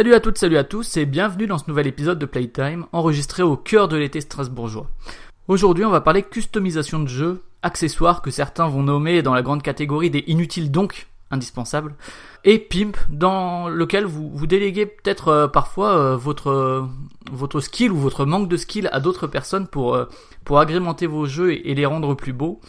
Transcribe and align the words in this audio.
Salut 0.00 0.14
à 0.14 0.20
toutes, 0.20 0.38
salut 0.38 0.56
à 0.56 0.64
tous 0.64 0.96
et 0.96 1.04
bienvenue 1.04 1.46
dans 1.46 1.58
ce 1.58 1.68
nouvel 1.68 1.86
épisode 1.86 2.18
de 2.18 2.24
Playtime 2.24 2.86
enregistré 2.90 3.42
au 3.42 3.54
cœur 3.58 3.86
de 3.86 3.98
l'été 3.98 4.22
strasbourgeois. 4.22 4.88
Aujourd'hui 5.46 5.84
on 5.84 5.90
va 5.90 6.00
parler 6.00 6.22
customisation 6.22 7.00
de 7.00 7.06
jeux, 7.06 7.42
accessoires 7.62 8.22
que 8.22 8.30
certains 8.30 8.66
vont 8.66 8.82
nommer 8.82 9.20
dans 9.20 9.34
la 9.34 9.42
grande 9.42 9.62
catégorie 9.62 10.08
des 10.08 10.24
inutiles 10.26 10.70
donc 10.70 11.08
indispensables, 11.30 11.96
et 12.44 12.58
Pimp 12.58 12.96
dans 13.10 13.68
lequel 13.68 14.06
vous, 14.06 14.30
vous 14.32 14.46
déléguez 14.46 14.86
peut-être 14.86 15.28
euh, 15.28 15.48
parfois 15.48 15.90
euh, 15.90 16.16
votre, 16.16 16.48
euh, 16.48 16.82
votre 17.30 17.60
skill 17.60 17.92
ou 17.92 17.98
votre 17.98 18.24
manque 18.24 18.48
de 18.48 18.56
skill 18.56 18.88
à 18.92 19.00
d'autres 19.00 19.26
personnes 19.26 19.66
pour, 19.66 19.98
pour 20.46 20.60
agrémenter 20.60 21.06
vos 21.06 21.26
jeux 21.26 21.52
et, 21.52 21.72
et 21.72 21.74
les 21.74 21.84
rendre 21.84 22.14
plus 22.14 22.32
beaux. 22.32 22.62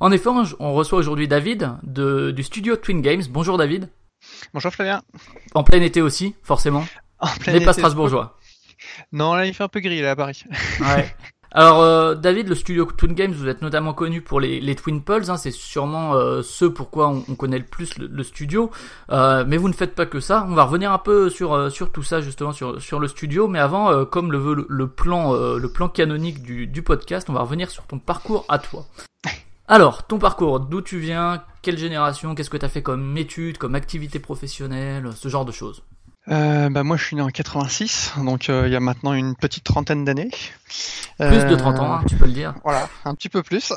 En 0.00 0.10
effet, 0.10 0.30
on, 0.30 0.42
on 0.58 0.72
reçoit 0.72 0.98
aujourd'hui 0.98 1.28
David 1.28 1.70
de, 1.82 2.30
du 2.30 2.42
studio 2.42 2.76
Twin 2.76 3.02
Games. 3.02 3.24
Bonjour 3.30 3.58
David. 3.58 3.90
Bonjour 4.54 4.72
Flavien. 4.72 5.02
En 5.54 5.64
plein 5.64 5.80
été 5.82 6.02
aussi, 6.02 6.34
forcément. 6.42 6.84
En 7.20 7.28
plein 7.40 7.52
Mais 7.54 7.64
pas 7.64 7.72
strasbourgeois. 7.72 8.38
Non, 9.12 9.34
là 9.34 9.46
il 9.46 9.54
fait 9.54 9.64
un 9.64 9.68
peu 9.68 9.80
gris 9.80 10.00
là 10.00 10.12
à 10.12 10.16
Paris. 10.16 10.44
Ouais. 10.80 11.14
Alors 11.50 11.80
euh, 11.80 12.14
David, 12.14 12.46
le 12.48 12.54
studio 12.54 12.84
Twin 12.84 13.14
Games, 13.14 13.32
vous 13.32 13.48
êtes 13.48 13.62
notamment 13.62 13.94
connu 13.94 14.20
pour 14.20 14.38
les, 14.38 14.60
les 14.60 14.74
Twin 14.74 15.02
Pulse, 15.02 15.30
hein, 15.30 15.38
c'est 15.38 15.50
sûrement 15.50 16.14
euh, 16.14 16.42
ce 16.42 16.66
pourquoi 16.66 17.08
on, 17.08 17.24
on 17.26 17.34
connaît 17.36 17.58
le 17.58 17.64
plus 17.64 17.96
le, 17.96 18.06
le 18.06 18.22
studio. 18.22 18.70
Euh, 19.10 19.44
mais 19.48 19.56
vous 19.56 19.68
ne 19.68 19.72
faites 19.72 19.94
pas 19.94 20.04
que 20.04 20.20
ça. 20.20 20.44
On 20.46 20.54
va 20.54 20.64
revenir 20.64 20.92
un 20.92 20.98
peu 20.98 21.30
sur 21.30 21.72
sur 21.72 21.90
tout 21.90 22.02
ça 22.02 22.20
justement 22.20 22.52
sur 22.52 22.82
sur 22.82 23.00
le 23.00 23.08
studio. 23.08 23.48
Mais 23.48 23.58
avant, 23.60 24.04
comme 24.04 24.30
le 24.30 24.36
veut 24.38 24.54
le, 24.54 24.66
le 24.68 24.88
plan 24.88 25.32
le 25.32 25.72
plan 25.72 25.88
canonique 25.88 26.42
du, 26.42 26.66
du 26.66 26.82
podcast, 26.82 27.30
on 27.30 27.32
va 27.32 27.40
revenir 27.40 27.70
sur 27.70 27.84
ton 27.86 27.98
parcours 27.98 28.44
à 28.50 28.58
toi. 28.58 28.84
Alors, 29.70 30.06
ton 30.06 30.18
parcours, 30.18 30.60
d'où 30.60 30.80
tu 30.80 30.98
viens, 30.98 31.42
quelle 31.60 31.76
génération, 31.76 32.34
qu'est-ce 32.34 32.48
que 32.48 32.56
tu 32.56 32.64
as 32.64 32.70
fait 32.70 32.82
comme 32.82 33.16
études, 33.18 33.58
comme 33.58 33.74
activité 33.74 34.18
professionnelle, 34.18 35.10
ce 35.14 35.28
genre 35.28 35.44
de 35.44 35.52
choses. 35.52 35.82
Euh, 36.28 36.68
bah 36.68 36.82
moi 36.82 36.98
je 36.98 37.04
suis 37.04 37.16
né 37.16 37.22
en 37.22 37.28
86, 37.28 38.12
donc 38.22 38.50
euh, 38.50 38.66
il 38.66 38.72
y 38.72 38.76
a 38.76 38.80
maintenant 38.80 39.14
une 39.14 39.34
petite 39.34 39.64
trentaine 39.64 40.04
d'années. 40.04 40.28
Plus 41.18 41.44
de 41.44 41.52
Euh, 41.52 41.56
30 41.56 41.78
ans, 41.78 41.92
hein, 41.94 42.02
tu 42.06 42.16
peux 42.16 42.26
le 42.26 42.32
dire. 42.32 42.54
Voilà, 42.64 42.88
un 43.06 43.14
petit 43.14 43.28
peu 43.30 43.42
plus. 43.42 43.72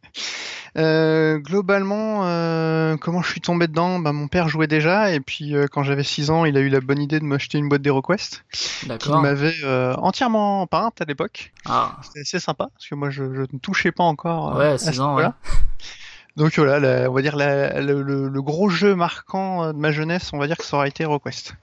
Euh, 0.76 1.38
globalement, 1.38 2.24
euh, 2.26 2.96
comment 2.96 3.22
je 3.22 3.30
suis 3.30 3.40
tombé 3.40 3.66
dedans? 3.66 3.98
Bah, 3.98 4.12
Mon 4.12 4.28
père 4.28 4.48
jouait 4.48 4.66
déjà, 4.68 5.12
et 5.12 5.20
puis 5.20 5.54
euh, 5.56 5.66
quand 5.70 5.82
j'avais 5.82 6.04
6 6.04 6.30
ans, 6.30 6.44
il 6.44 6.56
a 6.56 6.60
eu 6.60 6.68
la 6.68 6.80
bonne 6.80 7.00
idée 7.00 7.18
de 7.20 7.24
m'acheter 7.24 7.58
une 7.58 7.68
boîte 7.68 7.82
d'HeroQuest, 7.82 8.44
qu'il 8.52 8.88
D'accord. 8.88 9.20
m'avait 9.20 9.52
entièrement 9.98 10.66
peinte 10.66 11.00
à 11.00 11.04
l'époque. 11.04 11.52
Ah, 11.66 11.96
C'était 12.02 12.20
assez 12.20 12.38
sympa, 12.40 12.68
parce 12.72 12.86
que 12.88 12.94
moi 12.94 13.10
je, 13.10 13.24
je 13.34 13.40
ne 13.52 13.58
touchais 13.60 13.92
pas 13.92 14.04
encore 14.04 14.56
ouais, 14.56 14.66
à 14.72 14.78
6 14.78 14.92
ce 14.94 15.00
ans, 15.00 15.16
ouais. 15.16 15.26
Donc 16.36 16.56
voilà, 16.56 16.78
la- 16.78 17.10
on 17.10 17.12
va 17.14 17.22
dire 17.22 17.34
la- 17.36 17.80
le, 17.80 18.02
le- 18.02 18.28
le 18.28 18.42
gros 18.42 18.68
jeu 18.68 18.94
marquant 18.94 19.72
de 19.72 19.78
ma 19.78 19.90
jeunesse, 19.90 20.30
on 20.32 20.38
va 20.38 20.46
dire 20.46 20.56
que 20.56 20.64
ça 20.64 20.76
aurait 20.76 20.88
été 20.88 21.02
HeroQuest. 21.02 21.54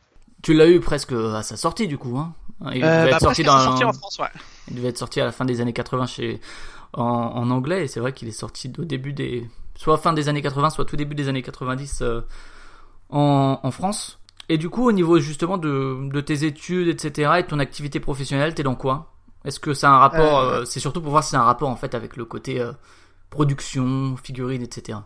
Tu 0.43 0.53
l'as 0.53 0.67
eu 0.67 0.79
presque 0.79 1.13
à 1.13 1.41
sa 1.43 1.55
sortie 1.55 1.87
du 1.87 1.97
coup, 1.97 2.17
hein? 2.17 2.33
Il 2.73 2.81
devait 2.81 2.81
bah, 2.81 3.09
être 3.11 3.19
sorti 3.21 3.43
dans, 3.43 3.59
sorti 3.59 3.83
en 3.83 3.93
France, 3.93 4.17
ouais. 4.19 4.27
il 4.69 4.75
devait 4.75 4.89
être 4.89 4.97
sorti 4.97 5.21
à 5.21 5.25
la 5.25 5.31
fin 5.31 5.45
des 5.45 5.61
années 5.61 5.73
80 5.73 6.07
chez 6.07 6.41
en, 6.93 7.03
en 7.03 7.49
anglais 7.51 7.83
et 7.83 7.87
c'est 7.87 7.99
vrai 7.99 8.13
qu'il 8.13 8.27
est 8.27 8.31
sorti 8.31 8.71
au 8.77 8.85
début 8.85 9.13
des 9.13 9.47
soit 9.75 9.97
fin 9.97 10.13
des 10.13 10.29
années 10.29 10.41
80 10.41 10.71
soit 10.71 10.85
tout 10.85 10.95
début 10.95 11.15
des 11.15 11.27
années 11.27 11.41
90 11.43 12.01
euh, 12.01 12.21
en, 13.09 13.59
en 13.61 13.71
France. 13.71 14.19
Et 14.49 14.57
du 14.57 14.69
coup 14.69 14.87
au 14.87 14.91
niveau 14.91 15.19
justement 15.19 15.57
de, 15.57 16.09
de 16.11 16.21
tes 16.21 16.45
études 16.45 16.87
etc 16.87 17.31
et 17.39 17.43
de 17.43 17.47
ton 17.47 17.59
activité 17.59 17.99
professionnelle 17.99 18.53
t'es 18.53 18.63
dans 18.63 18.75
quoi? 18.75 19.13
Est-ce 19.45 19.59
que 19.59 19.73
c'est 19.73 19.87
un 19.87 19.97
rapport 19.97 20.39
Euh, 20.39 20.61
euh, 20.61 20.65
c'est 20.65 20.79
surtout 20.79 21.01
pour 21.01 21.11
voir 21.11 21.23
si 21.23 21.31
c'est 21.31 21.37
un 21.37 21.43
rapport 21.43 21.69
en 21.69 21.75
fait 21.75 21.93
avec 21.95 22.17
le 22.17 22.25
côté 22.25 22.63
production 23.29 24.15
figurine 24.17 24.61
etc. 24.61 24.99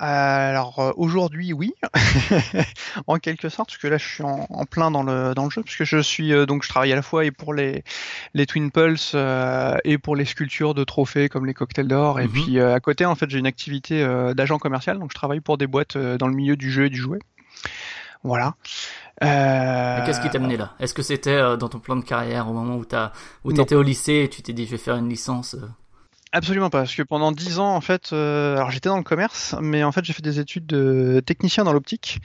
Alors 0.00 0.78
euh, 0.78 0.92
aujourd'hui, 0.96 1.52
oui, 1.52 1.74
en 3.08 3.16
quelque 3.18 3.48
sorte, 3.48 3.70
parce 3.70 3.78
que 3.78 3.88
là, 3.88 3.98
je 3.98 4.06
suis 4.06 4.22
en, 4.22 4.46
en 4.48 4.64
plein 4.64 4.92
dans 4.92 5.02
le 5.02 5.34
dans 5.34 5.44
le 5.44 5.50
jeu, 5.50 5.62
parce 5.62 5.74
que 5.74 5.84
je 5.84 5.98
suis 5.98 6.32
euh, 6.32 6.46
donc 6.46 6.62
je 6.62 6.68
travaille 6.68 6.92
à 6.92 6.96
la 6.96 7.02
fois 7.02 7.24
et 7.24 7.32
pour 7.32 7.52
les 7.52 7.82
les 8.32 8.46
Twin 8.46 8.70
Pulse 8.70 9.12
euh, 9.16 9.76
et 9.84 9.98
pour 9.98 10.14
les 10.14 10.24
sculptures 10.24 10.74
de 10.74 10.84
trophées 10.84 11.28
comme 11.28 11.46
les 11.46 11.54
cocktails 11.54 11.88
d'or, 11.88 12.20
et 12.20 12.24
Mhm. 12.28 12.30
puis 12.32 12.58
euh, 12.60 12.74
à 12.74 12.80
côté, 12.80 13.04
en 13.06 13.16
fait, 13.16 13.28
j'ai 13.28 13.38
une 13.40 13.46
activité 13.46 14.02
euh, 14.02 14.34
d'agent 14.34 14.58
commercial, 14.58 14.98
donc 15.00 15.10
je 15.10 15.16
travaille 15.16 15.40
pour 15.40 15.58
des 15.58 15.66
boîtes 15.66 15.96
euh, 15.96 16.16
dans 16.16 16.28
le 16.28 16.34
milieu 16.34 16.54
du 16.56 16.70
jeu 16.70 16.84
et 16.86 16.90
du 16.90 16.96
jouet. 16.98 17.18
Voilà. 18.22 18.54
Euh, 19.24 20.04
Qu'est-ce 20.06 20.20
qui 20.20 20.30
t'a 20.30 20.38
mené 20.38 20.56
là? 20.56 20.74
Est-ce 20.78 20.94
que 20.94 21.02
c'était 21.02 21.30
euh, 21.34 21.56
dans 21.56 21.68
ton 21.68 21.80
plan 21.80 21.96
de 21.96 22.04
carrière 22.04 22.48
au 22.48 22.52
moment 22.52 22.76
où 22.76 22.84
t'as 22.84 23.10
où 23.44 23.52
t'étais 23.52 23.74
au 23.74 23.82
lycée 23.82 24.22
et 24.24 24.28
tu 24.28 24.42
t'es 24.42 24.52
dit 24.52 24.64
je 24.64 24.70
vais 24.72 24.76
faire 24.78 24.96
une 24.96 25.08
licence 25.08 25.54
euh, 25.54 25.68
Absolument 26.32 26.68
pas, 26.68 26.80
parce 26.80 26.94
que 26.94 27.02
pendant 27.02 27.32
dix 27.32 27.58
ans, 27.58 27.74
en 27.74 27.80
fait, 27.80 28.10
euh, 28.12 28.56
alors 28.56 28.70
j'étais 28.70 28.88
dans 28.90 28.98
le 28.98 29.02
commerce, 29.02 29.54
mais 29.62 29.82
en 29.82 29.92
fait 29.92 30.04
j'ai 30.04 30.12
fait 30.12 30.22
des 30.22 30.38
études 30.40 30.66
de 30.66 31.22
technicien 31.24 31.64
dans 31.64 31.72
l'optique. 31.72 32.18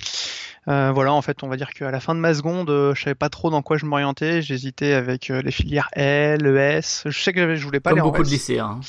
Euh, 0.68 0.92
voilà, 0.94 1.14
en 1.14 1.22
fait, 1.22 1.44
on 1.44 1.48
va 1.48 1.58
dire 1.58 1.72
qu'à 1.74 1.92
la 1.92 2.00
fin 2.00 2.16
de 2.16 2.20
ma 2.20 2.34
seconde, 2.34 2.70
euh, 2.70 2.94
je 2.96 3.04
savais 3.04 3.16
pas 3.16 3.30
trop 3.30 3.50
dans 3.50 3.62
quoi 3.62 3.78
je 3.78 3.86
m'orientais. 3.86 4.42
J'hésitais 4.42 4.94
avec 4.94 5.30
euh, 5.30 5.42
les 5.42 5.52
filières 5.52 5.90
L, 5.94 6.46
ES. 6.46 7.04
Je 7.06 7.20
sais 7.22 7.34
que 7.34 7.56
je 7.56 7.66
voulais 7.66 7.80
pas 7.82 7.90
comme 7.90 8.00
aller 8.00 8.08
en 8.08 8.12
beaucoup 8.12 8.24
de 8.24 8.30
lycéens. 8.30 8.66
hein. 8.66 8.80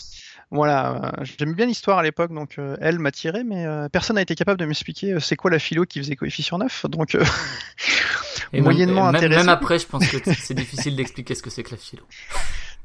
Voilà, 0.51 1.15
euh, 1.19 1.25
j'aimais 1.39 1.55
bien 1.55 1.67
l'histoire 1.67 1.99
à 1.99 2.03
l'époque, 2.05 2.33
donc 2.33 2.57
euh, 2.59 2.77
L 2.81 3.01
m'a 3.01 3.11
tiré, 3.11 3.43
mais 3.43 3.67
euh, 3.67 3.89
personne 3.89 4.17
n'a 4.17 4.23
été 4.23 4.37
capable 4.37 4.61
de 4.61 4.67
m'expliquer 4.67 5.15
euh, 5.15 5.21
c'est 5.21 5.35
quoi 5.35 5.51
la 5.51 5.59
philo 5.59 5.85
qui 5.85 5.99
faisait 5.99 6.15
coefficient 6.15 6.59
9. 6.59 6.87
Donc, 6.91 7.17
euh, 7.17 7.25
Et 8.53 8.61
moyennement 8.61 9.07
même, 9.07 9.17
intéressé. 9.17 9.41
Même 9.41 9.49
après, 9.49 9.81
je 9.81 9.87
pense 9.87 10.07
que 10.07 10.19
c'est 10.39 10.55
difficile 10.55 10.95
d'expliquer 10.95 11.35
ce 11.35 11.43
que 11.43 11.51
c'est 11.51 11.65
que 11.65 11.73
la 11.73 11.77
philo. 11.77 12.05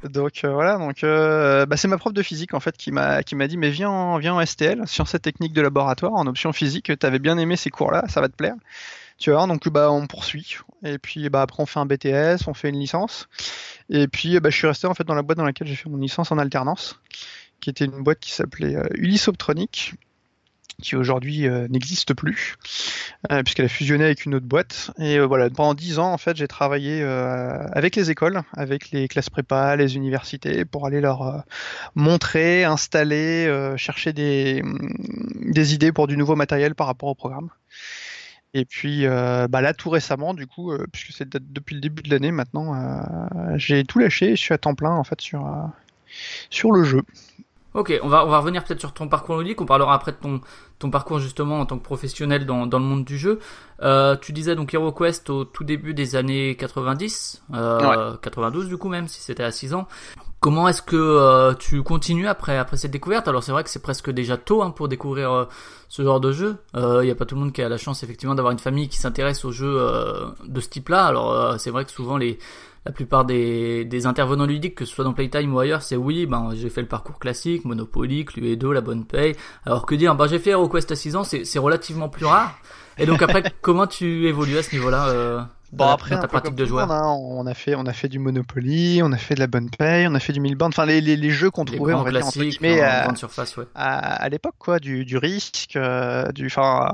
Donc 0.04 0.46
euh, 0.46 0.54
voilà, 0.54 0.78
donc 0.78 1.04
euh, 1.04 1.66
bah, 1.66 1.76
c'est 1.76 1.90
ma 1.90 1.98
prof 1.98 2.14
de 2.14 2.22
physique 2.24 2.54
en 2.54 2.62
fait 2.62 2.78
qui 2.78 2.92
m'a 2.92 3.22
qui 3.22 3.36
m'a 3.36 3.48
dit 3.48 3.58
mais 3.58 3.70
viens 3.70 3.90
en, 3.90 4.18
viens 4.18 4.34
en 4.34 4.46
STL, 4.46 4.88
sciences 4.88 5.14
et 5.14 5.20
techniques 5.20 5.52
de 5.52 5.62
laboratoire, 5.62 6.14
en 6.14 6.26
option 6.26 6.54
physique, 6.54 6.98
t'avais 6.98 7.20
bien 7.20 7.38
aimé 7.38 7.58
ces 7.58 7.70
cours-là, 7.70 8.06
ça 8.08 8.22
va 8.22 8.30
te 8.30 8.36
plaire. 8.36 8.56
Tu 9.18 9.32
vois, 9.32 9.46
donc 9.48 9.68
bah 9.68 9.92
on 9.92 10.08
poursuit. 10.08 10.58
Et 10.84 10.98
puis 10.98 11.30
bah 11.30 11.42
après 11.42 11.62
on 11.62 11.66
fait 11.66 11.80
un 11.80 11.86
BTS, 11.86 12.48
on 12.48 12.54
fait 12.54 12.70
une 12.70 12.80
licence. 12.80 13.28
Et 13.90 14.08
puis 14.08 14.40
bah 14.40 14.50
je 14.50 14.56
suis 14.56 14.68
resté 14.68 14.88
en 14.88 14.94
fait 14.94 15.04
dans 15.04 15.16
la 15.16 15.22
boîte 15.22 15.38
dans 15.38 15.44
laquelle 15.44 15.68
j'ai 15.68 15.76
fait 15.76 15.90
mon 15.90 15.98
licence 15.98 16.32
en 16.32 16.38
alternance, 16.38 16.98
qui 17.60 17.70
était 17.70 17.84
une 17.84 18.02
boîte 18.02 18.20
qui 18.20 18.32
s'appelait 18.32 18.78
euh, 18.78 18.88
Ulysse 18.94 19.28
qui 20.82 20.96
aujourd'hui 20.96 21.48
euh, 21.48 21.68
n'existe 21.70 22.14
plus 22.14 22.56
euh, 23.32 23.44
puisqu'elle 23.44 23.66
a 23.66 23.70
fusionné 23.70 24.06
avec 24.06 24.26
une 24.26 24.36
autre 24.36 24.46
boîte. 24.46 24.92
Et 24.98 25.18
euh, 25.18 25.26
voilà, 25.26 25.50
pendant 25.50 25.74
dix 25.74 26.00
ans, 26.00 26.12
en 26.12 26.18
fait, 26.18 26.36
j'ai 26.38 26.48
travaillé 26.48 27.02
avec 27.02 27.96
les 27.96 28.12
écoles, 28.12 28.42
avec 28.56 28.92
les 28.92 29.08
classes 29.08 29.30
prépa, 29.30 29.76
les 29.76 29.96
universités, 29.96 30.66
pour 30.66 30.86
aller 30.86 31.02
leur 31.02 31.44
montrer, 31.96 32.64
installer, 32.64 33.74
chercher 33.78 34.14
des, 34.14 34.62
mm, 34.64 35.52
des 35.52 35.74
idées 35.74 35.92
pour 35.92 36.08
du 36.08 36.18
nouveau 36.18 36.36
matériel 36.36 36.76
par 36.76 36.88
rapport 36.88 37.10
au 37.10 37.16
programme. 37.16 37.50
Et 38.54 38.66
puis 38.66 39.06
bah 39.06 39.62
là, 39.62 39.74
tout 39.74 39.90
récemment, 39.90 40.34
du 40.34 40.48
coup, 40.48 40.74
puisque 40.92 41.12
c'est 41.16 41.30
de- 41.30 41.40
depuis 41.40 41.76
le 41.76 41.82
début 41.82 42.02
de 42.02 42.10
l'année 42.10 42.32
maintenant, 42.32 42.74
j'ai 43.56 43.84
tout 43.84 44.00
lâché 44.00 44.32
je 44.36 44.42
suis 44.42 44.54
à 44.54 44.58
temps 44.58 44.76
plein 44.76 44.92
en 44.92 45.04
fait 45.04 45.22
sur, 45.22 45.48
sur 46.50 46.72
le 46.72 46.84
jeu. 46.84 47.02
Ok, 47.76 47.94
on 48.02 48.08
va, 48.08 48.26
on 48.26 48.30
va 48.30 48.40
revenir 48.40 48.64
peut-être 48.64 48.80
sur 48.80 48.94
ton 48.94 49.08
parcours 49.08 49.38
ludique. 49.38 49.62
On 49.62 49.66
parlera 49.66 49.94
après 49.94 50.12
de 50.12 50.18
ton, 50.18 50.42
ton 50.80 50.90
parcours 50.90 51.20
justement 51.20 51.60
en 51.60 51.66
tant 51.66 51.78
que 51.78 51.84
professionnel 51.84 52.46
dans, 52.46 52.66
dans 52.66 52.80
le 52.80 52.86
monde 52.86 53.06
du 53.06 53.18
jeu. 53.18 53.40
Euh, 53.82 54.16
tu 54.16 54.34
disais 54.34 54.56
donc 54.56 54.74
HeroQuest 54.74 55.30
au 55.30 55.46
tout 55.46 55.64
début 55.64 55.94
des 55.94 56.16
années 56.16 56.56
90, 56.56 57.44
euh, 57.54 58.16
92 58.22 58.68
du 58.68 58.78
coup 58.78 58.90
même, 58.90 59.08
si 59.08 59.22
c'était 59.22 59.44
à 59.44 59.52
6 59.52 59.76
ans. 59.76 59.88
Comment 60.40 60.70
est-ce 60.70 60.82
que 60.82 60.96
euh, 60.96 61.54
tu 61.54 61.84
continues 61.84 62.28
après, 62.28 62.58
après 62.58 62.78
cette 62.78 62.92
découverte? 62.92 63.28
Alors 63.28 63.44
c'est 63.44 63.52
vrai 63.52 63.64
que 63.66 63.70
c'est 63.70 63.82
presque 63.82 64.10
déjà 64.10 64.38
tôt 64.38 64.64
hein, 64.64 64.72
pour 64.72 64.88
découvrir 64.88 65.32
euh, 65.34 65.46
ce 65.90 66.02
genre 66.02 66.22
de 66.22 66.32
jeu. 66.32 66.56
Il 66.76 67.02
n'y 67.02 67.12
a 67.12 67.16
pas 67.16 67.26
tout 67.26 67.36
le 67.36 67.42
monde 67.42 67.52
qui 67.52 67.62
a 67.62 67.68
la 67.68 67.78
chance 67.78 68.04
effectivement 68.04 68.36
d'avoir 68.36 68.54
une 68.54 68.60
famille 68.60 68.88
qui 68.88 68.98
s'intéresse 68.98 69.44
aux 69.44 69.52
jeux 69.52 69.76
euh, 69.78 70.28
de 70.48 70.62
ce 70.62 70.70
type-là. 70.70 71.06
Alors 71.06 71.34
euh, 71.34 71.58
c'est 71.58 71.72
vrai 71.72 71.84
que 71.84 71.92
souvent 71.92 72.16
les 72.16 72.40
la 72.90 72.94
plupart 72.94 73.24
des, 73.24 73.86
des 73.86 74.08
intervenants 74.08 74.48
ludiques, 74.48 74.74
que 74.74 74.84
ce 74.84 74.96
soit 74.96 75.04
dans 75.04 75.14
Playtime 75.14 75.54
ou 75.54 75.60
ailleurs, 75.60 75.84
c'est 75.84 75.96
oui, 75.96 76.26
ben 76.26 76.50
j'ai 76.56 76.72
fait 76.72 76.82
le 76.82 76.88
parcours 76.88 77.20
classique, 77.20 77.64
Monopoly, 77.64 78.26
Cluedo, 78.26 78.74
La 78.74 78.82
Bonne 78.82 79.06
Paye. 79.06 79.36
Alors 79.64 79.86
que 79.86 79.94
dire, 79.94 80.16
ben 80.16 80.26
j'ai 80.26 80.40
fait 80.40 80.50
HeroQuest 80.50 80.92
à 80.92 80.96
6 80.96 81.16
ans, 81.16 81.24
c'est 81.24 81.60
relativement 81.60 82.10
plus 82.10 82.26
rare. 82.26 82.58
Et 82.98 83.06
donc 83.06 83.22
après, 83.22 83.44
comment 83.62 83.86
tu 83.86 84.28
évolues 84.28 84.58
à 84.58 84.64
ce 84.64 84.76
niveau-là 84.76 85.10
euh, 85.10 85.42
Bon 85.72 85.86
après 85.86 86.12
ta 86.12 86.18
un 86.18 86.22
peu 86.22 86.28
pratique 86.28 86.46
comme 86.48 86.56
de 86.56 86.66
joueur. 86.66 86.88
monde, 86.88 86.98
hein, 86.98 87.06
on 87.06 87.46
a 87.46 87.54
fait 87.54 87.76
on 87.76 87.86
a 87.86 87.94
fait 87.94 88.08
du 88.08 88.18
Monopoly, 88.18 89.02
on 89.04 89.12
a 89.12 89.18
fait 89.18 89.36
de 89.36 89.40
la 89.40 89.48
bonne 89.48 89.70
paye, 89.70 90.08
on 90.08 90.16
a 90.16 90.20
fait 90.20 90.34
du 90.34 90.40
Milbound, 90.40 90.74
enfin 90.74 90.86
les, 90.86 91.00
les, 91.00 91.16
les 91.16 91.30
jeux 91.30 91.52
qu'on 91.52 91.66
trouvait 91.66 91.94
on 91.94 92.02
va 92.02 92.10
dire, 92.12 92.26
entre 92.26 92.34
classiques, 92.34 92.60
guillemets, 92.60 92.82
en 92.82 92.88
à, 92.88 93.04
grande 93.04 93.18
surface, 93.18 93.56
ouais. 93.58 93.66
à, 93.76 94.16
à 94.16 94.30
l'époque 94.30 94.56
quoi, 94.58 94.80
du, 94.80 95.06
du 95.06 95.18
risque, 95.18 95.76
euh, 95.76 96.32
du 96.32 96.48
enfin 96.48 96.92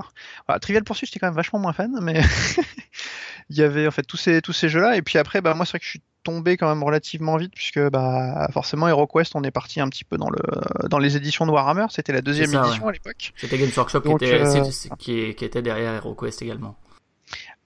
voilà, 0.47 0.59
Trivial 0.59 0.83
Pursuit 0.83 1.07
j'étais 1.07 1.19
quand 1.19 1.27
même 1.27 1.35
vachement 1.35 1.59
moins 1.59 1.71
fan, 1.71 1.97
mais 2.01 2.21
il 3.49 3.57
y 3.57 3.61
avait 3.61 3.87
en 3.87 3.91
fait 3.91 4.03
tous 4.03 4.17
ces 4.17 4.41
tous 4.41 4.53
ces 4.53 4.67
jeux 4.67 4.81
là 4.81 4.97
et 4.97 5.01
puis 5.01 5.19
après 5.19 5.39
bah 5.39 5.53
moi 5.53 5.65
c'est 5.65 5.71
vrai 5.71 5.79
que 5.79 5.85
je 5.85 5.91
suis 5.91 6.01
tombé 6.23 6.57
quand 6.57 6.67
même 6.67 6.83
relativement 6.83 7.37
vite 7.37 7.53
puisque 7.55 7.79
bah 7.91 8.49
forcément 8.51 8.89
HeroQuest 8.89 9.35
on 9.35 9.43
est 9.43 9.51
parti 9.51 9.79
un 9.79 9.87
petit 9.87 10.03
peu 10.03 10.17
dans 10.17 10.29
le 10.29 10.41
dans 10.89 10.99
les 10.99 11.15
éditions 11.15 11.45
de 11.45 11.51
Warhammer, 11.51 11.85
c'était 11.91 12.11
la 12.11 12.21
deuxième 12.21 12.51
ça, 12.51 12.65
édition 12.65 12.87
à 12.89 12.91
l'époque. 12.91 13.31
C'était 13.37 13.57
Games 13.57 13.71
Workshop 13.77 14.01
qui 14.01 14.11
était, 14.11 14.41
euh, 14.41 14.63
qui 14.97 15.45
était 15.45 15.61
derrière 15.61 15.93
HeroQuest 15.93 16.41
également. 16.41 16.75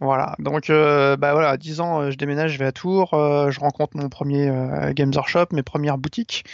Voilà, 0.01 0.35
donc 0.39 0.69
euh, 0.69 1.17
bah 1.17 1.33
voilà, 1.33 1.49
à 1.49 1.57
10 1.57 1.81
ans, 1.81 2.01
euh, 2.01 2.11
je 2.11 2.17
déménage, 2.17 2.53
je 2.53 2.57
vais 2.57 2.65
à 2.65 2.71
Tours, 2.71 3.13
euh, 3.13 3.51
je 3.51 3.59
rencontre 3.59 3.97
mon 3.97 4.07
premier 4.07 4.49
Games 4.95 5.11
Workshop, 5.13 5.47
mes 5.51 5.63
premières 5.63 5.97
boutiques. 5.97 6.45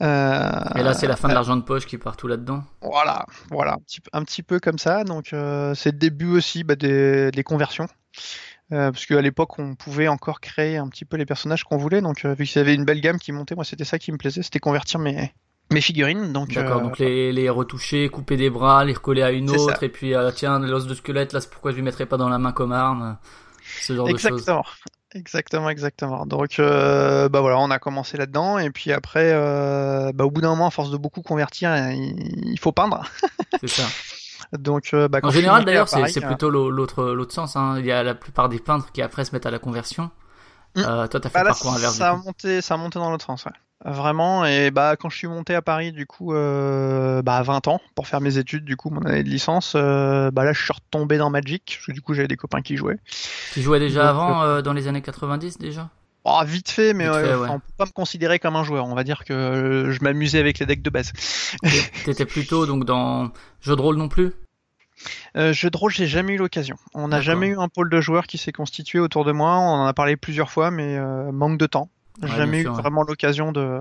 Et 0.00 0.04
là, 0.04 0.94
c'est 0.94 1.06
la 1.06 1.16
fin 1.16 1.28
de 1.28 1.34
l'argent 1.34 1.56
de 1.56 1.62
poche 1.62 1.84
qui 1.84 1.98
part 1.98 2.16
tout 2.16 2.28
là-dedans. 2.28 2.62
Voilà, 2.80 3.26
voilà, 3.50 3.74
un 3.74 3.78
petit, 3.78 4.00
peu- 4.00 4.10
un 4.14 4.24
petit 4.24 4.42
peu 4.42 4.58
comme 4.58 4.78
ça. 4.78 5.04
Donc 5.04 5.26
c'est 5.26 5.92
le 5.92 5.98
début 5.98 6.28
aussi 6.30 6.64
bah, 6.64 6.76
des, 6.76 7.30
des 7.30 7.42
conversions. 7.42 7.88
Parce 8.70 9.06
qu'à 9.06 9.20
l'époque, 9.20 9.58
on 9.58 9.74
pouvait 9.74 10.08
encore 10.08 10.40
créer 10.40 10.76
un 10.78 10.88
petit 10.88 11.04
peu 11.04 11.16
les 11.16 11.26
personnages 11.26 11.64
qu'on 11.64 11.76
voulait. 11.76 12.00
Donc 12.00 12.24
vu 12.24 12.46
qu'il 12.46 12.56
y 12.56 12.60
avait 12.60 12.74
une 12.74 12.84
belle 12.84 13.00
gamme 13.00 13.18
qui 13.18 13.32
montait, 13.32 13.54
moi 13.54 13.64
c'était 13.64 13.84
ça 13.84 13.98
qui 13.98 14.12
me 14.12 14.16
plaisait, 14.18 14.42
c'était 14.42 14.60
convertir 14.60 14.98
mes, 14.98 15.32
mes 15.70 15.80
figurines. 15.80 16.32
Donc, 16.32 16.52
D'accord, 16.52 16.78
euh, 16.78 16.82
donc 16.82 16.98
les, 16.98 17.32
les 17.32 17.48
retoucher, 17.50 18.08
couper 18.08 18.36
des 18.36 18.50
bras, 18.50 18.84
les 18.84 18.94
recoller 18.94 19.22
à 19.22 19.30
une 19.30 19.50
autre, 19.50 19.82
et 19.82 19.88
puis 19.88 20.14
euh, 20.14 20.30
tiens, 20.30 20.58
l'os 20.58 20.86
de 20.86 20.94
squelette, 20.94 21.32
là, 21.32 21.40
c'est 21.40 21.50
pourquoi 21.50 21.70
je 21.72 21.76
lui 21.76 21.82
mettrais 21.82 22.06
pas 22.06 22.16
dans 22.16 22.28
la 22.28 22.38
main 22.38 22.52
comme 22.52 22.72
arme. 22.72 23.18
Ce 23.80 23.94
genre 23.94 24.06
de 24.06 24.16
choses. 24.16 24.40
Exactement, 24.40 24.64
exactement, 25.14 25.70
exactement. 25.70 26.26
Donc, 26.26 26.58
euh, 26.58 27.28
bah 27.28 27.40
voilà, 27.40 27.58
on 27.58 27.70
a 27.70 27.78
commencé 27.78 28.16
là-dedans, 28.16 28.58
et 28.58 28.70
puis 28.70 28.92
après, 28.92 29.32
euh, 29.32 30.12
bah, 30.14 30.24
au 30.24 30.30
bout 30.30 30.40
d'un 30.40 30.50
moment, 30.50 30.68
à 30.68 30.70
force 30.70 30.90
de 30.90 30.96
beaucoup 30.96 31.22
convertir, 31.22 31.74
il, 31.90 32.50
il 32.50 32.58
faut 32.58 32.72
peindre. 32.72 33.02
C'est 33.60 33.68
ça. 33.68 33.84
Donc, 34.58 34.94
bah, 34.94 35.20
En 35.22 35.30
général, 35.30 35.64
d'ailleurs, 35.66 35.88
c'est 35.88 36.20
plutôt 36.20 36.48
l'au- 36.48 36.70
l'autre 36.70 37.04
l'autre 37.04 37.34
sens. 37.34 37.56
Hein. 37.56 37.76
Il 37.78 37.84
y 37.86 37.92
a 37.92 38.02
la 38.02 38.14
plupart 38.14 38.48
des 38.48 38.58
peintres 38.58 38.90
qui 38.92 39.02
après 39.02 39.24
se 39.26 39.32
mettent 39.34 39.44
à 39.46 39.50
la 39.50 39.58
conversion. 39.58 40.10
Mm. 40.76 40.80
Euh, 40.86 41.06
toi, 41.08 41.20
t'as 41.20 41.28
fait 41.28 41.34
bah 41.34 41.42
le 41.44 41.48
parcours 41.48 41.72
inverse. 41.74 41.94
ça 41.96 42.10
a 42.10 42.16
monté, 42.16 42.60
ça 42.62 42.74
a 42.74 42.76
monté 42.76 42.98
dans 42.98 43.10
l'autre 43.10 43.24
sens, 43.24 43.44
ouais. 43.44 43.52
Vraiment, 43.84 44.44
et 44.44 44.72
bah 44.72 44.96
quand 44.96 45.08
je 45.08 45.16
suis 45.16 45.28
monté 45.28 45.54
à 45.54 45.62
Paris, 45.62 45.92
du 45.92 46.04
coup, 46.04 46.34
euh, 46.34 47.22
bah 47.22 47.36
à 47.36 47.42
20 47.42 47.68
ans, 47.68 47.80
pour 47.94 48.08
faire 48.08 48.20
mes 48.20 48.36
études, 48.36 48.64
du 48.64 48.76
coup, 48.76 48.90
mon 48.90 49.02
année 49.02 49.22
de 49.22 49.28
licence, 49.28 49.74
euh, 49.76 50.32
bah 50.32 50.44
là, 50.44 50.52
je 50.52 50.60
suis 50.60 50.72
retombé 50.72 51.16
dans 51.16 51.30
Magic, 51.30 51.62
parce 51.76 51.86
que 51.86 51.92
du 51.92 52.02
coup, 52.02 52.12
j'avais 52.12 52.26
des 52.26 52.36
copains 52.36 52.60
qui 52.60 52.76
jouaient. 52.76 52.98
Tu 53.52 53.62
jouais 53.62 53.78
déjà 53.78 54.00
Donc, 54.00 54.10
avant, 54.10 54.42
euh, 54.42 54.62
dans 54.62 54.72
les 54.72 54.88
années 54.88 55.00
90 55.00 55.58
déjà? 55.58 55.90
Oh, 56.24 56.40
vite 56.44 56.70
fait, 56.70 56.92
mais 56.92 57.04
Vite 57.04 57.14
fait, 57.14 57.34
ouais. 57.36 57.48
on 57.48 57.60
peut 57.60 57.72
pas 57.76 57.86
me 57.86 57.92
considérer 57.92 58.40
comme 58.40 58.56
un 58.56 58.64
joueur. 58.64 58.84
On 58.86 58.94
va 58.94 59.04
dire 59.04 59.24
que 59.24 59.88
je 59.90 60.02
m'amusais 60.02 60.40
avec 60.40 60.58
les 60.58 60.66
decks 60.66 60.82
de 60.82 60.90
base. 60.90 61.12
T'étais 62.04 62.26
plutôt 62.26 62.66
donc 62.66 62.84
dans 62.84 63.30
jeu 63.60 63.76
de 63.76 63.80
rôle 63.80 63.96
non 63.96 64.08
plus? 64.08 64.32
Euh, 65.36 65.52
jeu 65.52 65.70
de 65.70 65.76
rôle, 65.76 65.92
j'ai 65.92 66.06
jamais 66.06 66.34
eu 66.34 66.36
l'occasion. 66.36 66.76
On 66.94 67.08
n'a 67.08 67.20
jamais 67.20 67.48
eu 67.48 67.58
un 67.58 67.68
pôle 67.68 67.88
de 67.90 68.00
joueurs 68.00 68.26
qui 68.26 68.38
s'est 68.38 68.52
constitué 68.52 68.98
autour 68.98 69.24
de 69.24 69.32
moi. 69.32 69.56
On 69.58 69.82
en 69.82 69.86
a 69.86 69.94
parlé 69.94 70.16
plusieurs 70.16 70.50
fois, 70.50 70.70
mais 70.70 70.96
euh, 70.96 71.30
manque 71.32 71.58
de 71.58 71.66
temps. 71.66 71.88
Ouais, 72.22 72.28
jamais 72.36 72.58
eu 72.60 72.62
sûr, 72.62 72.72
ouais. 72.74 72.80
vraiment 72.82 73.02
l'occasion 73.02 73.52
de, 73.52 73.80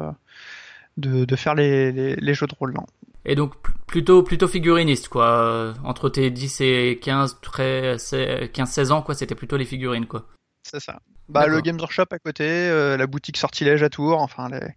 de 0.97 1.25
de 1.25 1.35
faire 1.35 1.55
les, 1.55 1.91
les, 1.91 2.15
les 2.15 2.33
jeux 2.33 2.47
de 2.47 2.55
rôle. 2.59 2.73
Non. 2.73 2.85
Et 3.25 3.35
donc 3.35 3.55
pl- 3.61 3.73
plutôt 3.87 4.23
plutôt 4.23 4.47
figuriniste 4.47 5.09
quoi. 5.09 5.73
Entre 5.83 6.09
tes 6.09 6.29
10 6.29 6.61
et 6.61 6.99
15, 7.01 7.39
13, 7.41 8.15
15, 8.53 8.69
16 8.69 8.91
ans 8.91 9.01
quoi, 9.01 9.15
c'était 9.15 9.35
plutôt 9.35 9.57
les 9.57 9.65
figurines 9.65 10.05
quoi. 10.05 10.25
C'est 10.63 10.79
ça. 10.79 10.99
Bah, 11.29 11.45
le. 11.47 11.59
Games 11.59 11.77
Workshop 11.77 12.05
à 12.11 12.19
côté, 12.19 12.45
euh, 12.47 12.95
la 12.95 13.05
boutique 13.05 13.35
Sortilège 13.35 13.83
à 13.83 13.89
Tours, 13.89 14.21
enfin, 14.21 14.47
les- 14.49 14.73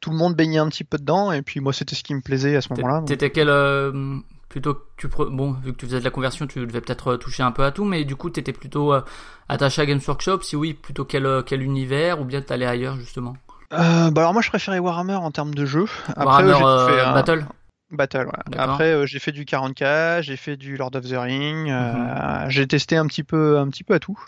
tout 0.00 0.08
le 0.10 0.16
monde 0.16 0.34
baignait 0.34 0.58
un 0.58 0.68
petit 0.68 0.84
peu 0.84 0.96
dedans, 0.96 1.30
et 1.30 1.42
puis 1.42 1.60
moi, 1.60 1.74
c'était 1.74 1.94
ce 1.94 2.02
qui 2.02 2.14
me 2.14 2.22
plaisait 2.22 2.56
à 2.56 2.62
ce 2.62 2.72
moment-là. 2.72 3.00
donc- 3.00 3.08
T'étais 3.08 3.30
quel 3.30 3.50
euh, 3.50 4.16
plutôt 4.50 4.74
que 4.74 4.80
tu 4.98 5.08
pre- 5.08 5.34
bon 5.34 5.52
vu 5.52 5.72
que 5.72 5.78
tu 5.78 5.86
faisais 5.86 6.00
de 6.00 6.04
la 6.04 6.10
conversion, 6.10 6.46
tu 6.46 6.58
devais 6.66 6.82
peut-être 6.82 7.12
euh, 7.12 7.16
toucher 7.16 7.42
un 7.42 7.52
peu 7.52 7.64
à 7.64 7.70
tout, 7.70 7.84
mais 7.86 8.04
du 8.04 8.16
coup 8.16 8.28
t'étais 8.28 8.52
plutôt 8.52 8.92
euh, 8.92 9.00
attaché 9.48 9.80
à 9.80 9.86
Games 9.86 10.00
Workshop. 10.06 10.42
Si 10.42 10.56
oui, 10.56 10.74
plutôt 10.74 11.06
quel 11.06 11.24
euh, 11.24 11.40
quel 11.42 11.62
univers 11.62 12.20
ou 12.20 12.24
bien 12.26 12.42
t'allais 12.42 12.66
ailleurs 12.66 12.96
justement? 12.96 13.36
Euh, 13.72 14.10
bah 14.10 14.20
alors 14.22 14.32
moi, 14.34 14.42
je 14.42 14.48
préférais 14.50 14.80
Warhammer 14.80 15.14
en 15.14 15.30
termes 15.30 15.54
de 15.54 15.64
jeu. 15.64 15.84
Après, 16.08 16.24
Warhammer 16.24 16.56
euh, 16.66 16.88
j'ai 16.88 16.94
fait 17.04 17.14
Battle. 17.14 17.46
Battle, 17.92 18.26
ouais. 18.26 18.58
Après, 18.58 19.06
j'ai 19.06 19.18
fait 19.20 19.32
du 19.32 19.44
40k, 19.44 20.22
j'ai 20.22 20.36
fait 20.36 20.56
du 20.56 20.76
Lord 20.76 20.90
of 20.94 21.04
the 21.08 21.14
Ring, 21.16 21.68
Mhm. 21.70 22.50
j'ai 22.50 22.66
testé 22.66 22.96
un 22.96 23.06
petit 23.06 23.22
peu, 23.24 23.58
un 23.58 23.68
petit 23.68 23.82
peu 23.84 23.94
à 23.94 23.98
tout. 24.00 24.18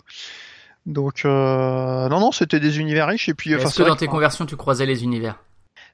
Donc, 0.85 1.21
euh, 1.25 2.09
non, 2.09 2.19
non, 2.19 2.31
c'était 2.33 2.59
des 2.59 2.79
univers 2.79 3.07
riches, 3.07 3.29
et 3.29 3.33
puis, 3.33 3.53
Est-ce 3.53 3.75
que 3.75 3.83
dans 3.83 3.95
tes 3.95 4.07
conversions 4.07 4.45
tu 4.45 4.55
croisais 4.57 4.85
les 4.85 5.03
univers? 5.03 5.35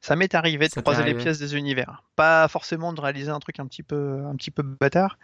Ça 0.01 0.16
m'est 0.16 0.34
arrivé 0.36 0.68
de 0.68 0.72
Ça 0.74 0.81
croiser 0.81 1.04
les 1.04 1.13
pièces 1.13 1.40
des 1.40 1.56
univers. 1.56 2.04
Pas 2.16 2.48
forcément 2.48 2.94
de 2.94 3.01
réaliser 3.01 3.30
un 3.31 3.40
truc 3.40 3.60
un 3.60 3.66
petit 3.68 3.84
peu, 3.84 4.24
un 4.25 4.36
petit 4.36 4.51
peu 4.51 4.63
bâtard, 4.63 5.18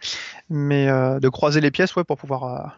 mais 0.50 0.88
euh, 0.88 1.18
de 1.20 1.28
croiser 1.28 1.60
les 1.60 1.70
pièces, 1.70 1.96
ouais, 1.96 2.04
pour 2.04 2.18
pouvoir 2.18 2.44
euh, 2.44 2.68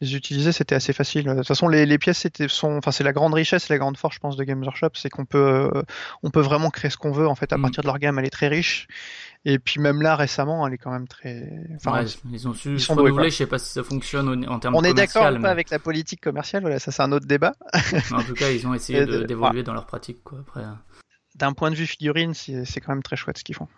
les 0.00 0.16
utiliser, 0.16 0.52
c'était 0.52 0.74
assez 0.74 0.92
facile. 0.92 1.24
De 1.26 1.34
toute 1.36 1.46
façon, 1.46 1.68
les, 1.68 1.86
les 1.86 1.98
pièces, 1.98 2.18
c'était, 2.18 2.48
sont, 2.48 2.76
enfin, 2.78 2.90
c'est 2.90 3.04
la 3.04 3.12
grande 3.12 3.34
richesse, 3.34 3.68
la 3.68 3.78
grande 3.78 3.96
force, 3.96 4.14
je 4.16 4.20
pense, 4.20 4.36
de 4.36 4.44
Games 4.44 4.62
Workshop, 4.62 4.90
c'est 4.94 5.08
qu'on 5.10 5.24
peut, 5.26 5.70
euh, 5.74 5.82
on 6.22 6.30
peut 6.30 6.40
vraiment 6.40 6.70
créer 6.70 6.90
ce 6.90 6.96
qu'on 6.96 7.12
veut. 7.12 7.28
En 7.28 7.34
fait, 7.34 7.52
à 7.52 7.58
Mm. 7.58 7.62
partir 7.62 7.82
de 7.82 7.86
leur 7.88 7.98
gamme, 7.98 8.18
elle 8.18 8.26
est 8.26 8.30
très 8.30 8.48
riche. 8.48 8.86
Et 9.46 9.58
puis 9.58 9.78
même 9.78 10.00
là, 10.00 10.16
récemment, 10.16 10.66
elle 10.66 10.72
est 10.72 10.78
quand 10.78 10.90
même 10.90 11.06
très. 11.06 11.46
Enfin, 11.76 11.92
Ouais, 12.02 12.06
Ils 12.32 12.48
ont 12.48 12.54
su 12.54 12.72
ils 12.72 12.80
sont 12.80 12.94
renouveler. 12.94 13.28
Je 13.30 13.36
sais 13.36 13.46
pas 13.46 13.58
si 13.58 13.70
ça 13.70 13.82
fonctionne 13.84 14.46
en 14.48 14.58
termes 14.58 14.74
on 14.74 14.82
est 14.82 14.94
d'accord 14.94 15.30
mais 15.32 15.40
pas 15.40 15.50
avec 15.50 15.68
la 15.68 15.78
politique 15.78 16.22
commerciale, 16.22 16.62
voilà, 16.62 16.78
ça 16.78 16.90
c'est 16.92 17.02
un 17.02 17.12
autre 17.12 17.26
débat. 17.26 17.52
en 18.12 18.22
tout 18.22 18.32
cas 18.32 18.48
ils 18.50 18.66
ont 18.66 18.72
essayé 18.72 19.00
Et 19.00 19.06
de- 19.06 19.18
de- 19.18 19.22
d'évoluer 19.24 19.62
dans 19.62 19.74
leur 19.74 19.84
pratique 19.84 20.24
quoi. 20.24 20.38
Après. 20.40 20.62
D'un 21.34 21.52
point 21.52 21.70
de 21.70 21.76
vue 21.76 21.86
figurine, 21.86 22.32
c'est 22.34 22.80
quand 22.80 22.92
même 22.92 23.02
très 23.02 23.16
chouette 23.16 23.38
ce 23.38 23.44
qu'ils 23.44 23.56
font. 23.56 23.68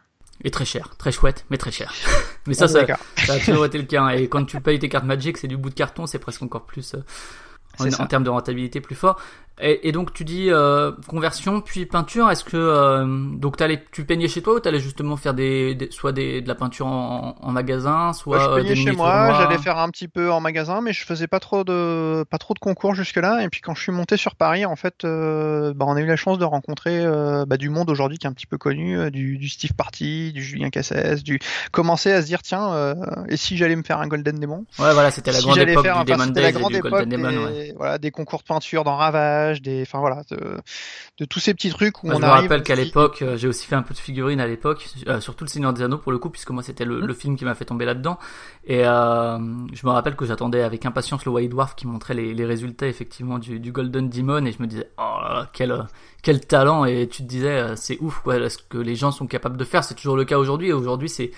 Et 0.45 0.51
très 0.51 0.67
cher, 0.67 0.95
très 0.99 1.13
chouette, 1.13 1.47
mais 1.49 1.57
très 1.57 1.71
cher. 1.71 1.95
mais 2.47 2.55
ça, 2.55 2.67
est 2.67 2.87
ça, 3.25 3.33
a 3.33 3.39
toujours 3.39 3.65
été 3.65 3.79
le 3.79 3.85
cas. 3.85 4.03
hein. 4.03 4.09
Et 4.11 4.29
quand 4.29 4.45
tu 4.45 4.61
payes 4.61 4.79
tes 4.79 4.89
cartes 4.89 5.07
Magic, 5.07 5.39
c'est 5.39 5.49
du 5.49 5.57
bout 5.57 5.71
de 5.71 5.75
carton, 5.75 6.07
c'est 6.07 6.19
presque 6.19 6.43
encore 6.43 6.67
plus, 6.67 6.95
euh, 6.95 7.91
en 7.99 8.07
termes 8.07 8.25
de 8.25 8.31
rentabilité, 8.31 8.81
plus 8.81 8.95
fort. 8.95 9.19
Et, 9.61 9.89
et 9.89 9.93
donc 9.93 10.13
tu 10.13 10.25
dis 10.25 10.51
euh, 10.51 10.93
conversion 11.09 11.61
puis 11.63 11.87
peinture. 11.87 12.31
Est-ce 12.31 12.45
que 12.45 12.57
euh, 12.57 13.07
donc 13.37 13.57
t'allais, 13.57 13.83
tu 13.91 14.05
peignais 14.05 14.29
chez 14.29 14.43
toi 14.43 14.55
ou 14.55 14.61
t'allais 14.61 14.81
justement 14.81 15.17
faire 15.17 15.33
des, 15.33 15.75
des- 15.75 15.91
soit 15.91 16.13
des, 16.13 16.43
de 16.43 16.49
la 16.49 16.55
peinture 16.55 16.87
en, 16.87 17.37
en 17.41 17.53
magasin, 17.53 18.13
soit 18.13 18.39
je 18.39 18.49
euh, 18.49 18.57
peignais 18.57 18.75
des 18.75 18.77
chez 18.77 18.93
moi, 18.93 19.35
j'allais 19.39 19.59
faire 19.59 19.79
un 19.79 19.89
petit 19.89 20.09
peu 20.09 20.31
en 20.31 20.41
magasin, 20.41 20.81
mais 20.83 20.93
je 20.93 21.05
faisais 21.07 21.27
pas 21.27 21.41
trop 21.41 21.65
de 21.65 22.23
pas 22.25 22.37
trop 22.39 22.53
de 22.53 22.59
concours 22.59 22.95
jusque 22.95 23.17
là. 23.17 23.43
Et 23.43 23.49
puis 23.49 23.61
quand 23.63 23.75
je 23.75 23.83
suis 23.83 23.93
monté 23.93 24.17
sur 24.19 24.35
Paris, 24.35 24.67
en 24.67 24.77
fait, 24.77 25.05
euh, 25.05 25.73
bah, 25.75 25.87
on 25.89 25.97
a 25.97 26.01
eu 26.01 26.07
la 26.07 26.17
chance 26.17 26.39
de 26.39 26.45
rencontrer 26.45 27.05
euh, 27.05 27.47
bah, 27.47 27.57
du 27.57 27.71
monde 27.71 27.89
aujourd'hui 27.89 28.19
qui 28.19 28.27
est 28.27 28.31
un 28.31 28.35
petit 28.35 28.47
peu 28.47 28.59
connu, 28.59 28.99
euh, 28.99 29.11
du, 29.11 29.39
du 29.39 29.49
Steve 29.49 29.73
Party, 29.75 30.33
du 30.35 30.43
Julien 30.43 30.69
Cassès, 30.69 31.23
du 31.23 31.39
commencer 31.73 32.13
à 32.13 32.21
se 32.21 32.27
dire 32.27 32.43
tiens, 32.43 32.75
euh, 32.75 32.95
et 33.31 33.39
si 33.39 33.57
j'allais 33.57 33.77
me 33.77 33.83
faire 33.83 34.01
un 34.01 34.07
Golden 34.07 34.39
Demon? 34.39 34.67
Ouais, 34.79 34.93
voilà, 34.93 35.11
c'était 35.11 35.33
la 35.33 35.39
Si 35.39 35.45
grande 35.47 35.59
époque 35.59 35.83
faire, 35.85 36.05
du 36.05 36.13
Demon 36.13 36.25
c'était 36.25 36.43
la 36.43 36.53
Days 36.53 36.57
et 36.57 36.61
grande 36.61 36.73
du 36.73 36.79
époque 36.79 36.91
Golden 36.91 37.09
des, 37.09 37.17
Demon. 37.17 37.45
Ouais. 37.47 37.73
voilà, 37.77 37.97
des 37.99 38.11
concours 38.11 38.41
de 38.41 38.45
peinture 38.45 38.85
dans 38.85 38.97
Ravage, 38.97 39.46
des, 39.55 39.83
enfin 39.83 40.01
voilà, 40.01 40.23
de, 40.31 40.59
de 41.19 41.25
tous 41.25 41.41
ces 41.41 41.55
petits 41.55 41.71
trucs 41.71 42.03
où 42.05 42.09
on 42.11 42.15
je 42.15 42.23
me 42.23 42.25
arrive. 42.25 42.51
rappelle 42.51 42.63
qu'à 42.63 42.75
l'époque, 42.75 43.23
euh, 43.23 43.37
j'ai 43.37 43.49
aussi 43.49 43.67
fait 43.67 43.75
un 43.77 43.83
peu 43.83 43.95
de 43.95 43.99
figurines 43.99 44.41
à 44.41 44.47
l'époque, 44.47 44.87
euh, 45.09 45.21
surtout 45.21 45.45
le 45.45 45.49
Seigneur 45.49 45.73
des 45.73 45.83
Anneaux 45.83 45.99
pour 45.99 46.13
le 46.13 46.19
coup, 46.19 46.31
puisque 46.31 46.51
moi 46.51 46.63
c'était 46.63 46.85
le, 46.85 47.01
le 47.01 47.15
film 47.15 47.37
qui 47.37 47.45
m'a 47.45 47.55
fait 47.55 47.65
tomber 47.65 47.85
là-dedans. 47.85 48.19
Et 48.67 48.87
euh, 48.87 49.39
je 49.73 49.87
me 49.87 49.91
rappelle 49.93 50.17
que 50.17 50.27
j'attendais 50.27 50.63
avec 50.63 50.85
impatience 50.87 51.25
le 51.25 51.33
White 51.33 51.51
Dwarf 51.51 51.75
qui 51.77 51.87
montrait 51.87 52.15
les, 52.15 52.35
les 52.35 52.45
résultats 52.45 52.87
effectivement 52.89 53.39
du, 53.39 53.61
du 53.61 53.73
Golden 53.73 54.09
Demon, 54.09 54.45
et 54.47 54.53
je 54.53 54.61
me 54.63 54.67
disais 54.67 54.89
oh 54.99 55.19
là 55.23 55.35
là, 55.35 55.51
quel 55.53 55.87
quel 56.23 56.41
talent 56.45 56.85
Et 56.85 57.09
tu 57.09 57.23
te 57.23 57.29
disais 57.29 57.77
c'est 57.77 57.99
ouf 58.01 58.21
quoi, 58.21 58.49
ce 58.49 58.59
que 58.59 58.79
les 58.79 58.97
gens 58.97 59.11
sont 59.13 59.27
capables 59.27 59.57
de 59.57 59.65
faire. 59.65 59.85
C'est 59.85 59.95
toujours 59.95 60.17
le 60.17 60.25
cas 60.25 60.39
aujourd'hui. 60.39 60.69
Et 60.69 60.73
aujourd'hui 60.73 61.09
c'est 61.09 61.31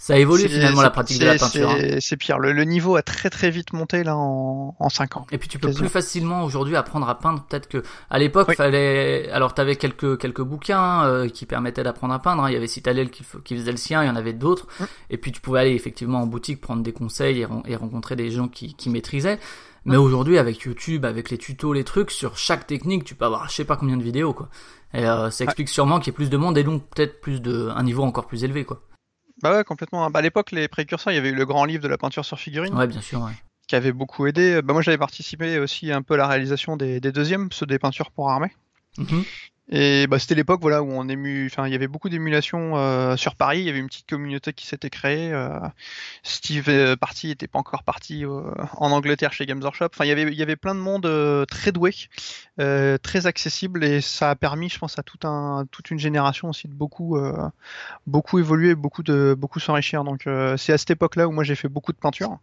ça 0.00 0.16
évolue 0.18 0.48
finalement 0.48 0.80
la 0.80 0.90
pratique 0.90 1.20
de 1.20 1.26
la 1.26 1.36
peinture. 1.36 1.68
hein. 1.70 1.96
c'est- 2.00 2.16
pire. 2.16 2.38
Le, 2.38 2.52
le 2.52 2.64
niveau 2.64 2.94
a 2.96 3.02
très 3.02 3.28
très 3.30 3.50
vite 3.50 3.72
monté 3.72 4.04
là 4.04 4.16
en, 4.16 4.74
en 4.78 4.88
5 4.88 5.16
ans. 5.16 5.26
Et 5.32 5.38
puis 5.38 5.48
tu 5.48 5.58
peux 5.58 5.66
Quasiment. 5.68 5.86
plus 5.86 5.92
facilement 5.92 6.44
aujourd'hui 6.44 6.76
apprendre 6.76 7.08
à 7.08 7.18
peindre. 7.18 7.42
Peut-être 7.48 7.68
que 7.68 7.82
à 8.08 8.18
l'époque 8.18 8.46
Oui. 8.48 8.54
fallait. 8.54 9.28
Alors 9.30 9.54
t'avais 9.54 9.76
quelques 9.76 10.18
quelques 10.18 10.40
bouquins 10.42 11.04
euh, 11.04 11.28
qui 11.28 11.44
permettaient 11.46 11.82
d'apprendre 11.82 12.14
à 12.14 12.20
peindre. 12.20 12.44
hein. 12.44 12.50
Il 12.50 12.54
y 12.54 12.56
avait 12.56 12.68
Citadel 12.68 13.10
qui, 13.10 13.24
qui 13.44 13.56
faisait 13.56 13.70
le 13.72 13.76
sien. 13.76 14.02
Il 14.02 14.06
y 14.06 14.10
en 14.10 14.16
avait 14.16 14.32
d'autres. 14.32 14.66
Mm. 14.80 14.84
Et 15.10 15.16
puis 15.18 15.32
tu 15.32 15.40
pouvais 15.40 15.60
aller 15.60 15.72
effectivement 15.74 16.22
en 16.22 16.26
boutique 16.26 16.60
prendre 16.60 16.82
des 16.82 16.92
conseils 16.92 17.40
et, 17.42 17.46
et 17.66 17.76
rencontrer 17.76 18.14
des 18.16 18.30
gens 18.30 18.48
qui, 18.48 18.74
qui 18.74 18.90
maîtrisaient. 18.90 19.38
Mais 19.84 19.96
Mm. 19.96 20.00
aujourd'hui 20.00 20.38
avec 20.38 20.60
YouTube, 20.60 21.04
avec 21.04 21.30
les 21.30 21.38
tutos, 21.38 21.72
les 21.72 21.84
trucs 21.84 22.10
sur 22.12 22.36
chaque 22.36 22.66
technique, 22.66 23.04
tu 23.04 23.14
peux 23.14 23.24
avoir 23.24 23.48
je 23.48 23.54
sais 23.54 23.64
pas 23.64 23.76
combien 23.76 23.96
de 23.96 24.02
vidéos 24.02 24.32
quoi. 24.32 24.48
Et 24.94 25.04
euh, 25.06 25.30
ça 25.30 25.44
explique 25.44 25.68
sûrement 25.68 25.98
qu'il 25.98 26.12
y 26.12 26.14
ait 26.14 26.16
plus 26.16 26.30
de 26.30 26.36
monde 26.36 26.56
et 26.56 26.62
donc 26.64 26.82
peut-être 26.94 27.20
plus 27.20 27.40
de 27.42 27.68
un 27.74 27.82
niveau 27.82 28.02
encore 28.04 28.26
plus 28.26 28.44
élevé 28.44 28.64
quoi. 28.64 28.80
Bah 29.42 29.56
ouais, 29.56 29.64
complètement. 29.64 30.10
Bah, 30.10 30.18
à 30.18 30.22
l'époque, 30.22 30.52
les 30.52 30.68
précurseurs, 30.68 31.12
il 31.12 31.16
y 31.16 31.18
avait 31.18 31.30
eu 31.30 31.34
le 31.34 31.46
grand 31.46 31.64
livre 31.64 31.82
de 31.82 31.88
la 31.88 31.98
peinture 31.98 32.24
sur 32.24 32.38
figurine 32.38 32.74
Ouais 32.74 32.86
bien 32.86 33.00
sûr. 33.00 33.20
Ouais. 33.22 33.32
qui 33.66 33.76
avait 33.76 33.92
beaucoup 33.92 34.26
aidé. 34.26 34.62
Bah 34.62 34.72
moi, 34.72 34.82
j'avais 34.82 34.98
participé 34.98 35.58
aussi 35.58 35.92
un 35.92 36.02
peu 36.02 36.14
à 36.14 36.16
la 36.16 36.26
réalisation 36.26 36.76
des, 36.76 37.00
des 37.00 37.12
deuxièmes, 37.12 37.48
ceux 37.52 37.66
des 37.66 37.78
peintures 37.78 38.10
pour 38.10 38.30
armée. 38.30 38.52
Mhm. 38.98 39.24
Et 39.70 40.06
bah, 40.06 40.18
c'était 40.18 40.34
l'époque 40.34 40.60
voilà 40.62 40.82
où 40.82 40.90
on 40.90 41.08
ému, 41.08 41.46
enfin 41.46 41.66
il 41.66 41.72
y 41.72 41.74
avait 41.74 41.88
beaucoup 41.88 42.08
d'émulation 42.08 42.78
euh, 42.78 43.16
sur 43.16 43.36
Paris. 43.36 43.60
Il 43.60 43.66
y 43.66 43.68
avait 43.68 43.78
une 43.80 43.88
petite 43.88 44.08
communauté 44.08 44.54
qui 44.54 44.66
s'était 44.66 44.88
créée. 44.88 45.30
euh, 45.32 45.58
Steve 46.22 46.68
euh, 46.68 46.96
Party 46.96 47.30
était 47.30 47.48
pas 47.48 47.58
encore 47.58 47.82
parti 47.82 48.24
euh, 48.24 48.40
en 48.78 48.90
Angleterre 48.92 49.34
chez 49.34 49.44
Games 49.44 49.60
Workshop. 49.60 49.88
Enfin 49.92 50.06
il 50.06 50.08
y 50.08 50.12
avait 50.12 50.22
il 50.22 50.34
y 50.34 50.42
avait 50.42 50.56
plein 50.56 50.74
de 50.74 50.80
monde 50.80 51.04
euh, 51.04 51.44
très 51.44 51.72
doué, 51.72 51.94
très 52.56 53.26
accessible 53.26 53.84
et 53.84 54.00
ça 54.00 54.30
a 54.30 54.34
permis, 54.36 54.68
je 54.68 54.78
pense, 54.78 54.98
à 54.98 55.02
un 55.24 55.66
toute 55.70 55.90
une 55.90 55.98
génération 55.98 56.48
aussi 56.48 56.66
de 56.66 56.72
beaucoup 56.72 57.18
beaucoup 58.06 58.38
évoluer, 58.38 58.74
beaucoup 58.74 59.02
beaucoup 59.36 59.60
s'enrichir. 59.60 60.02
Donc 60.02 60.22
c'est 60.56 60.72
à 60.72 60.78
cette 60.78 60.90
époque-là 60.90 61.28
où 61.28 61.32
moi 61.32 61.44
j'ai 61.44 61.54
fait 61.54 61.68
beaucoup 61.68 61.92
de 61.92 61.98
peinture. 61.98 62.38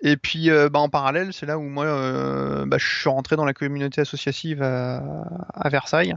Et 0.00 0.16
puis 0.16 0.48
bah, 0.48 0.78
en 0.78 0.88
parallèle, 0.88 1.32
c'est 1.32 1.46
là 1.46 1.58
où 1.58 1.62
moi 1.62 1.84
bah, 2.66 2.78
je 2.78 2.86
suis 2.86 3.08
rentré 3.10 3.36
dans 3.36 3.44
la 3.44 3.52
communauté 3.52 4.00
associative 4.00 4.62
à, 4.62 5.02
à 5.54 5.68
Versailles 5.68 6.16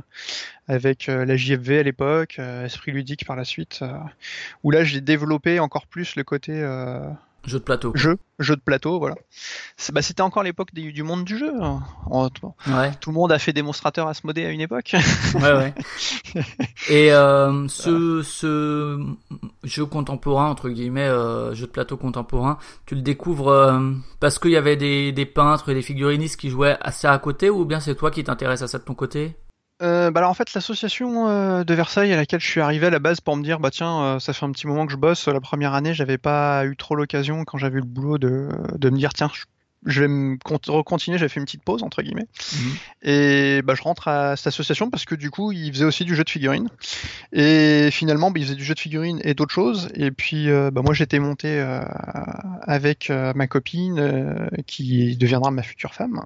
avec 0.67 1.09
euh, 1.09 1.25
la 1.25 1.37
JFV 1.37 1.79
à 1.79 1.83
l'époque, 1.83 2.35
euh, 2.39 2.65
Esprit 2.65 2.91
ludique 2.91 3.25
par 3.25 3.35
la 3.35 3.45
suite, 3.45 3.79
euh, 3.81 3.93
où 4.63 4.71
là 4.71 4.83
j'ai 4.83 5.01
développé 5.01 5.59
encore 5.59 5.87
plus 5.87 6.15
le 6.15 6.23
côté 6.23 6.61
Jeu 7.45 7.59
de 7.59 7.63
plateau. 7.63 7.91
jeu, 7.93 8.17
jeu 8.39 8.55
de 8.55 8.61
plateau, 8.61 8.97
voilà. 8.97 9.13
Bah, 9.93 10.01
c'était 10.01 10.23
encore 10.23 10.41
l'époque 10.41 10.73
du 10.73 11.03
monde 11.03 11.23
du 11.25 11.37
jeu. 11.37 11.51
hein. 11.61 11.83
Tout 12.33 12.53
Ouais, 12.67 12.91
tout 12.99 13.11
le 13.11 13.13
monde 13.13 13.31
a 13.31 13.37
fait 13.37 13.53
démonstrateur 13.53 14.07
Asmodée 14.07 14.45
à 14.45 14.49
une 14.49 14.61
époque. 14.61 14.95
ouais, 15.35 15.53
ouais. 15.53 15.73
Et 16.89 17.11
euh, 17.13 17.67
ce, 17.67 18.23
ce 18.23 18.99
jeu 19.63 19.85
contemporain, 19.85 20.49
entre 20.49 20.69
guillemets, 20.69 21.01
euh, 21.07 21.53
jeu 21.53 21.67
de 21.67 21.71
plateau 21.71 21.97
contemporain, 21.97 22.57
tu 22.87 22.95
le 22.95 23.01
découvres 23.01 23.49
euh, 23.49 23.91
parce 24.19 24.39
qu'il 24.39 24.51
y 24.51 24.57
avait 24.57 24.75
des, 24.75 25.11
des 25.11 25.25
peintres 25.27 25.69
et 25.69 25.75
des 25.75 25.83
figurinistes 25.83 26.39
qui 26.39 26.49
jouaient 26.49 26.77
à 26.81 26.91
ça 26.91 27.11
à 27.11 27.19
côté 27.19 27.51
ou 27.51 27.63
bien 27.65 27.79
c'est 27.79 27.93
toi 27.95 28.09
qui 28.09 28.23
t'intéresses 28.23 28.63
à 28.63 28.67
ça 28.67 28.79
de 28.79 28.83
ton 28.85 28.95
côté? 28.95 29.35
Euh, 29.81 30.09
bah 30.09 30.21
alors 30.21 30.31
en 30.31 30.33
fait 30.33 30.53
l'association 30.53 31.27
euh, 31.27 31.65
de 31.65 31.73
Versailles 31.73 32.13
à 32.13 32.15
laquelle 32.15 32.39
je 32.39 32.47
suis 32.47 32.61
arrivé 32.61 32.87
à 32.87 32.89
la 32.89 32.99
base 32.99 33.19
pour 33.19 33.35
me 33.35 33.43
dire 33.43 33.59
bah 33.59 33.71
tiens 33.71 34.01
euh, 34.03 34.19
ça 34.19 34.31
fait 34.31 34.45
un 34.45 34.51
petit 34.51 34.67
moment 34.67 34.85
que 34.85 34.93
je 34.93 34.97
bosse 34.97 35.27
la 35.27 35.41
première 35.41 35.73
année 35.73 35.93
j'avais 35.93 36.17
pas 36.17 36.65
eu 36.65 36.77
trop 36.77 36.95
l'occasion 36.95 37.43
quand 37.43 37.57
j'avais 37.57 37.79
eu 37.79 37.81
le 37.81 37.85
boulot 37.85 38.17
de, 38.17 38.47
de 38.77 38.89
me 38.89 38.95
dire 38.97 39.11
tiens 39.13 39.29
je, 39.33 39.43
je 39.85 40.01
vais 40.01 40.07
me 40.07 40.35
cont- 40.37 40.59
recontinuer 40.67 41.17
j'avais 41.17 41.29
fait 41.29 41.39
une 41.39 41.45
petite 41.45 41.63
pause 41.63 41.83
entre 41.83 42.01
guillemets 42.01 42.25
Mhm. 42.53 42.71
et 43.03 43.61
bah 43.63 43.75
je 43.75 43.81
rentre 43.83 44.07
à 44.07 44.35
cette 44.35 44.47
association 44.47 44.89
parce 44.89 45.05
que 45.05 45.15
du 45.15 45.29
coup 45.29 45.51
ils 45.51 45.71
faisaient 45.73 45.85
aussi 45.85 46.05
du 46.05 46.15
jeu 46.15 46.23
de 46.23 46.29
figurines 46.29 46.69
et 47.33 47.89
finalement 47.91 48.31
bah, 48.31 48.39
ils 48.39 48.45
faisaient 48.45 48.55
du 48.55 48.63
jeu 48.63 48.73
de 48.73 48.79
figurines 48.79 49.19
et 49.23 49.33
d'autres 49.33 49.53
choses 49.53 49.89
et 49.93 50.11
puis 50.11 50.49
euh, 50.49 50.71
bah 50.71 50.81
moi 50.83 50.93
j'étais 50.93 51.19
monté 51.19 51.47
euh, 51.49 51.81
avec 52.63 53.09
euh, 53.09 53.31
ma 53.35 53.47
copine 53.47 54.49
qui 54.67 55.15
deviendra 55.17 55.51
ma 55.51 55.61
future 55.63 55.93
femme 55.93 56.21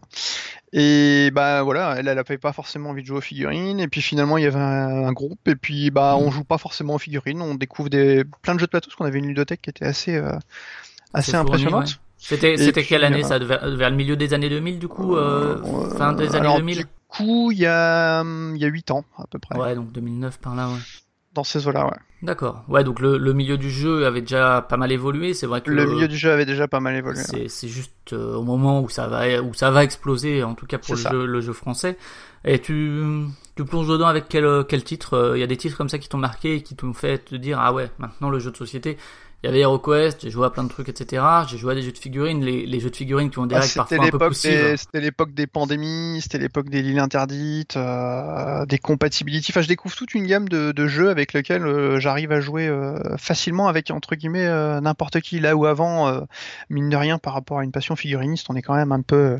et 0.71 1.31
bah 1.33 1.63
voilà, 1.63 1.95
elle, 1.97 2.07
elle 2.07 2.19
avait 2.19 2.37
pas 2.37 2.53
forcément 2.53 2.91
envie 2.91 3.01
de 3.01 3.07
jouer 3.07 3.17
aux 3.17 3.21
figurines. 3.21 3.79
Et 3.79 3.87
puis 3.87 4.03
finalement, 4.03 4.37
il 4.37 4.43
y 4.43 4.47
avait 4.47 4.59
un, 4.59 5.07
un 5.07 5.11
groupe. 5.13 5.39
Et 5.47 5.55
puis 5.55 5.89
bah, 5.89 6.15
on 6.19 6.29
joue 6.29 6.43
pas 6.43 6.59
forcément 6.59 6.93
aux 6.93 6.99
figurines. 6.99 7.41
On 7.41 7.55
découvre 7.55 7.89
des 7.89 8.23
plein 8.43 8.53
de 8.53 8.59
jeux 8.59 8.67
de 8.67 8.69
plateau 8.69 8.87
parce 8.89 8.95
qu'on 8.95 9.05
avait 9.05 9.17
une 9.17 9.25
ludothèque 9.25 9.63
qui 9.63 9.71
était 9.71 9.85
assez 9.85 10.21
impressionnante. 11.39 11.87
ouais. 11.87 11.95
C'était 12.19 12.83
quelle 12.83 13.03
année 13.05 13.23
euh, 13.23 13.27
ça 13.27 13.39
vers, 13.39 13.69
vers 13.75 13.89
le 13.89 13.95
milieu 13.95 14.15
des 14.17 14.33
années 14.33 14.49
2000 14.49 14.77
du 14.77 14.87
coup 14.87 15.15
euh, 15.15 15.57
fin 15.97 16.13
des 16.13 16.27
années 16.35 16.39
alors, 16.47 16.57
2000 16.57 16.77
Du 16.79 16.85
coup, 17.07 17.51
il 17.51 17.59
y 17.59 17.65
a 17.65 18.21
hum, 18.21 18.53
il 18.55 18.61
y 18.61 18.65
a 18.65 18.67
huit 18.67 18.91
ans 18.91 19.05
à 19.17 19.25
peu 19.27 19.39
près 19.39 19.57
ouais 19.57 19.73
donc 19.75 19.91
2009 19.93 20.39
par 20.39 20.53
là 20.55 20.67
ouais 20.67 20.79
dans 21.33 21.43
ces 21.43 21.67
eaux-là. 21.67 21.85
Ouais. 21.85 21.97
d'accord 22.23 22.63
ouais 22.67 22.83
donc 22.83 22.99
le, 22.99 23.17
le 23.17 23.33
milieu 23.33 23.57
du 23.57 23.69
jeu 23.69 24.05
avait 24.05 24.21
déjà 24.21 24.61
pas 24.67 24.77
mal 24.77 24.91
évolué 24.91 25.33
c'est 25.33 25.45
vrai 25.45 25.61
que 25.61 25.71
Le 25.71 25.85
milieu 25.85 26.07
du 26.07 26.17
jeu 26.17 26.31
avait 26.31 26.45
déjà 26.45 26.67
pas 26.67 26.79
mal 26.81 26.95
évolué. 26.95 27.21
C'est 27.23 27.47
c'est 27.47 27.67
juste 27.69 28.13
euh, 28.13 28.35
au 28.35 28.43
moment 28.43 28.81
où 28.81 28.89
ça 28.89 29.07
va 29.07 29.41
où 29.41 29.53
ça 29.53 29.71
va 29.71 29.83
exploser 29.83 30.43
en 30.43 30.55
tout 30.55 30.65
cas 30.65 30.77
pour 30.79 30.95
le 30.95 30.99
ça. 30.99 31.11
jeu, 31.11 31.25
le 31.25 31.39
jeu 31.41 31.53
français. 31.53 31.97
Et 32.45 32.59
tu 32.59 33.03
tu 33.55 33.63
plonges 33.65 33.87
dedans 33.87 34.07
avec 34.07 34.25
quel 34.27 34.65
quel 34.67 34.83
titre? 34.83 35.33
Il 35.35 35.39
y 35.39 35.43
a 35.43 35.47
des 35.47 35.57
titres 35.57 35.77
comme 35.77 35.89
ça 35.89 35.99
qui 35.99 36.09
t'ont 36.09 36.17
marqué 36.17 36.55
et 36.55 36.63
qui 36.63 36.75
t'ont 36.75 36.93
fait 36.93 37.19
te 37.19 37.35
dire 37.35 37.59
ah 37.61 37.73
ouais 37.73 37.89
maintenant 37.99 38.29
le 38.29 38.39
jeu 38.39 38.51
de 38.51 38.57
société. 38.57 38.97
Il 39.43 39.47
y 39.47 39.49
avait 39.49 39.59
HeroQuest, 39.61 40.21
j'ai 40.23 40.29
joué 40.31 40.45
à 40.45 40.49
plein 40.49 40.63
de 40.63 40.69
trucs 40.69 40.89
etc. 40.89 41.23
J'ai 41.47 41.57
joué 41.57 41.71
à 41.71 41.75
des 41.75 41.81
jeux 41.81 41.91
de 41.93 41.97
figurines, 41.97 42.43
les, 42.43 42.65
les 42.65 42.79
jeux 42.79 42.89
de 42.89 42.95
figurines 42.95 43.29
qui 43.29 43.39
ont 43.39 43.45
des 43.45 43.55
Ah, 43.55 43.61
règles 43.61 43.71
c'était 43.71 43.97
parfois 43.97 44.05
un 44.05 44.09
peu 44.09 44.19
l'époque 44.19 44.23
poussives. 44.23 44.73
des, 44.73 44.77
c'était 44.77 45.01
l'époque 45.01 45.33
des 45.33 45.47
pandémies, 45.47 46.19
c'était 46.21 46.37
l'époque 46.37 46.69
des 46.69 46.81
lignes 46.83 46.99
interdites, 46.99 47.77
euh, 47.77 48.65
des 48.65 48.77
compatibilities. 48.77 49.51
Enfin, 49.51 49.61
je 49.61 49.67
découvre 49.67 49.95
toute 49.95 50.13
une 50.13 50.27
gamme 50.27 50.47
de, 50.49 50.71
de 50.71 50.87
jeux 50.87 51.09
avec 51.09 51.33
lesquels 51.33 51.65
euh, 51.65 51.99
j'arrive 51.99 52.31
à 52.31 52.41
jouer 52.41 52.67
euh, 52.67 52.97
facilement 53.17 53.67
avec 53.67 53.89
entre 53.91 54.15
guillemets 54.15 54.45
euh, 54.45 54.81
n'importe 54.81 55.19
qui. 55.21 55.39
Là 55.39 55.55
où 55.55 55.65
avant, 55.65 56.07
euh, 56.09 56.21
mine 56.69 56.89
de 56.89 56.97
rien, 56.97 57.17
par 57.17 57.33
rapport 57.33 57.59
à 57.59 57.63
une 57.63 57.71
passion 57.71 57.95
figuriniste, 57.95 58.47
on 58.49 58.55
est 58.55 58.61
quand 58.61 58.75
même 58.75 58.91
un 58.91 59.01
peu 59.01 59.15
euh, 59.15 59.37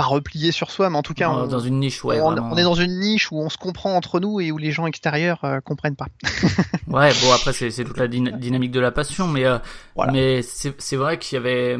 pas 0.00 0.06
replié 0.06 0.50
sur 0.50 0.70
soi, 0.70 0.88
mais 0.88 0.96
en 0.96 1.02
tout 1.02 1.12
cas, 1.14 1.28
on, 1.30 1.46
dans 1.46 1.60
une 1.60 1.78
niche 1.78 2.02
ouais 2.04 2.20
on- 2.22 2.56
est 2.56 2.62
dans 2.62 2.74
une 2.74 3.00
niche 3.00 3.30
où 3.32 3.36
on 3.38 3.50
se 3.50 3.58
comprend 3.58 3.94
entre 3.94 4.18
nous 4.18 4.40
et 4.40 4.50
où 4.50 4.56
les 4.56 4.70
gens 4.72 4.86
extérieurs 4.86 5.44
euh, 5.44 5.60
comprennent 5.60 5.96
pas. 5.96 6.06
Ouais, 6.88 7.10
bon 7.22 7.32
après 7.32 7.52
c'est 7.52 7.84
toute 7.84 7.98
la 7.98 8.08
dyna- 8.08 8.32
dynamique 8.36 8.72
de 8.72 8.80
la 8.80 8.90
passion, 8.90 9.28
mais 9.28 9.44
euh, 9.44 9.58
Voilà. 9.94 10.12
mais 10.12 10.40
c'est 10.42 10.96
vrai 10.96 11.18
qu'il 11.18 11.36
y 11.36 11.38
avait 11.38 11.76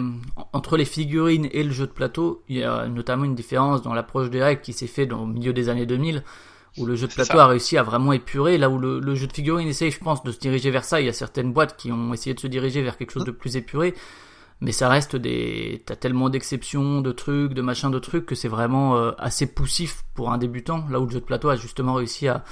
entre 0.53 0.77
les 0.77 0.85
figurines 0.85 1.49
et 1.51 1.63
le 1.65 1.73
jeu 1.73 1.87
de 1.87 1.93
plateau, 1.93 2.43
il 2.49 2.59
y 2.59 2.63
a 2.65 2.87
notamment 2.87 3.25
une 3.25 3.35
différence 3.35 3.83
dans 3.83 3.93
l'approche 3.95 4.31
des 4.31 4.43
règles 4.43 4.61
qui 4.61 4.73
s'est 4.73 4.87
fait 4.87 5.07
dans, 5.07 5.23
au 5.23 5.27
milieu 5.27 5.53
des 5.53 5.69
années 5.69 5.87
2000, 5.87 6.23
où 6.79 6.87
le 6.87 6.95
jeu 6.95 7.09
de 7.09 7.13
plateau 7.13 7.39
a 7.39 7.47
réussi 7.47 7.77
à 7.79 7.83
vraiment 7.83 8.13
épurer, 8.13 8.57
là 8.59 8.69
où 8.71 8.79
le, 8.79 9.01
le 9.01 9.15
jeu 9.17 9.27
de 9.27 9.33
figurines 9.33 9.67
essaye, 9.67 9.91
je 9.91 9.99
pense, 9.99 10.23
de 10.23 10.31
se 10.31 10.39
diriger 10.39 10.71
vers 10.71 10.85
ça. 10.85 11.01
Il 11.01 11.07
y 11.07 11.09
a 11.09 11.13
certaines 11.13 11.53
boîtes 11.53 11.77
qui 11.77 11.91
ont 11.91 12.15
essayé 12.15 12.35
de 12.35 12.41
se 12.41 12.47
diriger 12.47 12.81
vers 12.83 12.97
quelque 12.97 13.11
chose 13.13 13.25
de 13.25 13.33
plus 13.33 13.57
épuré, 13.57 13.95
mais 14.61 14.73
ça 14.73 14.89
reste 14.89 15.17
des, 15.17 15.83
t'as 15.87 15.97
tellement 15.97 16.29
d'exceptions, 16.29 17.01
de 17.01 17.13
trucs, 17.13 17.55
de 17.55 17.63
machins, 17.63 17.91
de 17.91 17.99
trucs 17.99 18.27
que 18.27 18.35
c'est 18.35 18.49
vraiment 18.49 18.97
euh, 18.97 19.13
assez 19.19 19.47
poussif 19.47 20.05
pour 20.15 20.33
un 20.33 20.39
débutant, 20.39 20.85
là 20.91 21.01
où 21.01 21.07
le 21.07 21.11
jeu 21.11 21.21
de 21.21 21.25
plateau 21.25 21.49
a 21.49 21.57
justement 21.57 21.95
réussi 21.95 22.29
à 22.29 22.45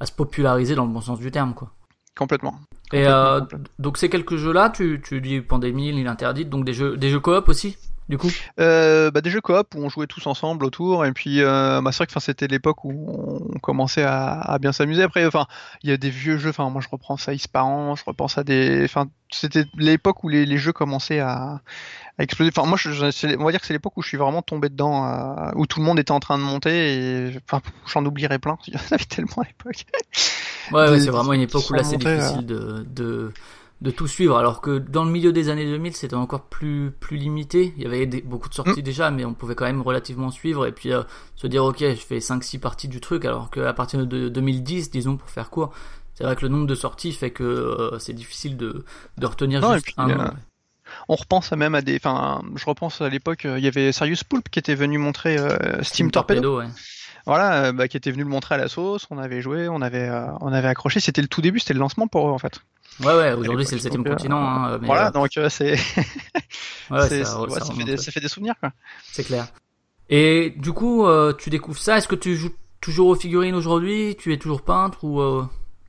à 0.00 0.06
se 0.06 0.12
populariser 0.12 0.74
dans 0.74 0.86
le 0.86 0.92
bon 0.92 1.00
sens 1.00 1.18
du 1.18 1.30
terme, 1.30 1.54
quoi. 1.54 1.70
Complètement. 2.18 2.54
Et 2.92 3.04
Complètement, 3.04 3.14
euh, 3.14 3.40
complètement. 3.40 3.66
donc 3.78 3.98
ces 3.98 4.08
quelques 4.08 4.36
jeux-là, 4.36 4.70
tu, 4.70 5.00
tu 5.04 5.20
dis 5.20 5.40
pandémie, 5.42 5.92
l'île 5.92 6.08
interdite, 6.08 6.48
donc 6.48 6.64
des 6.64 6.72
jeux, 6.72 6.96
des 6.96 7.10
jeux 7.10 7.20
coop 7.20 7.48
aussi, 7.48 7.76
du 8.10 8.18
coup. 8.18 8.30
Euh, 8.58 9.10
bah, 9.10 9.20
des 9.20 9.30
jeux 9.30 9.40
coop 9.40 9.74
où 9.74 9.78
on 9.82 9.88
jouait 9.88 10.06
tous 10.06 10.26
ensemble 10.26 10.64
autour 10.64 11.06
et 11.06 11.12
puis 11.12 11.40
euh, 11.42 11.80
bah, 11.80 11.92
c'est 11.92 11.98
vrai 12.04 12.06
que 12.08 12.20
c'était 12.20 12.46
l'époque 12.46 12.84
où 12.84 13.40
on 13.54 13.58
commençait 13.60 14.02
à, 14.02 14.40
à 14.40 14.58
bien 14.58 14.72
s'amuser 14.72 15.02
après 15.02 15.24
enfin 15.24 15.46
il 15.82 15.90
y 15.90 15.92
a 15.92 15.96
des 15.96 16.10
vieux 16.10 16.36
jeux 16.36 16.50
enfin 16.50 16.68
moi 16.68 16.82
je 16.82 16.88
reprends 16.90 17.16
ça 17.16 17.32
Parents 17.52 17.94
je 17.96 18.04
repense 18.04 18.36
à 18.36 18.44
des 18.44 18.84
enfin 18.84 19.06
c'était 19.30 19.64
l'époque 19.76 20.24
où 20.24 20.28
les, 20.28 20.44
les 20.44 20.58
jeux 20.58 20.72
commençaient 20.72 21.20
à, 21.20 21.60
à 22.18 22.22
exploser 22.22 22.50
enfin 22.54 22.68
moi 22.68 22.76
je, 22.76 22.90
je- 22.90 23.10
c'est- 23.10 23.36
on 23.38 23.44
va 23.44 23.50
dire 23.52 23.60
que 23.60 23.66
c'est 23.66 23.72
l'époque 23.72 23.96
où 23.96 24.02
je 24.02 24.08
suis 24.08 24.18
vraiment 24.18 24.42
tombé 24.42 24.68
dedans 24.68 25.06
euh, 25.06 25.50
où 25.54 25.66
tout 25.66 25.78
le 25.80 25.86
monde 25.86 25.98
était 25.98 26.12
en 26.12 26.20
train 26.20 26.36
de 26.36 26.42
monter 26.42 27.28
et 27.28 27.40
enfin 27.44 27.62
j'en 27.92 28.04
oublierai 28.04 28.38
plein 28.38 28.58
il 28.66 28.74
y 28.74 28.76
en 28.76 28.80
avait 28.90 29.04
tellement 29.04 29.42
à 29.42 29.44
l'époque 29.46 29.86
Ouais, 30.72 31.00
c'est 31.00 31.10
vraiment 31.10 31.32
une 31.32 31.40
époque 31.42 31.62
où 31.70 31.72
là 31.74 31.82
c'est 31.84 31.96
difficile 32.18 32.46
de, 32.46 32.84
de, 32.88 33.32
de 33.80 33.90
tout 33.90 34.06
suivre, 34.06 34.36
alors 34.36 34.60
que 34.60 34.78
dans 34.78 35.04
le 35.04 35.10
milieu 35.10 35.32
des 35.32 35.48
années 35.48 35.64
2000, 35.64 35.96
c'était 35.96 36.14
encore 36.14 36.42
plus, 36.42 36.90
plus 37.00 37.16
limité. 37.16 37.72
Il 37.78 37.82
y 37.82 37.86
avait 37.86 38.04
des- 38.06 38.20
beaucoup 38.20 38.48
de 38.50 38.54
sorties 38.54 38.82
déjà, 38.82 39.10
mais 39.10 39.24
on 39.24 39.32
pouvait 39.32 39.54
quand 39.54 39.64
même 39.64 39.80
relativement 39.80 40.30
suivre 40.30 40.66
et 40.66 40.72
puis 40.72 40.92
euh, 40.92 41.02
se 41.34 41.46
dire, 41.46 41.64
ok, 41.64 41.78
je 41.78 41.94
fais 41.94 42.18
5-6 42.20 42.58
parties 42.58 42.88
du 42.88 43.00
truc, 43.00 43.24
alors 43.24 43.50
qu'à 43.50 43.72
partir 43.72 44.06
de 44.06 44.28
2010, 44.28 44.90
disons, 44.90 45.16
pour 45.16 45.30
faire 45.30 45.48
court, 45.48 45.72
c'est 46.14 46.24
vrai 46.24 46.36
que 46.36 46.42
le 46.42 46.48
nombre 46.48 46.66
de 46.66 46.74
sorties 46.74 47.12
fait 47.12 47.30
que 47.30 47.42
euh, 47.42 47.98
c'est 47.98 48.12
difficile 48.12 48.58
de, 48.58 48.84
de 49.16 49.26
retenir 49.26 49.62
Non, 49.62 49.72
juste 49.72 49.86
puis, 49.86 49.94
un 49.96 50.10
euh, 50.10 50.14
nom. 50.14 50.30
on 51.08 51.16
repense 51.16 51.50
même 51.52 51.74
à 51.74 51.80
des 51.80 51.96
enfin 51.96 52.42
je 52.56 52.64
repense 52.66 53.00
à 53.00 53.08
l'époque 53.08 53.44
il 53.44 53.64
y 53.64 53.66
avait 53.68 53.92
Serious 53.92 54.16
Poulp 54.28 54.48
qui 54.50 54.58
était 54.58 54.74
venu 54.74 54.98
montrer 54.98 55.38
Steam, 55.80 56.10
Torpedo 56.10 56.58
ouais. 56.58 56.66
Voilà, 57.26 57.72
bah, 57.72 57.86
qui 57.88 57.96
était 57.96 58.10
venu 58.10 58.24
le 58.24 58.28
montrer 58.28 58.54
à 58.56 58.58
la 58.58 58.68
sauce, 58.68 59.06
on 59.10 59.18
avait 59.18 59.40
joué, 59.40 59.68
on 59.68 59.80
avait, 59.82 60.08
euh, 60.08 60.26
on 60.40 60.52
avait 60.52 60.68
accroché, 60.68 61.00
c'était 61.00 61.22
le 61.22 61.28
tout 61.28 61.40
début, 61.42 61.58
c'était 61.60 61.74
le 61.74 61.80
lancement 61.80 62.06
pour 62.08 62.28
eux 62.28 62.32
en 62.32 62.38
fait. 62.38 62.60
Ouais, 63.00 63.14
ouais, 63.16 63.32
aujourd'hui 63.32 63.64
c'est 63.66 63.76
le 63.76 63.80
septième 63.80 64.06
euh, 64.06 64.10
continent. 64.10 64.42
Hein, 64.42 64.78
mais, 64.80 64.86
voilà, 64.86 65.08
euh, 65.08 65.10
donc 65.10 65.30
euh, 65.38 65.48
c'est, 65.48 65.72
ouais, 66.90 67.08
c'est- 67.08 67.24
ça, 67.24 67.40
ouais, 67.42 67.50
ça 67.50 67.64
ça, 67.64 67.72
fait 67.74 67.84
des, 67.84 67.90
ouais. 67.92 67.96
ça 67.96 68.12
fait 68.12 68.20
des 68.20 68.28
souvenirs 68.28 68.54
quoi. 68.60 68.72
C'est 69.10 69.24
clair. 69.24 69.46
Et 70.08 70.54
du 70.56 70.72
coup, 70.72 71.06
euh, 71.06 71.32
tu 71.32 71.50
découvres 71.50 71.78
ça. 71.78 71.96
Est-ce 71.98 72.08
que 72.08 72.16
tu 72.16 72.36
joues 72.36 72.52
toujours 72.80 73.08
aux 73.08 73.14
figurines 73.14 73.54
aujourd'hui? 73.54 74.16
Tu 74.18 74.32
es 74.32 74.38
toujours 74.38 74.62
peintre 74.62 75.04
ou 75.04 75.20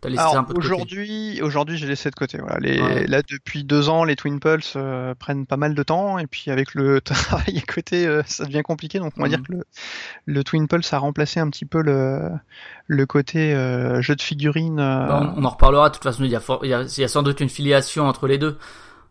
t'as 0.02 0.10
laissé 0.10 0.22
ça 0.24 0.30
un 0.30 0.32
Alors 0.32 0.46
peu 0.48 0.54
de 0.54 0.60
côté 0.60 0.66
aujourd'hui, 0.74 1.42
aujourd'hui 1.42 1.78
j'ai 1.78 1.88
laissé 1.88 2.10
de 2.10 2.16
côté. 2.16 2.38
Voilà, 2.40 2.58
les, 2.60 2.82
Ouais. 2.82 3.08
là 3.08 3.22
depuis 3.22 3.64
deux 3.64 3.88
ans, 3.90 4.04
les 4.04 4.16
Twin 4.16 4.40
Pulse 4.40 4.74
euh, 4.76 5.14
prennent 5.16 5.46
pas 5.46 5.58
mal 5.58 5.74
de 5.76 5.84
temps 5.84 6.18
et 6.18 6.28
puis 6.28 6.50
avec 6.52 6.74
le 6.76 7.00
travail 7.02 7.58
à 7.58 7.72
côté, 7.74 8.08
euh, 8.08 8.22
ça 8.26 8.46
devient 8.46 8.64
compliqué. 8.64 9.00
Donc 9.00 9.14
on 9.18 9.22
va 9.22 9.28
Mhm. 9.30 9.36
dire 9.36 9.44
que 9.48 9.52
le, 9.54 9.64
le 10.26 10.44
Twin 10.44 10.68
Pulse 10.68 10.92
a 10.94 10.98
remplacé 10.98 11.40
un 11.40 11.50
petit 11.50 11.66
peu 11.66 11.82
le, 11.82 12.30
le 12.88 13.06
côté 13.06 13.54
euh, 13.54 14.02
jeu 14.02 14.16
de 14.16 14.22
figurines. 14.22 14.80
euh, 14.80 15.08
Bah, 15.08 15.34
on, 15.38 15.42
on 15.42 15.46
en 15.46 15.50
reparlera. 15.50 15.90
De 15.90 15.94
toute 15.96 16.04
façon, 16.04 16.24
il 16.24 16.32
y, 16.32 16.36
a 16.36 16.40
for- 16.40 16.60
il, 16.64 16.70
y 16.70 16.74
a, 16.74 16.82
il 16.84 17.00
y 17.00 17.04
a 17.04 17.08
sans 17.08 17.24
doute 17.24 17.40
une 17.40 17.50
filiation 17.50 18.08
entre 18.08 18.28
les 18.28 18.38
deux. 18.38 18.58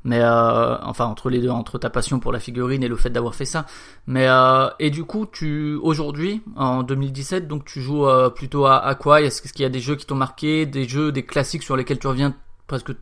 Mais 0.04 0.20
euh, 0.20 0.78
enfin 0.82 1.04
entre 1.04 1.28
les 1.28 1.40
deux, 1.40 1.50
entre 1.50 1.76
ta 1.78 1.90
passion 1.90 2.20
pour 2.20 2.32
la 2.32 2.38
figurine 2.40 2.82
et 2.82 2.88
le 2.88 2.96
fait 2.96 3.10
d'avoir 3.10 3.34
fait 3.34 3.44
ça. 3.44 3.66
Mais 4.06 4.26
euh, 4.28 4.68
et 4.78 4.90
du 4.90 5.04
coup, 5.04 5.26
tu 5.26 5.74
aujourd'hui 5.82 6.40
en 6.56 6.82
2017, 6.82 7.46
donc 7.46 7.64
tu 7.66 7.82
joues 7.82 8.06
euh, 8.06 8.30
plutôt 8.30 8.64
à, 8.66 8.78
à 8.84 8.94
quoi? 8.94 9.20
Est-ce 9.20 9.42
qu'il 9.52 9.62
y 9.62 9.66
a 9.66 9.68
des 9.68 9.80
jeux 9.80 9.96
qui 9.96 10.06
t'ont 10.06 10.14
marqué, 10.14 10.64
des 10.64 10.88
jeux, 10.88 11.12
des 11.12 11.24
classiques 11.26 11.62
sur 11.62 11.76
lesquels 11.76 11.98
tu 11.98 12.06
reviens 12.06 12.34
presque 12.66 12.92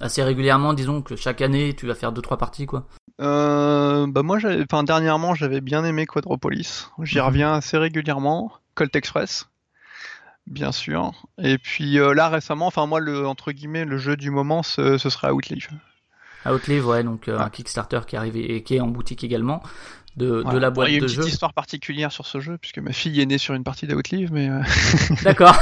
assez 0.00 0.22
régulièrement 0.22 0.74
Disons 0.74 1.00
que 1.00 1.14
chaque 1.14 1.40
année, 1.42 1.74
tu 1.76 1.86
vas 1.86 1.94
faire 1.94 2.10
deux 2.12 2.22
trois 2.22 2.38
parties, 2.38 2.66
quoi? 2.66 2.86
Bah 3.20 4.22
moi, 4.22 4.38
enfin 4.62 4.82
dernièrement, 4.84 5.34
j'avais 5.34 5.60
bien 5.60 5.84
aimé 5.84 6.06
Quadropolis. 6.06 6.90
J'y 7.02 7.18
Mhm. 7.18 7.24
reviens 7.24 7.52
assez 7.54 7.78
régulièrement. 7.78 8.52
Colt 8.74 8.94
Express. 8.96 9.46
bien 10.46 10.72
sûr. 10.72 11.12
Et 11.38 11.58
puis 11.58 11.98
euh, 11.98 12.14
là 12.14 12.28
récemment, 12.30 12.66
enfin 12.66 12.86
moi 12.86 13.00
le 13.00 13.26
entre 13.26 13.52
guillemets 13.52 13.84
le 13.84 13.98
jeu 13.98 14.16
du 14.16 14.30
moment 14.30 14.62
ce, 14.62 14.96
ce 14.98 15.10
sera 15.10 15.34
Outlive. 15.34 15.68
Outlive, 16.46 16.86
ouais, 16.86 17.02
donc 17.02 17.28
euh, 17.28 17.38
un. 17.38 17.50
Kickstarter 17.50 18.00
qui 18.06 18.16
arrive 18.16 18.36
et 18.36 18.62
qui 18.62 18.76
est 18.76 18.80
en 18.80 18.88
boutique 18.88 19.24
également 19.24 19.62
de, 20.16 20.42
la 20.58 20.70
Bon, 20.70 20.76
boîte 20.76 20.88
il 20.88 20.92
y 20.92 20.94
a 20.96 20.98
une 20.98 21.06
de 21.06 21.08
petite 21.14 21.32
histoire 21.32 21.52
particulière 21.54 22.10
sur 22.10 22.26
ce 22.26 22.40
jeu 22.40 22.58
puisque 22.58 22.78
ma 22.78 22.92
fille 22.92 23.20
est 23.20 23.26
née 23.26 23.38
sur 23.38 23.54
une 23.54 23.64
partie 23.64 23.86
d'Outlive, 23.86 24.32
mais 24.32 24.48
euh, 24.50 24.60
D'accord. 25.22 25.56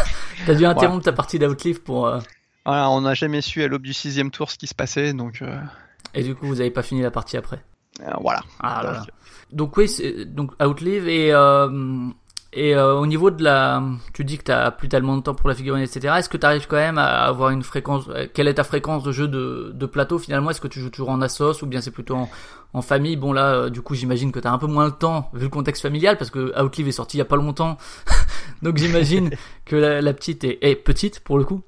T'as 0.47 0.55
dû 0.55 0.65
interrompre 0.65 1.05
ta 1.05 1.13
partie 1.13 1.39
d'Outlive 1.39 1.83
pour. 1.83 2.07
euh, 2.07 2.21
voilà, 2.65 2.91
on 2.91 3.03
n'a 3.03 3.15
jamais 3.15 3.43
su 3.43 3.63
à 3.63 3.69
l'aube 3.69 3.83
du 3.83 3.93
sixième 3.93 4.31
tour 4.31 4.51
ce 4.51 4.59
qui 4.59 4.67
se 4.67 4.75
passait, 4.75 5.13
donc 5.13 5.41
euh, 5.43 5.59
Et 6.15 6.23
du 6.23 6.35
coup, 6.35 6.47
vous 6.47 6.61
avez 6.61 6.71
pas 6.71 6.83
fini 6.83 7.03
la 7.03 7.11
partie 7.11 7.37
après. 7.37 7.63
voilà. 8.21 8.41
Ah 8.61 8.83
là 8.83 8.93
Donc, 8.93 9.07
là. 9.07 9.15
Donc 9.53 9.77
oui, 9.77 10.25
donc 10.27 10.53
Outlive 10.63 11.07
et 11.09 11.33
et 12.57 12.75
euh, 12.75 12.95
au 12.95 13.07
niveau 13.07 13.31
de 13.31 13.45
la, 13.45 13.83
tu 14.15 14.25
dis 14.25 14.39
que 14.39 14.45
t'as 14.45 14.71
plus 14.71 14.89
tellement 14.89 15.19
de 15.19 15.23
temps 15.23 15.35
pour 15.35 15.47
la 15.47 15.55
figurine, 15.55 15.83
etc. 15.83 16.15
Est-ce 16.17 16.31
que 16.31 16.39
tu 16.39 16.47
arrives 16.47 16.67
quand 16.67 16.77
même 16.77 16.97
à 16.97 17.25
avoir 17.25 17.51
une 17.51 17.63
fréquence 17.63 18.09
Quelle 18.33 18.49
est 18.49 18.55
ta 18.55 18.65
fréquence 18.65 19.03
de 19.03 19.13
jeu 19.13 19.29
de, 19.29 19.73
de 19.75 19.87
plateau 19.87 20.19
finalement? 20.19 20.49
Est-ce 20.49 20.63
que 20.63 20.69
tu 20.69 20.81
joues 20.81 20.89
toujours 20.89 21.11
en 21.11 21.21
assos 21.21 21.63
ou 21.63 21.67
bien 21.67 21.83
c'est 21.83 21.91
plutôt 21.91 22.17
en, 22.73 22.81
famille? 22.81 23.17
Bon 23.17 23.35
là, 23.35 23.55
euh, 23.55 23.71
du 23.71 23.83
coup, 23.83 23.95
j'imagine 23.95 24.33
que 24.33 24.41
t'as 24.41 24.51
un 24.51 24.57
peu 24.57 24.67
moins 24.67 24.87
le 24.87 24.93
temps 24.93 25.31
vu 25.35 25.45
le 25.45 25.49
contexte 25.51 25.83
familial 25.83 26.17
parce 26.17 26.31
que 26.31 26.59
Outlive 26.59 26.89
est 26.89 26.93
sorti 26.93 27.19
il 27.19 27.19
y 27.19 27.23
a 27.23 27.27
pas 27.27 27.37
longtemps. 27.37 27.77
donc 28.63 28.79
j'imagine 28.79 29.31
que 29.67 29.77
la, 29.77 30.15
petite 30.15 30.43
est, 30.43 30.83
petite 30.83 31.21
pour 31.21 31.37
le 31.37 31.45
coup. 31.45 31.63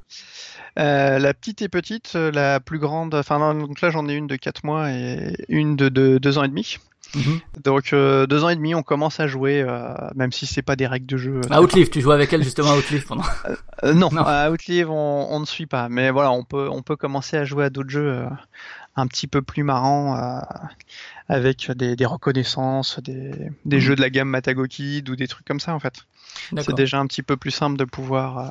Euh, 0.78 1.18
la 1.18 1.34
petite 1.34 1.60
est 1.60 1.68
petite, 1.68 2.14
la 2.14 2.60
plus 2.60 2.78
grande, 2.78 3.14
enfin 3.14 3.54
donc 3.54 3.80
là 3.82 3.90
j'en 3.90 4.08
ai 4.08 4.14
une 4.14 4.26
de 4.26 4.36
4 4.36 4.64
mois 4.64 4.90
et 4.90 5.34
une 5.48 5.76
de 5.76 5.90
2 5.90 6.38
ans 6.38 6.44
et 6.44 6.48
demi. 6.48 6.78
Mhm. 7.14 7.40
Donc 7.64 7.92
euh, 7.92 8.26
deux 8.26 8.44
ans 8.44 8.50
et 8.50 8.56
demi, 8.56 8.74
on 8.74 8.82
commence 8.82 9.18
à 9.20 9.26
jouer, 9.26 9.62
euh, 9.66 9.94
même 10.14 10.30
si 10.32 10.46
c'est 10.46 10.62
pas 10.62 10.76
des 10.76 10.86
règles 10.86 11.06
de 11.06 11.16
jeu. 11.16 11.40
À 11.50 11.62
Outlive, 11.62 11.88
tu 11.88 12.00
joues 12.02 12.12
avec 12.12 12.32
elle 12.32 12.42
justement 12.42 12.70
à 12.72 12.76
Outlive 12.76 13.06
pendant. 13.06 13.22
Euh, 13.84 13.94
non, 13.94 14.10
Non. 14.12 14.22
à 14.26 14.50
Outlive 14.50 14.90
on, 14.90 15.28
on 15.30 15.38
ne 15.40 15.44
suit 15.46 15.66
pas, 15.66 15.88
mais 15.88 16.10
voilà, 16.10 16.32
on 16.32 16.42
peut 16.42 16.68
on 16.68 16.82
peut 16.82 16.96
commencer 16.96 17.36
à 17.36 17.44
jouer 17.44 17.64
à 17.64 17.70
d'autres 17.70 17.90
jeux 17.90 18.10
euh, 18.12 18.26
un 18.96 19.06
petit 19.06 19.28
peu 19.28 19.40
plus 19.40 19.62
marrants 19.62 20.16
euh, 20.18 20.40
avec 21.28 21.70
des, 21.70 21.94
des 21.94 22.04
reconnaissances, 22.04 22.98
des, 23.00 23.30
des 23.64 23.76
Mhm. 23.76 23.80
jeux 23.82 23.94
de 23.96 24.00
la 24.00 24.10
gamme 24.10 24.28
Matago 24.28 24.64
Kid 24.64 25.08
ou 25.10 25.14
des 25.16 25.28
trucs 25.28 25.46
comme 25.46 25.60
ça 25.60 25.74
en 25.74 25.78
fait. 25.78 25.94
C'est 26.60 26.74
déjà 26.74 26.98
un 26.98 27.06
petit 27.06 27.22
peu 27.22 27.36
plus 27.36 27.52
simple 27.52 27.76
de 27.78 27.84
pouvoir 27.84 28.38
euh, 28.38 28.50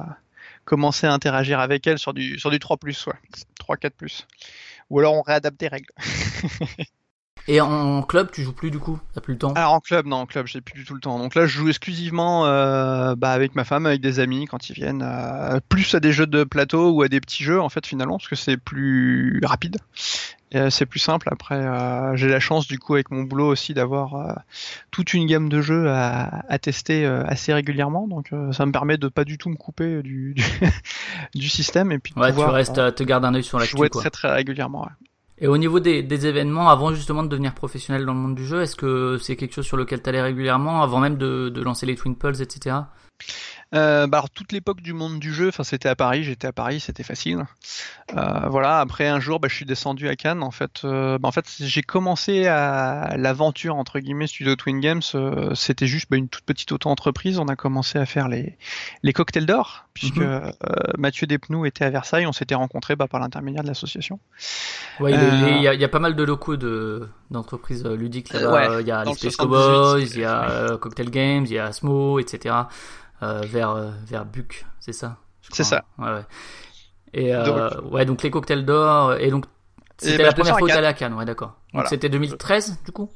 commencer 0.66 1.06
à 1.08 1.14
interagir 1.14 1.60
avec 1.60 1.86
elle 1.88 2.00
sur 2.00 2.14
du 2.14 2.40
sur 2.40 2.50
du 2.50 2.60
3 2.60 2.78
ouais. 2.86 3.14
3 3.60 3.76
4 3.78 3.94
Ou 4.90 5.00
alors 5.00 5.14
on 5.14 5.22
réadapte 5.22 5.60
des 5.60 5.68
règles. 5.68 5.92
Et 7.50 7.62
en 7.62 8.02
club, 8.04 8.30
tu 8.32 8.44
joues 8.44 8.52
plus 8.52 8.72
du 8.72 8.80
coup? 8.80 9.00
T'as 9.14 9.22
plus 9.22 9.34
le 9.34 9.40
temps? 9.40 9.54
Alors 9.54 9.74
en 9.74 9.80
club, 9.80 10.06
non, 10.06 10.18
en 10.18 10.26
club, 10.26 10.48
j'ai 10.48 10.60
plus 10.60 10.74
du 10.74 10.84
tout 10.86 10.94
le 10.94 11.00
temps. 11.00 11.18
Donc 11.18 11.34
là, 11.34 11.46
je 11.46 11.58
joue 11.58 11.70
exclusivement 11.70 12.46
euh, 12.46 13.16
bah, 13.16 13.32
avec 13.32 13.56
ma 13.56 13.64
femme, 13.64 13.86
avec 13.86 14.02
des 14.02 14.20
amis 14.20 14.46
quand 14.48 14.70
ils 14.70 14.74
viennent, 14.74 15.02
euh, 15.02 15.60
plus 15.70 15.96
à 15.96 16.00
des 16.02 16.12
jeux 16.12 16.28
de 16.28 16.44
plateau 16.44 16.92
ou 16.92 17.04
à 17.04 17.08
des 17.08 17.22
petits 17.22 17.44
jeux 17.44 17.62
en 17.62 17.70
fait 17.70 17.86
finalement, 17.88 18.18
parce 18.18 18.28
que 18.28 18.36
c'est 18.36 18.58
plus 18.58 19.40
rapide. 19.46 19.78
Et, 20.52 20.58
euh, 20.60 20.70
c'est 20.70 20.86
plus 20.86 21.00
simple. 21.00 21.28
Après, 21.32 21.56
euh, 21.56 22.16
j'ai 22.16 22.28
la 22.28 22.40
chance 22.40 22.68
du 22.68 22.80
coup 22.80 22.94
avec 22.96 23.12
mon 23.12 23.24
boulot 23.24 23.48
aussi 23.48 23.74
d'avoir 23.74 24.16
euh, 24.16 24.34
toute 24.92 25.14
une 25.14 25.26
gamme 25.26 25.48
de 25.50 25.62
jeux 25.62 25.90
à, 25.90 26.44
à 26.50 26.60
tester 26.60 27.06
euh, 27.06 27.24
assez 27.28 27.54
régulièrement. 27.54 28.08
Donc 28.08 28.32
ça 28.52 28.66
me 28.66 28.72
permet 28.74 28.98
de 28.98 29.08
pas 29.08 29.24
du 29.24 29.38
tout 29.38 29.50
me 29.50 29.56
couper 29.56 30.02
du, 30.04 30.34
du, 30.36 30.44
du 31.36 31.50
système 31.50 31.92
et 31.92 32.00
puis 32.00 32.14
de 32.14 32.20
Ouais, 32.20 32.28
tu 32.28 32.34
pouvoir 32.34 32.54
restes, 32.54 32.78
euh, 32.78 32.88
euh, 32.88 32.92
te 32.92 33.04
gardes 33.04 33.26
un 33.26 33.34
œil 33.36 33.44
sur 33.44 33.58
l'actu 33.60 33.76
jouer 33.78 33.90
quoi. 33.90 34.02
très 34.02 34.10
très 34.10 34.32
régulièrement. 34.34 34.82
ouais. 34.84 35.08
Et 35.40 35.48
au 35.48 35.58
niveau 35.58 35.80
des, 35.80 36.26
événements, 36.26 36.70
avant 36.70 36.94
justement 36.94 37.22
de 37.22 37.28
devenir 37.28 37.54
professionnel 37.54 38.06
dans 38.06 38.14
le 38.14 38.20
monde 38.20 38.36
du 38.36 38.46
jeu, 38.46 38.62
est-ce 38.62 38.76
que 38.76 39.18
c'est 39.22 39.36
quelque 39.36 39.54
chose 39.54 39.66
sur 39.68 39.78
lequel 39.78 40.02
tu 40.02 40.10
régulièrement, 40.10 40.82
avant 40.82 41.00
même 41.00 41.18
de, 41.18 41.50
de 41.50 41.62
lancer 41.62 41.86
les 41.86 41.96
Twin 41.96 42.16
Pulse, 42.16 42.42
etc. 42.42 42.78
Euh, 43.76 44.08
bah 44.08 44.20
alors 44.20 44.30
toute 44.30 44.54
l'époque 44.54 44.82
du 44.82 44.94
monde 44.94 45.20
du 45.20 45.34
jeu, 45.34 45.50
enfin 45.50 45.64
c'était 45.66 45.90
à 45.90 45.96
Paris, 45.96 46.24
j'étais 46.24 46.48
à 46.48 46.54
Paris, 46.54 46.80
c'était 46.80 47.04
facile. 47.04 47.46
Euh, 48.16 48.48
voilà, 48.50 48.80
après 48.80 49.08
un 49.08 49.20
jour, 49.20 49.42
bah, 49.42 49.50
je 49.50 49.56
suis 49.56 49.66
descendu 49.66 50.08
à 50.08 50.16
Cannes. 50.16 50.42
En 50.42 50.52
fait, 50.52 50.82
euh, 50.86 51.18
bah, 51.18 51.28
en 51.28 51.32
fait, 51.34 51.46
j'ai 51.60 51.82
commencé 51.82 52.48
à 52.48 53.16
l'aventure 53.18 53.76
entre 53.76 54.00
guillemets 54.00 54.28
Studio 54.28 54.56
Twin 54.56 54.80
Games. 54.80 55.02
c'était 55.54 55.88
juste 55.88 56.08
une 56.12 56.30
toute 56.30 56.46
petite 56.46 56.72
auto-entreprise. 56.72 57.40
On 57.40 57.48
a 57.50 57.56
commencé 57.58 58.00
à 58.00 58.06
faire 58.06 58.30
les 58.30 58.58
les 59.04 59.12
cocktails 59.14 59.46
d'or, 59.46 59.86
puisque 59.94 60.18
Mhm. 60.18 60.54
Mathieu 60.98 61.28
Despnous 61.28 61.66
était 61.66 61.84
à 61.84 61.90
Versailles. 61.90 62.26
On 62.26 62.32
s'était 62.32 62.56
rencontrés 62.56 62.96
par 62.96 63.20
l'intermédiaire 63.20 63.64
de 63.64 63.68
l'association. 63.68 64.20
Ouais, 65.02 65.12
il, 65.14 65.62
y, 65.62 65.68
a, 65.68 65.74
il 65.74 65.82
y 65.82 65.84
a 65.84 65.90
pas 65.90 66.00
mal 66.00 66.16
de 66.16 66.24
locaux 66.24 66.56
de 66.56 67.10
d'entreprises 67.32 67.86
ludiques 67.86 68.32
là-bas. 68.32 68.52
Ouais, 68.76 68.82
il 68.82 68.88
y 68.88 68.92
a 68.92 69.04
les 69.04 69.12
le 69.12 69.18
Space 69.18 69.34
78, 69.36 69.38
Cowboys, 69.38 70.10
il 70.16 70.22
y 70.22 70.26
a 70.26 70.78
Cocktail 70.80 71.10
Games, 71.10 71.46
il 71.46 71.52
y 71.54 71.60
a 71.60 71.66
Asmo, 71.66 72.20
etc. 72.20 72.56
Euh, 73.24 73.42
vers 73.42 73.72
euh, 73.72 73.92
vers 74.06 74.26
Buc, 74.26 74.66
c'est 74.80 74.94
ça 74.94 75.18
C'est 75.52 75.64
ça. 75.64 75.86
Ouais, 75.98 76.10
ouais. 76.12 76.26
Et 77.14 77.34
euh, 77.34 77.44
Donc- 77.70 77.92
ouais, 77.94 78.06
donc 78.06 78.22
les 78.24 78.30
cocktails 78.30 78.66
d'or 78.66 79.14
et 79.16 79.32
donc 79.32 79.46
c'était 79.98 80.18
bah, 80.20 80.24
la 80.26 80.34
première 80.34 80.58
fois 80.60 80.68
que 80.68 80.74
à 80.74 80.94
Cannes, 80.94 81.14
ouais, 81.16 81.26
d'accord. 81.26 81.50
Donc 81.50 81.58
Voilà. 81.74 81.90
c'était 81.90 82.10
2013 82.10 82.80
du 82.86 82.92
coup? 82.92 83.10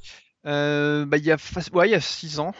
Euh, 0.47 1.05
bah, 1.05 1.17
il 1.17 1.23
y 1.25 1.31
a 1.31 1.35
fac- 1.35 1.71
ouais, 1.75 1.87
il 1.89 1.91
y 1.91 1.95
a 1.95 2.01
6 2.01 2.39
ans, 2.39 2.53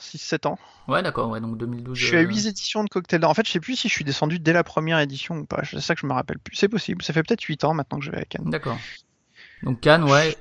6-7 0.00 0.46
ans. 0.46 0.58
Ouais, 0.86 1.02
d'accord, 1.02 1.30
ouais, 1.30 1.40
donc 1.40 1.58
2012. 1.58 1.98
Je 1.98 2.06
suis 2.06 2.16
à 2.16 2.20
euh, 2.20 2.22
8 2.24 2.46
éditions 2.46 2.84
de 2.84 2.88
Cocktail 2.88 3.18
d'Or. 3.20 3.30
En 3.30 3.34
fait, 3.34 3.44
je 3.46 3.50
sais 3.50 3.58
plus 3.60 3.74
si 3.74 3.88
je 3.88 3.92
suis 3.94 4.04
descendu 4.04 4.38
dès 4.38 4.52
la 4.52 4.62
première 4.62 5.00
édition 5.00 5.36
ou 5.38 5.44
pas. 5.46 5.62
C'est 5.64 5.80
ça 5.80 5.94
que 5.96 6.00
je 6.00 6.06
me 6.06 6.12
rappelle 6.12 6.38
plus. 6.38 6.54
C'est 6.54 6.68
possible. 6.68 7.02
Ça 7.02 7.12
fait 7.12 7.22
peut-être 7.24 7.42
8 7.42 7.64
ans 7.64 7.74
maintenant 7.74 7.98
que 7.98 8.04
je 8.04 8.10
vais 8.12 8.18
à 8.20 8.24
Cannes. 8.24 8.50
D'accord. 8.50 8.76
Donc 9.64 9.80
Cannes, 9.80 10.04
ouais, 10.04 10.36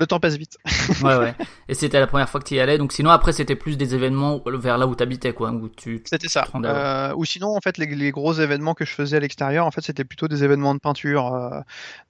Le 0.00 0.06
temps 0.06 0.20
passe 0.20 0.36
vite. 0.36 0.58
ouais, 1.02 1.16
ouais. 1.16 1.34
Et 1.68 1.74
c'était 1.74 1.98
la 1.98 2.06
première 2.06 2.28
fois 2.28 2.40
que 2.40 2.46
tu 2.46 2.54
y 2.54 2.60
allais. 2.60 2.78
Donc 2.78 2.92
sinon 2.92 3.10
après 3.10 3.32
c'était 3.32 3.56
plus 3.56 3.76
des 3.76 3.96
événements 3.96 4.40
vers 4.46 4.78
là 4.78 4.86
où 4.86 4.94
t'habitais, 4.94 5.32
quoi, 5.32 5.50
où 5.50 5.68
tu. 5.68 6.02
C'était 6.04 6.28
ça. 6.28 6.46
Euh, 6.54 7.12
ou 7.16 7.24
sinon, 7.24 7.56
en 7.56 7.60
fait, 7.60 7.78
les, 7.78 7.86
les 7.86 8.10
gros 8.12 8.32
événements 8.32 8.74
que 8.74 8.84
je 8.84 8.92
faisais 8.92 9.16
à 9.16 9.20
l'extérieur, 9.20 9.66
en 9.66 9.72
fait, 9.72 9.80
c'était 9.80 10.04
plutôt 10.04 10.28
des 10.28 10.44
événements 10.44 10.74
de 10.74 10.78
peinture, 10.78 11.34
euh, 11.34 11.60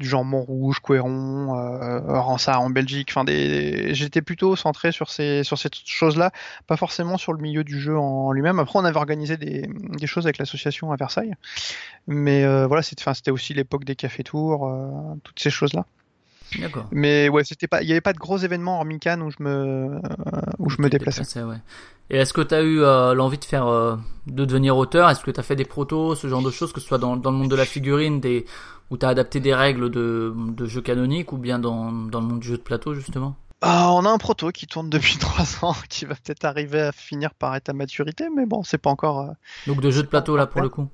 du 0.00 0.06
genre 0.06 0.24
Montrouge, 0.24 0.80
Couéron, 0.80 1.56
euh, 1.56 2.20
Ransard 2.20 2.60
en 2.60 2.68
Belgique. 2.68 3.08
Enfin, 3.10 3.24
des... 3.24 3.94
j'étais 3.94 4.20
plutôt 4.20 4.54
centré 4.54 4.92
sur 4.92 5.08
ces 5.08 5.42
sur 5.42 5.56
ces 5.56 5.70
choses-là, 5.86 6.30
pas 6.66 6.76
forcément 6.76 7.16
sur 7.16 7.32
le 7.32 7.40
milieu 7.40 7.64
du 7.64 7.80
jeu 7.80 7.96
en 7.98 8.32
lui-même. 8.32 8.58
Après, 8.58 8.78
on 8.78 8.84
avait 8.84 8.98
organisé 8.98 9.38
des, 9.38 9.66
des 9.66 10.06
choses 10.06 10.26
avec 10.26 10.36
l'association 10.36 10.92
à 10.92 10.96
Versailles, 10.96 11.34
mais 12.06 12.44
euh, 12.44 12.66
voilà, 12.66 12.82
c'était 12.82 13.02
enfin, 13.02 13.14
c'était 13.14 13.30
aussi 13.30 13.54
l'époque 13.54 13.84
des 13.84 13.96
cafés 13.96 14.24
tours, 14.24 14.70
toutes 15.24 15.40
ces 15.40 15.50
choses-là. 15.50 15.86
Mais 16.92 17.28
ouais, 17.28 17.44
c'était 17.44 17.66
pas, 17.68 17.82
il 17.82 17.88
y 17.88 17.92
avait 17.92 18.00
pas 18.00 18.12
de 18.12 18.18
gros 18.18 18.38
événements 18.38 18.76
hormis 18.78 18.98
Cannes 18.98 19.22
où 19.22 19.30
je 19.30 19.36
me 19.42 20.00
où 20.58 20.70
je 20.70 20.80
me 20.80 20.88
déplaçais. 20.88 21.20
déplaçais, 21.22 21.42
ouais. 21.42 21.58
Et 22.10 22.16
est-ce 22.16 22.32
que 22.32 22.40
tu 22.40 22.54
as 22.54 22.62
eu 22.62 22.80
euh, 22.82 23.12
l'envie 23.14 23.38
de 23.38 23.44
faire 23.44 23.66
euh, 23.66 23.96
de 24.26 24.44
devenir 24.44 24.76
auteur? 24.76 25.10
Est-ce 25.10 25.20
que 25.22 25.30
tu 25.30 25.38
as 25.40 25.42
fait 25.42 25.56
des 25.56 25.66
protos, 25.66 26.14
ce 26.14 26.26
genre 26.28 26.42
de 26.42 26.50
choses, 26.50 26.72
que 26.72 26.80
ce 26.80 26.86
soit 26.86 26.98
dans, 26.98 27.16
dans 27.16 27.30
le 27.30 27.36
monde 27.36 27.50
de 27.50 27.56
la 27.56 27.66
figurine, 27.66 28.20
des 28.20 28.46
où 28.90 28.96
tu 28.96 29.04
as 29.04 29.10
adapté 29.10 29.40
des 29.40 29.54
règles 29.54 29.90
de, 29.90 30.32
de 30.34 30.66
jeux 30.66 30.80
canoniques 30.80 31.32
ou 31.32 31.36
bien 31.36 31.58
dans, 31.58 31.92
dans 31.92 32.20
le 32.20 32.26
monde 32.26 32.40
du 32.40 32.48
jeu 32.48 32.56
de 32.56 32.62
plateau 32.62 32.94
justement? 32.94 33.36
Ah, 33.60 33.92
on 33.92 34.04
a 34.04 34.08
un 34.10 34.18
proto 34.18 34.50
qui 34.50 34.66
tourne 34.66 34.88
depuis 34.88 35.16
trois 35.20 35.44
ans, 35.64 35.74
qui 35.90 36.06
va 36.06 36.14
peut-être 36.14 36.44
arriver 36.44 36.80
à 36.80 36.92
finir 36.92 37.34
par 37.34 37.54
être 37.56 37.68
à 37.68 37.72
maturité, 37.74 38.28
mais 38.34 38.46
bon, 38.46 38.62
c'est 38.62 38.78
pas 38.78 38.88
encore. 38.90 39.20
euh, 39.20 39.32
Donc 39.66 39.80
de 39.82 39.90
jeux 39.90 40.02
de 40.04 40.08
plateau 40.08 40.36
là 40.36 40.46
pour 40.46 40.62
le 40.62 40.68
coup. 40.70 40.88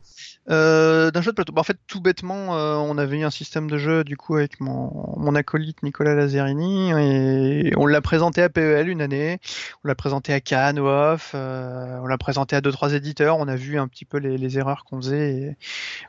Euh, 0.50 1.10
d'un 1.10 1.22
jeu 1.22 1.30
de 1.30 1.36
plateau. 1.36 1.52
Bah, 1.52 1.60
en 1.60 1.64
fait, 1.64 1.78
tout 1.86 2.02
bêtement, 2.02 2.56
euh, 2.56 2.74
on 2.76 2.98
avait 2.98 3.18
eu 3.18 3.24
un 3.24 3.30
système 3.30 3.70
de 3.70 3.78
jeu 3.78 4.04
du 4.04 4.16
coup 4.16 4.36
avec 4.36 4.60
mon, 4.60 5.34
acolyte 5.34 5.82
Nicolas 5.82 6.14
Lazzarini 6.14 6.90
et 6.90 7.72
on 7.76 7.86
l'a 7.86 8.00
présenté 8.02 8.42
à 8.42 8.50
PEL 8.50 8.88
une 8.88 9.00
année. 9.00 9.40
On 9.82 9.88
l'a 9.88 9.94
présenté 9.94 10.32
à 10.34 10.40
Cannes, 10.40 10.78
Off. 10.78 11.32
euh, 11.34 11.98
on 12.02 12.06
l'a 12.06 12.18
présenté 12.18 12.56
à 12.56 12.60
deux 12.60 12.72
trois 12.72 12.92
éditeurs. 12.92 13.38
On 13.38 13.48
a 13.48 13.56
vu 13.56 13.78
un 13.78 13.88
petit 13.88 14.04
peu 14.04 14.18
les, 14.18 14.58
erreurs 14.58 14.84
qu'on 14.84 14.98
faisait 14.98 15.32
et 15.32 15.56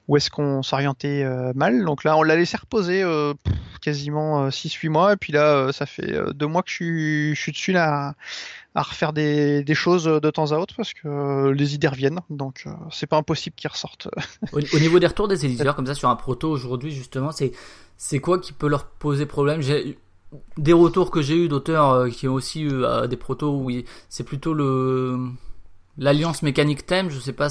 où 0.08 0.18
est-ce 0.18 0.30
qu'on 0.30 0.62
s'orientait 0.62 1.24
euh, 1.24 1.54
mal. 1.56 1.86
Donc 1.86 2.04
là, 2.04 2.18
on 2.18 2.24
l'a 2.24 2.36
laissé 2.36 2.58
reposer 2.58 3.04
quasiment 3.82 4.50
6-8 4.50 4.90
mois. 4.90 5.14
Et 5.14 5.18
puis 5.18 5.32
là, 5.32 5.72
ça 5.72 5.86
fait 5.86 6.14
deux 6.34 6.48
mois 6.48 6.62
que 6.62 6.70
je 6.70 7.34
suis 7.36 7.52
dessus 7.54 7.72
là 7.72 8.16
à 8.76 8.82
refaire 8.82 9.14
des, 9.14 9.64
des 9.64 9.74
choses 9.74 10.04
de 10.04 10.30
temps 10.30 10.52
à 10.52 10.58
autre 10.58 10.76
parce 10.76 10.94
que 10.94 11.08
euh, 11.08 11.54
les 11.54 11.74
idées 11.74 11.88
reviennent. 11.88 12.20
Donc 12.30 12.64
euh, 12.68 12.72
c'est 12.92 13.08
pas 13.08 13.18
impossible 13.18 13.56
qu'ils 13.56 13.70
ressortent. 13.70 14.10
Au, 14.52 14.60
au 14.60 14.80
niveau 14.80 15.00
des 15.00 15.08
retours 15.08 15.30
des 15.30 15.46
éditeurs 15.46 15.76
comme 15.76 15.88
ça 15.88 15.96
sur 15.96 16.10
un 16.10 16.16
proto 16.16 16.50
aujourd'hui 16.52 16.92
justement, 16.92 17.32
c'est 17.32 17.54
c'est 17.98 18.20
quoi 18.20 18.40
qui 18.40 18.52
peut 18.52 18.68
leur 18.68 18.86
poser 18.86 19.26
problème? 19.26 19.62
J'ai 19.62 19.98
des 20.58 20.74
retours 20.74 21.10
que 21.10 21.22
j'ai 21.22 21.38
eu 21.38 21.48
d'auteurs 21.48 21.90
euh, 21.92 22.10
qui 22.10 22.28
ont 22.28 22.34
aussi 22.34 22.64
eu 22.64 22.84
des 23.08 23.18
protos 23.18 23.56
où 23.56 23.72
c'est 24.10 24.26
plutôt 24.26 24.54
le 24.54 25.18
l'alliance 25.98 26.42
mécanique 26.42 26.86
thème. 26.86 27.10
Je 27.10 27.20
sais 27.20 27.34
pas 27.34 27.48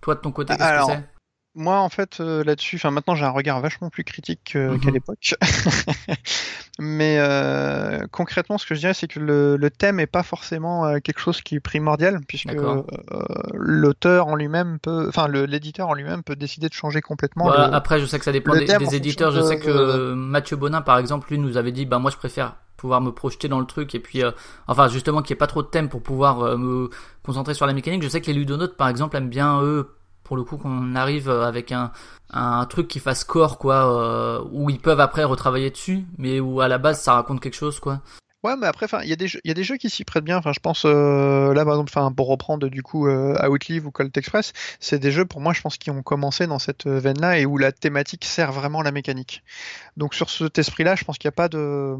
toi 0.00 0.14
de 0.14 0.20
ton 0.20 0.30
côté 0.30 0.56
qu'est-ce 0.56 0.86
que 0.86 0.92
c'est? 0.92 1.17
Moi, 1.58 1.76
en 1.80 1.88
fait, 1.88 2.20
euh, 2.20 2.44
là-dessus, 2.44 2.76
enfin, 2.76 2.92
maintenant, 2.92 3.16
j'ai 3.16 3.24
un 3.24 3.30
regard 3.30 3.60
vachement 3.60 3.90
plus 3.90 4.04
critique 4.04 4.40
que- 4.52 4.74
Mhm. 4.74 4.80
qu'à 4.80 4.90
l'époque. 4.92 5.34
Mais 6.78 7.16
euh, 7.18 8.06
concrètement, 8.12 8.58
ce 8.58 8.66
que 8.66 8.76
je 8.76 8.80
dirais, 8.80 8.94
c'est 8.94 9.08
que 9.08 9.18
le, 9.18 9.56
le 9.56 9.70
thème 9.70 9.98
est 9.98 10.06
pas 10.06 10.22
forcément 10.22 10.86
euh, 10.86 10.98
quelque 11.00 11.18
chose 11.18 11.42
qui 11.42 11.56
est 11.56 11.60
primordial, 11.60 12.20
puisque 12.28 12.50
euh, 12.54 12.82
l'auteur 13.54 14.28
en 14.28 14.36
lui-même 14.36 14.78
peut, 14.78 15.06
enfin, 15.08 15.26
l'éditeur 15.26 15.88
en 15.88 15.94
lui-même 15.94 16.22
peut 16.22 16.36
décider 16.36 16.68
de 16.68 16.74
changer 16.74 17.00
complètement. 17.00 17.46
Voilà, 17.46 17.66
le- 17.66 17.74
Après, 17.74 17.98
je 17.98 18.06
sais 18.06 18.18
que 18.20 18.24
ça 18.24 18.30
dépend 18.32 18.54
des, 18.54 18.94
éditeurs. 18.94 19.32
Je 19.32 19.38
de- 19.40 19.44
sais 19.44 19.58
que 19.58 19.68
euh, 19.68 20.14
Mathieu 20.14 20.56
Bonin, 20.56 20.80
par 20.80 20.98
exemple, 20.98 21.28
lui 21.30 21.38
nous 21.38 21.56
avait 21.56 21.72
dit, 21.72 21.86
bah 21.86 21.98
moi 21.98 22.12
je 22.12 22.16
préfère 22.16 22.54
pouvoir 22.76 23.00
me 23.00 23.10
projeter 23.10 23.48
dans 23.48 23.58
le 23.58 23.66
truc 23.66 23.96
et 23.96 23.98
puis, 23.98 24.22
euh, 24.22 24.30
enfin 24.68 24.86
justement 24.86 25.20
qu'il 25.22 25.34
n'y 25.34 25.38
ait 25.38 25.40
pas 25.40 25.48
trop 25.48 25.64
de 25.64 25.66
thème 25.68 25.88
pour 25.88 26.00
pouvoir 26.00 26.42
euh, 26.42 26.56
me 26.56 26.90
concentrer 27.24 27.54
sur 27.54 27.66
la 27.66 27.72
mécanique. 27.72 28.04
Je 28.04 28.08
sais 28.08 28.20
que 28.20 28.28
les 28.28 28.34
ludonautes, 28.34 28.76
par 28.76 28.88
exemple, 28.88 29.16
aiment 29.16 29.28
bien 29.28 29.60
eux 29.62 29.88
pour 30.28 30.36
le 30.36 30.44
coup 30.44 30.58
qu'on 30.58 30.94
arrive 30.94 31.30
avec 31.30 31.72
un, 31.72 31.90
un 32.30 32.66
truc 32.66 32.86
qui 32.86 33.00
fasse 33.00 33.24
corps 33.24 33.56
quoi, 33.56 33.98
euh, 33.98 34.44
où 34.52 34.68
ils 34.68 34.78
peuvent 34.78 35.00
après 35.00 35.24
retravailler 35.24 35.70
dessus, 35.70 36.04
mais 36.18 36.38
où 36.38 36.60
à 36.60 36.68
la 36.68 36.76
base 36.76 37.00
ça 37.00 37.14
raconte 37.14 37.40
quelque 37.40 37.56
chose 37.56 37.80
quoi. 37.80 38.02
Ouais, 38.44 38.54
mais 38.56 38.68
après, 38.68 38.86
il 39.02 39.06
y 39.06 39.10
y 39.10 39.50
a 39.50 39.54
des 39.54 39.64
jeux 39.64 39.76
qui 39.78 39.90
s'y 39.90 40.04
prêtent 40.04 40.22
bien. 40.24 40.36
Enfin, 40.38 40.52
je 40.52 40.60
pense 40.60 40.84
euh, 40.84 41.52
là, 41.54 41.64
par 41.64 41.74
exemple, 41.74 42.14
pour 42.14 42.28
reprendre 42.28 42.68
du 42.68 42.84
coup 42.84 43.08
euh, 43.08 43.36
Outlive 43.48 43.86
ou 43.86 43.90
Colt 43.90 44.16
Express, 44.16 44.52
c'est 44.78 45.00
des 45.00 45.10
jeux 45.10 45.24
pour 45.24 45.40
moi, 45.40 45.52
je 45.52 45.60
pense, 45.60 45.76
qui 45.76 45.90
ont 45.90 46.02
commencé 46.04 46.46
dans 46.46 46.60
cette 46.60 46.86
euh, 46.86 47.00
veine-là 47.00 47.40
et 47.40 47.46
où 47.46 47.58
la 47.58 47.72
thématique 47.72 48.24
sert 48.24 48.52
vraiment 48.52 48.80
la 48.80 48.92
mécanique. 48.92 49.42
Donc 49.96 50.14
sur 50.14 50.30
cet 50.30 50.56
esprit-là, 50.56 50.94
je 50.94 51.02
pense 51.02 51.18
qu'il 51.18 51.26
n'y 51.26 51.32
a 51.32 51.32
pas 51.32 51.48
de, 51.48 51.96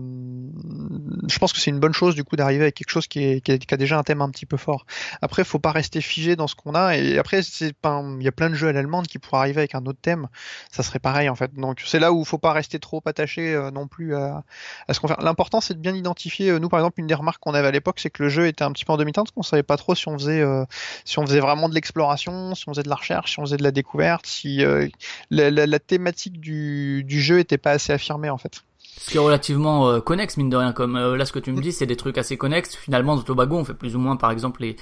je 1.28 1.38
pense 1.40 1.52
que 1.52 1.58
c'est 1.58 1.70
une 1.70 1.80
bonne 1.80 1.92
chose 1.92 2.14
du 2.14 2.22
coup 2.22 2.36
d'arriver 2.36 2.62
avec 2.62 2.76
quelque 2.76 2.90
chose 2.90 3.08
qui, 3.08 3.42
a 3.44 3.76
déjà 3.76 3.98
un 3.98 4.04
thème 4.04 4.22
un 4.22 4.30
petit 4.30 4.46
peu 4.46 4.56
fort. 4.56 4.86
Après, 5.22 5.42
faut 5.42 5.58
pas 5.58 5.72
rester 5.72 6.00
figé 6.00 6.36
dans 6.36 6.46
ce 6.46 6.54
qu'on 6.54 6.76
a. 6.76 6.96
Et 6.96 7.18
après, 7.18 7.40
il 7.40 8.22
y 8.22 8.28
a 8.28 8.32
plein 8.32 8.50
de 8.50 8.54
jeux 8.54 8.68
à 8.68 8.72
l'allemande 8.72 9.08
qui 9.08 9.18
pourraient 9.18 9.40
arriver 9.40 9.62
avec 9.62 9.74
un 9.74 9.84
autre 9.86 9.98
thème. 10.00 10.28
Ça 10.70 10.84
serait 10.84 11.00
pareil 11.00 11.28
en 11.28 11.34
fait. 11.34 11.52
Donc 11.54 11.82
c'est 11.84 11.98
là 11.98 12.12
où 12.12 12.24
faut 12.24 12.38
pas 12.38 12.52
rester 12.52 12.78
trop 12.78 13.02
attaché 13.06 13.54
euh, 13.54 13.72
non 13.72 13.88
plus 13.88 14.14
à 14.14 14.44
ce 14.92 15.00
qu'on 15.00 15.08
fait. 15.08 15.16
L'important, 15.20 15.60
c'est 15.60 15.74
de 15.74 15.80
bien 15.80 15.96
identifier. 15.96 16.27
Euh, 16.40 16.58
Nous, 16.58 16.68
par 16.68 16.80
exemple, 16.80 17.00
une 17.00 17.06
des 17.06 17.14
remarques 17.14 17.42
qu'on 17.42 17.54
avait 17.54 17.68
à 17.68 17.70
l'époque, 17.70 17.98
c'est 17.98 18.10
que 18.10 18.22
le 18.22 18.28
jeu 18.28 18.46
était 18.46 18.64
un 18.64 18.72
petit 18.72 18.84
peu 18.84 18.92
en 18.92 18.96
demi-teinte, 18.96 19.30
qu'on 19.32 19.42
savait 19.42 19.62
pas 19.62 19.76
trop 19.76 19.94
si 19.94 20.08
on 20.08 20.18
faisait, 20.18 20.40
euh, 20.40 20.64
si 21.04 21.18
on 21.18 21.26
faisait 21.26 21.40
vraiment 21.40 21.68
de 21.68 21.74
l'exploration, 21.74 22.54
si 22.54 22.68
on 22.68 22.72
faisait 22.72 22.82
de 22.82 22.88
la 22.88 22.96
recherche, 22.96 23.32
si 23.32 23.38
on 23.40 23.42
faisait 23.42 23.56
de 23.56 23.62
la 23.62 23.70
découverte, 23.70 24.26
si 24.26 24.64
euh, 24.64 24.88
la, 25.30 25.78
thématique 25.78 26.40
du, 26.40 27.04
du 27.04 27.20
jeu 27.20 27.38
était 27.38 27.58
pas 27.58 27.72
assez 27.72 27.92
affirmée 27.92 28.30
en 28.30 28.38
fait. 28.38 28.62
Ce 29.00 29.10
qui 29.10 29.16
est 29.16 29.20
relativement 29.20 30.00
connexe 30.00 30.36
mine 30.36 30.50
de 30.50 30.56
rien, 30.56 30.72
comme 30.72 30.98
là 30.98 31.24
ce 31.24 31.32
que 31.32 31.38
tu 31.38 31.52
me 31.52 31.60
dis, 31.60 31.72
c'est 31.72 31.86
des 31.86 31.96
trucs 31.96 32.18
assez 32.18 32.36
connexes. 32.36 32.74
Finalement, 32.74 33.14
dans 33.14 33.22
Tobago, 33.22 33.56
on 33.56 33.64
fait 33.64 33.74
plus 33.74 33.94
ou 33.94 34.00
moins 34.00 34.16
par 34.16 34.32
exemple 34.32 34.62
les 34.62 34.76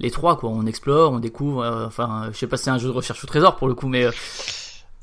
les 0.00 0.10
trois 0.10 0.38
quoi. 0.38 0.48
On 0.48 0.64
explore, 0.64 1.12
on 1.12 1.18
découvre. 1.18 1.84
enfin, 1.86 2.30
je 2.32 2.38
sais 2.38 2.46
pas 2.46 2.56
si 2.56 2.64
c'est 2.64 2.70
un 2.70 2.78
jeu 2.78 2.88
de 2.88 2.92
recherche 2.92 3.22
au 3.22 3.26
trésor 3.26 3.56
pour 3.56 3.68
le 3.68 3.74
coup, 3.74 3.88
mais 3.88 4.06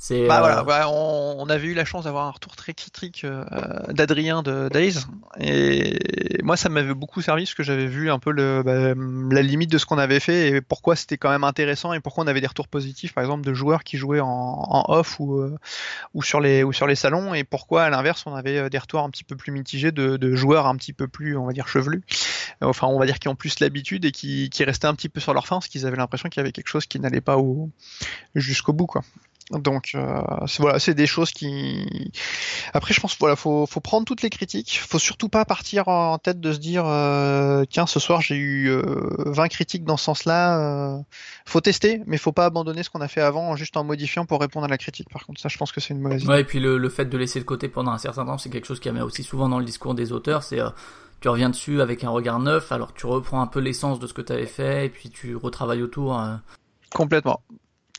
c'est. 0.05 0.27
Bah 0.27 0.37
euh, 0.37 0.39
voilà, 0.39 0.63
ouais, 0.63 0.85
on, 0.87 1.41
on 1.41 1.49
avait 1.49 1.67
eu 1.67 1.73
la 1.73 1.83
chance 1.83 2.03
d'avoir 2.03 2.27
un 2.27 2.31
retour 2.31 2.55
très 2.55 2.73
critique 2.73 3.23
euh, 3.23 3.43
d'Adrien 3.89 4.43
de 4.43 4.69
Days, 4.69 4.97
et 5.39 5.97
moi 6.43 6.57
ça 6.57 6.69
m'avait 6.69 6.93
beaucoup 6.93 7.21
servi 7.21 7.45
parce 7.45 7.55
que 7.55 7.63
j'avais 7.63 7.87
vu 7.87 8.11
un 8.11 8.19
peu 8.19 8.31
le, 8.31 8.61
bah, 8.63 8.93
la 9.35 9.41
limite 9.41 9.71
de 9.71 9.79
ce 9.79 9.85
qu'on 9.87 9.97
avait 9.97 10.19
fait 10.19 10.49
et 10.49 10.61
pourquoi 10.61 10.95
c'était 10.95 11.17
quand 11.17 11.29
même 11.29 11.43
intéressant 11.43 11.91
et 11.91 11.99
pourquoi 12.01 12.23
on 12.23 12.27
avait 12.27 12.41
des 12.41 12.47
retours 12.47 12.67
positifs, 12.67 13.13
par 13.13 13.23
exemple 13.23 13.43
de 13.43 13.53
joueurs 13.53 13.83
qui 13.83 13.97
jouaient 13.97 14.19
en, 14.19 14.27
en 14.27 14.85
off 14.89 15.19
ou, 15.19 15.39
euh, 15.39 15.57
ou 16.13 16.21
sur 16.21 16.39
les 16.39 16.63
ou 16.63 16.71
sur 16.71 16.85
les 16.85 16.95
salons, 16.95 17.33
et 17.33 17.43
pourquoi 17.43 17.83
à 17.83 17.89
l'inverse 17.89 18.23
on 18.27 18.35
avait 18.35 18.69
des 18.69 18.77
retours 18.77 19.01
un 19.01 19.09
petit 19.09 19.23
peu 19.23 19.35
plus 19.35 19.51
mitigés 19.51 19.91
de, 19.91 20.17
de 20.17 20.35
joueurs 20.35 20.67
un 20.67 20.75
petit 20.75 20.93
peu 20.93 21.07
plus, 21.07 21.35
on 21.35 21.47
va 21.47 21.53
dire 21.53 21.67
chevelus, 21.67 22.03
enfin 22.61 22.85
on 22.85 22.99
va 22.99 23.07
dire 23.07 23.17
qui 23.17 23.27
ont 23.27 23.35
plus 23.35 23.59
l'habitude 23.59 24.05
et 24.05 24.11
qui, 24.11 24.51
qui 24.51 24.63
restaient 24.63 24.87
un 24.87 24.93
petit 24.93 25.09
peu 25.09 25.19
sur 25.19 25.33
leur 25.33 25.47
fin 25.47 25.55
parce 25.55 25.67
qu'ils 25.67 25.87
avaient 25.87 25.97
l'impression 25.97 26.29
qu'il 26.29 26.41
y 26.41 26.43
avait 26.43 26.51
quelque 26.51 26.69
chose 26.69 26.85
qui 26.85 26.99
n'allait 26.99 27.21
pas 27.21 27.37
au 27.37 27.71
jusqu'au 28.35 28.71
bout 28.71 28.85
quoi. 28.85 29.01
Donc 29.51 29.91
euh, 29.93 30.21
c'est 30.47 30.61
voilà, 30.63 30.79
c'est 30.79 30.95
des 30.95 31.05
choses 31.05 31.31
qui. 31.31 32.11
Après, 32.73 32.95
je 32.95 32.99
pense 32.99 33.15
voilà, 33.19 33.35
faut 33.35 33.67
faut 33.67 33.79
prendre 33.79 34.03
toutes 34.05 34.23
les 34.23 34.31
critiques. 34.31 34.79
Faut 34.87 34.97
surtout 34.97 35.29
pas 35.29 35.45
partir 35.45 35.87
en 35.87 36.17
tête 36.17 36.39
de 36.39 36.51
se 36.51 36.57
dire 36.57 36.83
euh, 36.87 37.63
tiens 37.69 37.85
ce 37.85 37.99
soir 37.99 38.21
j'ai 38.21 38.35
eu 38.37 38.69
euh, 38.71 38.81
20 39.19 39.47
critiques 39.49 39.83
dans 39.83 39.97
ce 39.97 40.05
sens-là. 40.05 40.95
euh, 40.97 40.99
faut 41.45 41.61
tester, 41.61 42.01
mais 42.07 42.17
faut 42.17 42.31
pas 42.31 42.45
abandonner 42.45 42.81
ce 42.81 42.89
qu'on 42.89 43.01
a 43.01 43.07
fait 43.07 43.21
avant 43.21 43.55
juste 43.55 43.77
en 43.77 43.83
modifiant 43.83 44.25
pour 44.25 44.41
répondre 44.41 44.65
à 44.65 44.67
la 44.69 44.79
critique. 44.79 45.09
Par 45.11 45.25
contre, 45.27 45.39
ça, 45.39 45.47
je 45.47 45.57
pense 45.57 45.71
que 45.71 45.79
c'est 45.79 45.93
une 45.93 46.01
mauvaise 46.01 46.23
idée. 46.23 46.31
Ouais, 46.31 46.41
et 46.41 46.43
puis 46.43 46.59
le, 46.59 46.79
le 46.79 46.89
fait 46.89 47.05
de 47.05 47.17
laisser 47.17 47.39
de 47.39 47.45
côté 47.45 47.67
pendant 47.67 47.91
un 47.91 47.99
certain 47.99 48.25
temps, 48.25 48.39
c'est 48.39 48.49
quelque 48.49 48.65
chose 48.65 48.79
qui 48.79 48.89
revient 48.89 49.01
aussi 49.01 49.21
souvent 49.21 49.47
dans 49.47 49.59
le 49.59 49.65
discours 49.65 49.93
des 49.93 50.11
auteurs. 50.11 50.41
C'est 50.41 50.59
euh, 50.59 50.69
tu 51.21 51.29
reviens 51.29 51.51
dessus 51.51 51.81
avec 51.81 52.03
un 52.03 52.09
regard 52.09 52.39
neuf, 52.39 52.71
alors 52.71 52.93
tu 52.95 53.05
reprends 53.05 53.41
un 53.41 53.47
peu 53.47 53.59
l'essence 53.59 53.99
de 53.99 54.07
ce 54.07 54.13
que 54.13 54.21
tu 54.23 54.33
avais 54.33 54.47
fait, 54.47 54.87
et 54.87 54.89
puis 54.89 55.11
tu 55.11 55.35
retravailles 55.35 55.83
autour. 55.83 56.19
euh. 56.19 56.35
Complètement. 56.91 57.41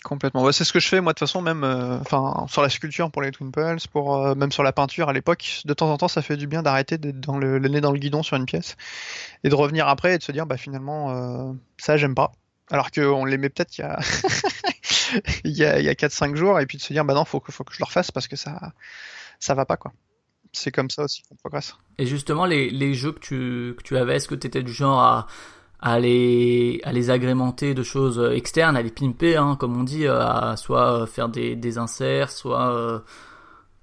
Complètement. 0.07 0.53
C'est 0.53 0.63
ce 0.63 0.73
que 0.73 0.79
je 0.79 0.87
fais 0.87 1.01
moi 1.01 1.13
de 1.13 1.19
toute 1.19 1.27
façon 1.27 1.43
même 1.43 1.65
euh, 1.65 1.99
sur 2.47 2.63
la 2.63 2.69
sculpture 2.69 3.11
pour 3.11 3.23
les 3.23 3.33
Twin 3.33 3.51
Pulse, 3.51 3.89
pour 3.89 4.15
euh, 4.15 4.37
même 4.37 4.53
sur 4.53 4.63
la 4.63 4.73
peinture 4.73 5.09
à 5.09 5.13
l'époque, 5.13 5.63
de 5.65 5.75
temps 5.75 5.91
en 5.91 5.99
temps 5.99 6.07
ça 6.07 6.23
fait 6.23 6.37
du 6.37 6.47
bien 6.47 6.63
d'arrêter 6.63 6.97
d'être 6.97 7.19
dans 7.19 7.39
le, 7.39 7.59
nez 7.59 7.81
dans 7.81 7.91
le 7.91 7.99
guidon 7.99 8.23
sur 8.23 8.37
une 8.37 8.47
pièce 8.47 8.77
et 9.43 9.49
de 9.49 9.55
revenir 9.57 9.89
après 9.89 10.15
et 10.15 10.19
de 10.19 10.23
se 10.23 10.31
dire 10.31 10.47
bah 10.47 10.59
finalement 10.59 11.11
euh, 11.11 11.53
ça 11.77 11.97
j'aime 11.97 12.15
pas. 12.15 12.31
Alors 12.71 12.93
qu'on 12.93 13.25
l'aimait 13.25 13.49
peut-être 13.49 13.77
il 13.79 13.81
y 13.81 13.85
a 13.85 13.99
y 15.45 15.65
a, 15.65 15.91
a 15.91 15.95
4-5 15.95 16.37
jours 16.37 16.61
et 16.61 16.67
puis 16.67 16.79
de 16.79 16.83
se 16.83 16.93
dire 16.93 17.05
bah 17.05 17.15
non 17.15 17.25
faut 17.25 17.41
que 17.41 17.51
faut 17.51 17.65
que 17.65 17.75
je 17.75 17.81
le 17.81 17.85
refasse 17.87 18.13
parce 18.13 18.29
que 18.29 18.37
ça 18.37 18.61
ça 19.41 19.55
va 19.55 19.65
pas 19.65 19.77
quoi. 19.77 19.93
C'est 20.53 20.71
comme 20.71 20.89
ça 20.89 21.03
aussi 21.03 21.23
qu'on 21.23 21.35
progresse. 21.35 21.75
Et 21.99 22.07
justement, 22.07 22.47
les, 22.47 22.71
les 22.71 22.95
jeux 22.95 23.13
que 23.13 23.19
tu, 23.19 23.75
que 23.77 23.83
tu 23.83 23.97
avais, 23.99 24.17
est-ce 24.17 24.27
que 24.27 24.35
tu 24.35 24.47
étais 24.47 24.63
du 24.63 24.73
genre 24.73 25.01
à, 25.01 25.27
à, 25.81 25.99
les, 25.99 26.81
à 26.85 26.93
les 26.93 27.11
agrémenter 27.11 27.75
de 27.75 27.83
choses 27.83 28.19
euh, 28.19 28.35
externes, 28.35 28.77
à 28.77 28.83
les 28.83 28.91
pimper, 28.91 29.37
hein, 29.37 29.57
comme 29.59 29.77
on 29.79 29.85
dit, 29.85 30.07
euh, 30.07 30.21
à 30.21 30.57
soit 30.57 31.03
euh, 31.03 31.07
faire 31.07 31.29
des, 31.29 31.57
des 31.57 31.79
inserts, 31.79 32.31
soit, 32.31 32.71
euh, 32.73 32.99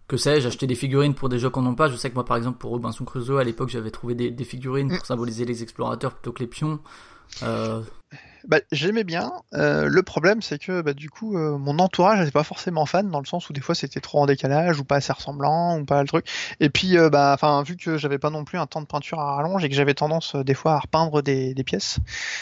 que 0.07 0.17
sais-je, 0.17 0.47
acheter 0.47 0.67
des 0.67 0.75
figurines 0.75 1.13
pour 1.13 1.29
des 1.29 1.39
jeux 1.39 1.49
qu'on 1.49 1.61
n'a 1.61 1.73
pas. 1.73 1.87
Je 1.89 1.95
sais 1.95 2.09
que 2.09 2.15
moi, 2.15 2.25
par 2.25 2.37
exemple, 2.37 2.57
pour 2.57 2.71
Robinson 2.71 3.05
Crusoe, 3.05 3.37
à 3.39 3.43
l'époque, 3.43 3.69
j'avais 3.69 3.91
trouvé 3.91 4.15
des, 4.15 4.31
des 4.31 4.43
figurines 4.43 4.89
pour 4.95 5.05
symboliser 5.05 5.45
les 5.45 5.63
explorateurs 5.63 6.13
plutôt 6.13 6.31
que 6.31 6.39
les 6.39 6.47
pions. 6.47 6.79
Euh, 7.43 7.81
Bah, 8.47 8.59
j'aimais 8.71 9.03
bien. 9.05 9.31
Euh, 9.53 9.87
le 9.87 10.03
problème, 10.03 10.41
c'est 10.41 10.59
que 10.59 10.81
bah, 10.81 10.93
du 10.93 11.09
coup, 11.09 11.37
euh, 11.37 11.57
mon 11.57 11.79
entourage 11.79 12.19
n'était 12.19 12.31
pas 12.31 12.43
forcément 12.43 12.85
fan, 12.85 13.09
dans 13.09 13.19
le 13.19 13.25
sens 13.25 13.49
où 13.49 13.53
des 13.53 13.61
fois 13.61 13.73
c'était 13.73 14.01
trop 14.01 14.19
en 14.19 14.25
décalage, 14.25 14.79
ou 14.79 14.83
pas 14.83 14.97
assez 14.97 15.13
ressemblant, 15.13 15.79
ou 15.79 15.85
pas 15.85 16.01
le 16.01 16.07
truc. 16.07 16.25
Et 16.59 16.69
puis, 16.69 16.97
euh, 16.97 17.09
bah, 17.09 17.37
vu 17.65 17.77
que 17.77 17.97
j'avais 17.97 18.17
pas 18.17 18.29
non 18.29 18.43
plus 18.43 18.57
un 18.57 18.67
temps 18.67 18.81
de 18.81 18.85
peinture 18.85 19.19
à 19.19 19.35
rallonge 19.35 19.63
et 19.63 19.69
que 19.69 19.75
j'avais 19.75 19.93
tendance 19.93 20.35
euh, 20.35 20.43
des 20.43 20.53
fois 20.53 20.73
à 20.73 20.79
repeindre 20.79 21.21
des, 21.21 21.53
des 21.53 21.63
pièces, 21.63 21.99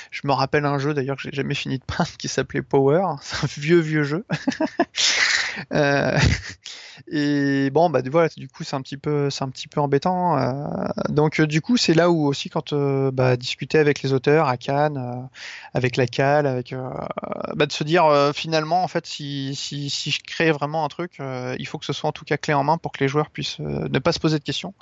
je 0.10 0.22
me 0.26 0.34
rappelle 0.34 0.66
un 0.66 0.80
jeu 0.80 0.94
d'ailleurs 0.94 1.18
que 1.18 1.24
j'ai 1.24 1.32
jamais 1.34 1.56
fini 1.56 1.78
de 1.78 1.84
peindre 1.84 2.10
qui 2.18 2.28
s'appelait 2.28 2.64
Power. 2.64 3.04
C'est 3.22 3.44
un 3.44 3.48
vieux 3.58 3.80
vieux 3.80 4.04
jeu. 4.04 4.26
Euh, 5.74 6.18
et 7.12 7.70
bon, 7.72 7.90
bah 7.90 8.02
voilà, 8.10 8.30
du 8.36 8.48
coup, 8.48 8.64
c'est 8.64 8.76
un 8.76 8.82
petit 8.82 8.98
peu, 8.98 9.30
c'est 9.30 9.44
un 9.44 9.50
petit 9.50 9.68
peu 9.68 9.80
embêtant. 9.80 10.38
euh, 10.38 10.88
donc, 11.10 11.40
euh, 11.40 11.48
du 11.48 11.62
coup, 11.62 11.78
c'est 11.78 11.94
là 11.94 12.10
où 12.10 12.28
aussi, 12.28 12.50
quand 12.50 12.74
bah, 12.74 13.38
discuter 13.38 13.78
avec 13.78 14.02
les 14.02 14.14
auteurs 14.14 14.48
à 14.48 14.58
Cannes, 14.58 15.30
avec 15.74 15.98
la 15.98 16.08
cale, 16.08 16.48
avec 16.48 16.74
bah, 17.56 17.66
de 17.66 17.72
se 17.72 17.84
dire 17.84 18.32
finalement, 18.34 18.84
en 18.84 18.88
fait, 18.88 19.06
si, 19.06 19.56
si, 19.56 19.90
je 19.90 20.20
crée 20.24 20.52
vraiment 20.52 20.86
un 20.86 20.90
truc, 20.90 21.20
il 21.60 21.68
faut 21.68 21.78
que 21.78 21.86
ce 21.86 21.94
soit 21.94 22.10
en 22.10 22.14
tout 22.14 22.26
cas 22.26 22.38
clé 22.38 22.54
en 22.54 22.64
main 22.64 22.78
pour 22.78 22.92
que 22.92 23.00
les 23.00 23.08
joueurs 23.08 23.30
puissent 23.30 23.60
ne 23.60 24.00
pas 24.00 24.12
se 24.12 24.20
poser 24.20 24.40
de 24.40 24.44
questions 24.44 24.74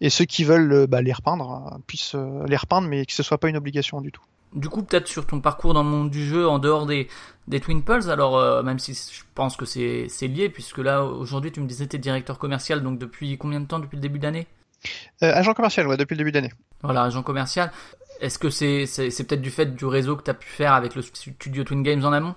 et 0.00 0.10
ceux 0.10 0.24
qui 0.24 0.44
veulent 0.44 0.86
bah, 0.86 1.02
les 1.02 1.12
repeindre 1.12 1.78
puissent 1.86 2.16
les 2.46 2.56
repeindre, 2.56 2.88
mais 2.88 3.06
que 3.06 3.12
ce 3.12 3.22
soit 3.22 3.38
pas 3.38 3.48
une 3.48 3.56
obligation 3.56 4.00
du 4.00 4.12
tout. 4.12 4.22
Du 4.52 4.68
coup, 4.68 4.82
peut-être 4.82 5.06
sur 5.06 5.26
ton 5.26 5.40
parcours 5.40 5.74
dans 5.74 5.84
le 5.84 5.88
monde 5.88 6.10
du 6.10 6.26
jeu, 6.26 6.48
en 6.48 6.58
dehors 6.58 6.84
des, 6.84 7.08
des 7.46 7.60
Twin 7.60 7.84
Pulse, 7.84 8.08
alors 8.08 8.36
euh, 8.36 8.62
même 8.62 8.80
si 8.80 8.94
je 8.94 9.22
pense 9.34 9.56
que 9.56 9.64
c'est 9.64 10.08
lié, 10.22 10.48
puisque 10.48 10.78
là, 10.78 11.04
aujourd'hui, 11.04 11.52
tu 11.52 11.60
me 11.60 11.66
disais 11.66 11.84
que 11.84 11.90
tu 11.90 11.96
es 11.96 12.00
directeur 12.00 12.38
commercial, 12.38 12.82
donc 12.82 12.98
depuis 12.98 13.38
combien 13.38 13.60
de 13.60 13.66
temps? 13.66 13.78
Depuis 13.78 13.96
le 13.96 14.02
début 14.02 14.18
d'année? 14.18 14.48
Euh, 15.22 15.32
agent 15.32 15.54
commercial, 15.54 15.86
ouais, 15.86 15.96
depuis 15.96 16.14
le 16.14 16.18
début 16.18 16.32
d'année. 16.32 16.52
Voilà, 16.82 17.04
agent 17.04 17.22
commercial. 17.22 17.70
Est-ce 18.20 18.38
que 18.38 18.50
c'est 18.50 18.86
c'est 18.86 19.10
c'est 19.10 19.24
peut-être 19.24 19.40
du 19.40 19.50
fait 19.50 19.76
du 19.76 19.84
réseau 19.84 20.16
que 20.16 20.24
tu 20.24 20.30
as 20.30 20.34
pu 20.34 20.48
faire 20.48 20.72
avec 20.72 20.94
le 20.94 21.02
studio 21.02 21.64
Twin 21.64 21.82
Games 21.82 22.04
en 22.04 22.12
amont? 22.12 22.34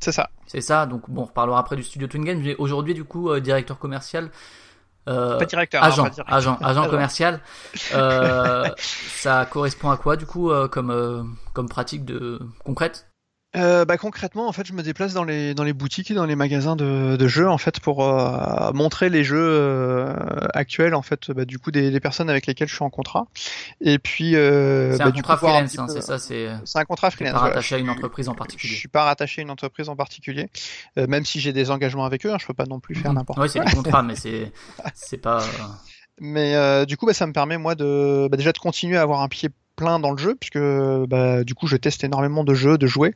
C'est 0.00 0.12
ça. 0.12 0.30
C'est 0.46 0.60
ça, 0.60 0.86
donc 0.86 1.08
bon, 1.08 1.22
on 1.22 1.26
reparlera 1.26 1.60
après 1.60 1.76
du 1.76 1.84
studio 1.84 2.08
Twin 2.08 2.24
Games, 2.24 2.40
mais 2.42 2.56
aujourd'hui, 2.56 2.92
du 2.92 3.04
coup, 3.04 3.30
euh, 3.30 3.40
directeur 3.40 3.78
commercial. 3.78 4.30
Euh, 5.08 5.38
Pas 5.38 5.44
directeur. 5.46 5.82
agent, 5.82 6.04
hein, 6.04 6.08
pas 6.08 6.14
directeur. 6.14 6.34
agent, 6.36 6.58
agent 6.62 6.88
commercial. 6.88 7.40
Euh, 7.94 8.68
ça 8.78 9.46
correspond 9.46 9.90
à 9.90 9.96
quoi 9.96 10.16
du 10.16 10.26
coup 10.26 10.50
euh, 10.50 10.68
comme 10.68 10.90
euh, 10.90 11.22
comme 11.52 11.68
pratique 11.68 12.04
de 12.04 12.40
concrète? 12.64 13.11
Euh, 13.54 13.84
bah, 13.84 13.98
concrètement, 13.98 14.48
en 14.48 14.52
fait, 14.52 14.66
je 14.66 14.72
me 14.72 14.82
déplace 14.82 15.12
dans 15.12 15.24
les 15.24 15.52
dans 15.52 15.62
les 15.64 15.74
boutiques 15.74 16.10
et 16.10 16.14
dans 16.14 16.24
les 16.24 16.36
magasins 16.36 16.74
de, 16.74 17.16
de 17.16 17.28
jeux 17.28 17.48
en 17.50 17.58
fait 17.58 17.80
pour 17.80 18.02
euh, 18.02 18.72
montrer 18.72 19.10
les 19.10 19.24
jeux 19.24 19.36
euh, 19.38 20.14
actuels 20.54 20.94
en 20.94 21.02
fait, 21.02 21.30
bah, 21.32 21.44
du 21.44 21.58
coup 21.58 21.70
des, 21.70 21.90
des 21.90 22.00
personnes 22.00 22.30
avec 22.30 22.46
lesquelles 22.46 22.68
je 22.68 22.74
suis 22.74 22.84
en 22.84 22.88
contrat. 22.88 23.26
Et 23.82 23.98
puis 23.98 24.36
euh, 24.36 24.92
C'est 24.92 24.98
bah, 25.00 25.04
un 25.06 25.12
contrat 25.12 25.36
coup, 25.36 25.46
freelance, 25.46 25.78
hein, 25.78 25.86
peu- 25.86 26.00
ça, 26.00 26.18
c'est 26.18 26.48
C'est 26.64 26.78
un 26.78 26.84
contrat 26.86 27.10
freelance. 27.10 27.34
pas 27.34 27.40
rattaché 27.40 27.74
à 27.74 27.78
une 27.78 27.86
Je- 27.86 27.90
entreprise 27.90 28.28
en 28.28 28.32
Je 28.32 28.38
particulier. 28.38 28.74
suis 28.74 28.88
pas 28.88 29.04
rattaché 29.04 29.40
à 29.40 29.44
une 29.44 29.50
entreprise 29.50 29.90
en 29.90 29.96
particulier, 29.96 30.48
euh, 30.98 31.06
même 31.06 31.26
si 31.26 31.38
j'ai 31.38 31.52
des 31.52 31.70
engagements 31.70 32.06
avec 32.06 32.24
eux. 32.24 32.32
hein, 32.32 32.38
je 32.40 32.46
peux 32.46 32.54
pas 32.54 32.64
non 32.66 32.80
plus 32.80 32.94
faire 32.94 33.12
n'importe 33.12 33.38
Oui, 33.38 33.50
c'est 33.50 33.60
quoi. 33.60 33.68
des 33.68 33.76
contrats, 33.76 34.02
mais 34.02 34.16
c'est 34.16 34.50
c'est 34.94 35.18
pas. 35.18 35.42
euh, 35.42 35.46
Mais 36.20 36.54
euh, 36.54 36.84
du 36.86 36.96
coup, 36.96 37.04
bah, 37.04 37.12
ça 37.14 37.26
me 37.26 37.32
permet 37.34 37.58
moi 37.58 37.74
de 37.74 38.28
bah, 38.30 38.36
déjà 38.38 38.52
de 38.52 38.58
continuer 38.58 38.96
à 38.96 39.02
avoir 39.02 39.20
un 39.20 39.28
pied 39.28 39.50
plein 39.76 39.98
dans 39.98 40.10
le 40.10 40.18
jeu, 40.18 40.34
puisque 40.34 40.58
bah, 41.08 41.44
du 41.44 41.54
coup, 41.54 41.66
je 41.66 41.76
teste 41.76 42.04
énormément 42.04 42.44
de 42.44 42.54
jeux, 42.54 42.78
de 42.78 42.86
jouets, 42.86 43.14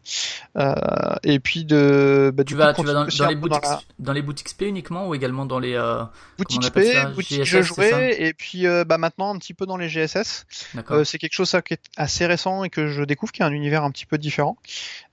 euh, 0.57 0.75
et 1.23 1.38
puis 1.38 1.64
de 1.64 2.33
bah, 2.35 2.45
Tu 2.45 2.55
vas, 2.55 2.73
tu 2.75 2.83
vas 2.83 2.92
dans, 2.92 3.29
les 3.29 3.35
boutiques, 3.35 3.62
la 3.62 3.81
dans 3.99 4.12
les 4.12 4.23
boutiques 4.23 4.49
SP 4.49 4.62
uniquement 4.62 5.09
ou 5.09 5.14
également 5.14 5.47
dans 5.47 5.59
les. 5.59 5.75
euh, 5.75 6.05
boutique 6.38 6.61
on 6.62 6.66
appelle 6.66 6.87
SP, 6.88 6.95
ça 6.95 7.07
boutique 7.07 7.45
GSS, 7.45 7.49
jeux 7.49 7.62
jouets, 7.62 8.23
et 8.23 8.33
puis 8.33 8.66
euh, 8.66 8.85
bah, 8.85 8.99
maintenant 8.99 9.35
un 9.35 9.38
petit 9.38 9.55
peu 9.55 9.66
dans 9.66 9.77
les 9.77 9.88
GSS. 9.88 10.47
Euh, 10.90 11.05
c'est 11.05 11.19
quelque 11.19 11.35
chose 11.35 11.49
ça, 11.49 11.62
qui 11.62 11.75
est 11.75 11.85
assez 11.97 12.27
récent 12.27 12.64
et 12.64 12.71
que 12.71 12.88
je 12.88 13.03
découvre, 13.03 13.33
qui 13.33 13.42
est 13.42 13.45
un 13.45 13.53
univers 13.53 13.85
un 13.85 13.90
petit 13.90 14.07
peu 14.07 14.19
différent. 14.19 14.57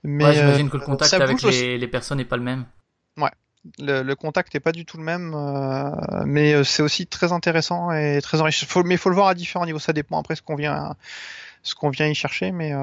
Mais 0.02 0.24
ouais, 0.24 0.34
j'imagine 0.34 0.70
que 0.70 0.76
le 0.76 0.84
contact 0.84 1.12
avec 1.14 1.42
les, 1.42 1.78
les 1.78 1.88
personnes 1.88 2.18
n'est 2.18 2.24
pas 2.24 2.36
le 2.36 2.42
même. 2.42 2.64
Le, 3.78 4.14
contact 4.14 4.54
est 4.54 4.60
pas 4.60 4.72
du 4.72 4.84
tout 4.84 4.96
le 4.98 5.04
même, 5.04 5.32
euh, 5.34 5.90
mais 6.26 6.52
euh, 6.54 6.64
c'est 6.64 6.82
aussi 6.82 7.06
très 7.06 7.32
intéressant 7.32 7.90
et 7.92 8.20
très 8.22 8.40
enrichissant. 8.40 8.82
Mais 8.84 8.94
il 8.94 8.98
faut 8.98 9.08
le 9.10 9.14
voir 9.14 9.28
à 9.28 9.34
différents 9.34 9.66
niveaux. 9.66 9.78
Ça 9.78 9.92
dépend 9.92 10.18
après 10.18 10.36
ce 10.36 10.42
qu'on 10.42 10.56
vient, 10.56 10.94
ce 11.62 11.74
vient 11.90 12.06
y 12.08 12.14
chercher, 12.14 12.52
mais 12.52 12.72
euh, 12.72 12.78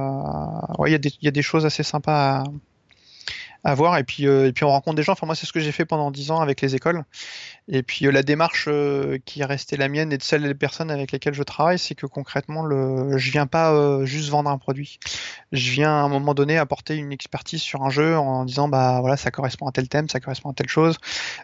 ouais, 0.79 0.89
il 0.89 0.91
y, 0.93 0.95
a 0.95 0.99
des- 0.99 1.13
il 1.21 1.25
y 1.25 1.27
a 1.27 1.31
des 1.31 1.43
choses 1.43 1.65
assez 1.65 1.83
sympas 1.83 2.43
à, 3.63 3.71
à 3.71 3.75
voir. 3.75 3.97
Et 3.97 4.03
puis, 4.03 4.27
euh, 4.27 4.47
et 4.47 4.53
puis 4.53 4.63
on 4.63 4.69
rencontre 4.69 4.95
des 4.95 5.03
gens. 5.03 5.13
Enfin, 5.13 5.25
moi, 5.25 5.35
c'est 5.35 5.45
ce 5.45 5.53
que 5.53 5.59
j'ai 5.59 5.71
fait 5.71 5.85
pendant 5.85 6.11
10 6.11 6.31
ans 6.31 6.39
avec 6.41 6.61
les 6.61 6.75
écoles. 6.75 7.03
Et 7.67 7.83
puis 7.83 8.05
euh, 8.05 8.11
la 8.11 8.23
démarche 8.23 8.65
euh, 8.67 9.19
qui 9.23 9.41
est 9.41 9.45
restée 9.45 9.77
la 9.77 9.87
mienne 9.87 10.11
et 10.11 10.17
de 10.17 10.23
celles 10.23 10.43
des 10.43 10.53
personnes 10.53 10.89
avec 10.89 11.11
lesquelles 11.11 11.33
je 11.33 11.43
travaille, 11.43 11.77
c'est 11.77 11.95
que 11.95 12.05
concrètement, 12.05 12.63
le, 12.63 13.17
je 13.17 13.31
viens 13.31 13.45
pas 13.47 13.71
euh, 13.73 14.05
juste 14.05 14.29
vendre 14.29 14.49
un 14.49 14.57
produit. 14.57 14.99
Je 15.51 15.71
viens 15.71 15.91
à 15.91 16.01
un 16.01 16.09
moment 16.09 16.33
donné 16.33 16.57
apporter 16.57 16.95
une 16.95 17.11
expertise 17.11 17.61
sur 17.61 17.83
un 17.83 17.89
jeu 17.89 18.17
en 18.17 18.45
disant 18.45 18.67
bah 18.67 18.99
voilà, 19.01 19.15
ça 19.15 19.31
correspond 19.31 19.67
à 19.67 19.71
tel 19.71 19.87
thème, 19.89 20.09
ça 20.09 20.19
correspond 20.19 20.49
à 20.49 20.53
telle 20.53 20.69
chose, 20.69 20.97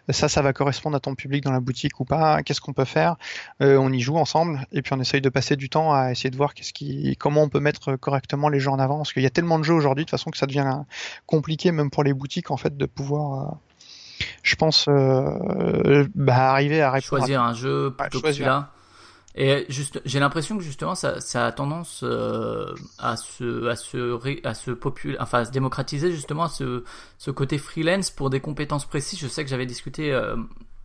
ça, 0.08 0.28
ça 0.28 0.42
va 0.42 0.52
correspondre 0.52 0.96
à 0.96 1.00
ton 1.00 1.14
public 1.14 1.44
dans 1.44 1.52
la 1.52 1.60
boutique 1.60 2.00
ou 2.00 2.04
pas. 2.04 2.42
Qu'est-ce 2.42 2.60
qu'on 2.60 2.72
peut 2.72 2.84
faire? 2.84 3.16
On 3.60 3.92
y 3.92 4.00
joue 4.00 4.16
ensemble 4.16 4.66
et 4.72 4.82
puis 4.82 4.92
on 4.94 5.00
essaye 5.00 5.20
de 5.20 5.28
passer 5.28 5.56
du 5.56 5.68
temps 5.68 5.92
à 5.92 6.10
essayer 6.10 6.30
de 6.30 6.36
voir 6.36 6.52
comment 7.18 7.42
on 7.42 7.48
peut 7.48 7.60
mettre 7.60 7.96
correctement 7.96 8.48
les 8.48 8.60
jeux 8.60 8.70
en 8.70 8.78
avant 8.78 8.98
parce 8.98 9.12
qu'il 9.12 9.22
y 9.22 9.26
a 9.26 9.30
tellement 9.30 9.58
de 9.58 9.64
jeux 9.64 9.74
aujourd'hui 9.74 10.04
de 10.04 10.10
toute 10.10 10.18
façon 10.18 10.30
que 10.30 10.38
ça 10.38 10.46
devient 10.46 10.82
compliqué 11.26 11.72
même 11.72 11.90
pour 11.90 12.04
les 12.04 12.12
boutiques 12.12 12.50
en 12.50 12.56
fait 12.56 12.76
de 12.76 12.86
pouvoir 12.86 13.58
je 14.42 14.56
pense 14.56 14.86
euh, 14.88 16.06
bah, 16.14 16.50
arriver 16.50 16.80
à 16.82 16.90
répondre 16.90 17.20
Choisir 17.20 17.42
un 17.42 17.54
jeu 17.54 17.90
plutôt 17.96 18.18
que 18.18 18.26
choisir. 18.26 18.34
celui-là. 18.34 18.70
Et 19.40 19.66
juste, 19.68 20.00
j'ai 20.04 20.18
l'impression 20.18 20.56
que 20.56 20.64
justement 20.64 20.96
ça, 20.96 21.20
ça 21.20 21.46
a 21.46 21.52
tendance 21.52 22.00
euh, 22.02 22.74
à 22.98 23.16
se, 23.16 23.68
à 23.68 23.76
se, 23.76 23.96
ré- 24.12 24.40
à 24.42 24.54
se 24.54 24.72
popul, 24.72 25.16
enfin 25.20 25.40
à 25.40 25.44
se 25.44 25.52
démocratiser 25.52 26.10
justement 26.10 26.48
ce, 26.48 26.82
ce 27.18 27.30
côté 27.30 27.56
freelance 27.58 28.10
pour 28.10 28.30
des 28.30 28.40
compétences 28.40 28.84
précises. 28.86 29.20
Je 29.20 29.28
sais 29.28 29.44
que 29.44 29.50
j'avais 29.50 29.66
discuté 29.66 30.12
euh, 30.12 30.34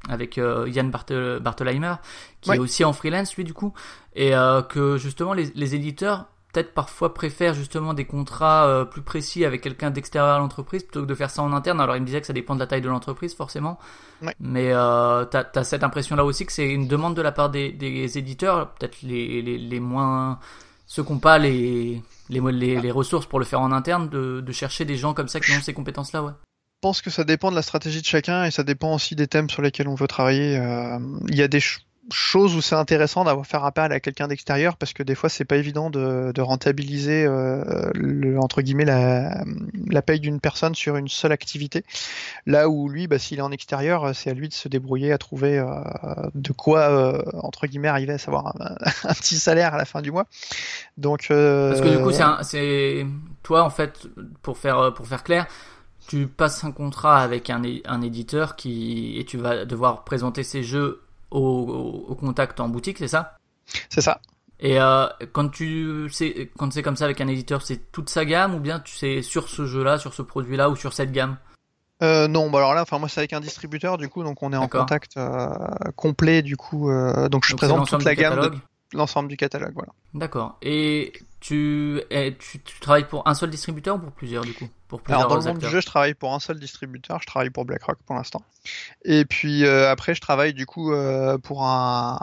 avec 0.08 0.38
euh, 0.38 0.70
Yann 0.70 0.92
Bartel, 0.92 1.40
Bartelheimer, 1.40 1.96
qui 2.42 2.52
Ouais. 2.52 2.58
est 2.58 2.60
aussi 2.60 2.84
en 2.84 2.94
freelance 2.94 3.36
lui 3.36 3.44
du 3.44 3.54
coup, 3.54 3.74
et 4.16 4.36
euh, 4.36 4.62
que 4.62 4.98
justement 4.98 5.34
les, 5.34 5.46
les 5.56 5.74
éditeurs 5.74 6.26
peut-être 6.54 6.74
parfois 6.74 7.14
préfèrent 7.14 7.54
justement 7.56 7.94
des 7.94 8.06
contrats 8.06 8.66
euh, 8.68 8.86
plus 8.86 9.02
précis 9.02 9.44
avec 9.44 9.60
quelqu'un 9.62 9.90
d'extérieur 9.92 10.36
à 10.36 10.40
l'entreprise 10.40 10.84
plutôt 10.84 11.02
que 11.02 11.08
de 11.08 11.16
faire 11.16 11.30
ça 11.32 11.42
en 11.42 11.52
interne. 11.52 11.82
Alors 11.82 11.96
il 11.98 12.02
me 12.02 12.06
disait 12.06 12.22
que 12.22 12.28
ça 12.28 12.34
dépend 12.34 12.54
de 12.56 12.60
la 12.60 12.68
taille 12.68 12.82
de 12.82 12.90
l'entreprise 12.90 13.34
forcément, 13.36 13.80
Ouais. 14.22 14.34
mais 14.40 14.72
euh, 14.72 15.26
t'as 15.26 15.44
as 15.56 15.64
cette 15.66 15.84
impression-là 15.84 16.24
aussi 16.24 16.46
que 16.46 16.52
c'est 16.54 16.70
une 16.70 16.88
demande 16.88 17.16
de 17.16 17.22
la 17.22 17.32
part 17.34 17.50
des, 17.50 17.72
des 17.72 18.18
éditeurs, 18.18 18.70
peut-être 18.76 19.02
les, 19.02 19.42
les, 19.42 19.58
les 19.58 19.80
moins 19.82 20.40
ceux 20.86 21.04
qui 21.04 21.12
n'ont 21.12 21.20
pas 21.20 21.40
les, 21.40 22.02
les, 22.30 22.92
ressources 22.92 23.26
pour 23.26 23.40
le 23.40 23.46
faire 23.46 23.60
en 23.62 23.72
interne, 23.72 24.10
de, 24.10 24.42
de 24.42 24.52
chercher 24.52 24.86
des 24.86 24.96
gens 24.96 25.14
comme 25.14 25.28
ça 25.28 25.40
qui 25.40 25.52
ont 25.52 25.62
ces 25.62 25.74
compétences-là, 25.74 26.24
ouais. 26.24 26.32
Je 26.84 26.88
pense 26.88 27.02
que 27.02 27.10
ça 27.10 27.24
dépend 27.24 27.50
de 27.50 27.56
la 27.56 27.62
stratégie 27.62 28.02
de 28.02 28.06
chacun 28.06 28.44
et 28.44 28.52
ça 28.52 28.64
dépend 28.64 28.94
aussi 28.94 29.16
des 29.16 29.28
thèmes 29.28 29.50
sur 29.50 29.62
lesquels 29.62 29.88
on 29.88 29.96
veut 29.96 30.08
travailler. 30.08 30.58
Euh, 30.58 31.00
Il 31.30 31.36
y 31.36 31.42
a 31.42 31.48
des 31.48 31.62
ch- 32.10 32.34
choses 32.34 32.56
où 32.56 32.62
c'est 32.62 32.76
intéressant 32.76 33.24
d'avoir 33.24 33.46
faire 33.46 33.64
appel 33.64 33.92
à 33.92 34.00
quelqu'un 34.00 34.28
d'extérieur 34.28 34.76
parce 34.78 34.94
que 34.94 35.04
des 35.04 35.16
fois 35.16 35.30
c'est 35.30 35.46
pas 35.46 35.58
évident 35.58 35.90
de, 35.90 36.32
de 36.34 36.42
rentabiliser 36.42 37.26
euh, 37.26 37.92
le, 37.96 38.40
entre 38.40 38.62
guillemets 38.62 38.86
la, 38.86 39.44
la 39.90 40.02
paye 40.02 40.20
d'une 40.20 40.40
personne 40.40 40.76
sur 40.76 40.98
une 40.98 41.08
seule 41.08 41.32
activité. 41.32 41.86
Là 42.46 42.70
où 42.70 42.90
lui, 42.90 43.08
bah, 43.08 43.20
s'il 43.20 43.40
est 43.40 43.42
en 43.44 43.52
extérieur, 43.52 44.16
c'est 44.16 44.30
à 44.30 44.34
lui 44.34 44.50
de 44.50 44.54
se 44.54 44.68
débrouiller 44.68 45.14
à 45.14 45.18
trouver 45.18 45.60
euh, 45.60 45.66
de 46.36 46.52
quoi 46.52 46.82
euh, 46.90 47.22
entre 47.42 47.68
guillemets 47.68 47.88
arriver 47.88 48.14
à 48.14 48.18
savoir 48.18 48.48
un, 48.60 48.76
un 49.10 49.14
petit 49.14 49.38
salaire 49.38 49.74
à 49.74 49.78
la 49.78 49.86
fin 49.86 50.02
du 50.02 50.12
mois. 50.12 50.26
Donc 50.98 51.28
Parce 51.30 51.82
que 51.82 51.90
du 51.90 52.04
coup, 52.04 52.12
c'est 52.44 53.06
toi 53.44 53.64
en 53.64 53.70
fait 53.70 54.08
pour 54.42 54.58
faire 54.58 54.94
pour 54.94 55.08
faire 55.08 55.24
clair, 55.24 55.48
tu 56.08 56.28
passes 56.28 56.64
un 56.66 56.72
contrat 56.72 57.22
avec 57.22 57.50
un, 57.50 57.62
un 57.86 58.02
éditeur 58.02 58.56
qui 58.56 59.18
et 59.18 59.26
tu 59.26 59.38
vas 59.38 59.66
devoir 59.66 60.04
présenter 60.04 60.44
ces 60.44 60.64
jeux 60.64 61.03
au, 61.34 62.16
contact 62.16 62.60
en 62.60 62.70
boutique, 62.70 62.98
c'est 63.00 63.08
ça 63.08 63.38
c'est 63.90 64.02
ça. 64.02 64.20
Et 64.60 64.80
euh, 64.80 65.08
quand 65.32 65.50
tu 65.50 66.10
c'est 66.12 66.52
quand 66.58 66.72
c'est 66.72 66.84
comme 66.84 66.96
ça 66.96 67.06
avec 67.06 67.20
un 67.22 67.28
éditeur, 67.28 67.62
c'est 67.62 67.92
toute 67.92 68.10
sa 68.10 68.24
gamme 68.24 68.56
ou 68.56 68.60
bien 68.60 68.80
tu 68.80 68.96
sais 68.96 69.22
sur 69.22 69.50
ce 69.50 69.66
jeu-là, 69.66 69.98
sur 69.98 70.14
ce 70.14 70.22
produit-là 70.22 70.70
ou 70.70 70.76
sur 70.76 70.94
cette 70.94 71.12
gamme 71.12 71.38
Euh, 72.02 72.28
non, 72.28 72.50
bah 72.50 72.60
alors 72.60 72.74
là, 72.74 72.82
enfin 72.84 73.00
moi 73.00 73.10
c'est 73.10 73.20
avec 73.20 73.34
un 73.34 73.42
distributeur 73.42 73.98
du 73.98 74.10
coup, 74.10 74.24
donc 74.24 74.42
on 74.44 74.54
est 74.54 74.58
en 74.58 74.68
contact 74.68 75.18
euh, 75.18 75.50
complet 75.96 76.42
du 76.42 76.56
coup. 76.56 76.90
donc 77.30 77.46
je 77.46 77.52
Donc, 77.52 77.58
présente 77.58 77.88
toute 77.88 78.04
la 78.04 78.16
gamme, 78.16 78.40
de 78.40 78.52
l'ensemble 78.94 79.30
du 79.30 79.38
catalogue, 79.38 79.74
voilà. 79.74 79.92
D'accord. 80.14 80.58
Et 80.62 81.14
tu, 81.40 82.02
tu 82.40 82.60
tu 82.60 82.80
travailles 82.80 83.08
pour 83.08 83.28
un 83.28 83.34
seul 83.34 83.50
distributeur 83.50 83.96
ou 83.96 84.00
pour 84.00 84.12
plusieurs 84.12 84.44
du 84.44 84.54
coup? 84.54 84.70
Pour 84.88 85.02
plusieurs 85.02 85.20
Alors 85.22 85.30
dans 85.32 85.38
le 85.38 85.42
monde 85.42 85.56
acteurs 85.56 85.70
du 85.70 85.76
jeu, 85.76 85.82
je 85.82 85.86
travaille 85.86 86.14
pour 86.14 86.34
un 86.34 86.40
seul 86.40 86.60
distributeur, 86.60 87.20
je 87.22 87.26
travaille 87.26 87.50
pour 87.50 87.66
BlackRock 87.66 87.98
pour 88.06 88.16
l'instant. 88.16 88.44
Et 89.04 89.26
puis 89.26 89.66
euh, 89.66 89.90
après, 89.92 90.16
je 90.16 90.22
travaille 90.22 90.54
du 90.54 90.66
coup 90.66 90.94
euh, 90.94 91.38
pour 91.38 91.66
un, 91.66 92.20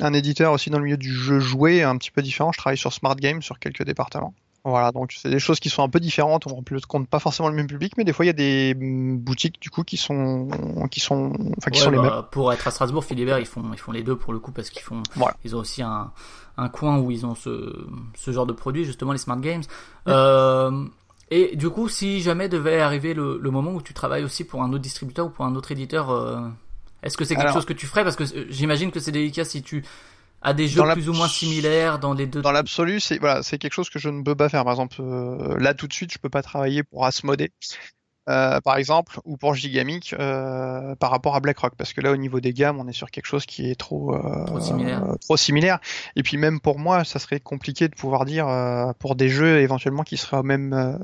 un 0.00 0.12
éditeur 0.12 0.52
aussi 0.52 0.70
dans 0.70 0.78
le 0.78 0.84
milieu 0.84 0.96
du 0.96 1.12
jeu 1.12 1.40
joué, 1.40 1.82
un 1.82 1.96
petit 1.96 2.10
peu 2.10 2.22
différent. 2.22 2.52
Je 2.52 2.58
travaille 2.58 2.78
sur 2.78 2.92
Smart 2.92 3.16
Games 3.16 3.42
sur 3.42 3.58
quelques 3.58 3.84
départements. 3.84 4.34
Voilà, 4.64 4.92
donc 4.92 5.12
c'est 5.16 5.30
des 5.30 5.38
choses 5.38 5.60
qui 5.60 5.70
sont 5.70 5.82
un 5.82 5.88
peu 5.88 6.00
différentes. 6.00 6.46
On 6.46 6.60
ne 6.70 6.80
compte 6.80 7.08
pas 7.08 7.20
forcément 7.20 7.48
le 7.48 7.54
même 7.54 7.68
public, 7.68 7.94
mais 7.96 8.04
des 8.04 8.12
fois 8.12 8.24
il 8.24 8.28
y 8.28 8.30
a 8.30 8.34
des 8.34 8.74
boutiques 8.74 9.60
du 9.62 9.70
coup 9.70 9.82
qui 9.82 9.96
sont 9.96 10.48
qui 10.90 11.00
sont 11.00 11.32
enfin 11.56 11.70
qui 11.70 11.78
Ouais, 11.78 11.84
sont 11.86 11.90
les 11.90 11.96
bah, 11.98 12.02
mêmes. 12.02 12.22
Pour 12.30 12.52
être 12.52 12.66
à 12.66 12.70
Strasbourg, 12.70 13.04
Philibert, 13.04 13.38
ils 13.38 13.46
font, 13.46 13.62
ils 13.72 13.78
font 13.78 13.92
les 13.92 14.02
deux 14.02 14.16
pour 14.16 14.32
le 14.32 14.38
coup 14.40 14.52
parce 14.52 14.68
qu'ils 14.70 14.82
font, 14.82 15.02
Voilà. 15.14 15.36
ils 15.44 15.56
ont 15.56 15.60
aussi 15.60 15.80
un, 15.82 16.10
un 16.58 16.68
coin 16.68 16.98
où 16.98 17.10
ils 17.10 17.24
ont 17.24 17.34
ce, 17.34 17.86
ce 18.14 18.30
genre 18.30 18.46
de 18.46 18.52
produit, 18.52 18.84
justement 18.84 19.12
les 19.12 19.18
smart 19.18 19.40
games. 19.40 19.62
Euh, 20.08 20.84
et 21.30 21.56
du 21.56 21.70
coup, 21.70 21.88
si 21.88 22.20
jamais 22.20 22.48
devait 22.48 22.80
arriver 22.80 23.14
le, 23.14 23.38
le 23.40 23.50
moment 23.50 23.72
où 23.72 23.82
tu 23.82 23.94
travailles 23.94 24.24
aussi 24.24 24.44
pour 24.44 24.62
un 24.62 24.68
autre 24.72 24.82
distributeur 24.82 25.26
ou 25.26 25.30
pour 25.30 25.44
un 25.44 25.54
autre 25.54 25.70
éditeur, 25.72 26.10
euh, 26.10 26.40
est-ce 27.02 27.16
que 27.16 27.24
c'est 27.24 27.34
quelque 27.34 27.44
Alors- 27.44 27.54
chose 27.54 27.66
que 27.66 27.72
tu 27.74 27.86
ferais? 27.86 28.02
Parce 28.02 28.16
que 28.16 28.24
euh, 28.24 28.46
j'imagine 28.50 28.90
que 28.90 28.98
c'est 29.00 29.12
délicat 29.12 29.44
si 29.44 29.62
tu 29.62 29.84
as 30.42 30.54
des 30.54 30.68
jeux 30.68 30.80
Dans 30.82 30.92
plus 30.92 31.08
ou 31.08 31.12
moins 31.12 31.28
similaires 31.28 31.98
dans 31.98 32.14
les 32.14 32.26
deux. 32.26 32.42
Dans 32.42 32.52
l'absolu, 32.52 33.00
c'est 33.00 33.18
voilà, 33.18 33.42
c'est 33.42 33.58
quelque 33.58 33.74
chose 33.74 33.90
que 33.90 33.98
je 33.98 34.08
ne 34.08 34.22
peux 34.22 34.36
pas 34.36 34.48
faire. 34.48 34.64
Par 34.64 34.72
exemple, 34.72 34.96
euh, 35.00 35.58
là 35.58 35.74
tout 35.74 35.86
de 35.86 35.92
suite, 35.92 36.12
je 36.12 36.18
peux 36.18 36.30
pas 36.30 36.42
travailler 36.42 36.82
pour 36.82 37.04
Asmodee, 37.04 37.50
euh, 38.28 38.60
par 38.60 38.76
exemple, 38.76 39.18
ou 39.24 39.36
pour 39.36 39.54
Gigamic 39.54 40.14
euh, 40.18 40.94
par 40.96 41.10
rapport 41.10 41.34
à 41.34 41.40
BlackRock, 41.40 41.72
parce 41.76 41.92
que 41.92 42.00
là, 42.00 42.12
au 42.12 42.16
niveau 42.16 42.40
des 42.40 42.52
gammes, 42.52 42.78
on 42.78 42.86
est 42.86 42.92
sur 42.92 43.10
quelque 43.10 43.26
chose 43.26 43.46
qui 43.46 43.70
est 43.70 43.74
trop 43.74 44.14
euh, 44.14 44.44
Trop 44.46 44.60
similaire. 44.60 45.02
trop 45.20 45.36
similaire. 45.36 45.78
Et 46.16 46.22
puis 46.22 46.36
même 46.36 46.60
pour 46.60 46.78
moi, 46.78 47.04
ça 47.04 47.18
serait 47.18 47.40
compliqué 47.40 47.88
de 47.88 47.94
pouvoir 47.94 48.24
dire 48.24 48.46
pour 48.98 49.14
des 49.16 49.28
jeux 49.28 49.60
éventuellement 49.60 50.02
qui 50.02 50.16
seraient 50.16 50.38
au 50.38 50.42
même 50.42 50.98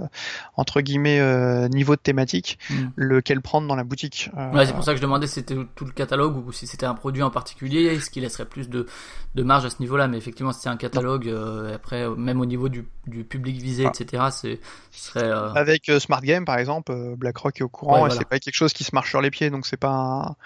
entre 0.56 0.80
guillemets 0.80 1.68
niveau 1.68 1.96
de 1.96 2.00
thématique, 2.00 2.58
Hmm. 2.70 2.88
lequel 2.96 3.40
prendre 3.40 3.66
dans 3.68 3.76
la 3.76 3.84
boutique. 3.84 4.30
Ouais, 4.52 4.66
c'est 4.66 4.72
pour 4.72 4.84
ça 4.84 4.92
que 4.92 4.96
je 4.98 5.02
demandais 5.02 5.26
si 5.26 5.34
c'était 5.34 5.56
tout 5.74 5.84
le 5.84 5.92
catalogue 5.92 6.36
ou 6.46 6.52
si 6.52 6.66
c'était 6.66 6.86
un 6.86 6.94
produit 6.94 7.22
en 7.22 7.30
particulier, 7.30 7.98
ce 8.00 8.10
qui 8.10 8.20
laisserait 8.20 8.44
plus 8.46 8.68
de, 8.68 8.86
de 9.34 9.42
marge 9.42 9.64
à 9.64 9.70
ce 9.70 9.76
niveau-là. 9.80 10.08
Mais 10.08 10.16
effectivement, 10.18 10.52
si 10.52 10.60
c'est 10.62 10.68
un 10.68 10.76
catalogue, 10.76 11.32
après, 11.74 12.08
même 12.16 12.40
au 12.40 12.46
niveau 12.46 12.68
du, 12.68 12.86
du 13.06 13.24
public 13.24 13.56
visé, 13.56 13.86
Ah. 13.86 13.92
etc., 13.94 14.24
c'est, 14.30 14.60
ce 14.90 15.04
serait. 15.10 15.30
Avec 15.30 15.90
Smart 15.98 16.20
Game, 16.22 16.44
par 16.44 16.58
exemple, 16.58 16.92
BlackRock 17.16 17.60
est 17.60 17.64
au 17.64 17.68
courant 17.68 17.94
Ouais, 17.94 17.98
et 17.98 18.00
voilà. 18.06 18.14
c'est 18.16 18.28
pas 18.28 18.38
quelque 18.38 18.54
chose 18.54 18.72
qui 18.72 18.84
se 18.84 18.94
marche 18.94 19.10
sur 19.10 19.20
les 19.20 19.30
pieds, 19.30 19.50
donc 19.50 19.66
c'est 19.66 19.76
pas 19.76 20.36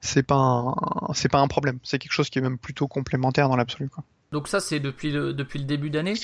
c'est 0.00 0.22
pas 0.22 0.74
c'est 1.14 1.28
pas 1.30 1.38
un 1.40 1.48
problème. 1.48 1.78
C'est 1.82 1.98
quelque 1.98 2.12
chose 2.12 2.30
qui 2.30 2.38
est 2.38 2.42
même 2.42 2.58
plutôt 2.58 2.88
complémentaire 2.88 3.48
dans 3.48 3.56
l'absolu. 3.56 3.88
quoi. 3.88 4.04
Donc 4.32 4.48
ça, 4.48 4.58
c'est 4.58 4.80
depuis 4.80 5.12
le, 5.12 5.32
depuis 5.32 5.60
le 5.60 5.64
début 5.64 5.90
d'année? 5.90 6.14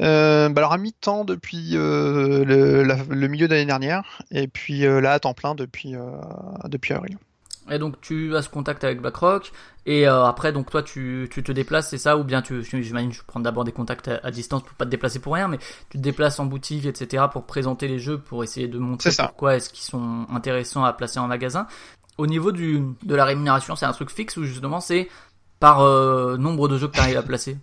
Euh, 0.00 0.48
bah 0.48 0.60
alors 0.60 0.72
à 0.72 0.78
mi-temps 0.78 1.24
depuis 1.24 1.76
euh, 1.76 2.44
le, 2.44 2.82
la- 2.82 2.98
le 3.08 3.28
milieu 3.28 3.46
d'année 3.48 3.66
dernière 3.66 4.22
et 4.30 4.48
puis 4.48 4.84
euh, 4.86 5.00
là 5.00 5.12
à 5.12 5.18
temps 5.20 5.34
plein 5.34 5.54
depuis 5.54 5.94
depuis 6.64 6.94
avril. 6.94 7.16
Et 7.70 7.78
donc 7.78 8.00
tu 8.00 8.36
as 8.36 8.42
ce 8.42 8.48
contact 8.50 8.84
avec 8.84 9.00
BlackRock 9.00 9.50
et 9.86 10.06
euh, 10.06 10.24
après 10.26 10.52
donc 10.52 10.70
toi 10.70 10.82
tu, 10.82 11.28
tu 11.30 11.42
te 11.42 11.50
déplaces 11.50 11.88
c'est 11.88 11.98
ça 11.98 12.18
ou 12.18 12.24
bien 12.24 12.42
tu 12.42 12.62
j'imagine 12.62 13.10
tu 13.10 13.22
prends 13.26 13.40
d'abord 13.40 13.64
des 13.64 13.72
contacts 13.72 14.08
à, 14.08 14.20
à 14.22 14.30
distance 14.30 14.62
pour 14.62 14.74
pas 14.74 14.84
te 14.84 14.90
déplacer 14.90 15.18
pour 15.18 15.32
rien 15.32 15.48
mais 15.48 15.58
tu 15.88 15.96
te 15.96 16.02
déplaces 16.02 16.38
en 16.40 16.44
boutique 16.44 16.84
etc 16.84 17.24
pour 17.32 17.44
présenter 17.44 17.88
les 17.88 17.98
jeux 17.98 18.18
pour 18.18 18.44
essayer 18.44 18.68
de 18.68 18.78
montrer 18.78 19.10
pourquoi 19.16 19.56
est-ce 19.56 19.70
qu'ils 19.70 19.84
sont 19.84 20.26
intéressants 20.30 20.84
à 20.84 20.92
placer 20.92 21.18
en 21.18 21.26
magasin. 21.26 21.66
Au 22.18 22.26
niveau 22.26 22.52
du 22.52 22.82
de 23.02 23.14
la 23.14 23.24
rémunération 23.24 23.76
c'est 23.76 23.86
un 23.86 23.92
truc 23.92 24.10
fixe 24.10 24.36
ou 24.36 24.44
justement 24.44 24.80
c'est 24.80 25.08
par 25.58 25.80
euh, 25.80 26.36
nombre 26.36 26.68
de 26.68 26.76
jeux 26.76 26.88
que 26.88 26.96
tu 26.96 27.00
arrives 27.00 27.16
à 27.16 27.22
placer? 27.22 27.56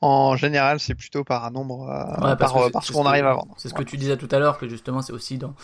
En 0.00 0.36
général, 0.36 0.80
c'est 0.80 0.96
plutôt 0.96 1.22
par 1.22 1.44
un 1.44 1.50
nombre, 1.50 1.88
euh, 1.88 2.26
Ouais, 2.26 2.36
par, 2.36 2.70
par 2.72 2.82
ce 2.82 2.92
qu'on 2.92 3.06
arrive 3.06 3.26
à 3.26 3.34
vendre. 3.34 3.54
C'est 3.56 3.68
ce 3.68 3.74
que 3.74 3.84
tu 3.84 3.96
disais 3.96 4.16
tout 4.16 4.28
à 4.32 4.40
l'heure, 4.40 4.58
que 4.58 4.68
justement 4.68 5.00
c'est 5.00 5.12
aussi 5.12 5.38
dans 5.38 5.54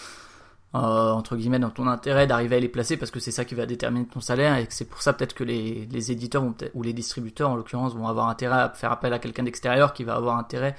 euh, 0.75 0.79
entre 1.11 1.37
guillemets 1.37 1.59
dans 1.59 1.71
ton 1.71 1.89
intérêt 1.89 2.27
d'arriver 2.27 2.57
à 2.57 2.61
les 2.61 2.69
placer 2.69 2.97
parce 2.97 3.11
que 3.11 3.19
c'est 3.19 3.33
ça 3.33 3.45
qui 3.45 3.57
va 3.57 3.67
déterminer 3.67 4.07
ton 4.07 4.21
salaire 4.21 4.57
et 4.57 4.67
que 4.67 4.73
c'est 4.73 4.85
pour 4.85 5.03
ça 5.03 5.13
peut-être 5.13 5.35
que 5.35 5.43
les, 5.43 5.89
les 5.91 6.13
éditeurs 6.13 6.45
ou 6.75 6.83
les 6.83 6.93
distributeurs 6.93 7.51
en 7.51 7.57
l'occurrence 7.57 7.95
vont 7.95 8.07
avoir 8.07 8.29
intérêt 8.29 8.61
à 8.61 8.69
faire 8.71 8.93
appel 8.93 9.13
à 9.13 9.19
quelqu'un 9.19 9.43
d'extérieur 9.43 9.93
qui 9.93 10.05
va 10.05 10.15
avoir 10.15 10.39
intérêt 10.39 10.77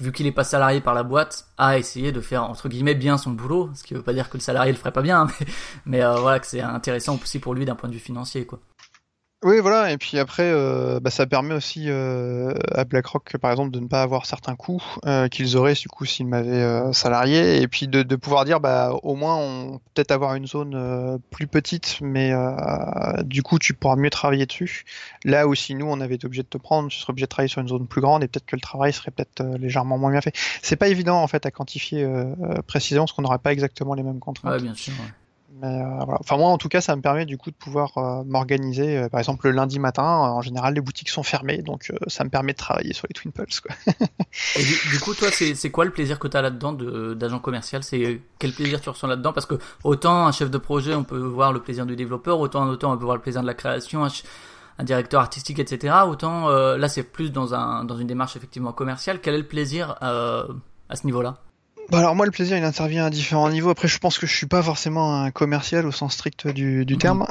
vu 0.00 0.10
qu'il 0.10 0.26
est 0.26 0.32
pas 0.32 0.42
salarié 0.42 0.80
par 0.80 0.94
la 0.94 1.04
boîte 1.04 1.46
à 1.58 1.78
essayer 1.78 2.10
de 2.10 2.20
faire 2.20 2.44
entre 2.44 2.68
guillemets 2.68 2.94
bien 2.94 3.16
son 3.16 3.30
boulot 3.30 3.70
ce 3.74 3.84
qui 3.84 3.94
veut 3.94 4.02
pas 4.02 4.12
dire 4.12 4.28
que 4.28 4.36
le 4.36 4.42
salarié 4.42 4.72
le 4.72 4.78
ferait 4.78 4.92
pas 4.92 5.02
bien 5.02 5.26
mais, 5.40 5.46
mais 5.86 6.02
euh, 6.02 6.16
voilà 6.16 6.40
que 6.40 6.46
c'est 6.46 6.60
intéressant 6.60 7.16
aussi 7.22 7.38
pour 7.38 7.54
lui 7.54 7.64
d'un 7.64 7.76
point 7.76 7.88
de 7.88 7.94
vue 7.94 8.00
financier 8.00 8.44
quoi 8.44 8.58
Oui, 9.44 9.58
voilà. 9.60 9.90
Et 9.90 9.98
puis 9.98 10.18
après, 10.20 10.44
euh, 10.44 11.00
bah, 11.00 11.10
ça 11.10 11.26
permet 11.26 11.54
aussi 11.54 11.86
euh, 11.88 12.54
à 12.72 12.84
BlackRock, 12.84 13.36
par 13.38 13.50
exemple, 13.50 13.72
de 13.72 13.80
ne 13.80 13.88
pas 13.88 14.02
avoir 14.02 14.24
certains 14.24 14.54
coûts 14.54 14.82
euh, 15.04 15.26
qu'ils 15.26 15.56
auraient 15.56 15.74
du 15.74 15.88
coup 15.88 16.04
s'ils 16.04 16.28
m'avaient 16.28 16.62
euh, 16.62 16.92
salarié, 16.92 17.60
et 17.60 17.66
puis 17.66 17.88
de, 17.88 18.04
de 18.04 18.16
pouvoir 18.16 18.44
dire, 18.44 18.60
bah, 18.60 18.92
au 19.02 19.16
moins, 19.16 19.36
on 19.36 19.80
peut-être 19.94 20.12
avoir 20.12 20.36
une 20.36 20.46
zone 20.46 20.74
euh, 20.76 21.18
plus 21.30 21.48
petite, 21.48 21.98
mais 22.00 22.32
euh, 22.32 23.22
du 23.24 23.42
coup, 23.42 23.58
tu 23.58 23.74
pourras 23.74 23.96
mieux 23.96 24.10
travailler 24.10 24.46
dessus. 24.46 24.84
Là 25.24 25.48
où 25.48 25.56
si 25.56 25.74
nous, 25.74 25.86
on 25.86 26.00
avait 26.00 26.14
été 26.14 26.26
obligé 26.26 26.42
de 26.42 26.48
te 26.48 26.58
prendre, 26.58 26.88
tu 26.88 26.98
serais 27.00 27.10
obligé 27.10 27.26
de 27.26 27.30
travailler 27.30 27.50
sur 27.50 27.60
une 27.60 27.68
zone 27.68 27.88
plus 27.88 28.00
grande, 28.00 28.22
et 28.22 28.28
peut-être 28.28 28.46
que 28.46 28.56
le 28.56 28.62
travail 28.62 28.92
serait 28.92 29.10
peut-être 29.10 29.42
légèrement 29.58 29.98
moins 29.98 30.12
bien 30.12 30.20
fait. 30.20 30.34
C'est 30.62 30.76
pas 30.76 30.88
évident 30.88 31.20
en 31.20 31.26
fait 31.26 31.46
à 31.46 31.50
quantifier 31.50 32.06
précisément, 32.68 33.06
parce 33.06 33.12
qu'on 33.12 33.22
n'aurait 33.22 33.38
pas 33.38 33.52
exactement 33.52 33.94
les 33.94 34.04
mêmes 34.04 34.20
contraintes. 34.20 34.52
Ouais, 34.52 34.62
bien 34.62 34.74
sûr. 34.74 34.92
Euh. 35.62 35.84
Enfin 36.20 36.36
moi 36.36 36.48
en 36.48 36.58
tout 36.58 36.68
cas 36.68 36.80
ça 36.80 36.96
me 36.96 37.02
permet 37.02 37.24
du 37.24 37.38
coup 37.38 37.50
de 37.50 37.56
pouvoir 37.56 37.96
euh, 37.96 38.24
m'organiser. 38.24 38.98
Euh, 38.98 39.08
par 39.08 39.20
exemple 39.20 39.46
le 39.46 39.52
lundi 39.52 39.78
matin, 39.78 40.02
en 40.02 40.40
général 40.40 40.74
les 40.74 40.80
boutiques 40.80 41.10
sont 41.10 41.22
fermées, 41.22 41.58
donc 41.58 41.92
ça 42.08 42.24
me 42.24 42.30
permet 42.30 42.52
de 42.52 42.58
travailler 42.58 42.92
sur 42.92 43.06
les 43.08 43.14
Twin 43.14 43.32
Pulse. 43.32 43.60
Quoi. 43.60 43.74
Et 44.56 44.62
du, 44.62 44.98
coup, 45.00 45.14
toi, 45.14 45.28
c'est 45.30 45.70
quoi 45.70 45.84
le 45.84 45.90
plaisir 45.90 46.18
que 46.18 46.26
tu 46.26 46.36
as 46.36 46.42
là-dedans 46.42 46.72
de- 46.72 47.14
d'agent 47.14 47.38
commercial? 47.38 47.82
C'est 47.82 48.20
quel 48.38 48.52
plaisir 48.52 48.80
tu 48.80 48.88
ressens 48.88 49.06
là-dedans? 49.06 49.32
Parce 49.32 49.46
que 49.46 49.56
autant 49.84 50.26
un 50.26 50.32
chef 50.32 50.50
de 50.50 50.58
projet, 50.58 50.94
on 50.94 51.04
peut 51.04 51.18
voir 51.18 51.52
le 51.52 51.60
plaisir 51.60 51.86
du 51.86 51.96
développeur, 51.96 52.40
autant 52.40 52.62
un 52.62 52.72
on 52.72 52.96
peut 52.96 53.04
voir 53.04 53.16
le 53.16 53.22
plaisir 53.22 53.42
de 53.42 53.46
la 53.46 53.54
création, 53.54 54.04
un, 54.04 54.08
un 54.78 54.84
directeur 54.84 55.20
artistique, 55.20 55.58
etc. 55.58 55.94
Autant 56.06 56.48
là, 56.48 56.88
c'est 56.88 57.02
plus 57.02 57.30
dans 57.30 57.54
un 57.54 57.84
dans 57.84 57.96
une 57.96 58.06
démarche 58.06 58.36
effectivement 58.36 58.72
commerciale. 58.72 59.20
Quel 59.20 59.34
est 59.34 59.38
le 59.38 59.46
plaisir 59.46 59.96
à 60.00 60.46
ce 60.96 61.06
niveau-là? 61.06 61.38
Bah 61.92 61.98
alors 61.98 62.16
moi 62.16 62.24
le 62.24 62.32
plaisir 62.32 62.56
il 62.56 62.64
intervient 62.64 63.04
à 63.04 63.10
différents 63.10 63.50
niveaux. 63.50 63.68
Après 63.68 63.86
je 63.86 63.98
pense 63.98 64.18
que 64.18 64.26
je 64.26 64.34
suis 64.34 64.46
pas 64.46 64.62
forcément 64.62 65.20
un 65.20 65.30
commercial 65.30 65.84
au 65.84 65.92
sens 65.92 66.14
strict 66.14 66.48
du, 66.48 66.86
du 66.86 66.96
terme. 66.96 67.26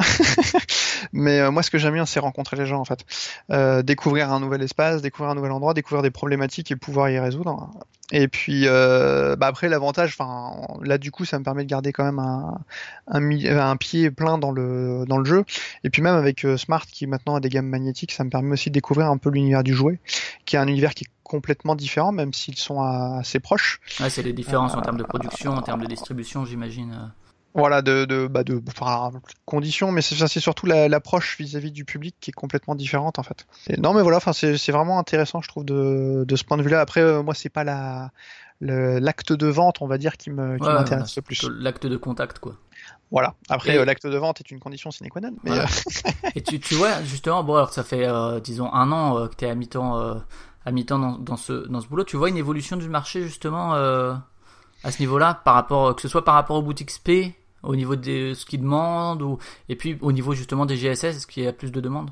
Mais 1.13 1.39
euh, 1.39 1.49
moi 1.49 1.63
ce 1.63 1.71
que 1.71 1.79
j'aime 1.79 1.95
bien 1.95 2.05
c'est 2.05 2.19
rencontrer 2.19 2.57
les 2.57 2.67
gens 2.67 2.79
en 2.79 2.85
fait. 2.85 3.03
Euh, 3.49 3.81
découvrir 3.81 4.31
un 4.31 4.39
nouvel 4.39 4.61
espace, 4.61 5.01
découvrir 5.01 5.31
un 5.31 5.35
nouvel 5.35 5.51
endroit, 5.51 5.73
découvrir 5.73 6.03
des 6.03 6.11
problématiques 6.11 6.69
et 6.69 6.75
pouvoir 6.75 7.09
y 7.09 7.17
résoudre. 7.17 7.71
Et 8.11 8.27
puis 8.27 8.67
euh, 8.67 9.35
bah 9.35 9.47
après 9.47 9.67
l'avantage, 9.67 10.15
enfin 10.19 10.51
là 10.83 10.99
du 10.99 11.09
coup 11.09 11.25
ça 11.25 11.39
me 11.39 11.43
permet 11.43 11.63
de 11.63 11.69
garder 11.69 11.91
quand 11.91 12.03
même 12.03 12.19
un, 12.19 12.59
un 13.07 13.77
pied 13.77 14.11
plein 14.11 14.37
dans 14.37 14.51
le 14.51 15.05
dans 15.07 15.17
le 15.17 15.25
jeu. 15.25 15.43
Et 15.83 15.89
puis 15.89 16.03
même 16.03 16.15
avec 16.15 16.45
euh, 16.45 16.55
Smart 16.55 16.85
qui 16.85 17.07
maintenant 17.07 17.33
a 17.33 17.39
des 17.39 17.49
gammes 17.49 17.69
magnétiques, 17.69 18.11
ça 18.11 18.23
me 18.23 18.29
permet 18.29 18.51
aussi 18.51 18.69
de 18.69 18.75
découvrir 18.75 19.07
un 19.07 19.17
peu 19.17 19.31
l'univers 19.31 19.63
du 19.63 19.73
jouet, 19.73 19.99
qui 20.45 20.55
est 20.55 20.59
un 20.59 20.67
univers 20.67 20.93
qui 20.93 21.05
est 21.05 21.20
complètement 21.31 21.75
différent 21.75 22.11
même 22.11 22.33
s'ils 22.33 22.57
sont 22.57 22.81
euh, 22.83 23.19
assez 23.19 23.39
proches. 23.39 23.79
Ouais, 24.01 24.09
c'est 24.09 24.21
les 24.21 24.33
différences 24.33 24.75
en 24.75 24.81
termes 24.81 24.97
de 24.97 25.03
production, 25.03 25.53
en 25.53 25.61
termes 25.61 25.81
de 25.81 25.87
distribution, 25.87 26.45
j'imagine. 26.45 26.91
euh. 26.93 27.07
Voilà, 27.53 27.81
de, 27.81 28.05
de, 28.05 28.27
bah 28.27 28.43
de 28.45 28.61
enfin, 28.69 29.11
conditions, 29.45 29.91
mais 29.91 30.01
c'est 30.01 30.39
surtout 30.39 30.65
la- 30.65 30.87
l'approche 30.87 31.37
vis-à-vis 31.37 31.71
du 31.71 31.83
public 31.83 32.15
qui 32.21 32.29
est 32.31 32.33
complètement 32.33 32.75
différente 32.75 33.19
en 33.19 33.23
fait. 33.23 33.45
Et 33.67 33.75
non, 33.77 33.93
mais 33.93 34.01
voilà, 34.01 34.17
enfin, 34.17 34.31
c'est 34.33 34.71
vraiment 34.71 34.99
intéressant, 34.99 35.41
je 35.41 35.49
trouve, 35.49 35.65
de, 35.65 36.23
de 36.25 36.35
ce 36.37 36.43
point 36.45 36.57
de 36.57 36.63
vue-là. 36.63 36.79
Après, 36.81 37.01
euh, 37.01 37.23
moi, 37.23 37.33
c'est 37.33 37.49
pas 37.49 37.63
la 37.65 38.11
l'acte 38.63 39.33
de 39.33 39.47
vente, 39.47 39.81
on 39.81 39.87
va 39.87 39.97
dire, 39.97 40.17
qui 40.17 40.29
Ouais, 40.29 40.35
m'intéresse 40.35 40.85
voilà, 40.87 40.99
le 41.01 41.05
c'est 41.07 41.21
plus. 41.21 41.49
L'acte 41.59 41.87
de 41.87 41.97
contact, 41.97 42.37
quoi. 42.39 42.53
Voilà. 43.09 43.33
Après, 43.49 43.73
Et- 43.73 43.77
euh, 43.77 43.85
l'acte 43.85 44.05
de 44.07 44.17
vente 44.17 44.39
est 44.39 44.51
une 44.51 44.59
condition 44.59 44.91
sine 44.91 45.09
qua 45.09 45.19
non, 45.19 45.31
mais 45.43 45.49
Voilà. 45.51 45.63
euh, 45.65 46.11
Et 46.35 46.41
tu, 46.43 46.59
tu 46.59 46.75
vois, 46.75 47.01
justement, 47.03 47.43
bon, 47.43 47.55
alors 47.55 47.73
ça 47.73 47.83
fait, 47.83 48.07
euh, 48.07 48.39
disons, 48.39 48.71
un 48.71 48.91
an 48.91 49.17
euh, 49.17 49.27
que 49.27 49.35
tu 49.35 49.45
es 49.45 49.49
à 49.49 49.55
mi-temps 49.55 49.97
euh, 49.99 50.13
à 50.65 50.71
mi-temps 50.71 50.99
dans, 50.99 51.17
dans, 51.17 51.37
ce, 51.37 51.67
dans 51.67 51.81
ce 51.81 51.87
boulot. 51.87 52.03
Tu 52.03 52.17
vois 52.17 52.29
une 52.29 52.37
évolution 52.37 52.77
du 52.77 52.89
marché, 52.89 53.23
justement, 53.23 53.75
euh, 53.75 54.13
à 54.83 54.91
ce 54.91 54.99
niveau-là, 54.99 55.41
par 55.43 55.53
rapport, 55.55 55.95
que 55.95 56.01
ce 56.01 56.07
soit 56.07 56.23
par 56.25 56.35
rapport 56.35 56.57
aux 56.57 56.61
boutiques 56.61 56.91
SP, 56.91 57.33
au 57.63 57.75
niveau 57.75 57.95
de 57.95 58.33
ce 58.33 58.45
qu'ils 58.45 58.61
demandent, 58.61 59.21
ou, 59.21 59.37
et 59.69 59.75
puis 59.75 59.97
au 60.01 60.11
niveau, 60.11 60.33
justement, 60.33 60.65
des 60.65 60.77
GSS, 60.77 61.03
est-ce 61.05 61.27
qu'il 61.27 61.43
y 61.43 61.47
a 61.47 61.53
plus 61.53 61.71
de 61.71 61.79
demandes? 61.81 62.11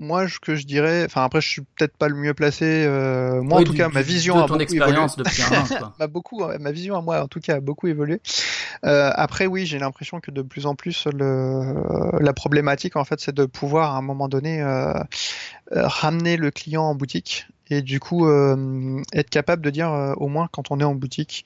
Moi, 0.00 0.28
ce 0.28 0.38
que 0.38 0.54
je 0.54 0.64
dirais, 0.64 1.02
enfin 1.06 1.24
après, 1.24 1.40
je 1.40 1.48
suis 1.48 1.62
peut-être 1.62 1.96
pas 1.96 2.06
le 2.08 2.14
mieux 2.14 2.32
placé. 2.32 2.84
euh, 2.86 3.42
moi, 3.42 3.56
Oui, 3.58 3.62
en 3.64 3.66
tout 3.66 3.72
du- 3.72 3.78
cas, 3.78 3.88
ma 3.88 4.00
vision 4.02 4.36
de 4.36 4.42
a 4.42 4.46
ton 4.46 4.54
beaucoup 4.54 4.62
expérience 4.62 5.14
évolué. 5.18 5.24
depuis 5.28 5.42
un 5.42 5.60
an, 5.60 5.64
quoi. 5.76 5.94
m'a 5.98 6.06
beaucoup, 6.06 6.44
ma 6.60 6.70
vision 6.70 6.96
à 6.96 7.00
moi 7.02 7.20
en 7.20 7.26
tout 7.26 7.40
cas 7.40 7.56
a 7.56 7.60
beaucoup 7.60 7.88
évolué. 7.88 8.20
Euh, 8.84 9.10
après 9.16 9.46
oui, 9.48 9.66
j'ai 9.66 9.80
l'impression 9.80 10.20
que 10.20 10.30
de 10.30 10.42
plus 10.42 10.66
en 10.66 10.76
plus 10.76 11.08
le, 11.12 11.74
la 12.22 12.32
problématique 12.32 12.94
en 12.94 13.02
fait 13.04 13.18
c'est 13.18 13.34
de 13.34 13.44
pouvoir 13.44 13.94
à 13.96 13.98
un 13.98 14.02
moment 14.02 14.28
donné 14.28 14.62
euh, 14.62 14.92
ramener 15.72 16.36
le 16.36 16.52
client 16.52 16.84
en 16.84 16.94
boutique 16.94 17.48
et 17.70 17.82
du 17.82 18.00
coup 18.00 18.26
euh, 18.26 19.02
être 19.12 19.30
capable 19.30 19.62
de 19.62 19.70
dire 19.70 19.90
euh, 19.92 20.14
au 20.16 20.28
moins 20.28 20.48
quand 20.50 20.70
on 20.70 20.80
est 20.80 20.84
en 20.84 20.94
boutique, 20.94 21.44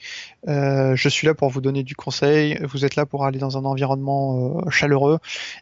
euh, 0.49 0.95
je 0.97 1.09
suis 1.09 1.27
là 1.27 1.35
pour 1.35 1.49
vous 1.51 1.61
donner 1.61 1.83
du 1.83 1.95
conseil, 1.95 2.59
vous 2.63 2.85
êtes 2.85 2.97
là 2.97 3.07
pour 3.07 3.25
aller 3.25 3.39
dans 3.39 3.59
un 3.59 3.65
environnement 3.65 4.69
chaleureux 4.71 5.19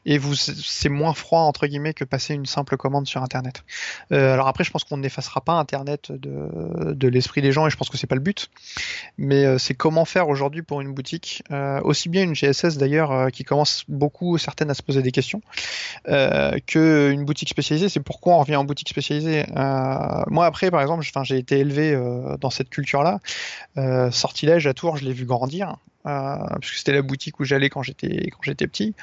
et 0.06 0.18
vous 0.18 0.34
c'est 0.34 0.88
moins 0.88 1.14
froid 1.14 1.40
entre 1.40 1.66
guillemets 1.66 1.94
que 1.94 2.04
passer 2.04 2.34
une 2.34 2.46
simple 2.46 2.76
commande 2.76 3.06
sur 3.06 3.22
internet. 3.22 3.64
Alors 4.10 4.48
après 4.48 4.64
je 4.64 4.70
pense 4.70 4.84
qu'on 4.84 4.98
n'effacera 4.98 5.40
pas 5.40 5.52
internet 5.52 6.12
de, 6.12 6.92
de 6.92 7.08
l'esprit 7.08 7.42
des 7.42 7.52
gens 7.52 7.66
et 7.66 7.70
je 7.70 7.76
pense 7.76 7.88
que 7.88 7.96
c'est 7.96 8.06
pas 8.06 8.14
le 8.14 8.20
but 8.20 8.50
mais 9.18 9.58
c'est 9.58 9.74
comment 9.74 10.04
faire 10.04 10.28
aujourd'hui 10.28 10.62
pour 10.62 10.80
une 10.80 10.92
boutique, 10.92 11.42
aussi 11.82 12.08
bien 12.08 12.24
une 12.24 12.34
GSS 12.34 12.76
d'ailleurs 12.76 13.30
qui 13.30 13.44
commence 13.44 13.84
beaucoup 13.88 14.38
certaines 14.38 14.70
à 14.70 14.74
se 14.74 14.82
poser 14.82 15.02
des 15.02 15.12
questions, 15.12 15.42
euh, 16.08 16.58
que 16.66 17.10
une 17.12 17.24
boutique 17.24 17.48
spécialisée. 17.48 17.88
C'est 17.88 18.00
pourquoi 18.00 18.34
on 18.34 18.40
revient 18.40 18.56
en 18.56 18.64
boutique 18.64 18.88
spécialisée. 18.88 19.44
Moi 19.54 20.49
après 20.50 20.70
par 20.70 20.82
exemple, 20.82 21.04
j'ai 21.22 21.38
été 21.38 21.58
élevé 21.58 21.94
euh, 21.94 22.36
dans 22.38 22.50
cette 22.50 22.68
culture-là. 22.68 23.20
Euh, 23.78 24.10
Sortilège 24.10 24.66
à 24.66 24.74
Tours, 24.74 24.96
je 24.96 25.04
l'ai 25.04 25.12
vu 25.12 25.24
grandir. 25.24 25.76
Euh, 26.06 26.36
puisque 26.60 26.76
c'était 26.76 26.92
la 26.92 27.02
boutique 27.02 27.40
où 27.40 27.44
j'allais 27.44 27.68
quand 27.68 27.82
j'étais 27.82 28.30
quand 28.30 28.40
j'étais 28.40 28.66
petit. 28.66 28.94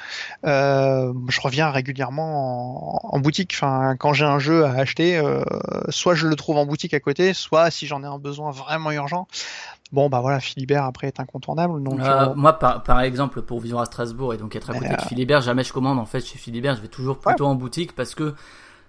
Euh, 0.44 1.12
je 1.28 1.40
reviens 1.40 1.70
régulièrement 1.70 3.04
en, 3.06 3.16
en 3.16 3.20
boutique. 3.20 3.52
Enfin, 3.54 3.94
quand 3.96 4.12
j'ai 4.12 4.24
un 4.24 4.40
jeu 4.40 4.64
à 4.64 4.72
acheter, 4.72 5.16
euh, 5.16 5.44
soit 5.90 6.16
je 6.16 6.26
le 6.26 6.34
trouve 6.34 6.56
en 6.56 6.66
boutique 6.66 6.94
à 6.94 7.00
côté, 7.00 7.34
soit 7.34 7.70
si 7.70 7.86
j'en 7.86 8.02
ai 8.02 8.06
un 8.06 8.18
besoin 8.18 8.50
vraiment 8.50 8.90
urgent, 8.90 9.28
Bon, 9.90 10.10
bah 10.10 10.20
voilà, 10.20 10.38
Philibert 10.38 10.84
après 10.84 11.06
est 11.06 11.18
incontournable. 11.18 11.82
Donc, 11.82 11.98
moi, 12.36 12.58
par, 12.58 12.82
par 12.82 13.00
exemple, 13.00 13.40
pour 13.40 13.60
vivre 13.60 13.80
à 13.80 13.86
Strasbourg 13.86 14.34
et 14.34 14.36
donc 14.36 14.54
être 14.54 14.68
à 14.68 14.74
côté 14.74 14.94
de 14.94 15.00
Philibert, 15.08 15.40
jamais 15.40 15.64
je 15.64 15.72
commande 15.72 15.98
en 15.98 16.04
fait 16.04 16.20
chez 16.20 16.36
Philibert. 16.36 16.76
Je 16.76 16.82
vais 16.82 16.88
toujours 16.88 17.18
plutôt 17.18 17.46
en 17.46 17.54
boutique 17.54 17.94
parce 17.94 18.14
que 18.14 18.34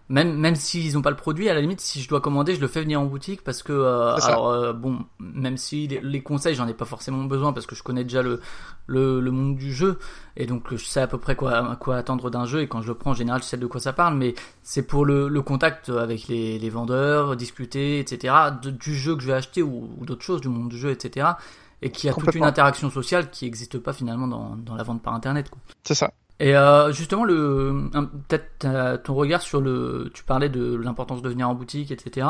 même 0.09 0.35
même 0.35 0.55
s'ils 0.55 0.93
n'ont 0.95 1.01
pas 1.01 1.11
le 1.11 1.15
produit, 1.15 1.49
à 1.49 1.53
la 1.53 1.61
limite, 1.61 1.79
si 1.81 2.01
je 2.01 2.09
dois 2.09 2.19
commander, 2.19 2.55
je 2.55 2.59
le 2.61 2.67
fais 2.67 2.81
venir 2.81 2.99
en 2.99 3.05
boutique 3.05 3.43
parce 3.43 3.61
que 3.63 3.71
euh, 3.73 4.15
alors 4.33 4.49
euh, 4.49 4.73
bon, 4.73 5.05
même 5.19 5.55
si 5.57 5.87
les, 5.87 5.99
les 6.01 6.21
conseils, 6.23 6.55
j'en 6.55 6.67
ai 6.67 6.73
pas 6.73 6.85
forcément 6.85 7.23
besoin 7.25 7.53
parce 7.53 7.65
que 7.67 7.75
je 7.75 7.83
connais 7.83 8.03
déjà 8.03 8.21
le 8.23 8.39
le, 8.87 9.19
le 9.21 9.31
monde 9.31 9.55
du 9.55 9.71
jeu 9.73 9.99
et 10.35 10.47
donc 10.47 10.73
je 10.75 10.83
sais 10.83 10.99
à 11.01 11.07
peu 11.07 11.19
près 11.19 11.35
quoi 11.35 11.75
quoi 11.75 11.97
attendre 11.97 12.29
d'un 12.31 12.45
jeu 12.45 12.61
et 12.61 12.67
quand 12.67 12.81
je 12.81 12.87
le 12.87 12.95
prends 12.95 13.11
en 13.11 13.13
général, 13.13 13.41
je 13.43 13.47
sais 13.47 13.57
de 13.57 13.67
quoi 13.67 13.79
ça 13.79 13.93
parle. 13.93 14.15
Mais 14.17 14.33
c'est 14.63 14.81
pour 14.83 15.05
le, 15.05 15.27
le 15.27 15.41
contact 15.43 15.89
avec 15.89 16.27
les, 16.27 16.57
les 16.57 16.69
vendeurs, 16.69 17.35
discuter, 17.35 17.99
etc. 17.99 18.33
de- 18.63 18.71
du 18.71 18.95
jeu 18.95 19.15
que 19.15 19.21
je 19.21 19.27
vais 19.27 19.33
acheter 19.33 19.61
ou, 19.61 19.89
ou 19.99 20.05
d'autres 20.05 20.23
choses 20.23 20.41
du 20.41 20.49
monde 20.49 20.69
du 20.69 20.77
jeu, 20.77 20.89
etc. 20.89 21.27
Et 21.81 21.91
qui 21.91 22.09
a 22.09 22.13
toute 22.13 22.35
une 22.35 22.43
interaction 22.45 22.89
sociale 22.89 23.29
qui 23.29 23.45
n'existe 23.45 23.77
pas 23.79 23.93
finalement 23.93 24.27
dans, 24.27 24.55
dans 24.57 24.75
la 24.75 24.83
vente 24.83 25.01
par 25.03 25.13
internet. 25.13 25.49
C'est 25.83 25.93
ça. 25.95 26.11
Et 26.39 26.55
euh, 26.55 26.91
justement, 26.93 27.25
le 27.25 27.89
peut-être 28.27 28.65
euh, 28.65 28.97
ton 28.97 29.13
regard 29.13 29.41
sur 29.41 29.59
le, 29.59 30.09
tu 30.13 30.23
parlais 30.23 30.47
de 30.47 30.75
l'importance 30.75 31.21
de 31.21 31.29
venir 31.29 31.49
en 31.49 31.53
boutique, 31.53 31.91
etc. 31.91 32.27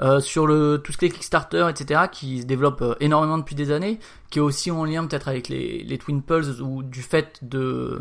Euh, 0.00 0.20
sur 0.20 0.46
le 0.46 0.78
tout 0.82 0.92
ce 0.92 0.98
qui 0.98 1.04
est 1.04 1.10
Kickstarter, 1.10 1.68
etc. 1.68 2.02
qui 2.10 2.40
se 2.40 2.46
développe 2.46 2.82
euh, 2.82 2.94
énormément 3.00 3.38
depuis 3.38 3.54
des 3.54 3.70
années, 3.70 4.00
qui 4.30 4.38
est 4.38 4.42
aussi 4.42 4.70
en 4.70 4.84
lien 4.84 5.06
peut-être 5.06 5.28
avec 5.28 5.48
les, 5.48 5.84
les 5.84 5.98
Twin 5.98 6.22
Pulse 6.22 6.60
ou 6.60 6.82
du 6.82 7.02
fait 7.02 7.38
de 7.42 8.00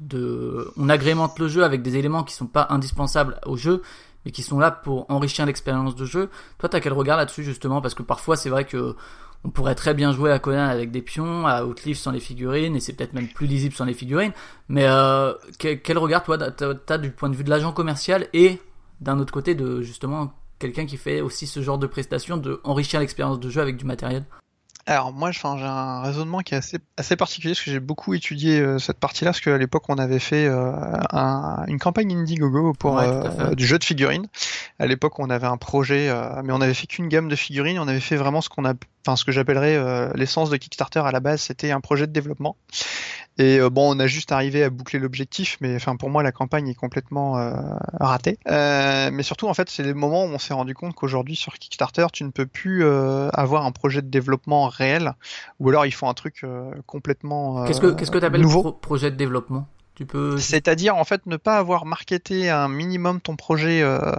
de 0.00 0.70
on 0.76 0.90
agrémente 0.90 1.38
le 1.38 1.48
jeu 1.48 1.64
avec 1.64 1.80
des 1.80 1.96
éléments 1.96 2.22
qui 2.22 2.34
sont 2.34 2.46
pas 2.46 2.66
indispensables 2.68 3.40
au 3.46 3.56
jeu 3.56 3.80
mais 4.24 4.32
qui 4.32 4.42
sont 4.42 4.58
là 4.58 4.70
pour 4.70 5.06
enrichir 5.10 5.46
l'expérience 5.46 5.94
de 5.94 6.04
jeu. 6.04 6.28
Toi, 6.58 6.68
t'as 6.68 6.80
quel 6.80 6.92
regard 6.92 7.16
là-dessus 7.16 7.44
justement? 7.44 7.80
Parce 7.80 7.94
que 7.94 8.02
parfois, 8.02 8.36
c'est 8.36 8.50
vrai 8.50 8.64
que 8.64 8.96
on 9.44 9.50
pourrait 9.50 9.74
très 9.74 9.94
bien 9.94 10.12
jouer 10.12 10.32
à 10.32 10.38
Conan 10.38 10.66
avec 10.66 10.90
des 10.90 11.02
pions, 11.02 11.46
à 11.46 11.64
Outlive 11.64 11.96
sans 11.96 12.10
les 12.10 12.20
figurines, 12.20 12.74
et 12.76 12.80
c'est 12.80 12.92
peut-être 12.92 13.14
même 13.14 13.28
plus 13.28 13.46
lisible 13.46 13.74
sans 13.74 13.84
les 13.84 13.94
figurines. 13.94 14.32
Mais 14.68 14.84
euh, 14.86 15.32
quel, 15.58 15.80
quel 15.80 15.98
regard, 15.98 16.24
toi, 16.24 16.38
t'as, 16.38 16.98
du 16.98 17.10
point 17.10 17.30
de 17.30 17.36
vue 17.36 17.44
de 17.44 17.50
l'agent 17.50 17.72
commercial 17.72 18.26
et 18.32 18.58
d'un 19.00 19.18
autre 19.18 19.32
côté 19.32 19.54
de 19.54 19.80
justement 19.80 20.34
quelqu'un 20.58 20.86
qui 20.86 20.96
fait 20.96 21.20
aussi 21.20 21.46
ce 21.46 21.62
genre 21.62 21.78
de 21.78 21.86
prestation, 21.86 22.36
de 22.36 22.60
enrichir 22.64 22.98
l'expérience 22.98 23.38
de 23.38 23.48
jeu 23.48 23.60
avec 23.60 23.76
du 23.76 23.84
matériel? 23.84 24.24
Alors 24.90 25.12
moi, 25.12 25.28
enfin, 25.28 25.56
j'ai 25.58 25.64
un 25.66 26.00
raisonnement 26.00 26.40
qui 26.40 26.54
est 26.54 26.56
assez, 26.56 26.78
assez 26.96 27.14
particulier 27.14 27.52
parce 27.52 27.62
que 27.62 27.70
j'ai 27.70 27.78
beaucoup 27.78 28.14
étudié 28.14 28.58
euh, 28.58 28.78
cette 28.78 28.98
partie-là 28.98 29.32
parce 29.32 29.40
qu'à 29.42 29.58
l'époque 29.58 29.84
on 29.90 29.98
avait 29.98 30.18
fait 30.18 30.46
euh, 30.46 30.72
un- 31.12 31.62
une 31.66 31.78
campagne 31.78 32.16
Indiegogo 32.16 32.72
pour 32.72 32.94
Ouais, 32.96 33.04
euh, 33.06 33.54
du 33.54 33.66
jeu 33.66 33.78
de 33.78 33.84
figurines. 33.84 34.26
À 34.78 34.86
l'époque, 34.86 35.18
on 35.18 35.28
avait 35.28 35.46
un 35.46 35.58
projet, 35.58 36.08
euh, 36.08 36.40
mais 36.42 36.54
on 36.54 36.60
avait 36.62 36.72
fait 36.72 36.86
qu'une 36.86 37.08
gamme 37.08 37.28
de 37.28 37.36
figurines. 37.36 37.78
On 37.78 37.86
avait 37.88 38.00
fait 38.00 38.16
vraiment 38.16 38.40
ce 38.40 38.48
qu'on 38.48 38.64
a, 38.64 38.72
enfin 39.06 39.16
ce 39.16 39.24
que 39.24 39.32
j'appellerais 39.32 39.76
euh, 39.76 40.10
l'essence 40.14 40.48
de 40.48 40.56
Kickstarter 40.56 41.00
à 41.00 41.10
la 41.12 41.20
base. 41.20 41.42
C'était 41.42 41.70
un 41.70 41.80
projet 41.80 42.06
de 42.06 42.12
développement. 42.12 42.56
Et 43.38 43.58
euh, 43.58 43.70
bon, 43.70 43.94
on 43.94 44.00
a 44.00 44.06
juste 44.06 44.32
arrivé 44.32 44.64
à 44.64 44.70
boucler 44.70 44.98
l'objectif, 44.98 45.56
mais 45.60 45.76
enfin 45.76 45.96
pour 45.96 46.10
moi 46.10 46.22
la 46.22 46.32
campagne 46.32 46.68
est 46.68 46.74
complètement 46.74 47.38
euh, 47.38 47.52
ratée. 48.00 48.38
Euh, 48.48 49.10
mais 49.12 49.22
surtout 49.22 49.48
en 49.48 49.54
fait, 49.54 49.70
c'est 49.70 49.82
les 49.82 49.94
moments 49.94 50.24
où 50.24 50.28
on 50.28 50.38
s'est 50.38 50.54
rendu 50.54 50.74
compte 50.74 50.94
qu'aujourd'hui 50.94 51.36
sur 51.36 51.54
Kickstarter, 51.54 52.06
tu 52.12 52.24
ne 52.24 52.30
peux 52.30 52.46
plus 52.46 52.84
avoir 52.84 53.64
un 53.64 53.72
projet 53.72 54.02
de 54.02 54.08
développement 54.08 54.68
réel, 54.68 55.14
ou 55.60 55.68
alors 55.68 55.86
ils 55.86 55.92
font 55.92 56.08
un 56.08 56.14
truc 56.14 56.44
complètement 56.86 57.64
Qu'est-ce 57.64 57.80
que 57.80 57.94
qu'est-ce 57.94 58.10
que 58.10 58.18
t'appelles 58.18 58.42
pro- 58.42 58.72
projet 58.72 59.10
de 59.10 59.16
développement? 59.16 59.66
Peux. 60.06 60.38
C'est-à-dire 60.38 60.96
en 60.96 61.04
fait 61.04 61.26
ne 61.26 61.36
pas 61.36 61.58
avoir 61.58 61.84
marketé 61.84 62.50
un 62.50 62.68
minimum 62.68 63.20
ton 63.20 63.34
projet 63.34 63.82
euh, 63.82 64.12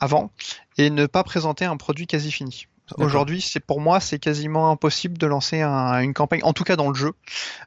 avant 0.00 0.32
et 0.76 0.90
ne 0.90 1.06
pas 1.06 1.22
présenter 1.22 1.64
un 1.64 1.76
produit 1.76 2.08
quasi 2.08 2.32
fini. 2.32 2.66
Aujourd'hui, 3.06 3.40
c'est 3.40 3.60
pour 3.60 3.80
moi, 3.80 3.98
c'est 3.98 4.18
quasiment 4.18 4.70
impossible 4.70 5.16
de 5.16 5.26
lancer 5.26 5.62
un- 5.62 6.00
une 6.00 6.12
campagne, 6.12 6.40
en 6.42 6.52
tout 6.52 6.64
cas 6.64 6.76
dans 6.76 6.88
le 6.88 6.94
jeu, 6.94 7.12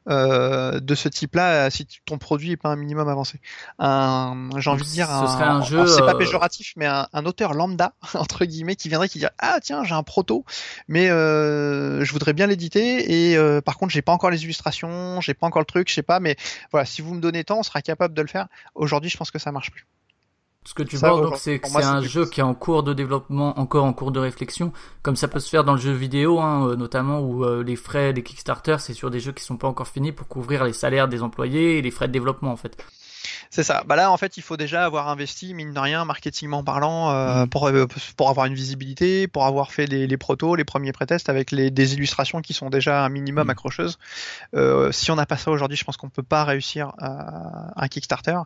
euh, 0.10 0.80
de 0.80 0.94
ce 0.96 1.10
type-là, 1.10 1.70
si 1.72 1.88
ton 2.06 2.18
produit 2.20 2.52
est 2.52 2.58
pas 2.58 2.70
un 2.70 2.76
minimum 2.76 3.08
avancé. 3.10 3.40
Un, 3.80 4.50
j'ai 4.58 4.70
envie 4.70 4.84
de 4.84 4.90
dire, 4.90 5.08
ce 5.08 5.34
serait 5.34 5.44
un 5.46 5.64
jeu, 5.64 5.88
c'est 5.88 6.02
pas 6.06 6.12
euh, 6.12 6.18
péjoratif, 6.20 6.74
mais 6.76 6.86
un, 6.86 7.08
un 7.14 7.26
auteur 7.26 7.54
lambda 7.56 7.94
entre 8.14 8.46
guillemets 8.46 8.76
qui 8.76 8.90
viendrait 8.90 9.10
qui 9.10 9.18
dirait 9.18 9.32
ah 9.40 9.58
tiens 9.62 9.84
j'ai 9.84 9.96
un 9.96 10.04
proto, 10.04 10.46
mais 10.88 11.10
euh, 11.10 12.04
je 12.06 12.12
voudrais 12.14 12.34
bien 12.34 12.46
l'éditer 12.48 13.32
et 13.32 13.38
euh, 13.38 13.60
par 13.60 13.78
contre 13.78 13.92
j'ai 13.92 14.04
pas 14.04 14.12
encore 14.12 14.30
les 14.30 14.44
illustrations, 14.44 15.20
j'ai 15.22 15.34
pas 15.34 15.48
encore 15.48 15.62
le 15.62 15.66
truc, 15.66 15.90
je 15.90 15.96
sais 15.96 16.04
pas, 16.04 16.20
mais 16.20 16.36
voilà, 16.72 16.86
si 16.86 17.02
vous 17.02 17.16
me 17.16 17.22
donnez 17.22 17.44
temps, 17.44 17.58
on 17.60 17.64
sera 17.64 17.82
capable 17.82 18.14
de 18.14 18.22
le 18.22 18.28
faire. 18.28 18.48
Aujourd'hui, 18.76 19.10
je 19.10 19.18
pense 19.18 19.32
que 19.32 19.40
ça 19.40 19.52
marche 19.52 19.72
plus. 19.72 19.88
Ce 20.68 20.74
que 20.74 20.84
tu 20.84 20.98
Ça, 20.98 21.12
penses, 21.12 21.22
donc, 21.22 21.38
c'est 21.38 21.60
que 21.60 21.70
c'est 21.70 21.82
un 21.82 22.02
jeu 22.02 22.26
qui 22.26 22.42
est 22.42 22.44
en 22.44 22.54
cours 22.54 22.84
de 22.84 22.94
développement, 22.94 23.58
encore 23.58 23.86
en 23.86 23.94
cours 23.94 24.12
de 24.12 24.20
réflexion, 24.20 24.74
comme 25.02 25.16
ça 25.16 25.30
peut 25.30 25.40
se 25.40 25.48
faire 25.48 25.64
dans 25.64 25.72
le 25.72 25.80
jeu 25.80 25.94
vidéo, 25.94 26.42
hein, 26.42 26.68
euh, 26.68 26.76
notamment 26.76 27.22
où 27.22 27.46
euh, 27.46 27.64
les 27.64 27.78
frais 27.78 28.12
des 28.12 28.22
Kickstarter, 28.22 28.76
c'est 28.80 28.94
sur 28.94 29.10
des 29.10 29.22
jeux 29.22 29.32
qui 29.32 29.46
sont 29.46 29.56
pas 29.56 29.70
encore 29.70 29.88
finis 29.88 30.12
pour 30.12 30.28
couvrir 30.28 30.66
les 30.66 30.74
salaires 30.74 31.08
des 31.08 31.24
employés 31.24 31.78
et 31.78 31.82
les 31.82 31.90
frais 31.90 32.10
de 32.10 32.12
développement 32.12 32.52
en 32.52 32.58
fait. 32.58 32.76
C'est 33.50 33.64
ça. 33.64 33.84
Bah 33.88 33.96
là, 33.96 34.12
en 34.12 34.18
fait, 34.18 34.36
il 34.36 34.44
faut 34.44 34.58
déjà 34.58 34.84
avoir 34.84 35.08
investi, 35.08 35.54
mine 35.54 35.72
de 35.74 35.80
rien, 35.80 36.04
marketingment 36.04 36.64
parlant, 36.66 37.12
euh, 37.12 37.44
Mhm. 37.44 37.50
pour, 37.50 37.72
pour 38.18 38.30
avoir 38.30 38.46
une 38.46 38.54
visibilité, 38.54 39.30
pour 39.30 39.46
avoir 39.46 39.72
fait 39.72 39.86
les, 39.86 40.06
les 40.06 40.18
protos, 40.18 40.56
les 40.56 40.66
premiers 40.66 40.92
prétests 40.92 41.30
avec 41.30 41.52
les, 41.52 41.72
des 41.72 41.94
illustrations 41.94 42.42
qui 42.42 42.54
sont 42.54 42.70
déjà 42.70 43.06
un 43.06 43.10
minimum 43.10 43.46
Mhm. 43.46 43.52
accrocheuses. 43.52 43.98
Euh, 44.54 44.92
si 44.92 45.12
on 45.12 45.16
n'a 45.16 45.26
pas 45.26 45.38
ça 45.38 45.50
aujourd'hui, 45.50 45.78
je 45.78 45.86
pense 45.86 45.96
qu'on 45.96 46.10
peut 46.10 46.24
pas 46.24 46.44
réussir 46.44 46.92
à, 47.00 47.72
un 47.82 47.88
Kickstarter. 47.88 48.38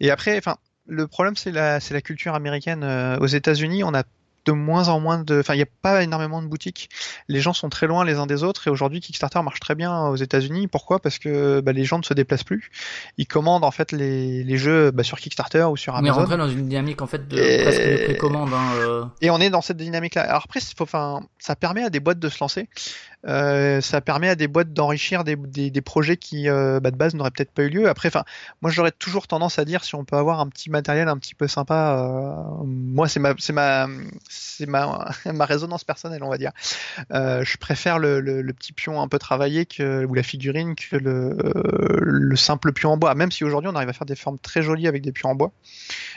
Et 0.00 0.10
après, 0.10 0.36
enfin, 0.36 0.56
le 0.86 1.06
problème, 1.06 1.36
c'est 1.36 1.52
la, 1.52 1.80
c'est 1.80 1.94
la 1.94 2.00
culture 2.02 2.34
américaine. 2.34 2.82
Euh, 2.84 3.18
aux 3.18 3.26
États-Unis, 3.26 3.84
on 3.84 3.94
a 3.94 4.02
de 4.44 4.50
moins 4.50 4.88
en 4.88 4.98
moins 4.98 5.18
de, 5.22 5.38
enfin, 5.38 5.54
il 5.54 5.58
n'y 5.58 5.62
a 5.62 5.68
pas 5.82 6.02
énormément 6.02 6.42
de 6.42 6.48
boutiques. 6.48 6.88
Les 7.28 7.40
gens 7.40 7.52
sont 7.52 7.68
très 7.68 7.86
loin 7.86 8.04
les 8.04 8.14
uns 8.16 8.26
des 8.26 8.42
autres 8.42 8.66
et 8.66 8.70
aujourd'hui 8.70 8.98
Kickstarter 9.00 9.40
marche 9.40 9.60
très 9.60 9.76
bien 9.76 10.06
aux 10.08 10.16
États-Unis. 10.16 10.66
Pourquoi? 10.66 10.98
Parce 10.98 11.20
que 11.20 11.60
bah, 11.60 11.70
les 11.70 11.84
gens 11.84 11.98
ne 11.98 12.02
se 12.02 12.12
déplacent 12.12 12.42
plus. 12.42 12.72
Ils 13.18 13.28
commandent 13.28 13.62
en 13.62 13.70
fait 13.70 13.92
les, 13.92 14.42
les 14.42 14.56
jeux 14.58 14.90
bah, 14.90 15.04
sur 15.04 15.20
Kickstarter 15.20 15.62
ou 15.70 15.76
sur 15.76 15.92
On 15.94 15.98
est 15.98 16.08
Amazon. 16.08 16.22
rentré 16.22 16.36
dans 16.38 16.48
une 16.48 16.66
dynamique 16.66 17.02
en 17.02 17.06
fait 17.06 17.28
de 17.28 17.38
Et- 17.38 17.62
presque 17.62 17.80
de 17.82 18.04
précommande. 18.04 18.52
Hein, 18.52 18.72
euh. 18.80 19.04
Et 19.20 19.30
on 19.30 19.38
est 19.38 19.50
dans 19.50 19.62
cette 19.62 19.76
dynamique-là. 19.76 20.22
Alors 20.22 20.42
après, 20.46 20.58
faut, 20.58 20.82
enfin, 20.82 21.20
ça 21.38 21.54
permet 21.54 21.84
à 21.84 21.90
des 21.90 22.00
boîtes 22.00 22.18
de 22.18 22.28
se 22.28 22.38
lancer. 22.40 22.68
Euh, 23.26 23.80
ça 23.80 24.00
permet 24.00 24.28
à 24.28 24.34
des 24.34 24.48
boîtes 24.48 24.72
d'enrichir 24.72 25.22
des, 25.24 25.36
projets 25.80 26.16
qui, 26.16 26.48
euh, 26.48 26.80
bah, 26.80 26.90
de 26.90 26.96
base, 26.96 27.14
n'auraient 27.14 27.30
peut-être 27.30 27.52
pas 27.52 27.62
eu 27.62 27.68
lieu. 27.68 27.88
Après, 27.88 28.08
enfin, 28.08 28.24
moi, 28.62 28.70
j'aurais 28.70 28.92
toujours 28.92 29.26
tendance 29.28 29.58
à 29.58 29.64
dire 29.64 29.84
si 29.84 29.94
on 29.94 30.04
peut 30.04 30.16
avoir 30.16 30.40
un 30.40 30.48
petit 30.48 30.70
matériel 30.70 31.08
un 31.08 31.16
petit 31.18 31.34
peu 31.34 31.48
sympa. 31.48 31.96
euh, 31.98 32.64
moi, 32.64 33.08
c'est 33.08 33.20
ma, 33.20 33.34
c'est 33.38 33.52
ma, 33.52 33.88
c'est 34.28 34.66
ma, 34.66 35.10
ma 35.32 35.44
résonance 35.44 35.84
personnelle, 35.84 36.22
on 36.22 36.30
va 36.30 36.38
dire. 36.38 36.52
Euh, 37.12 37.44
je 37.44 37.56
préfère 37.58 37.98
le, 37.98 38.20
petit 38.52 38.72
pion 38.72 39.00
un 39.00 39.08
peu 39.08 39.18
travaillé 39.18 39.66
que, 39.66 40.04
ou 40.04 40.14
la 40.14 40.22
figurine 40.22 40.74
que 40.74 40.96
le, 40.96 41.36
euh, 41.44 41.98
le 42.00 42.36
simple 42.36 42.72
pion 42.72 42.92
en 42.92 42.96
bois. 42.96 43.14
Même 43.14 43.30
si 43.30 43.44
aujourd'hui, 43.44 43.70
on 43.72 43.76
arrive 43.76 43.88
à 43.88 43.92
faire 43.92 44.06
des 44.06 44.16
formes 44.16 44.38
très 44.38 44.62
jolies 44.62 44.88
avec 44.88 45.02
des 45.02 45.12
pions 45.12 45.30
en 45.30 45.34
bois. 45.34 45.52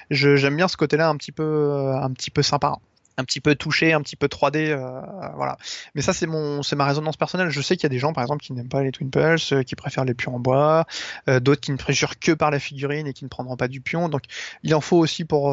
J'aime 0.10 0.56
bien 0.56 0.68
ce 0.68 0.78
côté-là 0.78 1.10
un 1.10 1.16
petit 1.18 1.32
peu, 1.32 1.92
un 1.96 2.12
petit 2.12 2.32
peu 2.32 2.42
sympa 2.42 2.78
un 3.18 3.24
petit 3.24 3.40
peu 3.40 3.56
touché, 3.56 3.94
un 3.94 4.02
petit 4.02 4.16
peu 4.16 4.28
3D, 4.28 4.70
euh, 4.70 5.02
voilà. 5.36 5.58
Mais 5.94 6.02
ça, 6.02 6.14
c'est 6.14 6.28
mon, 6.28 6.64
c'est 6.64 6.76
ma 6.76 6.86
résonance 6.86 7.18
personnelle. 7.18 7.50
Je 7.50 7.62
sais 7.62 7.76
qu'il 7.76 7.84
y 7.84 7.86
a 7.88 7.90
des 7.90 8.00
gens, 8.00 8.14
par 8.14 8.24
exemple, 8.24 8.44
qui 8.44 8.54
n'aiment 8.54 8.70
pas 8.70 8.84
les 8.84 8.92
Twin 8.92 9.10
Pulse, 9.10 9.54
euh, 9.54 9.64
qui 9.64 9.76
préfèrent 9.76 10.06
les 10.06 10.14
pions 10.14 10.36
en 10.36 10.40
bois, 10.40 10.86
euh, 11.30 11.40
d'autres 11.40 11.62
qui 11.62 11.72
ne 11.72 11.78
préjurent 11.78 12.20
que 12.20 12.34
par 12.34 12.52
la 12.52 12.60
figurine 12.60 13.08
et 13.08 13.14
qui 13.14 13.24
ne 13.24 13.30
prendront 13.30 13.58
pas 13.58 13.68
du 13.68 13.82
pion. 13.82 14.10
Donc, 14.10 14.24
il 14.64 14.76
en 14.76 14.82
faut 14.82 14.98
aussi 14.98 15.26
pour 15.26 15.46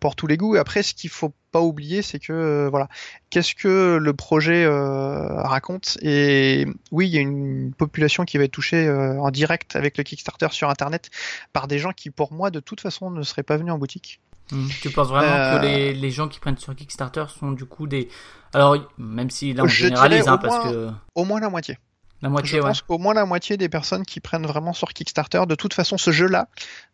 pour 0.00 0.16
tous 0.16 0.26
les 0.26 0.36
goûts. 0.36 0.56
Après, 0.56 0.82
ce 0.82 0.94
qu'il 0.94 1.10
faut 1.10 1.32
pas 1.50 1.60
oublier, 1.60 2.02
c'est 2.02 2.18
que 2.18 2.68
voilà, 2.70 2.88
qu'est-ce 3.30 3.54
que 3.54 3.98
le 4.00 4.12
projet 4.12 4.66
raconte? 4.66 5.98
Et 6.02 6.66
oui, 6.90 7.08
il 7.08 7.14
y 7.14 7.18
a 7.18 7.20
une 7.20 7.72
population 7.74 8.24
qui 8.24 8.38
va 8.38 8.44
être 8.44 8.52
touchée 8.52 8.90
en 8.90 9.30
direct 9.30 9.76
avec 9.76 9.96
le 9.98 10.04
Kickstarter 10.04 10.48
sur 10.50 10.70
Internet 10.70 11.10
par 11.52 11.68
des 11.68 11.78
gens 11.78 11.92
qui, 11.92 12.10
pour 12.10 12.32
moi, 12.32 12.50
de 12.50 12.60
toute 12.60 12.80
façon, 12.80 13.10
ne 13.10 13.22
seraient 13.22 13.42
pas 13.42 13.56
venus 13.56 13.72
en 13.72 13.78
boutique. 13.78 14.20
Hmm. 14.50 14.66
Tu 14.82 14.90
penses 14.90 15.08
vraiment 15.08 15.32
Euh, 15.34 15.58
que 15.58 15.64
les, 15.64 15.94
les 15.94 16.10
gens 16.10 16.28
qui 16.28 16.40
prennent 16.40 16.58
sur 16.58 16.74
Kickstarter 16.74 17.24
sont 17.38 17.52
du 17.52 17.64
coup 17.64 17.86
des. 17.86 18.08
Alors, 18.52 18.76
même 18.98 19.30
si 19.30 19.54
là 19.54 19.62
on 19.64 19.66
Je 19.66 19.84
généralise, 19.84 20.28
hein, 20.28 20.34
au 20.34 20.38
parce 20.38 20.64
moins- 20.64 20.72
que 20.72 20.90
Au 21.14 21.24
moins 21.24 21.40
la 21.40 21.48
moitié. 21.48 21.78
la 22.20 22.28
Je 22.28 22.32
moitié, 22.32 22.60
ouais. 22.60 22.66
pense 22.66 22.82
qu'au 22.82 22.98
moins 22.98 23.14
la 23.14 23.24
moitié 23.24 23.56
des 23.56 23.68
personnes 23.70 24.04
qui 24.04 24.20
prennent 24.20 24.44
vraiment 24.46 24.72
sur 24.74 24.92
Kickstarter, 24.92 25.42
de 25.48 25.54
toute 25.54 25.72
façon, 25.72 25.96
ce 25.96 26.10
jeu-là 26.10 26.48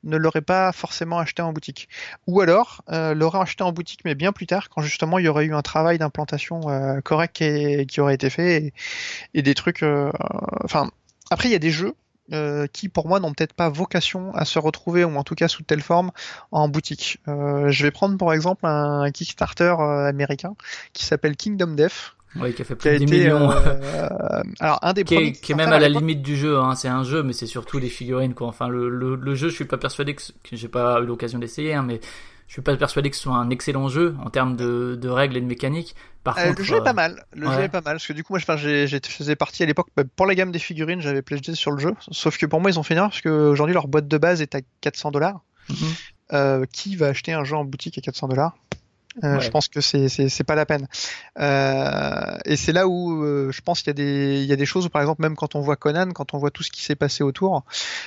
ne 0.04 0.16
l'aurait 0.16 0.40
pas 0.40 0.70
forcément 0.72 1.18
acheté 1.18 1.42
en 1.42 1.52
boutique. 1.52 1.88
Ou 2.28 2.40
alors 2.40 2.82
euh, 2.90 3.12
l'aurait 3.14 3.40
acheté 3.40 3.64
en 3.64 3.72
boutique, 3.72 4.00
mais 4.04 4.14
bien 4.14 4.30
plus 4.32 4.46
tard, 4.46 4.68
quand 4.68 4.82
justement 4.82 5.18
il 5.18 5.24
y 5.24 5.28
aurait 5.28 5.46
eu 5.46 5.54
un 5.54 5.62
travail 5.62 5.98
d'implantation 5.98 6.60
euh, 6.68 7.00
correct 7.00 7.34
qui, 7.34 7.86
qui 7.86 8.00
aurait 8.00 8.14
été 8.14 8.30
fait 8.30 8.62
et, 8.62 8.72
et 9.34 9.42
des 9.42 9.54
trucs. 9.54 9.82
euh, 9.82 10.12
Enfin, 10.64 10.88
après 11.30 11.48
il 11.48 11.52
y 11.52 11.56
a 11.56 11.58
des 11.60 11.72
jeux. 11.72 11.94
Euh, 12.32 12.66
qui 12.72 12.88
pour 12.88 13.08
moi 13.08 13.20
n'ont 13.20 13.32
peut-être 13.32 13.52
pas 13.54 13.68
vocation 13.68 14.34
à 14.34 14.44
se 14.44 14.58
retrouver 14.58 15.04
ou 15.04 15.16
en 15.16 15.24
tout 15.24 15.34
cas 15.34 15.48
sous 15.48 15.62
telle 15.62 15.80
forme 15.82 16.10
en 16.52 16.68
boutique. 16.68 17.18
Euh, 17.28 17.70
je 17.70 17.82
vais 17.84 17.90
prendre 17.90 18.16
pour 18.16 18.32
exemple 18.32 18.66
un 18.66 19.10
Kickstarter 19.10 19.74
euh, 19.78 20.06
américain 20.08 20.54
qui 20.92 21.04
s'appelle 21.04 21.36
Kingdom 21.36 21.74
Death, 21.74 22.14
Ouais, 22.36 22.52
qui 22.52 22.60
a 22.60 22.64
fait 22.66 22.76
plus 22.76 22.90
de 22.90 22.96
10 22.98 23.04
été 23.04 23.18
millions. 23.20 23.50
euh, 23.50 24.42
alors 24.60 24.78
un 24.82 24.92
des 24.92 25.02
qui 25.04 25.14
premiers 25.14 25.28
est, 25.28 25.32
qui 25.32 25.52
est 25.52 25.54
même 25.54 25.72
à 25.72 25.78
la 25.78 25.88
limite 25.88 26.20
du 26.20 26.36
jeu. 26.36 26.58
Hein. 26.58 26.74
C'est 26.74 26.88
un 26.88 27.02
jeu, 27.02 27.22
mais 27.22 27.32
c'est 27.32 27.46
surtout 27.46 27.78
les 27.78 27.88
figurines. 27.88 28.34
Quoi. 28.34 28.48
Enfin, 28.48 28.68
le, 28.68 28.90
le, 28.90 29.16
le 29.16 29.34
jeu, 29.34 29.48
je 29.48 29.54
suis 29.54 29.64
pas 29.64 29.78
persuadé 29.78 30.14
que, 30.14 30.22
que 30.44 30.54
j'ai 30.54 30.68
pas 30.68 31.00
eu 31.00 31.06
l'occasion 31.06 31.38
d'essayer, 31.38 31.72
hein, 31.72 31.82
mais 31.82 32.00
je 32.48 32.54
suis 32.54 32.62
pas 32.62 32.76
persuadé 32.76 33.10
que 33.10 33.16
ce 33.16 33.22
soit 33.22 33.36
un 33.36 33.50
excellent 33.50 33.88
jeu 33.88 34.16
en 34.24 34.30
termes 34.30 34.56
de, 34.56 34.98
de 35.00 35.08
règles 35.08 35.36
et 35.36 35.40
de 35.40 35.46
mécanique. 35.46 35.94
Par 36.24 36.36
Euh, 36.38 36.46
contre, 36.48 36.58
le 36.58 36.64
jeu 36.64 36.76
est 36.76 36.80
euh, 36.80 36.82
pas 36.84 36.92
mal. 36.94 37.24
Le 37.34 37.46
ouais. 37.46 37.54
jeu 37.54 37.60
est 37.60 37.68
pas 37.68 37.82
mal 37.82 37.94
parce 37.96 38.06
que 38.06 38.12
du 38.14 38.24
coup 38.24 38.32
moi 38.32 38.40
je 38.40 38.98
faisais 39.08 39.36
partie 39.36 39.62
à 39.62 39.66
l'époque 39.66 39.88
bah, 39.96 40.02
pour 40.16 40.26
la 40.26 40.34
gamme 40.34 40.50
des 40.50 40.58
figurines 40.58 41.00
j'avais 41.00 41.22
pledgé 41.22 41.54
sur 41.54 41.70
le 41.70 41.78
jeu. 41.78 41.94
Sauf 42.10 42.36
que 42.38 42.46
pour 42.46 42.60
moi 42.60 42.70
ils 42.70 42.78
ont 42.78 42.82
fait 42.82 42.94
une 42.94 42.98
erreur 42.98 43.10
parce 43.10 43.20
qu'aujourd'hui 43.20 43.74
leur 43.74 43.86
boîte 43.86 44.08
de 44.08 44.18
base 44.18 44.40
est 44.42 44.54
à 44.54 44.60
400 44.80 45.10
dollars. 45.10 45.40
mhm. 45.68 45.76
Euh, 46.34 46.66
qui 46.70 46.94
va 46.94 47.06
acheter 47.06 47.32
un 47.32 47.42
jeu 47.44 47.56
en 47.56 47.64
boutique 47.64 47.96
à 47.96 48.02
400 48.02 48.28
dollars? 48.28 48.54
Ouais. 49.22 49.40
Je 49.40 49.50
pense 49.50 49.68
que 49.68 49.80
c'est, 49.80 50.08
c'est, 50.08 50.44
pas 50.44 50.54
la 50.54 50.66
peine. 50.66 50.86
Euh, 51.40 52.38
et 52.44 52.56
c'est 52.56 52.72
là 52.72 52.86
où 52.86 53.24
euh, 53.24 53.50
je 53.50 53.60
pense 53.62 53.80
qu'il 53.80 53.88
y 53.88 53.90
a 53.90 53.94
des 53.94 54.42
il 54.42 54.46
y 54.46 54.52
a 54.52 54.56
des 54.56 54.66
choses 54.66 54.86
où 54.86 54.90
par 54.90 55.02
exemple 55.02 55.22
même 55.22 55.34
quand 55.34 55.54
on 55.54 55.60
voit 55.60 55.76
Conan, 55.76 56.10
quand 56.12 56.34
on 56.34 56.38
voit 56.38 56.50
tout 56.50 56.62
ce 56.62 56.70
qui 56.70 56.82
s'est 56.82 56.94
passé 56.94 57.24
autour. 57.24 57.64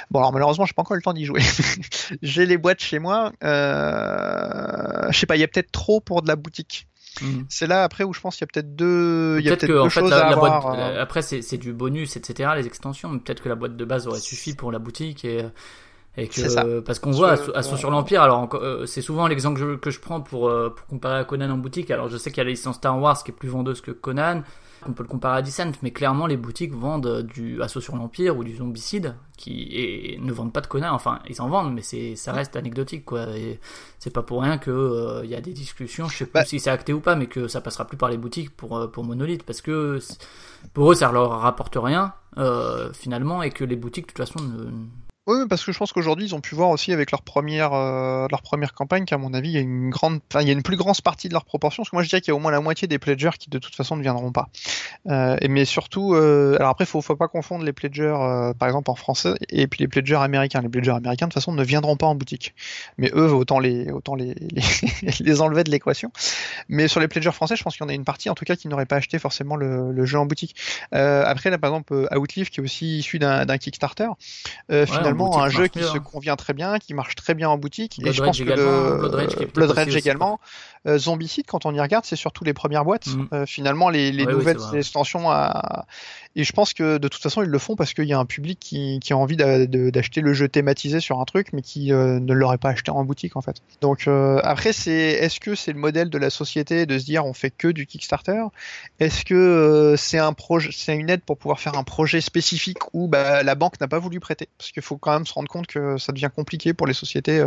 Bon 0.10 0.20
alors 0.20 0.32
malheureusement 0.32 0.66
j'ai 0.66 0.74
pas 0.74 0.84
encore 0.84 0.96
le 0.96 1.02
temps 1.02 1.14
d'y 1.14 1.26
jouer. 1.26 1.42
j'ai 2.22 2.46
les 2.46 2.58
boîtes 2.58 2.82
chez 2.82 3.00
moi. 3.00 3.34
Euh, 3.44 5.08
je 5.10 5.18
sais 5.18 5.26
pas, 5.26 5.36
il 5.36 5.40
y 5.40 5.44
a 5.44 5.48
peut-être 5.48 5.72
trop 5.72 6.00
pour 6.00 6.22
de 6.22 6.28
la 6.28 6.36
boutique. 6.36 6.88
Mhm. 7.22 7.46
C'est 7.50 7.68
là 7.68 7.84
après 7.84 8.06
où 8.06 8.14
je 8.14 8.22
pense 8.22 8.38
qu'il 8.38 8.46
y 8.46 8.50
a 8.50 8.52
peut-être 8.54 8.76
deux, 8.76 9.38
il 9.40 9.46
y 9.46 9.50
a 9.50 9.56
Peut-être 9.58 9.68
deux 9.68 9.80
en 9.80 9.90
fait 9.90 10.00
choses 10.00 10.12
la, 10.12 10.28
à 10.28 10.30
la 10.30 10.36
boîte, 10.38 10.54
avoir. 10.54 10.80
euh, 10.80 11.02
après 11.02 11.22
c'est 11.22 11.42
c'est 11.42 11.58
du 11.58 11.74
bonus 11.74 12.16
etc 12.16 12.52
les 12.56 12.68
extensions 12.68 13.10
mais 13.10 13.20
peut-être 13.20 13.44
que 13.44 13.50
la 13.50 13.56
boîte 13.56 13.76
de 13.76 13.84
base 13.86 14.08
aurait 14.08 14.22
suffi 14.22 14.54
pour 14.56 14.72
la 14.72 14.80
boutique 14.80 15.26
et 15.26 15.46
et 16.18 16.28
que 16.28 16.50
ça. 16.50 16.66
parce 16.86 17.00
qu'on 17.00 17.12
voit 17.12 17.38
Sur- 17.38 17.56
Assaut 17.56 17.78
sur 17.78 17.90
l'Empire 17.90 18.22
alors 18.22 18.50
euh, 18.56 18.86
c'est 18.86 19.02
souvent 19.02 19.28
l'exemple 19.28 19.60
que 19.60 19.72
je, 19.72 19.76
que 19.78 19.90
je 19.92 20.00
prends 20.00 20.20
pour 20.22 20.50
euh, 20.50 20.70
pour 20.76 20.86
comparer 20.88 21.20
à 21.20 21.24
Conan 21.24 21.50
en 21.50 21.58
boutique. 21.58 21.90
Alors 21.92 22.10
je 22.10 22.18
sais 22.18 22.30
qu'il 22.32 22.40
y 22.40 22.42
a 22.42 22.44
la 22.46 22.50
licence 22.50 22.76
Star 22.76 23.00
Wars 23.00 23.24
qui 23.24 23.32
est 23.32 23.34
plus 23.34 23.48
vendeuse 23.50 23.80
que 23.82 23.92
Conan. 23.92 24.44
On 24.88 24.94
peut 24.94 25.04
le 25.04 25.10
comparer 25.10 25.38
à 25.38 25.42
Descent 25.44 25.72
mais 25.84 25.92
clairement 25.92 26.26
les 26.26 26.38
boutiques 26.38 26.74
vendent 26.74 27.22
du 27.22 27.62
Assaut 27.62 27.80
sur 27.82 27.96
l'Empire 27.96 28.36
ou 28.36 28.44
du 28.44 28.56
Zombicide 28.58 29.14
qui 29.38 29.68
et, 29.72 30.18
ne 30.20 30.34
vendent 30.34 30.52
pas 30.52 30.60
de 30.62 30.68
Conan. 30.68 30.92
Enfin 30.94 31.20
ils 31.30 31.40
en 31.42 31.48
vendent 31.48 31.74
mais 31.74 31.84
c'est 31.84 32.16
ça 32.18 32.34
reste 32.34 32.56
anecdotique 32.58 33.06
quoi. 33.06 33.28
Et 33.38 33.60
c'est 34.00 34.12
pas 34.12 34.24
pour 34.24 34.42
rien 34.42 34.58
que 34.58 34.72
euh, 34.72 35.22
il 35.24 35.30
y 35.30 35.36
a 35.36 35.40
des 35.42 35.54
discussions. 35.54 36.08
Je 36.10 36.18
sais 36.18 36.26
plus 36.26 36.34
Bah- 36.34 36.46
si 36.46 36.60
c'est 36.60 36.72
acté 36.72 36.92
ou 36.94 37.00
pas 37.00 37.16
mais 37.16 37.28
que 37.28 37.48
ça 37.48 37.62
passera 37.62 37.86
plus 37.86 37.96
par 37.98 38.10
les 38.10 38.18
boutiques 38.18 38.50
pour 38.58 38.92
pour 38.92 39.04
Monolith 39.06 39.44
parce 39.44 39.62
que 39.62 40.00
pour 40.74 40.92
eux 40.92 40.96
ça 40.96 41.10
leur 41.12 41.30
rapporte 41.40 41.78
rien 41.80 42.14
euh, 42.38 42.92
finalement 42.92 43.44
et 43.44 43.52
que 43.52 43.64
les 43.64 43.76
boutiques 43.78 44.08
de 44.08 44.14
toute 44.14 44.28
façon 44.28 44.44
ne, 44.44 44.72
Oui, 45.28 45.38
parce 45.48 45.64
que 45.64 45.72
je 45.72 45.78
pense 45.78 45.94
qu'aujourd'hui 45.94 46.26
ils 46.26 46.34
ont 46.34 46.42
pu 46.42 46.56
voir 46.56 46.70
aussi 46.70 46.92
avec 46.92 47.12
leur 47.12 47.22
première 47.22 47.74
euh, 47.74 48.26
leur 48.32 48.42
première 48.42 48.74
campagne 48.74 49.06
qu'à 49.06 49.20
mon 49.20 49.36
avis 49.36 49.50
il 49.50 49.54
y 49.54 49.58
a 49.58 49.62
une 49.62 49.92
grande, 49.92 50.20
enfin 50.32 50.42
il 50.42 50.48
y 50.48 50.50
a 50.50 50.54
une 50.54 50.64
plus 50.64 50.78
grande 50.78 51.00
partie 51.02 51.28
de 51.28 51.34
leur 51.34 51.46
proportion. 51.46 51.84
Parce 51.84 51.92
que 51.92 51.96
moi 51.96 52.02
je 52.02 52.10
dirais 52.10 52.22
qu'il 52.22 52.32
y 52.32 52.34
a 52.34 52.36
au 52.36 52.40
moins 52.40 52.50
la 52.52 52.60
moitié 52.60 52.88
des 52.88 52.98
pledgers 52.98 53.38
qui 53.38 53.52
de 53.52 53.60
toute 53.60 53.76
façon 53.76 53.96
ne 53.96 54.02
viendront 54.02 54.32
pas. 54.32 54.50
Euh, 55.08 55.38
et 55.40 55.48
mais 55.48 55.64
surtout, 55.66 56.16
euh, 56.16 56.56
alors 56.58 56.72
après 56.72 56.88
faut 56.88 57.02
faut 57.02 57.16
pas 57.16 57.28
confondre 57.28 57.64
les 57.64 57.72
pledgers 57.72 58.18
par 58.58 58.68
exemple 58.68 58.90
en 58.90 58.96
français 58.96 59.36
et 59.50 59.68
puis 59.68 59.82
les 59.82 59.88
pledgers 59.88 60.16
américains. 60.16 60.60
Les 60.62 60.70
pledgers 60.70 60.96
américains 60.96 61.28
de 61.28 61.32
toute 61.32 61.40
façon 61.40 61.54
ne 61.54 61.64
viendront 61.64 61.98
pas 61.98 62.08
en 62.08 62.16
boutique. 62.16 62.56
Mais 62.98 63.12
eux 63.14 63.32
autant 63.32 63.60
les 63.60 63.92
autant 63.92 64.16
les 64.16 64.34
les, 65.04 65.14
les 65.20 65.42
enlever 65.42 65.64
de 65.64 65.70
l'équation. 65.70 66.12
Mais 66.68 66.88
sur 66.88 67.00
les 67.00 67.08
pledgers 67.08 67.32
français, 67.32 67.56
je 67.56 67.62
pense 67.62 67.78
qu'il 67.78 67.84
y 67.84 67.86
en 67.86 67.90
a 67.90 67.94
une 67.94 68.06
partie 68.06 68.32
en 68.32 68.34
tout 68.34 68.46
cas 68.46 68.56
qui 68.56 68.68
n'aurait 68.68 68.88
pas 68.88 68.96
acheté 68.96 69.20
forcément 69.20 69.56
le, 69.56 69.92
le 69.92 70.06
jeu 70.06 70.18
en 70.18 70.26
boutique. 70.26 70.56
Après 70.92 71.52
là 71.52 71.60
par 71.60 71.70
exemple 71.70 72.08
Outlive 72.12 72.50
qui 72.50 72.60
est 72.60 72.64
aussi 72.64 72.98
issu 72.98 73.20
d'un 73.20 73.58
Kickstarter. 73.60 74.10
Ouais, 74.70 75.12
finalement 75.12 75.21
vraiment 75.22 75.44
un 75.44 75.50
jeu 75.50 75.68
qui 75.68 75.80
se 75.80 75.98
hein. 75.98 76.00
convient 76.00 76.36
très 76.36 76.54
bien, 76.54 76.80
qui 76.80 76.94
marche 76.94 77.16
très 77.16 77.34
bien 77.34 77.50
en 77.50 77.58
boutique. 77.58 78.00
et 78.06 78.14
je 78.14 78.24
pense 78.24 78.40
que 78.40 78.44
le... 78.44 78.98
Blood 79.00 79.14
Rage 79.14 79.36
qui 79.36 79.62
Rage 79.72 79.96
également. 79.96 80.40
Euh, 80.88 80.98
Zombicide, 80.98 81.46
quand 81.48 81.66
on 81.66 81.74
y 81.74 81.80
regarde, 81.80 82.06
c'est 82.06 82.16
surtout 82.16 82.44
les 82.44 82.54
premières 82.54 82.86
boîtes. 82.86 83.08
Mm. 83.08 83.28
Euh, 83.34 83.46
finalement, 83.46 83.90
les, 83.90 84.12
les 84.12 84.26
Ouais, 84.26 84.34
oui, 84.34 84.40
nouvelles 84.40 84.60
extensions 84.74 85.30
à... 85.30 85.86
Et 86.36 86.46
je 86.46 86.54
pense 86.54 86.74
que 86.74 86.98
de 86.98 87.08
toute 87.10 87.22
façon, 87.22 87.44
ils 87.44 87.50
le 87.50 87.60
font 87.60 87.76
parce 87.76 87.94
qu'il 87.94 88.06
y 88.06 88.14
a 88.14 88.20
un 88.20 88.26
public 88.26 88.58
qui, 88.58 89.00
qui 89.02 89.12
a 89.12 89.18
envie 89.18 89.36
d'acheter 89.36 90.22
le 90.22 90.34
jeu 90.34 90.48
thématisé 90.48 91.02
sur 91.02 91.20
un 91.20 91.26
truc, 91.26 91.52
mais 91.52 91.62
qui 91.62 91.92
euh, 91.92 92.22
ne 92.22 92.34
l'aurait 92.34 92.58
pas 92.58 92.70
acheté 92.70 92.90
en 92.90 93.04
boutique 93.04 93.36
en 93.36 93.42
fait. 93.42 93.58
Donc 93.82 94.08
euh, 94.08 94.40
après, 94.44 94.72
c'est 94.72 94.94
est-ce 94.94 95.42
que 95.42 95.56
c'est 95.56 95.74
le 95.74 95.80
modèle 95.80 96.10
de 96.10 96.18
la 96.18 96.30
société 96.30 96.86
de 96.86 96.98
se 96.98 97.04
dire 97.04 97.26
on 97.26 97.34
fait 97.34 97.52
que 97.52 97.68
du 97.68 97.86
Kickstarter? 97.86 98.44
Est-ce 99.02 99.26
que 99.26 99.96
c'est 99.98 100.20
un 100.20 100.32
projet, 100.32 100.70
c'est 100.72 100.96
une 100.96 101.10
aide 101.10 101.22
pour 101.22 101.38
pouvoir 101.38 101.60
faire 101.60 101.78
un 101.78 101.84
projet 101.84 102.22
spécifique 102.22 102.78
où 102.94 103.10
bah, 103.10 103.44
la 103.44 103.56
banque 103.56 103.82
n'a 103.82 103.90
pas 103.90 104.00
voulu 104.00 104.22
prêter? 104.22 104.48
Parce 104.58 104.72
qu'il 104.72 104.84
faut 104.84 104.96
quand 104.98 105.12
même 105.12 105.26
se 105.26 105.34
rendre 105.34 105.50
compte 105.50 105.68
que 105.68 105.98
ça 105.98 106.14
devient 106.14 106.30
compliqué 106.34 106.74
pour 106.74 106.88
les 106.88 106.94
sociétés 106.94 107.44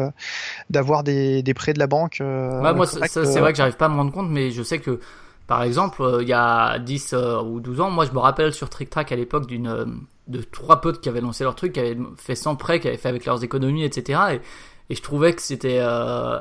d'avoir 0.69 1.05
des, 1.05 1.43
des 1.43 1.55
prêts 1.55 1.73
de 1.73 1.79
la 1.79 1.87
banque. 1.87 2.21
moi, 2.21 2.87
ça, 2.87 3.07
ça, 3.07 3.24
que- 3.25 3.31
c'est 3.33 3.41
vrai 3.41 3.53
que 3.53 3.59
j'arrive 3.59 3.77
pas 3.77 3.87
à 3.87 3.89
me 3.89 3.97
rendre 3.97 4.13
compte, 4.13 4.31
mais 4.31 4.51
je 4.51 4.63
sais 4.63 4.79
que, 4.79 5.01
par 5.47 5.63
exemple, 5.63 6.03
euh, 6.03 6.23
il 6.23 6.29
y 6.29 6.33
a 6.33 6.79
10 6.79 7.13
euh, 7.13 7.41
ou 7.43 7.61
12 7.61 7.81
ans, 7.81 7.91
moi, 7.91 8.05
je 8.07 8.13
me 8.13 8.19
rappelle 8.19 8.53
sur 8.55 8.71
Trick 8.71 8.91
Track 8.91 9.13
à 9.13 9.17
l'époque 9.17 9.47
d'une, 9.47 9.67
euh, 9.69 9.85
de 10.29 10.41
trois 10.43 10.81
potes 10.81 11.01
qui 11.01 11.09
avaient 11.09 11.21
lancé 11.21 11.45
leur 11.45 11.55
truc, 11.55 11.73
qui 11.75 11.81
avaient 11.81 11.99
fait 12.17 12.35
sans 12.35 12.57
prêt, 12.57 12.81
qui 12.81 12.89
avaient 12.89 12.97
fait 12.97 13.09
avec 13.11 13.27
leurs 13.27 13.45
économies, 13.45 13.85
etc. 13.85 14.21
Et, 14.35 14.41
et 14.91 14.95
je 14.95 15.03
trouvais 15.03 15.33
que 15.35 15.43
c'était 15.43 15.79
euh, 15.81 16.39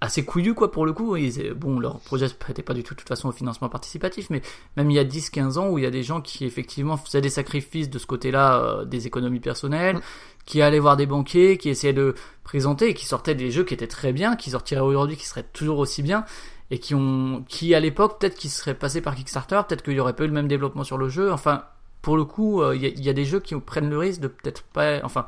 assez 0.00 0.24
couillu, 0.24 0.54
quoi, 0.54 0.72
pour 0.72 0.86
le 0.86 0.92
coup. 0.92 1.14
Ils- 1.16 1.52
bon, 1.54 1.78
leur 1.78 2.00
projet 2.00 2.26
se 2.26 2.34
prêtait 2.34 2.62
pas 2.62 2.72
du 2.74 2.82
tout, 2.82 2.94
de 2.94 2.98
toute 3.00 3.08
façon, 3.08 3.28
au 3.28 3.32
financement 3.32 3.68
participatif, 3.68 4.30
mais 4.30 4.40
même 4.76 4.90
il 4.90 4.94
y 4.94 4.98
a 4.98 5.04
10-15 5.04 5.58
ans 5.58 5.68
où 5.68 5.78
il 5.78 5.84
y 5.84 5.86
a 5.86 5.90
des 5.90 6.02
gens 6.02 6.20
qui, 6.20 6.44
effectivement, 6.46 6.96
faisaient 6.96 7.20
des 7.20 7.28
sacrifices 7.30 7.90
de 7.90 7.98
ce 7.98 8.06
côté-là, 8.06 8.56
euh, 8.62 8.84
des 8.84 9.06
économies 9.06 9.40
personnelles, 9.40 9.96
Mm. 9.96 10.00
Qui 10.46 10.62
allaient 10.62 10.78
voir 10.78 10.96
des 10.96 11.06
banquiers, 11.06 11.58
qui 11.58 11.68
essayaient 11.68 11.92
de 11.92 12.14
présenter 12.44 12.94
qui 12.94 13.06
sortaient 13.06 13.36
des 13.36 13.52
jeux 13.52 13.62
qui 13.62 13.74
étaient 13.74 13.86
très 13.86 14.12
bien, 14.12 14.34
qui 14.34 14.50
sortiraient 14.50 14.80
aujourd'hui, 14.80 15.16
qui 15.16 15.24
seraient 15.24 15.46
toujours 15.52 15.78
aussi 15.78 16.02
bien, 16.02 16.24
et 16.72 16.78
qui 16.78 16.94
ont, 16.96 17.44
qui 17.48 17.74
à 17.74 17.80
l'époque, 17.80 18.18
peut-être 18.18 18.34
qu'ils 18.36 18.50
seraient 18.50 18.74
passés 18.74 19.00
par 19.00 19.14
Kickstarter, 19.14 19.60
peut-être 19.68 19.82
qu'il 19.82 19.94
y 19.94 20.00
aurait 20.00 20.16
pas 20.16 20.24
eu 20.24 20.28
le 20.28 20.32
même 20.32 20.48
développement 20.48 20.82
sur 20.84 20.98
le 20.98 21.08
jeu. 21.08 21.32
Enfin, 21.32 21.64
pour 22.02 22.16
le 22.16 22.24
coup, 22.24 22.60
euh, 22.62 22.74
il 22.74 23.04
y, 23.04 23.08
a- 23.08 23.12
des 23.12 23.24
jeux 23.24 23.40
qui 23.40 23.54
prennent 23.60 23.90
le 23.90 23.98
risque 23.98 24.20
de 24.20 24.28
peut-être 24.28 24.62
pas, 24.62 25.00
enfin, 25.04 25.26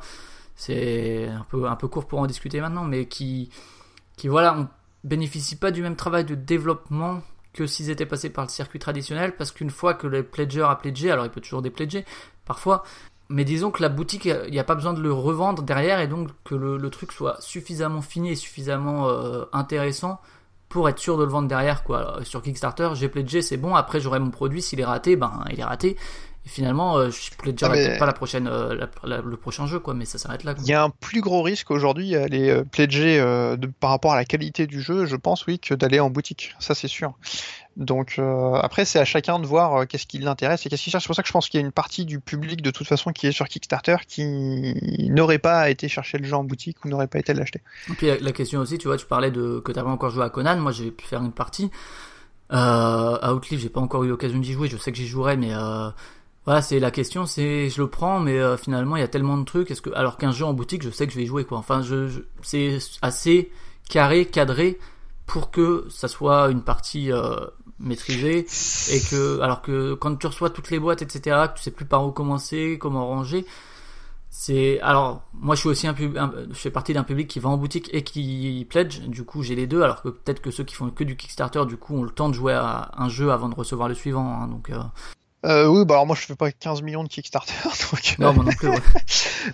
c'est 0.55 1.27
un 1.27 1.45
peu, 1.49 1.67
un 1.67 1.75
peu 1.75 1.87
court 1.87 2.07
pour 2.07 2.19
en 2.19 2.27
discuter 2.27 2.59
maintenant, 2.61 2.83
mais 2.83 3.05
qui, 3.05 3.49
qui 4.17 4.27
voilà, 4.27 4.57
on 4.57 4.67
bénéficie 5.03 5.55
pas 5.55 5.71
du 5.71 5.81
même 5.81 5.95
travail 5.95 6.25
de 6.25 6.35
développement 6.35 7.21
que 7.53 7.67
s'ils 7.67 7.89
étaient 7.89 8.05
passés 8.05 8.31
par 8.31 8.45
le 8.45 8.49
circuit 8.49 8.79
traditionnel, 8.79 9.35
parce 9.35 9.51
qu'une 9.51 9.69
fois 9.69 9.93
que 9.93 10.07
le 10.07 10.23
pledger 10.23 10.63
a 10.63 10.75
pledgé, 10.75 11.11
alors 11.11 11.25
il 11.25 11.31
peut 11.31 11.41
toujours 11.41 11.61
dépledger, 11.61 12.03
parfois, 12.45 12.83
mais 13.29 13.45
disons 13.45 13.71
que 13.71 13.81
la 13.81 13.89
boutique, 13.89 14.25
il 14.25 14.51
n'y 14.51 14.59
a 14.59 14.63
pas 14.63 14.75
besoin 14.75 14.93
de 14.93 15.01
le 15.01 15.11
revendre 15.13 15.63
derrière, 15.63 15.99
et 15.99 16.07
donc 16.07 16.29
que 16.43 16.55
le, 16.55 16.77
le 16.77 16.89
truc 16.89 17.11
soit 17.11 17.37
suffisamment 17.41 18.01
fini 18.01 18.31
et 18.31 18.35
suffisamment 18.35 19.09
euh, 19.09 19.45
intéressant 19.53 20.19
pour 20.69 20.89
être 20.89 20.99
sûr 20.99 21.17
de 21.17 21.23
le 21.23 21.29
vendre 21.29 21.47
derrière, 21.47 21.83
quoi. 21.83 21.99
Alors, 21.99 22.25
sur 22.25 22.41
Kickstarter, 22.41 22.89
j'ai 22.95 23.07
pledgé, 23.09 23.41
c'est 23.41 23.57
bon, 23.57 23.75
après 23.75 23.99
j'aurai 23.99 24.19
mon 24.19 24.31
produit, 24.31 24.61
s'il 24.61 24.79
est 24.79 24.85
raté, 24.85 25.15
ben 25.15 25.43
il 25.51 25.59
est 25.59 25.63
raté. 25.63 25.97
Et 26.45 26.49
finalement, 26.49 26.97
euh, 26.97 27.09
je 27.09 27.31
pledgerai 27.37 27.85
Ah, 27.85 27.89
mais- 27.93 27.97
pas 27.99 28.05
la 28.05 28.11
prochaine, 28.11 28.47
euh, 28.47 28.75
la- 28.75 28.89
la- 29.07 29.21
le 29.21 29.37
prochain 29.37 29.65
jeu, 29.65 29.79
quoi, 29.79 29.93
mais 29.93 30.03
ça 30.03 30.17
s'arrête 30.17 30.43
là. 30.43 30.53
Il 30.59 30.67
y 30.67 30.73
a 30.73 30.83
un 30.83 30.89
plus 30.89 31.21
gros 31.21 31.41
risque 31.41 31.71
aujourd'hui 31.71 32.15
à 32.17 32.23
aller 32.23 32.49
euh, 32.49 32.63
pledger 32.65 33.17
de- 33.19 33.67
par 33.79 33.91
rapport 33.91 34.11
à 34.11 34.17
la 34.17 34.25
qualité 34.25 34.67
du 34.67 34.81
jeu, 34.81 35.05
je 35.05 35.15
pense, 35.15 35.45
oui, 35.45 35.57
que 35.59 35.73
d'aller 35.73 36.01
en 36.01 36.09
boutique. 36.09 36.53
Ça, 36.59 36.75
c'est 36.75 36.89
sûr. 36.89 37.13
Donc 37.75 38.15
euh, 38.19 38.53
après, 38.55 38.85
c'est 38.85 38.99
à 38.99 39.05
chacun 39.05 39.39
de 39.39 39.47
voir 39.47 39.75
euh, 39.75 39.85
qu'est-ce 39.85 40.05
qui 40.05 40.19
l'intéresse 40.19 40.65
et 40.65 40.69
qu'est-ce 40.69 40.83
qu'il 40.83 40.91
cherche. 40.91 41.03
C'est 41.03 41.07
pour 41.07 41.15
ça 41.15 41.23
que 41.23 41.27
je 41.27 41.33
pense 41.33 41.49
qu'il 41.49 41.59
y 41.59 41.63
a 41.63 41.65
une 41.65 41.71
partie 41.71 42.05
du 42.05 42.19
public 42.19 42.61
de 42.61 42.71
toute 42.71 42.87
façon 42.87 43.11
qui 43.11 43.25
est 43.25 43.31
sur 43.31 43.47
Kickstarter 43.47 43.97
qui 44.07 45.09
n'aurait 45.09 45.39
pas 45.39 45.69
été 45.69 45.87
chercher 45.87 46.19
le 46.19 46.25
jeu 46.25 46.35
en 46.35 46.43
boutique 46.43 46.85
ou 46.85 46.89
n'aurait 46.89 47.07
pas 47.07 47.19
été 47.19 47.33
l'acheter. 47.33 47.61
Et 47.89 47.93
puis 47.93 48.07
la, 48.19 48.31
question 48.31 48.59
aussi, 48.59 48.77
tu 48.77 48.87
vois, 48.87 48.97
tu 48.97 49.07
parlais 49.07 49.31
de 49.31 49.59
que 49.59 49.71
t'avais 49.71 49.89
encore 49.89 50.11
joué 50.11 50.23
à 50.23 50.29
Conan, 50.29 50.57
moi 50.57 50.71
j'ai 50.71 50.91
pu 50.91 51.05
faire 51.05 51.21
une 51.21 51.31
partie. 51.31 51.71
Euh, 52.51 53.17
à 53.21 53.33
Outlive, 53.33 53.59
j'ai 53.59 53.69
pas 53.69 53.81
encore 53.81 54.03
eu 54.03 54.09
l'occasion 54.09 54.37
d'y 54.37 54.53
jouer, 54.53 54.67
je 54.67 54.77
sais 54.77 54.91
que 54.91 54.97
j'y 54.97 55.07
jouerai, 55.07 55.35
mais 55.37 55.51
voilà, 56.45 56.61
c'est 56.61 56.79
la 56.79 56.91
question, 56.91 57.25
c'est 57.25 57.69
je 57.69 57.81
le 57.81 57.89
prends, 57.89 58.19
mais 58.19 58.39
finalement 58.57 58.97
il 58.97 58.99
y 58.99 59.03
a 59.03 59.07
tellement 59.07 59.37
de 59.37 59.45
trucs, 59.45 59.71
est-ce 59.71 59.81
que 59.81 59.89
alors 59.95 60.17
qu'un 60.17 60.31
jeu 60.31 60.45
en 60.45 60.53
boutique, 60.53 60.83
je 60.83 60.91
sais 60.91 61.07
que 61.07 61.13
je 61.13 61.17
vais 61.17 61.23
y 61.23 61.27
jouer 61.27 61.45
quoi. 61.45 61.57
Enfin, 61.57 61.81
je, 61.81 62.21
c'est 62.43 62.77
assez 63.01 63.49
carré, 63.89 64.25
cadré 64.25 64.77
pour 65.25 65.51
que 65.51 65.87
ça 65.89 66.07
soit 66.07 66.51
une 66.51 66.61
partie 66.61 67.11
maîtrisée 67.79 68.45
et 68.91 69.01
que 69.01 69.39
alors 69.41 69.61
que 69.61 69.93
quand 69.95 70.15
tu 70.15 70.27
reçois 70.27 70.49
toutes 70.49 70.69
les 70.69 70.79
boîtes 70.79 71.01
etc 71.01 71.47
que 71.51 71.57
tu 71.57 71.63
sais 71.63 71.71
plus 71.71 71.85
par 71.85 72.05
où 72.05 72.11
commencer 72.11 72.77
comment 72.79 73.07
ranger 73.07 73.45
c'est 74.29 74.79
alors 74.81 75.21
moi 75.33 75.53
je 75.55 75.59
suis 75.61 75.69
aussi 75.69 75.87
un, 75.87 75.93
pub- 75.93 76.17
je 76.49 76.55
fais 76.57 76.71
partie 76.71 76.93
d'un 76.93 77.03
public 77.03 77.27
qui 77.27 77.39
va 77.39 77.49
en 77.49 77.57
boutique 77.57 77.89
et 77.93 78.03
qui 78.03 78.65
pledge. 78.69 79.01
Du 79.01 79.23
coup 79.23 79.43
j'ai 79.43 79.55
les 79.55 79.67
deux 79.67 79.83
alors 79.83 80.01
que 80.01 80.09
peut-être 80.09 80.41
que 80.41 80.49
ceux 80.49 80.63
qui 80.63 80.73
font 80.73 80.89
que 80.89 81.03
du 81.03 81.15
Kickstarter 81.15 81.65
du 81.67 81.77
coup 81.77 81.95
ont 81.95 82.03
le 82.03 82.09
temps 82.09 82.29
de 82.29 82.33
jouer 82.33 82.53
à 82.53 82.91
un 82.97 83.09
jeu 83.09 83.31
avant 83.31 83.47
de 83.47 83.55
recevoir 83.55 83.87
le 83.89 83.93
suivant 83.95 84.41
hein, 84.41 84.47
donc 84.47 84.71
euh, 84.71 84.79
Euh, 85.45 85.65
oui, 85.67 85.83
bah 85.85 85.95
alors 85.95 86.05
moi 86.05 86.15
je 86.15 86.21
fais 86.25 86.35
pas 86.35 86.51
15 86.51 86.81
millions 86.83 87.03
de 87.03 87.09
Kickstarter, 87.09 87.53
donc 87.91 88.15
non 88.19 88.33
moi 88.33 88.45
non 88.45 88.51
plus 88.51 88.69
ouais. 88.69 88.77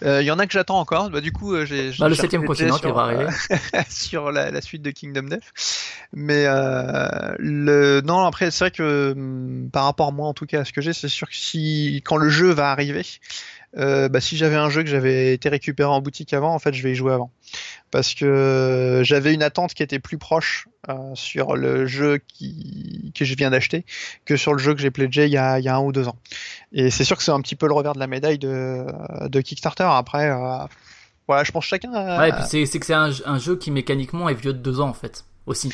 euh, 0.03 0.21
il 0.21 0.25
y 0.25 0.31
en 0.31 0.37
a 0.37 0.45
que 0.45 0.53
j'attends 0.53 0.79
encore. 0.79 1.09
Bah 1.09 1.19
du 1.19 1.31
coup, 1.31 1.55
euh, 1.55 1.65
j'ai 1.65 1.91
Bah, 1.97 2.07
le 2.07 2.15
septième 2.15 2.45
continent 2.45 2.75
qui 2.75 2.81
sur, 2.81 2.93
va 2.93 3.01
arriver 3.01 3.25
euh, 3.25 3.81
sur 3.89 4.31
la, 4.31 4.51
la 4.51 4.61
suite 4.61 4.83
de 4.83 4.91
Kingdom 4.91 5.23
Death. 5.23 5.51
Mais 6.13 6.45
euh, 6.45 7.33
le 7.39 8.01
non 8.01 8.19
après 8.19 8.51
c'est 8.51 8.65
vrai 8.65 8.71
que 8.71 9.13
hum, 9.15 9.69
par 9.71 9.85
rapport 9.85 10.09
à 10.09 10.11
moi 10.11 10.27
en 10.27 10.33
tout 10.33 10.45
cas 10.45 10.61
à 10.61 10.65
ce 10.65 10.73
que 10.73 10.81
j'ai, 10.81 10.93
c'est 10.93 11.09
sûr 11.09 11.27
que 11.27 11.35
si 11.35 12.01
quand 12.05 12.17
le 12.17 12.29
jeu 12.29 12.51
va 12.51 12.71
arriver, 12.71 13.05
euh, 13.77 14.09
bah, 14.09 14.21
si 14.21 14.37
j'avais 14.37 14.55
un 14.55 14.69
jeu 14.69 14.83
que 14.83 14.89
j'avais 14.89 15.33
été 15.33 15.49
récupéré 15.49 15.89
en 15.89 16.01
boutique 16.01 16.33
avant, 16.33 16.53
en 16.53 16.59
fait 16.59 16.73
je 16.73 16.83
vais 16.83 16.91
y 16.91 16.95
jouer 16.95 17.13
avant 17.13 17.31
parce 17.91 18.13
que 18.13 19.01
j'avais 19.03 19.33
une 19.33 19.43
attente 19.43 19.73
qui 19.73 19.83
était 19.83 19.99
plus 19.99 20.17
proche 20.17 20.67
euh, 20.89 20.93
sur 21.15 21.55
le 21.55 21.85
jeu 21.87 22.19
qui, 22.27 23.11
que 23.15 23.25
je 23.25 23.35
viens 23.35 23.49
d'acheter 23.49 23.85
que 24.25 24.37
sur 24.37 24.53
le 24.53 24.59
jeu 24.59 24.73
que 24.73 24.79
j'ai 24.81 24.91
pledgé 24.91 25.25
il 25.25 25.31
y 25.31 25.37
a, 25.37 25.59
il 25.59 25.65
y 25.65 25.67
a 25.69 25.75
un 25.75 25.81
ou 25.81 25.91
deux 25.91 26.07
ans. 26.07 26.15
Et 26.71 26.89
c'est 26.91 27.03
sûr 27.03 27.17
que 27.17 27.23
c'est 27.23 27.31
un 27.31 27.41
petit 27.41 27.55
peu 27.55 27.67
le 27.67 27.73
revers 27.73 27.93
de 27.93 27.99
la 27.99 28.07
médaille 28.07 28.37
de, 28.39 28.85
de 29.27 29.41
Kickstarter. 29.41 29.83
Après, 29.89 30.29
euh, 30.29 30.65
voilà, 31.27 31.43
je 31.43 31.51
pense 31.51 31.65
que 31.65 31.69
chacun. 31.69 31.93
a- 31.93 32.19
ouais 32.19 32.29
et 32.29 32.31
puis 32.33 32.43
c'est 32.67 32.79
que 32.79 32.85
c'est 32.85 32.93
un, 32.93 33.11
un 33.25 33.39
jeu 33.39 33.55
qui 33.57 33.71
mécaniquement 33.71 34.29
est 34.29 34.35
vieux 34.35 34.53
de 34.53 34.59
deux 34.59 34.79
ans 34.79 34.89
en 34.89 34.93
fait 34.93 35.25
aussi 35.45 35.71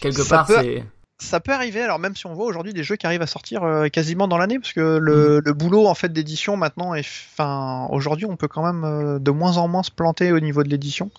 quelque 0.00 0.22
Ça 0.22 0.36
part 0.38 0.46
peut- 0.46 0.60
c'est 0.62 0.84
Ça 1.22 1.38
peut 1.40 1.52
arriver, 1.52 1.80
alors 1.80 1.98
même 2.00 2.16
si 2.16 2.26
on 2.26 2.34
voit 2.34 2.46
aujourd'hui 2.46 2.74
des 2.74 2.82
jeux 2.82 2.96
qui 2.96 3.06
arrivent 3.06 3.22
à 3.22 3.26
sortir 3.26 3.62
euh, 3.62 3.88
quasiment 3.88 4.26
dans 4.26 4.38
l'année, 4.38 4.58
parce 4.58 4.72
que 4.72 4.98
le, 4.98 5.40
le 5.42 5.52
boulot 5.54 5.86
en 5.86 5.94
fait 5.94 6.12
d'édition 6.12 6.56
maintenant 6.56 6.94
est, 6.94 7.06
enfin, 7.32 7.86
aujourd'hui 7.90 8.26
on 8.26 8.36
peut 8.36 8.48
quand 8.48 8.64
même 8.64 8.84
euh, 8.84 9.18
de 9.18 9.30
moins 9.30 9.56
en 9.56 9.68
moins 9.68 9.84
se 9.84 9.92
planter 9.92 10.32
au 10.32 10.40
niveau 10.40 10.62
de 10.64 10.68
l'édition, 10.68 11.10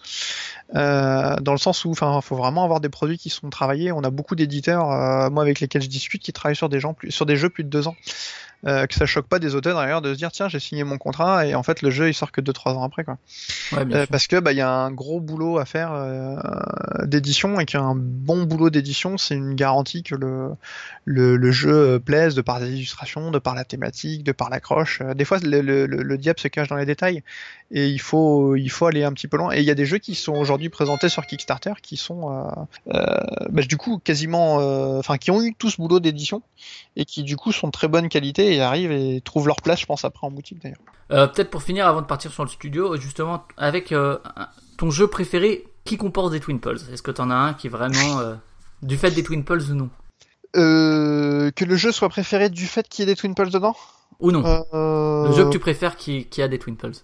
euh, 0.76 1.36
dans 1.38 1.54
le 1.54 1.58
sens 1.58 1.86
où, 1.86 1.92
enfin, 1.92 2.20
faut 2.22 2.36
vraiment 2.36 2.64
avoir 2.66 2.82
des 2.82 2.90
produits 2.90 3.18
qui 3.18 3.30
sont 3.30 3.50
travaillés. 3.50 3.92
On 3.92 4.04
a 4.04 4.10
beaucoup 4.10 4.36
d'éditeurs, 4.36 4.92
euh, 4.92 5.30
moi 5.30 5.42
avec 5.42 5.62
lesquels 5.62 5.82
je 5.82 5.90
discute, 5.90 6.22
qui 6.22 6.34
travaillent 6.34 6.56
sur 6.56 6.70
des 6.70 6.82
gens 6.82 6.94
plus, 6.94 7.10
sur 7.10 7.26
des 7.26 7.38
jeux 7.38 7.50
plus 7.50 7.64
de 7.64 7.70
deux 7.70 7.88
ans. 7.88 7.96
Euh, 8.66 8.88
que 8.88 8.94
ça 8.96 9.06
choque 9.06 9.28
pas 9.28 9.40
des 9.40 9.56
auteurs 9.56 9.76
d'ailleurs 9.78 10.02
de 10.02 10.14
se 10.14 10.18
dire 10.18 10.32
tiens 10.32 10.48
j'ai 10.48 10.60
signé 10.62 10.86
mon 10.86 10.98
contrat 10.98 11.46
et 11.46 11.54
en 11.54 11.64
fait 11.64 11.82
le 11.82 11.90
jeu 11.92 12.08
il 12.08 12.14
sort 12.14 12.32
que 12.32 12.40
2-3 12.40 12.70
ans 12.76 12.84
après 12.84 13.04
quoi. 13.04 13.18
ouais 13.74 13.84
bien 13.84 13.98
Euh, 13.98 14.02
sûr. 14.04 14.08
parce 14.10 14.28
que 14.28 14.40
bah 14.40 14.54
il 14.54 14.58
y 14.58 14.62
a 14.62 14.70
un 14.72 14.90
gros 14.90 15.20
boulot 15.20 15.58
à 15.58 15.66
faire 15.66 15.92
euh, 15.92 16.38
d'édition 17.06 17.60
et 17.60 17.66
qu'un 17.66 17.94
bon 17.96 18.44
boulot 18.44 18.70
d'édition 18.70 19.18
c'est 19.18 19.36
une 19.36 19.56
garantie 19.56 20.02
que 20.04 20.16
le, 20.16 20.52
le 21.04 21.36
le 21.36 21.52
jeu 21.52 22.00
plaise 22.00 22.36
de 22.36 22.42
par 22.42 22.60
les 22.62 22.70
illustrations, 22.72 23.32
de 23.32 23.40
par 23.40 23.54
la 23.56 23.66
thématique, 23.66 24.24
de 24.24 24.32
par 24.32 24.50
l'accroche. 24.50 25.02
Euh, 25.02 25.14
Des 25.14 25.26
fois 25.26 25.40
le, 25.40 25.60
le, 25.62 25.86
le- 25.86 26.04
le 26.04 26.18
diable 26.18 26.40
se 26.40 26.48
cache 26.48 26.70
dans 26.70 26.78
les 26.78 26.86
détails 26.86 27.22
et 27.72 27.88
il 27.90 28.00
faut 28.00 28.56
il 28.56 28.70
faut 28.70 28.86
aller 28.86 29.04
un 29.04 29.12
petit 29.12 29.28
peu 29.28 29.36
loin. 29.38 29.52
Et 29.54 29.60
il 29.60 29.66
y 29.66 29.72
a 29.72 29.76
des 29.76 29.86
jeux 29.86 29.98
qui 29.98 30.16
sont 30.16 30.34
aujourd'hui 30.36 30.70
présentés 30.70 31.10
sur 31.10 31.26
Kickstarter 31.26 31.74
qui 31.82 31.98
sont 31.98 32.32
euh, 32.32 32.94
euh, 32.94 33.18
bah, 33.50 33.64
du 33.64 33.76
coup 33.78 34.00
quasiment 34.02 34.60
euh, 34.62 35.00
enfin 35.00 35.18
qui 35.18 35.32
ont 35.32 35.42
eu 35.42 35.54
tout 35.54 35.70
ce 35.70 35.78
boulot 35.78 36.00
d'édition 36.00 36.42
et 36.96 37.04
qui 37.06 37.24
du 37.24 37.36
coup 37.36 37.52
sont 37.52 37.68
de 37.68 37.72
très 37.74 37.88
bonne 37.90 38.08
qualité 38.08 38.53
et 38.54 38.62
arrivent 38.62 38.92
et 38.92 39.22
trouvent 39.22 39.48
leur 39.48 39.62
place 39.62 39.82
je 39.82 39.86
pense 39.86 40.06
après 40.06 40.26
en 40.26 40.32
boutique 40.32 40.62
d'ailleurs. 40.62 40.80
Euh, 41.12 41.28
Peut-être 41.28 41.50
pour 41.50 41.64
finir, 41.64 41.88
avant 41.88 42.02
de 42.02 42.08
partir 42.08 42.32
sur 42.32 42.44
le 42.44 42.50
studio, 42.50 42.96
justement, 42.98 43.46
avec 43.58 43.92
euh, 43.92 44.18
ton 44.78 44.90
jeu 44.90 45.08
préféré 45.08 45.66
qui 45.86 45.98
comporte 45.98 46.32
des 46.32 46.40
Twin 46.40 46.60
Pulse? 46.60 46.88
Est-ce 46.92 47.02
que 47.02 47.12
t'en 47.12 47.30
as 47.30 47.36
un 47.36 47.54
qui 47.54 47.68
est 47.68 47.70
vraiment 47.70 48.20
euh, 48.20 48.36
du 48.82 48.98
fait 48.98 49.12
des 49.12 49.24
Twin 49.24 49.44
Pulse 49.44 49.70
ou 49.70 49.76
non? 49.76 49.90
Que 50.54 51.66
le 51.66 51.76
jeu 51.76 51.92
soit 51.92 52.10
préféré 52.10 52.50
du 52.50 52.66
fait 52.66 52.88
qu'il 52.88 53.04
y 53.04 53.10
ait 53.10 53.14
des 53.14 53.18
Twin 53.18 53.36
Pulse 53.36 53.52
dedans? 53.52 53.76
Ou 54.20 54.32
non 54.32 54.42
Le 54.72 55.32
jeu 55.34 55.46
que 55.46 55.50
tu 55.50 55.60
préfères 55.60 55.98
qui, 55.98 56.26
qui 56.26 56.42
a 56.42 56.48
des 56.48 56.60
Twin 56.60 56.78
Pulse? 56.78 57.04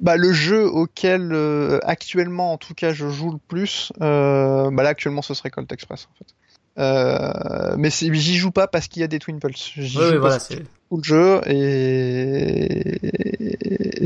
Bah 0.00 0.16
le 0.16 0.32
jeu 0.32 0.66
auquel 0.66 1.30
euh, 1.32 1.78
actuellement 1.82 2.54
en 2.54 2.56
tout 2.56 2.72
cas 2.72 2.94
je 2.94 3.08
joue 3.10 3.32
le 3.32 3.38
plus, 3.38 3.92
euh, 4.00 4.70
bah 4.70 4.82
là 4.82 4.88
actuellement 4.88 5.20
ce 5.20 5.34
serait 5.34 5.50
Colt 5.50 5.70
Express 5.70 6.08
en 6.10 6.14
fait. 6.16 6.34
Euh, 6.78 7.74
mais 7.76 7.90
j'y 7.90 8.36
joue 8.36 8.50
pas 8.52 8.66
parce 8.66 8.88
qu'il 8.88 9.00
y 9.00 9.04
a 9.04 9.08
des 9.08 9.18
Twin 9.18 9.38
Pulse. 9.40 9.72
J'y 9.76 9.88
joue 9.88 10.18
voilà, 10.20 10.38
c'est. 10.38 10.62
le 10.92 11.02
jeu 11.02 11.40
et, 11.46 13.00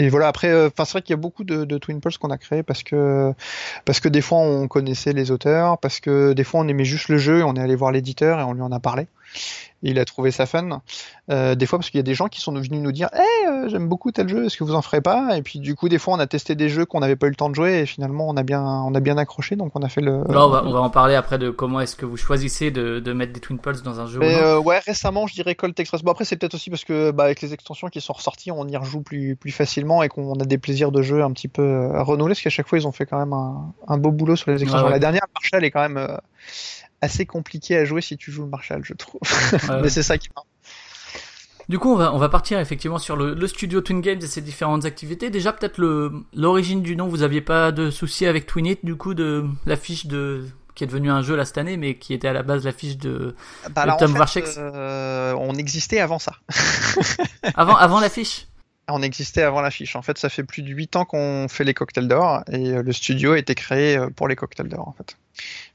et 0.05 0.09
voilà 0.09 0.29
après 0.29 0.49
euh, 0.49 0.69
enfin 0.69 0.85
c'est 0.85 0.93
vrai 0.93 1.03
qu'il 1.03 1.13
y 1.13 1.19
a 1.19 1.21
beaucoup 1.21 1.45
de, 1.45 1.65
de 1.65 1.79
Twin 1.79 2.01
Pulse 2.01 2.19
qu'on 2.19 2.31
a 2.31 2.39
créé 2.39 2.63
parce 2.63 2.83
que 2.83 3.33
parce 3.85 4.01
que 4.01 4.09
des 4.09 4.21
fois 4.21 4.39
on 4.39 4.67
connaissait 4.69 5.13
les 5.13 5.31
auteurs 5.31 5.79
parce 5.79 6.01
que 6.01 6.33
des 6.33 6.45
fois 6.45 6.61
on 6.61 6.69
aimait 6.69 6.85
juste 6.85 7.09
le 7.09 7.19
jeu 7.19 7.41
et 7.41 7.43
on 7.43 7.55
est 7.55 7.61
allé 7.61 7.77
voir 7.77 7.93
l'éditeur 7.93 8.41
et 8.41 8.43
on 8.43 8.55
lui 8.55 8.63
en 8.63 8.73
a 8.73 8.81
parlé 8.81 9.07
Et 9.83 9.91
il 9.91 9.99
a 9.99 10.05
trouvé 10.07 10.31
ça 10.31 10.47
fun. 10.47 10.81
Euh, 11.31 11.55
des 11.55 11.67
fois, 11.67 11.79
parce 11.79 11.91
qu'il 11.91 11.99
y 11.99 12.01
a 12.01 12.05
des 12.05 12.15
gens 12.15 12.29
qui 12.29 12.41
sont 12.41 12.53
venus 12.55 12.81
nous 12.81 12.93
dire 12.93 13.09
Hey, 13.13 13.47
euh, 13.49 13.69
j'aime 13.69 13.87
beaucoup 13.87 14.13
tel 14.13 14.29
jeu, 14.29 14.47
est-ce 14.47 14.57
que 14.57 14.65
vous 14.65 14.75
en 14.75 14.81
ferez 14.81 15.03
pas? 15.03 15.37
Et 15.37 15.43
puis, 15.43 15.59
du 15.59 15.75
coup, 15.75 15.91
des 15.91 15.99
fois, 15.99 16.15
on 16.15 16.19
a 16.19 16.27
testé 16.27 16.55
des 16.55 16.71
jeux 16.71 16.87
qu'on 16.87 17.01
n'avait 17.01 17.17
pas 17.17 17.27
eu 17.27 17.31
le 17.31 17.37
temps 17.37 17.51
de 17.51 17.55
jouer 17.55 17.81
et 17.81 17.87
finalement, 17.87 18.27
on 18.29 18.37
a 18.39 18.43
bien, 18.43 18.63
on 18.63 18.95
a 18.95 19.01
bien 19.01 19.19
accroché. 19.19 19.57
Donc, 19.57 19.73
on 19.75 19.83
a 19.83 19.89
fait 19.91 20.01
le. 20.01 20.25
Là, 20.29 20.47
on 20.47 20.49
va, 20.49 20.65
on 20.65 20.73
va 20.73 20.81
en 20.81 20.89
parler 20.89 21.15
après 21.17 21.39
de 21.39 21.51
comment 21.51 21.81
est-ce 21.81 21.97
que 21.97 22.07
vous 22.07 22.17
choisissez 22.17 22.71
de, 22.71 22.99
de 22.99 23.13
mettre 23.13 23.35
des 23.35 23.41
Twin 23.41 23.59
Pulse 23.59 23.83
dans 23.83 24.01
un 24.01 24.07
jeu. 24.07 24.21
Mais 24.21 24.35
ou 24.37 24.39
non. 24.39 24.45
euh, 24.47 24.59
ouais, 24.59 24.79
récemment, 24.79 25.27
je 25.27 25.35
dirais 25.35 25.55
Colt 25.55 25.79
Express. 25.79 26.03
Bon, 26.03 26.13
après, 26.13 26.25
c'est 26.25 26.37
peut-être 26.37 26.55
aussi 26.55 26.71
parce 26.71 26.85
que 26.85 27.11
bah, 27.11 27.25
avec 27.25 27.43
les 27.43 27.53
extensions 27.53 27.89
qui 27.89 28.01
sont 28.01 28.15
ressorties, 28.15 28.53
on 28.53 28.67
y 28.67 28.77
rejoue 28.79 29.03
plus, 29.03 29.37
plus 29.37 29.51
facilement 29.53 30.03
et 30.03 30.09
qu'on 30.09 30.33
a 30.41 30.45
des 30.47 30.57
plaisirs 30.57 30.93
de 30.93 31.03
jeu 31.03 31.23
un 31.23 31.33
petit 31.33 31.49
peu 31.49 31.91
renouvelés. 32.01 32.33
Parce 32.35 32.43
qu'à 32.43 32.51
chaque 32.51 32.69
fois, 32.69 32.79
ils 32.79 32.87
ont 32.87 32.93
fait 32.93 33.05
quand 33.05 33.19
même 33.19 33.35
un, 33.35 33.75
un 33.87 33.99
beau 33.99 34.13
boulot 34.13 34.37
sur 34.37 34.51
les 34.51 34.63
extensions. 34.63 34.87
ouais. 34.87 34.93
La 34.93 34.99
dernière, 34.99 35.27
Marshall, 35.35 35.63
est 35.65 35.71
quand 35.71 35.87
même 35.87 36.19
assez 37.05 37.27
compliqué 37.27 37.77
à 37.77 37.85
jouer 37.85 38.01
si 38.01 38.17
tu 38.17 38.33
joues 38.33 38.43
le 38.45 38.49
Marshall, 38.51 38.83
je 38.85 38.95
trouve. 38.95 39.21
Ouais, 39.69 39.81
Mais 39.83 39.89
c'est 39.89 40.03
ça 40.03 40.19
qui. 40.19 40.29
Du 41.69 41.79
coup, 41.79 41.91
on 41.93 41.97
va, 41.97 42.13
on 42.15 42.19
va 42.19 42.29
partir 42.29 42.59
effectivement 42.59 42.99
sur 42.99 43.17
le, 43.17 43.33
le 43.35 43.47
studio 43.47 43.81
Twin 43.81 44.01
Games 44.03 44.21
et 44.21 44.27
ses 44.27 44.43
différentes 44.43 44.85
activités. 44.85 45.31
Déjà, 45.31 45.53
peut-être 45.53 45.79
l'origine 46.35 46.83
du 46.83 46.95
nom. 46.95 47.09
Vous 47.09 47.23
aviez 47.23 47.41
pas 47.41 47.73
de 47.73 47.91
souci 47.91 48.27
avec 48.27 48.47
Twinit, 48.47 48.79
du 48.83 48.97
coup, 48.97 49.15
de 49.15 49.45
l'affiche 49.65 50.07
de 50.07 50.45
qui 50.75 50.83
est 50.83 50.87
devenu 50.89 51.11
un 51.11 51.23
jeu 51.23 51.37
là 51.37 51.45
cette 51.45 51.59
année, 51.59 51.77
mais 51.77 51.97
qui 51.97 52.13
était 52.15 52.27
à 52.29 52.33
la 52.33 52.43
base 52.43 52.65
l'affiche 52.65 52.99
de 52.99 53.37
Bah, 53.71 53.83
alors, 53.83 53.97
Tom 53.97 54.21
en 54.21 54.27
fait, 54.27 54.59
euh, 54.59 55.33
on 55.39 55.55
existait 55.55 56.01
avant 56.01 56.19
ça. 56.19 56.33
avant 57.55 57.77
avant 57.77 58.01
l'affiche? 58.01 58.49
On 58.89 59.03
existait 59.03 59.43
avant 59.43 59.61
l'affiche. 59.61 59.97
En 59.97 60.03
fait, 60.03 60.19
ça 60.19 60.29
fait 60.29 60.45
plus 60.45 60.63
de 60.63 60.69
8 60.69 60.97
ans 60.97 61.05
qu'on 61.05 61.47
fait 61.49 61.65
les 61.65 61.75
cocktails 61.75 62.09
d'or 62.09 62.43
et 62.51 62.69
euh, 62.69 62.83
le 62.83 62.93
studio 62.93 63.33
a 63.33 63.39
été 63.39 63.55
créé 63.55 63.97
euh, 63.97 64.11
pour 64.11 64.29
les 64.29 64.37
cocktails 64.37 64.69
d'or 64.69 64.89
en 64.89 64.93
fait. 64.93 65.17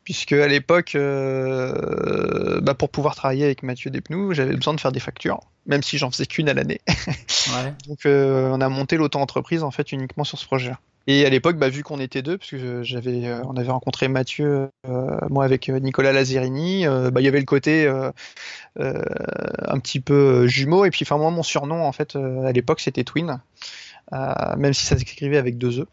Puisque 0.03 0.34
à 0.34 0.47
l'époque, 0.47 0.95
euh, 0.95 2.62
bah, 2.62 2.74
pour 2.74 2.89
pouvoir 2.89 3.16
travailler 3.16 3.45
avec 3.45 3.64
Mathieu 3.64 3.91
Despnous, 3.91 4.34
j'avais 4.34 4.55
besoin 4.55 4.74
de 4.74 4.80
faire 4.80 4.91
des 4.91 4.99
factures, 4.99 5.41
même 5.66 5.84
si 5.84 5.97
j'en 5.97 6.10
faisais 6.10 6.26
qu'une 6.26 6.49
à 6.49 6.53
l'année. 6.53 6.82
Ouais. 6.88 7.74
Donc 7.88 8.05
euh, 8.05 8.49
on 8.49 8.62
a 8.62 8.70
monté 8.70 8.97
l'auto-entreprise 8.97 9.64
en 9.64 9.72
fait 9.72 9.91
uniquement 9.91 10.24
sur 10.24 10.39
ce 10.39 10.45
projet-là. 10.45 10.80
Et 11.12 11.26
à 11.26 11.30
l'époque, 11.32 11.57
bah, 11.57 11.70
vu 11.70 11.82
qu'on 11.82 11.99
était 11.99 12.22
deux, 12.22 12.38
parce 12.38 12.51
que 12.51 12.84
j'avais, 12.84 13.26
euh, 13.26 13.41
on 13.45 13.57
avait 13.57 13.72
rencontré 13.72 14.07
Mathieu, 14.07 14.70
euh, 14.88 15.18
moi 15.32 15.43
avec 15.43 15.68
euh, 15.68 15.80
Nicolas 15.80 16.14
Lazzarini, 16.14 16.86
euh, 16.86 17.10
bah, 17.10 17.20
il 17.20 17.24
y 17.24 17.28
avait 17.28 17.39
le 17.39 17.45
côté 17.45 17.88
un 18.78 19.80
petit 19.80 19.99
peu 20.01 20.45
jumeau. 20.45 20.86
Et 20.86 20.91
puis, 20.91 20.99
enfin 21.01 21.18
moi, 21.18 21.32
mon 21.32 21.41
surnom 21.41 21.84
en 21.84 21.91
fait 21.91 22.16
à 22.16 22.51
l'époque 22.51 22.80
c'était 22.80 23.03
Twin, 23.03 23.41
même 24.12 24.74
si 24.74 24.86
ça 24.86 24.99
s'écrivait 24.99 25.38
avec 25.38 25.57
deux 25.57 25.82
e 25.82 25.88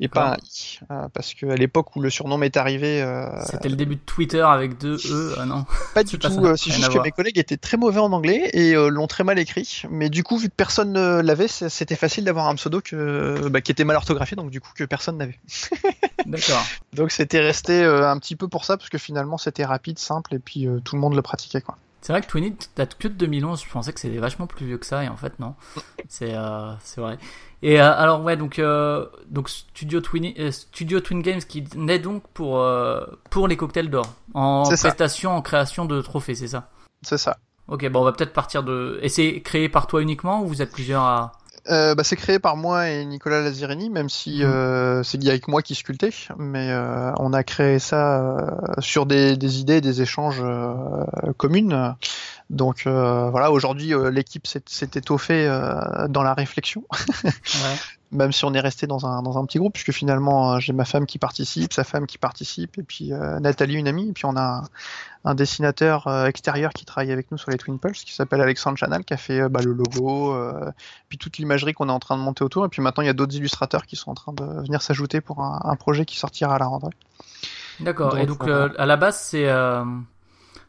et 0.00 0.08
pas 0.08 0.32
un 0.32 0.36
i, 0.36 0.78
euh, 0.90 1.08
parce 1.12 1.34
que 1.34 1.46
à 1.46 1.56
l'époque 1.56 1.94
où 1.96 2.00
le 2.00 2.10
surnom 2.10 2.38
m'est 2.38 2.56
arrivé, 2.56 3.02
euh, 3.02 3.26
C'était 3.44 3.68
le 3.68 3.76
début 3.76 3.96
de 3.96 4.00
Twitter 4.00 4.40
avec 4.40 4.78
deux 4.78 4.96
e. 4.96 5.34
Ah 5.38 5.46
non. 5.46 5.66
pas 5.94 6.04
du 6.04 6.18
pas 6.18 6.30
tout. 6.30 6.56
c'est 6.56 6.70
juste 6.70 6.92
que 6.92 6.98
mes 6.98 7.10
collègues 7.10 7.38
étaient 7.38 7.56
très 7.56 7.76
mauvais 7.76 8.00
en 8.00 8.12
anglais 8.12 8.50
et 8.52 8.74
euh, 8.74 8.88
l'ont 8.88 9.06
très 9.06 9.24
mal 9.24 9.38
écrit. 9.38 9.82
Mais 9.90 10.10
du 10.10 10.22
coup, 10.22 10.38
vu 10.38 10.48
que 10.48 10.54
personne 10.54 10.92
ne 10.92 11.20
l'avait, 11.20 11.48
c'était 11.48 11.96
facile 11.96 12.24
d'avoir 12.24 12.48
un 12.48 12.54
pseudo 12.54 12.80
que, 12.80 13.48
bah, 13.48 13.60
qui 13.60 13.72
était 13.72 13.84
mal 13.84 13.96
orthographié, 13.96 14.36
donc 14.36 14.50
du 14.50 14.60
coup 14.60 14.70
que 14.74 14.84
personne 14.84 15.18
n'avait. 15.18 15.38
D'accord. 16.26 16.64
Donc 16.92 17.10
c'était 17.10 17.40
resté 17.40 17.82
euh, 17.82 18.08
un 18.08 18.18
petit 18.18 18.36
peu 18.36 18.48
pour 18.48 18.64
ça, 18.64 18.76
parce 18.76 18.90
que 18.90 18.98
finalement 18.98 19.38
c'était 19.38 19.64
rapide, 19.64 19.98
simple, 19.98 20.34
et 20.34 20.38
puis 20.38 20.66
euh, 20.66 20.80
tout 20.80 20.94
le 20.94 21.00
monde 21.00 21.14
le 21.14 21.22
pratiquait. 21.22 21.60
Quoi. 21.60 21.76
C'est 22.00 22.12
vrai 22.12 22.22
que 22.22 22.26
Twinit 22.26 22.56
date 22.76 22.96
que 22.96 23.08
de 23.08 23.14
2011. 23.14 23.62
Je 23.64 23.70
pensais 23.70 23.92
que 23.92 24.00
c'était 24.00 24.18
vachement 24.18 24.46
plus 24.46 24.66
vieux 24.66 24.78
que 24.78 24.86
ça, 24.86 25.02
et 25.04 25.08
en 25.08 25.16
fait 25.16 25.38
non. 25.40 25.54
C'est 26.08 26.34
euh, 26.34 26.72
c'est 26.80 27.00
vrai. 27.00 27.18
Et 27.62 27.80
euh, 27.80 27.92
alors 27.92 28.22
ouais, 28.22 28.36
donc 28.36 28.58
euh, 28.58 29.06
donc 29.28 29.48
Studio 29.48 30.00
Twin 30.00 30.32
euh, 30.38 30.50
Studio 30.52 31.00
Twin 31.00 31.22
Games 31.22 31.40
qui 31.40 31.64
naît 31.74 31.98
donc 31.98 32.22
pour 32.34 32.60
euh, 32.60 33.04
pour 33.30 33.48
les 33.48 33.56
cocktails 33.56 33.90
d'or 33.90 34.14
en 34.34 34.64
ça. 34.64 34.76
prestation, 34.76 35.32
en 35.36 35.42
création 35.42 35.84
de 35.84 36.00
trophées, 36.00 36.36
c'est 36.36 36.48
ça? 36.48 36.70
C'est 37.02 37.18
ça. 37.18 37.38
Ok, 37.66 37.86
bon, 37.88 38.00
on 38.00 38.04
va 38.04 38.12
peut-être 38.12 38.32
partir 38.32 38.62
de. 38.62 38.98
Et 39.02 39.08
c'est 39.08 39.40
créé 39.42 39.68
par 39.68 39.86
toi 39.86 40.00
uniquement 40.00 40.42
ou 40.42 40.46
vous 40.46 40.62
êtes 40.62 40.72
plusieurs 40.72 41.02
à. 41.02 41.32
Euh, 41.70 41.94
bah, 41.94 42.02
c'est 42.04 42.16
créé 42.16 42.38
par 42.38 42.56
moi 42.56 42.88
et 42.88 43.04
Nicolas 43.04 43.42
Lazzarini, 43.42 43.90
même 43.90 44.08
si 44.08 44.38
Mhm. 44.38 44.44
euh, 44.44 45.02
c'est 45.02 45.26
avec 45.28 45.48
moi 45.48 45.60
qui 45.62 45.74
sculptais, 45.74 46.12
mais 46.38 46.70
euh, 46.70 47.12
on 47.18 47.32
a 47.32 47.42
créé 47.42 47.78
ça 47.78 48.20
euh, 48.20 48.50
sur 48.78 49.04
des, 49.04 49.36
des 49.36 49.60
idées, 49.60 49.80
des 49.80 50.00
échanges 50.00 50.40
euh, 50.40 51.04
communes. 51.36 51.94
Donc 52.48 52.86
euh, 52.86 53.28
voilà, 53.30 53.52
aujourd'hui 53.52 53.92
euh, 53.92 54.10
l'équipe 54.10 54.46
s'est 54.46 54.62
s'est 54.66 54.90
étoffée 54.94 55.46
euh, 55.46 56.08
dans 56.08 56.22
la 56.22 56.32
réflexion. 56.32 56.84
Ouais. 56.90 57.76
même 58.10 58.32
si 58.32 58.44
on 58.44 58.54
est 58.54 58.60
resté 58.60 58.86
dans 58.86 59.06
un, 59.06 59.22
dans 59.22 59.38
un 59.38 59.44
petit 59.44 59.58
groupe, 59.58 59.74
puisque 59.74 59.92
finalement 59.92 60.54
euh, 60.54 60.58
j'ai 60.58 60.72
ma 60.72 60.84
femme 60.84 61.06
qui 61.06 61.18
participe, 61.18 61.72
sa 61.72 61.84
femme 61.84 62.06
qui 62.06 62.18
participe, 62.18 62.78
et 62.78 62.82
puis 62.82 63.12
euh, 63.12 63.38
Nathalie, 63.40 63.74
une 63.74 63.88
amie, 63.88 64.08
et 64.08 64.12
puis 64.12 64.24
on 64.24 64.36
a 64.36 64.42
un, 64.42 64.62
un 65.24 65.34
dessinateur 65.34 66.06
euh, 66.06 66.26
extérieur 66.26 66.72
qui 66.72 66.84
travaille 66.84 67.12
avec 67.12 67.30
nous 67.30 67.38
sur 67.38 67.50
les 67.50 67.58
Twin 67.58 67.78
Pulse, 67.78 68.04
qui 68.04 68.14
s'appelle 68.14 68.40
Alexandre 68.40 68.78
Chanal, 68.78 69.04
qui 69.04 69.14
a 69.14 69.18
fait 69.18 69.40
euh, 69.40 69.48
bah, 69.48 69.60
le 69.62 69.72
logo, 69.72 70.32
euh, 70.32 70.70
puis 71.08 71.18
toute 71.18 71.38
l'imagerie 71.38 71.74
qu'on 71.74 71.88
est 71.88 71.92
en 71.92 72.00
train 72.00 72.16
de 72.16 72.22
monter 72.22 72.44
autour, 72.44 72.64
et 72.64 72.68
puis 72.68 72.82
maintenant 72.82 73.02
il 73.02 73.06
y 73.06 73.10
a 73.10 73.14
d'autres 73.14 73.34
illustrateurs 73.34 73.86
qui 73.86 73.96
sont 73.96 74.10
en 74.10 74.14
train 74.14 74.32
de 74.32 74.44
venir 74.62 74.80
s'ajouter 74.80 75.20
pour 75.20 75.42
un, 75.42 75.60
un 75.64 75.76
projet 75.76 76.04
qui 76.04 76.18
sortira 76.18 76.54
à 76.54 76.58
la 76.58 76.66
rentrée. 76.66 76.94
D'accord. 77.80 78.18
Et 78.18 78.26
Donc, 78.26 78.44
euh, 78.44 78.70
à 78.78 78.86
la 78.86 78.96
base 78.96 79.18
c'est 79.18 79.48
euh, 79.48 79.84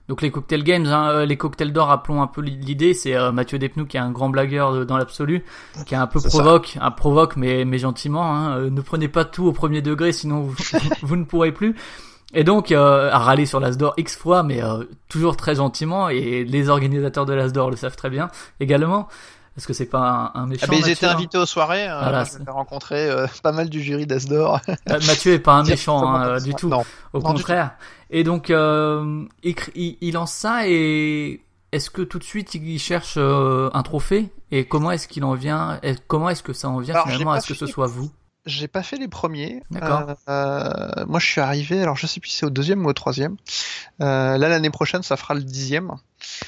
donc 0.10 0.22
les 0.24 0.32
cocktails 0.32 0.64
games, 0.64 0.86
hein, 0.88 1.10
euh, 1.12 1.26
les 1.26 1.38
cocktails 1.38 1.72
d'or. 1.72 1.88
Rappelons 1.88 2.22
un 2.22 2.28
peu 2.28 2.41
l'idée. 2.41 2.93
C'est 2.93 3.16
euh, 3.16 3.32
Mathieu 3.32 3.60
Despnous 3.60 3.86
qui 3.86 3.95
est 3.95 3.99
un 4.01 4.12
grand 4.12 4.28
blagueur 4.30 4.74
de- 4.74 4.84
dans 4.84 4.97
l'absolu, 4.97 5.45
qui 5.86 5.93
est 5.93 5.97
un 5.97 6.07
peu 6.07 6.20
ça. 6.20 6.28
provoque, 6.30 6.78
un 6.82 6.91
provoque 6.91 7.38
mais 7.38 7.64
mais 7.64 7.78
gentiment. 7.78 8.36
Hein. 8.36 8.57
Euh, 8.57 8.70
ne 8.70 8.82
prenez 8.82 9.07
pas 9.07 9.24
tout 9.24 9.45
au 9.45 9.53
premier 9.53 9.82
degré, 9.82 10.12
sinon 10.12 10.41
vous, 10.41 10.55
vous 11.03 11.16
ne 11.16 11.24
pourrez 11.24 11.51
plus. 11.53 11.76
Et 12.34 12.43
donc 12.43 12.72
euh, 12.72 13.10
à 13.12 13.18
râler 13.20 13.45
sur 13.45 13.60
l'Asdor 13.60 13.93
x 13.97 14.16
fois, 14.18 14.43
mais 14.43 14.64
euh, 14.64 14.84
toujours 15.07 15.38
très 15.38 15.55
gentiment. 15.55 16.10
Et 16.10 16.43
les 16.43 16.70
organisateurs 16.70 17.26
de 17.26 17.34
l'Asdor 17.34 17.70
le 17.70 17.76
savent 17.76 17.95
très 17.95 18.10
bien 18.10 18.28
également, 18.60 19.07
parce 19.60 19.68
que 19.68 19.74
c'est 19.74 19.88
pas 19.88 20.32
un, 20.34 20.41
un 20.43 20.45
méchant. 20.45 20.68
Ah, 20.70 20.72
mais 20.72 20.80
ils 20.80 20.89
étaient 20.89 21.05
hein. 21.05 21.12
invités 21.16 21.38
aux 21.38 21.45
soirées, 21.45 21.89
euh, 21.89 21.99
Voilà, 21.99 22.24
je 22.24 22.38
vais 22.41 22.49
rencontrer 22.49 23.10
euh, 23.10 23.28
pas 23.43 23.51
mal 23.51 23.70
du 23.70 23.82
jury 23.84 24.07
d'Asdor. 24.07 24.62
Euh, 24.89 24.99
Mathieu 25.05 25.34
est 25.34 25.39
pas 25.39 25.53
un 25.55 25.64
méchant 25.66 26.07
hein, 26.07 26.38
du 26.39 26.53
tout. 26.55 26.70
Non. 26.70 26.86
Au 27.12 27.20
Non, 27.20 27.26
contraire. 27.34 27.72
Et 28.10 28.24
donc, 28.24 28.49
euh, 28.51 29.24
il, 29.43 29.53
cr- 29.55 29.72
il, 29.76 29.97
il 29.99 30.14
lance 30.14 30.32
ça 30.32 30.62
et 30.68 31.41
est-ce 31.74 31.89
que 31.89 32.01
tout 32.03 32.20
de 32.20 32.24
suite 32.24 32.55
il 32.55 32.80
cherche 32.80 33.16
euh, 33.18 33.70
un 33.74 33.84
trophée? 33.84 34.32
Et 34.51 34.66
comment 34.66 34.91
est-ce 34.91 35.10
qu'il 35.10 35.26
en 35.26 35.34
vient? 35.34 35.78
Et 35.84 35.95
Comment 36.07 36.30
est-ce 36.30 36.41
que 36.41 36.53
ça 36.53 36.70
en 36.70 36.80
vient 36.80 36.95
Alors, 36.95 37.07
finalement? 37.07 37.34
à 37.34 37.41
ce 37.41 37.49
que 37.49 37.53
ce 37.53 37.66
soit 37.66 37.88
vous? 37.88 38.10
J'ai 38.50 38.68
pas 38.68 38.84
fait 38.84 38.97
les 38.97 39.08
premiers. 39.08 39.64
D'accord. 39.72 40.10
Euh, 40.10 40.16
euh, 40.30 41.06
moi, 41.08 41.20
je 41.20 41.26
suis 41.26 41.41
arrivé. 41.41 41.82
Alors, 41.82 41.95
je 41.95 42.08
sais 42.08 42.20
plus 42.20 42.30
si 42.30 42.38
c'est 42.38 42.45
au 42.45 42.50
deuxième 42.50 42.86
ou 42.86 42.89
au 42.89 42.93
troisième. 42.93 43.38
Euh, 44.02 44.38
là, 44.38 44.50
l'année 44.50 44.70
prochaine, 44.70 45.04
ça 45.04 45.16
fera 45.18 45.34
le 45.34 45.41
dixième. 45.41 45.91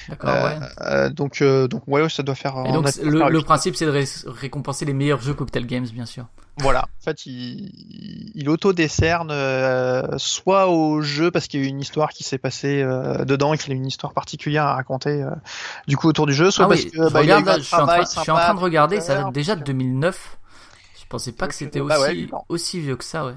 D'accord, 0.08 0.34
ouais. 0.44 1.10
donc, 1.10 1.42
donc, 1.42 1.82
ouais, 1.86 2.08
ça 2.10 2.22
doit 2.22 2.34
faire. 2.34 2.52
Et 2.66 2.70
on 2.70 2.82
donc, 2.82 2.94
le, 3.02 3.40
principe, 3.40 3.76
c'est 3.76 3.86
de 3.86 3.90
ré- 3.90 4.04
récompenser 4.26 4.84
les 4.84 4.92
meilleurs 4.92 5.22
jeux 5.22 5.34
Cocktail 5.34 5.66
Games, 5.66 5.86
bien 5.86 6.04
sûr. 6.06 6.26
Voilà. 6.58 6.82
En 6.82 7.04
fait, 7.04 7.24
il, 7.24 8.32
il 8.34 8.48
auto-décerne 8.50 9.30
euh, 9.30 10.18
soit 10.18 10.68
au 10.68 11.00
jeu 11.00 11.30
parce 11.30 11.46
qu'il 11.48 11.60
y 11.60 11.62
a 11.62 11.66
eu 11.66 11.68
une 11.70 11.80
histoire 11.80 12.10
qui 12.10 12.24
s'est 12.24 12.38
passée 12.38 12.82
euh, 12.82 13.24
dedans 13.24 13.54
et 13.54 13.58
qu'il 13.58 13.72
a 13.72 13.74
une 13.76 13.86
histoire 13.86 14.12
particulière 14.12 14.64
à 14.64 14.74
raconter. 14.74 15.22
euh, 15.22 15.30
du 15.88 15.96
coup, 15.96 16.08
autour 16.08 16.26
du 16.26 16.34
jeu, 16.34 16.50
soit 16.50 16.66
ah 16.66 16.68
parce 16.68 16.82
oui, 16.82 16.90
que 16.90 16.96
je, 17.08 17.12
bah, 17.12 17.22
il 17.22 17.28
y 17.28 17.32
a 17.32 17.36
regarde, 17.36 17.46
eu 17.46 17.48
un 17.48 17.52
là, 17.52 17.58
je, 17.58 17.64
suis 17.64 17.76
en 17.76 17.86
train, 17.86 18.02
je 18.02 18.20
suis 18.20 18.30
en 18.30 18.36
train 18.36 18.54
de 18.54 18.60
regarder, 18.60 19.00
ça 19.00 19.14
date 19.14 19.32
déjà 19.32 19.54
de 19.54 19.60
donc, 19.60 19.68
2009. 19.68 20.38
Je 21.12 21.16
pensais 21.18 21.32
pas 21.32 21.46
que 21.46 21.54
c'était 21.54 21.78
bah 21.78 22.00
ouais, 22.00 22.26
aussi, 22.48 22.80
vieux 22.80 22.96
que 22.96 23.04
ça, 23.04 23.26
ouais. 23.26 23.34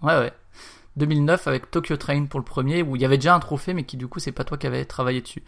Ouais, 0.00 0.16
ouais. 0.16 0.32
2009 0.94 1.48
avec 1.48 1.68
Tokyo 1.68 1.96
Train 1.96 2.26
pour 2.26 2.38
le 2.38 2.44
premier, 2.44 2.84
où 2.84 2.94
il 2.94 3.02
y 3.02 3.04
avait 3.04 3.18
déjà 3.18 3.34
un 3.34 3.40
trophée, 3.40 3.74
mais 3.74 3.82
qui 3.82 3.96
du 3.96 4.06
coup, 4.06 4.20
c'est 4.20 4.30
pas 4.30 4.44
toi 4.44 4.56
qui 4.56 4.68
avais 4.68 4.84
travaillé 4.84 5.20
dessus. 5.20 5.42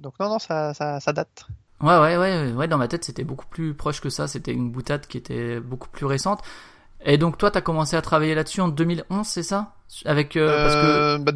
Donc, 0.00 0.14
non, 0.18 0.28
non, 0.28 0.40
ça, 0.40 0.74
ça, 0.74 0.98
ça 0.98 1.12
date. 1.12 1.46
Ouais, 1.80 1.96
ouais, 2.00 2.16
ouais, 2.16 2.50
ouais, 2.50 2.66
dans 2.66 2.78
ma 2.78 2.88
tête, 2.88 3.04
c'était 3.04 3.22
beaucoup 3.22 3.46
plus 3.46 3.74
proche 3.74 4.00
que 4.00 4.10
ça. 4.10 4.26
C'était 4.26 4.52
une 4.52 4.72
boutade 4.72 5.06
qui 5.06 5.18
était 5.18 5.60
beaucoup 5.60 5.88
plus 5.88 6.04
récente. 6.04 6.42
Et 7.04 7.16
donc, 7.16 7.38
toi, 7.38 7.50
t'as 7.50 7.60
commencé 7.60 7.96
à 7.96 8.02
travailler 8.02 8.34
là-dessus 8.34 8.60
en 8.60 8.68
2011, 8.68 9.26
c'est 9.26 9.42
ça? 9.42 9.74
Avec, 10.04 10.36
euh, 10.36 10.62
parce 10.64 10.74
que 10.74 10.80
Euh, 10.86 11.18
bah, 11.18 11.32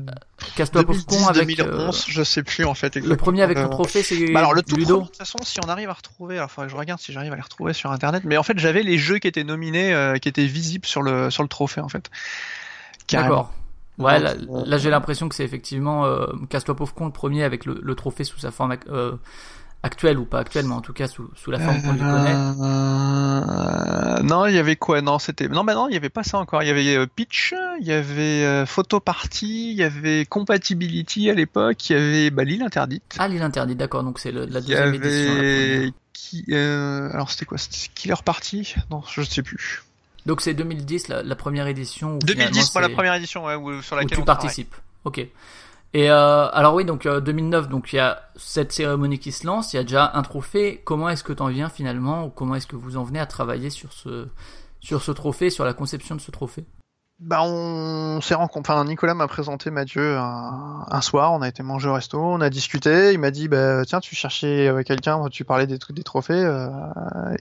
Casse-toi 0.57 0.85
pauvre 0.85 1.05
con 1.07 1.15
2010, 1.17 1.29
avec. 1.31 1.57
2011, 1.57 1.97
euh, 2.09 2.13
je 2.13 2.23
sais 2.23 2.43
plus 2.43 2.65
en 2.65 2.75
fait. 2.75 2.97
le 2.97 3.17
premier 3.17 3.43
avec 3.43 3.57
Euh, 3.57 3.69
trophée, 3.69 4.03
c'est 4.03 4.31
Bah 4.33 4.41
alors 4.41 4.53
le 4.53 4.63
tout 4.63 4.77
Ludo. 4.77 4.95
premier, 4.97 5.03
de 5.05 5.09
toute 5.09 5.17
façon, 5.17 5.39
si 5.43 5.59
on 5.65 5.69
arrive 5.71 5.89
à 5.89 5.95
retrouver, 5.95 6.37
alors 6.37 6.51
faudrait 6.51 6.67
que 6.67 6.73
je 6.73 6.77
regarde 6.77 7.01
si 7.01 7.13
j'arrive 7.13 7.33
à 7.33 7.37
les 7.37 7.43
retrouver 7.43 7.73
sur 7.73 7.91
internet. 7.93 8.25
Mais 8.27 8.37
en 8.37 8.43
fait, 8.43 8.59
j'avais 8.59 8.83
les 8.83 8.99
jeux 8.99 9.19
qui 9.19 9.29
étaient 9.29 9.45
nominés, 9.45 9.95
euh, 9.95 10.19
qui 10.19 10.29
étaient 10.29 10.45
visibles 10.47 10.85
sur 10.85 11.01
le 11.01 11.31
sur 11.31 11.43
le 11.43 11.49
trophée 11.49 11.81
en 11.81 11.89
fait. 11.89 12.11
D'accord. 13.11 13.53
Ouais, 13.99 14.19
là, 14.19 14.35
là, 14.67 14.79
j'ai 14.79 14.91
l'impression 14.91 15.29
que 15.29 15.35
c'est 15.35 15.45
effectivement 15.45 16.05
euh, 16.07 16.27
Casse-toi 16.51 16.75
pauvre 16.75 16.93
con 16.95 17.07
le 17.07 17.13
premier 17.13 17.45
avec 17.45 17.65
le, 17.67 17.79
le 17.83 17.95
trophée 17.95 18.25
sous 18.25 18.39
sa 18.39 18.51
forme 18.51 18.77
euh, 18.91 19.13
actuelle 19.83 20.19
ou 20.19 20.25
pas 20.25 20.39
actuelle, 20.41 20.67
mais 20.67 20.75
en 20.75 20.81
tout 20.81 20.93
cas 20.93 21.09
sous, 21.09 21.29
sous 21.35 21.51
la 21.51 21.59
forme 21.59 21.83
qu'on 21.83 21.93
lui 21.93 22.01
connaît. 22.01 22.35
Euh, 22.37 24.23
non, 24.23 24.47
il 24.47 24.55
y 24.55 24.59
avait 24.59 24.77
quoi? 24.77 25.01
Non, 25.03 25.19
c'était 25.19 25.49
non, 25.49 25.65
bah 25.65 25.75
non, 25.75 25.89
il 25.89 25.95
y 25.95 25.97
avait 25.97 26.09
pas 26.09 26.23
ça 26.23 26.39
encore. 26.39 26.63
Il 26.63 26.67
y 26.67 26.71
avait 26.71 26.97
euh, 26.97 27.07
Pitch, 27.07 27.55
il 27.81 27.87
y 27.87 27.93
avait 27.93 28.45
euh, 28.45 28.67
Photo 28.67 29.01
Party, 29.01 29.71
il 29.73 29.77
y 29.77 29.83
avait 29.83 30.25
Compatibility 30.27 31.31
à 31.31 31.35
l'époque, 31.35 31.91
il 31.91 31.93
y 31.95 31.97
avait 31.97 32.31
bah, 32.31 32.45
l'île 32.45 32.63
interdite. 32.63 33.17
Ah, 33.19 33.29
l'île 33.29 33.43
interdite, 33.43 33.79
d'accord, 33.79 34.03
donc 34.05 34.19
c'est 34.19 34.33
la 34.33 34.45
il 34.45 34.51
y 34.51 34.53
deuxième 34.53 34.95
édition. 34.95 35.35
la 35.35 35.39
avait 35.41 35.93
qui 36.13 36.45
euh, 36.51 37.11
alors 37.13 37.31
c'était 37.31 37.47
quoi? 37.47 37.59
C'était 37.59 37.89
Killer 37.95 38.15
Party? 38.25 38.75
Non, 38.91 39.03
je 39.11 39.23
sais 39.23 39.43
plus. 39.43 39.83
Donc 40.27 40.41
c'est 40.41 40.55
2010, 40.55 41.09
la, 41.09 41.23
la 41.23 41.35
première 41.35 41.67
édition. 41.67 42.15
Où 42.17 42.19
2010, 42.21 42.33
finalement, 42.53 42.71
moi 42.75 42.83
la 42.83 42.89
première 42.95 43.15
édition 43.15 43.45
ouais, 43.45 43.57
où- 43.57 43.83
sur 43.83 43.97
où 43.97 43.99
laquelle 43.99 44.17
tu 44.19 44.23
on 44.23 44.25
travaille. 44.25 44.43
participes. 44.45 44.75
Ok. 45.05 45.27
Et 45.95 46.11
euh, 46.11 46.49
alors 46.53 46.75
oui, 46.75 46.85
donc 46.87 47.05
euh, 47.05 47.21
2009, 47.21 47.69
donc 47.69 47.93
il 47.93 47.97
y 47.97 47.99
a 47.99 48.21
cette 48.37 48.73
cérémonie 48.73 49.19
qui 49.19 49.31
se 49.31 49.47
lance, 49.47 49.73
il 49.73 49.77
y 49.77 49.79
a 49.79 49.83
déjà 49.83 50.11
un 50.15 50.23
trophée. 50.23 50.81
Comment 50.85 51.09
est-ce 51.11 51.23
que 51.23 51.33
tu 51.35 51.43
en 51.43 51.49
viens 51.49 51.69
finalement, 51.69 52.25
ou 52.25 52.31
comment 52.31 52.55
est-ce 52.55 52.67
que 52.67 52.77
vous 52.77 52.97
en 52.97 53.05
venez 53.05 53.21
à 53.21 53.27
travailler 53.27 53.69
sur 53.71 53.93
ce 53.93 54.29
sur 54.81 55.03
ce 55.03 55.13
trophée, 55.13 55.51
sur 55.51 55.65
la 55.65 55.75
conception 55.75 56.15
de 56.17 56.21
ce 56.21 56.31
trophée? 56.31 56.65
Bah, 57.21 57.41
on 57.45 58.21
s'est 58.21 58.35
rencontré. 58.35 58.73
Enfin, 58.73 58.85
Nicolas 58.85 59.15
m'a 59.15 59.29
présenté 59.29 59.71
Mathieu 59.71 60.17
un, 60.19 60.85
un 60.91 61.01
soir. 61.03 61.33
On 61.33 61.41
a 61.43 61.47
été 61.49 61.63
manger 61.63 61.89
au 61.89 61.93
resto, 61.95 62.19
on 62.19 62.41
a 62.41 62.51
discuté. 62.51 63.13
Il 63.13 63.21
m'a 63.21 63.31
dit, 63.31 63.47
bah, 63.47 63.85
tiens, 63.85 64.01
tu 64.01 64.17
cherchais 64.17 64.67
euh, 64.67 64.83
quelqu'un, 64.83 65.29
tu 65.31 65.45
parlais 65.45 65.69
des 65.69 65.79
trucs, 65.79 65.95
des 65.95 66.03
trophées. 66.03 66.33
euh, 66.33 66.69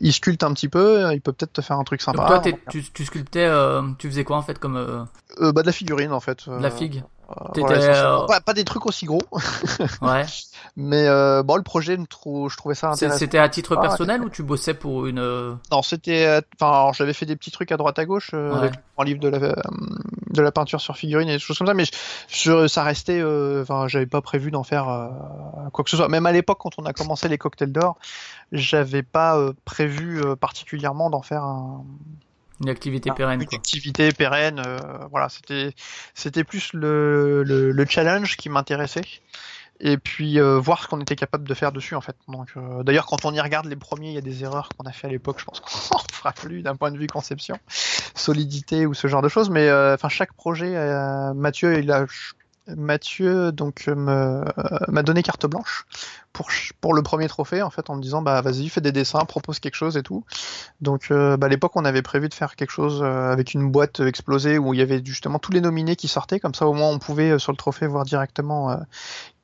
il 0.01 0.13
sculpte 0.13 0.43
un 0.43 0.53
petit 0.53 0.69
peu. 0.69 1.11
Il 1.13 1.21
peut 1.21 1.31
peut-être 1.33 1.53
te 1.53 1.61
faire 1.61 1.79
un 1.79 1.83
truc 1.83 1.99
Donc 2.05 2.15
sympa. 2.15 2.27
toi, 2.27 2.39
t'es- 2.39 2.59
tu, 2.69 2.83
tu 2.91 3.05
sculptais, 3.05 3.45
euh, 3.47 3.81
tu 3.97 4.07
faisais 4.09 4.23
quoi 4.23 4.37
en 4.37 4.43
fait 4.43 4.59
comme 4.59 4.75
euh, 4.75 5.03
Euh, 5.39 5.51
bah, 5.51 5.61
de 5.63 5.67
la 5.67 5.73
figurine 5.73 6.11
en 6.11 6.19
fait. 6.19 6.47
de 6.47 6.61
la 6.61 6.69
figue? 6.69 6.97
Euh, 6.97 7.07
voilà, 7.55 7.77
essentiellement. 7.77 8.23
euh, 8.23 8.27
pas, 8.27 8.41
pas 8.41 8.53
des 8.53 8.63
trucs 8.65 8.85
aussi 8.85 9.05
gros, 9.05 9.21
Ouais. 10.01 10.25
mais 10.75 11.07
euh, 11.07 11.43
bon, 11.43 11.55
le 11.55 11.63
projet, 11.63 11.97
je 11.99 12.05
trou- 12.05 12.49
je 12.49 12.57
trouvais 12.57 12.75
ça 12.75 12.89
intéressant. 12.91 13.17
C'était 13.19 13.37
à 13.37 13.49
titre 13.49 13.75
Ah, 13.77 13.81
personnel 13.81 14.21
ou 14.23 14.29
tu 14.29 14.43
bossais 14.43 14.73
pour 14.73 15.05
une 15.07 15.19
euh, 15.19 15.53
Non, 15.71 15.81
c'était. 15.81 16.25
euh, 16.25 16.41
Enfin, 16.59 16.91
j'avais 16.93 17.13
fait 17.13 17.25
des 17.25 17.35
petits 17.35 17.51
trucs 17.51 17.71
à 17.71 17.77
droite 17.77 17.97
à 17.99 18.05
gauche 18.05 18.31
euh, 18.33 18.51
Ouais. 18.51 18.57
avec 18.59 18.73
un 18.97 19.03
livre 19.03 19.19
de 19.19 19.27
la 19.29 19.37
euh, 19.37 19.53
de 20.31 20.41
la 20.41 20.51
peinture 20.51 20.79
sur 20.79 20.95
figurine 20.95 21.27
et 21.27 21.33
des 21.33 21.39
choses 21.39 21.57
comme 21.57 21.67
ça, 21.67 21.73
mais 21.73 21.85
je, 21.85 21.91
je- 22.29 22.67
ça 22.67 22.83
restait. 22.83 23.19
euh, 23.19 23.61
Enfin, 23.63 23.87
j'avais 23.87 24.05
pas 24.05 24.21
prévu 24.21 24.51
d'en 24.51 24.63
faire 24.63 24.87
euh, 24.89 25.09
quoi 25.73 25.83
que 25.83 25.89
ce 25.89 25.97
soit. 25.97 26.07
Même 26.09 26.25
à 26.25 26.31
l'époque, 26.31 26.59
quand 26.61 26.71
on 26.77 26.85
a 26.85 26.93
commencé 26.93 27.27
les 27.27 27.37
cocktails 27.37 27.71
d'or, 27.71 27.97
j'avais 28.51 29.03
pas 29.03 29.37
euh, 29.37 29.53
prévu 29.65 30.21
euh, 30.23 30.35
particulièrement 30.35 31.09
d'en 31.09 31.21
faire 31.21 31.43
un, 31.43 31.83
une 32.61 32.69
activité 32.69 33.11
pérenne 33.11 33.41
une 33.41 33.47
quoi 33.47 33.57
activité 33.57 34.11
pérenne. 34.11 34.61
euh, 34.65 34.77
voilà, 35.09 35.29
c'était 35.29 35.73
c'était 36.13 36.43
plus 36.43 36.73
le, 36.73 37.43
le, 37.43 37.71
le 37.71 37.85
challenge 37.85 38.37
qui 38.37 38.49
m'intéressait. 38.49 39.01
Et 39.83 39.97
puis 39.97 40.39
euh, 40.39 40.59
voir 40.59 40.83
ce 40.83 40.87
qu'on 40.87 41.01
était 41.01 41.15
capable 41.15 41.47
de 41.47 41.53
faire 41.55 41.71
dessus 41.71 41.95
en 41.95 42.01
fait. 42.01 42.15
Donc 42.27 42.49
euh, 42.55 42.83
d'ailleurs 42.83 43.07
quand 43.07 43.25
on 43.25 43.33
y 43.33 43.41
regarde 43.41 43.65
les 43.65 43.75
premiers, 43.75 44.09
il 44.09 44.13
y 44.13 44.17
a 44.19 44.21
des 44.21 44.43
erreurs 44.43 44.69
qu'on 44.77 44.85
a 44.87 44.91
fait 44.91 45.07
à 45.07 45.09
l'époque. 45.09 45.39
Je 45.39 45.45
pense 45.45 45.59
qu'on 45.59 45.95
en 45.95 45.99
fera 46.11 46.31
plus 46.33 46.61
d'un 46.61 46.75
point 46.75 46.91
de 46.91 46.97
vue 46.99 47.07
conception, 47.07 47.57
solidité 48.13 48.85
ou 48.85 48.93
ce 48.93 49.07
genre 49.07 49.23
de 49.23 49.29
choses. 49.29 49.49
Mais 49.49 49.67
euh, 49.69 49.95
enfin 49.95 50.07
chaque 50.09 50.33
projet, 50.33 50.75
euh, 50.75 51.33
Mathieu 51.33 51.79
il 51.79 51.91
a 51.91 52.05
Mathieu 52.77 53.51
donc 53.51 53.87
me- 53.87 54.43
m'a 54.89 55.03
donné 55.03 55.23
carte 55.23 55.45
blanche 55.45 55.85
pour 56.33 56.47
pour 56.79 56.93
le 56.93 57.01
premier 57.03 57.27
trophée 57.27 57.61
en 57.61 57.69
fait 57.69 57.89
en 57.89 57.95
me 57.95 58.01
disant 58.01 58.21
bah 58.21 58.41
vas-y 58.41 58.69
fais 58.69 58.81
des 58.81 58.91
dessins, 58.91 59.19
propose 59.25 59.59
quelque 59.59 59.75
chose 59.75 59.97
et 59.97 60.03
tout. 60.03 60.23
Donc 60.81 61.11
euh, 61.11 61.37
bah, 61.37 61.47
à 61.47 61.49
l'époque 61.49 61.73
on 61.75 61.85
avait 61.85 62.01
prévu 62.01 62.29
de 62.29 62.33
faire 62.33 62.55
quelque 62.55 62.71
chose 62.71 63.01
euh, 63.03 63.31
avec 63.31 63.53
une 63.53 63.69
boîte 63.69 63.99
explosée 63.99 64.57
où 64.57 64.73
il 64.73 64.79
y 64.79 64.83
avait 64.83 65.01
justement 65.03 65.39
tous 65.39 65.51
les 65.51 65.61
nominés 65.61 65.95
qui 65.95 66.07
sortaient 66.07 66.39
comme 66.39 66.53
ça 66.55 66.67
au 66.67 66.73
moins 66.73 66.87
on 66.89 66.99
pouvait 66.99 67.31
euh, 67.31 67.39
sur 67.39 67.51
le 67.51 67.57
trophée 67.57 67.87
voir 67.87 68.05
directement 68.05 68.71
euh, 68.71 68.75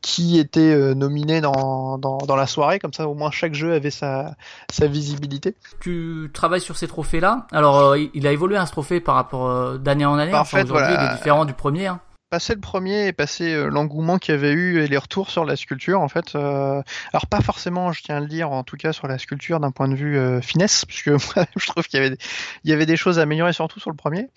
qui 0.01 0.37
était 0.39 0.59
euh, 0.73 0.93
nominé 0.93 1.41
dans, 1.41 1.97
dans, 1.97 2.19
dans 2.19 2.35
la 2.35 2.45
soirée 2.47 2.79
comme 2.79 2.93
ça 2.93 3.07
au 3.09 3.15
moins 3.15 3.31
chaque 3.31 3.55
jeu 3.55 3.73
avait 3.73 3.89
sa, 3.91 4.35
sa 4.71 4.87
visibilité. 4.87 5.55
tu 5.81 6.29
travailles 6.33 6.61
sur 6.61 6.77
ces 6.77 6.87
trophées 6.87 7.19
là 7.19 7.47
alors 7.51 7.79
euh, 7.79 7.97
il- 8.13 8.27
a 8.27 8.31
évolué 8.31 8.57
hein, 8.57 8.65
ce 8.65 8.71
trophée 8.71 9.01
par 9.01 9.15
rapport 9.15 9.47
euh, 9.47 9.77
d'année 9.77 10.05
en 10.05 10.17
année 10.17 10.31
Bah, 10.31 10.39
en 10.39 10.41
Enfin, 10.41 10.59
fait, 10.59 10.63
voilà. 10.65 10.93
il 10.93 11.11
est 11.11 11.15
différent 11.15 11.45
du 11.45 11.53
premier 11.53 11.87
hein. 11.87 11.99
Passer 12.29 12.55
le 12.55 12.59
premier 12.59 13.07
et 13.07 13.13
passer 13.13 13.53
euh, 13.53 13.69
l'engouement 13.69 14.17
qu'il 14.17 14.35
y 14.35 14.37
avait 14.37 14.51
eu 14.51 14.81
et 14.81 14.87
les 14.87 14.97
retours 14.97 15.29
sur 15.29 15.45
la 15.45 15.55
sculpture 15.55 16.01
en 16.01 16.09
fait 16.09 16.35
euh, 16.35 16.81
alors 17.13 17.27
pas 17.27 17.39
forcément 17.39 17.93
je 17.93 18.03
tiens 18.03 18.17
à 18.17 18.19
le 18.19 18.27
dire 18.27 18.51
en 18.51 18.65
tout 18.65 18.75
cas 18.75 18.91
sur 18.91 19.07
la 19.07 19.17
sculpture 19.17 19.61
d'un 19.61 19.71
point 19.71 19.87
de 19.87 19.95
vue 19.95 20.17
euh, 20.17 20.41
finesse 20.41 20.83
puisque 20.83 21.07
moi 21.35 21.45
je 21.55 21.67
trouve 21.67 21.87
qu'il 21.87 22.01
y 22.01 22.05
avait 22.05 22.17
des, 22.17 22.17
il 22.65 22.69
y 22.69 22.73
avait 22.73 22.85
des 22.85 22.97
choses 22.97 23.17
à 23.17 23.21
améliorer 23.21 23.53
surtout 23.53 23.79
sur 23.79 23.91
le 23.91 23.95
premier. 23.95 24.27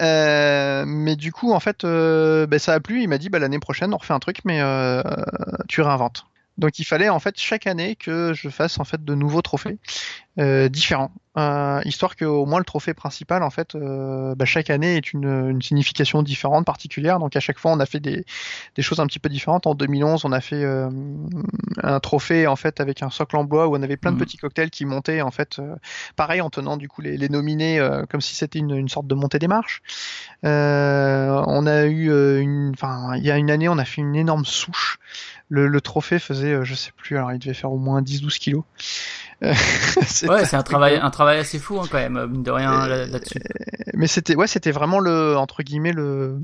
Euh, 0.00 0.84
mais 0.88 1.14
du 1.14 1.30
coup 1.30 1.52
en 1.52 1.60
fait 1.60 1.84
ben, 1.84 2.58
ça 2.58 2.74
a 2.74 2.80
plu. 2.80 3.00
Il 3.00 3.08
m'a 3.08 3.18
dit 3.18 3.28
bah, 3.28 3.38
l'année 3.38 3.60
prochaine 3.60 3.94
on 3.94 3.98
refait 3.98 4.14
un 4.14 4.18
truc 4.18 4.40
mais 4.44 4.60
tu 5.68 5.82
réinventes 5.82 6.26
donc 6.60 6.78
il 6.78 6.84
fallait 6.84 7.08
en 7.08 7.18
fait 7.18 7.34
chaque 7.38 7.66
année 7.66 7.96
que 7.96 8.32
je 8.34 8.48
fasse 8.48 8.78
en 8.78 8.84
fait 8.84 9.04
de 9.04 9.14
nouveaux 9.14 9.42
trophées 9.42 9.78
euh, 10.38 10.68
différents, 10.68 11.10
euh, 11.38 11.80
histoire 11.84 12.16
que 12.16 12.24
au 12.24 12.46
moins 12.46 12.60
le 12.60 12.64
trophée 12.64 12.94
principal 12.94 13.42
en 13.42 13.50
fait 13.50 13.74
euh, 13.74 14.34
bah, 14.36 14.44
chaque 14.44 14.70
année 14.70 14.96
est 14.96 15.12
une, 15.12 15.24
une 15.50 15.62
signification 15.62 16.22
différente, 16.22 16.64
particulière. 16.66 17.18
Donc 17.18 17.34
à 17.36 17.40
chaque 17.40 17.58
fois 17.58 17.72
on 17.72 17.80
a 17.80 17.86
fait 17.86 18.00
des, 18.00 18.24
des 18.76 18.82
choses 18.82 19.00
un 19.00 19.06
petit 19.06 19.18
peu 19.18 19.28
différentes. 19.28 19.66
En 19.66 19.74
2011 19.74 20.24
on 20.24 20.32
a 20.32 20.40
fait 20.40 20.62
euh, 20.62 20.88
un 21.82 22.00
trophée 22.00 22.46
en 22.46 22.56
fait 22.56 22.80
avec 22.80 23.02
un 23.02 23.10
socle 23.10 23.36
en 23.36 23.44
bois 23.44 23.66
où 23.68 23.76
on 23.76 23.82
avait 23.82 23.96
plein 23.96 24.12
de 24.12 24.16
Mhm. 24.16 24.18
petits 24.18 24.36
cocktails 24.36 24.70
qui 24.70 24.84
montaient 24.86 25.20
en 25.22 25.30
fait, 25.30 25.58
euh, 25.58 25.76
pareil 26.16 26.40
en 26.40 26.50
tenant 26.50 26.76
du 26.76 26.88
coup 26.88 27.00
les, 27.00 27.16
les 27.16 27.28
nominés 27.28 27.78
euh, 27.78 28.04
comme 28.06 28.20
si 28.20 28.34
c'était 28.34 28.58
une, 28.58 28.74
une 28.76 28.88
sorte 28.88 29.06
de 29.06 29.14
montée 29.14 29.38
des 29.38 29.48
marches. 29.48 29.82
Euh, 30.44 31.42
on 31.46 31.66
a 31.66 31.84
eu 31.86 32.10
euh, 32.10 32.40
une, 32.40 32.70
enfin 32.74 33.14
il 33.16 33.24
y 33.24 33.30
a 33.30 33.36
une 33.36 33.50
année 33.50 33.68
on 33.68 33.78
a 33.78 33.84
fait 33.84 34.00
une 34.00 34.16
énorme 34.16 34.44
souche. 34.44 34.98
Le, 35.50 35.66
le 35.66 35.80
trophée 35.80 36.18
faisait, 36.20 36.52
euh, 36.54 36.64
je 36.64 36.74
sais 36.74 36.92
plus, 36.96 37.16
alors 37.16 37.32
il 37.32 37.38
devait 37.38 37.54
faire 37.54 37.72
au 37.72 37.76
moins 37.78 38.00
10-12 38.02 38.38
kilos. 38.38 38.62
Euh, 39.42 39.52
ouais 40.28 40.44
c'est 40.44 40.56
un 40.56 40.62
travail 40.62 40.96
un 41.02 41.10
travail 41.10 41.38
assez 41.38 41.58
fou 41.58 41.80
hein, 41.80 41.86
quand 41.90 41.98
même 41.98 42.26
mine 42.26 42.42
de 42.42 42.50
rien 42.50 42.86
là- 42.86 43.06
là-dessus 43.06 43.40
Mais 43.94 44.06
c'était, 44.06 44.36
ouais, 44.36 44.46
c'était 44.46 44.70
vraiment 44.70 44.98
le, 45.00 45.36
entre 45.36 45.62
guillemets, 45.62 45.92
le, 45.92 46.38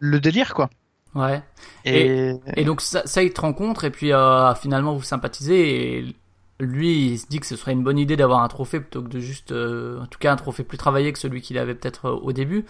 le 0.00 0.20
délire, 0.20 0.54
quoi. 0.54 0.70
ouais 1.14 1.42
Et, 1.84 2.32
Et 2.56 2.64
donc 2.64 2.80
ça, 2.80 3.02
ça 3.06 3.22
il 3.22 3.32
te 3.32 3.40
rencontre 3.40 3.84
et 3.84 3.90
puis 3.90 4.12
euh, 4.12 4.54
finalement 4.54 4.94
vous 4.94 5.02
sympathisez 5.02 5.98
et 5.98 6.16
lui 6.60 7.08
il 7.12 7.18
se 7.18 7.26
dit 7.26 7.40
que 7.40 7.46
ce 7.46 7.56
serait 7.56 7.72
une 7.72 7.82
bonne 7.82 7.98
idée 7.98 8.16
d'avoir 8.16 8.40
un 8.42 8.48
trophée 8.48 8.78
plutôt 8.80 9.02
que 9.02 9.08
de 9.08 9.18
juste 9.18 9.50
euh, 9.52 10.00
en 10.00 10.06
tout 10.06 10.18
cas 10.20 10.32
un 10.32 10.36
trophée 10.36 10.62
plus 10.62 10.78
travaillé 10.78 11.12
que 11.12 11.18
celui 11.18 11.40
qu'il 11.42 11.58
avait 11.58 11.74
peut-être 11.74 12.06
euh, 12.06 12.12
au 12.22 12.32
début. 12.32 12.64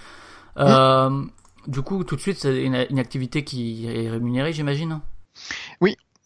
Euh, 0.59 1.23
Du 1.69 1.83
coup 1.83 2.03
tout 2.05 2.17
de 2.17 2.21
suite 2.21 2.39
c'est 2.39 2.65
une, 2.65 2.87
une 2.91 2.99
activité 2.99 3.45
qui 3.45 3.87
est 3.87 4.09
rémunérée 4.11 4.53
j'imagine. 4.55 5.01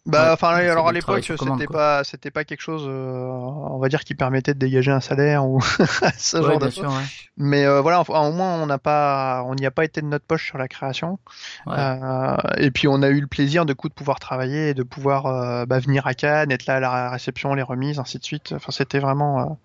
Bah, 0.06 0.26
Ouais, 0.26 0.30
enfin, 0.32 0.48
alors 0.50 0.88
à 0.88 0.92
l'époque, 0.92 1.24
c'était 1.24 1.66
pas, 1.66 2.04
c'était 2.04 2.30
pas 2.30 2.44
quelque 2.44 2.60
chose, 2.60 2.84
euh, 2.86 3.26
on 3.26 3.78
va 3.78 3.88
dire, 3.88 4.04
qui 4.04 4.14
permettait 4.14 4.54
de 4.54 4.58
dégager 4.58 4.92
un 4.92 5.00
salaire 5.00 5.46
ou 5.46 5.60
ce 6.16 6.36
Ouais 6.36 6.42
genre 6.42 6.58
de 6.58 6.70
choses. 6.70 6.84
ouais. 6.84 7.02
Mais 7.36 7.66
euh, 7.66 7.80
voilà, 7.80 8.00
enfin, 8.00 8.20
au 8.20 8.32
moins, 8.32 8.54
on 8.62 8.66
n'a 8.66 8.78
pas, 8.78 9.42
on 9.46 9.56
n'y 9.56 9.66
a 9.66 9.72
pas 9.72 9.84
été 9.84 10.00
de 10.00 10.06
notre 10.06 10.24
poche 10.24 10.46
sur 10.46 10.58
la 10.58 10.68
création. 10.68 11.18
Euh, 11.66 12.36
et 12.56 12.70
puis, 12.70 12.86
on 12.86 13.02
a 13.02 13.08
eu 13.08 13.20
le 13.20 13.26
plaisir, 13.26 13.66
de 13.66 13.72
coup, 13.72 13.88
de 13.88 13.94
pouvoir 13.94 14.20
travailler 14.20 14.70
et 14.70 14.74
de 14.74 14.84
pouvoir 14.84 15.66
bah, 15.66 15.80
venir 15.80 16.06
à 16.06 16.14
Cannes, 16.14 16.52
être 16.52 16.66
là 16.66 16.76
à 16.76 16.80
la 16.80 17.10
réception, 17.10 17.54
les 17.54 17.62
remises, 17.62 17.98
ainsi 17.98 18.18
de 18.18 18.24
suite. 18.24 18.52
Enfin, 18.52 18.70
c'était 18.70 19.00
vraiment, 19.00 19.58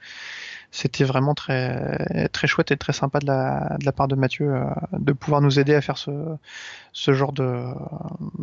c'était 0.72 1.04
vraiment 1.04 1.34
très, 1.36 2.30
très 2.30 2.48
chouette 2.48 2.72
et 2.72 2.78
très 2.78 2.94
sympa 2.94 3.20
de 3.20 3.28
la, 3.28 3.76
de 3.80 3.86
la 3.86 3.92
part 3.92 4.08
de 4.08 4.16
Mathieu 4.16 4.54
euh, 4.56 4.64
de 4.94 5.12
pouvoir 5.12 5.42
nous 5.42 5.60
aider 5.60 5.76
à 5.76 5.82
faire 5.82 5.98
ce, 5.98 6.12
ce 6.94 7.14
genre 7.14 7.34
de, 7.34 7.62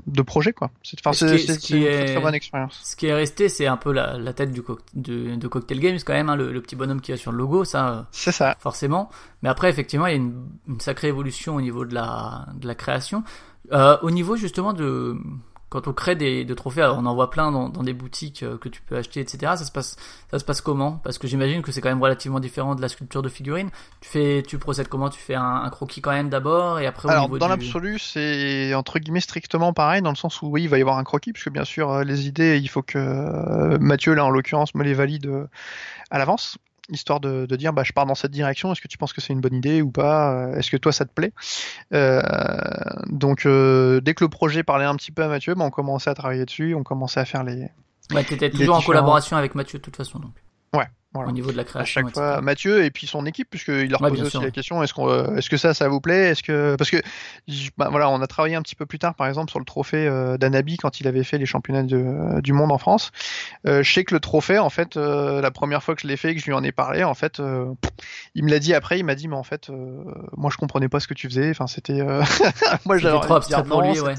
de 0.06 0.22
projet, 0.22 0.52
quoi. 0.52 0.70
C'est, 0.82 0.98
enfin, 1.00 1.12
ce 1.14 1.24
une 1.24 1.82
est- 1.82 1.96
très, 1.96 2.04
très 2.14 2.20
bonne 2.20 2.34
expérience. 2.34 2.80
Ce 2.84 2.96
qui 2.96 3.06
est 3.06 3.14
resté 3.14 3.48
c'est 3.48 3.66
un 3.66 3.76
peu 3.78 3.92
la, 3.92 4.18
la 4.18 4.32
tête 4.34 4.52
du 4.52 4.62
de, 4.94 5.36
de 5.36 5.48
Cocktail 5.48 5.80
Games 5.80 5.98
quand 6.04 6.12
même 6.12 6.28
hein, 6.28 6.36
le, 6.36 6.52
le 6.52 6.60
petit 6.60 6.76
bonhomme 6.76 7.00
qui 7.00 7.12
a 7.12 7.16
sur 7.16 7.32
le 7.32 7.38
logo 7.38 7.64
ça. 7.64 7.88
euh, 7.90 8.02
C'est 8.12 8.32
ça. 8.32 8.56
forcément. 8.60 9.08
Mais 9.42 9.48
après, 9.48 9.70
effectivement, 9.70 10.06
il 10.06 10.10
y 10.10 10.14
a 10.14 10.16
une, 10.16 10.34
une 10.68 10.80
sacrée 10.80 11.08
évolution 11.08 11.54
au 11.56 11.60
niveau 11.60 11.84
de 11.84 11.94
la, 11.94 12.46
de 12.56 12.66
la 12.66 12.74
création. 12.74 13.24
Euh, 13.72 13.98
au 14.02 14.10
niveau 14.10 14.36
justement 14.36 14.72
de 14.72 15.16
quand 15.68 15.86
on 15.86 15.92
crée 15.92 16.16
des, 16.16 16.44
des 16.44 16.54
trophées, 16.54 16.82
alors 16.82 16.98
on 16.98 17.04
en 17.04 17.14
voit 17.14 17.30
plein 17.30 17.52
dans, 17.52 17.68
dans 17.68 17.82
des 17.82 17.92
boutiques 17.92 18.42
euh, 18.42 18.56
que 18.56 18.68
tu 18.68 18.80
peux 18.80 18.96
acheter, 18.96 19.20
etc. 19.20 19.52
Ça 19.56 19.64
se 19.64 19.72
passe, 19.72 19.96
ça 20.30 20.38
se 20.38 20.44
passe 20.44 20.60
comment? 20.60 21.00
Parce 21.04 21.18
que 21.18 21.28
j'imagine 21.28 21.62
que 21.62 21.72
c'est 21.72 21.80
quand 21.80 21.90
même 21.90 22.02
relativement 22.02 22.40
différent 22.40 22.74
de 22.74 22.80
la 22.80 22.88
sculpture 22.88 23.22
de 23.22 23.28
figurine. 23.28 23.70
Tu 24.00 24.08
fais, 24.08 24.42
tu 24.46 24.58
procèdes 24.58 24.88
comment? 24.88 25.10
Tu 25.10 25.20
fais 25.20 25.34
un, 25.34 25.62
un 25.62 25.70
croquis 25.70 26.00
quand 26.00 26.12
même 26.12 26.30
d'abord 26.30 26.80
et 26.80 26.86
après 26.86 27.08
au 27.08 27.10
Alors, 27.10 27.28
dans 27.28 27.46
du... 27.46 27.50
l'absolu, 27.50 27.98
c'est 27.98 28.74
entre 28.74 28.98
guillemets 28.98 29.20
strictement 29.20 29.72
pareil, 29.72 30.00
dans 30.00 30.10
le 30.10 30.16
sens 30.16 30.40
où 30.40 30.46
oui, 30.46 30.62
il 30.62 30.68
va 30.68 30.78
y 30.78 30.80
avoir 30.80 30.96
un 30.98 31.04
croquis, 31.04 31.32
puisque 31.32 31.50
bien 31.50 31.64
sûr, 31.64 31.90
euh, 31.90 32.04
les 32.04 32.26
idées, 32.26 32.58
il 32.58 32.68
faut 32.68 32.82
que 32.82 32.98
euh, 32.98 33.78
Mathieu, 33.78 34.14
là 34.14 34.24
en 34.24 34.30
l'occurrence, 34.30 34.74
me 34.74 34.84
les 34.84 34.94
valide 34.94 35.48
à 36.10 36.18
l'avance, 36.18 36.56
histoire 36.90 37.20
de, 37.20 37.46
de 37.46 37.56
dire, 37.56 37.72
bah, 37.72 37.82
je 37.84 37.92
pars 37.92 38.06
dans 38.06 38.14
cette 38.14 38.30
direction, 38.30 38.72
est-ce 38.72 38.80
que 38.80 38.88
tu 38.88 38.98
penses 38.98 39.12
que 39.12 39.20
c'est 39.20 39.32
une 39.32 39.40
bonne 39.40 39.54
idée 39.54 39.82
ou 39.82 39.90
pas 39.90 40.32
Euh, 40.32 40.54
Est-ce 40.56 40.70
que 40.70 40.76
toi, 40.76 40.92
ça 40.92 41.04
te 41.04 41.12
plaît? 41.12 41.32
Euh, 41.92 42.20
Donc, 43.06 43.46
euh, 43.46 44.00
dès 44.00 44.14
que 44.14 44.24
le 44.24 44.28
projet 44.30 44.62
parlait 44.62 44.84
un 44.84 44.96
petit 44.96 45.12
peu 45.12 45.22
à 45.22 45.28
Mathieu, 45.28 45.54
bah, 45.54 45.64
on 45.64 45.70
commençait 45.70 46.10
à 46.10 46.14
travailler 46.14 46.44
dessus, 46.44 46.74
on 46.74 46.82
commençait 46.82 47.20
à 47.20 47.24
faire 47.24 47.44
les. 47.44 47.68
Ouais, 48.14 48.24
t'étais 48.24 48.48
toujours 48.50 48.76
en 48.76 48.78
différents- 48.78 48.86
collaboration 48.86 49.36
avec 49.36 49.54
Mathieu 49.54 49.78
de 49.78 49.84
toute 49.84 49.96
façon, 49.96 50.18
donc. 50.18 50.32
Voilà. 51.14 51.30
Au 51.30 51.32
niveau 51.32 51.50
de 51.50 51.56
la 51.56 51.62
À 51.62 51.64
création, 51.64 52.02
chaque 52.02 52.10
etc. 52.10 52.20
fois, 52.20 52.40
Mathieu 52.42 52.84
et 52.84 52.90
puis 52.90 53.06
son 53.06 53.24
équipe, 53.24 53.48
puisqu'il 53.48 53.88
leur 53.88 54.02
Ouais, 54.02 54.10
bien 54.10 54.22
aussi 54.22 54.32
sûr. 54.32 54.42
la 54.42 54.50
question 54.50 54.82
est-ce 54.82 54.92
qu'on, 54.92 55.08
euh, 55.08 55.36
est-ce 55.36 55.48
que 55.48 55.56
ça, 55.56 55.72
ça 55.72 55.88
vous 55.88 56.02
plaît? 56.02 56.28
Est-ce 56.28 56.42
que 56.42 56.76
parce 56.76 56.90
que 56.90 56.98
bah, 57.78 57.88
voilà, 57.90 58.10
on 58.10 58.20
a 58.20 58.26
travaillé 58.26 58.56
un 58.56 58.62
petit 58.62 58.74
peu 58.74 58.84
plus 58.84 58.98
tard, 58.98 59.14
par 59.14 59.26
exemple, 59.26 59.50
sur 59.50 59.58
le 59.58 59.64
trophée 59.64 60.06
euh, 60.06 60.36
d'Anabi 60.36 60.76
quand 60.76 61.00
il 61.00 61.08
avait 61.08 61.24
fait 61.24 61.38
les 61.38 61.46
championnats 61.46 61.82
de- 61.82 62.40
du 62.42 62.52
monde 62.52 62.70
en 62.72 62.76
France. 62.78 63.10
Euh, 63.66 63.82
je 63.82 63.90
sais 63.90 64.04
que 64.04 64.14
le 64.14 64.20
trophée, 64.20 64.58
en 64.58 64.68
fait, 64.68 64.98
euh, 64.98 65.40
la 65.40 65.50
première 65.50 65.82
fois 65.82 65.94
que 65.94 66.02
je 66.02 66.06
l'ai 66.06 66.18
fait, 66.18 66.32
et 66.32 66.34
que 66.34 66.40
je 66.42 66.46
lui 66.46 66.52
en 66.52 66.62
ai 66.62 66.72
parlé, 66.72 67.02
en 67.04 67.14
fait, 67.14 67.40
euh, 67.40 67.72
il 68.34 68.44
me 68.44 68.50
l'a 68.50 68.58
dit 68.58 68.74
après, 68.74 68.98
il 68.98 69.04
m'a 69.04 69.14
dit 69.14 69.28
mais 69.28 69.36
en 69.36 69.42
fait, 69.42 69.70
euh, 69.70 70.04
moi 70.36 70.50
je 70.52 70.58
comprenais 70.58 70.90
pas 70.90 71.00
ce 71.00 71.08
que 71.08 71.14
tu 71.14 71.26
faisais. 71.28 71.48
Enfin, 71.50 71.66
c'était, 71.66 72.00
euh, 72.02 72.22
moi 72.84 72.98
j'avais 72.98 73.18
trop 73.20 73.34
abstrait 73.36 73.64
pour 73.64 73.80
lui, 73.80 73.98
ouais. 73.98 74.14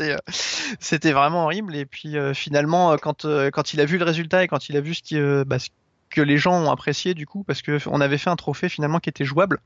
c'était, 0.79 1.09
euh, 1.11 1.13
vraiment 1.13 1.43
horrible. 1.45 1.75
Et 1.75 1.85
puis 1.85 2.17
euh, 2.17 2.33
finalement, 2.33 2.93
euh, 2.93 2.97
quand 2.97 3.25
euh, 3.25 3.51
quand 3.51 3.73
il 3.75 3.79
a 3.79 3.85
vu 3.85 3.99
le 3.99 4.05
résultat 4.05 4.43
et 4.43 4.47
quand 4.47 4.69
il 4.69 4.75
a 4.77 4.81
vu 4.81 4.95
ce 4.95 5.03
qui, 5.03 5.17
euh, 5.19 5.43
bah, 5.45 5.59
ce 5.59 5.69
que 6.09 6.21
les 6.21 6.37
gens 6.37 6.53
ont 6.53 6.71
apprécié 6.71 7.13
du 7.13 7.25
coup 7.25 7.43
parce 7.43 7.61
que 7.61 7.79
on 7.87 8.01
avait 8.01 8.17
fait 8.17 8.29
un 8.29 8.35
trophée 8.35 8.69
finalement 8.69 8.99
qui 8.99 9.09
était 9.09 9.25
jouable 9.25 9.59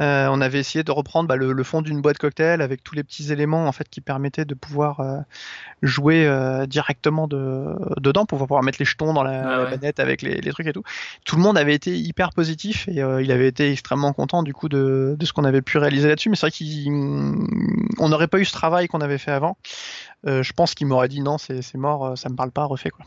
Euh, 0.00 0.26
on 0.28 0.40
avait 0.40 0.58
essayé 0.58 0.82
de 0.82 0.90
reprendre 0.90 1.28
bah, 1.28 1.36
le, 1.36 1.52
le 1.52 1.62
fond 1.62 1.80
d'une 1.80 2.00
boîte 2.02 2.18
cocktail 2.18 2.60
avec 2.62 2.82
tous 2.82 2.96
les 2.96 3.04
petits 3.04 3.30
éléments 3.30 3.68
en 3.68 3.72
fait 3.72 3.88
qui 3.88 4.00
permettaient 4.00 4.44
de 4.44 4.54
pouvoir 4.54 4.98
euh, 4.98 5.18
jouer 5.82 6.26
euh, 6.26 6.66
directement 6.66 7.28
de, 7.28 7.66
dedans, 8.00 8.26
pour 8.26 8.38
pouvoir 8.40 8.64
mettre 8.64 8.78
les 8.80 8.84
jetons 8.84 9.12
dans 9.14 9.22
la, 9.22 9.42
Ah 9.48 9.56
la 9.58 9.64
ouais. 9.64 9.70
manette 9.70 10.00
avec 10.00 10.22
les, 10.22 10.40
les 10.40 10.50
trucs 10.50 10.66
et 10.66 10.72
tout. 10.72 10.82
Tout 11.24 11.36
le 11.36 11.42
monde 11.42 11.56
avait 11.56 11.74
été 11.74 11.96
hyper 11.96 12.30
positif 12.32 12.88
et 12.88 13.02
il 13.22 13.30
avait 13.30 13.46
été 13.46 13.70
extrêmement 13.70 14.12
content 14.12 14.42
du 14.42 14.52
coup 14.52 14.68
de, 14.68 15.14
de 15.16 15.26
ce 15.26 15.32
qu'on 15.32 15.44
avait 15.44 15.62
pu 15.62 15.78
réaliser 15.78 16.08
là-dessus. 16.08 16.28
Mais 16.28 16.34
c'est 16.34 16.48
vrai 16.48 16.84
qu'on 16.86 18.08
n'aurait 18.08 18.26
pas 18.26 18.38
eu 18.38 18.44
ce 18.44 18.52
travail 18.52 18.88
qu'on 18.88 19.00
avait 19.00 19.18
fait 19.18 19.30
avant. 19.30 19.56
Je 20.26 20.52
pense 20.54 20.74
qu'il 20.74 20.86
m'aurait 20.88 21.08
dit 21.08 21.20
non, 21.20 21.38
c'est 21.38 21.62
mort, 21.74 22.18
ça 22.18 22.28
me 22.30 22.34
parle 22.34 22.50
pas, 22.50 22.64
refait 22.64 22.90
quoi. 22.90 23.04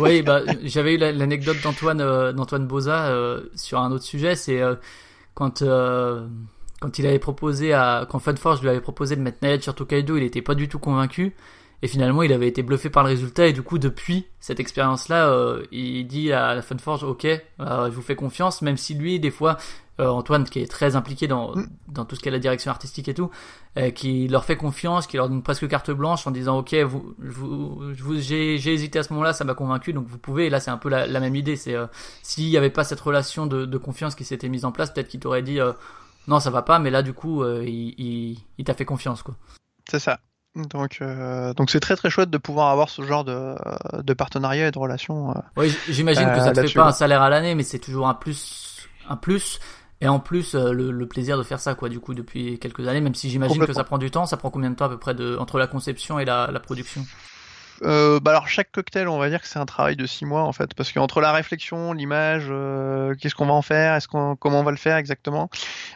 Oui, 0.00 0.22
bah, 0.22 0.42
j'avais 0.62 0.94
eu 0.94 0.98
la- 0.98 1.10
l'anecdote 1.12 1.56
d'Antoine 1.64 2.32
d'Antoine 2.32 2.66
Boza 2.66 3.10
sur 3.56 3.80
un 3.80 3.90
autre 3.90 4.04
sujet, 4.04 4.36
c'est 4.36 4.60
quand 5.38 5.62
euh, 5.62 6.26
quand 6.80 6.98
il 6.98 7.06
avait 7.06 7.20
proposé 7.20 7.72
à 7.72 8.08
quand 8.10 8.18
Funforge 8.18 8.60
lui 8.60 8.68
avait 8.68 8.80
proposé 8.80 9.14
de 9.14 9.20
mettre 9.20 9.38
Nayad 9.40 9.62
sur 9.62 9.72
Tokaido, 9.72 10.16
il 10.16 10.24
était 10.24 10.42
pas 10.42 10.56
du 10.56 10.68
tout 10.68 10.80
convaincu. 10.80 11.36
Et 11.80 11.86
finalement 11.86 12.24
il 12.24 12.32
avait 12.32 12.48
été 12.48 12.64
bluffé 12.64 12.90
par 12.90 13.04
le 13.04 13.10
résultat. 13.10 13.46
Et 13.46 13.52
du 13.52 13.62
coup 13.62 13.78
depuis 13.78 14.26
cette 14.40 14.58
expérience-là, 14.58 15.28
euh, 15.28 15.62
il 15.70 16.08
dit 16.08 16.32
à 16.32 16.60
Funforge 16.60 17.04
OK, 17.04 17.24
euh, 17.24 17.40
je 17.60 17.94
vous 17.94 18.02
fais 18.02 18.16
confiance 18.16 18.62
même 18.62 18.76
si 18.76 18.94
lui 18.94 19.20
des 19.20 19.30
fois 19.30 19.58
euh, 20.00 20.08
Antoine 20.08 20.44
qui 20.44 20.60
est 20.60 20.70
très 20.70 20.96
impliqué 20.96 21.26
dans 21.28 21.54
Mm. 21.54 21.66
dans 21.88 22.04
tout 22.04 22.14
ce 22.16 22.20
qui 22.20 22.28
est 22.28 22.32
la 22.32 22.38
direction 22.38 22.70
artistique 22.70 23.08
et 23.08 23.14
tout, 23.14 23.30
euh, 23.76 23.90
qui 23.90 24.28
leur 24.28 24.44
fait 24.44 24.56
confiance, 24.56 25.06
qui 25.06 25.16
leur 25.16 25.28
donne 25.28 25.42
presque 25.42 25.66
carte 25.68 25.90
blanche 25.90 26.26
en 26.26 26.30
disant 26.30 26.58
ok 26.58 26.74
vous, 26.86 27.14
vous, 27.18 27.92
vous- 27.98 28.20
j'ai 28.20 28.58
j'ai 28.58 28.72
hésité 28.74 28.98
à 28.98 29.02
ce 29.02 29.12
moment-là, 29.12 29.32
ça 29.32 29.44
m'a 29.44 29.54
convaincu 29.54 29.92
donc 29.92 30.06
vous 30.06 30.18
pouvez. 30.18 30.46
Et 30.46 30.50
là 30.50 30.60
c'est 30.60 30.70
un 30.70 30.78
peu 30.78 30.88
la, 30.88 31.06
la 31.06 31.20
même 31.20 31.34
idée, 31.36 31.56
c'est 31.56 31.74
euh, 31.74 31.86
s'il 32.22 32.48
n'y 32.48 32.56
avait 32.56 32.70
pas 32.70 32.84
cette 32.84 33.00
relation 33.00 33.46
de, 33.46 33.66
de 33.66 33.78
confiance 33.78 34.14
qui 34.14 34.24
s'était 34.24 34.48
mise 34.48 34.64
en 34.64 34.72
place, 34.72 34.92
peut-être 34.92 35.08
qu'il 35.08 35.20
t'aurait 35.20 35.42
dit 35.42 35.60
euh, 35.60 35.72
non 36.28 36.40
ça 36.40 36.50
va 36.50 36.62
pas, 36.62 36.78
mais 36.78 36.90
là 36.90 37.02
du 37.02 37.12
coup 37.12 37.42
euh, 37.42 37.64
il, 37.66 37.94
il, 37.98 38.38
il 38.58 38.64
t'a 38.64 38.74
fait 38.74 38.84
confiance 38.84 39.22
quoi. 39.22 39.34
C'est 39.90 39.98
ça. 39.98 40.20
Donc, 40.54 40.98
euh, 41.02 41.54
donc 41.54 41.70
c'est 41.70 41.78
très 41.78 41.94
très 41.94 42.10
chouette 42.10 42.30
de 42.30 42.38
pouvoir 42.38 42.68
avoir 42.70 42.88
ce 42.88 43.02
genre 43.02 43.22
de, 43.22 43.54
de 44.02 44.12
partenariat 44.14 44.68
et 44.68 44.70
de 44.70 44.78
relation. 44.78 45.30
euh. 45.30 45.34
Oui, 45.56 45.72
j'imagine 45.88 46.24
que 46.26 46.38
Euh, 46.40 46.44
ça 46.44 46.52
te 46.52 46.66
fait 46.66 46.74
pas 46.74 46.86
un 46.88 46.92
salaire 46.92 47.22
à 47.22 47.28
l'année, 47.28 47.54
mais 47.54 47.62
c'est 47.62 47.78
toujours 47.78 48.08
un 48.08 48.14
plus, 48.14 48.88
un 49.08 49.16
plus. 49.16 49.60
Et 50.00 50.08
en 50.08 50.20
plus, 50.20 50.54
euh, 50.54 50.72
le, 50.72 50.90
le 50.92 51.08
plaisir 51.08 51.36
de 51.38 51.42
faire 51.42 51.60
ça, 51.60 51.74
quoi, 51.74 51.88
du 51.88 51.98
coup, 52.00 52.14
depuis 52.14 52.58
quelques 52.60 52.86
années, 52.86 53.00
même 53.00 53.14
si 53.14 53.30
j'imagine 53.30 53.64
que 53.64 53.72
ça 53.72 53.84
prend 53.84 53.98
du 53.98 54.10
temps, 54.10 54.26
ça 54.26 54.36
prend 54.36 54.50
combien 54.50 54.70
de 54.70 54.76
temps 54.76 54.84
à 54.86 54.88
peu 54.88 54.98
près 54.98 55.14
de, 55.14 55.36
entre 55.38 55.58
la 55.58 55.66
conception 55.66 56.18
et 56.20 56.24
la, 56.24 56.50
la 56.52 56.60
production? 56.60 57.08
Euh, 57.82 58.18
bah 58.20 58.32
alors 58.32 58.48
chaque 58.48 58.72
cocktail, 58.72 59.08
on 59.08 59.18
va 59.18 59.28
dire 59.28 59.40
que 59.40 59.46
c'est 59.46 59.58
un 59.58 59.66
travail 59.66 59.94
de 59.96 60.04
six 60.06 60.24
mois 60.24 60.42
en 60.42 60.52
fait, 60.52 60.74
parce 60.74 60.92
qu'entre 60.92 61.20
la 61.20 61.32
réflexion, 61.32 61.92
l'image, 61.92 62.46
euh, 62.50 63.14
qu'est-ce 63.14 63.34
qu'on 63.34 63.46
va 63.46 63.52
en 63.52 63.62
faire, 63.62 63.94
est-ce 63.94 64.08
qu'on, 64.08 64.34
comment 64.36 64.60
on 64.60 64.64
va 64.64 64.70
le 64.72 64.76
faire 64.76 64.96
exactement, 64.96 65.48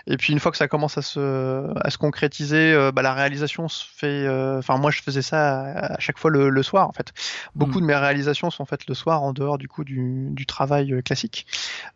et 0.07 0.16
puis 0.16 0.33
une 0.33 0.39
fois 0.41 0.51
que 0.53 0.57
ça 0.59 0.68
commence 0.68 0.97
à 0.99 1.03
se, 1.03 1.66
à 1.85 1.91
se 1.91 1.99
concrétiser, 1.99 2.72
euh, 2.72 2.93
bah, 2.93 3.03
la 3.03 3.14
réalisation 3.14 3.68
se 3.68 3.85
fait. 3.97 4.07
euh, 4.26 4.59
Enfin 4.59 4.76
moi 4.78 4.91
je 4.91 5.03
faisais 5.03 5.22
ça 5.22 5.61
à, 5.62 5.95
à 5.95 5.99
chaque 5.99 6.18
fois 6.18 6.30
le, 6.30 6.51
le 6.51 6.62
soir 6.62 6.89
en 6.89 6.93
fait. 6.93 7.12
Beaucoup 7.55 7.78
Mm. 7.78 7.83
de 7.83 7.87
mes 7.87 7.97
réalisations 7.97 8.51
sont 8.51 8.64
faites 8.64 8.87
le 8.87 8.95
soir 8.95 9.22
en 9.22 9.33
dehors 9.33 9.59
du 9.59 9.66
coup 9.68 9.83
du, 9.85 10.28
du 10.30 10.47
travail 10.47 11.03
classique. 11.05 11.47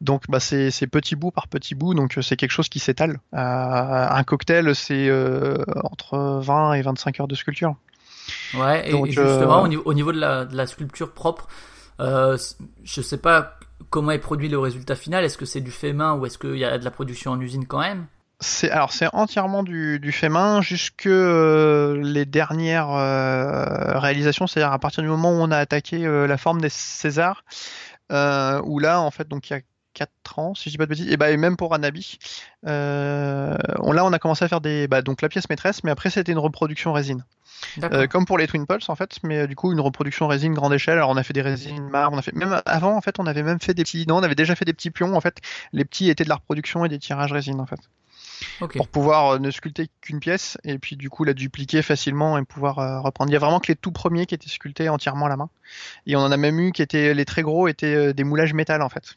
Donc 0.01 0.25
bah 0.29 0.41
c'est, 0.41 0.71
c'est 0.71 0.87
petit 0.87 1.17
bout 1.17 1.31
par 1.31 1.49
petit 1.49 1.75
bout, 1.75 1.95
donc 1.95 2.19
c'est 2.23 2.37
quelque 2.37 2.51
chose 2.51 2.69
qui 2.69 2.79
s'étale. 2.81 3.19
Euh, 3.35 3.37
un 3.39 4.25
cocktail 4.25 4.75
c'est 4.75 5.09
euh, 5.09 5.57
entre 5.85 6.41
20 6.43 6.75
et 6.75 6.83
25 6.83 7.21
heures 7.21 7.29
de 7.29 7.35
sculpture. 7.35 7.77
Ouais, 8.55 8.89
et, 8.89 8.93
Donc, 8.93 9.09
et 9.09 9.13
justement, 9.13 9.61
euh, 9.61 9.65
au, 9.65 9.69
niveau, 9.69 9.83
au 9.85 9.95
niveau 9.95 10.13
de 10.13 10.19
la, 10.19 10.45
de 10.45 10.57
la 10.57 10.67
sculpture 10.67 11.13
propre, 11.13 11.49
euh, 12.01 12.37
je 12.85 13.01
sais 13.01 13.19
pas 13.19 13.59
comment 13.91 14.11
est 14.11 14.19
produit 14.19 14.49
le 14.49 14.59
résultat 14.59 14.95
final. 14.95 15.25
Est-ce 15.25 15.39
que 15.39 15.47
c'est 15.47 15.61
du 15.61 15.71
fait 15.71 15.93
main 15.93 16.15
ou 16.15 16.27
est-ce 16.27 16.39
qu'il 16.39 16.57
y 16.57 16.65
a 16.65 16.79
de 16.79 16.85
la 16.85 16.91
production 16.91 17.33
en 17.33 17.41
usine 17.41 17.67
quand 17.67 17.81
même? 17.81 18.07
C'est 18.41 18.71
alors 18.71 18.93
c'est 18.93 19.09
entièrement 19.15 19.63
du, 19.63 19.99
du 19.99 20.13
fait 20.13 20.29
main 20.29 20.61
jusque 20.61 21.07
euh, 21.07 21.99
les 22.03 22.27
dernières 22.27 22.91
euh, 22.91 23.99
réalisations, 23.99 24.47
c'est-à-dire 24.47 24.73
à 24.73 24.79
partir 24.79 25.03
du 25.03 25.09
moment 25.09 25.31
où 25.31 25.41
on 25.41 25.51
a 25.51 25.57
attaqué 25.57 26.07
euh, 26.07 26.27
la 26.27 26.37
forme 26.37 26.61
des 26.61 26.69
Césars, 26.69 27.45
où 28.11 28.79
là 28.79 29.01
en 29.01 29.11
fait 29.11 29.27
donc 29.27 29.49
il 29.49 29.55
y 29.55 29.57
a 29.57 29.61
4 29.97 30.39
ans, 30.39 30.55
si 30.55 30.65
je 30.65 30.75
dis 30.75 30.77
pas 30.77 30.85
de 30.85 30.91
bêtises, 30.91 31.11
et 31.11 31.17
bah 31.17 31.31
et 31.31 31.39
même 31.39 31.57
pour 31.57 31.73
Anabi, 31.73 32.19
euh, 32.67 33.57
on, 33.79 33.93
là 33.93 34.05
on 34.05 34.13
a 34.13 34.19
commencé 34.19 34.45
à 34.45 34.49
faire 34.49 34.61
des 34.61 34.87
bah, 34.89 35.01
donc 35.01 35.23
la 35.23 35.31
pièce 35.31 35.49
maîtresse, 35.49 35.83
mais 35.85 35.91
après 35.91 36.11
c'était 36.11 36.33
une 36.33 36.39
reproduction 36.39 36.93
résine. 36.93 37.25
Euh, 37.83 38.07
comme 38.07 38.27
pour 38.27 38.37
les 38.37 38.47
Twin 38.47 38.67
Pulse 38.67 38.91
en 38.91 38.95
fait, 38.95 39.19
mais 39.23 39.39
euh, 39.39 39.47
du 39.47 39.57
coup 39.57 39.73
une 39.73 39.81
reproduction 39.81 40.27
résine 40.27 40.53
grande 40.53 40.75
échelle. 40.75 40.99
Alors 40.99 41.09
on 41.09 41.17
a 41.17 41.23
fait 41.23 41.33
des 41.33 41.41
résines 41.41 41.89
marbre, 41.89 42.15
on 42.15 42.19
a 42.19 42.23
fait 42.23 42.35
même 42.35 42.61
avant 42.67 42.95
en 42.95 43.01
fait 43.01 43.19
on 43.19 43.27
avait 43.27 43.43
même 43.43 43.59
fait 43.59 43.73
des 43.73 43.85
petits, 43.85 44.05
non 44.07 44.17
on 44.17 44.23
avait 44.23 44.35
déjà 44.35 44.55
fait 44.55 44.67
des 44.67 44.75
petits 44.75 44.91
pions 44.91 45.17
en 45.17 45.21
fait. 45.23 45.39
Les 45.73 45.87
petits 45.87 46.11
étaient 46.11 46.25
de 46.25 46.29
la 46.29 46.37
reproduction 46.37 46.85
et 46.85 46.91
des 46.91 46.99
tirages 46.99 47.33
résine 47.33 47.59
en 47.59 47.67
fait 47.67 47.81
pour 48.75 48.89
pouvoir 48.89 49.41
ne 49.41 49.51
sculpter 49.51 49.89
qu'une 50.01 50.21
pièce 50.21 50.59
et 50.65 50.79
puis 50.79 50.97
du 50.97 51.11
coup 51.11 51.25
la 51.25 51.35
dupliquer 51.35 51.83
facilement 51.83 52.39
et 52.39 52.45
pouvoir 52.45 52.79
euh, 52.79 53.01
reprendre. 53.01 53.31
Il 53.31 53.35
y 53.35 53.37
a 53.37 53.41
vraiment 53.41 53.61
que 53.61 53.69
les 53.69 53.77
tout 53.77 53.93
premiers 53.93 54.27
qui 54.27 54.35
étaient 54.35 54.49
sculptés 54.49 54.89
entièrement 54.89 55.27
à 55.27 55.29
la 55.29 55.37
main. 55.37 55.49
Et 56.07 56.17
on 56.17 56.21
en 56.21 56.33
a 56.33 56.37
même 56.37 56.59
eu 56.61 56.73
qui 56.73 56.83
étaient 56.83 57.15
les 57.15 57.25
très 57.25 57.43
gros 57.43 57.69
étaient 57.69 57.95
euh, 57.95 58.13
des 58.13 58.25
moulages 58.25 58.55
métal 58.55 58.83
en 58.83 58.89
fait. 58.89 59.17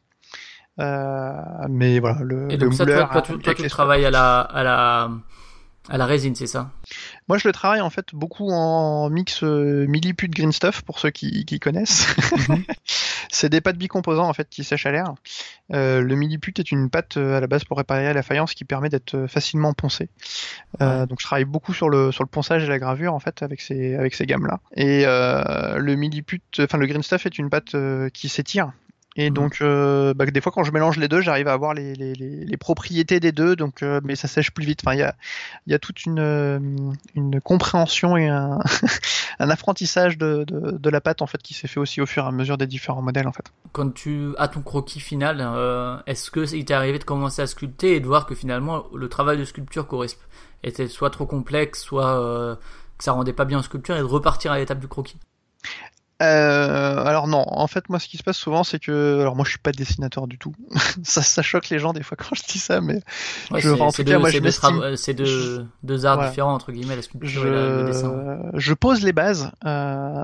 Euh, 0.80 1.34
mais 1.70 2.00
voilà 2.00 2.20
le, 2.22 2.52
Et 2.52 2.58
le 2.58 2.58
donc 2.58 2.74
ça, 2.74 2.86
toi, 2.86 2.96
toi, 2.96 3.24
avec 3.30 3.42
toi, 3.44 3.56
tu 3.56 3.64
les 3.64 3.70
travailles 3.70 4.06
à 4.06 4.12
la, 4.12 4.40
à 4.40 4.64
la, 4.64 5.12
à 5.90 5.98
la 5.98 6.06
résine, 6.06 6.36
c'est 6.36 6.48
ça? 6.48 6.70
Moi, 7.28 7.38
je 7.38 7.48
le 7.48 7.52
travaille 7.52 7.82
en 7.82 7.90
fait 7.90 8.14
beaucoup 8.14 8.50
en 8.52 9.10
mix 9.10 9.44
euh, 9.44 9.88
milliput 9.88 10.30
green 10.30 10.52
stuff 10.52 10.84
pour 10.84 11.00
ceux 11.00 11.10
qui, 11.10 11.46
qui 11.46 11.60
connaissent. 11.60 12.16
Mhm. 12.48 12.64
c'est 13.32 13.50
des 13.50 13.60
pâtes 13.60 13.78
bicomposants 13.78 14.28
en 14.28 14.34
fait 14.34 14.48
qui 14.50 14.64
sèchent 14.64 14.86
à 14.86 14.92
l'air. 14.92 15.14
Euh, 15.74 16.02
le 16.02 16.16
milliput 16.16 16.54
est 16.60 16.72
une 16.72 16.90
pâte 16.90 17.18
euh, 17.18 17.38
à 17.38 17.40
la 17.40 17.48
base 17.48 17.64
pour 17.64 17.78
réparer 17.78 18.14
la 18.14 18.24
faïence 18.24 18.54
qui 18.54 18.66
permet 18.66 18.90
d'être 18.90 19.26
facilement 19.28 19.74
poncée. 19.74 20.10
Donc, 20.80 21.20
je 21.20 21.26
travaille 21.26 21.46
beaucoup 21.46 21.74
sur 21.74 21.90
le 21.90 22.12
sur 22.12 22.24
le 22.24 22.30
ponçage 22.30 22.64
et 22.64 22.68
la 22.68 22.80
gravure 22.80 23.14
en 23.14 23.20
fait 23.20 23.42
avec 23.42 23.60
ces 23.62 23.96
avec 23.96 24.14
ces 24.14 24.26
gammes 24.26 24.46
là. 24.46 24.60
Et 24.76 25.06
le 25.06 25.96
milliput, 25.96 26.42
enfin 26.60 26.78
le 26.78 26.86
green 26.86 27.04
stuff 27.04 27.26
est 27.26 27.38
une 27.38 27.50
pâte 27.50 27.76
qui 28.14 28.30
s'étire. 28.30 28.72
Et 29.22 29.30
Mhm. 29.30 29.34
donc, 29.34 29.58
euh, 29.60 30.14
bah, 30.14 30.26
des 30.26 30.40
fois, 30.40 30.54
quand 30.54 30.64
je 30.64 30.72
mélange 30.72 30.96
les 30.98 31.10
deux, 31.10 31.20
j'arrive 31.20 31.50
à 31.50 31.52
avoir 31.54 31.74
les, 31.74 31.94
les, 31.94 32.14
les, 32.14 32.46
les 32.46 32.58
propriétés 32.58 33.20
des 33.20 33.34
deux, 33.34 33.58
donc, 33.58 33.84
euh, 33.84 34.00
mais 34.02 34.16
ça 34.16 34.30
sèche 34.30 34.52
plus 34.52 34.66
vite. 34.66 34.80
Enfin, 34.82 34.96
il 34.96 35.00
y 35.00 35.04
a, 35.04 35.14
il 35.68 35.72
y 35.74 35.76
a 35.76 35.80
toute 35.80 36.06
une, 36.06 36.20
euh, 36.20 36.58
une 37.16 37.42
compréhension 37.42 38.16
et 38.16 38.30
un, 38.30 38.60
un 39.40 39.50
apprentissage 39.50 40.18
de, 40.18 40.46
de, 40.48 40.78
de 40.78 40.90
la 40.90 41.02
pâte 41.02 41.22
en 41.22 41.28
fait 41.28 41.42
qui 41.42 41.54
s'est 41.54 41.68
fait 41.68 41.82
aussi 41.82 42.00
au 42.00 42.06
fur 42.06 42.24
et 42.24 42.28
à 42.28 42.32
mesure 42.32 42.58
des 42.58 42.66
différents 42.66 43.02
modèles 43.02 43.28
en 43.28 43.34
fait. 43.34 43.52
Quand 43.74 43.94
tu 43.94 44.30
as 44.38 44.48
ton 44.48 44.62
croquis 44.62 45.02
final, 45.02 45.40
euh, 45.42 45.98
est-ce 46.08 46.32
que 46.32 46.56
il 46.56 46.64
t'est 46.64 46.74
arrivé 46.74 46.98
de 46.98 47.04
commencer 47.04 47.42
à 47.42 47.48
sculpter 47.48 47.98
et 47.98 48.00
de 48.00 48.08
voir 48.08 48.26
que 48.26 48.36
finalement 48.36 48.86
le 48.96 49.10
travail 49.10 49.38
de 49.38 49.44
sculpture 49.44 49.86
correspond 49.86 50.24
était 50.64 50.88
soit 50.88 51.10
trop 51.10 51.26
complexe, 51.26 51.82
soit 51.82 52.58
que 52.98 53.04
ça 53.04 53.12
rendait 53.12 53.34
pas 53.34 53.46
bien 53.46 53.60
en 53.60 53.64
sculpture 53.64 53.98
et 53.98 54.00
de 54.00 54.04
repartir 54.04 54.54
à 54.54 54.60
l'étape 54.60 54.80
du 54.80 54.88
croquis? 54.88 55.18
Euh, 56.22 57.06
alors 57.06 57.28
non, 57.28 57.46
en 57.48 57.68
fait 57.68 57.88
moi 57.88 57.98
ce 57.98 58.10
qui 58.10 58.18
se 58.18 58.24
passe 58.24 58.36
souvent 58.36 58.66
c'est 58.66 58.78
que 58.80 59.20
alors 59.22 59.38
moi 59.38 59.46
je 59.46 59.52
suis 59.52 59.60
pas 59.60 59.72
dessinateur 59.72 60.28
du 60.28 60.38
tout. 60.38 60.54
ça, 61.04 61.22
ça 61.22 61.42
choque 61.42 61.70
les 61.70 61.80
gens 61.80 61.94
des 61.94 62.04
fois 62.04 62.18
quand 62.18 62.36
je 62.36 62.44
dis 62.44 62.60
ça, 62.60 62.82
mais 62.82 63.00
Ouais, 63.52 63.62
Je- 63.62 63.70
en 63.70 63.92
tout 63.92 64.04
cas, 64.04 64.12
deux- 64.12 64.18
moi, 64.20 64.30
c'est 64.30 64.38
je 64.40 64.44
deux 64.44 64.96
c'est 64.98 65.14
deux, 65.14 65.66
deux 65.84 66.06
arts 66.06 66.16
Voilà. 66.16 66.30
différents 66.30 66.54
entre 66.54 66.74
guillemets, 66.74 66.98
la 66.98 67.02
sculpture 67.04 67.46
et 67.46 67.50
la- 67.52 67.70
le 67.70 67.84
dessin. 67.86 68.12
je, 68.54 68.60
je 68.60 68.74
pose 68.74 69.02
les 69.04 69.14
bases 69.14 69.52
euh, 69.66 70.24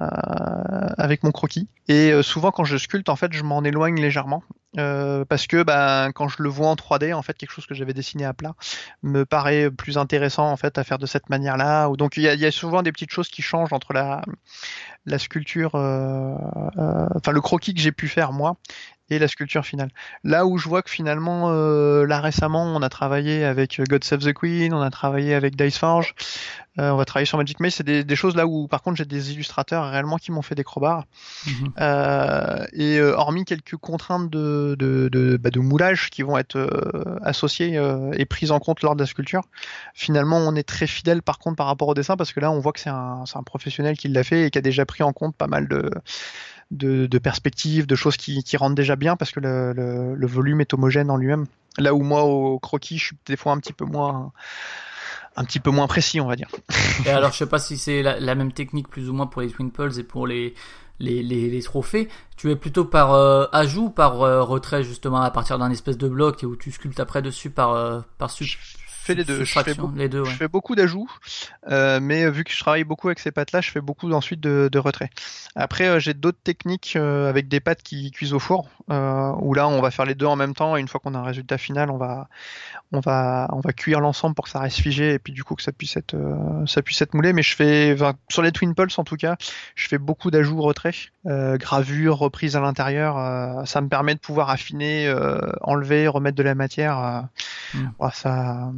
avec 0.98 1.24
mon 1.24 1.32
croquis 1.32 1.70
et 1.88 2.12
euh, 2.12 2.24
souvent 2.24 2.52
quand 2.52 2.66
je 2.66 2.78
sculpte 2.78 3.08
en 3.10 3.16
fait 3.16 3.32
je 3.32 3.44
m'en 3.44 3.64
éloigne 3.64 4.00
légèrement 4.02 4.44
euh, 4.78 5.24
parce 5.24 5.48
que 5.48 5.64
ben 5.64 6.12
quand 6.14 6.28
je 6.28 6.44
le 6.44 6.50
vois 6.50 6.68
en 6.68 6.76
3D 6.76 7.14
en 7.14 7.22
fait 7.22 7.38
quelque 7.38 7.52
chose 7.52 7.66
que 7.66 7.74
j'avais 7.74 7.94
dessiné 7.94 8.26
à 8.26 8.34
plat 8.34 8.56
me 9.04 9.24
paraît 9.26 9.72
plus 9.72 9.98
intéressant 9.98 10.52
en 10.52 10.58
fait 10.58 10.78
à 10.78 10.84
faire 10.84 10.98
de 11.00 11.06
cette 11.06 11.30
manière 11.30 11.56
là 11.56 11.88
ou 11.88 11.96
donc 11.96 12.18
il 12.18 12.24
y 12.24 12.26
y 12.38 12.46
a 12.46 12.52
souvent 12.52 12.82
des 12.82 12.92
petites 12.92 13.12
choses 13.12 13.30
qui 13.30 13.42
changent 13.42 13.72
entre 13.72 13.94
la 13.94 14.22
la 15.06 15.20
sculpture 15.20 15.76
euh, 15.76 16.36
euh, 16.78 17.08
enfin 17.16 17.32
le 17.32 17.42
croquis 17.42 17.74
que 17.74 17.82
j'ai 17.82 17.92
pu 17.92 18.08
faire 18.08 18.32
moi 18.32 18.58
et 19.10 19.20
la 19.20 19.28
sculpture 19.28 19.66
finale. 19.66 19.90
Là 20.24 20.46
où 20.46 20.58
je 20.58 20.68
vois 20.68 20.82
que 20.82 20.90
finalement, 20.90 21.52
euh, 21.52 22.06
là 22.06 22.22
récemment, 22.22 22.64
on 22.64 22.82
a 22.82 22.90
travaillé 22.90 23.44
avec 23.44 23.80
God 23.88 24.04
Save 24.04 24.20
the 24.20 24.34
Queen, 24.34 24.74
on 24.74 24.82
a 24.82 24.90
travaillé 24.90 25.36
avec 25.36 25.56
Diceforge, 25.56 26.16
euh, 26.78 26.90
on 26.90 26.98
va 26.98 27.06
travailler 27.06 27.26
sur 27.26 27.38
Magic 27.38 27.60
Maze, 27.60 27.76
c'est 27.76 27.86
des, 27.86 28.04
des 28.04 28.16
choses 28.16 28.36
là 28.36 28.46
où 28.48 28.68
par 28.68 28.82
contre 28.82 28.98
j'ai 28.98 29.06
des 29.06 29.32
illustrateurs 29.32 29.90
réellement 29.90 30.18
qui 30.18 30.32
m'ont 30.32 30.42
fait 30.42 30.56
des 30.56 30.64
crowbars. 30.64 31.06
Mhm. 31.46 31.74
Euh, 31.80 32.66
et 32.74 32.98
euh, 32.98 33.16
hormis 33.16 33.46
quelques 33.46 33.78
contraintes 33.78 34.30
de, 34.30 34.76
de, 34.78 35.08
de, 35.10 35.38
bah, 35.38 35.52
de 35.52 35.60
moulage 35.60 36.10
qui 36.10 36.22
vont 36.22 36.38
être 36.38 36.58
euh, 36.58 37.20
associées 37.24 37.78
euh, 37.78 38.12
et 38.18 38.26
prises 38.26 38.52
en 38.52 38.60
compte 38.60 38.82
lors 38.82 38.96
de 38.96 39.02
la 39.02 39.08
sculpture, 39.08 39.44
finalement 39.94 40.38
on 40.38 40.56
est 40.56 40.68
très 40.68 40.88
fidèle 40.88 41.22
par 41.22 41.40
contre 41.40 41.56
par 41.56 41.68
rapport 41.68 41.88
au 41.88 41.94
dessin 41.94 42.18
parce 42.18 42.34
que 42.34 42.40
là 42.42 42.52
on 42.52 42.60
voit 42.60 42.74
que 42.74 42.80
c'est 42.82 42.90
un, 42.90 43.24
c'est 43.26 43.38
un 43.38 43.44
professionnel 43.44 43.98
qui 43.98 44.10
l'a 44.10 44.24
fait 44.24 44.48
et 44.48 44.52
qui 44.52 44.58
a 44.58 44.62
déjà 44.62 44.86
pris 44.86 45.04
en 45.04 45.14
compte 45.14 45.36
pas 45.36 45.48
mal 45.48 45.70
de, 45.70 45.90
de, 46.72 47.06
de 47.06 47.18
perspectives, 47.20 47.86
de 47.88 47.96
choses 47.96 48.18
qui, 48.18 48.44
qui 48.44 48.58
rentrent 48.58 48.76
déjà 48.76 48.96
bien 48.96 49.16
parce 49.16 49.32
que 49.32 49.40
le, 49.40 49.74
le, 49.74 50.16
le 50.16 50.28
volume 50.28 50.62
est 50.62 50.74
homogène 50.74 51.10
en 51.10 51.18
lui-même. 51.18 51.46
Là 51.78 51.94
où 51.94 52.02
moi 52.04 52.24
au 52.24 52.60
croquis 52.60 52.98
je 52.98 53.06
suis 53.06 53.18
des 53.26 53.38
fois 53.38 53.52
un 53.54 53.60
petit 53.60 53.74
peu 53.74 53.86
moins 53.86 54.32
un 55.36 55.44
petit 55.44 55.60
peu 55.60 55.70
moins 55.70 55.88
précis 55.88 56.22
on 56.22 56.28
va 56.28 56.36
dire. 56.36 56.48
Et 57.06 57.10
alors, 57.10 57.32
je 57.32 57.38
sais 57.38 57.46
pas 57.46 57.60
si 57.60 57.78
c'est 57.78 58.02
la, 58.02 58.20
la 58.20 58.36
même 58.36 58.54
technique 58.54 58.88
plus 58.88 59.10
ou 59.10 59.14
moins 59.14 59.28
pour 59.28 59.42
les 59.42 59.50
Twin 59.50 59.70
Pulse 59.72 59.98
et 59.98 60.04
pour 60.04 60.28
les, 60.28 60.54
les, 61.00 61.22
les, 61.22 61.50
les 61.50 61.62
trophées. 61.62 62.08
Tu 62.38 62.50
es 62.52 62.56
plutôt 62.56 62.86
par 62.86 63.14
euh, 63.14 63.46
ajout 63.52 63.86
ou 63.86 63.90
par 63.90 64.22
euh, 64.22 64.42
retrait 64.44 64.84
justement 64.84 65.22
à 65.22 65.32
partir 65.32 65.58
d'un 65.58 65.72
espèce 65.72 65.98
de 65.98 66.08
bloc 66.08 66.44
et 66.44 66.46
où 66.46 66.56
tu 66.56 66.72
sculptes 66.72 67.00
après 67.00 67.22
dessus 67.22 67.50
par, 67.50 67.72
euh, 67.72 68.00
par 68.18 68.32
fais 69.06 69.16
les 69.16 69.24
deux. 69.24 69.44
Je 69.44 69.60
fais, 69.60 69.74
beaucoup, 69.74 69.96
les 69.96 70.10
deux, 70.10 70.22
ouais. 70.22 70.30
je 70.30 70.36
fais 70.36 70.48
beaucoup 70.48 70.76
d'ajouts, 70.76 71.10
euh, 71.70 72.00
mais 72.02 72.30
vu 72.30 72.44
que 72.44 72.52
je 72.52 72.60
travaille 72.60 72.84
beaucoup 72.84 73.08
avec 73.08 73.20
ces 73.20 73.32
pâtes-là, 73.32 73.62
je 73.62 73.72
fais 73.72 73.82
beaucoup 73.82 74.12
ensuite 74.12 74.40
de, 74.40 74.70
de 74.72 74.80
retrait. 74.80 75.10
Après, 75.56 75.88
euh, 75.88 76.00
j'ai 76.00 76.14
d'autres 76.14 76.40
techniques 76.44 76.96
euh, 76.96 77.30
avec 77.30 77.48
des 77.48 77.60
pâtes 77.60 77.84
qui 77.84 78.12
cuisent 78.12 78.34
au 78.34 78.40
four, 78.40 78.70
euh, 78.90 79.32
où 79.40 79.54
là, 79.54 79.68
on 79.68 79.82
va 79.82 79.92
faire 79.92 80.06
les 80.06 80.16
deux 80.16 80.26
en 80.26 80.36
même 80.36 80.54
temps, 80.54 80.76
et 80.76 80.80
une 80.82 80.88
fois 80.88 81.00
qu'on 81.00 81.14
a 81.16 81.20
un 81.20 81.24
résultat 81.24 81.58
final, 81.58 81.90
on 81.92 81.98
va, 81.98 82.28
on 82.92 83.00
va, 83.00 83.48
on 83.54 83.60
va 83.60 83.74
cuire 83.74 84.00
l'ensemble 84.00 84.36
pour 84.36 84.46
que 84.46 84.52
ça 84.52 84.60
reste 84.60 84.80
figé, 84.80 85.14
et 85.14 85.20
puis 85.20 85.34
du 85.34 85.44
coup 85.44 85.56
que 85.56 85.64
ça 85.64 85.72
puisse 85.72 85.96
être, 85.98 86.16
euh, 86.16 86.66
ça 86.66 86.82
puisse 86.82 87.02
être 87.02 87.14
moulé. 87.14 87.34
Mais 87.34 87.44
je 87.44 87.56
fais, 87.56 87.94
enfin, 87.94 88.14
sur 88.30 88.42
les 88.42 88.52
Twin 88.52 88.74
Pulse 88.76 88.98
en 89.00 89.04
tout 89.04 89.18
cas, 89.18 89.36
je 89.76 89.88
fais 89.88 89.98
beaucoup 89.98 90.32
d'ajouts 90.32 90.62
retrait, 90.62 90.94
euh, 91.28 91.58
gravure, 91.58 92.18
reprise 92.18 92.56
à 92.56 92.60
l'intérieur. 92.60 93.18
euh, 93.18 93.66
ça 93.66 93.82
me 93.82 93.88
permet 93.90 94.16
de 94.16 94.20
pouvoir 94.20 94.50
affiner, 94.50 95.08
euh, 95.08 95.40
enlever, 95.62 96.08
remettre 96.08 96.38
de 96.38 96.44
la 96.44 96.56
matière. 96.56 97.00
euh, 97.00 97.22
Mm. 97.74 97.88
voilà, 97.98 98.14
ça, 98.14 98.72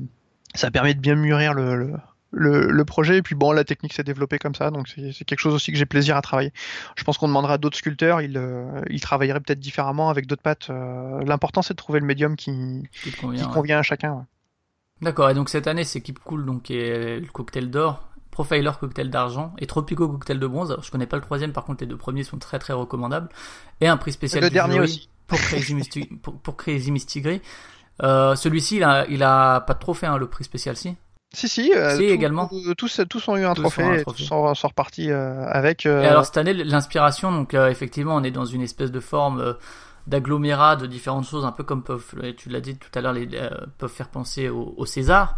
ça 0.58 0.72
permet 0.72 0.94
de 0.94 1.00
bien 1.00 1.16
mûrir 1.16 1.54
le, 1.54 1.76
le, 1.76 1.94
le, 2.32 2.68
le 2.72 2.86
projet. 2.86 3.18
Et 3.18 3.22
puis 3.22 3.36
bon, 3.36 3.52
la 3.52 3.64
technique 3.64 3.94
s'est 3.94 4.04
développée 4.04 4.40
comme 4.40 4.56
ça, 4.56 4.72
donc 4.72 4.88
c'est 4.90 5.26
quelque 5.26 5.40
chose 5.40 5.54
aussi 5.54 5.72
que 5.72 5.78
j'ai 5.78 5.86
plaisir 5.86 6.18
à 6.18 6.22
travailler. 6.22 6.52
Je 6.96 7.04
pense 7.04 7.18
qu'on 7.18 7.28
demandera 7.28 7.54
à 7.54 7.58
d'autres 7.58 7.78
sculpteurs, 7.78 8.22
ils, 8.22 8.38
euh, 8.38 8.82
ils 8.90 9.02
travailleraient 9.02 9.40
peut-être 9.40 9.60
différemment 9.60 10.10
avec 10.10 10.28
d'autres 10.28 10.42
pâtes. 10.42 10.68
Euh, 10.70 11.22
L'important 11.26 11.62
c'est 11.62 11.74
de 11.74 11.78
trouver 11.78 12.00
le 12.00 12.06
médium 12.06 12.36
qui, 12.36 12.84
Qui 13.04 13.12
te 13.12 13.16
qui 13.16 13.44
convient. 13.48 13.76
ouais. 13.76 13.80
à 13.80 13.84
chacun. 13.84 14.14
ouais. 14.14 14.24
D'accord, 15.02 15.30
et 15.30 15.34
donc 15.36 15.50
cette 15.50 15.68
année, 15.68 15.84
c'est 15.84 16.02
Keep 16.02 16.20
Cool, 16.20 16.44
donc, 16.46 16.72
est 16.72 17.20
le 17.20 17.28
cocktail 17.28 17.70
d'or, 17.70 18.08
Profiler 18.32 18.72
cocktail 18.80 19.10
d'argent 19.12 19.54
et 19.60 19.68
Tropico 19.68 20.08
cocktail 20.10 20.40
de 20.40 20.48
bronze. 20.48 20.72
Alors, 20.72 20.84
je 20.84 20.92
connais 20.92 21.06
pas 21.08 21.18
le 21.18 21.22
troisième, 21.24 21.54
par 21.54 21.66
contre, 21.66 21.84
les 21.84 21.88
deux 21.88 21.98
premiers 21.98 22.24
sont 22.24 22.38
très 22.40 22.58
très 22.60 22.74
recommandables. 22.74 23.30
Et 23.82 23.88
un 23.88 23.98
prix 23.98 24.12
spécial 24.12 24.44
Le 24.44 24.50
du 24.50 24.54
dernier 24.56 24.76
jury 24.76 24.86
aussi. 24.86 25.10
pour 25.28 25.40
Crazy 25.40 25.74
Misty, 25.76 26.06
pour, 26.22 26.40
pour 26.40 26.58
Crazy 26.58 26.92
Misty 26.92 27.22
Gris. 27.22 27.42
Euh, 28.04 28.36
celui-ci, 28.36 28.78
il 28.78 28.84
a, 28.84 29.06
il 29.08 29.24
a 29.24 29.62
pas 29.62 29.74
de 29.74 29.80
trophée, 29.80 30.06
hein, 30.08 30.18
le 30.18 30.28
prix 30.28 30.44
spécial, 30.44 30.76
si? 30.78 30.96
Si, 31.34 31.48
si, 31.50 31.74
euh, 31.76 31.92
Si, 31.98 31.98
tout- 31.98 32.04
également. 32.14 32.48
tout- 32.48 32.76
tous, 32.76 33.02
tous 33.10 33.28
ont 33.28 33.36
eu 33.36 33.46
un 33.46 33.54
Tous 33.54 33.62
trophée 33.64 33.82
et 34.00 34.02
trophée. 34.04 34.24
tous 34.24 34.28
sont, 34.28 34.54
sont 34.56 34.68
repartis 34.68 35.12
euh, 35.12 35.46
avec. 35.48 35.86
euh, 35.86 36.04
Et 36.04 36.08
alors 36.08 36.26
cette 36.26 36.38
année, 36.38 36.54
l'inspiration, 36.54 37.32
donc 37.32 37.54
euh, 37.54 37.70
effectivement, 37.70 38.16
on 38.16 38.24
est 38.24 38.32
dans 38.32 38.46
une 38.46 38.62
espèce 38.62 38.92
de 38.92 39.00
forme 39.00 39.40
euh, 39.42 39.54
d'agglomérat 40.08 40.78
de 40.78 40.86
différentes 40.86 41.26
choses, 41.26 41.44
un 41.44 41.52
peu 41.52 41.64
comme 41.64 41.84
peuvent, 41.84 42.04
tu 42.38 42.50
l'as 42.50 42.62
dit 42.62 42.78
tout 42.78 42.88
à 42.98 43.02
l'heure, 43.02 43.14
les, 43.14 43.28
euh, 43.34 43.50
peuvent 43.78 43.92
faire 43.92 44.08
penser 44.10 44.48
au, 44.48 44.74
au 44.78 44.86
César. 44.86 45.36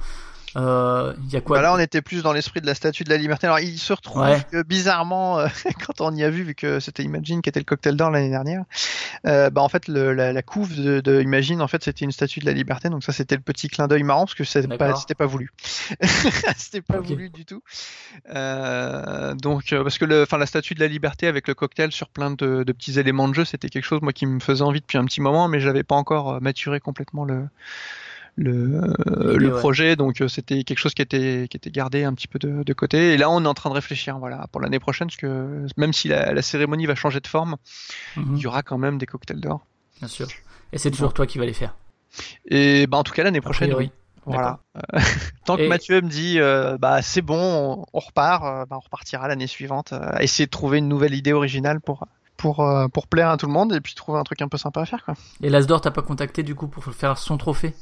Euh, 0.56 1.14
y 1.32 1.36
a 1.36 1.42
quoi 1.42 1.58
Bah 1.58 1.62
là, 1.64 1.74
on 1.74 1.80
était 1.80 2.02
plus 2.02 2.24
dans 2.24 2.34
l'esprit 2.34 2.62
de 2.62 2.66
la 2.66 2.76
statue 2.76 3.04
de 3.04 3.10
la 3.10 3.18
liberté. 3.18 3.48
Alors, 3.48 3.60
il 3.60 3.78
se 3.78 3.94
retrouve 3.94 4.22
Ouais. 4.22 4.42
que, 4.52 4.64
bizarrement, 4.64 5.40
euh, 5.40 5.48
quand 5.86 6.02
on 6.02 6.16
y 6.16 6.24
a 6.24 6.30
vu, 6.30 6.44
vu 6.44 6.56
que 6.56 6.80
c'était 6.80 7.04
Imagine 7.04 7.42
qui 7.42 7.50
était 7.50 7.60
le 7.60 7.66
cocktail 7.66 7.96
d'or 7.96 8.10
l'année 8.12 8.30
dernière, 8.30 8.64
euh, 9.28 9.50
bah 9.50 9.62
en 9.62 9.70
fait, 9.70 9.88
le, 9.88 10.14
la, 10.14 10.34
la 10.34 10.42
couve 10.42 10.76
de, 10.76 11.00
de 11.00 11.22
Imagine, 11.22 11.62
en 11.62 11.68
fait, 11.68 11.84
c'était 11.84 12.06
une 12.06 12.12
statue 12.12 12.40
de 12.40 12.46
la 12.46 12.54
liberté. 12.54 12.90
Donc 12.90 13.04
ça, 13.04 13.12
c'était 13.14 13.36
le 13.36 13.42
petit 13.42 13.68
clin 13.68 13.88
d'œil 13.88 14.04
marrant 14.04 14.26
parce 14.26 14.36
que 14.36 14.44
c'était 14.44 14.78
pas, 14.78 14.94
pas 15.18 15.26
voulu. 15.26 15.52
c'était 16.58 16.82
pas 16.82 17.00
voulu 17.00 17.30
du 17.30 17.46
tout. 17.46 17.62
Euh, 18.34 19.36
donc, 19.36 19.70
parce 19.70 19.98
que 19.98 20.06
le, 20.06 20.24
enfin, 20.24 20.38
la 20.38 20.46
statue 20.46 20.74
de 20.74 20.80
la 20.80 20.88
liberté 20.88 21.28
avec 21.28 21.48
le 21.48 21.54
cocktail 21.54 21.92
sur 21.92 22.10
plein 22.10 22.32
de, 22.32 22.64
de 22.64 22.72
petits 22.74 23.00
éléments 23.00 23.28
de 23.28 23.34
jeu, 23.36 23.46
c'était 23.46 23.70
quelque 23.70 23.86
chose 23.86 24.02
moi 24.02 24.14
qui 24.14 24.26
me 24.26 24.40
faisait 24.40 24.64
envie 24.64 24.82
depuis 24.82 24.98
un 24.98 25.06
petit 25.06 25.22
moment, 25.22 25.48
mais 25.48 25.60
j'avais 25.60 25.84
pas 25.84 25.96
encore 25.96 26.42
maturé 26.42 26.80
complètement 26.80 27.26
le 27.26 27.46
le, 28.40 28.82
euh, 29.08 29.34
L'idée, 29.34 29.38
le 29.38 29.54
ouais. 29.54 29.60
projet, 29.60 29.96
donc 29.96 30.22
euh, 30.22 30.28
c'était 30.28 30.64
quelque 30.64 30.80
chose 30.80 30.94
qui 30.94 31.02
était, 31.02 31.48
qui 31.50 31.58
était 31.58 31.70
gardé 31.72 32.04
un 32.06 32.14
petit 32.14 32.28
peu 32.28 32.40
de, 32.40 32.64
de 32.64 32.74
côté. 32.74 33.14
Et 33.14 33.18
là, 33.18 33.30
on 33.30 33.44
est 33.44 33.48
en 33.48 33.54
train 33.54 33.70
de 33.70 33.76
réfléchir, 33.76 34.18
voilà, 34.18 34.48
pour 34.52 34.62
l'année 34.62 34.80
prochaine, 34.80 35.08
parce 35.10 35.18
que 35.18 35.66
même 35.78 35.94
si 35.94 36.08
la, 36.08 36.34
la 36.34 36.42
cérémonie 36.42 36.86
va 36.86 36.96
changer 36.96 37.20
de 37.20 37.28
forme, 37.28 37.58
Mhm, 38.16 38.36
il 38.38 38.42
y 38.42 38.48
aura 38.48 38.64
quand 38.64 38.78
même 38.78 38.98
des 38.98 39.06
cocktails 39.06 39.42
d'or. 39.42 39.66
Bien 40.00 40.08
sûr. 40.08 40.28
Et 40.72 40.78
c'est 40.78 40.92
toujours 40.92 41.14
toi 41.14 41.26
qui 41.28 41.38
vas 41.38 41.46
les 41.46 41.54
faire. 41.54 41.76
Et 42.46 42.88
bah, 42.88 42.98
en 42.98 43.04
tout 43.04 43.14
cas, 43.14 43.24
l'année 43.24 43.42
prochaine, 43.42 43.74
oui. 43.74 43.92
Voilà. 44.26 44.60
Euh, 44.78 45.00
Tant 45.46 45.58
que 45.58 45.64
Et- 45.64 45.68
Mathieu 45.68 46.02
me 46.02 46.10
dit, 46.10 46.40
euh, 46.40 46.78
bah 46.78 47.02
c'est 47.02 47.22
bon, 47.24 47.40
on, 47.40 47.86
on 47.94 48.00
repart, 48.00 48.44
euh, 48.44 48.66
bah, 48.70 48.76
on 48.78 48.80
repartira 48.84 49.28
l'année 49.28 49.48
suivante, 49.48 49.92
euh, 49.94 50.00
à 50.02 50.24
essayer 50.24 50.46
de 50.46 50.52
trouver 50.52 50.78
une 50.78 50.88
nouvelle 50.88 51.16
idée 51.16 51.34
originale 51.34 51.80
pour 51.82 52.06
pour 52.38 52.66
pour 52.94 53.08
plaire 53.08 53.30
à 53.30 53.38
tout 53.38 53.48
le 53.48 53.52
monde 53.52 53.74
et 53.74 53.82
puis 53.82 53.96
trouver 53.96 54.18
un 54.20 54.24
truc 54.24 54.42
un 54.42 54.48
peu 54.48 54.58
sympa 54.58 54.82
à 54.82 54.86
faire, 54.86 55.04
quoi. 55.04 55.16
Et 55.42 55.50
l'Asdor, 55.50 55.82
t'as 55.82 55.92
pas 55.92 56.02
contacté 56.04 56.42
du 56.44 56.56
coup 56.56 56.68
pour 56.68 56.84
faire 56.86 57.18
son 57.18 57.38
trophée? 57.38 57.74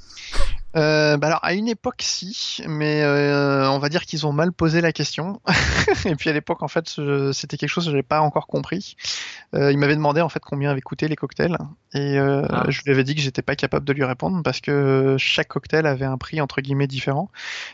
Euh, 0.77 1.17
bah 1.17 1.27
alors 1.27 1.39
à 1.43 1.53
une 1.55 1.67
époque 1.67 2.01
si, 2.03 2.61
mais 2.67 3.01
euh, 3.01 3.67
on 3.71 3.79
va 3.79 3.89
dire 3.89 4.05
qu'ils 4.05 4.27
ont 4.27 4.31
mal 4.31 4.51
posé 4.51 4.79
la 4.79 4.91
question. 4.91 5.41
et 6.05 6.15
puis 6.15 6.29
à 6.29 6.33
l'époque 6.33 6.61
en 6.61 6.67
fait 6.67 6.87
c'était 7.33 7.57
quelque 7.57 7.69
chose 7.69 7.85
que 7.85 7.91
j'avais 7.91 8.03
pas 8.03 8.21
encore 8.21 8.45
compris. 8.45 8.95
Euh, 9.55 9.71
il 9.71 9.79
m'avait 9.79 9.95
demandé 9.95 10.21
en 10.21 10.29
fait 10.29 10.39
combien 10.39 10.69
avaient 10.69 10.81
coûté 10.81 11.07
les 11.07 11.15
cocktails 11.15 11.57
et 11.93 12.19
euh, 12.19 12.45
Ah. 12.49 12.65
je 12.67 12.81
lui 12.83 12.91
avais 12.91 13.03
dit 13.03 13.15
que 13.15 13.21
j'étais 13.21 13.41
pas 13.41 13.55
capable 13.55 13.85
de 13.85 13.93
lui 13.93 14.03
répondre 14.03 14.43
parce 14.43 14.61
que 14.61 15.15
chaque 15.17 15.47
cocktail 15.47 15.87
avait 15.87 16.05
un 16.05 16.17
prix 16.17 16.41
entre 16.41 16.61
guillemets 16.61 16.85
différent 16.87 17.31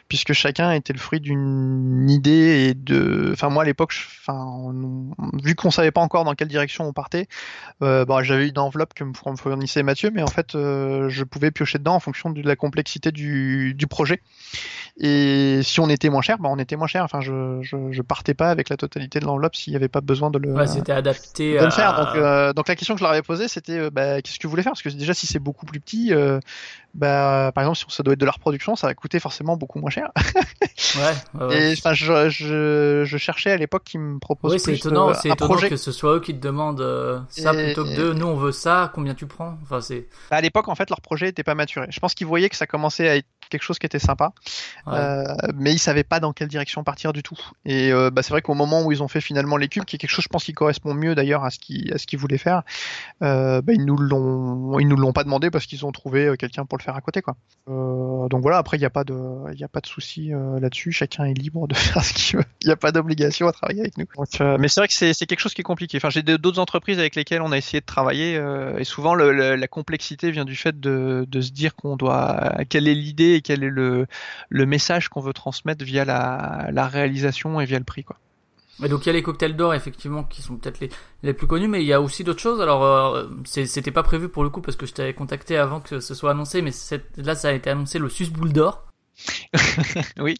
puisque 0.08 0.32
chacun 0.34 0.72
était 0.72 0.94
le 0.94 1.00
fruit 1.00 1.20
d'une 1.20 2.10
idée 2.10 2.70
et 2.70 2.74
de. 2.74 3.32
Enfin 3.34 3.50
moi 3.50 3.64
à 3.64 3.66
l'époque, 3.66 3.94
enfin 4.22 4.46
on- 4.46 5.12
vu 5.44 5.56
qu'on 5.56 5.72
savait 5.72 5.92
pas 5.92 6.02
encore 6.02 6.24
dans 6.24 6.36
quelle 6.36 6.48
direction 6.48 6.86
on 6.88 6.94
partait, 6.94 7.28
bon, 7.82 8.24
j'avais 8.24 8.48
une 8.48 8.60
enveloppe 8.60 8.94
que 8.94 9.04
me 9.04 9.14
fourn- 9.14 9.36
fournissait 9.38 9.84
Mathieu, 9.84 10.10
mais 10.14 10.22
en 10.24 10.28
fait, 10.28 10.52
je 10.54 11.24
pouvais 11.24 11.52
piocher 11.52 11.80
dedans 11.80 11.96
en 11.96 12.00
fonction 12.00 12.30
de 12.30 12.42
la 12.42 12.56
complexité 12.56 12.93
du, 13.00 13.74
du 13.74 13.88
projet. 13.88 14.22
Et 15.00 15.62
si 15.64 15.80
on 15.80 15.90
était 15.90 16.10
moins 16.10 16.22
cher, 16.22 16.38
bah, 16.38 16.50
on 16.52 16.60
était 16.60 16.76
moins 16.76 16.88
cher. 16.88 17.04
Enfin, 17.04 17.20
je, 17.20 17.60
je, 17.62 17.78
je 17.92 18.02
partais 18.04 18.36
pas 18.36 18.52
avec 18.52 18.70
la 18.70 18.78
totalité 18.78 19.20
de 19.20 19.26
l'enveloppe 19.26 19.56
s'il 19.56 19.72
n'y 19.72 19.78
avait 19.78 19.88
pas 19.88 20.02
besoin 20.02 20.30
de 20.30 20.38
le, 20.38 20.54
Ouais, 20.54 20.68
c'était 20.68 20.92
adapté 20.92 21.54
de 21.54 21.60
à... 21.60 21.66
le 21.66 21.72
faire. 21.72 21.96
Donc, 21.98 22.16
euh, 22.16 22.54
donc 22.54 22.68
la 22.68 22.76
question 22.76 22.94
que 22.94 23.00
je 23.00 23.04
leur 23.04 23.12
avais 23.12 23.24
posée, 23.24 23.48
c'était 23.48 23.80
euh, 23.80 23.90
bah, 23.90 24.22
qu'est-ce 24.22 24.38
que 24.38 24.46
vous 24.46 24.52
voulez 24.52 24.62
faire? 24.62 24.74
Parce 24.74 24.84
que 24.84 24.90
déjà, 24.90 25.14
si 25.16 25.26
c'est 25.26 25.40
beaucoup 25.40 25.66
plus 25.66 25.80
petit, 25.80 26.14
euh, 26.14 26.40
bah, 26.94 27.52
par 27.56 27.64
exemple, 27.64 27.78
si 27.80 27.86
ça 27.96 28.04
doit 28.04 28.14
être 28.14 28.20
de 28.20 28.26
la 28.26 28.32
reproduction, 28.32 28.76
ça 28.76 28.88
va 28.88 28.94
coûter 28.94 29.20
forcément 29.20 29.58
beaucoup 29.58 29.80
moins 29.80 29.90
cher. 29.90 30.10
Ouais, 30.96 31.02
ouais, 31.40 31.46
ouais. 31.48 31.72
Et 31.72 31.74
enfin, 31.74 31.94
je, 31.94 32.30
je, 32.30 33.04
je 33.06 33.18
cherchais 33.18 33.52
à 33.52 33.58
l'époque 33.58 33.84
qu'ils 33.84 34.00
me 34.00 34.20
proposent 34.20 34.54
Oui, 34.54 34.60
c'est 34.60 34.74
étonnant, 34.76 35.10
euh, 35.10 35.14
un 35.14 35.34
étonnant 35.34 35.54
projet. 35.54 35.70
que 35.70 35.78
ce 35.78 35.92
soit 35.92 36.16
eux 36.16 36.20
qui 36.20 36.34
te 36.36 36.40
demandent 36.40 36.82
euh, 36.82 37.20
ça 37.30 37.54
Et- 37.54 37.66
plutôt 37.66 37.84
que 37.84 37.96
de 37.96 38.14
nous 38.14 38.28
on 38.28 38.36
veut 38.36 38.52
ça, 38.52 38.92
combien 38.94 39.16
tu 39.16 39.26
prends? 39.26 39.58
Enfin, 39.64 39.82
c'est. 39.82 40.08
À 40.30 40.42
l'époque, 40.42 40.68
en 40.68 40.76
fait, 40.76 40.90
leur 40.90 41.02
projet 41.02 41.30
était 41.30 41.44
pas 41.44 41.56
maturé. 41.56 41.88
Je 41.90 42.00
pense 42.00 42.14
qu'ils 42.14 42.28
voyaient 42.28 42.50
que 42.50 42.56
ça 42.56 42.68
commençait 42.68 43.08
à 43.10 43.16
être 43.18 43.28
quelque 43.50 43.64
chose 43.64 43.80
qui 43.80 43.86
était 43.86 44.00
sympa, 44.00 44.32
Ouais. 44.86 44.94
euh, 44.96 45.24
mais 45.56 45.74
ils 45.74 45.80
savaient 45.80 46.04
pas 46.04 46.20
dans 46.20 46.34
quelle 46.34 46.48
direction 46.48 46.84
partir 46.84 47.14
du 47.14 47.24
tout. 47.24 47.38
Et 47.66 47.92
euh, 47.92 48.10
bah, 48.10 48.22
c'est 48.24 48.32
vrai 48.32 48.42
qu'au 48.42 48.54
moment 48.54 48.84
où 48.84 48.92
ils 48.92 49.02
ont 49.04 49.08
fait 49.08 49.22
finalement 49.22 49.58
les 49.58 49.68
cubes, 49.70 49.86
qui 49.86 49.96
est 49.96 50.00
quelque 50.00 50.10
chose, 50.10 50.24
je 50.26 50.30
pense, 50.30 50.44
qui 50.44 50.54
correspond 50.54 50.94
mieux 50.94 51.16
d'ailleurs 51.16 51.44
à 51.44 51.50
ce 51.50 51.60
qu'ils 51.60 51.94
à 51.94 51.98
ce 51.98 52.08
qu'ils 52.08 52.20
voulaient 52.20 52.38
faire, 52.38 52.64
euh, 53.22 53.62
bah, 53.62 53.74
ils 53.74 53.86
nous 53.86 53.98
l'ont 53.98 54.80
ils 54.80 54.88
nous 54.88 54.96
l'ont 54.98 55.14
pas 55.14 55.24
demandé 55.24 55.50
parce 55.52 55.66
qu'ils 55.66 55.86
ont 55.86 55.92
trouvé 55.92 56.34
quelqu'un 56.38 56.66
pour 56.66 56.78
le 56.78 56.84
faire 56.84 56.96
à 56.96 57.02
côté, 57.02 57.22
quoi. 57.22 57.36
Donc 57.68 58.42
voilà. 58.42 58.58
Après, 58.58 58.78
il 58.78 58.82
y 58.82 58.86
a 58.86 58.90
pas 58.90 59.04
de 59.04 59.14
il 59.54 59.60
y 59.60 59.64
a 59.64 59.68
pas 59.68 59.80
de 59.82 59.88
souci 59.88 60.32
là-dessus. 60.60 60.92
Chacun 60.92 61.26
est 61.26 61.34
libre 61.34 61.68
de 61.68 61.74
faire 61.76 62.04
ce 62.04 62.14
qu'il 62.14 62.38
veut. 62.38 62.46
Il 62.62 62.68
n'y 62.68 62.74
a 62.74 62.78
pas 62.78 62.92
d'obligation 62.92 63.48
à 63.48 63.52
travailler 63.52 63.82
avec 63.82 63.98
nous. 63.98 64.06
Donc, 64.18 64.60
mais 64.60 64.68
c'est 64.68 64.80
vrai 64.82 64.88
que 64.88 64.94
c'est 64.94 65.14
c'est 65.14 65.26
quelque 65.26 65.40
chose 65.40 65.54
qui 65.54 65.62
est 65.62 65.64
compliqué. 65.64 65.98
Enfin, 65.98 66.10
j'ai 66.10 66.24
d'autres 66.24 66.60
entreprises 66.60 67.00
avec 67.00 67.16
lesquelles 67.16 67.42
on 67.42 67.52
a 67.52 67.58
essayé 67.58 67.80
de 67.82 67.86
travailler 67.86 68.42
et 68.78 68.84
souvent 68.84 69.16
le, 69.16 69.32
le- 69.32 69.56
la 69.56 69.68
complexité 69.68 70.32
vient 70.32 70.46
du 70.46 70.56
fait 70.56 70.80
de, 70.80 71.26
de 71.28 71.42
se 71.42 71.52
dire 71.52 71.76
qu'on 71.76 71.96
doit 71.96 72.54
quelle 72.70 72.88
est 72.88 72.94
l'idée 72.96 73.33
et 73.36 73.42
quel 73.42 73.64
est 73.64 73.70
le, 73.70 74.08
le 74.50 74.66
message 74.66 75.10
qu'on 75.10 75.22
veut 75.22 75.34
transmettre 75.34 75.84
via 75.86 76.06
la, 76.06 76.68
la 76.72 76.88
réalisation 76.88 77.60
et 77.62 77.66
via 77.66 77.78
le 77.80 77.86
prix 77.86 78.04
quoi. 78.04 78.18
Donc 78.80 79.06
il 79.06 79.08
y 79.08 79.10
a 79.12 79.14
les 79.14 79.22
cocktails 79.22 79.56
d'or 79.56 79.76
effectivement 79.76 80.24
qui 80.24 80.42
sont 80.42 80.58
peut-être 80.58 80.80
les, 80.80 80.90
les 81.22 81.34
plus 81.34 81.46
connus, 81.46 81.68
mais 81.68 81.82
il 81.84 81.86
y 81.88 81.94
a 81.94 82.02
aussi 82.02 82.24
d'autres 82.24 82.42
choses. 82.42 82.60
Alors 82.60 82.84
euh, 82.84 83.28
c'est- 83.46 83.68
c'était 83.68 83.92
pas 83.92 84.02
prévu 84.04 84.30
pour 84.30 84.44
le 84.44 84.50
coup 84.50 84.62
parce 84.62 84.76
que 84.76 84.88
je 84.88 84.94
t'avais 84.94 85.14
contacté 85.14 85.58
avant 85.58 85.80
que 85.80 86.00
ce 86.00 86.16
soit 86.16 86.32
annoncé, 86.32 86.62
mais 86.64 86.72
là 87.18 87.36
ça 87.36 87.50
a 87.50 87.52
été 87.52 87.70
annoncé 87.70 88.00
le 88.00 88.10
Sus 88.10 88.32
Boule 88.32 88.52
d'or. 88.52 88.88
Oui. 90.20 90.36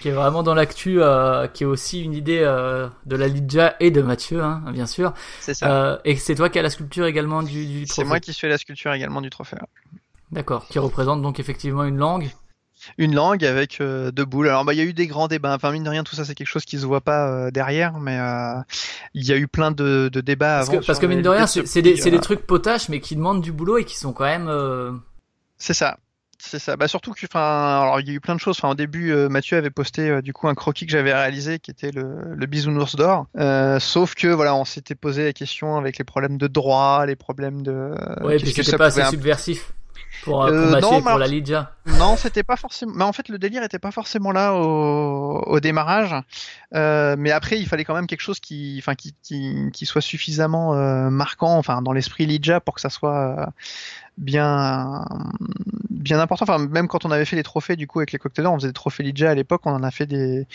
Qui 0.00 0.08
est 0.08 0.12
vraiment 0.12 0.42
dans 0.42 0.54
l'actu, 0.54 1.00
euh, 1.02 1.46
qui 1.48 1.62
est 1.62 1.66
aussi 1.66 2.02
une 2.02 2.12
idée 2.14 2.40
euh, 2.42 2.86
de 3.06 3.16
la 3.16 3.28
Lidja 3.28 3.76
et 3.80 3.90
de 3.90 4.02
Mathieu, 4.02 4.42
hein, 4.42 4.62
bien 4.72 4.86
sûr. 4.86 5.14
C'est 5.40 5.54
ça. 5.54 5.92
Euh, 5.92 5.98
et 6.04 6.16
c'est 6.16 6.34
toi 6.34 6.50
qui 6.50 6.58
as 6.58 6.62
la 6.62 6.70
sculpture 6.70 7.06
également 7.06 7.42
du, 7.42 7.64
du 7.66 7.80
c'est 7.86 7.86
trophée. 7.94 8.08
moi 8.08 8.20
qui 8.20 8.32
fais 8.34 8.48
la 8.48 8.58
sculpture 8.58 8.92
également 8.92 9.20
du 9.22 9.30
trophée. 9.30 9.56
D'accord, 10.32 10.66
qui 10.68 10.78
représente 10.78 11.22
donc 11.22 11.40
effectivement 11.40 11.84
une 11.84 11.96
langue. 11.96 12.30
Une 12.98 13.14
langue 13.14 13.44
avec 13.44 13.80
euh, 13.80 14.10
deux 14.10 14.24
boules. 14.24 14.48
Alors 14.48 14.64
bah 14.64 14.72
il 14.72 14.78
y 14.78 14.80
a 14.80 14.84
eu 14.84 14.92
des 14.92 15.06
grands 15.06 15.28
débats. 15.28 15.54
Enfin 15.54 15.70
mine 15.70 15.84
de 15.84 15.90
rien 15.90 16.02
tout 16.02 16.16
ça 16.16 16.24
c'est 16.24 16.34
quelque 16.34 16.48
chose 16.48 16.64
qui 16.64 16.78
se 16.78 16.86
voit 16.86 17.00
pas 17.00 17.28
euh, 17.28 17.50
derrière, 17.50 17.98
mais 17.98 18.18
euh, 18.18 18.60
il 19.14 19.26
y 19.26 19.32
a 19.32 19.36
eu 19.36 19.48
plein 19.48 19.70
de, 19.70 20.08
de 20.10 20.20
débats 20.20 20.58
Parce 20.58 20.68
avant. 20.68 20.80
que, 20.80 20.86
parce 20.86 20.98
que 20.98 21.06
mine 21.06 21.22
de 21.22 21.28
rien, 21.28 21.46
c'est 21.46 21.66
ce 21.66 21.66
c'est 21.66 21.82
des, 22.10 22.20
trucs 22.20 22.46
potaches, 22.46 22.88
mais 22.88 23.00
qui 23.00 23.16
demandent 23.16 23.42
du 23.42 23.52
boulot 23.52 23.78
et 23.78 23.84
qui 23.84 23.96
sont 23.96 24.12
quand 24.12 24.24
même. 24.24 25.00
C'est 25.58 25.74
ça. 25.74 25.98
C'est 26.42 26.58
ça. 26.58 26.78
Bah 26.78 26.88
surtout 26.88 27.12
que, 27.12 27.26
enfin, 27.26 27.82
alors 27.82 28.00
il 28.00 28.08
y 28.08 28.12
a 28.12 28.14
eu 28.14 28.20
plein 28.20 28.34
de 28.34 28.40
choses. 28.40 28.56
Enfin, 28.58 28.70
au 28.70 28.74
début, 28.74 29.12
Mathieu 29.28 29.58
avait 29.58 29.68
posté 29.68 30.22
du 30.22 30.32
coup 30.32 30.48
un 30.48 30.54
croquis 30.54 30.86
que 30.86 30.92
j'avais 30.92 31.12
réalisé, 31.12 31.58
qui 31.58 31.70
était 31.70 31.90
le, 31.90 32.34
le 32.34 32.46
bisounours 32.46 32.96
d'or. 32.96 33.26
Sauf 33.78 34.14
que 34.14 34.28
voilà, 34.28 34.54
on 34.54 34.64
s'était 34.64 34.94
posé 34.94 35.24
la 35.24 35.32
question 35.34 35.76
avec 35.76 35.98
les 35.98 36.04
problèmes 36.04 36.38
de 36.38 36.46
droit, 36.46 37.04
les 37.04 37.16
problèmes 37.16 37.62
de. 37.62 37.92
Ouais, 38.22 38.38
qu'est-ce 38.38 38.44
puis 38.44 38.54
que 38.54 38.62
c'était 38.62 38.78
pas 38.78 38.86
assez 38.86 39.04
subversif 39.04 39.74
pour, 40.22 40.44
euh, 40.44 40.50
Euh, 40.50 40.80
pour 40.80 40.92
non, 40.92 41.02
pour 41.02 41.18
la 41.18 41.26
Lydia. 41.26 41.72
Non, 41.98 42.16
c'était 42.16 42.42
pas 42.42 42.56
forcément. 42.56 42.92
Mais 42.94 43.04
en 43.04 43.12
fait, 43.12 43.28
le 43.28 43.38
délire 43.38 43.62
était 43.62 43.78
pas 43.78 43.90
forcément 43.90 44.32
là 44.32 44.54
au, 44.54 45.42
au 45.46 45.60
démarrage. 45.60 46.14
Euh, 46.74 47.16
mais 47.18 47.30
après, 47.30 47.58
il 47.58 47.66
fallait 47.66 47.84
quand 47.84 47.94
même 47.94 48.06
quelque 48.06 48.20
chose 48.20 48.40
qui, 48.40 48.76
enfin, 48.78 48.94
qui, 48.94 49.14
qui, 49.22 49.70
qui 49.72 49.86
soit 49.86 50.00
suffisamment 50.00 50.74
euh, 50.74 51.10
marquant, 51.10 51.56
enfin, 51.56 51.82
dans 51.82 51.92
l'esprit 51.92 52.26
Lidja 52.26 52.60
pour 52.60 52.74
que 52.74 52.80
ça 52.80 52.90
soit, 52.90 53.52
bien 54.20 55.04
bien 55.88 56.18
important. 56.18 56.44
Enfin, 56.48 56.58
même 56.58 56.88
quand 56.88 57.04
on 57.04 57.10
avait 57.10 57.24
fait 57.24 57.36
les 57.36 57.42
trophées 57.42 57.76
du 57.76 57.86
coup 57.86 58.00
avec 58.00 58.12
les 58.12 58.18
cocktails, 58.18 58.46
on 58.46 58.56
faisait 58.56 58.68
des 58.68 58.74
trophées 58.74 59.02
Lidja 59.02 59.30
à 59.30 59.34
l'époque. 59.34 59.62
On 59.64 59.72
en 59.72 59.82
a 59.82 59.90
fait 59.90 60.06
des, 60.06 60.46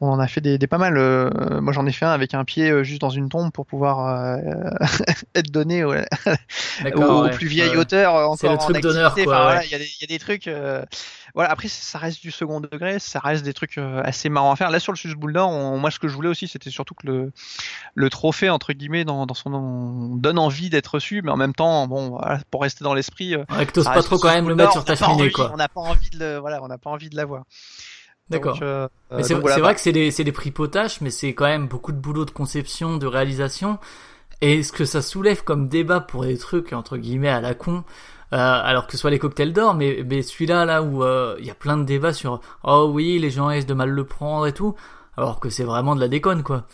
on 0.00 0.08
en 0.08 0.18
a 0.18 0.26
fait 0.26 0.40
des, 0.40 0.58
des 0.58 0.66
pas 0.66 0.78
mal. 0.78 0.96
Euh, 0.96 1.60
moi, 1.60 1.72
j'en 1.72 1.86
ai 1.86 1.92
fait 1.92 2.04
un 2.04 2.10
avec 2.10 2.34
un 2.34 2.44
pied 2.44 2.70
euh, 2.70 2.82
juste 2.82 3.00
dans 3.00 3.10
une 3.10 3.28
tombe 3.28 3.52
pour 3.52 3.66
pouvoir 3.66 4.06
euh, 4.06 4.70
être 5.34 5.50
donné 5.50 5.84
ouais, 5.84 6.04
aux, 6.94 7.22
ouais. 7.22 7.30
plus 7.30 7.46
vieilles 7.46 7.76
Ouais. 7.76 7.84
C'est 7.88 8.02
le 8.02 8.08
encore 8.08 8.50
en 8.50 8.56
truc 8.56 8.80
d'honneur, 8.80 9.12
Enfin, 9.12 9.22
voilà, 9.24 9.64
Il 9.64 9.70
y, 9.70 9.74
il 9.74 10.00
y 10.00 10.04
a 10.04 10.06
des 10.06 10.18
trucs. 10.18 10.50
Voilà. 11.34 11.50
Après, 11.50 11.68
ça 11.68 11.98
reste 11.98 12.20
du 12.22 12.30
second 12.30 12.60
degré. 12.60 12.98
Ça 12.98 13.20
reste 13.20 13.44
des 13.44 13.52
trucs 13.54 13.78
euh, 13.78 14.00
assez 14.04 14.28
marrants 14.28 14.52
à 14.52 14.56
faire. 14.56 14.70
Là, 14.70 14.80
sur 14.80 14.92
le 14.92 14.96
Sus 14.96 15.14
Boule 15.14 15.32
d'Or, 15.32 15.50
on- 15.50 15.78
moi, 15.78 15.90
ce 15.90 15.98
que 15.98 16.08
je 16.08 16.14
voulais 16.14 16.28
aussi, 16.28 16.48
c'était 16.48 16.70
surtout 16.70 16.94
que 16.94 17.06
le 17.06 17.32
le 17.94 18.10
trophée 18.10 18.50
entre 18.50 18.72
guillemets 18.72 19.04
dans, 19.04 19.26
dans 19.26 19.34
son 19.34 19.50
nom 19.50 20.16
donne 20.16 20.38
envie 20.38 20.70
d'être 20.70 20.94
reçu, 20.94 21.20
mais 21.22 21.30
en 21.30 21.36
même 21.36 21.54
temps, 21.54 21.86
bon, 21.86 22.10
voilà, 22.10 22.40
pour 22.50 22.62
rester 22.62 22.84
dans 22.84 22.94
l'esprit. 22.94 23.34
euh, 23.34 23.44
Ouais, 23.50 23.66
que 23.66 23.72
t'oses 23.72 23.84
pas 23.84 24.02
trop 24.02 24.18
quand 24.18 24.28
même 24.32 24.48
le 24.48 24.54
mettre 24.54 24.72
sur 24.72 24.80
on 24.82 24.84
ta 24.84 24.96
cheminée, 24.96 25.22
envie- 25.22 25.32
quoi. 25.32 25.50
On 25.52 25.56
n'a 25.56 25.68
pas 25.68 25.80
envie 25.80 26.10
de 26.10 26.18
le, 26.18 26.36
voilà, 26.38 26.62
on 26.62 26.68
n'a 26.68 26.78
pas 26.78 26.90
envie 26.90 27.08
de 27.10 27.16
l'avoir. 27.16 27.44
D'accord. 28.30 28.58
Euh, 28.62 28.88
c'est 29.22 29.32
voilà, 29.34 29.54
c'est 29.54 29.60
bah, 29.60 29.66
vrai 29.68 29.74
que 29.74 29.80
c'est 29.80 29.92
des, 29.92 30.10
des 30.10 30.32
prix 30.32 30.50
potaches, 30.50 31.00
mais 31.00 31.10
c'est 31.10 31.32
quand 31.34 31.46
même 31.46 31.66
beaucoup 31.66 31.92
de 31.92 31.96
boulot 31.98 32.26
de 32.26 32.30
conception, 32.30 32.96
de 32.98 33.06
réalisation. 33.06 33.78
Et 34.40 34.62
ce 34.62 34.70
que 34.70 34.84
ça 34.84 35.02
soulève 35.02 35.42
comme 35.44 35.68
débat 35.68 36.00
pour 36.00 36.24
des 36.24 36.36
trucs, 36.38 36.72
entre 36.72 36.96
guillemets, 36.98 37.30
à 37.30 37.40
la 37.40 37.54
con, 37.54 37.84
alors 38.36 38.86
que 38.86 38.92
ce 38.92 38.98
soit 38.98 39.10
les 39.10 39.18
cocktails 39.18 39.52
d'or, 39.52 39.74
mais, 39.74 40.04
mais 40.06 40.22
celui-là, 40.22 40.64
là 40.64 40.82
où 40.82 41.02
euh, 41.02 41.36
il 41.38 41.46
y 41.46 41.50
a 41.50 41.54
plein 41.54 41.76
de 41.76 41.84
débats 41.84 42.12
sur 42.12 42.40
«Oh 42.64 42.90
oui, 42.92 43.18
les 43.18 43.30
gens 43.30 43.46
risquent 43.46 43.68
de 43.68 43.74
mal 43.74 43.90
le 43.90 44.04
prendre 44.04 44.46
et 44.46 44.52
tout», 44.52 44.74
alors 45.16 45.40
que 45.40 45.50
c'est 45.50 45.64
vraiment 45.64 45.94
de 45.94 46.00
la 46.00 46.08
déconne, 46.08 46.42
quoi. 46.42 46.64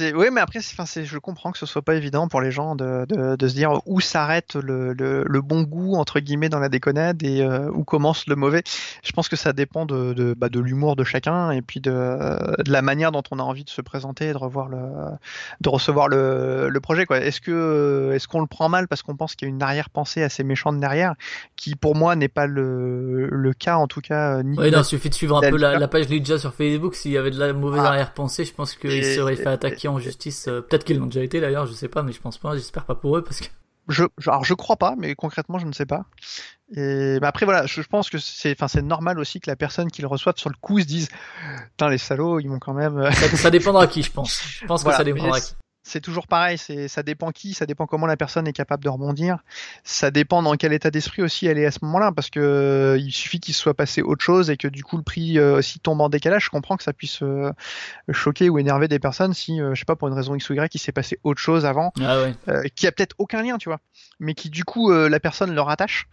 Oui, 0.00 0.26
mais 0.32 0.40
après, 0.40 0.60
c'est- 0.60 1.04
je 1.04 1.18
comprends 1.18 1.52
que 1.52 1.58
ce 1.58 1.66
soit 1.66 1.82
pas 1.82 1.94
évident 1.94 2.26
pour 2.28 2.40
les 2.40 2.50
gens 2.50 2.74
de, 2.74 3.06
de, 3.08 3.36
de 3.36 3.48
se 3.48 3.54
dire 3.54 3.80
où 3.86 4.00
s'arrête 4.00 4.54
le, 4.56 4.92
le, 4.92 5.24
le 5.26 5.40
bon 5.40 5.62
goût 5.62 5.94
entre 5.94 6.20
guillemets 6.20 6.48
dans 6.48 6.58
la 6.58 6.68
déconnade 6.68 7.22
et 7.22 7.42
euh, 7.42 7.70
où 7.70 7.84
commence 7.84 8.26
le 8.26 8.34
mauvais. 8.34 8.62
Je 9.04 9.12
pense 9.12 9.28
que 9.28 9.36
ça 9.36 9.52
dépend 9.52 9.86
de, 9.86 10.12
de, 10.12 10.34
bah, 10.36 10.48
l'humour 10.52 10.96
de 10.96 11.04
chacun 11.04 11.50
et 11.50 11.62
puis 11.62 11.80
de, 11.80 11.90
la 12.66 12.82
manière 12.82 13.12
dont 13.12 13.22
on 13.30 13.38
a 13.38 13.42
envie 13.42 13.64
de 13.64 13.70
se 13.70 13.80
présenter 13.82 14.28
et 14.28 14.32
de 14.32 14.38
revoir 14.38 14.68
le, 14.68 14.78
de 15.60 15.68
recevoir 15.68 16.08
le, 16.08 16.70
projet. 16.82 17.06
Quoi. 17.06 17.20
Est-ce 17.20 17.40
que, 17.40 18.10
est-ce 18.14 18.26
qu'on 18.28 18.40
le 18.40 18.46
prend 18.46 18.68
mal 18.68 18.88
parce 18.88 19.02
qu'on 19.02 19.16
pense 19.16 19.34
qu'il 19.36 19.48
y 19.48 19.50
a 19.50 19.54
une 19.54 19.62
arrière-pensée 19.62 20.22
assez 20.22 20.44
méchante 20.44 20.78
derrière, 20.80 21.14
qui 21.56 21.76
pour 21.76 21.94
moi 21.94 22.16
n'est 22.16 22.28
pas 22.28 22.46
le, 22.46 23.52
cas 23.58 23.76
en 23.76 23.86
tout 23.86 24.00
cas. 24.00 24.42
Ni 24.42 24.58
Oui, 24.58 24.70
non, 24.70 24.78
il 24.80 24.84
suffit 24.84 25.08
de 25.08 25.14
suivre 25.14 25.36
un 25.36 25.40
peu 25.50 25.56
la, 25.56 25.78
la 25.78 25.88
page 25.88 26.08
Lidja 26.08 26.38
sur 26.38 26.52
Facebook. 26.54 26.94
S'il 26.96 27.12
y 27.12 27.18
avait 27.18 27.30
de 27.30 27.38
la 27.38 27.52
mauvaise 27.52 27.82
Ah. 27.84 27.88
arrière-pensée, 27.88 28.44
je 28.44 28.52
pense 28.52 28.74
qu'ils 28.74 28.90
Et- 28.90 29.14
seraient 29.14 29.36
fait 29.36 29.63
attaquer 29.66 29.88
en 29.88 29.98
justice. 29.98 30.48
euh, 30.48 30.60
Peut-être 30.60 30.84
qu'ils 30.84 30.98
l'ont 30.98 31.06
déjà 31.06 31.22
été 31.22 31.40
d'ailleurs, 31.40 31.66
je 31.66 31.72
sais 31.72 31.88
pas, 31.88 32.02
mais 32.02 32.12
je 32.12 32.20
pense 32.20 32.38
pas. 32.38 32.54
J'espère 32.54 32.84
pas 32.84 32.94
pour 32.94 33.16
eux 33.16 33.22
parce 33.24 33.40
que. 33.40 33.46
Je, 33.88 34.04
je- 34.16 34.30
alors 34.30 34.44
je 34.46 34.54
crois 34.54 34.76
pas, 34.76 34.94
mais 34.96 35.14
concrètement 35.14 35.58
je 35.58 35.66
ne 35.66 35.72
sais 35.72 35.84
pas. 35.84 36.06
Et 36.74 37.18
bah 37.20 37.28
après 37.28 37.44
voilà, 37.44 37.66
je, 37.66 37.82
je 37.82 37.86
pense 37.86 38.08
que 38.08 38.16
c'est, 38.16 38.52
enfin 38.52 38.66
c'est 38.66 38.80
normal 38.80 39.18
aussi 39.18 39.40
que 39.40 39.50
la 39.50 39.56
personne 39.56 39.90
qui 39.90 40.00
le 40.00 40.08
reçoive 40.08 40.36
sur 40.38 40.48
le 40.48 40.56
coup 40.58 40.80
se 40.80 40.86
dise, 40.86 41.08
putain 41.72 41.90
les 41.90 41.98
salauds, 41.98 42.40
ils 42.40 42.48
m'ont 42.48 42.58
quand 42.58 42.72
même. 42.72 42.96
euh, 42.96 43.10
Ça, 43.12 43.28
ça 43.36 43.50
dépendra 43.50 43.86
qui, 43.86 44.02
je 44.02 44.10
pense. 44.10 44.42
Je 44.60 44.64
pense 44.66 44.82
Voilà, 44.82 44.96
que 44.96 45.00
ça 45.00 45.04
dépendra 45.04 45.36
mais 45.36 45.42
qui. 45.42 45.54
C'est 45.86 46.00
toujours 46.00 46.26
pareil, 46.26 46.56
c'est, 46.56 46.88
ça 46.88 47.02
dépend 47.02 47.30
qui, 47.30 47.52
ça 47.52 47.66
dépend 47.66 47.86
comment 47.86 48.06
la 48.06 48.16
personne 48.16 48.48
est 48.48 48.54
capable 48.54 48.82
de 48.82 48.88
rebondir, 48.88 49.38
ça 49.84 50.10
dépend 50.10 50.42
dans 50.42 50.54
quel 50.54 50.72
état 50.72 50.90
d'esprit 50.90 51.20
aussi 51.20 51.46
elle 51.46 51.58
est 51.58 51.66
à 51.66 51.70
ce 51.70 51.80
moment-là, 51.82 52.10
parce 52.10 52.30
que 52.30 52.40
euh, 52.40 52.98
il 52.98 53.12
suffit 53.12 53.38
qu'il 53.38 53.52
se 53.52 53.60
soit 53.60 53.74
passé 53.74 54.00
autre 54.00 54.24
chose 54.24 54.48
et 54.48 54.56
que 54.56 54.66
du 54.66 54.82
coup 54.82 54.96
le 54.96 55.02
prix 55.02 55.38
euh, 55.38 55.58
aussi 55.58 55.80
tombe 55.80 56.00
en 56.00 56.08
décalage. 56.08 56.46
Je 56.46 56.50
comprends 56.50 56.78
que 56.78 56.82
ça 56.84 56.94
puisse 56.94 57.22
euh, 57.22 57.52
choquer 58.10 58.48
ou 58.48 58.58
énerver 58.58 58.88
des 58.88 58.98
personnes 58.98 59.34
si, 59.34 59.60
euh, 59.60 59.74
je 59.74 59.80
sais 59.80 59.84
pas, 59.84 59.94
pour 59.94 60.08
une 60.08 60.14
raison 60.14 60.34
X 60.34 60.48
ou 60.48 60.54
Y, 60.54 60.74
il 60.74 60.78
s'est 60.78 60.90
passé 60.92 61.20
autre 61.22 61.40
chose 61.40 61.66
avant 61.66 61.92
Ah 62.02 62.18
ouais. 62.22 62.34
euh, 62.48 62.62
qui 62.74 62.86
a 62.86 62.92
peut-être 62.92 63.14
aucun 63.18 63.42
lien, 63.42 63.58
tu 63.58 63.68
vois, 63.68 63.80
mais 64.20 64.32
qui 64.32 64.48
du 64.48 64.64
coup 64.64 64.90
euh, 64.90 65.10
la 65.10 65.20
personne 65.20 65.54
le 65.54 65.60
rattache 65.60 66.08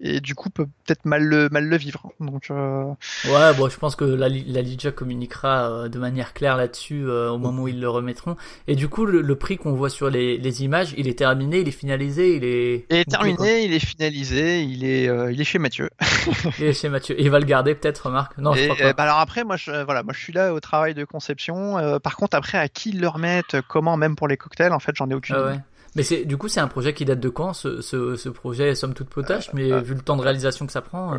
et 0.00 0.20
du 0.20 0.34
coup 0.34 0.50
peut 0.50 0.66
peut-être 0.84 1.04
mal 1.04 1.22
le 1.24 1.48
mal 1.50 1.64
le 1.66 1.76
vivre. 1.76 2.10
Donc 2.20 2.50
euh, 2.50 2.84
Ouais, 3.24 3.54
bon, 3.56 3.68
je 3.68 3.78
pense 3.78 3.96
que 3.96 4.04
la, 4.04 4.28
la 4.28 4.62
communiquera 4.92 5.70
euh, 5.70 5.88
de 5.88 5.98
manière 5.98 6.34
claire 6.34 6.56
là-dessus 6.56 7.04
euh, 7.06 7.30
au 7.30 7.38
moment 7.38 7.62
où 7.62 7.68
ils 7.68 7.80
le 7.80 7.88
remettront. 7.88 8.36
Et 8.68 8.76
du 8.76 8.88
coup, 8.88 9.06
le, 9.06 9.22
le 9.22 9.36
prix 9.36 9.56
qu'on 9.56 9.72
voit 9.72 9.88
sur 9.90 10.10
les, 10.10 10.38
les 10.38 10.64
images, 10.64 10.94
il 10.96 11.08
est 11.08 11.18
terminé, 11.18 11.60
il 11.60 11.68
est 11.68 11.72
finalisé, 11.72 12.36
il 12.36 12.44
est. 12.44 12.86
il 12.90 12.96
est 12.96 13.04
quoi. 13.04 13.18
terminé, 13.18 13.64
il 13.64 13.72
est 13.72 13.78
finalisé, 13.84 14.62
il 14.62 14.84
est 14.84 15.08
euh, 15.08 15.32
il 15.32 15.40
est 15.40 15.44
chez 15.44 15.58
Mathieu. 15.58 15.88
Il 16.58 16.64
est 16.64 16.72
chez 16.72 16.88
Mathieu. 16.88 17.18
Et 17.18 17.24
il 17.24 17.30
va 17.30 17.38
le 17.38 17.46
garder 17.46 17.74
peut-être, 17.74 18.06
remarque. 18.06 18.36
Non, 18.38 18.52
je 18.54 18.60
Et, 18.62 18.68
crois 18.68 18.76
euh, 18.86 18.88
pas. 18.90 18.94
bah 18.94 19.02
alors 19.04 19.18
après 19.18 19.44
moi 19.44 19.56
je 19.56 19.84
voilà 19.84 20.02
moi 20.02 20.12
je 20.14 20.20
suis 20.20 20.32
là 20.32 20.52
au 20.52 20.60
travail 20.60 20.94
de 20.94 21.04
conception. 21.04 21.98
Par 22.00 22.16
contre 22.16 22.36
après 22.36 22.58
à 22.58 22.68
qui 22.68 22.92
le 22.92 23.08
remettre, 23.08 23.60
comment? 23.68 23.96
Même 23.96 24.16
pour 24.16 24.28
les 24.28 24.36
cocktails 24.36 24.72
en 24.72 24.78
fait 24.78 24.94
j'en 24.94 25.08
ai 25.10 25.14
aucune. 25.14 25.36
Ah 25.36 25.52
idée. 25.52 25.60
Mais 25.96 26.02
c'est 26.02 26.24
du 26.26 26.36
coup 26.36 26.48
c'est 26.48 26.60
un 26.60 26.68
projet 26.68 26.92
qui 26.92 27.04
date 27.06 27.20
de 27.20 27.28
quand 27.30 27.54
ce, 27.54 27.80
ce, 27.80 28.16
ce 28.16 28.28
projet 28.28 28.74
somme 28.74 28.92
toute 28.92 29.08
potache 29.08 29.50
mais 29.54 29.72
euh, 29.72 29.80
vu 29.80 29.94
le 29.94 30.02
temps 30.02 30.16
de 30.16 30.22
réalisation 30.22 30.66
que 30.66 30.72
ça 30.72 30.82
prend 30.82 31.14
euh, 31.14 31.18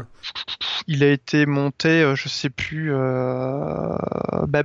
Il 0.87 1.03
a 1.03 1.09
été 1.09 1.47
monté 1.47 2.03
euh, 2.03 2.15
je 2.15 2.29
sais 2.29 2.51
plus 2.51 2.93
euh, 2.93 3.97
bah, 4.47 4.63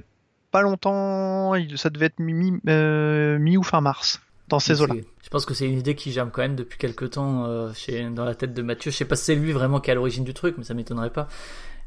pas 0.50 0.60
longtemps 0.60 1.54
ça 1.76 1.88
devait 1.88 2.06
être 2.06 2.18
mi 2.18 2.34
mi, 2.34 2.52
euh, 2.68 3.38
ou 3.56 3.62
fin 3.62 3.80
mars 3.80 4.20
dans 4.48 4.60
ces 4.60 4.82
eaux-là. 4.82 4.94
je 5.22 5.28
pense 5.30 5.46
que 5.46 5.54
c'est 5.54 5.66
une 5.66 5.78
idée 5.78 5.94
qui 5.94 6.12
germe 6.12 6.30
quand 6.30 6.42
même 6.42 6.56
depuis 6.56 6.76
quelque 6.78 7.06
temps 7.06 7.46
euh, 7.46 7.72
chez 7.72 8.04
dans 8.10 8.26
la 8.26 8.34
tête 8.34 8.52
de 8.52 8.60
Mathieu. 8.60 8.90
Je 8.90 8.96
sais 8.98 9.06
pas 9.06 9.16
si 9.16 9.24
c'est 9.24 9.34
lui 9.34 9.52
vraiment 9.52 9.80
qui 9.80 9.88
est 9.88 9.92
à 9.92 9.94
l'origine 9.94 10.24
du 10.24 10.34
truc 10.34 10.56
mais 10.58 10.64
ça 10.64 10.74
m'étonnerait 10.74 11.08
pas. 11.10 11.26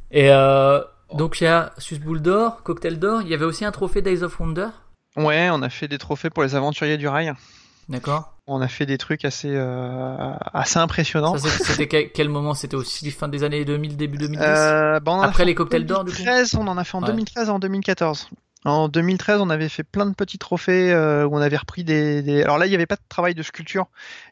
Et 0.09 0.31
euh, 0.31 0.81
donc 1.13 1.41
il 1.41 1.43
y 1.43 1.47
a 1.47 1.73
Sus 1.77 1.99
Boule 1.99 2.23
d'or 2.23 2.63
Cocktail 2.63 2.97
d'or 2.97 3.21
il 3.21 3.27
y 3.27 3.35
avait 3.35 3.45
aussi 3.45 3.65
un 3.65 3.71
trophée 3.71 4.01
Days 4.01 4.23
of 4.23 4.39
Wonder. 4.39 4.69
Ouais, 5.15 5.49
on 5.51 5.61
a 5.61 5.69
fait 5.69 5.87
des 5.87 5.99
trophées 5.99 6.31
pour 6.31 6.41
les 6.41 6.55
aventuriers 6.55 6.97
du 6.97 7.07
rail. 7.07 7.31
D'accord 7.89 8.33
On 8.47 8.61
a 8.61 8.67
fait 8.67 8.85
des 8.85 8.97
trucs 8.97 9.25
assez, 9.25 9.51
euh, 9.51 10.33
assez 10.53 10.79
impressionnants. 10.79 11.37
C'était 11.37 11.87
quel, 12.11 12.29
moment? 12.29 12.53
C'était 12.53 12.75
aussi 12.75 13.09
fin 13.11 13.27
des 13.27 13.43
années 13.43 13.65
2000, 13.65 13.97
début 13.97 14.17
2010 14.17 14.39
Euh, 14.41 14.99
bah, 14.99 15.19
Après 15.23 15.45
les 15.45 15.55
cocktails 15.55 15.85
d'or, 15.85 16.03
du 16.03 16.11
coup? 16.11 16.17
2013, 16.17 16.55
on 16.55 16.67
en 16.67 16.77
a 16.77 16.83
fait 16.83 16.95
en 16.97 17.01
Ouais. 17.01 17.07
2013 17.07 17.47
et 17.47 17.51
en 17.51 17.59
2014. 17.59 18.29
En 18.67 18.87
2013, 18.87 19.41
on 19.41 19.51
avait 19.51 19.69
fait 19.69 19.83
plein 19.83 20.07
de 20.07 20.15
petits 20.15 20.39
trophées 20.39 20.91
euh, 20.91 21.27
où 21.27 21.35
on 21.35 21.39
avait 21.39 21.55
repris 21.57 21.83
des, 21.83 22.23
des- 22.23 22.41
Alors 22.41 22.57
là, 22.57 22.65
il 22.65 22.69
n'y 22.69 22.75
avait 22.75 22.87
pas 22.87 22.95
de 22.95 23.01
travail 23.07 23.35
de 23.35 23.43
sculpture. 23.43 23.85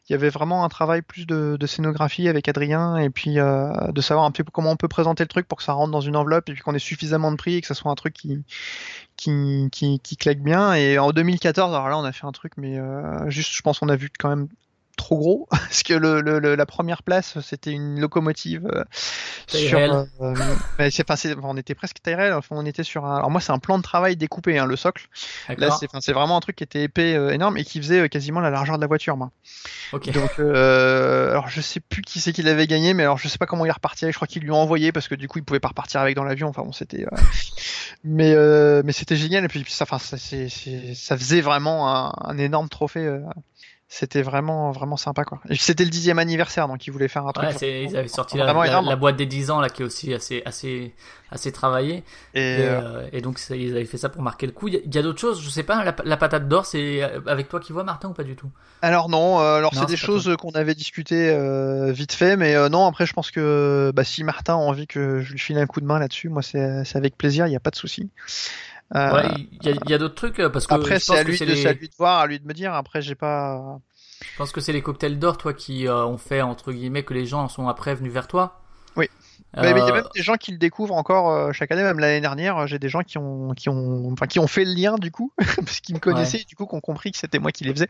Il 0.08 0.12
y 0.12 0.16
avait 0.16 0.28
vraiment 0.28 0.64
un 0.64 0.68
travail 0.68 1.02
plus 1.02 1.24
de, 1.24 1.56
de 1.56 1.66
scénographie 1.68 2.28
avec 2.28 2.48
Adrien 2.48 2.96
et 2.96 3.10
puis 3.10 3.38
euh, 3.38 3.70
de 3.92 4.00
savoir 4.00 4.26
un 4.26 4.32
peu 4.32 4.42
comment 4.52 4.72
on 4.72 4.76
peut 4.76 4.88
présenter 4.88 5.22
le 5.22 5.28
truc 5.28 5.46
pour 5.46 5.58
que 5.58 5.62
ça 5.64 5.72
rentre 5.72 5.92
dans 5.92 6.00
une 6.00 6.16
enveloppe 6.16 6.48
et 6.48 6.52
puis 6.52 6.62
qu'on 6.62 6.74
ait 6.74 6.80
suffisamment 6.80 7.30
de 7.30 7.36
prix 7.36 7.54
et 7.54 7.60
que 7.60 7.68
ça 7.68 7.74
soit 7.74 7.92
un 7.92 7.94
truc 7.94 8.12
qui 8.14 8.42
qui, 9.16 9.68
qui, 9.72 10.00
qui 10.00 10.16
claque 10.16 10.40
bien. 10.40 10.74
Et 10.74 10.98
en 10.98 11.12
2014, 11.12 11.74
alors 11.74 11.88
là, 11.88 11.98
on 11.98 12.04
a 12.04 12.12
fait 12.12 12.26
un 12.26 12.32
truc, 12.32 12.52
mais 12.56 12.78
euh, 12.78 13.28
juste, 13.30 13.52
je 13.52 13.62
pense 13.62 13.78
qu'on 13.78 13.88
a 13.88 13.96
vu 13.96 14.10
quand 14.18 14.28
même 14.28 14.48
trop 14.96 15.16
gros 15.18 15.46
parce 15.50 15.82
que 15.82 15.94
le, 15.94 16.20
le, 16.20 16.38
le- 16.38 16.54
la 16.54 16.66
première 16.66 17.02
place 17.02 17.38
c'était 17.40 17.72
une 17.72 18.00
locomotive 18.00 18.66
euh, 18.72 18.84
sur 19.46 19.78
euh, 20.20 20.56
mais 20.78 20.90
c'est 20.90 21.10
enfin, 21.10 21.16
on 21.44 21.56
était 21.56 21.74
presque 21.74 21.96
réelle 22.04 22.32
enfin, 22.32 22.56
on 22.56 22.64
était 22.66 22.82
sur 22.84 23.04
un 23.04 23.16
alors 23.16 23.30
moi 23.30 23.40
c'est 23.40 23.52
un 23.52 23.58
plan 23.58 23.78
de 23.78 23.82
travail 23.82 24.16
découpé 24.16 24.58
hein, 24.58 24.66
le 24.66 24.76
socle. 24.76 25.08
Là 25.56 25.70
c'est 25.70 25.86
enfin, 25.86 26.00
c'est 26.00 26.12
vraiment 26.12 26.36
un 26.36 26.40
truc 26.40 26.56
qui 26.56 26.64
était 26.64 26.82
épais 26.82 27.14
euh, 27.14 27.30
énorme 27.30 27.56
et 27.56 27.64
qui 27.64 27.78
faisait 27.80 28.00
euh, 28.00 28.08
quasiment 28.08 28.40
la 28.40 28.50
largeur 28.50 28.76
de 28.76 28.80
la 28.80 28.86
voiture 28.86 29.16
moi. 29.16 29.30
Ok. 29.92 30.10
donc 30.12 30.38
euh, 30.38 31.30
alors 31.30 31.48
je 31.48 31.60
sais 31.60 31.80
plus 31.80 32.02
qui 32.02 32.20
c'est 32.20 32.32
qui 32.32 32.42
l'avait 32.42 32.66
gagné 32.66 32.94
mais 32.94 33.02
alors 33.04 33.18
je 33.18 33.28
sais 33.28 33.38
pas 33.38 33.46
comment 33.46 33.64
il 33.64 33.68
est 33.68 33.72
reparti 33.72 34.06
je 34.06 34.12
crois 34.16 34.28
qu'il 34.28 34.42
lui 34.42 34.50
a 34.50 34.54
envoyé 34.54 34.92
parce 34.92 35.08
que 35.08 35.14
du 35.14 35.28
coup 35.28 35.38
il 35.38 35.44
pouvait 35.44 35.60
pas 35.60 35.68
repartir 35.68 36.00
avec 36.00 36.16
dans 36.16 36.24
l'avion 36.24 36.48
enfin 36.48 36.62
bon 36.62 36.72
c'était 36.72 37.04
euh, 37.04 37.16
mais 38.04 38.32
euh, 38.34 38.82
mais 38.84 38.92
c'était 38.92 39.16
génial 39.16 39.44
et 39.44 39.48
puis 39.48 39.64
ça 39.68 39.84
enfin 39.84 39.98
ça 39.98 40.18
c'est 40.18 40.48
c'est- 40.48 40.94
ça 40.94 41.16
faisait 41.16 41.40
vraiment 41.40 41.94
un, 41.94 42.12
un 42.22 42.38
énorme 42.38 42.68
trophée 42.68 43.06
euh, 43.06 43.20
c'était 43.94 44.22
vraiment 44.22 44.72
vraiment 44.72 44.96
sympa 44.96 45.24
quoi 45.24 45.40
c'était 45.52 45.84
le 45.84 45.90
dixième 45.90 46.18
anniversaire 46.18 46.66
donc 46.66 46.84
ils 46.86 46.90
voulaient 46.90 47.06
faire 47.06 47.26
un 47.26 47.32
truc 47.32 47.48
Ouais, 47.60 47.84
ils 47.84 47.96
avaient 47.96 48.08
sorti 48.08 48.36
la, 48.36 48.96
boîte 48.96 49.16
des 49.16 49.26
10 49.26 49.50
ans 49.52 49.60
là 49.60 49.68
qui 49.68 49.82
est 49.82 49.84
aussi 49.84 50.12
assez 50.12 50.42
assez 50.44 50.94
assez 51.30 51.52
travaillée 51.52 52.02
et, 52.34 52.40
et, 52.40 52.56
euh, 52.60 53.06
et 53.12 53.20
donc 53.20 53.38
ils 53.50 53.70
avaient 53.70 53.84
fait 53.84 53.98
ça 53.98 54.08
pour 54.08 54.22
marquer 54.22 54.46
le 54.46 54.52
coup. 54.52 54.68
Il 54.68 54.74
y 54.74 54.76
a, 54.76 54.80
il 54.84 54.94
y 54.94 54.98
a 54.98 55.02
d'autres 55.02 55.20
choses, 55.20 55.42
je 55.42 55.48
sais 55.48 55.62
pas. 55.62 55.84
La, 55.84 55.94
la 56.04 56.16
patate 56.16 56.48
d'or, 56.48 56.64
c'est 56.64 57.02
euh, 57.02 57.20
avec 57.26 57.48
toi 57.48 57.60
qui 57.60 57.72
vois 57.72 57.84
Martin 57.84 58.08
ou 58.08 58.12
pas 58.12 58.24
du 58.24 58.36
tout? 58.36 58.50
Alors 58.82 59.08
non, 59.08 59.40
euh, 59.40 59.56
alors 59.56 59.74
c'est 59.74 59.86
des 59.86 59.96
choses 59.96 60.36
qu'on 60.38 60.50
avait 60.50 60.74
discuté 60.74 61.30
euh, 61.30 61.90
vite 61.92 62.12
fait, 62.12 62.36
mais 62.36 62.54
euh, 62.54 62.68
non, 62.68 62.86
après 62.86 63.06
je 63.06 63.12
pense 63.14 63.30
que 63.30 63.90
bah, 63.94 64.04
si 64.04 64.24
Martin 64.24 64.54
a 64.54 64.56
envie 64.56 64.86
que 64.86 65.20
je 65.20 65.32
lui 65.32 65.38
file 65.38 65.58
un 65.58 65.66
coup 65.66 65.80
de 65.80 65.86
main 65.86 65.98
là-dessus, 65.98 66.28
moi 66.28 66.42
c'est 66.42 66.84
c'est 66.84 66.98
avec 66.98 67.16
plaisir, 67.16 67.46
il 67.46 67.50
n'y 67.50 67.56
a 67.56 67.60
pas 67.60 67.70
de 67.70 67.76
souci. 67.76 68.10
Euh, 68.96 69.12
Ouais, 69.12 69.48
il 69.60 69.66
y 69.66 69.72
a, 69.72 69.76
il 69.84 69.90
y 69.90 69.94
a 69.94 69.98
d'autres 69.98 70.14
trucs 70.14 70.38
euh, 70.38 70.48
parce 70.48 70.66
que 70.66 70.74
après 70.74 71.00
c'est 71.00 71.16
à 71.16 71.22
lui 71.24 71.38
de, 71.38 71.44
les, 71.44 71.66
à 71.66 71.72
lui 71.72 71.88
de 71.88 71.94
voir, 71.98 72.20
à 72.20 72.26
lui 72.26 72.38
de 72.38 72.46
me 72.46 72.52
dire. 72.52 72.72
Après 72.74 73.02
j'ai 73.02 73.14
pas. 73.14 73.80
je 74.20 74.36
pense 74.38 74.52
que 74.52 74.60
c'est 74.60 74.72
les 74.72 74.82
cocktails 74.82 75.18
d'or, 75.18 75.36
toi, 75.36 75.52
qui 75.52 75.88
euh, 75.88 76.04
ont 76.06 76.18
fait 76.18 76.42
entre 76.42 76.72
guillemets 76.72 77.02
que 77.02 77.14
les 77.14 77.26
gens 77.26 77.48
sont 77.48 77.68
après 77.68 77.94
venus 77.94 78.12
vers 78.12 78.28
toi. 78.28 78.60
Il 79.56 79.62
y 79.62 79.66
a 79.66 79.70
Euh, 79.70 79.92
même 79.92 80.04
des 80.14 80.22
gens 80.22 80.34
qui 80.34 80.50
le 80.52 80.58
découvrent 80.58 80.94
encore 80.94 81.30
euh, 81.30 81.52
chaque 81.52 81.70
année, 81.70 81.82
même 81.82 81.98
l'année 81.98 82.20
dernière, 82.20 82.58
euh, 82.58 82.66
j'ai 82.66 82.78
des 82.78 82.88
gens 82.88 83.02
qui 83.02 83.18
ont 83.18 83.52
qui 83.54 83.68
ont 83.68 84.10
enfin 84.12 84.26
qui 84.26 84.38
ont 84.40 84.46
fait 84.46 84.64
le 84.64 84.72
lien 84.74 84.96
du 84.96 85.10
coup 85.10 85.32
parce 85.56 85.80
qu'ils 85.80 85.94
me 85.94 86.00
connaissaient 86.00 86.40
et 86.40 86.44
du 86.44 86.56
coup 86.56 86.66
qui 86.66 86.74
ont 86.74 86.80
compris 86.80 87.12
que 87.12 87.18
c'était 87.18 87.38
moi 87.38 87.52
qui 87.52 87.64
les 87.64 87.72
faisais, 87.72 87.88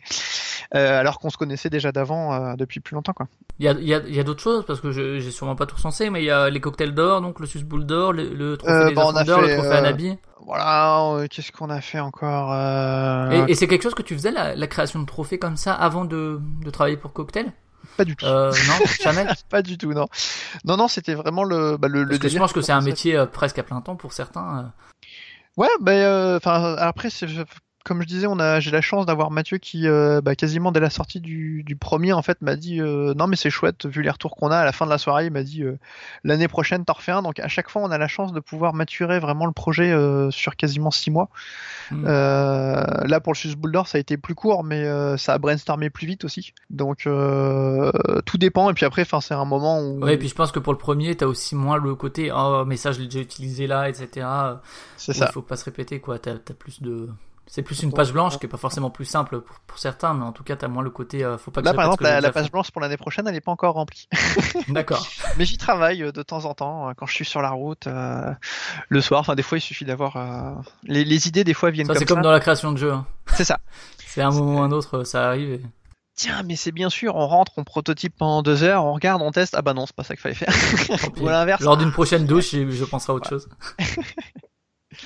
euh, 0.74 1.00
alors 1.00 1.18
qu'on 1.18 1.30
se 1.30 1.36
connaissait 1.38 1.70
déjà 1.70 1.92
d'avant 1.92 2.34
euh, 2.34 2.54
depuis 2.56 2.80
plus 2.80 2.94
longtemps 2.94 3.12
quoi. 3.14 3.28
Il 3.58 3.64
y 3.64 3.68
a, 3.68 3.72
il 3.72 3.88
y 3.88 3.94
a, 3.94 4.02
il 4.06 4.14
y 4.14 4.20
a 4.20 4.24
d'autres 4.24 4.42
choses 4.42 4.64
parce 4.66 4.80
que 4.80 4.90
je 4.90 5.18
j'ai 5.20 5.30
sûrement 5.30 5.56
pas 5.56 5.66
tout 5.66 5.78
censé, 5.78 6.10
mais 6.10 6.22
il 6.22 6.26
y 6.26 6.30
a 6.30 6.50
les 6.50 6.60
cocktails 6.60 6.94
d'or, 6.94 7.20
donc 7.20 7.40
le 7.40 7.46
sus 7.46 7.64
boule 7.64 7.86
d'or, 7.86 8.12
le, 8.12 8.34
le 8.34 8.56
trophée 8.56 8.72
Euh, 8.74 8.88
des 8.88 8.94
bah, 8.94 9.12
le 9.14 9.24
trophée 9.54 9.68
Anabi. 9.68 10.18
Voilà, 10.46 11.26
qu'est-ce 11.28 11.52
qu'on 11.52 11.70
a 11.70 11.80
fait 11.80 12.00
encore 12.00 12.52
Et, 13.32 13.52
et 13.52 13.54
c'est 13.54 13.66
quelque 13.66 13.82
chose 13.82 13.94
que 13.94 14.02
tu 14.02 14.14
faisais 14.14 14.30
la, 14.30 14.54
la 14.54 14.66
création 14.66 15.00
de 15.00 15.06
trophées 15.06 15.38
comme 15.38 15.56
ça 15.56 15.72
avant 15.72 16.04
de, 16.04 16.40
de 16.62 16.70
travailler 16.70 16.98
pour 16.98 17.14
cocktail? 17.14 17.52
Pas 17.96 18.04
du 18.04 18.16
tout. 18.16 18.26
Euh, 18.26 18.52
non, 18.68 18.86
jamais. 19.02 19.26
Pas 19.48 19.62
du 19.62 19.78
tout, 19.78 19.92
non. 19.92 20.06
Non, 20.64 20.76
non, 20.76 20.88
c'était 20.88 21.14
vraiment 21.14 21.44
le, 21.44 21.76
bah, 21.76 21.88
le, 21.88 22.02
le 22.04 22.08
Parce 22.10 22.20
que 22.20 22.28
je 22.28 22.38
pense 22.38 22.52
que 22.52 22.60
c'est 22.60 22.72
un 22.72 22.80
métier 22.80 23.16
euh, 23.16 23.26
presque 23.26 23.58
à 23.58 23.62
plein 23.62 23.80
temps 23.80 23.96
pour 23.96 24.12
certains. 24.12 24.58
euh. 24.58 25.02
Ouais, 25.56 25.68
bah, 25.80 25.92
euh, 25.92 26.36
enfin, 26.36 26.74
après, 26.78 27.10
c'est, 27.10 27.26
comme 27.84 28.00
je 28.00 28.06
disais, 28.06 28.26
on 28.26 28.38
a, 28.40 28.60
j'ai 28.60 28.70
la 28.70 28.80
chance 28.80 29.04
d'avoir 29.04 29.30
Mathieu 29.30 29.58
qui, 29.58 29.86
euh, 29.86 30.22
bah, 30.22 30.34
quasiment 30.34 30.72
dès 30.72 30.80
la 30.80 30.88
sortie 30.88 31.20
du, 31.20 31.62
du 31.64 31.76
premier, 31.76 32.14
en 32.14 32.22
fait, 32.22 32.40
m'a 32.40 32.56
dit, 32.56 32.80
euh, 32.80 33.12
non, 33.14 33.26
mais 33.26 33.36
c'est 33.36 33.50
chouette, 33.50 33.84
vu 33.84 34.00
les 34.00 34.08
retours 34.08 34.36
qu'on 34.36 34.50
a 34.50 34.56
à 34.56 34.64
la 34.64 34.72
fin 34.72 34.86
de 34.86 34.90
la 34.90 34.96
soirée, 34.96 35.26
il 35.26 35.32
m'a 35.32 35.42
dit, 35.42 35.62
euh, 35.62 35.78
l'année 36.24 36.48
prochaine, 36.48 36.86
t'en 36.86 36.94
refais 36.94 37.12
un. 37.12 37.20
Donc, 37.20 37.38
à 37.40 37.48
chaque 37.48 37.68
fois, 37.68 37.82
on 37.82 37.90
a 37.90 37.98
la 37.98 38.08
chance 38.08 38.32
de 38.32 38.40
pouvoir 38.40 38.72
maturer 38.72 39.18
vraiment 39.18 39.44
le 39.44 39.52
projet 39.52 39.94
sur 40.30 40.56
quasiment 40.56 40.90
six 40.90 41.10
mois. 41.10 41.28
Mm. 41.90 42.04
Euh, 42.08 42.84
là, 43.04 43.20
pour 43.20 43.34
le 43.34 43.36
Sus 43.36 43.54
Boulder, 43.54 43.82
ça 43.84 43.98
a 43.98 44.00
été 44.00 44.16
plus 44.16 44.34
court, 44.34 44.64
mais 44.64 44.84
ça 45.18 45.34
a 45.34 45.38
brainstormé 45.38 45.90
plus 45.90 46.06
vite 46.06 46.24
aussi. 46.24 46.54
Donc, 46.70 47.06
tout 48.24 48.38
dépend. 48.38 48.70
Et 48.70 48.74
puis 48.74 48.86
après, 48.86 49.02
enfin, 49.02 49.20
c'est 49.20 49.34
un 49.34 49.44
moment 49.44 49.80
où. 49.80 50.02
Ouais, 50.02 50.14
et 50.14 50.18
puis 50.18 50.28
je 50.28 50.34
pense 50.34 50.52
que 50.52 50.58
pour 50.58 50.72
le 50.72 50.78
premier, 50.78 51.14
t'as 51.14 51.26
aussi 51.26 51.54
moins 51.54 51.76
le 51.76 51.94
côté 51.94 52.30
oh 52.34 52.64
mais 52.66 52.76
ça 52.76 52.92
je 52.92 53.00
l'ai 53.00 53.06
déjà 53.06 53.20
utilisé 53.20 53.66
là, 53.66 53.88
etc. 53.88 54.26
c'est 54.96 55.12
ça. 55.12 55.26
Il 55.28 55.32
faut 55.32 55.42
pas 55.42 55.56
se 55.56 55.64
répéter 55.64 56.00
quoi. 56.00 56.18
T'as 56.18 56.34
as 56.34 56.54
plus 56.54 56.80
de 56.82 57.08
c'est 57.46 57.62
plus 57.62 57.82
une 57.82 57.92
page 57.92 58.12
blanche 58.12 58.38
qui 58.38 58.46
est 58.46 58.48
pas 58.48 58.56
forcément 58.56 58.90
plus 58.90 59.04
simple 59.04 59.40
pour, 59.40 59.60
pour 59.60 59.78
certains, 59.78 60.14
mais 60.14 60.24
en 60.24 60.32
tout 60.32 60.42
cas 60.44 60.56
t'as 60.56 60.68
moins 60.68 60.82
le 60.82 60.90
côté 60.90 61.24
euh, 61.24 61.36
faut 61.38 61.50
pas 61.50 61.60
que 61.60 61.66
Là, 61.66 61.74
par 61.74 61.84
exemple, 61.86 62.02
la, 62.04 62.32
page 62.32 62.50
blanche 62.50 62.70
pour 62.70 62.80
l'année 62.80 62.96
prochaine, 62.96 63.26
elle 63.26 63.34
n'est 63.34 63.40
pas 63.40 63.52
encore 63.52 63.74
remplie. 63.74 64.08
D'accord. 64.68 65.06
Mais 65.36 65.44
j'y 65.44 65.58
travaille 65.58 66.02
euh, 66.02 66.12
de 66.12 66.22
temps 66.22 66.44
en 66.46 66.54
temps, 66.54 66.88
euh, 66.88 66.92
quand 66.96 67.06
je 67.06 67.14
suis 67.14 67.24
sur 67.24 67.42
la 67.42 67.50
route, 67.50 67.86
euh, 67.86 68.32
le 68.88 69.00
soir. 69.00 69.20
Enfin, 69.20 69.34
des 69.34 69.42
fois, 69.42 69.58
il 69.58 69.60
suffit 69.60 69.84
d'avoir. 69.84 70.16
euh, 70.16 70.54
Les, 70.84 71.04
les 71.04 71.28
idées, 71.28 71.44
des 71.44 71.54
fois, 71.54 71.70
viennent 71.70 71.86
Ça 71.86 71.92
comme 71.94 71.98
c'est 72.00 72.08
ça. 72.08 72.14
comme 72.14 72.22
dans 72.22 72.30
la 72.32 72.40
création 72.40 72.72
de 72.72 72.78
jeux. 72.78 72.92
hein. 72.92 73.06
C'est 73.34 73.44
ça. 73.44 73.58
C'est 74.06 74.22
un 74.22 74.30
moment 74.30 74.60
ou 74.60 74.62
un 74.62 74.70
autre, 74.72 75.04
ça 75.04 75.26
arrive. 75.28 75.50
et- 75.54 75.62
Tiens, 76.16 76.44
mais 76.44 76.54
c'est 76.54 76.70
bien 76.70 76.90
sûr, 76.90 77.16
on 77.16 77.26
rentre, 77.26 77.50
on 77.56 77.64
prototype 77.64 78.14
pendant 78.16 78.42
deux 78.44 78.62
heures, 78.62 78.84
on 78.84 78.92
regarde, 78.92 79.20
on 79.20 79.32
teste. 79.32 79.56
Ah 79.58 79.62
bah 79.62 79.74
non, 79.74 79.84
c'est 79.84 79.96
pas 79.96 80.04
ça 80.04 80.14
qu'il 80.14 80.20
fallait 80.22 80.36
faire. 80.36 80.54
Ou 81.20 81.26
à 81.26 81.32
l'inverse. 81.32 81.60
Lors 81.62 81.76
d'une 81.76 81.90
prochaine 81.90 82.24
douche, 82.24 82.52
je, 82.52 82.70
je 82.70 82.84
penserai 82.84 83.12
à 83.12 83.16
autre 83.16 83.28
chose. 83.28 83.48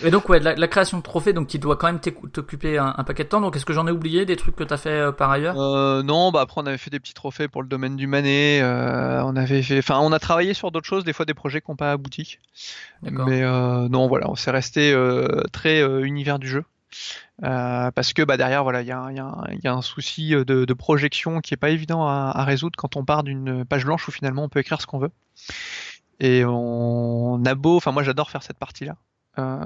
Et 0.05 0.10
donc 0.10 0.28
ouais, 0.28 0.40
la, 0.40 0.55
la 0.55 0.69
création 0.69 0.98
de 0.98 1.02
trophées, 1.02 1.32
donc 1.32 1.47
qui 1.48 1.59
doit 1.59 1.77
quand 1.77 1.86
même 1.86 2.01
t'occuper 2.01 2.78
un, 2.78 2.94
un 2.97 3.05
paquet 3.05 3.24
de 3.24 3.28
temps. 3.28 3.40
Donc 3.40 3.56
est-ce 3.56 3.65
que 3.65 3.73
j'en 3.73 3.86
ai 3.86 3.90
oublié 3.90 4.24
des 4.27 4.36
trucs 4.36 4.56
que 4.56 4.65
t'as 4.65 4.77
fait 4.77 4.90
euh, 4.90 5.12
par 5.12 5.31
ailleurs? 5.31 5.59
Euh, 5.60 6.02
non, 6.02 6.31
bah 6.31 6.40
après 6.40 6.60
on 6.60 6.66
avait 6.66 6.78
fait 6.78 6.90
des 6.90 7.01
petits 7.01 7.15
trophées 7.15 7.48
pour 7.48 7.62
le 7.62 7.69
domaine 7.69 7.97
du 7.97 8.06
Manet. 8.06 8.60
euh, 8.62 9.23
on 9.24 9.36
avait 9.36 9.62
fait, 9.62 9.78
enfin, 9.78 9.98
on 10.01 10.12
a 10.12 10.19
travaillé 10.19 10.55
sur 10.55 10.70
d'autres 10.70 10.86
choses, 10.86 11.05
des 11.05 11.12
fois 11.12 11.24
des 11.27 11.35
projets 11.35 11.60
qui 11.60 11.70
n'ont 11.70 11.77
pas 11.77 11.93
abouti. 11.93 12.39
Mais 13.02 13.43
non, 13.43 14.09
voilà, 14.09 14.31
on 14.31 14.35
s'est 14.35 14.51
resté 14.51 14.94
très 15.52 15.82
univers 16.02 16.39
du 16.39 16.48
jeu. 16.48 16.65
Euh, 17.44 17.90
parce 17.93 18.15
que 18.15 18.23
bah, 18.23 18.36
derrière, 18.36 18.62
voilà, 18.65 18.81
il 18.81 18.89
y 18.89 18.93
a, 18.93 18.98
un- 18.98 19.12
y 19.12 19.16
y 19.62 19.69
a 19.69 19.82
souci 19.82 20.31
de, 20.31 20.43
de 20.44 20.74
projection 20.74 21.40
qui 21.40 21.55
est 21.55 21.59
pas 21.59 21.70
évident 21.70 22.06
à, 22.06 22.32
à 22.35 22.44
résoudre 22.44 22.77
quand 22.77 22.97
on 22.97 23.05
part 23.05 23.23
d'une 23.23 23.65
page 23.65 23.85
blanche 23.85 24.09
où 24.09 24.10
finalement 24.10 24.43
on 24.44 24.48
peut 24.48 24.60
écrire 24.60 24.81
ce 24.81 24.86
qu'on 24.86 24.98
veut. 24.98 25.10
Et 26.19 26.44
on 26.44 27.40
a 27.44 27.55
beau, 27.55 27.77
enfin 27.77 27.93
moi 27.93 28.02
j'adore 28.02 28.31
faire 28.31 28.43
cette 28.43 28.59
partie-là. 28.59 28.97
Euh, 29.39 29.59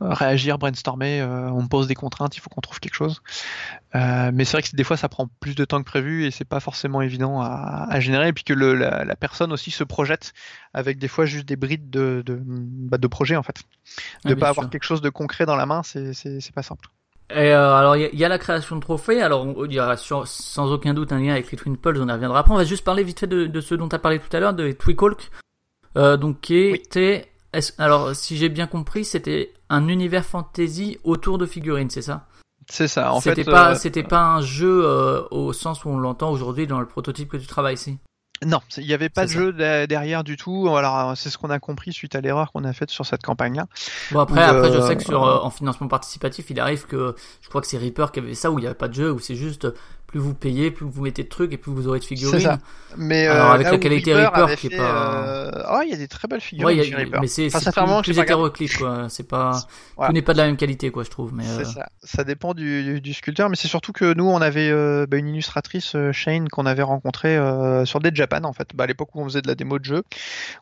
réagir, 0.00 0.58
brainstormer, 0.58 1.20
euh, 1.20 1.48
on 1.50 1.62
me 1.62 1.68
pose 1.68 1.86
des 1.86 1.94
contraintes, 1.94 2.36
il 2.36 2.40
faut 2.40 2.50
qu'on 2.50 2.60
trouve 2.60 2.80
quelque 2.80 2.94
chose. 2.96 3.22
Euh, 3.94 4.30
mais 4.34 4.44
c'est 4.44 4.56
vrai 4.56 4.62
que 4.62 4.74
des 4.74 4.82
fois 4.84 4.96
ça 4.96 5.08
prend 5.08 5.28
plus 5.40 5.54
de 5.54 5.64
temps 5.64 5.78
que 5.78 5.84
prévu 5.84 6.24
et 6.26 6.30
c'est 6.32 6.44
pas 6.44 6.58
forcément 6.60 7.00
évident 7.00 7.40
à, 7.40 7.86
à 7.88 8.00
générer. 8.00 8.28
Et 8.28 8.32
puis 8.32 8.42
que 8.44 8.52
le, 8.52 8.74
la, 8.74 9.04
la 9.04 9.16
personne 9.16 9.52
aussi 9.52 9.70
se 9.70 9.84
projette 9.84 10.32
avec 10.72 10.98
des 10.98 11.06
fois 11.08 11.26
juste 11.26 11.46
des 11.46 11.56
brides 11.56 11.90
de, 11.90 12.22
de, 12.26 12.40
bah, 12.44 12.98
de 12.98 13.06
projet 13.06 13.36
en 13.36 13.42
fait. 13.44 13.62
Ah, 14.24 14.30
De 14.30 14.34
bien 14.34 14.40
pas 14.40 14.46
sûr. 14.46 14.50
avoir 14.50 14.70
quelque 14.70 14.84
chose 14.84 15.00
de 15.00 15.10
concret 15.10 15.46
dans 15.46 15.56
la 15.56 15.66
main, 15.66 15.82
c'est 15.84 16.12
pas 16.54 16.62
simple. 16.62 16.88
Et 17.30 17.52
euh, 17.52 17.74
alors 17.74 17.96
il 17.96 18.02
y, 18.02 18.04
a- 18.04 18.10
il 18.12 18.18
y 18.18 18.24
a 18.24 18.28
la 18.28 18.38
création 18.38 18.76
de 18.76 18.80
trophées. 18.80 19.22
Alors 19.22 19.46
on- 19.46 19.64
il 19.64 19.72
y 19.72 19.80
aura 19.80 19.96
sur- 19.96 20.26
sans 20.26 20.72
aucun 20.72 20.92
doute 20.92 21.12
un 21.12 21.20
lien 21.20 21.32
avec 21.32 21.50
les 21.52 21.56
Twin 21.56 21.76
Pulse. 21.76 22.00
On 22.02 22.08
y 22.08 22.12
reviendra 22.12 22.40
après. 22.40 22.52
On 22.52 22.56
va 22.58 22.64
juste 22.64 22.84
parler 22.84 23.02
vite 23.04 23.20
fait 23.20 23.26
de, 23.26 23.46
de 23.46 23.60
ce 23.60 23.74
dont 23.74 23.88
tu 23.88 23.94
as 23.94 23.98
parlé 23.98 24.18
tout 24.18 24.36
à 24.36 24.40
l'heure, 24.40 24.54
de 24.54 24.72
Twicolk, 24.72 25.30
euh, 25.96 26.16
donc 26.16 26.40
qui 26.42 26.56
était. 26.56 27.30
Alors 27.78 28.14
si 28.14 28.36
j'ai 28.36 28.48
bien 28.48 28.66
compris, 28.66 29.04
c'était 29.04 29.52
un 29.70 29.88
univers 29.88 30.24
fantasy 30.24 30.98
autour 31.04 31.38
de 31.38 31.46
figurines, 31.46 31.90
c'est 31.90 32.02
ça? 32.02 32.26
C'est 32.70 32.88
ça. 32.88 33.12
En 33.12 33.20
C'était 33.20 33.44
fait, 33.44 33.50
pas, 33.50 33.72
euh, 33.72 33.74
c'était 33.74 34.02
pas 34.02 34.22
un 34.24 34.40
jeu 34.40 34.84
euh, 34.86 35.22
au 35.30 35.52
sens 35.52 35.84
où 35.84 35.90
on 35.90 35.98
l'entend 35.98 36.30
aujourd'hui 36.30 36.66
dans 36.66 36.80
le 36.80 36.86
prototype 36.86 37.28
que 37.28 37.36
tu 37.36 37.46
travailles 37.46 37.74
ici. 37.74 37.98
non, 38.44 38.60
il 38.78 38.86
n'y 38.86 38.92
avait 38.92 39.08
pas 39.08 39.24
de 39.26 39.30
jeu 39.30 39.52
de- 39.52 39.86
derrière 39.86 40.24
du 40.24 40.36
tout. 40.36 40.68
Alors 40.74 41.16
c'est 41.16 41.30
ce 41.30 41.38
qu'on 41.38 41.50
a 41.50 41.58
compris 41.58 41.92
suite 41.92 42.14
à 42.14 42.20
l'erreur 42.20 42.52
qu'on 42.52 42.64
a 42.64 42.72
faite 42.72 42.90
sur 42.90 43.06
cette 43.06 43.22
campagne-là. 43.22 43.66
Bon 44.10 44.20
après, 44.20 44.42
après 44.42 44.70
je 44.72 44.78
euh, 44.78 44.86
sais 44.86 44.96
que 44.96 45.04
sur 45.04 45.24
euh, 45.24 45.38
en 45.40 45.50
financement 45.50 45.88
participatif, 45.88 46.50
il 46.50 46.58
arrive 46.60 46.86
que 46.86 47.14
je 47.42 47.48
crois 47.48 47.60
que 47.60 47.66
c'est 47.66 47.78
Reaper 47.78 48.12
qui 48.12 48.20
avait 48.20 48.34
ça 48.34 48.50
où 48.50 48.58
il 48.58 48.62
n'y 48.62 48.66
avait 48.66 48.74
pas 48.74 48.88
de 48.88 48.94
jeu 48.94 49.12
où 49.12 49.18
c'est 49.18 49.36
juste 49.36 49.66
plus 50.14 50.20
vous 50.22 50.32
payez, 50.34 50.70
plus 50.70 50.86
vous 50.86 51.02
mettez 51.02 51.24
de 51.24 51.28
trucs 51.28 51.52
et 51.52 51.56
plus 51.56 51.72
vous 51.72 51.88
aurez 51.88 51.98
de 51.98 52.04
figurines. 52.04 52.38
ça. 52.38 52.58
Mais 52.96 53.26
Alors, 53.26 53.50
euh, 53.50 53.54
avec 53.54 53.66
la 53.68 53.78
qualité 53.78 54.14
Reaper 54.14 54.54
qui 54.54 54.68
est 54.68 54.76
pas- 54.76 55.24
euh, 55.24 55.50
Oh, 55.72 55.80
il 55.84 55.90
y 55.90 55.92
a 55.92 55.96
des 55.96 56.06
très 56.06 56.28
belles 56.28 56.40
figurines 56.40 56.78
Ouais, 56.78 56.94
a- 56.94 56.96
Reaper. 56.98 57.20
mais 57.20 57.26
c'est 57.26 57.52
Enfin, 57.52 58.00
plus, 58.02 58.12
plus 58.12 58.22
hétéroclite 58.22 58.76
quoi. 58.78 59.06
C'est 59.08 59.26
pas, 59.26 59.58
Voilà. 59.96 60.10
tout 60.10 60.14
n'est 60.14 60.22
pas 60.22 60.32
de 60.34 60.38
la 60.38 60.46
même 60.46 60.56
qualité 60.56 60.92
quoi, 60.92 61.02
je 61.02 61.10
trouve. 61.10 61.34
Mais 61.34 61.42
C'est 61.42 61.62
euh, 61.62 61.64
ça. 61.64 61.88
Ça 62.04 62.22
dépend 62.22 62.54
du, 62.54 62.84
du- 62.84 63.00
du 63.00 63.12
sculpteur, 63.12 63.48
mais 63.50 63.56
c'est 63.56 63.66
surtout 63.66 63.90
que 63.90 64.14
nous, 64.14 64.26
on 64.28 64.40
avait 64.40 64.70
euh, 64.70 65.04
bah, 65.08 65.16
une 65.16 65.26
illustratrice, 65.26 65.96
Shane, 66.12 66.48
qu'on 66.48 66.66
avait 66.66 66.84
rencontrée 66.84 67.36
euh, 67.36 67.84
sur 67.84 67.98
Dead 67.98 68.14
Japan, 68.14 68.44
en 68.44 68.52
fait, 68.52 68.68
bah, 68.72 68.84
à 68.84 68.86
l'époque 68.86 69.08
où 69.16 69.20
on 69.20 69.24
faisait 69.24 69.42
de 69.42 69.48
la 69.48 69.56
démo 69.56 69.80
de 69.80 69.84
jeu. 69.84 70.04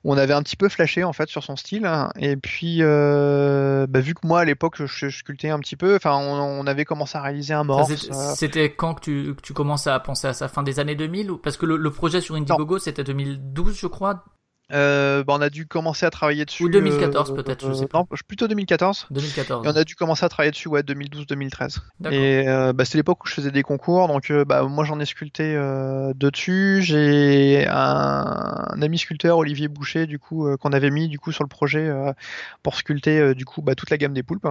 où 0.05 0.15
On 0.15 0.17
avait 0.17 0.33
un 0.33 0.43
petit 0.43 0.57
peu 0.57 0.71
flashé, 0.71 1.05
en 1.05 1.13
fait, 1.13 1.29
sur 1.29 1.45
son 1.45 1.57
style. 1.57 1.85
hein. 1.85 2.09
Et 2.19 2.37
puis, 2.37 2.79
bah, 2.81 4.01
vu 4.01 4.15
que 4.15 4.27
moi, 4.27 4.41
à 4.41 4.45
l'époque, 4.47 4.77
je, 4.79 4.87
je 4.87 5.09
sculptais 5.11 5.51
un 5.51 5.59
petit 5.59 5.77
peu, 5.77 5.97
enfin, 5.97 6.15
on, 6.17 6.41
on 6.41 6.67
avait 6.67 6.87
commencé 6.87 7.19
à 7.19 7.21
réaliser 7.21 7.53
un 7.53 7.69
euh, 7.69 8.35
c'était 8.37 8.71
quand 8.73 8.95
que 8.95 9.01
tu, 9.01 9.35
tu 9.43 9.53
commences 9.53 9.87
à 9.87 9.99
penser 10.01 10.27
à 10.27 10.33
ça 10.33 10.49
fin 10.49 10.63
des 10.63 10.81
années 10.81 10.95
2000 10.95 11.31
ou 11.31 11.39
parce 11.39 11.57
que 11.57 11.67
le, 11.67 11.77
le 11.77 11.91
projet 11.91 12.21
sur 12.21 12.35
Indiegogo 12.35 12.79
c'était 12.79 13.05
2012 13.05 13.77
je 13.77 13.87
crois, 13.87 14.25
euh, 14.73 15.23
bah, 15.25 15.35
on 15.37 15.41
a 15.43 15.51
dû 15.51 15.67
commencer 15.67 16.07
à 16.07 16.11
travailler 16.11 16.45
dessus. 16.45 16.65
Ou 16.65 16.69
2014, 16.69 17.31
euh, 17.31 17.35
peut-être, 17.35 17.69
je 17.69 17.73
sais 17.75 17.85
euh, 17.85 17.89
Non, 17.93 18.07
plutôt 18.27 18.49
2014. 18.49 19.09
2014. 19.11 19.67
Et 19.67 19.69
on 19.69 19.77
a 19.77 19.85
dû 19.85 19.95
commencer 19.95 20.25
à 20.25 20.29
travailler 20.29 20.51
dessus, 20.51 20.69
ouais, 20.69 20.83
2012-2013. 20.83 21.79
D'accord. 22.01 22.19
Et 22.19 22.49
euh, 22.49 22.73
bah, 22.73 22.85
c'était 22.85 22.99
l'époque 22.99 23.23
où 23.25 23.29
je 23.29 23.35
faisais 23.35 23.51
des 23.51 23.63
concours, 23.63 24.09
donc 24.09 24.31
euh, 24.31 24.45
bah, 24.45 24.63
moi 24.63 24.85
j'en 24.85 24.99
ai 24.99 25.05
sculpté 25.05 25.55
euh, 25.55 26.13
deux 26.15 26.31
dessus. 26.31 26.81
J'ai 26.83 27.67
un, 27.69 28.65
un 28.71 28.83
ami 28.83 28.99
sculpteur, 28.99 29.37
Olivier 29.37 29.69
Boucher, 29.69 30.07
du 30.07 30.19
coup, 30.19 30.47
euh, 30.47 30.57
qu'on 30.57 30.73
avait 30.73 30.91
mis 30.91 31.09
du 31.09 31.19
coup 31.19 31.33
sur 31.33 31.45
le 31.45 31.49
projet 31.49 31.87
euh, 31.89 32.13
pour 32.63 32.77
sculpter 32.77 33.19
euh, 33.19 33.35
du 33.35 33.45
coup 33.45 33.61
bah, 33.61 33.75
toute 33.75 33.91
la 33.91 33.99
gamme 33.99 34.15
des 34.15 34.23
poulpes. 34.23 34.47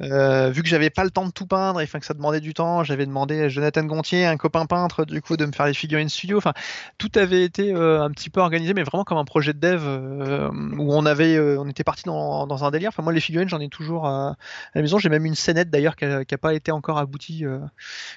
Euh, 0.00 0.50
vu 0.50 0.62
que 0.62 0.68
j'avais 0.68 0.90
pas 0.90 1.04
le 1.04 1.10
temps 1.10 1.26
de 1.26 1.30
tout 1.30 1.46
peindre 1.46 1.80
et 1.80 1.86
que 1.86 2.04
ça 2.04 2.14
demandait 2.14 2.40
du 2.40 2.54
temps, 2.54 2.84
j'avais 2.84 3.06
demandé 3.06 3.42
à 3.42 3.48
Jonathan 3.48 3.84
Gontier, 3.84 4.26
un 4.26 4.36
copain 4.36 4.66
peintre, 4.66 5.04
du 5.04 5.22
coup, 5.22 5.36
de 5.36 5.46
me 5.46 5.52
faire 5.52 5.66
les 5.66 5.74
figurines 5.74 6.08
studio. 6.08 6.38
Enfin, 6.38 6.52
tout 6.98 7.10
avait 7.14 7.44
été 7.44 7.72
euh, 7.72 8.02
un 8.02 8.10
petit 8.10 8.30
peu 8.30 8.40
organisé, 8.40 8.74
mais 8.74 8.82
vraiment 8.82 9.04
comme 9.04 9.18
un 9.18 9.24
projet 9.24 9.52
de 9.52 9.60
dev 9.60 9.82
euh, 9.84 10.50
où 10.78 10.94
on 10.94 11.06
avait, 11.06 11.38
on 11.38 11.68
était 11.68 11.84
parti 11.84 12.04
dans, 12.04 12.64
un 12.64 12.70
délire. 12.70 12.88
Enfin, 12.88 13.02
moi, 13.02 13.12
les 13.12 13.20
figurines, 13.20 13.48
j'en 13.48 13.60
ai 13.60 13.68
toujours 13.68 14.06
à 14.06 14.36
la 14.74 14.82
maison. 14.82 14.98
J'ai 14.98 15.08
même 15.08 15.24
une 15.24 15.34
scénette 15.34 15.70
d'ailleurs 15.70 15.96
qui 15.96 16.04
a, 16.04 16.24
qui 16.24 16.34
a 16.34 16.38
pas 16.38 16.54
été 16.54 16.72
encore 16.72 16.98
aboutie, 16.98 17.44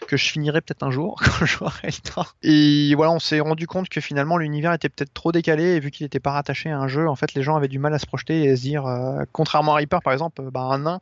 que 0.07 0.17
je 0.17 0.25
finirai 0.25 0.61
peut-être 0.61 0.83
un 0.83 0.91
jour 0.91 1.21
quand 1.23 1.45
j'aurai 1.45 1.87
le 1.87 2.11
temps. 2.11 2.25
Et 2.41 2.93
voilà, 2.95 3.11
on 3.11 3.19
s'est 3.19 3.39
rendu 3.39 3.67
compte 3.67 3.89
que 3.89 4.01
finalement 4.01 4.37
l'univers 4.37 4.73
était 4.73 4.89
peut-être 4.89 5.13
trop 5.13 5.31
décalé 5.31 5.75
et 5.75 5.79
vu 5.79 5.91
qu'il 5.91 6.05
n'était 6.05 6.19
pas 6.19 6.31
rattaché 6.31 6.71
à 6.71 6.79
un 6.79 6.87
jeu, 6.87 7.07
en 7.07 7.15
fait, 7.15 7.33
les 7.33 7.43
gens 7.43 7.55
avaient 7.55 7.67
du 7.67 7.79
mal 7.79 7.93
à 7.93 7.99
se 7.99 8.05
projeter 8.05 8.43
et 8.43 8.51
à 8.51 8.55
se 8.55 8.61
dire, 8.61 8.85
contrairement 9.31 9.73
à 9.73 9.77
Reaper 9.77 10.01
par 10.01 10.13
exemple, 10.13 10.41
bah, 10.51 10.61
un 10.61 10.79
nain, 10.79 10.99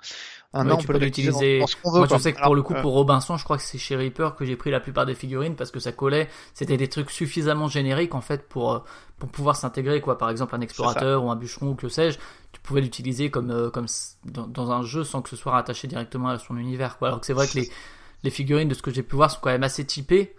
un 0.53 0.69
Ouais, 0.69 0.77
tu 0.77 0.83
on 0.83 0.93
peut 0.93 0.99
l'utiliser. 0.99 1.59
Moi, 1.83 2.07
je 2.07 2.17
sais 2.17 2.31
que 2.31 2.37
pour 2.37 2.43
Alors, 2.45 2.55
le 2.55 2.61
coup, 2.61 2.73
euh, 2.75 2.81
pour 2.81 2.93
Robinson, 2.93 3.37
je 3.37 3.43
crois 3.43 3.57
que 3.57 3.63
c'est 3.63 3.79
chez 3.79 3.95
Reaper 3.95 4.35
que 4.35 4.45
j'ai 4.45 4.55
pris 4.55 4.69
la 4.69 4.79
plupart 4.79 5.05
des 5.05 5.15
figurines 5.15 5.55
parce 5.55 5.71
que 5.71 5.79
ça 5.79 5.91
collait. 5.91 6.29
C'était 6.53 6.77
des 6.77 6.87
trucs 6.89 7.09
suffisamment 7.09 7.67
génériques 7.67 8.13
en 8.13 8.21
fait 8.21 8.47
pour 8.47 8.73
euh, 8.73 8.79
pour 9.17 9.29
pouvoir 9.29 9.55
s'intégrer 9.55 9.99
quoi. 9.99 10.17
Par 10.17 10.29
exemple, 10.29 10.55
un 10.55 10.61
explorateur 10.61 11.23
ou 11.23 11.31
un 11.31 11.35
bûcheron 11.35 11.69
ou 11.69 11.75
que 11.75 11.89
sais-je, 11.89 12.19
tu 12.51 12.61
pouvais 12.61 12.81
l'utiliser 12.81 13.31
comme 13.31 13.49
euh, 13.49 13.69
comme 13.71 13.87
dans, 14.25 14.45
dans 14.45 14.71
un 14.71 14.83
jeu 14.83 15.03
sans 15.03 15.21
que 15.23 15.29
ce 15.29 15.35
soit 15.35 15.53
rattaché 15.53 15.87
directement 15.87 16.29
à 16.29 16.37
son 16.37 16.57
univers. 16.57 16.97
Quoi. 16.99 17.07
Alors 17.07 17.19
que 17.19 17.25
c'est 17.25 17.33
vrai 17.33 17.47
que 17.47 17.57
les 17.57 17.71
les 18.23 18.29
figurines 18.29 18.69
de 18.69 18.73
ce 18.73 18.81
que 18.81 18.91
j'ai 18.91 19.03
pu 19.03 19.15
voir 19.15 19.29
sont 19.31 19.39
quand 19.41 19.49
même 19.49 19.63
assez 19.63 19.85
typées. 19.85 20.35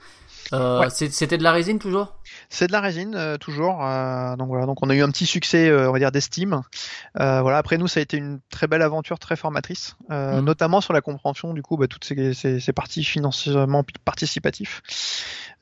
Euh, 0.52 0.81
Ouais. 0.81 0.90
C'était 0.90 1.39
de 1.39 1.43
la 1.43 1.52
résine 1.52 1.78
toujours? 1.78 2.15
C'est 2.51 2.66
de 2.66 2.73
la 2.73 2.81
résine 2.81 3.15
euh, 3.16 3.37
toujours. 3.37 3.85
euh, 3.85 4.37
donc 4.37 4.49
voilà, 4.49 4.66
donc 4.66 4.79
on 4.83 4.91
a 4.91 4.95
eu 4.95 5.03
un 5.03 5.11
petit 5.11 5.27
succès, 5.27 5.69
euh, 5.69 5.89
on 5.89 5.93
va 5.93 5.99
dire 5.99 6.12
d'estime. 6.12 6.62
Euh, 7.21 7.41
voilà, 7.43 7.59
après 7.59 7.79
nous 7.79 7.89
ça 7.89 8.01
a 8.01 8.03
été 8.03 8.16
une 8.16 8.41
très 8.51 8.66
belle 8.66 8.83
aventure, 8.83 9.19
très 9.19 9.37
formatrice, 9.37 9.97
euh, 10.11 10.39
Mhm. 10.39 10.45
notamment 10.45 10.81
sur 10.81 10.93
la 10.93 11.01
compréhension 11.01 11.55
du 11.55 11.62
coup 11.62 11.77
bah, 11.77 11.87
toutes 11.89 12.05
ces, 12.05 12.35
ces, 12.35 12.61
ces 12.61 12.73
parties 12.73 13.05
financièrement 13.05 13.85
participatifs 14.05 14.83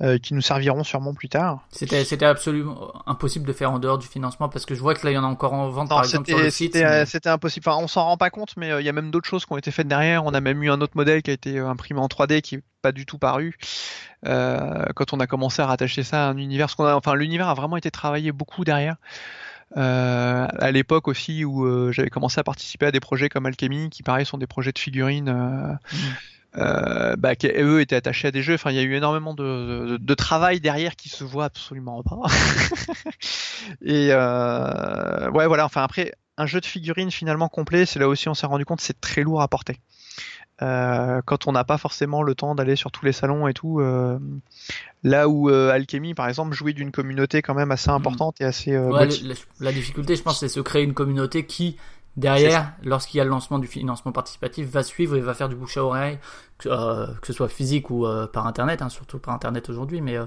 euh, 0.03 0.19
qui 0.19 0.35
nous 0.35 0.41
serviront 0.41 0.85
sûrement 0.85 1.15
plus 1.15 1.29
tard. 1.29 1.61
C'était 1.71 2.05
c'était 2.05 2.27
absolument 2.27 2.93
impossible 3.07 3.47
de 3.47 3.53
faire 3.53 3.71
en 3.73 3.79
dehors 3.79 3.99
du 3.99 4.07
financement 4.07 4.49
parce 4.49 4.67
que 4.67 4.75
je 4.75 4.81
vois 4.81 4.95
que 4.95 5.05
là 5.07 5.13
il 5.13 5.15
y 5.15 5.19
en 5.19 5.25
a 5.25 5.29
encore 5.29 5.53
en 5.53 5.69
vente 5.69 5.91
Non, 5.91 5.97
par 5.97 6.05
exemple 6.05 6.29
sur 6.29 6.37
c'était 6.37 6.45
le 6.47 6.51
site. 6.51 6.73
c'était, 6.75 7.29
mais- 7.29 7.33
impossible. 7.33 7.69
Enfin, 7.69 7.83
on 7.83 7.89
s'en 7.89 8.05
rend 8.05 8.17
pas 8.17 8.31
compte, 8.31 8.55
mais 8.57 8.71
il 8.81 8.85
y 8.85 8.89
a 8.89 8.93
même 8.93 9.11
d'autres 9.11 9.29
choses 9.29 9.47
qui 9.47 9.53
ont 9.53 9.59
été 9.59 9.71
faites 9.71 9.89
derrière. 9.89 10.25
On 10.25 10.35
a 10.35 10.41
même 10.41 10.63
eu 10.63 10.71
un 10.71 10.81
autre 10.81 10.97
modèle 10.97 11.23
qui 11.23 11.31
a 11.31 11.35
été 11.35 11.59
imprimé 11.59 12.01
en 12.01 12.09
3D 12.09 12.41
qui 12.43 12.59
pas 12.83 12.93
du 12.93 13.07
tout 13.07 13.19
paru. 13.19 13.57
Euh, 14.27 14.85
quand 14.95 15.13
on 15.13 15.21
a 15.21 15.27
commencé 15.27 15.63
à 15.63 15.67
rattacher 15.67 16.03
ça 16.03 16.27
à 16.27 16.31
un 16.31 16.37
univers, 16.37 16.67
parce 16.67 16.75
qu'on 16.75 16.85
a, 16.85 16.95
enfin, 16.95 17.15
l'univers 17.15 17.49
a 17.49 17.55
vraiment 17.55 17.77
été 17.77 17.91
travaillé 17.91 18.33
beaucoup 18.33 18.65
derrière. 18.65 18.97
Euh, 19.79 20.47
à 20.59 20.71
l'époque 20.71 21.09
aussi 21.09 21.47
où 21.47 21.65
euh, 21.65 21.93
j'avais 21.93 22.11
commencé 22.11 22.39
à 22.39 22.45
participer 22.45 22.87
à 22.87 22.91
des 22.91 23.01
projets 23.01 23.29
comme 23.29 23.47
Alchemy, 23.47 23.89
qui 23.89 24.03
pareil 24.03 24.27
sont 24.27 24.39
des 24.39 24.47
projets 24.47 24.73
de 24.73 24.79
figurines. 24.79 25.79
euh, 26.59 27.17
bah, 27.17 27.35
qui 27.37 27.49
eux 27.49 27.81
étaient 27.81 27.97
attachés 27.97 28.29
à 28.29 28.31
des 28.31 28.43
jeux. 28.43 28.55
Enfin, 28.55 28.71
il 28.71 28.77
y 28.77 28.81
a 28.81 28.83
eu 28.83 28.95
énormément 28.95 29.35
de, 29.35 29.87
de, 29.93 29.97
de 29.97 30.15
travail 30.15 30.61
derrière 30.61 30.97
qui 30.97 31.09
se 31.09 31.25
voit 31.25 31.47
absolument 31.47 32.03
pas. 32.03 32.21
Et 33.83 34.09
euh, 34.11 35.31
ouais, 35.31 35.47
voilà. 35.47 35.65
Enfin, 35.65 35.83
après, 35.83 36.13
un 36.37 36.47
jeu 36.47 36.61
de 36.61 36.67
figurines 36.67 37.11
finalement 37.11 37.49
complet, 37.49 37.87
c'est 37.87 37.99
là 37.99 38.09
aussi 38.09 38.29
on 38.29 38.35
s'est 38.35 38.47
rendu 38.47 38.65
compte, 38.65 38.81
c'est 38.81 39.01
très 39.01 39.23
lourd 39.23 39.43
à 39.43 39.49
porter. 39.49 39.79
Euh, 40.63 41.21
quand 41.25 41.49
on 41.49 41.53
n'a 41.53 41.65
pas 41.65 41.77
forcément 41.77 42.23
le 42.23 42.35
temps 42.35 42.55
d'aller 42.55 42.77
sur 42.77 42.93
tous 42.93 43.05
les 43.05 43.13
salons 43.13 43.49
et 43.49 43.55
tout, 43.55 43.81
euh, 43.81 44.19
là 45.03 45.29
où 45.29 45.51
euh, 45.51 45.71
Alchemy 45.71 46.15
par 46.15 46.29
exemple 46.29 46.55
jouit 46.55 46.73
d'une 46.73 46.93
communauté 46.93 47.43
quand 47.43 47.55
même 47.55 47.73
assez 47.73 47.91
importante 47.91 48.41
et 48.41 48.45
assez 48.45 48.79
Ouais, 48.79 49.09
la, 49.09 49.35
la 49.61 49.73
difficulté, 49.73 50.15
je 50.15 50.23
pense, 50.23 50.41
c'est 50.41 50.49
se 50.49 50.61
créer 50.61 50.85
une 50.85 50.95
communauté 50.95 51.45
qui, 51.47 51.77
derrière, 52.17 52.73
lorsqu'il 52.83 53.19
y 53.19 53.21
a 53.21 53.25
le 53.25 53.31
lancement 53.31 53.59
du 53.59 53.67
financement 53.67 54.13
participatif, 54.13 54.67
va 54.69 54.83
suivre 54.83 55.17
et 55.17 55.21
va 55.21 55.35
faire 55.35 55.49
du 55.49 55.55
bouche 55.57 55.77
à 55.77 55.85
oreille, 55.85 56.19
que, 56.59 56.69
euh, 56.69 57.07
que 57.21 57.27
ce 57.27 57.33
soit 57.33 57.49
physique 57.49 57.91
ou 57.91 58.07
euh, 58.07 58.27
par 58.27 58.47
internet, 58.47 58.83
hein, 58.83 58.89
surtout 58.89 59.19
par 59.19 59.35
internet 59.35 59.69
aujourd'hui, 59.71 60.01
mais 60.01 60.17
euh, 60.17 60.27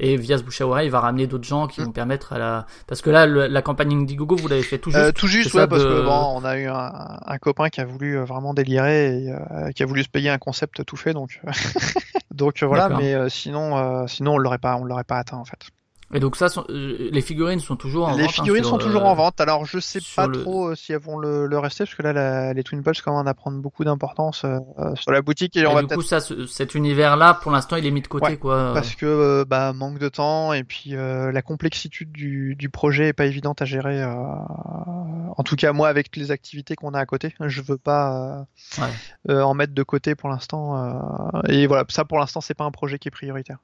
et 0.00 0.16
via 0.16 0.36
ce 0.36 0.42
bouche 0.42 0.60
à 0.60 0.66
oreille, 0.66 0.88
il 0.88 0.90
va 0.90 1.00
ramener 1.00 1.26
d'autres 1.26 1.44
gens 1.46 1.66
qui 1.68 1.80
Mm. 1.80 1.84
vont 1.84 1.92
permettre 1.92 2.32
à 2.32 2.38
la, 2.38 2.66
parce 2.86 3.00
que 3.02 3.10
là, 3.10 3.26
le- 3.26 3.46
la 3.46 3.62
campagne 3.62 3.92
Indiegogo, 3.94 4.36
vous 4.36 4.48
l'avez 4.48 4.62
fait 4.62 4.78
tout 4.78 4.90
juste. 4.90 5.14
Tout 5.14 5.26
juste, 5.28 5.54
ouais, 5.54 5.66
parce 5.66 5.82
de- 5.82 5.88
que 5.88 6.04
bon, 6.04 6.32
on 6.36 6.44
a 6.44 6.58
eu 6.58 6.66
un, 6.66 7.18
un 7.24 7.38
copain 7.38 7.68
qui 7.68 7.80
a 7.80 7.84
voulu 7.84 8.18
vraiment 8.18 8.52
délirer 8.52 9.26
et 9.68 9.72
qui 9.74 9.82
a 9.82 9.86
voulu 9.86 10.02
se 10.02 10.08
payer 10.08 10.30
un 10.30 10.38
concept 10.38 10.84
tout 10.84 10.96
fait, 10.96 11.12
donc 11.14 11.40
donc 12.34 12.62
voilà. 12.62 12.88
Mais 12.90 13.14
sinon, 13.30 14.06
sinon 14.08 14.34
on 14.34 14.38
l'aurait 14.38 14.58
pas, 14.58 14.76
on 14.76 14.84
l'aurait 14.84 15.04
pas 15.04 15.18
atteint 15.18 15.38
en 15.38 15.44
fait. 15.44 15.68
Et 16.14 16.20
donc 16.20 16.36
ça, 16.36 16.48
sont- 16.48 16.64
euh, 16.70 17.08
les 17.10 17.20
figurines 17.20 17.58
sont 17.58 17.74
toujours 17.74 18.06
en 18.06 18.12
Les 18.14 18.22
vente. 18.22 18.30
hein, 18.30 18.32
figurines 18.32 18.62
sur, 18.62 18.70
sont 18.70 18.78
toujours 18.78 19.04
en 19.06 19.14
vente. 19.16 19.40
Alors 19.40 19.64
je 19.66 19.80
sais 19.80 19.98
pas 20.14 20.28
le- 20.28 20.40
trop 20.42 20.68
euh, 20.68 20.74
si 20.76 20.92
elles 20.92 21.00
vont 21.00 21.18
le, 21.18 21.46
le 21.46 21.58
rester 21.58 21.82
parce 21.84 21.96
que 21.96 22.02
là 22.02 22.12
la- 22.12 22.52
les 22.54 22.62
Twin 22.62 22.80
Pulse 22.82 23.02
commencent 23.02 23.26
à 23.26 23.34
prendre 23.34 23.58
beaucoup 23.60 23.82
d'importance 23.84 24.44
euh, 24.44 24.60
sur 24.94 25.10
la 25.10 25.20
boutique 25.20 25.56
et, 25.56 25.60
Et 25.62 25.66
on 25.66 25.74
va 25.74 25.82
du 25.82 25.88
coup, 25.94 26.02
ça, 26.02 26.20
cet 26.20 26.76
univers-là, 26.76 27.34
pour 27.34 27.50
l'instant, 27.50 27.74
il 27.74 27.86
est 27.86 27.90
mis 27.90 28.02
de 28.02 28.06
côté, 28.06 28.24
Ouais, 28.26 28.36
quoi. 28.36 28.70
parce 28.72 28.94
que 28.94 29.04
euh, 29.04 29.44
bah, 29.44 29.72
manque 29.72 29.98
de 29.98 30.08
temps 30.08 30.52
et 30.52 30.62
puis 30.62 30.90
la 30.90 31.42
complexité 31.42 32.04
du, 32.04 32.54
du 32.54 32.68
projet 32.70 33.08
est 33.08 33.12
pas 33.12 33.26
évidente 33.26 33.60
à 33.60 33.64
gérer. 33.64 34.04
en 34.04 35.42
tout 35.44 35.56
cas 35.56 35.72
moi 35.72 35.88
avec 35.88 36.14
les 36.16 36.30
activités 36.30 36.76
qu'on 36.76 36.94
a 36.94 37.00
à 37.00 37.06
côté, 37.06 37.34
je 37.40 37.62
veux 37.62 37.78
pas 37.78 38.46
Ouais. 38.78 39.34
en 39.42 39.54
mettre 39.54 39.74
de 39.74 39.82
côté 39.82 40.14
pour 40.14 40.28
l'instant. 40.28 41.32
et 41.48 41.66
voilà, 41.66 41.84
ça 41.88 42.04
pour 42.04 42.18
l'instant 42.18 42.40
c'est 42.40 42.54
pas 42.54 42.64
un 42.64 42.70
projet 42.70 42.98
qui 42.98 43.08
est 43.08 43.10
prioritaire. 43.10 43.58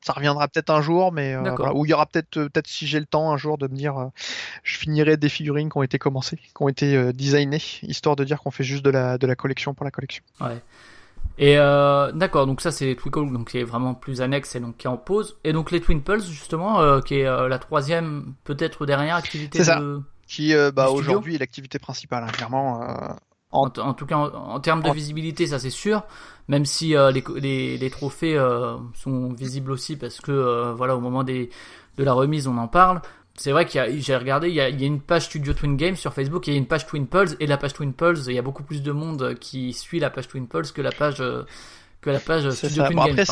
Ça 0.00 0.12
reviendra 0.12 0.46
peut-être 0.46 0.70
un 0.70 0.80
jour, 0.80 1.12
mais 1.12 1.34
euh, 1.34 1.54
voilà. 1.56 1.74
ou 1.74 1.84
il 1.84 1.88
y 1.88 1.94
aura 1.94 2.06
peut-être 2.06 2.36
euh, 2.36 2.48
peut-être 2.48 2.68
si 2.68 2.86
j'ai 2.86 3.00
le 3.00 3.06
temps 3.06 3.32
un 3.32 3.36
jour 3.36 3.58
de 3.58 3.66
me 3.66 3.74
dire, 3.74 3.98
euh, 3.98 4.06
je 4.62 4.78
finirai 4.78 5.16
des 5.16 5.28
figurines 5.28 5.68
qui 5.70 5.76
ont 5.76 5.82
été 5.82 5.98
commencées, 5.98 6.36
qui 6.36 6.52
ont 6.60 6.68
été 6.68 6.94
euh, 6.94 7.12
designées, 7.12 7.60
histoire 7.82 8.14
de 8.14 8.24
dire 8.24 8.40
qu'on 8.40 8.52
fait 8.52 8.64
juste 8.64 8.84
de 8.84 8.90
la 8.90 9.18
de 9.18 9.26
la 9.26 9.34
collection 9.34 9.74
pour 9.74 9.84
la 9.84 9.90
collection. 9.90 10.22
Ouais. 10.40 10.62
Et 11.40 11.56
d'accord, 11.56 12.46
donc 12.46 12.60
ça 12.60 12.72
c'est 12.72 12.96
Twinkle, 12.96 13.32
donc 13.32 13.50
qui 13.50 13.58
est 13.58 13.64
vraiment 13.64 13.94
plus 13.94 14.22
annexe 14.22 14.56
et 14.56 14.60
donc 14.60 14.76
qui 14.76 14.86
est 14.86 14.90
en 14.90 14.96
pause. 14.96 15.38
Et 15.44 15.52
donc 15.52 15.70
les 15.70 15.80
Twin 15.80 16.02
Pulse 16.02 16.28
justement, 16.28 17.00
qui 17.00 17.20
est 17.20 17.24
la 17.24 17.58
troisième 17.58 18.34
peut-être 18.44 18.86
dernière 18.86 19.14
activité 19.14 19.58
C'est 19.58 19.64
ça. 19.64 19.80
de. 19.80 20.00
Qui 20.26 20.52
bah, 20.74 20.90
aujourd'hui 20.90 21.36
est 21.36 21.38
l'activité 21.38 21.78
principale, 21.78 22.24
hein, 22.24 22.32
clairement. 22.32 22.80
En, 23.50 23.68
en 23.78 23.94
tout 23.94 24.06
cas, 24.06 24.16
en, 24.16 24.54
en 24.54 24.60
termes 24.60 24.82
de 24.82 24.90
visibilité, 24.90 25.46
ça 25.46 25.58
c'est 25.58 25.70
sûr. 25.70 26.02
Même 26.48 26.64
si 26.64 26.96
euh, 26.96 27.10
les, 27.10 27.22
les, 27.36 27.78
les 27.78 27.90
trophées 27.90 28.36
euh, 28.36 28.76
sont 28.94 29.32
visibles 29.32 29.70
aussi 29.70 29.96
parce 29.96 30.20
que 30.20 30.32
euh, 30.32 30.72
voilà, 30.74 30.96
au 30.96 31.00
moment 31.00 31.24
des 31.24 31.50
de 31.98 32.04
la 32.04 32.12
remise, 32.12 32.46
on 32.46 32.56
en 32.58 32.68
parle. 32.68 33.00
C'est 33.34 33.52
vrai 33.52 33.66
qu'il 33.66 33.80
y 33.80 33.84
a, 33.84 33.90
j'ai 33.98 34.16
regardé, 34.16 34.48
il 34.48 34.54
y, 34.54 34.60
a, 34.60 34.68
il 34.68 34.80
y 34.80 34.84
a 34.84 34.86
une 34.88 35.00
page 35.00 35.26
Studio 35.26 35.52
Twin 35.52 35.76
Games 35.76 35.94
sur 35.94 36.12
Facebook, 36.12 36.48
et 36.48 36.50
il 36.50 36.54
y 36.54 36.56
a 36.56 36.58
une 36.58 36.66
page 36.66 36.86
Twin 36.86 37.06
Pulse, 37.06 37.36
et 37.38 37.46
la 37.46 37.56
page 37.56 37.72
Twin 37.72 37.92
Pulse, 37.92 38.26
il 38.26 38.34
y 38.34 38.38
a 38.38 38.42
beaucoup 38.42 38.64
plus 38.64 38.82
de 38.82 38.90
monde 38.90 39.36
qui 39.38 39.72
suit 39.72 40.00
la 40.00 40.10
page 40.10 40.26
Twin 40.26 40.48
Pulse 40.48 40.72
que 40.72 40.82
la 40.82 40.90
page 40.90 41.20
euh, 41.20 41.44
que 42.00 42.10
la 42.10 42.20
page 42.20 42.48
C'est 42.50 42.66
Studio 42.68 42.82
ça. 42.82 42.86
Twin 42.86 42.96
Bon, 42.96 43.02
Games. 43.06 43.12
après, 43.18 43.24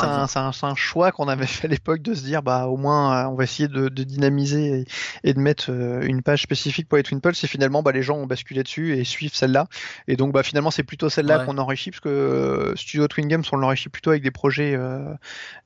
c'est 0.52 0.66
un, 0.66 0.74
choix 0.74 1.12
qu'on 1.12 1.28
avait 1.28 1.46
fait 1.46 1.66
à 1.66 1.70
l'époque 1.70 2.02
de 2.02 2.14
se 2.14 2.22
dire, 2.24 2.42
bah, 2.42 2.66
au 2.66 2.76
moins, 2.76 3.24
euh, 3.26 3.28
on 3.28 3.34
va 3.34 3.44
essayer 3.44 3.68
de, 3.68 3.88
de 3.88 4.02
dynamiser 4.02 4.80
et, 5.22 5.30
et 5.30 5.34
de 5.34 5.38
mettre 5.38 5.66
euh, 5.70 6.00
une 6.02 6.22
page 6.22 6.42
spécifique 6.42 6.88
pour 6.88 6.96
les 6.96 7.02
Twin 7.04 7.20
Pulse. 7.20 7.42
Et 7.44 7.46
finalement, 7.46 7.82
bah, 7.82 7.92
les 7.92 8.02
gens 8.02 8.16
ont 8.16 8.26
basculé 8.26 8.62
dessus 8.62 8.96
et 8.98 9.04
suivent 9.04 9.34
celle-là. 9.34 9.66
Et 10.08 10.16
donc, 10.16 10.32
bah, 10.32 10.42
finalement, 10.42 10.70
c'est 10.70 10.82
plutôt 10.82 11.08
celle-là 11.08 11.38
Ouais. 11.40 11.46
qu'on 11.46 11.58
enrichit 11.58 11.90
parce 11.90 12.00
que 12.00 12.08
euh, 12.08 12.76
Studio 12.76 13.06
Twin 13.08 13.28
Games, 13.28 13.44
on 13.52 13.56
l'enrichit 13.56 13.88
plutôt 13.88 14.10
avec 14.10 14.22
des 14.22 14.30
projets 14.32 14.74
euh, 14.76 15.14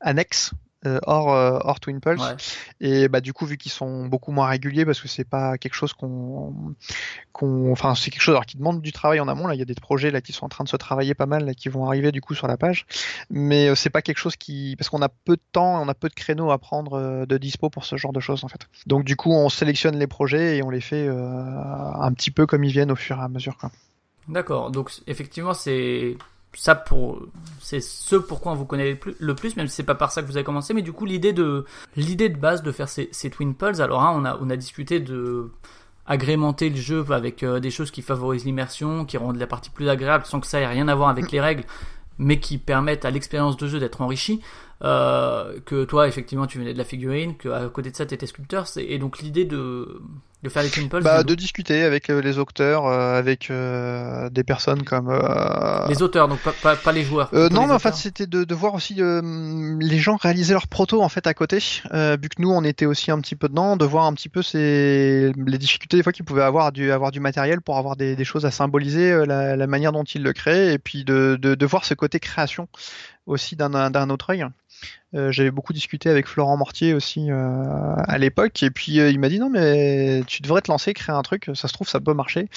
annexes. 0.01 0.53
Euh, 0.87 0.99
hors, 1.07 1.33
euh, 1.33 1.59
hors 1.63 1.79
Twin 1.81 2.01
Pulse 2.01 2.21
Ouais. 2.21 2.37
et 2.81 3.09
bah 3.09 3.21
du 3.21 3.33
coup 3.33 3.47
vu 3.47 3.57
qu'ils 3.59 3.73
sont 3.73 4.07
beaucoup 4.07 4.33
moins 4.33 4.47
réguliers 4.49 4.85
parce 4.85 5.01
que 5.01 5.09
c'est 5.09 5.29
pas 5.29 5.59
quelque 5.59 5.75
chose 5.75 5.93
qu'on 5.93 6.75
qu'on 7.33 7.71
enfin 7.71 7.95
c'est 7.95 8.11
quelque 8.11 8.23
chose 8.23 8.35
alors 8.35 8.47
qui 8.47 8.57
demande 8.57 8.81
du 8.81 8.93
travail 8.93 9.21
en 9.21 9.29
amont 9.29 9.47
là 9.47 9.55
il 9.55 9.59
y 9.59 9.63
a 9.63 9.67
des 9.67 9.75
projets 9.75 10.11
là 10.11 10.21
qui 10.21 10.33
sont 10.33 10.47
en 10.47 10.49
train 10.49 10.65
de 10.65 10.69
se 10.69 10.77
travailler 10.77 11.15
pas 11.15 11.27
mal 11.27 11.45
là, 11.45 11.55
qui 11.55 11.69
vont 11.69 11.87
arriver 11.87 12.13
du 12.13 12.21
coup 12.21 12.35
sur 12.35 12.47
la 12.47 12.57
page 12.57 12.87
mais 13.29 13.69
euh, 13.69 13.75
c'est 13.75 13.91
pas 13.91 14.03
quelque 14.03 14.19
chose 14.19 14.37
qui 14.37 14.75
parce 14.77 14.89
qu'on 14.89 15.03
a 15.03 15.09
peu 15.09 15.37
de 15.37 15.43
temps 15.53 15.83
on 15.83 15.89
a 15.89 15.95
peu 15.95 16.09
de 16.09 16.15
créneaux 16.15 16.51
à 16.51 16.59
prendre 16.59 16.95
euh, 16.95 17.27
de 17.27 17.37
dispo 17.37 17.69
pour 17.69 17.85
ce 17.85 17.97
genre 17.97 18.13
de 18.13 18.21
choses 18.21 18.45
en 18.45 18.49
fait 18.49 18.67
donc 18.87 19.05
du 19.05 19.17
coup 19.17 19.33
on 19.33 19.49
sélectionne 19.49 19.99
les 19.99 20.07
projets 20.07 20.57
et 20.57 20.63
on 20.63 20.71
les 20.71 20.81
fait 20.81 21.07
euh, 21.07 21.15
un 21.15 22.13
petit 22.13 22.31
peu 22.31 22.47
comme 22.47 22.65
ils 22.65 22.73
viennent 22.73 22.91
au 22.91 22.97
fur 22.97 23.19
et 23.19 23.23
à 23.23 23.29
mesure. 23.29 23.57
D'accord. 24.29 24.71
Donc 24.71 24.91
effectivement, 25.07 25.55
c'est 25.55 26.17
ça 26.53 26.75
pour 26.75 27.23
c'est 27.61 27.81
ce 27.81 28.17
pourquoi 28.17 28.53
on 28.53 28.55
vous 28.57 28.65
connaît 28.65 28.99
le 29.19 29.35
plus, 29.35 29.57
même 29.57 29.69
si 29.69 29.77
c'est 29.77 29.83
pas 29.83 29.95
par 29.95 30.11
ça 30.11 30.23
que 30.23 30.27
vous 30.27 30.37
avez 30.37 30.45
commencé 30.45 30.75
mais 30.75 30.83
du 30.83 30.93
coup 30.93 31.07
l'idée 31.07 31.33
de 31.33 31.65
l'idée 31.97 32.29
de 32.29 32.37
base 32.37 32.63
de 32.63 32.73
faire 32.73 32.89
ces, 32.89 33.09
ces 33.13 33.31
twin 33.31 33.55
pulse 33.55 33.81
alors 33.81 34.03
hein, 34.03 34.13
on 34.17 34.25
a 34.25 34.37
on 34.41 34.51
a 34.51 34.57
discuté 34.57 35.01
de 35.01 35.51
agrémenter 36.07 36.71
le 36.71 36.77
jeu 36.77 37.05
avec 37.11 37.43
euh, 37.43 37.61
des 37.61 37.71
choses 37.71 37.91
qui 37.91 38.03
favorisent 38.03 38.45
l'immersion 38.45 39.05
qui 39.05 39.17
rendent 39.17 39.39
la 39.39 39.47
partie 39.47 39.71
plus 39.71 39.89
agréable 39.89 40.25
sans 40.27 40.41
que 40.41 40.47
ça 40.47 40.61
ait 40.61 40.67
rien 40.67 40.89
à 40.89 40.95
voir 40.95 41.09
avec 41.09 41.31
les 41.31 41.41
règles 41.41 41.65
mais 42.19 42.41
qui 42.41 42.59
permettent 42.59 43.05
à 43.05 43.11
l'expérience 43.11 43.57
de 43.57 43.69
jeu 43.69 43.79
d'être 43.79 44.01
enrichie 44.01 44.41
euh, 44.83 45.59
que 45.67 45.85
toi 45.85 46.09
effectivement 46.09 46.47
tu 46.47 46.59
venais 46.59 46.73
de 46.73 46.79
la 46.79 46.85
figurine 46.85 47.37
que 47.37 47.49
à 47.49 47.69
côté 47.69 47.91
de 47.91 47.97
ça 47.97 48.07
tu 48.07 48.15
étais 48.15 48.27
sculpteur 48.27 48.67
et 48.79 48.99
donc 48.99 49.19
l'idée 49.21 49.45
de 49.45 50.01
de 50.43 50.49
faire 50.49 50.63
les 50.63 50.71
pulse 50.71 51.05
Bah, 51.05 51.23
de 51.23 51.35
discuter 51.35 51.83
avec 51.83 52.09
euh, 52.09 52.23
les 52.23 52.39
auteurs, 52.39 52.87
euh, 52.87 53.19
avec 53.19 53.51
euh, 53.51 54.31
des 54.31 54.43
personnes 54.43 54.85
comme 54.85 55.11
euh, 55.11 55.87
les 55.87 56.01
auteurs 56.01 56.29
donc 56.29 56.39
pas, 56.39 56.55
pas, 56.63 56.77
pas 56.77 56.93
les 56.93 57.03
joueurs 57.05 57.29
Euh, 57.35 57.51
non, 57.51 57.63
les 57.63 57.67
mais 57.67 57.73
en 57.75 57.79
fait, 57.79 57.95
c'était 57.95 58.27
de, 58.27 58.45
de 58.45 58.55
voir 58.55 58.73
aussi 58.73 58.97
euh, 59.01 59.21
les 59.81 59.99
gens 59.99 60.17
réaliser 60.17 60.55
leurs 60.55 60.67
protos 60.67 61.03
en 61.03 61.11
fait 61.11 61.27
à 61.27 61.35
côté, 61.35 61.59
euh, 61.93 62.17
vu 62.21 62.31
que 62.31 62.41
nous 62.41 62.51
on 62.51 62.65
était 62.65 62.87
aussi 62.87 63.11
un 63.11 63.21
petit 63.21 63.37
peu 63.37 63.51
dedans, 63.51 63.77
de 63.77 63.85
voir 63.85 64.07
un 64.07 64.15
petit 64.15 64.31
peu 64.31 64.41
ces, 64.41 65.31
les 65.37 65.59
difficultés 65.59 65.99
des 65.99 66.03
fois 66.03 66.13
qu'ils 66.13 66.25
pouvaient 66.25 66.43
avoir 66.43 66.73
du 66.73 66.91
avoir 66.91 67.11
du 67.11 67.21
matériel 67.21 67.61
pour 67.61 67.77
avoir 67.77 67.97
des, 67.97 68.17
des 68.17 68.25
choses 68.25 68.47
à 68.47 68.51
symboliser, 68.51 69.13
euh, 69.13 69.27
la, 69.27 69.57
la 69.57 69.67
manière 69.67 69.93
dont 69.93 70.05
ils 70.05 70.23
le 70.23 70.33
créent, 70.33 70.73
et 70.73 70.79
puis 70.79 71.05
de, 71.05 71.39
de, 71.39 71.55
de 71.55 71.67
voir 71.67 71.85
ce 71.85 71.93
côté 71.93 72.19
création 72.19 72.67
aussi 73.27 73.57
d'un 73.57 74.11
autre 74.11 74.31
œil. 74.31 74.45
Euh, 75.15 75.33
J'avais 75.33 75.51
beaucoup 75.51 75.73
discuté 75.73 76.09
avec 76.09 76.27
Florent 76.29 76.57
Mortier 76.57 76.95
aussi 76.95 77.31
euh, 77.31 77.95
à 78.07 78.17
l'époque, 78.19 78.63
et 78.63 78.71
puis 78.71 79.01
euh, 79.01 79.11
il 79.11 79.19
m'a 79.19 79.29
dit 79.29 79.39
non 79.41 79.51
mais 79.51 80.23
tu 80.27 80.41
devrais 80.43 80.63
te 80.63 80.71
lancer, 80.71 80.95
créer 80.95 81.15
un 81.15 81.23
truc, 81.23 81.51
ça 81.55 81.67
se 81.69 81.73
trouve 81.73 81.89
ça 81.89 82.01
peut 82.01 82.15
marcher. 82.15 82.49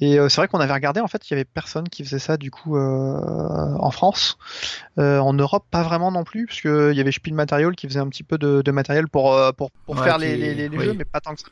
Et 0.00 0.16
c'est 0.28 0.36
vrai 0.36 0.48
qu'on 0.48 0.60
avait 0.60 0.72
regardé, 0.72 1.00
en 1.00 1.08
fait, 1.08 1.28
il 1.28 1.32
y 1.32 1.34
avait 1.34 1.44
personne 1.44 1.88
qui 1.88 2.04
faisait 2.04 2.20
ça 2.20 2.36
du 2.36 2.50
coup 2.50 2.78
en 2.78 3.90
France. 3.90 4.38
En 4.96 5.32
Europe, 5.34 5.66
pas 5.70 5.82
vraiment 5.82 6.10
non 6.12 6.24
plus, 6.24 6.46
parce 6.46 6.60
que 6.60 6.90
il 6.92 6.96
y 6.96 7.00
avait 7.00 7.12
Spiel 7.12 7.34
Material 7.34 7.74
qui 7.76 7.88
faisait 7.88 8.00
un 8.00 8.08
petit 8.08 8.22
peu 8.24 8.38
de, 8.38 8.62
de 8.62 8.70
matériel 8.70 9.08
pour, 9.08 9.36
pour, 9.56 9.70
pour 9.84 9.96
Ouais, 9.96 10.04
faire 10.04 10.18
les, 10.18 10.36
les, 10.36 10.54
les- 10.54 10.68
les 10.68 10.78
oui. 10.78 10.84
jeux, 10.86 10.94
mais 10.94 11.04
pas 11.04 11.20
tant 11.20 11.34
que 11.34 11.40
ça. 11.40 11.48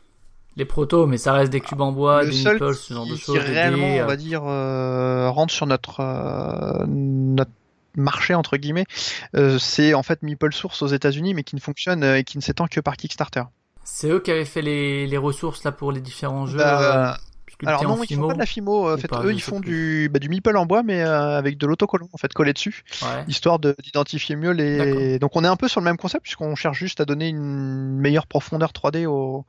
les 0.56 0.64
protos, 0.64 1.06
mais 1.06 1.18
ça 1.18 1.32
reste 1.32 1.52
des 1.52 1.60
cubes 1.60 1.80
en 1.80 1.92
bois, 1.92 2.22
Le 2.22 2.30
des 2.30 2.36
seul 2.36 2.54
meeples, 2.54 2.74
ce 2.74 2.94
genre 2.94 3.06
de 3.06 3.14
qui, 3.14 3.20
choses. 3.20 3.34
qui 3.34 3.38
réellement, 3.38 3.88
dés, 3.88 4.02
on 4.02 4.06
va 4.06 4.16
dire, 4.16 4.42
euh, 4.46 5.28
rentre 5.30 5.52
sur 5.52 5.66
notre, 5.66 6.00
euh, 6.00 6.84
notre 6.86 7.50
marché, 7.96 8.34
entre 8.34 8.56
guillemets, 8.56 8.86
euh, 9.34 9.58
c'est 9.58 9.94
en 9.94 10.02
fait 10.02 10.22
Meeple 10.22 10.52
Source 10.52 10.82
aux 10.82 10.88
États-Unis, 10.88 11.34
mais 11.34 11.42
qui 11.42 11.56
ne 11.56 11.60
fonctionne 11.60 12.02
euh, 12.02 12.18
et 12.18 12.24
qui 12.24 12.38
ne 12.38 12.42
s'étend 12.42 12.66
que 12.66 12.80
par 12.80 12.96
Kickstarter. 12.96 13.42
C'est 13.84 14.08
eux 14.08 14.20
qui 14.20 14.30
avaient 14.30 14.44
fait 14.44 14.62
les, 14.62 15.06
les 15.06 15.16
ressources 15.16 15.62
là 15.64 15.72
pour 15.72 15.92
les 15.92 16.00
différents 16.00 16.46
jeux. 16.46 16.58
Bah, 16.58 17.12
euh, 17.12 17.14
sculptés 17.56 17.68
Alors 17.68 17.82
en 17.82 17.96
non, 17.96 18.02
ils 18.04 18.06
font 18.08 18.14
Fimo. 18.14 18.28
pas 18.28 18.34
de 18.34 18.38
la 18.38 18.46
Fimo. 18.46 18.88
En 18.90 18.94
ou 18.94 18.98
fait, 18.98 19.08
pas, 19.08 19.22
eux, 19.24 19.32
ils 19.32 19.42
font 19.42 19.60
plus. 19.60 19.70
du, 19.70 20.08
bah, 20.12 20.18
du 20.18 20.28
Meeple 20.28 20.56
en 20.56 20.66
bois, 20.66 20.82
mais 20.82 21.02
euh, 21.02 21.36
avec 21.36 21.58
de 21.58 21.66
l'autocollant 21.66 22.08
en 22.12 22.16
fait 22.18 22.32
collé 22.32 22.52
dessus. 22.52 22.84
Ouais. 23.02 23.24
histoire 23.28 23.58
de- 23.58 23.74
d'identifier 23.82 24.36
mieux 24.36 24.52
les. 24.52 25.18
Donc 25.18 25.34
on 25.34 25.42
est 25.44 25.48
un 25.48 25.56
peu 25.56 25.68
sur 25.68 25.80
le 25.80 25.84
même 25.84 25.96
concept 25.96 26.22
puisqu'on 26.22 26.54
cherche 26.54 26.78
juste 26.78 27.00
à 27.00 27.04
donner 27.04 27.28
une 27.28 27.96
meilleure 27.98 28.26
profondeur 28.26 28.70
3D 28.72 29.06
au, 29.06 29.44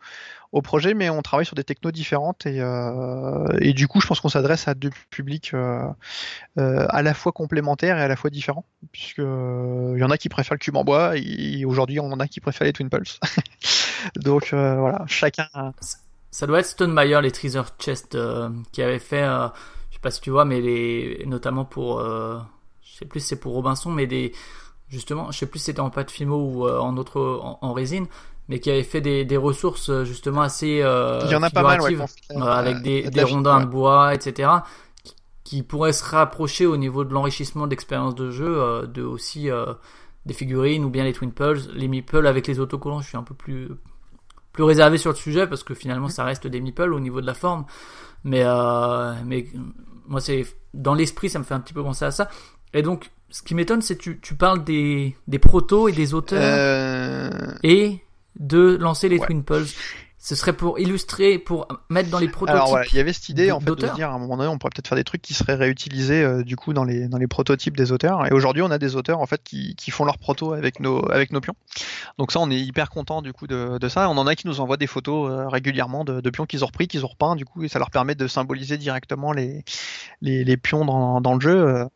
au 0.54 0.62
projet, 0.62 0.94
mais 0.94 1.10
on 1.10 1.22
travaille 1.22 1.46
sur 1.46 1.56
des 1.56 1.64
technos 1.66 1.92
différentes 1.92 2.46
et, 2.46 2.62
euh, 2.62 3.46
et 3.60 3.74
du 3.74 3.88
coup 3.90 4.00
je 4.02 4.08
pense 4.08 4.22
qu'on 4.22 4.30
s'adresse 4.30 4.68
à 4.70 4.74
deux 4.74 4.90
publics 5.10 5.52
euh, 5.54 5.82
euh, 6.58 6.86
à 6.90 7.02
la 7.02 7.14
fois 7.14 7.34
complémentaires 7.34 7.98
et 7.98 8.02
à 8.02 8.08
la 8.08 8.16
fois 8.16 8.30
différents, 8.30 8.66
puisque 8.94 9.20
euh, 9.20 9.94
il 9.98 10.00
y 10.00 10.04
en 10.06 10.10
a 10.10 10.18
qui 10.18 10.30
préfèrent 10.30 10.56
le 10.56 10.60
cube 10.60 10.78
en 10.78 10.84
bois 10.86 11.14
et 11.18 11.66
aujourd'hui 11.66 12.00
on 12.00 12.12
en 12.12 12.20
a 12.22 12.28
qui 12.28 12.40
préfèrent 12.40 12.66
les 12.66 12.74
Twin 12.74 12.90
Pulse. 12.90 13.20
Donc 14.16 14.54
euh, 14.54 14.76
voilà, 14.80 15.04
chacun. 15.08 15.48
a- 15.54 15.72
Ça 16.32 16.48
doit 16.48 16.60
être 16.60 16.66
Stonemeyer, 16.66 17.22
les 17.22 17.32
Treasure 17.32 17.68
Chest, 17.80 18.16
euh, 18.16 18.50
qui 18.72 18.82
avait 18.82 19.00
fait, 19.00 19.24
euh, 19.24 19.48
je 19.90 19.96
sais 19.96 20.02
pas 20.02 20.12
si 20.12 20.22
tu 20.22 20.30
vois, 20.30 20.46
mais 20.46 20.62
les, 20.62 21.24
notamment 21.26 21.66
pour, 21.66 22.00
euh, 22.00 22.38
je 22.84 22.98
sais 22.98 23.06
plus 23.06 23.20
si 23.22 23.28
c'est 23.28 23.40
pour 23.40 23.54
Robinson, 23.54 23.92
mais 23.92 24.08
des, 24.08 24.34
justement, 24.90 25.32
je 25.32 25.38
sais 25.38 25.46
plus 25.46 25.60
si 25.60 25.66
c'était 25.66 25.80
en 25.80 25.90
pâte 25.90 26.12
Fimo 26.12 26.36
ou 26.38 26.68
euh, 26.68 26.80
en 26.80 26.98
autre, 26.98 27.22
en, 27.22 27.60
en 27.62 27.74
résine, 27.74 28.08
mais 28.48 28.60
qui 28.60 28.70
avait 28.70 28.84
fait 28.84 29.02
des, 29.02 29.26
des 29.26 29.38
ressources 29.38 29.90
euh, 29.90 30.06
justement 30.06 30.42
assez 30.42 30.82
euh, 30.82 31.20
Il 31.26 31.32
y 31.32 31.36
en 31.36 31.44
a 31.44 31.50
pas 31.50 31.64
mal, 31.64 31.82
ouais, 31.82 31.98
avec 32.42 32.82
des, 32.82 33.04
de 33.04 33.10
des 33.10 33.24
rondins 33.24 33.58
ouais. 33.60 33.66
de 33.66 33.70
bois, 33.70 34.14
etc., 34.14 34.50
qui, 35.04 35.16
qui 35.44 35.64
pourrait 35.64 35.94
se 35.94 36.04
rapprocher 36.04 36.66
au 36.66 36.78
niveau 36.78 37.04
de 37.04 37.14
l'enrichissement 37.14 37.68
d'expérience 37.68 38.16
de 38.16 38.32
jeu 38.32 38.62
euh, 38.62 38.86
de 38.86 39.04
aussi 39.04 39.50
euh, 39.50 39.74
des 40.26 40.34
figurines 40.34 40.86
ou 40.86 40.90
bien 40.90 41.04
les 41.04 41.14
Twin 41.14 41.32
Pulse, 41.32 41.70
les 41.74 41.88
Meeple 41.88 42.26
avec 42.26 42.48
les 42.48 42.60
autocollants. 42.60 43.02
Je 43.02 43.10
suis 43.10 43.18
un 43.18 43.24
peu 43.24 43.36
plus 43.36 43.70
plus 44.58 44.64
réservé 44.64 44.98
sur 44.98 45.12
le 45.12 45.16
sujet 45.16 45.46
parce 45.46 45.64
que 45.64 45.76
finalement 45.76 46.10
ça 46.10 46.24
reste 46.24 46.48
des 46.48 46.60
Meeple 46.62 46.92
au 46.92 47.00
niveau 47.00 47.22
de 47.22 47.28
la 47.28 47.36
forme, 47.36 47.66
mais 48.24 48.42
euh, 48.44 49.14
mais 49.24 49.46
moi 50.08 50.20
c'est 50.20 50.46
dans 50.74 50.96
l'esprit 50.96 51.30
ça 51.30 51.38
me 51.38 51.44
fait 51.44 51.54
un 51.54 51.60
petit 51.60 51.76
peu 51.76 51.84
penser 51.84 52.06
à 52.06 52.12
ça. 52.12 52.28
Et 52.74 52.82
donc 52.82 53.12
ce 53.30 53.44
qui 53.44 53.54
m'étonne 53.54 53.84
c'est 53.84 53.96
que 53.98 54.02
tu 54.02 54.20
tu 54.20 54.34
parles 54.34 54.64
des 54.64 55.16
des 55.28 55.38
protos 55.38 55.90
et 55.90 55.92
des 55.92 56.16
auteurs 56.16 56.42
Euh, 56.42 57.30
et 57.62 58.00
de 58.40 58.78
lancer 58.82 59.10
les 59.10 59.20
Ouais. 59.20 59.28
Twin 59.28 59.44
Pulse. 59.44 59.76
Ce 60.20 60.36
serait 60.36 60.54
pour 60.54 60.80
illustrer, 60.80 61.38
pour 61.38 61.68
mettre 61.90 62.10
dans 62.10 62.18
les 62.18 62.28
prototypes. 62.28 62.56
Alors 62.56 62.70
voilà, 62.70 62.86
il 62.92 62.98
y 62.98 63.00
avait 63.00 63.14
cette 63.14 63.30
idée 63.30 63.52
en 63.52 63.60
fait 63.60 63.76
de 63.76 63.88
se 63.88 63.94
dire 63.94 64.10
à 64.10 64.14
un 64.14 64.18
moment 64.18 64.38
donné, 64.38 64.50
on 64.50 64.58
pourrait 64.58 64.72
peut-être 64.74 64.88
faire 64.88 64.98
des 64.98 65.04
trucs 65.04 65.22
qui 65.22 65.36
seraient 65.36 65.56
réutilisés 65.56 66.24
euh, 66.24 66.44
du 66.44 66.56
coup 66.56 66.74
dans 66.74 66.84
les 66.84 67.08
dans 67.08 67.20
les 67.20 67.28
prototypes 67.28 67.78
des 67.78 67.92
auteurs. 67.92 68.26
Et 68.26 68.34
aujourd'hui, 68.34 68.64
on 68.64 68.72
a 68.72 68.80
des 68.80 68.96
auteurs 68.96 69.20
en 69.20 69.28
fait 69.28 69.42
qui, 69.44 69.76
qui 69.76 69.92
font 69.92 70.06
leurs 70.06 70.18
protos 70.18 70.54
avec 70.54 70.80
nos 70.80 71.08
avec 71.12 71.32
nos 71.32 71.40
pions. 71.40 71.54
Donc 72.18 72.32
ça, 72.32 72.40
on 72.40 72.50
est 72.50 72.60
hyper 72.60 72.90
content 72.90 73.22
du 73.22 73.32
coup 73.32 73.46
de, 73.46 73.78
de 73.78 73.88
ça. 73.90 74.10
On 74.10 74.18
en 74.18 74.26
a 74.26 74.36
qui 74.36 74.48
nous 74.48 74.60
envoient 74.60 74.78
des 74.78 74.88
photos 74.88 75.30
euh, 75.30 75.48
régulièrement 75.48 76.04
de, 76.04 76.20
de 76.20 76.30
pions 76.32 76.46
qu'ils 76.48 76.64
ont 76.64 76.68
repris, 76.68 76.88
qu'ils 76.88 77.06
ont 77.06 77.10
repeints 77.10 77.36
du 77.36 77.46
coup, 77.46 77.64
et 77.64 77.68
ça 77.68 77.78
leur 77.78 77.92
permet 77.92 78.16
de 78.16 78.28
symboliser 78.28 78.78
directement 78.78 79.32
les 79.32 79.64
les, 80.22 80.44
les 80.44 80.58
pions 80.58 80.84
dans, 80.84 81.22
dans 81.22 81.36
le 81.36 81.42
jeu. 81.42 81.88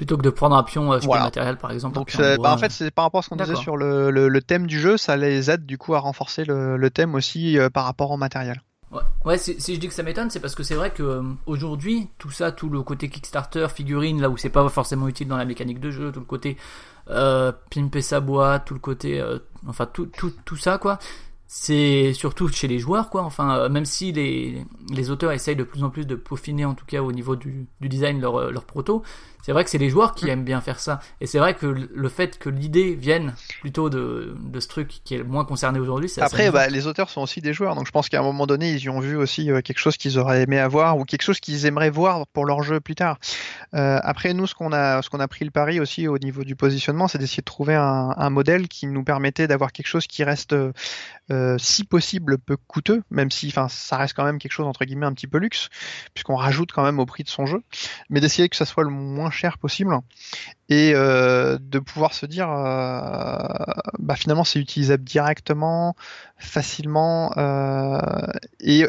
Plutôt 0.00 0.16
que 0.16 0.22
de 0.22 0.30
prendre 0.30 0.56
un 0.56 0.62
pion 0.62 0.94
euh, 0.94 0.98
Voilà. 1.02 1.24
matériel, 1.24 1.58
par 1.58 1.72
exemple. 1.72 1.94
Donc 1.94 2.16
bois, 2.16 2.38
bah, 2.38 2.54
en 2.54 2.56
fait, 2.56 2.72
c'est 2.72 2.90
par 2.90 3.04
rapport 3.04 3.18
à 3.18 3.22
ce 3.22 3.28
qu'on 3.28 3.36
disait 3.36 3.54
sur 3.54 3.76
le, 3.76 4.10
le, 4.10 4.30
le 4.30 4.40
thème 4.40 4.66
du 4.66 4.80
jeu, 4.80 4.96
ça 4.96 5.14
les 5.18 5.50
aide 5.50 5.66
du 5.66 5.76
coup 5.76 5.94
à 5.94 5.98
renforcer 5.98 6.46
le, 6.46 6.78
le 6.78 6.90
thème 6.90 7.14
aussi 7.14 7.58
euh, 7.58 7.68
par 7.68 7.84
rapport 7.84 8.10
au 8.10 8.16
matériel. 8.16 8.62
Ouais, 8.92 9.02
ouais 9.26 9.36
si, 9.36 9.58
je 9.58 9.78
dis 9.78 9.88
que 9.88 9.92
ça 9.92 10.02
m'étonne, 10.02 10.30
c'est 10.30 10.40
parce 10.40 10.54
que 10.54 10.62
c'est 10.62 10.74
vrai 10.74 10.90
que 10.90 11.02
euh, 11.02 11.22
aujourd'hui, 11.44 12.08
tout 12.16 12.30
ça, 12.30 12.50
tout 12.50 12.70
le 12.70 12.80
côté 12.82 13.10
Kickstarter, 13.10 13.66
figurine, 13.68 14.22
là 14.22 14.30
où 14.30 14.38
c'est 14.38 14.48
pas 14.48 14.66
forcément 14.70 15.06
utile 15.06 15.28
dans 15.28 15.36
la 15.36 15.44
mécanique 15.44 15.80
de 15.80 15.90
jeu, 15.90 16.10
tout 16.12 16.20
le 16.20 16.24
côté 16.24 16.56
euh, 17.10 17.52
pimper 17.70 18.00
sa 18.00 18.20
boîte, 18.20 18.64
tout 18.64 18.72
le 18.72 18.80
côté, 18.80 19.22
enfin 19.68 19.84
tout, 19.84 20.06
tout, 20.06 20.32
tout 20.46 20.56
ça 20.56 20.78
quoi. 20.78 20.98
C'est 21.52 22.12
surtout 22.12 22.46
chez 22.46 22.68
les 22.68 22.78
joueurs 22.78 23.10
quoi. 23.10 23.24
Enfin, 23.24 23.56
euh, 23.56 23.68
même 23.68 23.84
si 23.84 24.12
les, 24.12 24.64
les 24.88 25.10
auteurs 25.10 25.32
essayent 25.32 25.56
de 25.56 25.64
plus 25.64 25.82
en 25.82 25.90
plus 25.90 26.06
de 26.06 26.14
peaufiner 26.14 26.64
en 26.64 26.74
tout 26.74 26.86
cas 26.86 27.02
au 27.02 27.10
niveau 27.10 27.34
du, 27.34 27.66
du 27.80 27.88
design 27.88 28.20
leur, 28.20 28.36
euh, 28.36 28.50
leur 28.52 28.62
proto, 28.62 29.02
c'est 29.42 29.52
vrai 29.52 29.64
que 29.64 29.70
c'est 29.70 29.78
les 29.78 29.88
joueurs 29.88 30.14
qui 30.14 30.28
aiment 30.28 30.44
bien 30.44 30.60
faire 30.60 30.78
ça. 30.78 31.00
Et 31.20 31.26
c'est 31.26 31.38
vrai 31.38 31.54
que 31.54 31.66
le 31.66 32.08
fait 32.08 32.38
que 32.38 32.48
l'idée 32.48 32.94
vienne 32.94 33.34
plutôt 33.60 33.90
de, 33.90 34.36
de 34.40 34.60
ce 34.60 34.68
truc 34.68 35.00
qui 35.04 35.14
est 35.14 35.18
le 35.18 35.24
moins 35.24 35.44
concerné 35.44 35.80
aujourd'hui, 35.80 36.08
c'est 36.08 36.20
Après, 36.20 36.50
bah, 36.50 36.68
les 36.68 36.86
auteurs 36.86 37.10
sont 37.10 37.22
aussi 37.22 37.40
des 37.40 37.52
joueurs, 37.52 37.74
donc 37.74 37.86
je 37.86 37.90
pense 37.90 38.08
qu'à 38.08 38.20
un 38.20 38.22
moment 38.22 38.46
donné, 38.46 38.72
ils 38.72 38.78
y 38.78 38.88
ont 38.88 39.00
vu 39.00 39.16
aussi 39.16 39.50
euh, 39.50 39.60
quelque 39.60 39.78
chose 39.78 39.96
qu'ils 39.96 40.18
auraient 40.18 40.42
aimé 40.42 40.58
avoir 40.58 40.98
ou 40.98 41.04
quelque 41.04 41.22
chose 41.22 41.40
qu'ils 41.40 41.66
aimeraient 41.66 41.90
voir 41.90 42.26
pour 42.28 42.44
leur 42.44 42.62
jeu 42.62 42.80
plus 42.80 42.94
tard. 42.94 43.18
Euh, 43.74 43.98
après, 44.02 44.34
nous, 44.34 44.46
ce 44.46 44.54
qu'on 44.54 44.72
a, 44.72 45.02
ce 45.02 45.08
qu'on 45.08 45.20
a 45.20 45.28
pris 45.28 45.44
le 45.44 45.50
pari 45.50 45.80
aussi 45.80 46.06
au 46.06 46.18
niveau 46.18 46.44
du 46.44 46.54
positionnement, 46.54 47.08
c'est 47.08 47.18
d'essayer 47.18 47.40
de 47.40 47.44
trouver 47.44 47.74
un, 47.74 48.14
un 48.16 48.30
modèle 48.30 48.68
qui 48.68 48.86
nous 48.86 49.04
permettait 49.04 49.48
d'avoir 49.48 49.72
quelque 49.72 49.88
chose 49.88 50.06
qui 50.06 50.22
reste, 50.22 50.54
euh, 51.30 51.56
si 51.58 51.84
possible, 51.84 52.38
peu 52.38 52.56
coûteux, 52.56 53.02
même 53.10 53.30
si, 53.30 53.50
ça 53.50 53.96
reste 53.96 54.14
quand 54.14 54.24
même 54.24 54.38
quelque 54.38 54.52
chose 54.52 54.66
entre 54.66 54.84
guillemets 54.84 55.06
un 55.06 55.12
petit 55.12 55.28
peu 55.28 55.38
luxe, 55.38 55.68
puisqu'on 56.12 56.36
rajoute 56.36 56.72
quand 56.72 56.82
même 56.82 56.98
au 56.98 57.06
prix 57.06 57.22
de 57.22 57.28
son 57.28 57.46
jeu, 57.46 57.62
mais 58.08 58.20
d'essayer 58.20 58.48
que 58.48 58.56
ça 58.56 58.64
soit 58.64 58.82
le 58.82 58.90
moins 58.90 59.30
cher 59.30 59.58
possible 59.58 59.96
et 60.68 60.92
euh, 60.94 61.58
de 61.60 61.78
pouvoir 61.78 62.14
se 62.14 62.26
dire 62.26 62.50
euh, 62.50 63.38
bah 63.98 64.16
finalement 64.16 64.44
c'est 64.44 64.60
utilisable 64.60 65.04
directement 65.04 65.94
facilement 66.36 67.32
et 68.60 68.86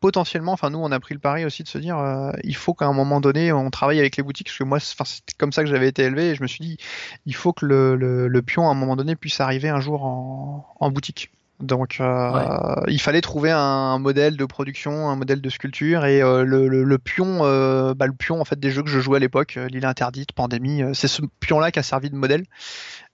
potentiellement 0.00 0.52
enfin 0.52 0.70
nous 0.70 0.78
on 0.78 0.92
a 0.92 1.00
pris 1.00 1.14
le 1.14 1.20
pari 1.20 1.44
aussi 1.44 1.62
de 1.62 1.68
se 1.68 1.78
dire 1.78 1.96
il 2.44 2.56
faut 2.56 2.74
qu'à 2.74 2.86
un 2.86 2.92
moment 2.92 3.20
donné 3.20 3.52
on 3.52 3.70
travaille 3.70 3.98
avec 3.98 4.16
les 4.16 4.22
boutiques 4.22 4.48
parce 4.48 4.58
que 4.58 4.64
moi 4.64 4.80
c'est 4.80 4.96
comme 5.38 5.52
ça 5.52 5.64
que 5.64 5.70
j'avais 5.70 5.88
été 5.88 6.02
élevé 6.02 6.30
et 6.30 6.34
je 6.34 6.42
me 6.42 6.46
suis 6.46 6.64
dit 6.64 6.76
il 7.26 7.34
faut 7.34 7.52
que 7.52 7.64
le, 7.66 8.42
pion 8.42 8.68
à 8.68 8.72
un 8.72 8.74
moment 8.74 8.96
donné 8.96 9.16
puisse 9.16 9.40
arriver 9.40 9.70
un 9.70 9.80
jour 9.80 10.04
en 10.04 10.90
boutique 10.90 11.30
donc 11.60 11.98
euh, 12.00 12.80
il 12.88 13.00
fallait 13.00 13.20
trouver 13.20 13.50
un 13.52 13.98
modèle 13.98 14.36
de 14.36 14.44
production, 14.44 15.08
un 15.08 15.16
modèle 15.16 15.40
de 15.40 15.48
sculpture 15.48 16.04
et 16.04 16.20
euh, 16.20 16.44
le, 16.44 16.66
le, 16.66 16.82
le 16.82 16.98
pion, 16.98 17.40
euh, 17.42 17.94
bah, 17.94 18.06
le 18.06 18.12
pion 18.12 18.40
en 18.40 18.44
fait 18.44 18.58
des 18.58 18.70
jeux 18.70 18.82
que 18.82 18.90
je 18.90 18.98
jouais 18.98 19.18
à 19.18 19.20
l'époque, 19.20 19.58
l'île 19.70 19.86
interdite, 19.86 20.32
pandémie, 20.32 20.82
c'est 20.94 21.06
ce 21.06 21.22
pion-là 21.40 21.70
qui 21.70 21.78
a 21.78 21.82
servi 21.82 22.10
de 22.10 22.16
modèle 22.16 22.44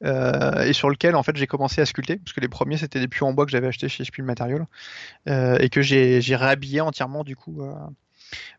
et 0.02 0.72
sur 0.72 0.88
lequel 0.88 1.14
en 1.16 1.22
fait 1.22 1.36
j'ai 1.36 1.46
commencé 1.46 1.82
à 1.82 1.86
sculpter 1.86 2.16
parce 2.16 2.32
que 2.32 2.40
les 2.40 2.48
premiers 2.48 2.78
c'était 2.78 3.00
des 3.00 3.08
pions 3.08 3.28
en 3.28 3.32
bois 3.34 3.44
que 3.44 3.50
j'avais 3.50 3.66
acheté 3.66 3.88
chez 3.88 4.04
Spiel 4.04 4.24
Material 4.24 4.66
et 5.26 5.68
que 5.68 5.82
j'ai 5.82 6.36
réhabillé 6.36 6.80
entièrement 6.80 7.24
du 7.24 7.36
coup 7.36 7.62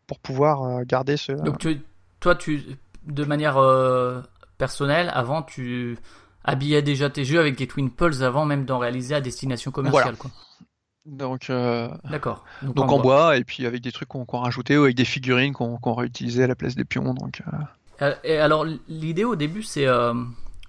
pour 0.06 0.20
pouvoir 0.20 0.84
garder 0.84 1.16
ce. 1.16 1.32
Donc 1.32 1.58
tu, 1.58 1.80
toi, 2.20 2.36
tu, 2.36 2.62
de 3.06 3.24
manière 3.24 3.58
personnelle, 4.58 5.10
avant, 5.12 5.42
tu 5.42 5.98
habillais 6.44 6.82
déjà 6.82 7.10
tes 7.10 7.24
jeux 7.24 7.40
avec 7.40 7.56
des 7.56 7.66
Twin 7.66 7.90
Pulse 7.90 8.22
avant 8.22 8.44
même 8.44 8.64
d'en 8.64 8.78
réaliser 8.78 9.14
à 9.14 9.20
destination 9.20 9.70
commerciale. 9.70 10.16
Quoi. 10.16 10.30
Donc, 11.04 11.50
euh, 11.50 11.88
D'accord. 12.08 12.44
donc 12.62 12.90
en, 12.92 13.00
bois. 13.00 13.36
et 13.36 13.42
puis 13.42 13.66
avec 13.66 13.82
des 13.82 13.90
trucs 13.90 14.08
qu'on 14.08 14.24
qu'on 14.24 14.38
rajoutait 14.38 14.76
ou 14.76 14.84
avec 14.84 14.94
des 14.96 15.04
figurines 15.04 15.52
qu'on 15.52 15.76
qu'on 15.78 15.94
réutilisait 15.94 16.44
à 16.44 16.46
la 16.46 16.54
place 16.54 16.76
des 16.76 16.84
pions. 16.84 17.12
Donc 17.14 17.42
euh, 17.46 17.56
Euh, 18.02 18.14
Et 18.22 18.38
alors 18.38 18.64
l'idée 18.88 19.24
au 19.24 19.34
début, 19.34 19.64
c'est 19.64 19.86
euh, 19.88 20.14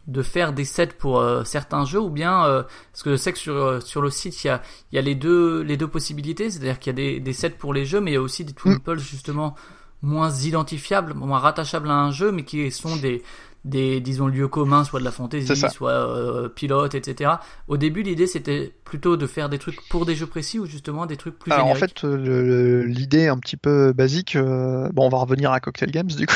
de 0.07 0.21
faire 0.23 0.53
des 0.53 0.65
sets 0.65 0.87
pour 0.87 1.23
certains 1.45 1.85
jeux 1.85 1.99
ou 2.01 2.09
bien 2.09 2.65
parce 2.91 3.03
que 3.03 3.11
je 3.11 3.15
sais 3.15 3.31
que 3.31 3.37
sur 3.39 3.81
sur 3.83 4.01
le 4.01 4.09
site 4.09 4.43
il 4.43 4.47
y 4.47 4.49
a 4.49 4.61
y 4.91 4.97
a 4.97 5.01
les 5.01 5.15
deux 5.15 5.61
les 5.61 5.77
deux 5.77 5.87
possibilités, 5.87 6.49
c'est-à-dire 6.49 6.79
qu'il 6.79 6.89
y 6.89 6.95
a 6.95 6.97
des 6.97 7.19
des 7.19 7.33
sets 7.33 7.51
pour 7.51 7.73
les 7.73 7.85
jeux, 7.85 8.01
mais 8.01 8.11
il 8.11 8.15
y 8.15 8.17
a 8.17 8.21
aussi 8.21 8.43
des 8.43 8.53
Twin 8.53 8.73
Mm. 8.75 8.79
Pulse 8.79 9.03
justement 9.03 9.55
moins 10.01 10.31
identifiables, 10.31 11.13
moins 11.13 11.39
rattachables 11.39 11.89
à 11.89 11.93
un 11.95 12.11
jeu, 12.11 12.31
mais 12.31 12.43
qui 12.43 12.69
sont 12.71 12.97
des 12.97 13.23
des 13.65 14.01
disons 14.01 14.27
lieux 14.27 14.47
communs, 14.47 14.83
soit 14.83 14.99
de 14.99 15.05
la 15.05 15.11
ça. 15.11 15.69
soit 15.69 15.91
euh, 15.91 16.49
pilote, 16.49 16.95
etc. 16.95 17.31
Au 17.67 17.77
début, 17.77 18.03
l'idée 18.03 18.27
c'était 18.27 18.73
plutôt 18.83 19.17
de 19.17 19.25
faire 19.25 19.49
des 19.49 19.57
trucs 19.57 19.79
pour 19.89 20.05
des 20.05 20.15
jeux 20.15 20.27
précis 20.27 20.59
ou 20.59 20.65
justement 20.65 21.05
des 21.05 21.17
trucs 21.17 21.39
plus 21.39 21.51
Alors 21.51 21.67
en 21.67 21.75
fait, 21.75 22.03
euh, 22.03 22.83
l'idée 22.85 23.27
un 23.27 23.37
petit 23.37 23.57
peu 23.57 23.93
basique, 23.93 24.35
euh, 24.35 24.89
bon, 24.93 25.05
on 25.05 25.09
va 25.09 25.17
revenir 25.17 25.51
à 25.51 25.59
Cocktail 25.59 25.91
Games 25.91 26.07
du 26.07 26.27
coup, 26.27 26.35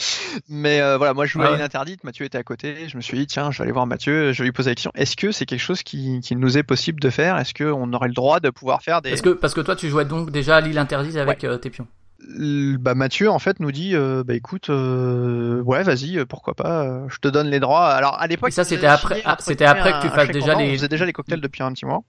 mais 0.48 0.80
euh, 0.80 0.98
voilà, 0.98 1.14
moi 1.14 1.26
je 1.26 1.32
jouais 1.32 1.44
Ah 1.44 1.46
à 1.46 1.50
ouais. 1.52 1.56
l'île 1.56 1.64
interdite, 1.64 2.04
Mathieu 2.04 2.26
était 2.26 2.38
à 2.38 2.42
côté, 2.42 2.88
je 2.88 2.96
me 2.96 3.02
suis 3.02 3.16
dit 3.16 3.26
tiens, 3.26 3.50
je 3.50 3.58
vais 3.58 3.62
aller 3.62 3.72
voir 3.72 3.86
Mathieu, 3.86 4.32
je 4.32 4.42
vais 4.42 4.44
lui 4.44 4.52
poser 4.52 4.70
la 4.70 4.74
question, 4.74 4.90
est-ce 4.94 5.16
que 5.16 5.32
c'est 5.32 5.46
quelque 5.46 5.60
chose 5.60 5.82
qui, 5.82 6.20
qui 6.20 6.36
nous 6.36 6.58
est 6.58 6.62
possible 6.62 7.00
de 7.00 7.10
faire? 7.10 7.38
Est-ce 7.38 7.54
qu'on 7.54 7.92
aurait 7.92 8.08
le 8.08 8.14
droit 8.14 8.40
de 8.40 8.50
pouvoir 8.50 8.82
faire 8.82 9.00
des... 9.00 9.10
Parce 9.10 9.22
que 9.22 9.30
parce 9.30 9.54
que 9.54 9.60
toi 9.60 9.76
tu 9.76 9.88
jouais 9.88 10.04
donc 10.04 10.30
déjà 10.30 10.56
à 10.56 10.60
l'île 10.60 10.78
interdite 10.78 11.16
avec 11.16 11.46
tes 11.60 11.70
pions. 11.70 11.86
Bah 12.78 12.94
Mathieu 12.94 13.30
en 13.30 13.38
fait 13.38 13.60
nous 13.60 13.70
dit, 13.72 13.94
euh, 13.94 14.24
bah 14.24 14.34
écoute, 14.34 14.70
euh, 14.70 15.60
ouais 15.62 15.82
vas-y, 15.82 16.18
euh, 16.18 16.24
pourquoi 16.26 16.54
pas, 16.54 16.82
euh, 16.84 17.06
je 17.08 17.18
te 17.18 17.28
donne 17.28 17.48
les 17.48 17.60
droits. 17.60 17.86
Alors 17.88 18.20
à 18.20 18.26
l'époque, 18.26 18.52
ça, 18.52 18.62
il 18.62 18.66
c'était 18.66 18.86
après- 18.86 19.22
ah, 19.24 19.36
c'était 19.40 19.64
après 19.64 19.92
que 19.92 20.02
tu 20.02 20.08
fasses 20.08 20.28
déjà 20.32 20.54
les- 20.54 20.70
On 20.70 20.74
faisait 20.74 20.88
déjà 20.88 21.04
les 21.04 21.12
cocktails 21.12 21.40
depuis 21.40 21.62
un 21.62 21.72
petit 21.72 21.84
mois. 21.86 22.02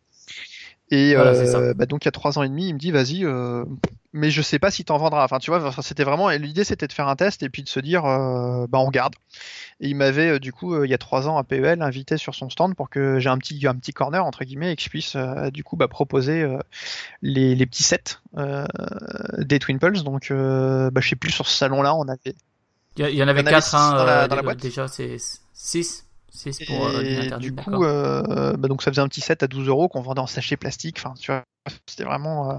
Et 0.91 1.15
Voilà, 1.15 1.31
euh, 1.31 1.73
bah, 1.73 1.87
donc 1.87 2.05
il 2.05 2.07
y 2.07 2.09
a 2.09 2.11
trois 2.11 2.37
ans 2.37 2.43
et 2.43 2.49
demi, 2.49 2.67
il 2.69 2.73
me 2.75 2.79
dit 2.79 2.91
vas-y, 2.91 3.25
euh, 3.25 3.65
mais 4.13 4.29
je 4.29 4.41
sais 4.43 4.59
pas 4.59 4.69
si 4.69 4.85
t'en 4.85 4.97
vendras. 4.97 5.23
Enfin 5.25 5.39
tu 5.39 5.49
vois, 5.49 5.71
c'était 5.81 6.03
vraiment 6.03 6.29
l'idée 6.29 6.63
c'était 6.63 6.85
de 6.87 6.93
faire 6.93 7.07
un 7.07 7.15
test 7.15 7.41
et 7.41 7.49
puis 7.49 7.63
de 7.63 7.69
se 7.69 7.79
dire 7.79 8.05
euh, 8.05 8.67
bah 8.69 8.77
on 8.77 8.85
regarde. 8.85 9.15
Et 9.81 9.89
il 9.89 9.95
m'avait 9.95 10.29
euh, 10.33 10.39
du 10.39 10.53
coup 10.53 10.83
il 10.83 10.89
y 10.89 10.93
a 10.93 10.99
trois 10.99 11.27
ans 11.27 11.37
à 11.37 11.43
PEL 11.43 11.81
invité 11.81 12.17
sur 12.17 12.35
son 12.35 12.51
stand 12.51 12.75
pour 12.75 12.91
que 12.91 13.17
j'ai 13.19 13.29
un 13.29 13.37
petit 13.39 13.65
un 13.65 13.73
petit 13.73 13.93
corner 13.93 14.23
entre 14.23 14.43
guillemets 14.45 14.73
et 14.73 14.75
que 14.75 14.83
je 14.83 14.89
puisse 14.89 15.15
euh, 15.15 15.49
du 15.49 15.63
coup 15.63 15.75
bah, 15.75 15.87
proposer 15.87 16.43
euh, 16.43 16.59
les, 17.23 17.55
les 17.55 17.65
petits 17.65 17.83
sets 17.83 18.19
euh, 18.37 18.65
des 19.39 19.57
Twin 19.57 19.79
Pulse. 19.79 20.03
Donc 20.03 20.29
euh, 20.29 20.91
bah, 20.91 21.01
je 21.01 21.09
sais 21.09 21.15
plus 21.15 21.31
sur 21.31 21.47
ce 21.47 21.57
salon 21.57 21.81
là 21.81 21.95
on 21.95 22.03
avait 22.07 22.35
Il 22.97 23.09
y, 23.09 23.23
en 23.23 23.27
avait 23.27 23.43
quatre 23.43 23.65
six 23.65 23.75
hein, 23.75 23.95
dans 23.97 24.05
la- 24.05 24.27
dans 24.27 24.35
la 24.35 24.43
boîte. 24.43 24.59
déjà 24.61 24.87
c'est 24.87 25.17
6 25.53 26.04
6 26.35 26.65
pour 26.67 26.87
euh, 26.87 27.37
du 27.39 27.53
coup, 27.55 27.83
euh, 27.83 28.55
bah 28.57 28.67
donc 28.67 28.81
ça 28.83 28.91
faisait 28.91 29.01
un 29.01 29.07
petit 29.07 29.21
set 29.21 29.43
à 29.43 29.47
12 29.47 29.67
euros 29.67 29.87
qu'on 29.87 30.01
vendait 30.01 30.21
en 30.21 30.27
sachet 30.27 30.57
plastique. 30.57 30.97
Enfin, 30.99 31.13
tu 31.19 31.31
vois, 31.31 31.43
c'était 31.87 32.03
vraiment 32.03 32.51
euh, 32.51 32.55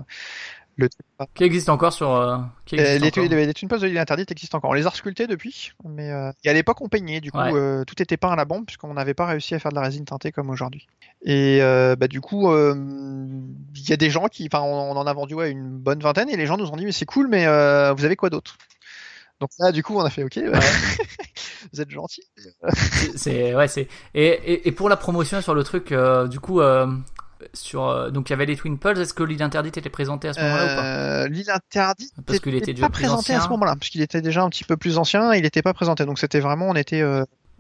le. 0.77 0.89
Qui 1.35 1.45
existe 1.45 1.69
encore 1.69 1.93
sur 1.93 2.11
euh, 2.15 2.39
qui 2.67 2.75
existe 2.75 3.01
les, 3.01 3.07
encore. 3.09 3.23
les, 3.23 3.29
de 3.29 3.87
l'île 3.87 3.99
interdite 3.99 4.31
existent 4.31 4.59
encore. 4.59 4.71
On 4.71 4.75
les 4.75 4.87
a 4.87 4.91
sculptés 4.91 5.27
depuis, 5.27 5.73
mais 5.85 6.11
euh, 6.11 6.31
et 6.45 6.51
à 6.51 6.53
l'époque 6.53 6.81
on 6.81 6.89
peignait. 6.89 7.21
Du 7.21 7.31
coup, 7.31 7.39
Ouais. 7.39 7.53
euh, 7.55 7.85
tout 7.85 8.01
était 8.03 8.17
peint 8.17 8.31
à 8.31 8.37
la 8.37 8.45
bombe 8.45 8.67
puisqu'on 8.67 8.93
n'avait 8.95 9.15
pas 9.15 9.27
réussi 9.27 9.55
à 9.55 9.59
faire 9.59 9.71
de 9.71 9.77
la 9.77 9.83
résine 9.83 10.05
teintée 10.05 10.33
comme 10.33 10.51
aujourd'hui. 10.51 10.87
Et 11.23 11.61
bah 11.99 12.09
du 12.09 12.21
coup, 12.21 12.51
il 12.55 13.89
y 13.89 13.93
a 13.93 13.97
des 13.97 14.11
gens 14.11 14.27
qui, 14.29 14.49
enfin, 14.53 14.63
on, 14.65 14.91
on 14.93 14.97
en 14.97 15.07
a 15.07 15.13
vendu 15.15 15.35
ouais, 15.35 15.51
une 15.51 15.79
bonne 15.79 16.01
vingtaine 16.01 16.29
et 16.31 16.37
les 16.37 16.47
gens 16.47 16.57
nous 16.57 16.71
ont 16.71 16.77
dit 16.77 16.85
mais 16.85 16.93
c'est 16.93 17.07
cool, 17.07 17.29
mais 17.29 17.45
vous 17.95 18.05
avez 18.05 18.17
quoi 18.17 18.31
d'autre? 18.31 18.57
Donc 19.41 19.51
là, 19.59 19.71
du 19.71 19.83
coup, 19.83 19.95
on 19.97 20.01
a 20.05 20.09
fait 20.11 20.23
ok. 20.25 20.39
vous 21.73 21.81
êtes 21.81 21.91
gentils. 21.91 22.23
C'est- 23.17 23.55
ouais 23.55 23.69
c'est 23.69 23.89
et, 24.15 24.27
et 24.27 24.69
et 24.69 24.73
pour 24.73 24.89
la 24.89 24.97
promotion 24.97 25.41
sur 25.41 25.55
le 25.55 25.63
truc 25.65 25.93
euh, 25.93 26.27
du 26.29 26.41
coup 26.41 26.61
euh, 26.61 26.87
sur 27.53 27.89
euh, 27.89 28.11
donc 28.11 28.29
il 28.29 28.33
y 28.33 28.35
avait 28.35 28.47
les 28.47 28.57
Twin 28.57 28.79
Pulse. 28.79 28.99
Est-ce 28.99 29.15
que 29.15 29.23
l'île 29.23 29.43
interdite 29.43 29.77
était 29.77 29.91
présentée 29.91 30.29
à 30.29 30.33
ce 30.33 30.41
moment-là 30.41 30.65
ou 30.65 30.77
pas? 30.77 31.29
L'île 31.29 31.51
interdite 31.51 32.13
Parce 32.27 32.41
qu'il 32.41 32.55
était 32.55 32.73
déjà 32.73 32.87
pas 32.89 32.93
présenté 32.93 33.35
à 33.35 33.41
ce 33.41 33.49
moment-là, 33.49 33.75
parce 33.79 33.89
qu'il 33.91 34.01
était 34.03 34.23
déjà 34.23 34.43
un 34.43 34.49
petit 34.51 34.65
peu 34.65 34.77
plus 34.77 34.99
ancien, 34.99 35.35
il 35.35 35.43
n'était 35.43 35.63
pas 35.63 35.75
présenté. 35.75 36.05
Donc 36.07 36.19
c'était 36.19 36.41
vraiment, 36.41 36.69
on 36.69 36.75
était. 36.75 37.03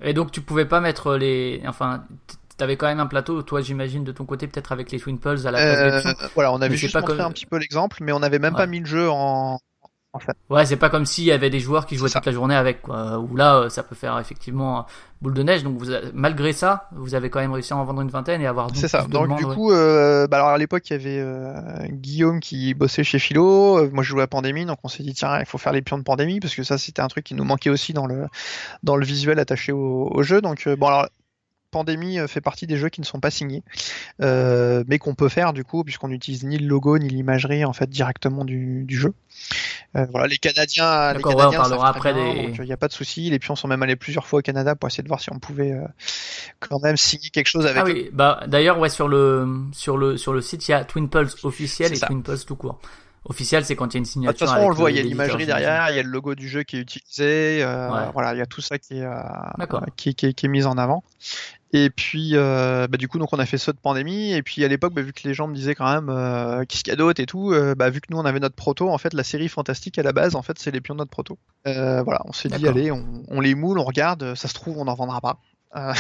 Et 0.02 0.12
donc 0.12 0.30
tu 0.30 0.40
pouvais 0.40 0.66
pas 0.66 0.80
mettre 0.80 1.16
les 1.16 1.62
enfin 1.66 2.04
t'avais 2.58 2.76
quand 2.78 2.86
même 2.86 3.00
un 3.00 3.06
plateau 3.06 3.42
toi 3.42 3.60
j'imagine 3.60 4.02
de 4.02 4.12
ton 4.12 4.24
côté 4.24 4.46
peut-être 4.46 4.72
avec 4.72 4.90
les 4.90 4.98
Twin 4.98 5.18
Pulse 5.18 5.44
à 5.44 5.50
la 5.50 5.58
place 5.58 6.06
euh, 6.06 6.26
voilà, 6.34 6.52
on 6.54 6.62
avait 6.62 6.74
juste 6.74 6.94
pas 6.94 7.00
montré 7.00 7.16
comme- 7.18 7.26
un 7.26 7.30
petit 7.30 7.44
peu 7.44 7.58
l'exemple, 7.58 7.98
mais 8.00 8.12
on 8.12 8.20
n'avait 8.20 8.38
même 8.38 8.54
Ouais. 8.54 8.58
pas 8.60 8.66
mis 8.66 8.80
le 8.80 8.86
jeu 8.86 9.10
en, 9.10 9.58
en 10.16 10.18
fait. 10.18 10.36
Ouais, 10.50 10.66
c'est 10.66 10.76
pas 10.76 10.90
comme 10.90 11.06
s'il 11.06 11.24
y 11.24 11.32
avait 11.32 11.50
des 11.50 11.60
joueurs 11.60 11.86
qui 11.86 11.96
jouaient 11.96 12.10
toute 12.10 12.26
la 12.26 12.32
journée 12.32 12.56
avec, 12.56 12.82
quoi. 12.82 13.18
Où 13.18 13.36
là, 13.36 13.56
euh, 13.56 13.68
ça 13.68 13.82
peut 13.84 13.94
faire 13.94 14.18
effectivement 14.18 14.78
euh, 14.78 14.82
boule 15.20 15.34
de 15.34 15.42
neige. 15.44 15.62
Donc, 15.62 15.78
vous 15.78 15.92
malgré 16.12 16.52
ça, 16.52 16.88
vous 16.92 17.14
avez 17.14 17.30
quand 17.30 17.38
même 17.40 17.52
réussi 17.52 17.72
à 17.72 17.76
en 17.76 17.84
vendre 17.84 18.00
une 18.02 18.08
vingtaine 18.08 18.40
et 18.40 18.46
avoir 18.46 18.68
C'est 18.74 18.88
ça. 18.88 19.02
de 19.02 19.08
Donc 19.10 19.36
du 19.38 19.44
ouais. 19.44 19.54
coup, 19.54 19.70
euh, 19.70 20.26
bah 20.26 20.38
alors 20.38 20.48
à 20.48 20.58
l'époque, 20.58 20.88
il 20.90 20.94
y 20.94 20.96
avait 20.96 21.20
euh, 21.20 21.54
Guillaume 21.90 22.40
qui 22.40 22.74
bossait 22.74 23.04
chez 23.04 23.18
Philo. 23.18 23.78
euh, 23.78 23.90
moi, 23.92 24.02
je 24.02 24.08
jouais 24.08 24.22
à 24.22 24.26
Pandémie, 24.26 24.66
donc 24.66 24.78
on 24.82 24.88
s'est 24.88 25.02
dit 25.02 25.14
tiens, 25.14 25.38
il 25.38 25.46
faut 25.46 25.58
faire 25.58 25.72
les 25.72 25.82
pions 25.82 25.98
de 25.98 26.02
Pandémie 26.02 26.40
parce 26.40 26.54
que 26.54 26.64
ça, 26.64 26.78
c'était 26.78 27.02
un 27.02 27.08
truc 27.08 27.24
qui 27.24 27.34
nous 27.34 27.44
manquait 27.44 27.70
aussi 27.70 27.92
dans 27.92 28.06
le 28.06 28.26
dans 28.82 28.96
le 28.96 29.04
visuel 29.06 29.38
attaché 29.38 29.72
au, 29.72 30.10
au 30.12 30.22
jeu. 30.22 30.40
Donc 30.40 30.68
bon 30.68 30.86
alors. 30.88 31.06
Pandémie 31.72 32.16
fait 32.28 32.40
partie 32.40 32.66
des 32.66 32.76
jeux 32.78 32.88
qui 32.88 33.02
ne 33.02 33.04
sont 33.06 33.20
pas 33.20 33.30
signés, 33.30 33.62
euh, 34.22 34.82
mais 34.86 34.98
qu'on 34.98 35.14
peut 35.14 35.28
faire 35.28 35.52
du 35.52 35.62
coup, 35.62 35.82
puisqu'on 35.84 36.08
n'utilise 36.08 36.44
ni 36.44 36.56
le 36.56 36.66
logo 36.66 36.96
ni 36.96 37.08
l'imagerie 37.08 37.66
en 37.66 37.74
fait 37.74 37.90
directement 37.90 38.46
du, 38.46 38.84
du 38.84 38.96
jeu. 38.96 39.12
Euh, 39.94 40.04
voilà, 40.10 40.26
les 40.26 40.36
Canadiens, 40.36 41.12
les 41.12 41.14
D'accord, 41.18 41.32
ouais, 41.36 41.44
on 41.46 41.50
Canadiens, 41.50 41.60
parlera 41.60 41.88
après 41.88 42.12
des- 42.12 42.52
il 42.58 42.64
n'y 42.64 42.72
a 42.72 42.76
pas 42.76 42.88
de 42.88 42.92
souci. 42.92 43.30
Les 43.30 43.38
pions 43.38 43.56
sont 43.56 43.68
même 43.68 43.82
allés 43.82 43.96
plusieurs 43.96 44.26
fois 44.26 44.40
au 44.40 44.42
Canada 44.42 44.74
pour 44.74 44.88
essayer 44.88 45.02
de 45.02 45.08
voir 45.08 45.20
si 45.20 45.30
on 45.32 45.38
pouvait 45.38 45.72
euh, 45.72 45.86
quand 46.60 46.82
même 46.82 46.96
signer 46.96 47.30
quelque 47.30 47.46
chose 47.48 47.64
avec 47.66 47.78
Ah 47.78 47.84
oui, 47.84 48.10
bah 48.12 48.40
d'ailleurs 48.46 48.78
ouais 48.78 48.88
sur 48.90 49.08
le 49.08 49.46
sur 49.72 49.96
le 49.96 50.16
sur 50.16 50.32
le 50.32 50.40
site 50.42 50.68
il 50.68 50.72
y 50.72 50.74
a 50.74 50.84
Twin 50.84 51.08
Pulse 51.08 51.44
officiel 51.44 51.92
et 51.92 51.96
ça. 51.96 52.06
Twin 52.08 52.22
Pulse 52.22 52.44
tout 52.44 52.56
court. 52.56 52.78
Officiel 53.28 53.64
c'est 53.64 53.74
quand 53.74 53.92
il 53.92 53.94
y 53.94 53.96
a 53.96 53.98
une 53.98 54.04
Bah, 54.04 54.06
De 54.06 54.12
signature. 54.12 54.38
toute 54.38 54.48
façon, 54.48 54.60
on 54.66 54.68
le 54.68 54.76
voit, 54.76 54.90
il 54.92 54.96
y 54.98 55.00
a 55.00 55.02
l'imagerie 55.02 55.46
derrière, 55.46 55.90
il 55.90 55.96
y 55.96 55.98
a 55.98 56.02
le 56.04 56.08
logo 56.10 56.36
du 56.36 56.48
jeu 56.48 56.62
qui 56.62 56.76
est 56.76 56.80
utilisé, 56.80 57.58
euh, 57.64 57.90
Ouais. 57.90 58.10
voilà, 58.12 58.34
il 58.34 58.38
y 58.38 58.40
a 58.42 58.46
tout 58.46 58.60
ça 58.60 58.78
qui 58.78 58.98
est, 58.98 59.02
euh, 59.02 59.14
qui, 59.96 60.14
qui 60.14 60.32
qui 60.32 60.46
est 60.46 60.48
mis 60.48 60.64
en 60.64 60.78
avant. 60.78 61.02
Et 61.72 61.90
puis, 61.90 62.30
euh, 62.34 62.86
bah, 62.86 62.96
du 62.96 63.08
coup, 63.08 63.18
donc 63.18 63.32
on 63.32 63.38
a 63.38 63.46
fait 63.46 63.58
ça 63.58 63.72
de 63.72 63.78
pandémie. 63.78 64.32
Et 64.32 64.42
puis 64.42 64.64
à 64.64 64.68
l'époque, 64.68 64.94
bah, 64.94 65.02
vu 65.02 65.12
que 65.12 65.26
les 65.26 65.34
gens 65.34 65.48
me 65.48 65.54
disaient 65.54 65.74
quand 65.74 65.92
même 65.92 66.08
euh, 66.08 66.64
qu'est-ce 66.64 66.84
qu'il 66.84 66.92
y 66.92 66.94
a 66.94 66.96
d'autre 66.96 67.20
et 67.20 67.26
tout, 67.26 67.52
euh, 67.52 67.74
bah, 67.74 67.90
vu 67.90 68.00
que 68.00 68.06
nous 68.10 68.18
on 68.18 68.24
avait 68.24 68.40
notre 68.40 68.54
proto, 68.54 68.88
en 68.88 68.98
fait, 68.98 69.12
la 69.14 69.24
série 69.24 69.48
fantastique 69.48 69.98
à 69.98 70.02
la 70.02 70.12
base, 70.12 70.36
en 70.36 70.42
fait, 70.42 70.58
c'est 70.58 70.70
les 70.70 70.80
pions 70.80 70.94
de 70.94 71.00
notre 71.00 71.10
proto. 71.10 71.38
Euh, 71.66 72.02
voilà, 72.02 72.22
on 72.24 72.32
s'est 72.32 72.48
dit 72.48 72.66
allez, 72.68 72.92
on, 72.92 73.24
on 73.28 73.40
les 73.40 73.54
moule, 73.54 73.78
on 73.78 73.84
regarde, 73.84 74.34
ça 74.36 74.48
se 74.48 74.54
trouve, 74.54 74.78
on 74.78 74.84
n'en 74.84 74.94
vendra 74.94 75.20
pas. 75.20 75.38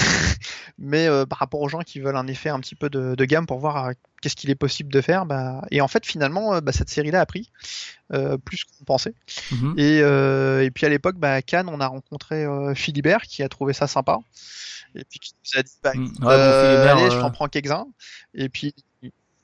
Mais 0.78 1.06
par 1.28 1.38
rapport 1.38 1.60
aux 1.60 1.68
gens 1.68 1.80
qui 1.80 2.00
veulent 2.00 2.16
un 2.16 2.28
effet 2.28 2.48
un 2.48 2.60
petit 2.60 2.76
peu 2.76 2.88
de, 2.88 3.14
de 3.14 3.24
gamme 3.26 3.44
pour 3.44 3.58
voir 3.58 3.90
qu'est-ce 4.22 4.34
qu'il 4.34 4.48
est 4.48 4.54
possible 4.54 4.90
de 4.90 5.02
faire, 5.02 5.26
bah, 5.26 5.60
et 5.70 5.82
en 5.82 5.88
fait 5.88 6.06
finalement 6.06 6.58
cette 6.70 6.88
série-là 6.88 7.20
a 7.20 7.26
pris 7.26 7.50
plus 8.46 8.64
qu'on 8.64 8.84
pensait. 8.84 9.12
Mhm. 9.52 9.74
Et, 9.76 9.98
et 9.98 10.70
puis 10.70 10.86
à 10.86 10.88
l'époque, 10.88 11.16
bah, 11.16 11.34
à 11.34 11.42
Cannes, 11.42 11.68
on 11.68 11.80
a 11.80 11.86
rencontré 11.88 12.46
Philibert 12.74 13.22
qui 13.22 13.42
a 13.42 13.50
trouvé 13.50 13.74
ça 13.74 13.86
sympa. 13.86 14.20
Et 14.96 15.04
puis 15.04 15.18
qui 15.18 15.34
nous 15.34 15.60
a 15.60 15.62
dit, 15.62 15.72
bah, 15.82 15.92
Mm. 15.94 16.04
Ouais, 16.24 16.32
euh, 16.32 16.92
allez, 16.92 17.10
je 17.10 17.16
euh, 17.16 17.20
t'en 17.20 17.30
prends 17.30 17.48
quelques-uns. 17.48 17.86
Et 18.34 18.48
puis, 18.48 18.74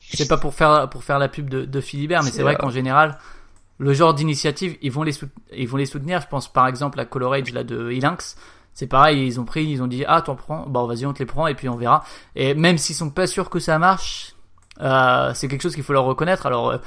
C'est 0.00 0.28
pas 0.28 0.36
pour 0.38 0.54
faire 0.54 0.88
pour 0.90 1.04
faire 1.04 1.18
la 1.18 1.28
pub 1.28 1.48
de, 1.48 1.64
de 1.64 1.80
Philibert, 1.80 2.22
mais 2.22 2.30
C'est, 2.30 2.42
vrai 2.42 2.54
euh, 2.54 2.58
qu'en 2.58 2.70
général, 2.70 3.18
le 3.78 3.92
genre 3.94 4.14
d'initiative, 4.14 4.76
ils 4.82 4.92
vont 4.92 5.02
les 5.02 5.18
ils 5.56 5.68
vont 5.68 5.76
les 5.76 5.86
soutenir. 5.86 6.20
Je 6.20 6.28
pense 6.28 6.52
par 6.52 6.66
exemple 6.66 6.98
à 7.00 7.04
Color 7.04 7.34
Age 7.34 7.52
là 7.52 7.64
de 7.64 7.90
Elinx. 7.90 8.36
C'est 8.74 8.86
pareil, 8.86 9.26
ils 9.26 9.38
ont 9.38 9.44
pris, 9.44 9.64
ils 9.64 9.82
ont 9.82 9.86
dit 9.86 10.04
ah 10.06 10.22
t'en 10.22 10.34
prends, 10.34 10.66
bon 10.66 10.86
vas-y 10.86 11.04
on 11.04 11.12
te 11.12 11.18
les 11.18 11.26
prend 11.26 11.46
et 11.46 11.54
puis 11.54 11.68
on 11.68 11.76
verra. 11.76 12.04
Et 12.34 12.54
même 12.54 12.78
s'ils 12.78 12.96
sont 12.96 13.10
pas 13.10 13.26
sûrs 13.26 13.50
que 13.50 13.58
ça 13.58 13.78
marche, 13.78 14.34
euh, 14.80 15.32
c'est 15.34 15.46
quelque 15.48 15.62
chose 15.62 15.74
qu'il 15.74 15.84
faut 15.84 15.92
leur 15.92 16.04
reconnaître. 16.04 16.46
Alors 16.46 16.70
euh, 16.70 16.78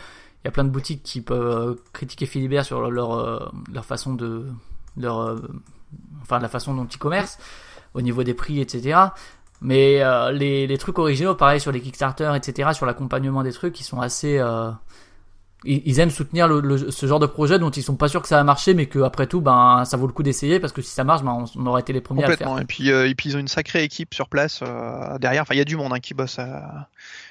il 0.44 0.48
y 0.48 0.50
a 0.50 0.52
plein 0.52 0.64
de 0.64 0.70
boutiques 0.70 1.04
qui 1.04 1.22
peuvent 1.22 1.70
euh, 1.70 1.76
critiquer 1.94 2.26
Philibert 2.26 2.66
sur 2.66 2.90
leur 2.90 3.14
euh, 3.14 3.50
leur 3.74 3.86
façon 3.86 4.14
de 4.14 4.46
leur 4.98 5.20
euh, 5.20 5.40
enfin 6.22 6.40
la 6.40 6.50
façon 6.50 6.74
dont 6.74 6.86
ils 6.86 6.98
commercent 6.98 7.40
au 7.96 8.02
niveau 8.02 8.24
des 8.24 8.36
prix 8.36 8.62
etc. 8.62 9.10
Mais 9.62 10.02
euh, 10.02 10.32
les, 10.32 10.68
les 10.68 10.78
trucs 10.78 11.00
originaux, 11.00 11.36
pareil 11.36 11.60
sur 11.60 11.72
les 11.72 11.82
Kickstarter, 11.82 12.32
etc., 12.36 12.70
sur 12.74 12.86
l'accompagnement 12.86 13.44
des 13.44 13.52
trucs, 13.52 13.80
ils 13.80 13.84
sont 13.84 14.02
assez. 14.02 14.38
euh, 14.38 14.70
ils, 15.64 16.00
aiment 16.00 16.12
soutenir 16.12 16.48
le, 16.48 16.92
ce 16.92 17.06
genre 17.08 17.20
de 17.20 17.26
projet 17.26 17.58
dont 17.58 17.72
ils 17.72 17.82
sont 17.82 17.96
pas 17.96 18.08
sûrs 18.08 18.22
que 18.22 18.28
ça 18.28 18.36
va 18.36 18.44
marcher, 18.44 18.76
mais 18.76 18.86
que 18.86 19.00
après 19.00 19.26
tout, 19.26 19.42
ben, 19.42 19.84
ça 19.86 19.98
vaut 19.98 20.06
le 20.06 20.14
coup 20.14 20.22
d'essayer 20.22 20.60
parce 20.60 20.74
que 20.74 20.84
si 20.84 20.92
ça 20.92 21.04
marche, 21.04 21.24
ben, 21.24 21.46
on, 21.56 21.66
aurait 21.66 21.82
été 21.82 21.94
les 21.94 22.02
premiers 22.02 22.24
à 22.26 22.28
le 22.28 22.36
faire. 22.36 22.48
complètement. 22.48 22.62
Et 22.62 22.66
puis, 22.68 22.92
euh, 22.92 23.10
et 23.10 23.16
puis, 23.16 23.30
ils 23.30 23.38
ont 23.38 23.40
une 23.40 23.48
sacrée 23.48 23.84
équipe 23.84 24.14
sur 24.14 24.30
place 24.30 24.62
derrière. 25.20 25.42
Enfin, 25.42 25.56
il 25.56 25.58
y 25.58 25.62
a 25.62 25.66
du 25.66 25.78
monde 25.78 25.94
hein, 25.94 26.00
qui 26.00 26.14
bosse 26.14 26.40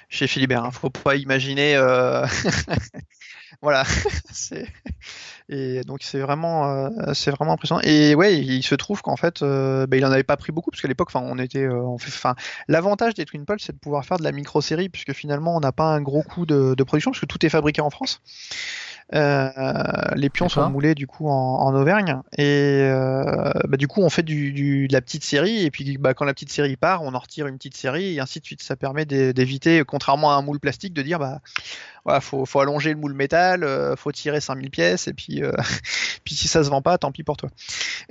chez 0.08 0.26
Philibert. 0.26 0.64
Hein. 0.64 0.70
Faut 0.72 0.90
pas 0.90 1.14
imaginer. 1.14 1.76
voilà. 3.62 3.84
c'est... 4.32 4.66
Et 5.50 5.82
donc 5.82 5.98
c'est 6.02 6.20
vraiment, 6.20 6.70
euh, 6.70 6.88
c'est 7.12 7.30
vraiment 7.30 7.52
impressionnant. 7.52 7.82
Et 7.84 8.14
ouais, 8.14 8.38
il 8.40 8.62
se 8.62 8.74
trouve 8.74 9.02
qu'en 9.02 9.16
fait, 9.16 9.42
euh, 9.42 9.86
bah, 9.86 9.96
il 9.98 10.06
en 10.06 10.10
avait 10.10 10.22
pas 10.22 10.38
pris 10.38 10.52
beaucoup 10.52 10.70
parce 10.70 10.80
qu'à 10.80 10.88
l'époque, 10.88 11.08
enfin, 11.14 11.24
on 11.28 11.38
était, 11.38 11.64
euh, 11.64 11.82
enfin, 11.84 12.34
l'avantage 12.66 13.14
des 13.14 13.26
Twin 13.26 13.44
Pulse, 13.44 13.64
c'est 13.64 13.72
de 13.72 13.78
pouvoir 13.78 14.04
faire 14.06 14.16
de 14.16 14.24
la 14.24 14.32
micro-série 14.32 14.88
puisque 14.88 15.12
finalement, 15.12 15.54
on 15.54 15.60
n'a 15.60 15.72
pas 15.72 15.84
un 15.84 16.00
gros 16.00 16.22
coût 16.22 16.46
de, 16.46 16.74
de 16.74 16.82
production 16.82 17.10
parce 17.10 17.20
que 17.20 17.26
tout 17.26 17.44
est 17.44 17.50
fabriqué 17.50 17.82
en 17.82 17.90
France. 17.90 18.22
Euh, 19.12 19.50
les 20.16 20.30
pions 20.30 20.48
sont 20.48 20.62
moulés 20.70 20.94
du 20.94 21.06
coup 21.06 21.28
en, 21.28 21.32
en 21.58 21.74
Auvergne. 21.74 22.20
Et 22.38 22.80
euh, 22.82 23.52
bah, 23.68 23.76
du 23.76 23.86
coup 23.86 24.00
on 24.02 24.08
fait 24.08 24.22
du, 24.22 24.52
du- 24.52 24.88
de 24.88 24.92
la 24.92 25.00
petite 25.02 25.24
série. 25.24 25.64
Et 25.64 25.70
puis 25.70 25.98
bah, 25.98 26.14
quand 26.14 26.24
la 26.24 26.32
petite 26.34 26.50
série 26.50 26.76
part 26.76 27.02
on 27.02 27.14
en 27.14 27.18
retire 27.18 27.46
une 27.46 27.56
petite 27.58 27.76
série. 27.76 28.14
Et 28.16 28.20
ainsi 28.20 28.40
de 28.40 28.44
suite. 28.44 28.62
Ça 28.62 28.76
permet 28.76 29.04
d'é- 29.04 29.32
d'éviter 29.34 29.82
contrairement 29.86 30.32
à 30.32 30.36
un 30.36 30.42
moule 30.42 30.58
plastique 30.60 30.94
de 30.94 31.02
dire 31.02 31.18
bah 31.18 31.40
voilà, 32.04 32.20
faut, 32.20 32.44
faut 32.46 32.60
allonger 32.60 32.90
le 32.90 32.96
moule 32.98 33.14
métal 33.14 33.62
euh, 33.64 33.94
faut 33.96 34.10
tirer 34.12 34.40
5000 34.40 34.70
pièces. 34.70 35.06
Et 35.08 35.12
puis 35.14 35.42
euh, 35.42 35.52
puis 36.24 36.34
si 36.34 36.48
ça 36.48 36.64
se 36.64 36.70
vend 36.70 36.82
pas 36.82 36.96
tant 36.98 37.12
pis 37.12 37.24
pour 37.24 37.36
toi 37.36 37.50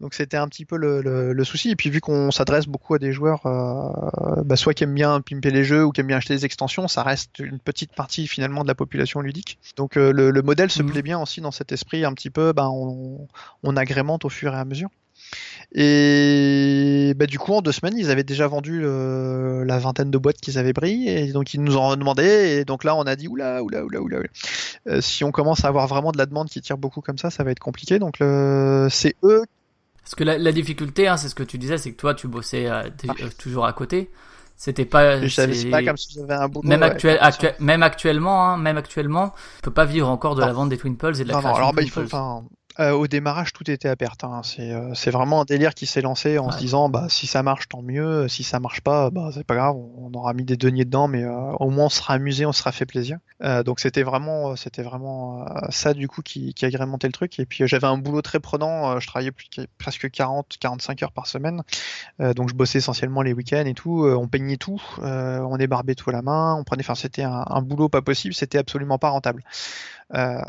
donc 0.00 0.14
c'était 0.14 0.36
un 0.36 0.48
petit 0.48 0.64
peu 0.64 0.76
le, 0.76 1.02
le- 1.02 1.32
le 1.32 1.44
souci 1.44 1.70
et 1.70 1.76
puis 1.76 1.90
vu 1.90 2.00
qu'on 2.00 2.30
s'adresse 2.30 2.66
beaucoup 2.66 2.94
à 2.94 2.98
des 2.98 3.12
joueurs 3.12 3.46
euh, 3.46 4.42
bah, 4.44 4.56
soit 4.56 4.74
qui 4.74 4.84
aiment 4.84 4.94
bien 4.94 5.20
pimper 5.20 5.50
les 5.50 5.64
jeux 5.64 5.84
ou 5.84 5.90
qui 5.92 6.00
aiment 6.00 6.06
bien 6.08 6.16
acheter 6.18 6.34
des 6.34 6.44
extensions 6.44 6.88
ça 6.88 7.02
reste 7.02 7.38
une 7.38 7.58
petite 7.58 7.94
partie 7.94 8.26
finalement 8.26 8.62
de 8.62 8.68
la 8.68 8.74
population 8.74 9.20
ludique 9.20 9.58
donc 9.76 9.96
euh, 9.96 10.12
le, 10.12 10.30
le 10.30 10.42
modèle 10.42 10.70
se 10.70 10.82
Mhm. 10.82 10.90
plaît 10.90 11.02
bien 11.02 11.20
aussi 11.20 11.40
dans 11.40 11.50
cet 11.52 11.72
esprit 11.72 12.04
un 12.04 12.12
petit 12.14 12.30
peu 12.30 12.52
ben 12.52 12.68
on, 12.72 13.28
on 13.62 13.76
agrémente 13.76 14.24
au 14.24 14.28
fur 14.28 14.54
et 14.54 14.58
à 14.58 14.64
mesure 14.64 14.88
et 15.74 17.14
bah, 17.16 17.26
du 17.26 17.38
coup, 17.38 17.52
en 17.52 17.62
deux 17.62 17.72
semaines, 17.72 17.96
ils 17.96 18.10
avaient 18.10 18.24
déjà 18.24 18.46
vendu 18.46 18.82
euh, 18.84 19.64
la 19.64 19.78
vingtaine 19.78 20.10
de 20.10 20.18
boîtes 20.18 20.36
qu'ils 20.38 20.58
avaient 20.58 20.72
pris, 20.72 21.08
et 21.08 21.32
donc 21.32 21.54
ils 21.54 21.62
nous 21.62 21.76
en 21.76 21.96
demandaient. 21.96 22.58
Et 22.58 22.64
donc 22.64 22.84
là, 22.84 22.94
on 22.96 23.02
a 23.02 23.16
dit 23.16 23.28
oula, 23.28 23.62
oula, 23.62 23.84
oula, 23.84 24.00
oula. 24.00 24.18
oula. 24.18 24.28
Euh, 24.88 25.00
si 25.00 25.24
on 25.24 25.30
commence 25.30 25.64
à 25.64 25.68
avoir 25.68 25.86
vraiment 25.86 26.12
de 26.12 26.18
la 26.18 26.26
demande 26.26 26.48
qui 26.48 26.60
tire 26.60 26.78
beaucoup 26.78 27.00
comme 27.00 27.18
ça, 27.18 27.30
ça 27.30 27.44
va 27.44 27.50
être 27.50 27.58
compliqué. 27.60 27.98
Donc 27.98 28.18
le... 28.18 28.88
c'est 28.90 29.14
eux. 29.22 29.42
Parce 30.02 30.14
que 30.14 30.24
la, 30.24 30.36
la 30.38 30.52
difficulté, 30.52 31.08
hein, 31.08 31.16
c'est 31.16 31.28
ce 31.28 31.34
que 31.34 31.42
tu 31.44 31.58
disais, 31.58 31.78
c'est 31.78 31.92
que 31.92 31.96
toi, 31.96 32.14
tu 32.14 32.28
bossais 32.28 32.66
euh, 32.68 32.82
euh, 33.08 33.28
toujours 33.38 33.66
à 33.66 33.72
côté. 33.72 34.10
C'était 34.56 34.84
pas. 34.84 35.20
Je 35.26 35.70
pas 35.70 35.82
comme 35.82 35.96
si 35.96 36.12
j'avais 36.14 36.34
un 36.34 36.48
boulot. 36.48 36.68
Même, 36.68 36.80
ouais, 36.80 36.86
actuel, 36.86 37.18
ça. 37.18 37.24
actuel- 37.26 37.54
même 37.58 37.82
actuellement, 37.82 38.48
hein, 38.50 38.56
même 38.58 38.76
actuellement, 38.76 39.30
tu 39.56 39.62
peux 39.62 39.70
pas 39.72 39.84
vivre 39.84 40.08
encore 40.08 40.34
de 40.34 40.40
la 40.40 40.48
Non. 40.48 40.52
vente 40.52 40.68
des 40.68 40.78
Twin 40.78 40.96
Pulse 40.96 41.18
et 41.20 41.24
de 41.24 41.28
la 41.28 41.34
Non, 41.34 41.38
non, 41.40 41.42
création 41.42 41.56
alors 41.56 41.70
de 41.72 41.76
bah, 41.76 41.82
Twin 41.82 42.04
il 42.04 42.08
faut. 42.08 42.16
Euh, 42.80 42.92
au 42.92 43.06
démarrage, 43.06 43.52
tout 43.52 43.70
était 43.70 43.88
à 43.88 43.96
perte. 43.96 44.24
hein. 44.24 44.40
C'est 44.44 44.72
euh, 44.72 44.94
c'est 44.94 45.10
vraiment 45.10 45.42
un 45.42 45.44
délire 45.44 45.74
qui 45.74 45.86
s'est 45.86 46.00
lancé 46.00 46.38
en 46.38 46.50
se 46.50 46.58
disant 46.58 46.88
bah 46.88 47.06
si 47.08 47.26
ça 47.26 47.42
marche, 47.42 47.68
tant 47.68 47.82
mieux. 47.82 48.28
Si 48.28 48.42
ça 48.44 48.60
marche 48.60 48.80
pas, 48.80 49.10
bah 49.10 49.30
c'est 49.34 49.44
pas 49.44 49.54
grave. 49.56 49.76
On 49.76 50.10
aura 50.14 50.32
mis 50.32 50.44
des 50.44 50.56
deniers 50.56 50.84
dedans, 50.84 51.06
mais 51.08 51.22
euh, 51.22 51.52
au 51.60 51.70
moins 51.70 51.86
on 51.86 51.90
sera 51.90 52.14
amusé, 52.14 52.46
on 52.46 52.52
se 52.52 52.60
sera 52.60 52.72
fait 52.72 52.86
plaisir. 52.86 53.18
Donc 53.64 53.80
c'était 53.80 54.04
vraiment, 54.04 54.54
c'était 54.54 54.82
vraiment 54.82 55.44
ça 55.70 55.94
du 55.94 56.06
coup 56.06 56.22
qui, 56.22 56.54
qui 56.54 56.64
agrémentait 56.64 57.08
le 57.08 57.12
truc. 57.12 57.40
Et 57.40 57.44
puis 57.46 57.66
j'avais 57.66 57.88
un 57.88 57.98
boulot 57.98 58.22
très 58.22 58.38
prenant. 58.38 59.00
je 59.00 59.06
travaillais 59.08 59.32
plus, 59.32 59.48
presque 59.78 60.08
40, 60.10 60.58
45 60.60 61.02
heures 61.02 61.10
par 61.12 61.26
semaine. 61.26 61.62
Donc 62.20 62.48
je 62.50 62.54
bossais 62.54 62.78
essentiellement 62.78 63.22
les 63.22 63.32
week-ends 63.32 63.64
et 63.66 63.74
tout. 63.74 64.06
On 64.06 64.28
peignait 64.28 64.58
tout, 64.58 64.80
on 65.02 65.56
débarbait 65.56 65.96
tout 65.96 66.08
à 66.10 66.12
la 66.12 66.22
main. 66.22 66.54
On 66.54 66.62
prenait, 66.62 66.84
enfin 66.84 66.94
c'était 66.94 67.24
un, 67.24 67.44
un 67.48 67.62
boulot 67.62 67.88
pas 67.88 68.00
possible. 68.00 68.32
C'était 68.32 68.58
absolument 68.58 68.98
pas 68.98 69.10
rentable. 69.10 69.42
Euh, 70.14 70.40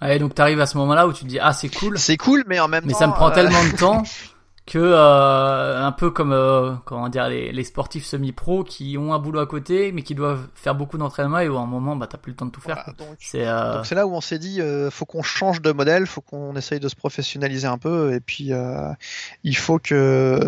Ouais, 0.00 0.18
donc 0.18 0.34
t'arrives 0.34 0.60
à 0.60 0.66
ce 0.66 0.76
moment-là 0.78 1.06
où 1.06 1.12
tu 1.12 1.24
te 1.24 1.28
dis 1.28 1.38
ah 1.38 1.52
c'est 1.52 1.68
cool, 1.68 1.98
c'est 1.98 2.16
cool, 2.16 2.44
mais 2.46 2.60
en 2.60 2.68
même 2.68 2.84
mais 2.86 2.92
temps. 2.92 2.98
ça 2.98 3.06
me 3.06 3.12
prend 3.12 3.30
euh, 3.30 3.34
tellement 3.34 3.64
de 3.64 3.76
temps 3.76 4.02
que 4.64 4.78
euh, 4.78 5.84
un 5.84 5.90
peu 5.90 6.10
comme 6.12 6.32
euh, 6.32 6.74
comment 6.84 7.08
dire 7.08 7.28
les, 7.28 7.50
les 7.50 7.64
sportifs 7.64 8.04
semi-pro 8.04 8.62
qui 8.62 8.96
ont 8.96 9.12
un 9.12 9.18
boulot 9.18 9.40
à 9.40 9.46
côté 9.46 9.90
mais 9.90 10.02
qui 10.02 10.14
doivent 10.14 10.46
faire 10.54 10.76
beaucoup 10.76 10.98
d'entraînement 10.98 11.40
et 11.40 11.48
où 11.48 11.56
à 11.56 11.60
un 11.60 11.66
moment 11.66 11.96
bah 11.96 12.06
t'as 12.08 12.16
plus 12.16 12.30
le 12.30 12.36
temps 12.36 12.46
de 12.46 12.52
tout 12.52 12.60
faire. 12.60 12.76
voilà, 12.76 12.92
quoi. 12.96 13.06
donc- 13.06 13.16
C'est 13.18 13.46
euh, 13.46 13.74
Donc 13.74 13.86
c'est 13.86 13.96
là 13.96 14.06
où 14.06 14.14
on 14.14 14.20
s'est 14.20 14.38
dit, 14.38 14.60
euh, 14.60 14.88
faut 14.90 15.04
qu'on 15.04 15.22
change 15.24 15.62
de 15.62 15.72
modèle, 15.72 16.06
faut 16.06 16.20
qu'on 16.20 16.54
essaye 16.54 16.78
de 16.78 16.88
se 16.88 16.94
professionnaliser 16.94 17.66
un 17.66 17.76
peu, 17.78 18.14
et 18.14 18.20
puis 18.20 18.52
euh, 18.52 18.88
il 19.42 19.56
faut 19.56 19.80
que 19.80 20.38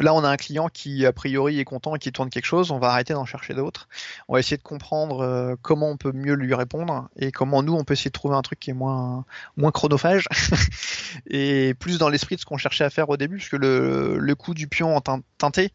là 0.00 0.12
on 0.14 0.24
a 0.24 0.28
un 0.28 0.36
client 0.36 0.68
qui 0.68 1.06
a 1.06 1.12
priori 1.12 1.60
est 1.60 1.64
content 1.64 1.94
et 1.94 2.00
qui 2.00 2.10
tourne 2.10 2.30
quelque 2.30 2.44
chose, 2.46 2.72
on 2.72 2.78
va 2.80 2.88
arrêter 2.88 3.14
d'en 3.14 3.24
chercher 3.24 3.54
d'autres, 3.54 3.88
on 4.26 4.34
va 4.34 4.40
essayer 4.40 4.56
de 4.56 4.62
comprendre 4.64 5.20
euh, 5.20 5.54
comment 5.62 5.90
on 5.90 5.96
peut 5.96 6.12
mieux 6.12 6.34
lui 6.34 6.54
répondre 6.54 7.08
et 7.16 7.30
comment 7.30 7.62
nous 7.62 7.74
on 7.74 7.84
peut 7.84 7.92
essayer 7.94 8.10
de 8.10 8.14
trouver 8.14 8.34
un 8.34 8.42
truc 8.42 8.58
qui 8.58 8.70
est 8.70 8.74
moins 8.74 9.24
moins 9.56 9.70
chronophage 9.70 10.26
et 11.30 11.74
plus 11.74 11.98
dans 11.98 12.08
l'esprit 12.08 12.34
de 12.36 12.40
ce 12.40 12.46
qu'on 12.46 12.56
cherchait 12.58 12.84
à 12.84 12.90
faire 12.90 13.08
au 13.08 13.16
début, 13.16 13.36
parce 13.38 13.48
que 13.48 13.53
le, 13.56 14.18
le 14.18 14.34
coup 14.34 14.54
du 14.54 14.68
pion 14.68 14.96
en 14.96 15.00
tein- 15.00 15.22
teinté, 15.38 15.70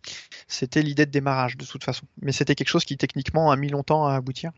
c'était 0.47 0.81
l'idée 0.81 1.05
de 1.05 1.11
démarrage 1.11 1.57
de 1.57 1.65
toute 1.65 1.83
façon, 1.83 2.05
mais 2.21 2.31
c'était 2.31 2.55
quelque 2.55 2.69
chose 2.69 2.85
qui 2.85 2.97
techniquement 2.97 3.51
a 3.51 3.55
mis 3.57 3.69
longtemps 3.69 4.07
à 4.07 4.15
aboutir. 4.15 4.51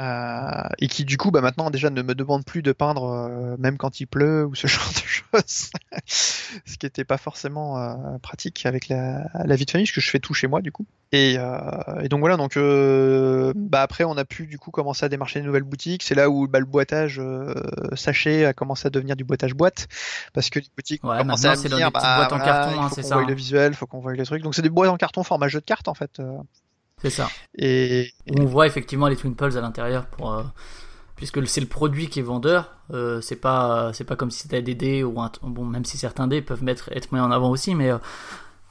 Euh, 0.00 0.68
et 0.78 0.86
qui 0.86 1.04
du 1.04 1.16
coup 1.16 1.32
bah 1.32 1.40
maintenant 1.40 1.70
déjà 1.70 1.90
ne 1.90 2.02
me 2.02 2.14
demande 2.14 2.44
plus 2.44 2.62
de 2.62 2.70
peindre 2.70 3.02
euh, 3.04 3.56
même 3.58 3.76
quand 3.76 3.98
il 3.98 4.06
pleut 4.06 4.46
ou 4.46 4.54
ce 4.54 4.66
genre 4.68 4.92
de 4.92 5.06
choses. 5.06 5.70
Ce 6.06 6.78
qui 6.78 6.86
était 6.86 7.04
pas 7.04 7.18
forcément 7.18 7.78
euh, 7.78 8.18
pratique 8.22 8.64
avec 8.64 8.88
la, 8.88 9.28
la 9.44 9.56
vie 9.56 9.64
de 9.64 9.70
famille 9.70 9.86
parce 9.86 9.94
que 9.94 10.00
je 10.00 10.10
fais 10.10 10.20
tout 10.20 10.34
chez 10.34 10.46
moi 10.46 10.62
du 10.62 10.70
coup. 10.70 10.86
Et, 11.10 11.36
euh, 11.38 12.00
et 12.02 12.08
donc 12.08 12.20
voilà. 12.20 12.36
Donc 12.36 12.56
euh, 12.56 13.52
bah 13.56 13.82
après 13.82 14.04
on 14.04 14.16
a 14.16 14.24
pu 14.24 14.46
du 14.46 14.58
coup 14.58 14.70
commencer 14.70 15.06
à 15.06 15.08
démarcher 15.08 15.40
de 15.40 15.46
nouvelles 15.46 15.62
boutiques. 15.62 16.02
C'est 16.02 16.14
là 16.14 16.28
où 16.28 16.46
bah, 16.46 16.60
le 16.60 16.66
boitage 16.66 17.18
euh, 17.18 17.54
sachet 17.94 18.44
a 18.44 18.52
commencé 18.52 18.86
à 18.86 18.90
devenir 18.90 19.16
du 19.16 19.24
boitage 19.24 19.54
boîte. 19.54 19.88
Parce 20.34 20.50
que 20.50 20.58
les 20.58 20.66
boutiques 20.76 21.02
Ouais, 21.04 21.18
commençaient 21.18 21.48
à 21.48 21.56
me 21.56 21.68
dire 21.68 21.76
des 21.76 21.92
bah, 21.92 22.16
boîtes 22.16 22.32
en 22.32 22.36
voilà, 22.36 22.44
carton, 22.44 22.72
il 22.76 22.78
hein, 22.78 22.88
faut 22.88 22.94
qu'on 22.96 23.08
voie 23.08 23.22
hein. 23.22 23.26
le 23.26 23.34
visuel 23.34 23.74
faut 23.74 23.86
qu'on 23.86 24.00
voie 24.00 24.12
les 24.12 24.24
trucs. 24.24 24.42
Donc 24.42 24.54
c'est 24.54 24.62
des 24.62 24.70
boîtes 24.70 24.90
en 24.90 24.96
carton 24.96 25.22
format 25.22 25.48
jeu 25.48 25.60
de 25.60 25.64
cartes 25.64 25.88
en 25.88 25.94
fait 25.94 26.20
euh. 26.20 26.36
C'est 27.02 27.10
ça. 27.10 27.28
et, 27.56 28.10
on 28.38 28.44
voit 28.44 28.66
effectivement 28.66 29.08
les 29.08 29.16
Twin 29.16 29.34
Pulse 29.34 29.56
à 29.56 29.60
l'intérieur 29.60 30.06
pour 30.06 30.32
euh, 30.32 30.42
puisque 31.18 31.46
c'est 31.46 31.60
le 31.60 31.66
produit 31.66 32.08
qui 32.08 32.20
est 32.20 32.22
vendeur. 32.22 32.72
Euh, 32.92 33.20
c'est 33.20 33.36
pas 33.36 33.92
c'est 33.92 34.04
pas 34.04 34.16
comme 34.16 34.30
si 34.30 34.40
c'était 34.40 34.62
des 34.62 34.74
dés 34.74 35.02
ou 35.02 35.20
un, 35.20 35.30
bon 35.42 35.64
même 35.64 35.84
si 35.84 35.98
certains 35.98 36.26
dés 36.26 36.40
peuvent 36.40 36.62
mettre 36.62 36.90
être 36.92 37.12
mis 37.12 37.20
en 37.20 37.30
avant 37.30 37.50
aussi, 37.50 37.74
mais 37.74 37.90
euh, 37.90 37.98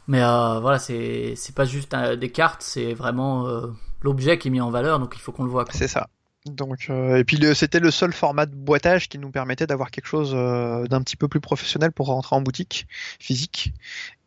mais 0.07 0.23
euh, 0.23 0.59
voilà 0.59 0.79
c'est 0.79 1.33
c'est 1.35 1.53
pas 1.53 1.65
juste 1.65 1.93
des 1.95 2.31
cartes, 2.31 2.63
c'est 2.63 2.93
vraiment 2.93 3.47
euh, 3.47 3.67
l'objet 4.01 4.39
qui 4.39 4.47
est 4.47 4.51
mis 4.51 4.61
en 4.61 4.71
valeur, 4.71 4.99
donc 4.99 5.13
il 5.15 5.19
faut 5.19 5.31
qu'on 5.31 5.43
le 5.43 5.49
voit. 5.49 5.65
C'est 5.71 5.89
ça. 5.89 6.07
Donc, 6.55 6.87
euh, 6.89 7.17
et 7.17 7.23
puis 7.23 7.37
le- 7.37 7.53
c'était 7.53 7.79
le 7.79 7.91
seul 7.91 8.13
format 8.13 8.45
de 8.45 8.55
boitage 8.55 9.09
qui 9.09 9.17
nous 9.19 9.29
permettait 9.31 9.67
d'avoir 9.67 9.91
quelque 9.91 10.07
chose 10.07 10.31
euh, 10.33 10.85
d'un 10.87 11.01
petit 11.01 11.15
peu 11.15 11.27
plus 11.27 11.39
professionnel 11.39 11.91
pour 11.91 12.07
rentrer 12.07 12.35
en 12.35 12.41
boutique 12.41 12.87
physique. 13.19 13.73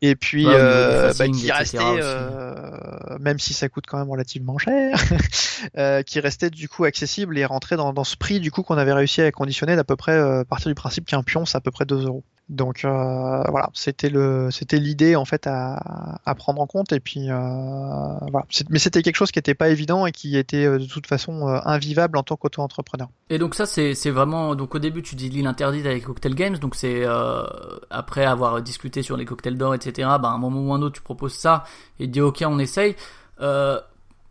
Et 0.03 0.17
puis, 0.17 0.47
Ouais, 0.47 0.55
euh, 0.57 1.13
bah, 1.19 1.27
qui 1.35 1.49
restait, 1.59 1.79
euh, 2.03 3.19
même 3.21 3.39
si 3.39 3.53
ça 3.53 3.69
coûte 3.69 3.85
quand 3.87 3.99
même 3.99 4.11
relativement 4.11 4.57
cher, 4.59 4.97
euh, 5.77 6.03
qui 6.03 6.21
restait 6.21 6.51
du 6.51 6.69
coup 6.69 6.85
accessible 6.85 7.37
et 7.39 7.45
rentrait 7.45 7.77
dans, 7.77 7.93
dans 7.93 8.05
ce 8.05 8.17
prix 8.17 8.41
du 8.41 8.51
coup 8.51 8.63
qu'on 8.63 8.79
avait 8.79 8.93
réussi 8.95 9.21
à 9.21 9.31
conditionner 9.33 9.77
d'à 9.77 9.85
peu 9.85 9.97
près 9.97 10.13
euh, 10.13 10.41
à 10.41 10.45
partir 10.45 10.69
du 10.69 10.75
principe 10.75 11.07
qu'un 11.07 11.23
pion 11.23 11.45
c'est 11.45 11.57
à 11.57 11.61
peu 11.61 11.71
près 11.71 11.85
2 11.85 12.07
euros. 12.07 12.25
Donc 12.51 12.85
euh, 12.85 13.43
voilà, 13.49 13.71
c'était 13.75 14.11
le, 14.11 14.51
c'était 14.51 14.79
l'idée 14.79 15.15
en 15.15 15.25
fait 15.25 15.47
à, 15.47 16.19
à 16.25 16.35
prendre 16.35 16.61
en 16.61 16.67
compte 16.67 16.93
et 16.93 16.99
puis 16.99 17.31
euh, 17.31 17.37
voilà. 17.37 18.45
Mais 18.69 18.81
c'était 18.81 19.03
quelque 19.03 19.15
chose 19.15 19.31
qui 19.31 19.39
n'était 19.39 19.55
pas 19.55 19.69
évident 19.69 20.05
et 20.05 20.11
qui 20.11 20.37
était 20.37 20.67
euh, 20.67 20.79
de 20.81 20.85
toute 20.85 21.07
façon 21.07 21.47
invivable 21.47 22.19
en 22.19 22.25
tant 22.25 22.35
qu'auto-entrepreneur. 22.35 23.09
Et 23.31 23.39
donc 23.39 23.55
ça 23.55 23.67
c'est 23.67 23.95
c'est 23.95 24.11
vraiment 24.11 24.57
donc 24.57 24.75
au 24.75 24.81
début 24.81 25.03
tu 25.03 25.15
dis 25.15 25.29
l'île 25.29 25.47
interdite 25.47 25.87
avec 25.87 26.05
Cocktail 26.05 26.35
Games 26.35 26.59
donc 26.59 26.75
c'est 26.75 27.05
après 27.89 28.25
avoir 28.25 28.61
discuté 28.63 29.03
sur 29.03 29.17
les 29.17 29.25
cocktails 29.25 29.57
d'or 29.57 29.75
etc 29.77 30.09
bah 30.21 30.31
à 30.31 30.33
un 30.33 30.39
moment 30.39 30.61
ou 30.61 30.75
un 30.75 30.83
autre 30.83 30.97
tu 30.97 31.03
proposes 31.03 31.35
ça 31.35 31.63
et 32.01 32.05
tu 32.05 32.11
dis 32.11 32.21
ok 32.21 32.43
on 32.47 32.59
essaye 32.59 32.97
euh, 33.43 33.81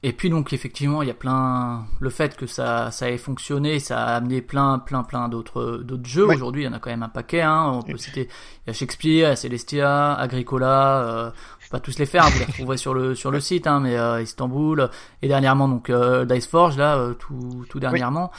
et 0.01 0.13
puis 0.13 0.30
donc 0.30 0.53
effectivement 0.53 1.01
il 1.01 1.07
y 1.09 1.11
a 1.11 1.15
plein 1.15 1.85
le 1.99 2.09
fait 2.09 2.38
que 2.38 2.47
ça 2.47 2.89
ça 2.89 3.09
ait 3.11 3.17
fonctionné 3.17 3.80
ça 3.80 4.01
a 4.05 4.15
amené 4.15 4.41
plein 4.41 4.80
plein 4.80 5.03
plein 5.03 5.27
d'autres 5.27 5.81
d'autres 5.84 6.05
jeux 6.07 6.26
Ouais. 6.26 6.35
aujourd'hui 6.35 6.61
il 6.63 6.65
y 6.65 6.67
en 6.69 6.73
a 6.73 6.80
quand 6.80 6.89
même 6.89 7.03
un 7.03 7.09
paquet 7.09 7.41
hein 7.41 7.69
on 7.73 7.81
peut 7.81 7.97
citer 7.97 8.30
il 8.65 8.67
y 8.67 8.69
a 8.69 8.73
Shakespeare 8.73 9.11
il 9.11 9.17
y 9.19 9.26
a 9.26 9.35
Celestia 9.35 10.13
Agricola 10.13 11.01
euh, 11.03 11.31
on 11.65 11.69
pas 11.69 11.80
tous 11.81 11.99
les 11.99 12.05
faire 12.05 12.30
vous 12.30 12.39
les 12.39 12.45
retrouverez 12.45 12.77
sur 12.77 12.93
le 12.93 13.13
sur 13.13 13.30
le 13.30 13.41
site 13.41 13.67
hein 13.67 13.81
mais 13.81 13.97
euh, 13.97 14.21
Istanbul 14.21 14.89
et 15.21 15.27
dernièrement 15.27 15.67
donc 15.67 15.89
euh, 15.89 16.23
Dice 16.23 16.47
Forge 16.47 16.77
là 16.77 16.95
euh, 16.97 17.13
tout 17.13 17.65
tout 17.69 17.80
dernièrement 17.81 18.31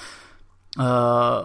euh, 0.78 1.42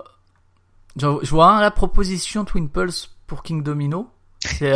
je, 0.97 1.07
je 1.23 1.29
vois 1.29 1.51
hein, 1.55 1.61
la 1.61 1.71
proposition 1.71 2.45
Twin 2.45 2.69
Pulse 2.69 3.11
pour 3.27 3.43
King 3.43 3.63
Domino. 3.63 4.07
C'est 4.39 4.71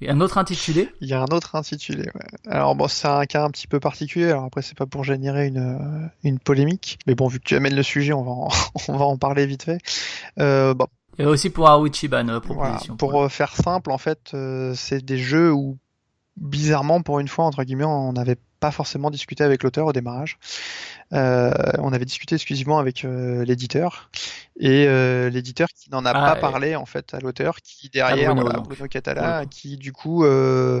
il 0.00 0.06
y 0.06 0.10
a 0.10 0.12
un 0.14 0.20
autre 0.20 0.38
intitulé? 0.38 0.88
Il 1.00 1.08
y 1.08 1.12
a 1.14 1.20
un 1.20 1.26
autre 1.26 1.54
intitulé. 1.56 2.04
ouais. 2.14 2.50
Alors 2.50 2.74
bon, 2.74 2.88
c'est 2.88 3.08
un 3.08 3.24
cas 3.26 3.44
un 3.44 3.50
petit 3.50 3.66
peu 3.66 3.80
particulier. 3.80 4.30
Alors 4.30 4.44
après, 4.44 4.62
c'est 4.62 4.76
pas 4.76 4.86
pour 4.86 5.04
générer 5.04 5.46
une, 5.48 5.58
euh, 5.58 6.06
une 6.24 6.38
polémique, 6.38 6.98
mais 7.06 7.14
bon, 7.14 7.28
vu 7.28 7.38
que 7.38 7.44
tu 7.44 7.54
amènes 7.56 7.74
le 7.76 7.82
sujet, 7.82 8.12
on 8.12 8.22
va 8.22 8.30
en, 8.30 8.48
on 8.88 8.96
va 8.96 9.04
en 9.04 9.16
parler 9.16 9.46
vite 9.46 9.62
fait. 9.64 9.78
Euh, 10.38 10.74
bon, 10.74 10.86
a 11.18 11.24
aussi 11.28 11.50
pour 11.50 11.68
Aoichiban 11.68 12.28
euh, 12.28 12.40
Voilà. 12.44 12.62
proposition. 12.62 12.96
Pour 12.96 13.22
euh, 13.22 13.28
faire 13.28 13.54
simple, 13.54 13.90
en 13.90 13.98
fait, 13.98 14.30
euh, 14.34 14.74
c'est 14.74 15.04
des 15.04 15.18
jeux 15.18 15.52
où, 15.52 15.78
bizarrement, 16.36 17.02
pour 17.02 17.20
une 17.20 17.28
fois, 17.28 17.44
entre 17.44 17.62
guillemets, 17.64 17.84
on 17.84 18.12
n'avait 18.12 18.36
pas 18.60 18.70
forcément 18.70 19.10
discuté 19.10 19.42
avec 19.42 19.62
l'auteur 19.62 19.86
au 19.86 19.92
démarrage. 19.92 20.38
Euh, 21.12 21.50
on 21.78 21.92
avait 21.92 22.04
discuté 22.04 22.34
exclusivement 22.34 22.78
avec 22.78 23.04
euh, 23.04 23.44
l'éditeur 23.44 24.10
et 24.58 24.86
euh, 24.88 25.30
l'éditeur 25.30 25.68
qui 25.68 25.90
n'en 25.90 26.04
a 26.04 26.10
Ah, 26.10 26.34
pas 26.34 26.40
parlé 26.40 26.76
en 26.76 26.86
fait 26.86 27.14
à 27.14 27.20
l'auteur 27.20 27.56
qui 27.62 27.88
derrière 27.88 28.34
Bruno, 28.34 28.42
voilà, 28.42 28.58
donc, 28.58 28.64
Bruno 28.68 28.78
pour 28.78 28.88
Catala 28.88 29.44
qui 29.46 29.76
du 29.76 29.92
coup 29.92 30.24
euh, 30.24 30.80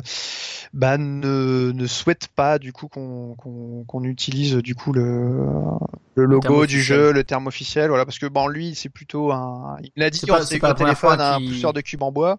bah, 0.72 0.98
ne, 0.98 1.72
ne 1.72 1.86
souhaite 1.86 2.28
pas 2.28 2.58
du 2.58 2.72
coup 2.72 2.88
qu'on 2.88 3.34
qu'on 3.36 3.84
qu'on 3.86 4.04
utilise 4.04 4.56
du 4.56 4.74
coup 4.74 4.92
le, 4.92 5.46
le 6.14 6.24
logo 6.24 6.66
du 6.66 6.76
officiel. 6.76 6.82
jeu 6.82 7.12
le 7.12 7.24
terme 7.24 7.46
officiel 7.46 7.88
voilà 7.88 8.04
parce 8.04 8.18
que 8.18 8.26
bon 8.26 8.48
lui 8.48 8.74
c'est 8.74 8.88
plutôt 8.90 9.32
un 9.32 9.76
il 9.82 9.90
l'a 9.96 10.10
dit 10.10 10.18
C'est 10.18 10.26
la 10.26 10.74
première 10.74 10.74
téléphone 10.74 11.20
un 11.20 11.38
pousseur 11.38 11.72
de 11.72 11.80
cubes 11.80 12.02
en 12.02 12.12
bois. 12.12 12.38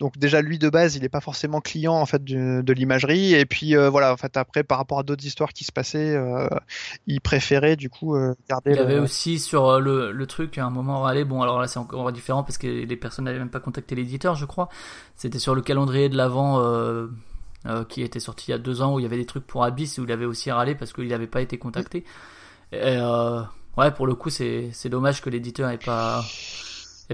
Donc 0.00 0.18
déjà 0.18 0.42
lui 0.42 0.58
de 0.58 0.68
base 0.68 0.96
il 0.96 1.02
n'est 1.02 1.08
pas 1.08 1.20
forcément 1.22 1.60
client 1.62 1.94
en 1.94 2.06
fait 2.06 2.22
de, 2.22 2.60
de 2.60 2.72
l'imagerie. 2.72 3.34
Et 3.34 3.46
puis 3.46 3.74
euh, 3.76 3.88
voilà 3.88 4.12
en 4.12 4.16
fait 4.16 4.36
après 4.36 4.62
par 4.62 4.78
rapport 4.78 4.98
à 4.98 5.02
d'autres 5.02 5.24
histoires 5.24 5.52
qui 5.52 5.64
se 5.64 5.72
passaient 5.72 6.16
il 7.06 7.20
préférait 7.20 7.76
du 7.76 7.88
coup 7.88 8.16
garder 8.48 8.72
Il 8.72 8.76
y 8.76 8.80
avait 8.80 8.98
aussi 8.98 9.38
sur 9.38 9.80
le, 9.80 10.12
le 10.12 10.26
truc 10.26 10.55
à 10.60 10.66
un 10.66 10.70
moment 10.70 11.00
râlé. 11.00 11.24
Bon 11.24 11.42
alors 11.42 11.60
là 11.60 11.66
c'est 11.68 11.78
encore 11.78 12.10
différent 12.12 12.42
parce 12.42 12.58
que 12.58 12.66
les 12.66 12.96
personnes 12.96 13.24
n'avaient 13.26 13.38
même 13.38 13.50
pas 13.50 13.60
contacté 13.60 13.94
l'éditeur 13.94 14.34
je 14.34 14.44
crois. 14.44 14.68
C'était 15.16 15.38
sur 15.38 15.54
le 15.54 15.62
calendrier 15.62 16.08
de 16.08 16.16
l'avant 16.16 16.60
euh, 16.60 17.06
euh, 17.66 17.84
qui 17.84 18.02
était 18.02 18.20
sorti 18.20 18.46
il 18.48 18.50
y 18.52 18.54
a 18.54 18.58
deux 18.58 18.82
ans 18.82 18.94
où 18.94 18.98
il 19.00 19.02
y 19.02 19.06
avait 19.06 19.16
des 19.16 19.26
trucs 19.26 19.46
pour 19.46 19.64
Abyss 19.64 19.98
où 19.98 20.04
il 20.04 20.12
avait 20.12 20.24
aussi 20.26 20.50
râlé 20.50 20.74
parce 20.74 20.92
qu'il 20.92 21.08
n'avait 21.08 21.26
pas 21.26 21.40
été 21.40 21.58
contacté. 21.58 22.04
Et, 22.72 22.78
euh, 22.82 23.40
ouais 23.76 23.90
pour 23.90 24.06
le 24.06 24.14
coup 24.14 24.30
c'est 24.30 24.70
c'est 24.72 24.88
dommage 24.88 25.20
que 25.22 25.30
l'éditeur 25.30 25.70
ait 25.70 25.78
pas 25.78 26.22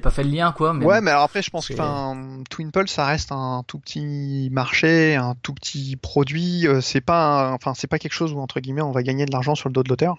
pas 0.02 0.10
fait 0.10 0.24
le 0.24 0.30
lien 0.30 0.52
quoi. 0.52 0.72
Mais 0.72 0.86
ouais, 0.86 1.00
mais 1.02 1.10
alors 1.10 1.24
après, 1.24 1.42
je 1.42 1.50
pense 1.50 1.68
que 1.68 1.74
c'est- 1.74 1.80
enfin, 1.80 2.16
Twin 2.48 2.70
Pulse, 2.72 2.90
ça 2.90 3.04
reste 3.04 3.30
un 3.30 3.62
tout 3.66 3.78
petit 3.78 4.48
marché, 4.50 5.16
un 5.16 5.34
tout 5.42 5.52
petit 5.52 5.96
produit. 5.96 6.66
c'est 6.80 7.02
pas, 7.02 7.48
un- 7.50 7.52
enfin, 7.52 7.74
c'est 7.74 7.88
pas 7.88 7.98
quelque 7.98 8.14
chose 8.14 8.32
où 8.32 8.40
entre 8.40 8.60
guillemets 8.60 8.80
on 8.80 8.90
va 8.90 9.02
gagner 9.02 9.26
de 9.26 9.32
l'argent 9.32 9.54
sur 9.54 9.68
le 9.68 9.74
dos 9.74 9.82
de 9.82 9.90
l'auteur. 9.90 10.16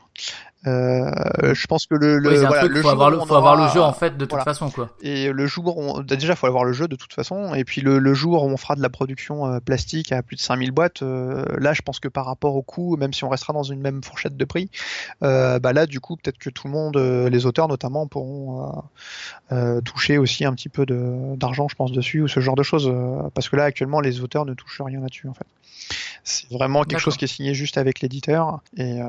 Euh, 0.65 1.11
je 1.53 1.67
pense 1.67 1.85
que 1.87 1.95
le, 1.95 2.19
le, 2.19 2.29
Oui, 2.29 2.35
c'est 2.37 2.45
un 2.45 2.47
voilà, 2.47 2.61
truc, 2.63 2.71
le 2.73 2.77
faut 2.77 2.81
jour 2.83 2.91
avoir 2.91 3.09
le, 3.11 3.19
faut 3.19 3.35
avoir 3.35 3.55
le 3.57 3.67
jeu 3.73 3.81
en 3.81 3.91
fait 3.93 4.11
de 4.11 4.23
toute 4.23 4.29
voilà. 4.29 4.45
façon 4.45 4.69
quoi. 4.69 4.89
Et 5.01 5.29
le 5.31 5.45
jour, 5.45 5.77
où 5.77 5.81
on- 5.81 5.99
déjà, 6.01 6.35
faut 6.35 6.47
avoir 6.47 6.63
le 6.63 6.71
jeu 6.73 6.87
de 6.87 6.95
toute 6.95 7.13
façon. 7.13 7.53
Et 7.53 7.65
puis 7.65 7.81
le, 7.81 7.99
le 7.99 8.13
jour 8.13 8.43
où 8.43 8.47
on 8.47 8.55
fera 8.57 8.75
de 8.75 8.81
la 8.81 8.89
production 8.89 9.45
euh, 9.45 9.59
plastique 9.59 10.11
à 10.13 10.21
plus 10.23 10.35
de 10.37 10.41
5000 10.41 10.71
boîtes, 10.71 11.01
euh, 11.01 11.43
là, 11.59 11.73
je 11.73 11.81
pense 11.81 11.99
que 11.99 12.07
par 12.07 12.25
rapport 12.25 12.55
au 12.55 12.61
coût, 12.61 12.95
même 12.97 13.11
si 13.13 13.23
on 13.25 13.29
restera 13.29 13.51
dans 13.53 13.63
une 13.63 13.81
même 13.81 14.01
fourchette 14.03 14.37
de 14.37 14.45
prix, 14.45 14.69
euh, 15.23 15.59
bah 15.59 15.73
là, 15.73 15.85
du 15.85 15.99
coup, 15.99 16.15
peut-être 16.15 16.37
que 16.37 16.49
tout 16.49 16.67
le 16.67 16.73
monde, 16.73 16.97
les 16.97 17.45
auteurs 17.45 17.67
notamment, 17.67 18.07
pourront 18.07 18.67
euh, 19.51 19.55
euh, 19.55 19.81
toucher 19.81 20.17
aussi 20.17 20.45
un 20.45 20.53
petit 20.53 20.69
peu 20.69 20.85
de- 20.85 21.35
d'argent, 21.35 21.67
je 21.67 21.75
pense, 21.75 21.91
dessus 21.91 22.21
ou 22.21 22.27
ce 22.27 22.39
genre 22.39 22.55
de 22.55 22.63
choses. 22.63 22.91
parce 23.35 23.49
que 23.49 23.55
là, 23.55 23.65
actuellement, 23.65 23.99
les 23.99 24.21
auteurs 24.21 24.45
ne 24.45 24.53
touchent 24.53 24.81
rien 24.81 25.01
là-dessus, 25.01 25.27
en 25.27 25.33
fait. 25.33 25.45
C'est 26.23 26.49
vraiment 26.49 26.83
quelque 26.83 27.01
chose 27.01 27.17
qui 27.17 27.25
est 27.25 27.27
signé 27.27 27.53
juste 27.53 27.77
avec 27.77 27.99
l'éditeur. 27.99 28.61
Et 28.77 29.01
euh, 29.01 29.05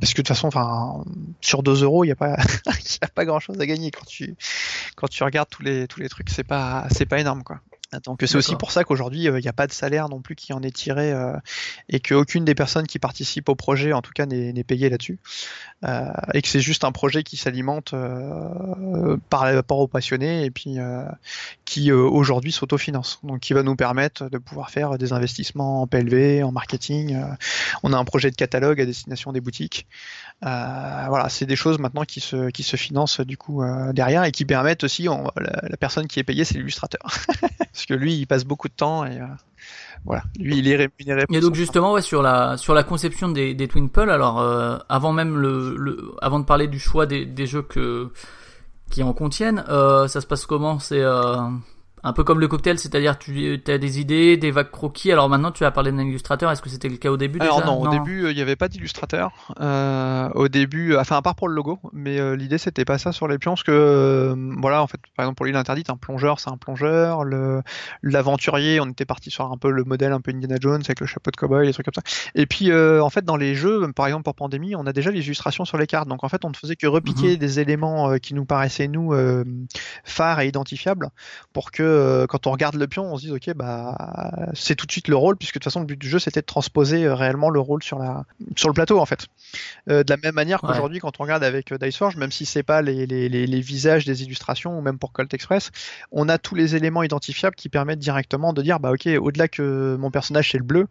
parce 0.00 0.12
que 0.14 0.22
de 0.22 0.26
toute 0.26 0.28
façon, 0.28 0.46
enfin, 0.46 1.04
sur 1.40 1.62
2 1.62 1.82
euros, 1.82 2.04
il 2.04 2.08
n'y 2.08 2.12
a 2.12 2.16
pas, 2.16 2.36
il 2.66 2.98
y 3.02 3.04
a 3.04 3.08
pas 3.08 3.24
grand-chose 3.24 3.60
à 3.60 3.66
gagner 3.66 3.90
quand 3.90 4.06
tu 4.06 4.36
quand 4.94 5.08
tu 5.08 5.22
regardes 5.24 5.48
tous 5.48 5.62
les 5.62 5.88
tous 5.88 6.00
les 6.00 6.08
trucs, 6.08 6.30
c'est 6.30 6.44
pas 6.44 6.86
c'est 6.90 7.06
pas 7.06 7.18
énorme 7.18 7.42
quoi. 7.42 7.60
Donc 8.04 8.22
c'est 8.26 8.36
aussi 8.36 8.54
pour 8.56 8.70
ça 8.70 8.84
qu'aujourd'hui 8.84 9.28
euh, 9.28 9.38
il 9.38 9.42
n'y 9.42 9.48
a 9.48 9.52
pas 9.54 9.66
de 9.66 9.72
salaire 9.72 10.08
non 10.08 10.20
plus 10.20 10.34
qui 10.34 10.52
en 10.52 10.62
est 10.62 10.74
tiré 10.74 11.10
euh, 11.12 11.32
et 11.88 12.00
qu'aucune 12.00 12.44
des 12.44 12.54
personnes 12.54 12.86
qui 12.86 12.98
participent 12.98 13.48
au 13.48 13.54
projet 13.54 13.92
en 13.92 14.02
tout 14.02 14.12
cas 14.14 14.26
n'est 14.26 14.52
n'est 14.52 14.64
payée 14.64 14.90
là-dessus 14.90 15.18
Euh, 15.84 16.10
et 16.34 16.42
que 16.42 16.48
c'est 16.48 16.60
juste 16.60 16.82
un 16.82 16.90
projet 16.90 17.22
qui 17.22 17.36
s'alimente 17.36 17.94
euh, 17.94 19.16
par 19.30 19.42
rapport 19.42 19.78
aux 19.78 19.86
passionnés 19.86 20.44
et 20.44 20.50
puis 20.50 20.80
euh, 20.80 21.04
qui 21.64 21.92
euh, 21.92 21.98
aujourd'hui 21.98 22.50
s'autofinance 22.50 23.20
donc 23.22 23.38
qui 23.38 23.52
va 23.52 23.62
nous 23.62 23.76
permettre 23.76 24.28
de 24.28 24.38
pouvoir 24.38 24.70
faire 24.70 24.98
des 24.98 25.12
investissements 25.12 25.82
en 25.82 25.86
PLV, 25.86 26.42
en 26.42 26.50
marketing. 26.50 27.16
on 27.84 27.92
a 27.92 27.96
un 27.96 28.04
projet 28.04 28.32
de 28.32 28.34
catalogue 28.34 28.80
à 28.80 28.86
destination 28.86 29.32
des 29.32 29.40
boutiques. 29.40 29.86
Euh, 30.46 31.04
voilà, 31.08 31.28
c'est 31.28 31.46
des 31.46 31.56
choses 31.56 31.80
maintenant 31.80 32.04
qui 32.04 32.20
se 32.20 32.50
qui 32.50 32.62
se 32.62 32.76
financent 32.76 33.20
du 33.20 33.36
coup 33.36 33.60
euh, 33.62 33.92
derrière 33.92 34.22
et 34.22 34.30
qui 34.30 34.44
permettent 34.44 34.84
aussi 34.84 35.08
on- 35.08 35.32
la, 35.36 35.68
la 35.68 35.76
personne 35.76 36.06
qui 36.06 36.20
est 36.20 36.24
payée 36.24 36.44
c'est 36.44 36.54
l'illustrateur. 36.58 37.00
Parce 37.58 37.86
que 37.86 37.94
lui 37.94 38.14
il 38.14 38.26
passe 38.26 38.44
beaucoup 38.44 38.68
de 38.68 38.72
temps 38.74 39.04
et 39.04 39.20
euh, 39.20 39.26
voilà. 40.04 40.22
Lui 40.38 40.58
il 40.58 40.68
est 40.68 40.76
rémunéré. 40.76 41.26
Et 41.32 41.40
donc 41.40 41.56
justement 41.56 41.92
ouais, 41.92 42.02
sur 42.02 42.22
la 42.22 42.56
sur 42.56 42.72
la 42.72 42.84
conception 42.84 43.28
des, 43.30 43.52
des 43.54 43.66
Twin 43.66 43.90
Pearl, 43.90 44.10
alors 44.12 44.38
euh, 44.40 44.78
avant 44.88 45.12
même 45.12 45.36
le, 45.36 45.74
le 45.76 46.12
avant 46.22 46.38
de 46.38 46.44
parler 46.44 46.68
du 46.68 46.78
choix 46.78 47.06
des, 47.06 47.26
des 47.26 47.46
jeux 47.48 47.62
que 47.62 48.12
qui 48.92 49.02
en 49.02 49.12
contiennent, 49.14 49.64
euh, 49.68 50.06
ça 50.06 50.20
se 50.20 50.26
passe 50.28 50.46
comment? 50.46 50.78
C'est 50.78 51.02
euh, 51.02 51.36
Un 52.02 52.12
peu 52.12 52.24
comme 52.24 52.40
le 52.40 52.48
cocktail, 52.48 52.78
c'est-à-dire 52.78 53.18
tu 53.18 53.60
as 53.66 53.78
des 53.78 54.00
idées, 54.00 54.36
des 54.36 54.50
vagues 54.50 54.70
croquis. 54.70 55.12
Alors 55.12 55.28
maintenant, 55.28 55.50
tu 55.50 55.64
as 55.64 55.70
parlé 55.70 55.92
d'un 55.92 56.06
illustrateur. 56.06 56.50
Est-ce 56.50 56.62
que 56.62 56.70
c'était 56.70 56.88
le 56.88 56.96
cas 56.96 57.10
au 57.10 57.16
début 57.16 57.40
Alors 57.40 57.56
déjà 57.56 57.66
non, 57.66 57.80
au 57.80 57.88
début, 57.88 58.24
euh, 58.24 58.30
il 58.30 58.36
n'y 58.36 58.42
avait 58.42 58.56
pas 58.56 58.68
d'illustrateur. 58.68 59.32
Euh, 59.60 60.28
au 60.34 60.48
début, 60.48 60.94
euh, 60.94 61.00
enfin 61.00 61.16
à 61.16 61.22
part 61.22 61.34
pour 61.34 61.48
le 61.48 61.54
logo, 61.54 61.78
mais 61.92 62.18
euh, 62.18 62.36
l'idée 62.36 62.58
c'était 62.58 62.84
pas 62.84 62.98
ça 62.98 63.12
sur 63.12 63.28
les 63.28 63.38
pions, 63.38 63.52
parce 63.52 63.62
que 63.62 63.72
euh, 63.72 64.34
voilà, 64.60 64.82
en 64.82 64.86
fait, 64.86 65.00
par 65.16 65.24
exemple 65.24 65.36
pour 65.36 65.46
l'île 65.46 65.56
interdite, 65.56 65.90
un 65.90 65.96
plongeur 65.96 66.40
c'est 66.40 66.50
un 66.50 66.56
plongeur, 66.56 67.24
le 67.24 67.62
l'aventurier, 68.02 68.80
on 68.80 68.86
était 68.86 69.04
parti 69.04 69.30
sur 69.30 69.50
un 69.50 69.56
peu 69.56 69.70
le 69.70 69.84
modèle 69.84 70.12
un 70.12 70.20
peu 70.20 70.30
Indiana 70.30 70.56
Jones 70.60 70.82
avec 70.84 71.00
le 71.00 71.06
chapeau 71.06 71.30
de 71.30 71.36
cowboy, 71.36 71.66
des 71.66 71.72
trucs 71.72 71.86
comme 71.86 71.94
ça. 71.94 72.02
Et 72.34 72.46
puis 72.46 72.70
euh, 72.70 73.02
en 73.02 73.10
fait 73.10 73.24
dans 73.24 73.36
les 73.36 73.54
jeux, 73.54 73.90
par 73.92 74.06
exemple 74.06 74.24
pour 74.24 74.34
Pandémie, 74.34 74.74
on 74.76 74.86
a 74.86 74.92
déjà 74.92 75.10
les 75.10 75.24
illustrations 75.24 75.64
sur 75.64 75.78
les 75.78 75.86
cartes, 75.86 76.08
donc 76.08 76.24
en 76.24 76.28
fait 76.28 76.44
on 76.44 76.50
ne 76.50 76.54
faisait 76.54 76.76
que 76.76 76.86
repiquer 76.86 77.36
des 77.36 77.60
éléments 77.60 78.10
euh, 78.10 78.18
qui 78.18 78.34
nous 78.34 78.44
paraissaient 78.44 78.88
nous 78.88 79.12
euh, 79.12 79.44
phares 80.04 80.40
et 80.40 80.48
identifiables 80.48 81.10
pour 81.52 81.70
que 81.70 81.82
euh, 81.88 82.26
quand 82.26 82.46
on 82.46 82.52
regarde 82.52 82.74
le 82.76 82.86
pion, 82.86 83.04
on 83.12 83.16
se 83.16 83.22
dise 83.22 83.32
ok 83.32 83.54
bah 83.54 83.96
c'est 84.54 84.74
tout 84.76 84.86
de 84.86 84.92
suite 84.92 85.08
le 85.08 85.16
rôle 85.16 85.36
puisque 85.36 85.54
de 85.54 85.58
toute 85.58 85.64
façon 85.64 85.80
le 85.80 85.86
but 85.86 85.98
du 85.98 86.08
jeu 86.08 86.18
c'était 86.18 86.40
de 86.40 86.46
transposer 86.46 87.04
euh, 87.04 87.14
réellement 87.14 87.50
le 87.50 87.60
rôle 87.60 87.82
sur 87.82 87.98
la 87.98 88.24
sur 88.56 88.68
le 88.68 88.74
plateau 88.74 88.98
en 89.00 89.06
fait. 89.06 89.26
Euh, 89.88 90.04
de 90.04 90.10
la 90.10 90.16
même 90.22 90.34
manière 90.34 90.62
Ouais. 90.62 90.70
qu'aujourd'hui 90.70 90.98
quand 91.00 91.18
on 91.20 91.22
regarde 91.22 91.42
avec 91.44 91.72
Diceforge, 91.72 92.16
même 92.16 92.30
si 92.32 92.44
c'est 92.46 92.62
pas 92.62 92.82
les, 92.82 93.06
les, 93.06 93.28
les, 93.28 93.46
les 93.46 93.60
visages 93.60 94.04
des 94.04 94.22
illustrations 94.22 94.78
ou 94.78 94.80
même 94.82 94.98
pour 94.98 95.12
Colt 95.12 95.32
Express, 95.34 95.70
on 96.12 96.28
a 96.28 96.38
tous 96.38 96.54
les 96.54 96.76
éléments 96.76 97.02
identifiables 97.02 97.56
qui 97.56 97.68
permettent 97.68 97.98
directement 97.98 98.52
de 98.52 98.62
dire 98.62 98.80
bah 98.80 98.90
ok 98.92 99.06
au-delà 99.20 99.48
que 99.48 99.96
mon 99.98 100.10
personnage 100.10 100.50
c'est 100.52 100.58
le 100.58 100.64
bleu, 100.64 100.86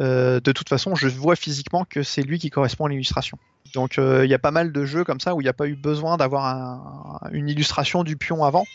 euh, 0.00 0.40
de 0.40 0.52
toute 0.52 0.68
façon 0.68 0.94
je 0.94 1.08
vois 1.08 1.36
physiquement 1.36 1.84
que 1.88 2.02
c'est 2.02 2.22
lui 2.22 2.38
qui 2.38 2.50
correspond 2.50 2.86
à 2.86 2.88
l'illustration. 2.88 3.38
Donc 3.74 3.98
euh, 3.98 4.24
il 4.26 4.30
y 4.30 4.34
a 4.34 4.38
pas 4.38 4.50
mal 4.50 4.70
de 4.72 4.84
jeux 4.84 5.04
comme 5.04 5.20
ça 5.20 5.34
où 5.34 5.40
il 5.40 5.44
n'y 5.44 5.48
a 5.50 5.54
pas 5.54 5.66
eu 5.66 5.76
besoin 5.76 6.16
d'avoir 6.18 6.44
un- 6.46 7.20
une 7.32 7.48
illustration 7.48 8.02
du 8.04 8.16
pion 8.16 8.44
avant 8.44 8.66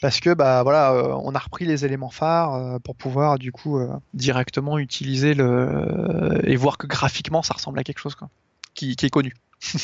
parce 0.00 0.20
que 0.20 0.34
bah 0.34 0.62
voilà 0.62 0.92
euh, 0.92 1.14
on 1.22 1.34
a 1.34 1.38
repris 1.38 1.64
les 1.64 1.84
éléments 1.84 2.10
phares 2.10 2.54
euh, 2.54 2.78
pour 2.78 2.96
pouvoir 2.96 3.38
du 3.38 3.52
coup 3.52 3.78
euh, 3.78 3.88
directement 4.14 4.78
utiliser 4.78 5.34
le 5.34 6.40
et 6.44 6.56
voir 6.56 6.78
que 6.78 6.86
graphiquement 6.86 7.42
ça 7.42 7.54
ressemble 7.54 7.78
à 7.78 7.84
quelque 7.84 8.00
chose 8.00 8.14
quoi 8.14 8.28
qui, 8.76 8.94
qui 8.94 9.06
est 9.06 9.10
connu. 9.10 9.34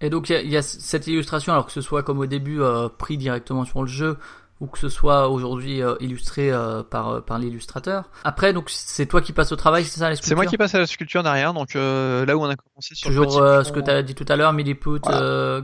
Et 0.00 0.10
donc 0.10 0.28
il 0.28 0.32
y 0.32 0.36
a, 0.36 0.42
il 0.42 0.50
y 0.50 0.56
a 0.56 0.62
cette 0.62 1.06
illustration, 1.06 1.52
alors 1.52 1.64
que 1.64 1.72
ce 1.72 1.80
soit 1.80 2.02
comme 2.02 2.18
au 2.18 2.26
début 2.26 2.60
euh, 2.60 2.88
pris 2.90 3.16
directement 3.16 3.64
sur 3.64 3.80
le 3.80 3.88
jeu 3.88 4.18
ou 4.60 4.66
que 4.66 4.78
ce 4.78 4.88
soit 4.88 5.28
aujourd'hui 5.28 5.82
euh, 5.82 5.94
illustré 6.00 6.50
euh, 6.50 6.82
par 6.82 7.24
par 7.24 7.38
l'illustrateur. 7.38 8.10
Après 8.24 8.52
donc 8.52 8.68
c'est 8.68 9.06
toi 9.06 9.22
qui 9.22 9.32
passes 9.32 9.52
au 9.52 9.56
travail, 9.56 9.84
c'est 9.84 10.00
ça 10.00 10.10
les 10.10 10.16
C'est 10.16 10.34
moi 10.34 10.46
qui 10.46 10.58
passe 10.58 10.74
à 10.74 10.78
la 10.78 10.86
sculpture 10.86 11.22
derrière 11.22 11.54
donc 11.54 11.74
euh, 11.74 12.26
là 12.26 12.36
où 12.36 12.42
on 12.42 12.48
a 12.50 12.56
commencé 12.56 12.94
sur 12.94 13.08
le 13.08 13.16
Toujours 13.16 13.32
ce 13.32 13.72
que 13.72 13.80
tu 13.80 13.90
as 13.90 14.02
dit 14.02 14.14
tout 14.14 14.26
à 14.28 14.36
l'heure, 14.36 14.52
Milliput, 14.52 15.00
Voilà. 15.02 15.62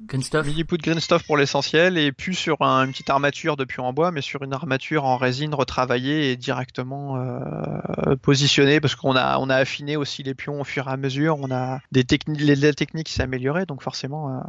Euh, 0.00 0.04
Green 0.06 0.22
Stuff. 0.22 0.46
Milliput 0.46 0.78
Green 0.78 1.00
Stuff 1.00 1.22
pour 1.24 1.36
l'essentiel 1.36 1.98
et 1.98 2.12
plus 2.12 2.34
sur 2.34 2.60
un- 2.62 2.84
une 2.86 2.92
petite 2.92 3.10
armature 3.10 3.56
de 3.56 3.64
pion 3.64 3.84
en 3.84 3.92
bois, 3.92 4.10
mais 4.10 4.20
sur 4.22 4.42
une 4.42 4.52
armature 4.52 5.04
en 5.04 5.16
résine 5.16 5.54
retravaillée 5.54 6.30
et 6.32 6.36
directement 6.36 7.16
euh, 7.16 8.16
positionnée 8.22 8.80
parce 8.80 8.94
qu'on 8.94 9.16
a 9.16 9.38
on 9.38 9.50
a 9.50 9.56
affiné 9.56 9.96
aussi 9.96 10.22
les 10.22 10.34
pions 10.34 10.60
au 10.60 10.64
fur 10.64 10.88
et 10.88 10.90
à 10.92 10.96
mesure. 10.96 11.38
On 11.40 11.50
a 11.50 11.80
des 11.92 12.04
techniques, 12.04 12.40
la 12.42 12.72
technique 12.72 13.06
qui 13.06 13.12
s'est 13.14 13.22
améliorée, 13.22 13.66
donc 13.66 13.82
forcément 13.82 14.36
euh, 14.36 14.40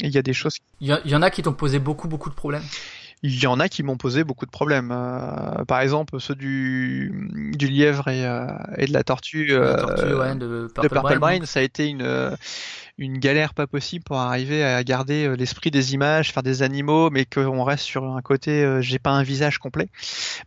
il 0.00 0.10
y 0.10 0.18
a 0.18 0.22
des 0.22 0.32
choses. 0.32 0.56
Il 0.80 0.86
y, 0.88 0.92
a- 0.92 1.00
il 1.04 1.10
y 1.10 1.16
en 1.16 1.22
a 1.22 1.30
qui 1.30 1.42
t'ont 1.42 1.52
posé 1.52 1.78
beaucoup 1.78 2.08
beaucoup 2.08 2.30
de 2.30 2.34
problèmes. 2.34 2.62
Il 3.22 3.42
y 3.42 3.46
en 3.46 3.58
a 3.58 3.68
qui 3.68 3.82
m'ont 3.82 3.96
posé 3.96 4.22
beaucoup 4.24 4.46
de 4.46 4.50
problèmes. 4.50 4.90
Euh, 4.92 5.64
par 5.64 5.80
exemple 5.80 6.20
ceux 6.20 6.34
du 6.34 7.12
du 7.56 7.66
lièvre 7.68 8.08
et, 8.08 8.24
euh, 8.24 8.46
et 8.76 8.86
de 8.86 8.92
la 8.92 9.02
tortue. 9.02 9.46
La 9.48 9.54
euh, 9.54 9.76
tortue, 9.76 10.14
ouais, 10.14 10.34
de 10.34 10.46
de 10.46 10.88
Purple, 10.88 11.18
Brine. 11.18 11.38
Mine, 11.40 11.46
ça 11.46 11.60
a 11.60 11.62
été 11.62 11.88
une, 11.88 12.02
euh, 12.02 12.36
une 12.98 13.18
galère 13.18 13.54
pas 13.54 13.66
possible 13.66 14.04
pour 14.04 14.18
arriver 14.18 14.64
à 14.64 14.82
garder 14.84 15.26
euh, 15.26 15.34
l'esprit 15.34 15.70
des 15.70 15.94
images, 15.94 16.32
faire 16.32 16.42
des 16.42 16.62
animaux, 16.62 17.10
mais 17.10 17.24
qu'on 17.24 17.64
reste 17.64 17.84
sur 17.84 18.04
un 18.04 18.20
côté, 18.22 18.64
euh, 18.64 18.80
j'ai 18.80 18.98
pas 18.98 19.10
un 19.10 19.22
visage 19.22 19.58
complet. 19.58 19.88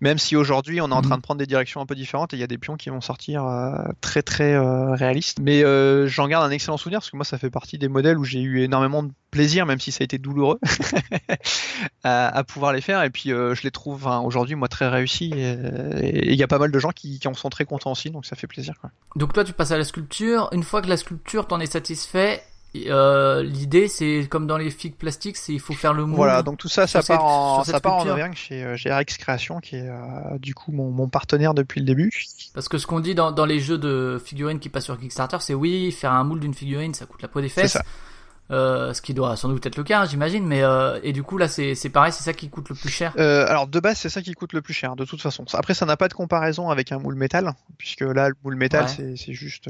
Même 0.01 0.17
si 0.17 0.35
aujourd'hui 0.35 0.81
on 0.81 0.89
est 0.89 0.93
en 0.93 1.01
train 1.01 1.17
de 1.17 1.21
prendre 1.21 1.39
des 1.39 1.47
directions 1.47 1.81
un 1.81 1.85
peu 1.85 1.95
différentes 1.95 2.33
et 2.33 2.37
il 2.37 2.39
y 2.39 2.43
a 2.43 2.47
des 2.47 2.57
pions 2.57 2.77
qui 2.77 2.89
vont 2.89 3.01
sortir 3.01 3.45
euh, 3.45 3.83
très 4.01 4.21
très 4.21 4.53
euh, 4.53 4.93
réalistes. 4.93 5.39
Mais 5.41 5.63
euh, 5.63 6.07
j'en 6.07 6.27
garde 6.27 6.45
un 6.45 6.51
excellent 6.51 6.77
souvenir 6.77 6.99
parce 6.99 7.09
que 7.09 7.17
moi 7.17 7.25
ça 7.25 7.37
fait 7.37 7.49
partie 7.49 7.77
des 7.77 7.87
modèles 7.87 8.17
où 8.17 8.23
j'ai 8.23 8.41
eu 8.41 8.61
énormément 8.61 9.03
de 9.03 9.11
plaisir, 9.31 9.65
même 9.65 9.79
si 9.79 9.91
ça 9.91 9.99
a 10.01 10.05
été 10.05 10.17
douloureux, 10.17 10.59
à, 12.03 12.27
à 12.37 12.43
pouvoir 12.43 12.73
les 12.73 12.81
faire. 12.81 13.03
Et 13.03 13.09
puis 13.09 13.31
euh, 13.31 13.55
je 13.55 13.63
les 13.63 13.71
trouve 13.71 14.05
aujourd'hui 14.23 14.55
moi 14.55 14.67
très 14.67 14.87
réussis 14.87 15.31
et 15.35 16.31
il 16.31 16.35
y 16.35 16.43
a 16.43 16.47
pas 16.47 16.59
mal 16.59 16.71
de 16.71 16.79
gens 16.79 16.91
qui, 16.91 17.19
qui 17.19 17.27
en 17.27 17.33
sont 17.33 17.49
très 17.49 17.65
contents 17.65 17.91
aussi, 17.91 18.09
donc 18.09 18.25
ça 18.25 18.35
fait 18.35 18.47
plaisir. 18.47 18.73
Quoi. 18.79 18.91
Donc 19.15 19.33
toi 19.33 19.43
tu 19.43 19.53
passes 19.53 19.71
à 19.71 19.77
la 19.77 19.83
sculpture. 19.85 20.49
Une 20.51 20.63
fois 20.63 20.81
que 20.81 20.87
la 20.89 20.97
sculpture 20.97 21.47
t'en 21.47 21.59
est 21.59 21.71
satisfait, 21.71 22.43
euh, 22.87 23.43
l'idée 23.43 23.87
c'est 23.89 24.27
comme 24.29 24.47
dans 24.47 24.57
les 24.57 24.69
figues 24.69 24.95
plastiques, 24.95 25.35
c'est 25.37 25.53
il 25.53 25.59
faut 25.59 25.73
faire 25.73 25.93
le 25.93 26.05
moule. 26.05 26.15
Voilà, 26.15 26.41
donc 26.41 26.57
tout 26.57 26.69
ça, 26.69 26.87
ça 26.87 27.01
cette- 27.01 27.15
part 27.17 27.25
en, 27.25 27.63
ça 27.63 27.79
part 27.79 27.95
en. 27.97 28.07
Auvergne 28.07 28.33
chez 28.33 28.63
euh, 28.63 28.75
GRX 28.77 29.17
Création, 29.17 29.59
qui 29.59 29.75
est 29.75 29.89
euh, 29.89 30.37
du 30.39 30.53
coup 30.55 30.71
mon, 30.71 30.89
mon 30.89 31.09
partenaire 31.09 31.53
depuis 31.53 31.79
le 31.81 31.85
début. 31.85 32.11
Parce 32.53 32.69
que 32.69 32.77
ce 32.77 32.87
qu'on 32.87 32.99
dit 33.01 33.13
dans, 33.15 33.31
dans 33.31 33.45
les 33.45 33.59
jeux 33.59 33.77
de 33.77 34.21
figurines 34.23 34.59
qui 34.59 34.69
passent 34.69 34.85
sur 34.85 34.97
Kickstarter, 34.99 35.37
c'est 35.41 35.53
oui, 35.53 35.91
faire 35.91 36.13
un 36.13 36.23
moule 36.23 36.39
d'une 36.39 36.53
figurine, 36.53 36.93
ça 36.93 37.05
coûte 37.05 37.21
la 37.21 37.27
peau 37.27 37.41
des 37.41 37.49
fesses. 37.49 37.73
ça. 37.73 37.83
Euh, 38.51 38.93
ce 38.93 39.01
qui 39.01 39.13
doit 39.13 39.35
sans 39.37 39.47
doute 39.47 39.65
être 39.65 39.77
le 39.77 39.83
cas, 39.83 40.01
hein, 40.01 40.05
j'imagine. 40.05 40.45
Mais 40.45 40.61
euh, 40.63 40.99
et 41.03 41.13
du 41.13 41.23
coup 41.23 41.37
là, 41.37 41.47
c'est 41.47 41.75
pareil, 41.89 42.11
c'est 42.11 42.23
ça 42.23 42.33
qui 42.33 42.49
coûte 42.49 42.69
le 42.69 42.75
plus 42.75 42.89
cher? 42.89 43.13
Euh, 43.17 43.45
alors 43.47 43.67
de 43.67 43.79
base, 43.79 43.97
c'est 43.97 44.09
ça 44.09 44.21
qui 44.21 44.33
coûte 44.33 44.53
le 44.53 44.61
plus 44.61 44.73
cher, 44.73 44.95
de 44.95 45.05
toute 45.05 45.21
façon. 45.21 45.45
Après, 45.53 45.73
ça 45.73 45.85
n'a 45.85 45.95
pas 45.97 46.07
de 46.09 46.13
comparaison 46.13 46.69
avec 46.69 46.91
un 46.91 46.99
moule 46.99 47.15
métal, 47.15 47.53
puisque 47.77 48.01
là, 48.01 48.29
le 48.29 48.35
moule 48.43 48.55
métal, 48.55 48.85
Ouais. 48.85 49.15
c'est 49.15 49.33
juste 49.33 49.69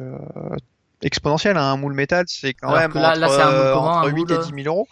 euh, 1.04 1.06
exponentiel. 1.08 1.58
hein. 1.58 1.72
Un 1.74 1.78
moule 1.78 1.94
métal, 1.94 2.26
c'est 2.28 2.54
quand 2.54 2.70
Alors 2.70 2.80
même 2.82 2.94
là- 2.94 3.10
entre, 3.12 3.20
là, 3.20 3.28
c'est 3.30 3.42
un 3.42 3.46
moule 3.52 3.56
euh, 3.56 3.74
comment, 3.74 3.92
entre 3.92 4.08
un 4.08 4.12
8 4.12 4.12
et 4.12 4.34
moule 4.36 4.44
10 4.56 4.64
000 4.64 4.76
euros. 4.76 4.88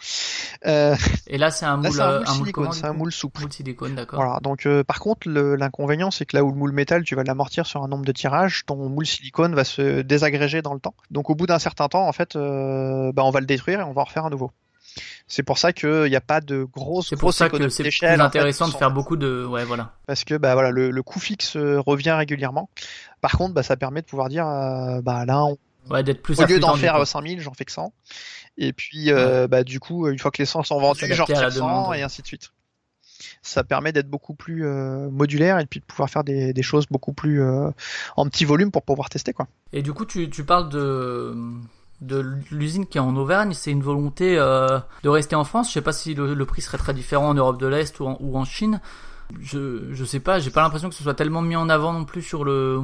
Euh, 0.66 0.96
Et 1.28 1.38
là, 1.38 1.52
c'est 1.52 1.66
un 1.66 1.78
là, 1.82 1.90
moule, 1.90 1.92
c'est 1.94 2.02
un 2.02 2.10
euh, 2.10 2.18
moule 2.20 2.28
un 2.28 2.34
moule 2.34 2.38
silicone, 2.46 2.72
c'est 2.74 2.86
un 2.86 2.94
moule 2.94 3.12
souple. 3.12 3.42
Moule 3.42 3.54
silicone, 3.54 3.96
d'accord. 3.96 4.20
Voilà, 4.22 4.40
donc 4.42 4.66
euh, 4.66 4.84
par 4.84 5.00
contre, 5.00 5.28
le- 5.30 5.56
l'inconvénient, 5.56 6.12
c'est 6.12 6.26
que 6.26 6.36
là 6.36 6.44
où 6.44 6.50
le 6.52 6.58
moule 6.58 6.72
métal, 6.74 7.04
tu 7.04 7.16
vas 7.16 7.24
l'amortir 7.24 7.66
sur 7.66 7.84
un 7.84 7.88
nombre 7.88 8.06
de 8.06 8.12
tirages, 8.12 8.64
ton 8.66 8.90
moule 8.90 9.06
silicone 9.06 9.56
va 9.56 9.64
se 9.64 10.02
désagréger 10.02 10.62
dans 10.62 10.74
le 10.74 10.80
temps. 10.80 10.96
Donc 11.12 11.30
au 11.30 11.36
bout 11.36 11.46
d'un 11.48 11.60
certain 11.60 11.88
temps, 11.88 12.08
en 12.08 12.12
fait, 12.14 12.36
euh, 12.36 13.12
bah, 13.14 13.24
on 13.24 13.32
va 13.32 13.40
le 13.40 13.46
détruire 13.46 13.80
et 13.80 13.84
on 13.84 13.94
va 13.94 14.02
en 14.02 14.06
refaire 14.06 14.26
un 14.26 14.30
nouveau. 14.30 14.52
C'est 15.28 15.44
pour 15.44 15.60
ça 15.60 15.72
qu'il 15.72 16.06
n'y 16.06 16.16
a 16.16 16.22
pas 16.22 16.42
de 16.42 16.64
grosse, 16.64 17.10
C'est 17.10 17.16
pour 17.16 17.32
ça 17.32 17.48
que 17.50 17.70
c'est 17.70 17.84
plus 17.84 17.84
d'échelle, 17.84 18.20
en 18.20 18.24
fait, 18.24 18.40
intéressant 18.40 18.68
de 18.68 18.74
faire 18.74 18.90
beaucoup 18.92 19.16
de, 19.16 19.46
ouais, 19.46 19.64
voilà. 19.64 19.94
Parce 20.08 20.24
que 20.24 20.34
bah, 20.36 20.56
voilà, 20.56 20.72
le, 20.72 20.90
le 20.90 21.04
coût 21.04 21.20
fixe 21.20 21.56
euh, 21.56 21.80
revient 21.80 22.12
régulièrement. 22.14 22.70
Par 23.22 23.34
contre, 23.34 23.54
bah, 23.54 23.62
ça 23.62 23.78
permet 23.78 24.02
de 24.02 24.08
pouvoir 24.08 24.30
dire, 24.30 24.48
euh, 24.48 25.02
bah, 25.02 25.26
là, 25.26 25.44
on- 25.46 25.58
Ouais, 25.90 26.04
d'être 26.04 26.22
plus 26.22 26.40
au 26.40 26.46
lieu 26.46 26.60
d'en 26.60 26.76
faire 26.76 26.94
coup. 26.96 27.02
euh, 27.02 27.06
5000, 27.06 27.40
j'en 27.42 27.54
fais 27.54 27.66
que 27.66 27.72
100. 27.72 27.94
Et 28.58 28.74
puis, 28.74 29.12
euh, 29.12 29.48
bah, 29.48 29.64
du 29.64 29.80
coup, 29.80 30.08
une 30.08 30.20
fois 30.20 30.32
que 30.32 30.42
les 30.42 30.46
100 30.46 30.64
sont 30.64 30.80
vendus, 30.80 31.06
j'en 31.14 31.26
retire 31.26 31.52
100 31.52 31.56
demande. 31.60 31.96
et 31.96 32.02
ainsi 32.02 32.22
de 32.22 32.28
suite. 32.28 32.52
Ça 33.42 33.64
permet 33.64 33.92
d'être 33.92 34.10
beaucoup 34.10 34.34
plus 34.34 34.66
euh, 34.66 35.10
modulaire 35.10 35.60
et 35.60 35.66
puis 35.66 35.80
de 35.80 35.86
pouvoir 35.86 36.10
faire 36.10 36.24
des, 36.24 36.52
des 36.54 36.62
choses 36.62 36.86
beaucoup 36.92 37.14
plus 37.14 37.42
euh, 37.42 37.70
en 38.18 38.26
petit 38.28 38.46
volume 38.46 38.72
pour 38.72 38.84
pouvoir 38.84 39.10
tester. 39.10 39.34
Quoi. 39.34 39.48
Et 39.74 39.82
du 39.82 39.94
coup, 39.94 40.06
tu, 40.06 40.30
tu 40.30 40.44
parles 40.44 40.70
de, 40.70 41.36
de 42.02 42.26
l'usine 42.52 42.86
qui 42.86 42.98
est 42.98 43.02
en 43.02 43.16
Auvergne. 43.16 43.54
C'est 43.54 43.72
une 43.72 43.82
volonté 43.84 44.36
de 44.36 45.10
rester 45.10 45.36
en 45.36 45.44
France. 45.46 45.70
Je 45.70 45.74
sais 45.74 45.82
pas 45.82 45.94
si 45.94 46.14
le, 46.14 46.34
le 46.34 46.46
prix 46.46 46.62
serait 46.62 46.78
très 46.78 46.94
différent 46.94 47.30
en 47.30 47.34
Europe 47.34 47.60
de 47.60 47.68
l'Est 47.68 47.98
ou 48.00 48.08
en, 48.08 48.18
ou 48.20 48.38
en 48.38 48.46
Chine. 48.46 48.82
Je, 49.42 49.94
je 49.94 50.06
sais 50.06 50.20
pas. 50.20 50.40
J'ai 50.40 50.50
pas 50.52 50.62
l'impression 50.62 50.90
que 50.90 50.96
ce 50.96 51.04
soit 51.04 51.14
tellement 51.14 51.42
mis 51.42 51.56
en 51.56 51.70
avant 51.70 51.94
non 51.94 52.04
plus 52.06 52.22
sur 52.22 52.44
le 52.44 52.82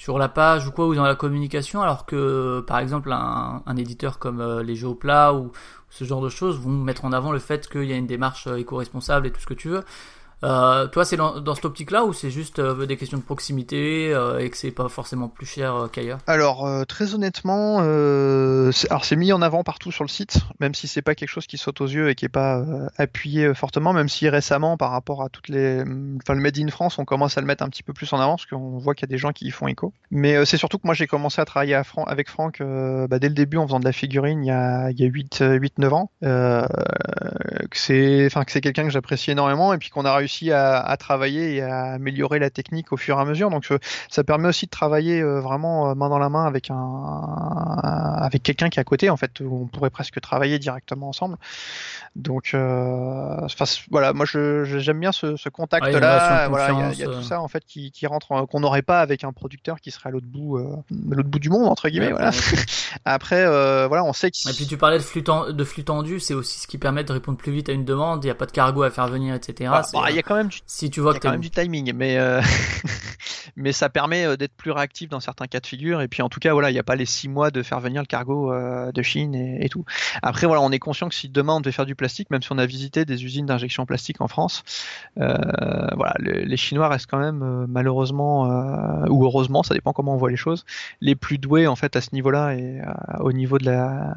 sur 0.00 0.18
la 0.18 0.30
page 0.30 0.66
ou 0.66 0.70
quoi 0.70 0.86
ou 0.86 0.94
dans 0.94 1.04
la 1.04 1.14
communication, 1.14 1.82
alors 1.82 2.06
que 2.06 2.64
par 2.66 2.78
exemple 2.78 3.12
un, 3.12 3.62
un 3.66 3.76
éditeur 3.76 4.18
comme 4.18 4.40
euh, 4.40 4.62
les 4.62 4.74
Jeux 4.74 4.88
au 4.88 4.94
plat 4.94 5.34
ou 5.34 5.52
ce 5.90 6.04
genre 6.04 6.22
de 6.22 6.30
choses 6.30 6.58
vont 6.58 6.70
mettre 6.70 7.04
en 7.04 7.12
avant 7.12 7.32
le 7.32 7.38
fait 7.38 7.68
qu'il 7.68 7.84
y 7.84 7.92
a 7.92 7.96
une 7.96 8.06
démarche 8.06 8.46
euh, 8.46 8.56
éco-responsable 8.56 9.26
et 9.26 9.30
tout 9.30 9.42
ce 9.42 9.46
que 9.46 9.52
tu 9.52 9.68
veux. 9.68 9.84
Euh, 10.42 10.86
toi, 10.86 11.04
c'est 11.04 11.16
dans, 11.16 11.40
dans 11.40 11.54
cette 11.54 11.64
optique-là 11.64 12.04
ou 12.04 12.12
c'est 12.12 12.30
juste 12.30 12.58
euh, 12.58 12.86
des 12.86 12.96
questions 12.96 13.18
de 13.18 13.22
proximité 13.22 14.12
euh, 14.12 14.38
et 14.38 14.48
que 14.48 14.56
c'est 14.56 14.70
pas 14.70 14.88
forcément 14.88 15.28
plus 15.28 15.46
cher 15.46 15.88
qu'ailleurs? 15.92 16.18
Alors 16.26 16.68
très 16.86 17.14
honnêtement, 17.14 17.78
alors 17.78 19.04
c'est 19.04 19.16
mis 19.16 19.32
en 19.32 19.42
avant 19.42 19.62
partout 19.62 19.92
sur 19.92 20.04
le 20.04 20.08
site, 20.08 20.40
même 20.60 20.74
si 20.74 20.88
c'est 20.88 21.02
pas 21.02 21.14
quelque 21.14 21.28
chose 21.28 21.46
qui 21.46 21.58
saute 21.58 21.80
aux 21.80 21.86
yeux 21.86 22.10
et 22.10 22.14
qui 22.14 22.24
est 22.24 22.30
pas 22.30 22.64
appuyé 22.96 23.52
fortement, 23.54 23.92
même 23.92 24.08
si 24.08 24.28
récemment 24.28 24.76
par 24.76 24.90
rapport 24.90 25.22
à 25.22 25.28
toutes 25.28 25.48
les, 25.48 25.80
enfin 25.80 26.34
le 26.34 26.40
Made 26.40 26.58
in 26.58 26.68
France, 26.68 26.98
on 26.98 27.04
commence 27.04 27.36
à 27.38 27.40
le 27.40 27.46
mettre 27.46 27.64
un 27.64 27.68
petit 27.68 27.82
peu 27.82 27.92
plus 27.92 28.12
en 28.12 28.20
avant 28.20 28.36
parce 28.36 28.46
qu'on 28.46 28.78
voit 28.78 28.94
qu'il 28.94 29.08
y 29.08 29.10
a 29.10 29.14
des 29.14 29.18
gens 29.18 29.32
qui 29.32 29.46
y 29.46 29.50
font 29.50 29.68
écho. 29.68 29.92
Mais 30.10 30.44
c'est 30.44 30.56
surtout 30.56 30.78
que 30.78 30.86
moi 30.86 30.94
j'ai 30.94 31.06
commencé 31.06 31.40
à 31.40 31.44
travailler 31.44 31.80
avec 32.06 32.28
Franck 32.28 32.62
bah, 32.62 33.18
dès 33.18 33.28
le 33.28 33.34
début 33.34 33.56
en 33.56 33.66
faisant 33.66 33.80
de 33.80 33.84
la 33.84 33.92
figurine 33.92 34.44
il 34.44 34.48
y 34.48 34.52
a, 34.52 34.90
il 34.90 35.00
y 35.00 35.04
a 35.04 35.06
8, 35.06 35.44
8 35.60 35.78
9 35.78 35.92
ans. 35.92 36.10
Que 36.20 37.76
c'est 37.76 38.28
que 38.30 38.52
c'est 38.52 38.60
quelqu'un 38.60 38.84
que 38.84 38.90
j'apprécie 38.90 39.30
énormément 39.30 39.72
et 39.72 39.78
puis 39.78 39.90
qu'on 39.90 40.04
a 40.04 40.14
réussi 40.14 40.29
à, 40.52 40.78
à 40.80 40.96
travailler 40.96 41.56
et 41.56 41.62
à 41.62 41.92
améliorer 41.94 42.38
la 42.38 42.50
technique 42.50 42.92
au 42.92 42.96
fur 42.96 43.18
et 43.18 43.20
à 43.20 43.24
mesure. 43.24 43.50
Donc 43.50 43.70
euh, 43.70 43.78
ça 44.08 44.24
permet 44.24 44.48
aussi 44.48 44.66
de 44.66 44.70
travailler 44.70 45.20
euh, 45.20 45.40
vraiment 45.40 45.90
euh, 45.90 45.94
main 45.94 46.08
dans 46.08 46.18
la 46.18 46.28
main 46.28 46.44
avec 46.46 46.70
un 46.70 48.16
avec 48.20 48.42
quelqu'un 48.42 48.68
qui 48.68 48.78
est 48.78 48.80
à 48.80 48.84
côté 48.84 49.10
en 49.10 49.16
fait 49.16 49.40
où 49.40 49.62
on 49.62 49.66
pourrait 49.66 49.90
presque 49.90 50.20
travailler 50.20 50.58
directement 50.58 51.08
ensemble. 51.08 51.36
Donc 52.16 52.50
enfin, 52.54 53.64
voilà, 53.90 54.12
moi 54.12 54.26
j'aime 54.26 55.00
bien 55.00 55.12
ce, 55.12 55.36
ce 55.36 55.48
contact 55.48 55.86
il 55.90 55.92
là. 56.00 56.48
Voilà, 56.48 56.70
il 56.92 56.98
y 56.98 57.02
a, 57.02 57.06
y 57.06 57.10
tout 57.16 57.22
ça 57.22 57.40
en 57.40 57.48
fait 57.48 57.64
qui, 57.64 57.90
qui 57.92 58.06
rentre 58.06 58.32
en- 58.32 58.46
qu'on 58.46 58.60
n'aurait 58.60 58.82
pas 58.82 59.00
avec 59.00 59.24
un 59.24 59.32
producteur 59.32 59.80
qui 59.80 59.90
serait 59.90 60.08
à 60.08 60.12
l'autre 60.12 60.26
bout 60.26 60.58
l'autre 61.08 61.28
bout 61.28 61.38
du 61.38 61.50
monde 61.50 61.66
entre 61.68 61.88
guillemets. 61.88 62.06
Ouais, 62.08 62.12
voilà. 62.12 62.30
Après 63.04 63.44
voilà, 63.88 64.04
on 64.04 64.12
sait 64.12 64.30
que 64.30 64.36
Et 64.48 64.52
puis 64.52 64.66
tu 64.66 64.76
parlais 64.76 64.98
de 64.98 65.02
flux, 65.02 65.22
ten- 65.22 65.50
de 65.52 65.64
flux 65.64 65.84
tendu, 65.84 66.20
c'est 66.20 66.34
aussi 66.34 66.60
ce 66.60 66.66
qui 66.66 66.78
permet 66.78 67.04
de 67.04 67.12
répondre 67.12 67.38
plus 67.38 67.52
vite 67.52 67.68
à 67.68 67.72
une 67.72 67.84
demande, 67.84 68.24
il 68.24 68.26
n'y 68.26 68.30
a 68.30 68.34
pas 68.34 68.46
de 68.46 68.52
cargo 68.52 68.82
à 68.82 68.90
faire 68.90 69.08
venir, 69.08 69.34
etc. 69.34 69.70
Ah, 69.72 69.82
bah, 69.92 70.10
Il 70.10 70.14
y 70.20 70.24
a 70.24 70.28
quand 70.28 70.36
même 70.36 70.48
du 70.48 70.60
Si 70.66 70.90
tu 70.90 71.00
vois 71.00 71.12
y 71.12 71.16
a 71.16 71.18
que 71.18 71.22
quand 71.24 71.32
même 71.32 71.40
du 71.40 71.50
timing, 71.50 71.92
mais 71.94 72.18
euh, 72.18 72.40
mais 73.56 73.72
ça 73.72 73.88
permet 73.88 74.24
euh, 74.26 74.36
d'être 74.36 74.54
plus 74.54 74.70
réactif 74.70 75.08
dans 75.10 75.20
certains 75.20 75.46
cas 75.46 75.60
de 75.60 75.66
figure. 75.66 76.00
Et 76.02 76.08
puis 76.08 76.22
en 76.22 76.28
tout 76.28 76.40
cas, 76.40 76.52
voilà, 76.52 76.70
il 76.70 76.74
n'y 76.74 76.78
a 76.78 76.82
pas 76.84 76.96
les 76.96 77.06
six 77.06 77.28
mois 77.28 77.50
de 77.50 77.62
faire 77.62 77.80
venir 77.80 78.02
le 78.02 78.06
cargo 78.06 78.52
euh, 78.52 78.92
de 78.92 79.02
Chine 79.02 79.34
et, 79.34 79.64
et 79.64 79.68
tout. 79.68 79.84
Après, 80.22 80.46
voilà, 80.46 80.62
on 80.62 80.70
est 80.70 80.78
conscient 80.78 81.08
que 81.08 81.14
si 81.14 81.28
demain 81.28 81.54
on 81.54 81.60
devait 81.60 81.72
faire 81.72 81.86
du 81.86 81.94
plastique, 81.94 82.30
même 82.30 82.42
si 82.42 82.52
on 82.52 82.58
a 82.58 82.66
visité 82.66 83.04
des 83.04 83.24
usines 83.24 83.46
d'injection 83.46 83.86
plastique 83.86 84.20
en 84.20 84.28
France, 84.28 84.62
euh, 85.18 85.34
voilà, 85.96 86.14
le- 86.18 86.42
les 86.44 86.56
Chinois 86.56 86.88
restent 86.88 87.10
quand 87.10 87.18
même 87.18 87.66
malheureusement 87.68 88.44
ou 89.08 89.24
heureusement, 89.24 89.62
ça 89.62 89.74
dépend 89.74 89.92
comment 89.92 90.14
on 90.14 90.16
voit 90.16 90.30
les 90.30 90.36
choses, 90.36 90.64
les 91.00 91.14
plus 91.14 91.38
doués 91.38 91.66
en 91.66 91.76
fait 91.76 91.96
à 91.96 92.00
ce 92.00 92.10
niveau-là 92.14 92.54
et 92.54 92.80
au 93.20 93.32
niveau 93.32 93.58
de 93.58 93.66
la 93.66 94.14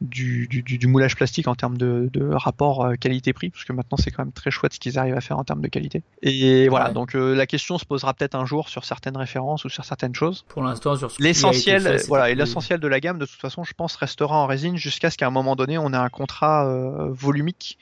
du, 0.00 0.48
du, 0.48 0.86
moulage 0.88 1.14
plastique 1.14 1.46
en 1.46 1.54
termes 1.54 1.78
de, 1.78 2.10
de 2.12 2.24
rapport 2.32 2.92
qualité-prix, 2.98 3.50
parce 3.50 3.64
que 3.64 3.72
maintenant 3.72 3.96
c'est 3.96 4.10
quand 4.10 4.24
même 4.24 4.32
très 4.32 4.50
chouette 4.50 4.72
ce 4.74 4.80
qu'ils 4.80 4.98
arrivent 4.98 5.16
à 5.16 5.20
faire 5.20 5.38
en 5.38 5.44
termes 5.44 5.60
de 5.60 5.68
qualité. 5.68 6.02
Et 6.22 6.68
voilà, 6.68 6.88
Ouais. 6.88 6.94
donc 6.94 7.14
la 7.14 7.46
question 7.46 7.78
se 7.78 7.84
posera 7.84 8.12
peut-être 8.12 8.34
un 8.34 8.44
jour 8.44 8.51
sur 8.68 8.84
certaines 8.84 9.16
références 9.16 9.64
ou 9.64 9.68
sur 9.68 9.84
certaines 9.84 10.14
choses. 10.14 10.44
pour 10.48 10.62
l'instant 10.62 10.96
sur 10.96 11.10
ce 11.10 11.22
L'essentiel, 11.22 11.82
fait, 11.82 12.06
voilà, 12.06 12.30
et 12.30 12.34
l'essentiel 12.34 12.80
de 12.80 12.88
la 12.88 13.00
gamme, 13.00 13.18
de 13.18 13.26
toute 13.26 13.40
façon, 13.40 13.64
je 13.64 13.72
pense, 13.74 13.96
restera 13.96 14.36
en 14.36 14.46
résine 14.46 14.76
jusqu'à 14.76 15.10
ce 15.10 15.16
qu'à 15.16 15.26
un 15.26 15.30
moment 15.30 15.56
donné, 15.56 15.78
on 15.78 15.92
ait 15.92 15.96
un 15.96 16.08
contrat 16.08 16.66
euh, 16.68 17.08
volumique 17.10 17.78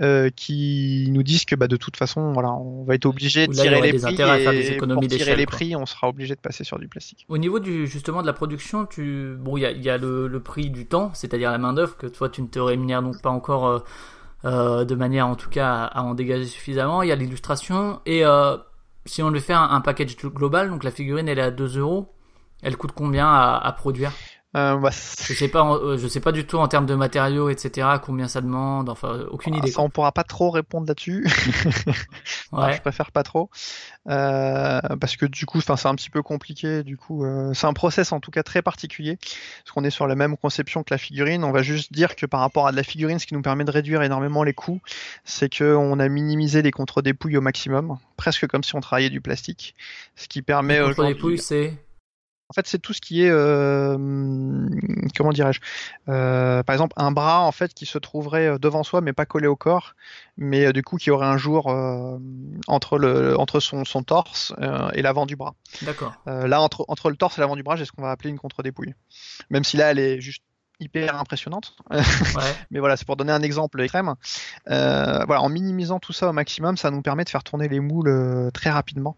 euh, 0.00 0.30
qui 0.34 1.08
nous 1.10 1.22
dise 1.22 1.44
que, 1.44 1.54
bah, 1.54 1.68
de 1.68 1.76
toute 1.76 1.96
façon, 1.96 2.32
voilà, 2.32 2.52
on 2.52 2.84
va 2.84 2.94
être 2.94 3.06
obligé 3.06 3.46
de 3.46 3.52
tirer 3.52 3.80
les 3.80 3.98
prix 3.98 4.14
et 4.20 4.76
pour 4.76 5.06
tirer 5.08 5.36
les 5.36 5.44
quoi. 5.46 5.56
prix, 5.56 5.76
on 5.76 5.86
sera 5.86 6.08
obligé 6.08 6.34
de 6.34 6.40
passer 6.40 6.64
sur 6.64 6.78
du 6.78 6.88
plastique. 6.88 7.26
Au 7.28 7.38
niveau 7.38 7.58
du 7.58 7.86
justement 7.86 8.22
de 8.22 8.26
la 8.26 8.32
production, 8.32 8.86
tu 8.86 9.34
bon 9.38 9.56
il 9.56 9.62
y 9.62 9.66
a, 9.66 9.70
il 9.70 9.82
y 9.82 9.90
a 9.90 9.98
le, 9.98 10.28
le 10.28 10.40
prix 10.40 10.70
du 10.70 10.86
temps, 10.86 11.10
c'est-à-dire 11.14 11.50
la 11.50 11.58
main 11.58 11.72
d'œuvre 11.72 11.96
que 11.96 12.06
toi 12.06 12.28
tu 12.28 12.42
ne 12.42 12.46
te 12.46 12.58
rémunères 12.58 13.02
donc 13.02 13.20
pas 13.22 13.30
encore 13.30 13.66
euh, 13.66 13.78
euh, 14.44 14.84
de 14.84 14.94
manière 14.94 15.26
en 15.26 15.36
tout 15.36 15.50
cas 15.50 15.68
à, 15.68 15.98
à 15.98 16.02
en 16.02 16.14
dégager 16.14 16.46
suffisamment. 16.46 17.02
Il 17.02 17.08
y 17.08 17.12
a 17.12 17.16
l'illustration 17.16 18.00
et 18.06 18.24
euh, 18.24 18.56
si 19.04 19.22
on 19.22 19.30
devait 19.30 19.40
faire 19.40 19.60
un, 19.60 19.80
package 19.80 20.16
global, 20.16 20.70
donc 20.70 20.84
la 20.84 20.90
figurine 20.90 21.28
elle 21.28 21.38
est 21.38 21.42
à 21.42 21.50
2 21.50 21.78
euros, 21.78 22.12
elle 22.62 22.76
coûte 22.76 22.92
combien 22.94 23.32
à 23.32 23.72
produire? 23.72 24.12
Euh, 24.54 24.76
bah, 24.76 24.90
Je 24.90 25.32
sais 25.32 25.48
pas, 25.48 25.66
euh, 25.72 25.96
je 25.96 26.06
sais 26.06 26.20
pas 26.20 26.32
du 26.32 26.44
tout 26.44 26.58
en 26.58 26.68
termes 26.68 26.84
de 26.84 26.94
matériaux 26.94 27.48
etc. 27.48 27.88
Combien 28.02 28.28
ça 28.28 28.42
demande, 28.42 28.90
enfin 28.90 29.20
aucune 29.30 29.54
idée. 29.54 29.70
ça, 29.70 29.80
on 29.80 29.88
pourra 29.88 30.12
pas 30.12 30.24
trop 30.24 30.50
répondre 30.50 30.86
là-dessus. 30.86 31.26
Ouais. 32.52 32.74
Je 32.74 32.82
préfère 32.82 33.12
pas 33.12 33.22
trop 33.22 33.48
euh, 34.10 34.80
parce 35.00 35.16
que 35.16 35.24
du 35.24 35.46
coup, 35.46 35.56
enfin, 35.56 35.76
c'est 35.76 35.88
un 35.88 35.94
petit 35.94 36.10
peu 36.10 36.22
compliqué. 36.22 36.82
Du 36.82 36.98
coup, 36.98 37.24
euh, 37.24 37.54
c'est 37.54 37.66
un 37.66 37.72
process 37.72 38.12
en 38.12 38.20
tout 38.20 38.30
cas 38.30 38.42
très 38.42 38.60
particulier 38.60 39.16
parce 39.16 39.72
qu'on 39.72 39.84
est 39.84 39.90
sur 39.90 40.06
la 40.06 40.14
même 40.16 40.36
conception 40.36 40.82
que 40.82 40.92
la 40.92 40.98
figurine. 40.98 41.44
On 41.44 41.50
va 41.52 41.62
juste 41.62 41.94
dire 41.94 42.14
que 42.14 42.26
par 42.26 42.40
rapport 42.40 42.66
à 42.66 42.72
de 42.72 42.76
la 42.76 42.82
figurine, 42.82 43.18
ce 43.18 43.26
qui 43.26 43.32
nous 43.32 43.40
permet 43.40 43.64
de 43.64 43.70
réduire 43.70 44.02
énormément 44.02 44.42
les 44.42 44.52
coûts, 44.52 44.80
c'est 45.24 45.48
que 45.48 45.74
on 45.74 45.98
a 45.98 46.08
minimisé 46.08 46.60
les 46.60 46.72
contre-dépouilles 46.72 47.38
au 47.38 47.40
maximum, 47.40 47.96
presque 48.18 48.46
comme 48.46 48.64
si 48.64 48.74
on 48.74 48.80
travaillait 48.80 49.08
du 49.08 49.22
plastique, 49.22 49.74
ce 50.14 50.28
qui 50.28 50.42
permet 50.42 50.78
Contre 50.78 50.90
aujourd'hui. 50.90 51.14
les 51.14 51.18
pouilles, 51.18 51.38
c'est 51.38 51.72
En 52.52 52.54
fait, 52.54 52.66
c'est 52.66 52.78
tout 52.78 52.92
ce 52.92 53.00
qui 53.00 53.22
est, 53.22 53.30
euh, 53.30 53.96
comment 55.16 55.32
dirais-je, 55.32 55.60
Euh, 56.10 56.62
par 56.62 56.74
exemple, 56.74 56.92
un 56.98 57.10
bras 57.10 57.40
en 57.40 57.50
fait 57.50 57.72
qui 57.72 57.86
se 57.86 57.96
trouverait 57.96 58.46
euh, 58.46 58.58
devant 58.58 58.82
soi, 58.82 59.00
mais 59.00 59.14
pas 59.14 59.24
collé 59.24 59.46
au 59.46 59.56
corps, 59.56 59.94
mais 60.36 60.66
euh, 60.66 60.72
du 60.74 60.82
coup 60.82 60.98
qui 60.98 61.10
aurait 61.10 61.26
un 61.26 61.38
jour 61.38 61.74
entre 62.66 62.98
le, 62.98 63.38
entre 63.40 63.58
son, 63.58 63.86
son 63.86 64.02
torse 64.02 64.52
et 64.92 65.00
l'avant 65.00 65.24
du 65.24 65.34
bras. 65.34 65.54
d'accord. 65.80 66.12
Là, 66.26 66.60
entre, 66.60 66.84
entre 66.88 67.08
le 67.08 67.16
torse 67.16 67.38
et 67.38 67.40
l'avant 67.40 67.56
du 67.56 67.62
bras, 67.62 67.76
j'ai 67.76 67.86
ce 67.86 67.92
qu'on 67.92 68.02
va 68.02 68.10
appeler 68.10 68.28
une 68.28 68.38
contre-dépouille. 68.38 68.94
Même 69.48 69.64
si 69.64 69.78
là, 69.78 69.90
elle 69.90 69.98
est 69.98 70.20
juste 70.20 70.42
hyper 70.82 71.18
impressionnante. 71.18 71.76
Ouais. 72.34 72.54
Mais 72.70 72.78
voilà, 72.80 72.96
c'est 72.96 73.04
pour 73.06 73.16
donner 73.16 73.32
un 73.32 73.42
exemple 73.42 73.80
extrême. 73.80 74.14
Euh, 74.70 75.24
voilà, 75.26 75.42
en 75.42 75.48
minimisant 75.48 75.98
tout 75.98 76.12
ça 76.12 76.28
au 76.28 76.32
maximum, 76.32 76.76
ça 76.76 76.90
nous 76.90 77.02
permet 77.02 77.24
de 77.24 77.28
faire 77.28 77.42
tourner 77.44 77.68
les 77.68 77.80
moules 77.80 78.08
euh, 78.08 78.50
très 78.50 78.70
rapidement. 78.70 79.16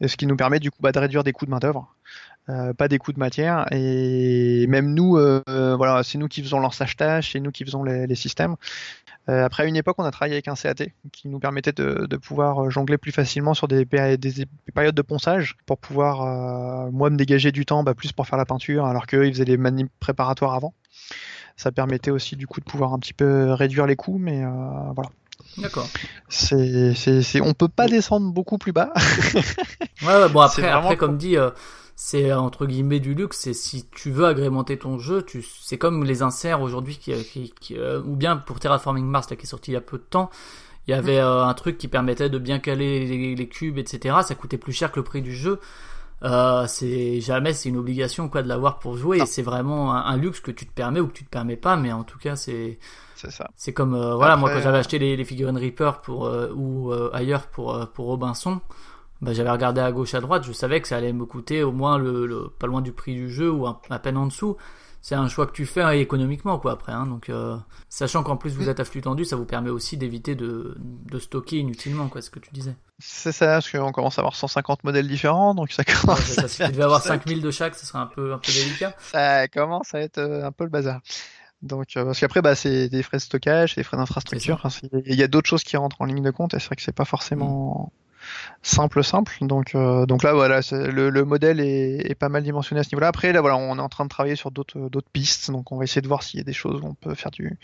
Et 0.00 0.08
ce 0.08 0.16
qui 0.16 0.26
nous 0.26 0.36
permet 0.36 0.58
du 0.58 0.70
coup 0.70 0.78
bah, 0.80 0.92
de 0.92 0.98
réduire 0.98 1.24
des 1.24 1.32
coûts 1.32 1.46
de 1.46 1.50
main-d'œuvre, 1.50 1.94
euh, 2.48 2.72
pas 2.72 2.88
des 2.88 2.98
coûts 2.98 3.12
de 3.12 3.18
matière. 3.18 3.66
Et 3.72 4.66
même 4.68 4.94
nous, 4.94 5.16
euh, 5.16 5.42
euh, 5.48 5.76
voilà, 5.76 6.02
c'est 6.02 6.18
nous 6.18 6.28
qui 6.28 6.42
faisons 6.42 6.58
l'ensage-tâche, 6.60 7.32
c'est 7.32 7.40
nous 7.40 7.50
qui 7.52 7.64
faisons 7.64 7.82
les, 7.84 8.06
les 8.06 8.14
systèmes. 8.14 8.56
Euh, 9.28 9.44
après, 9.44 9.62
à 9.62 9.66
une 9.66 9.76
époque, 9.76 9.96
on 9.98 10.04
a 10.04 10.10
travaillé 10.10 10.34
avec 10.34 10.48
un 10.48 10.54
CAT 10.54 10.86
qui 11.12 11.28
nous 11.28 11.38
permettait 11.38 11.72
de, 11.72 12.06
de 12.06 12.16
pouvoir 12.16 12.68
jongler 12.70 12.98
plus 12.98 13.12
facilement 13.12 13.54
sur 13.54 13.68
des, 13.68 13.84
péri- 13.84 14.18
des- 14.18 14.32
des 14.32 14.46
périodes 14.74 14.96
de 14.96 15.02
ponçage 15.02 15.56
pour 15.66 15.78
pouvoir, 15.78 16.90
moi, 16.90 17.08
me 17.10 17.16
dégager 17.16 17.52
du 17.52 17.64
temps 17.64 17.84
bah, 17.84 17.94
plus 17.94 18.10
pour 18.12 18.26
faire 18.26 18.38
la 18.38 18.44
peinture, 18.46 18.84
alors 18.86 19.06
qu'eux, 19.06 19.26
ils 19.26 19.32
faisaient 19.32 19.44
les 19.44 19.56
manips 19.56 19.92
préparatoires 20.00 20.54
avant. 20.54 20.74
Ça 21.56 21.70
permettait 21.70 22.10
aussi 22.10 22.34
du 22.34 22.46
coup 22.48 22.58
de 22.60 22.64
pouvoir 22.64 22.92
un 22.94 22.98
petit 22.98 23.12
peu 23.14 23.52
réduire 23.52 23.86
les 23.86 23.94
coûts, 23.94 24.18
mais 24.18 24.42
voilà. 24.94 25.10
D'accord. 25.58 25.88
C'est, 26.28 26.94
c'est, 26.94 27.22
c'est, 27.22 27.40
on 27.40 27.52
peut 27.52 27.68
pas 27.68 27.86
descendre 27.86 28.32
beaucoup 28.32 28.58
plus 28.58 28.72
bas. 28.72 28.92
Ouais, 30.02 30.08
ouais, 30.16 30.28
bon 30.30 30.40
après, 30.78 30.96
comme 30.96 31.18
dit, 31.18 31.36
euh, 31.36 31.50
c'est 32.04 32.32
entre 32.32 32.66
guillemets 32.66 32.98
du 32.98 33.14
luxe. 33.14 33.38
C'est 33.38 33.54
si 33.54 33.86
tu 33.92 34.10
veux 34.10 34.26
agrémenter 34.26 34.76
ton 34.76 34.98
jeu, 34.98 35.22
tu, 35.22 35.44
c'est 35.60 35.78
comme 35.78 36.02
les 36.02 36.22
inserts 36.22 36.60
aujourd'hui 36.60 36.98
qui, 36.98 37.14
qui, 37.24 37.54
qui, 37.60 37.78
euh, 37.78 38.02
ou 38.02 38.16
bien 38.16 38.36
pour 38.36 38.58
Terraforming 38.58 39.06
Mars 39.06 39.30
là 39.30 39.36
qui 39.36 39.44
est 39.44 39.48
sorti 39.48 39.70
il 39.70 39.74
y 39.74 39.76
a 39.76 39.80
peu 39.80 39.98
de 39.98 40.02
temps. 40.02 40.28
Il 40.88 40.90
y 40.90 40.94
avait 40.94 41.20
euh, 41.20 41.44
un 41.44 41.54
truc 41.54 41.78
qui 41.78 41.86
permettait 41.86 42.28
de 42.28 42.38
bien 42.38 42.58
caler 42.58 43.06
les, 43.06 43.36
les 43.36 43.48
cubes, 43.48 43.78
etc. 43.78 44.16
Ça 44.24 44.34
coûtait 44.34 44.58
plus 44.58 44.72
cher 44.72 44.90
que 44.90 44.98
le 44.98 45.04
prix 45.04 45.22
du 45.22 45.32
jeu. 45.32 45.60
Euh, 46.24 46.66
c'est 46.66 47.20
jamais 47.20 47.52
c'est 47.52 47.68
une 47.68 47.76
obligation 47.76 48.28
quoi 48.28 48.42
de 48.42 48.48
l'avoir 48.48 48.80
pour 48.80 48.96
jouer. 48.96 49.18
Non. 49.18 49.24
Et 49.24 49.26
c'est 49.26 49.42
vraiment 49.42 49.94
un, 49.94 50.04
un 50.04 50.16
luxe 50.16 50.40
que 50.40 50.50
tu 50.50 50.66
te 50.66 50.72
permets 50.72 50.98
ou 50.98 51.06
que 51.06 51.12
tu 51.12 51.24
te 51.24 51.30
permets 51.30 51.56
pas. 51.56 51.76
Mais 51.76 51.92
en 51.92 52.02
tout 52.02 52.18
cas, 52.18 52.34
c'est 52.34 52.80
c'est 53.14 53.30
ça. 53.30 53.48
c'est 53.54 53.72
comme 53.72 53.94
euh, 53.94 54.16
voilà 54.16 54.36
moi 54.36 54.50
quand 54.50 54.60
j'avais 54.60 54.78
euh, 54.78 54.80
acheté 54.80 54.98
les, 54.98 55.16
les 55.16 55.24
figurines 55.24 55.56
Reaper 55.56 56.00
pour 56.02 56.26
euh, 56.26 56.50
ou 56.52 56.92
euh, 56.92 57.10
ailleurs 57.12 57.46
pour 57.46 57.88
pour 57.94 58.06
Robinson 58.06 58.60
bah, 59.22 59.32
j'avais 59.32 59.50
regardé 59.50 59.80
à 59.80 59.90
gauche 59.92 60.14
à 60.14 60.20
droite 60.20 60.44
je 60.44 60.52
savais 60.52 60.80
que 60.82 60.88
ça 60.88 60.96
allait 60.98 61.12
me 61.14 61.24
coûter 61.24 61.62
au 61.62 61.72
moins 61.72 61.96
le, 61.96 62.26
le- 62.26 62.50
pas 62.58 62.66
loin 62.66 62.82
du 62.82 62.92
prix 62.92 63.14
du 63.14 63.30
jeu 63.30 63.50
ou 63.50 63.66
un- 63.66 63.80
à 63.88 63.98
peine 63.98 64.16
en 64.18 64.26
dessous. 64.26 64.56
C'est 65.04 65.16
un 65.16 65.26
choix 65.26 65.48
que 65.48 65.52
tu 65.52 65.66
fais 65.66 65.82
hein, 65.82 65.90
économiquement 65.90 66.60
quoi 66.60 66.72
après 66.72 66.92
hein, 66.92 67.06
donc 67.06 67.28
euh, 67.28 67.56
sachant 67.88 68.22
qu'en 68.22 68.36
plus 68.36 68.54
vous 68.54 68.68
êtes 68.68 68.78
à 68.78 68.84
flux 68.84 69.00
tendu 69.00 69.24
ça 69.24 69.34
vous 69.34 69.44
permet 69.46 69.68
aussi 69.70 69.96
d'éviter 69.96 70.36
de, 70.36 70.76
de 70.78 71.18
stocker 71.18 71.56
inutilement 71.58 72.06
quoi 72.06 72.22
ce 72.22 72.30
que 72.30 72.38
tu 72.38 72.50
disais. 72.52 72.76
C'est 73.00 73.32
ça, 73.32 73.46
parce 73.54 73.68
qu'on 73.68 73.90
commence 73.90 74.18
à 74.18 74.20
avoir 74.20 74.36
150 74.36 74.84
modèles 74.84 75.08
différents, 75.08 75.56
donc 75.56 75.72
ça 75.72 75.82
Ouais, 75.88 75.94
commence, 76.00 76.20
c'est 76.20 76.34
ça, 76.42 76.46
si 76.46 76.62
tu 76.64 76.70
devais 76.70 76.84
avoir 76.84 77.02
5000 77.02 77.42
de 77.42 77.50
chaque 77.50 77.74
ce 77.74 77.84
serait 77.84 77.98
un 77.98 78.06
peu 78.06 78.32
un 78.32 78.38
peu 78.38 78.52
délicat. 78.52 78.94
Ça 79.10 79.48
commence 79.48 79.92
à 79.92 79.98
être 80.00 80.18
euh, 80.18 80.44
un 80.46 80.52
peu 80.52 80.62
le 80.62 80.70
bazar. 80.70 81.00
Donc, 81.62 81.96
euh, 81.96 82.04
parce 82.04 82.20
qu'après, 82.20 82.40
bah, 82.42 82.54
c'est 82.54 82.88
des 82.88 83.02
frais 83.02 83.16
de 83.18 83.22
stockage, 83.22 83.74
des 83.76 83.82
frais 83.82 83.96
d'infrastructure. 83.96 84.60
Enfin, 84.62 84.86
Il 85.06 85.14
y 85.16 85.22
a 85.24 85.28
d'autres 85.28 85.48
choses 85.48 85.64
qui 85.64 85.76
rentrent 85.76 86.00
en 86.00 86.04
ligne 86.04 86.22
de 86.22 86.30
compte, 86.30 86.54
et 86.54 86.60
c'est 86.60 86.66
vrai 86.66 86.76
que 86.76 86.82
c'est 86.82 86.92
pas 86.94 87.04
forcément 87.04 87.92
simple, 88.62 89.02
simple. 89.02 89.32
Donc, 89.40 89.74
euh, 89.74 90.06
donc 90.06 90.22
là, 90.22 90.34
voilà, 90.34 90.60
le, 90.70 91.10
le 91.10 91.24
modèle 91.24 91.60
est, 91.60 92.10
est 92.10 92.14
pas 92.14 92.28
mal 92.28 92.42
dimensionné 92.42 92.80
à 92.80 92.84
ce 92.84 92.90
niveau-là. 92.90 93.08
Après, 93.08 93.32
là, 93.32 93.40
voilà, 93.40 93.56
on 93.56 93.76
est 93.78 93.80
en 93.80 93.88
train 93.88 94.04
de 94.04 94.08
travailler 94.08 94.36
sur 94.36 94.50
d'autres, 94.50 94.88
d'autres 94.88 95.10
pistes. 95.12 95.50
Donc, 95.50 95.72
on 95.72 95.78
va 95.78 95.84
essayer 95.84 96.02
de 96.02 96.08
voir 96.08 96.22
s'il 96.22 96.38
y 96.38 96.40
a 96.40 96.44
des 96.44 96.52
choses 96.52 96.80
où 96.82 96.86
on 96.86 96.94
peut 96.94 97.14
faire 97.14 97.30
du, 97.30 97.58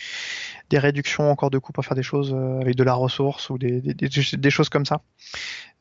des 0.70 0.78
réductions 0.78 1.30
encore 1.30 1.50
de 1.50 1.58
coûts 1.58 1.72
pour 1.72 1.84
faire 1.84 1.96
des 1.96 2.02
choses 2.02 2.32
euh, 2.34 2.60
avec 2.60 2.76
de 2.76 2.84
la 2.84 2.94
ressource 2.94 3.50
ou 3.50 3.58
des, 3.58 3.80
des, 3.80 3.94
des, 3.94 4.08
des 4.08 4.50
choses 4.50 4.68
comme 4.68 4.86
ça. 4.86 5.00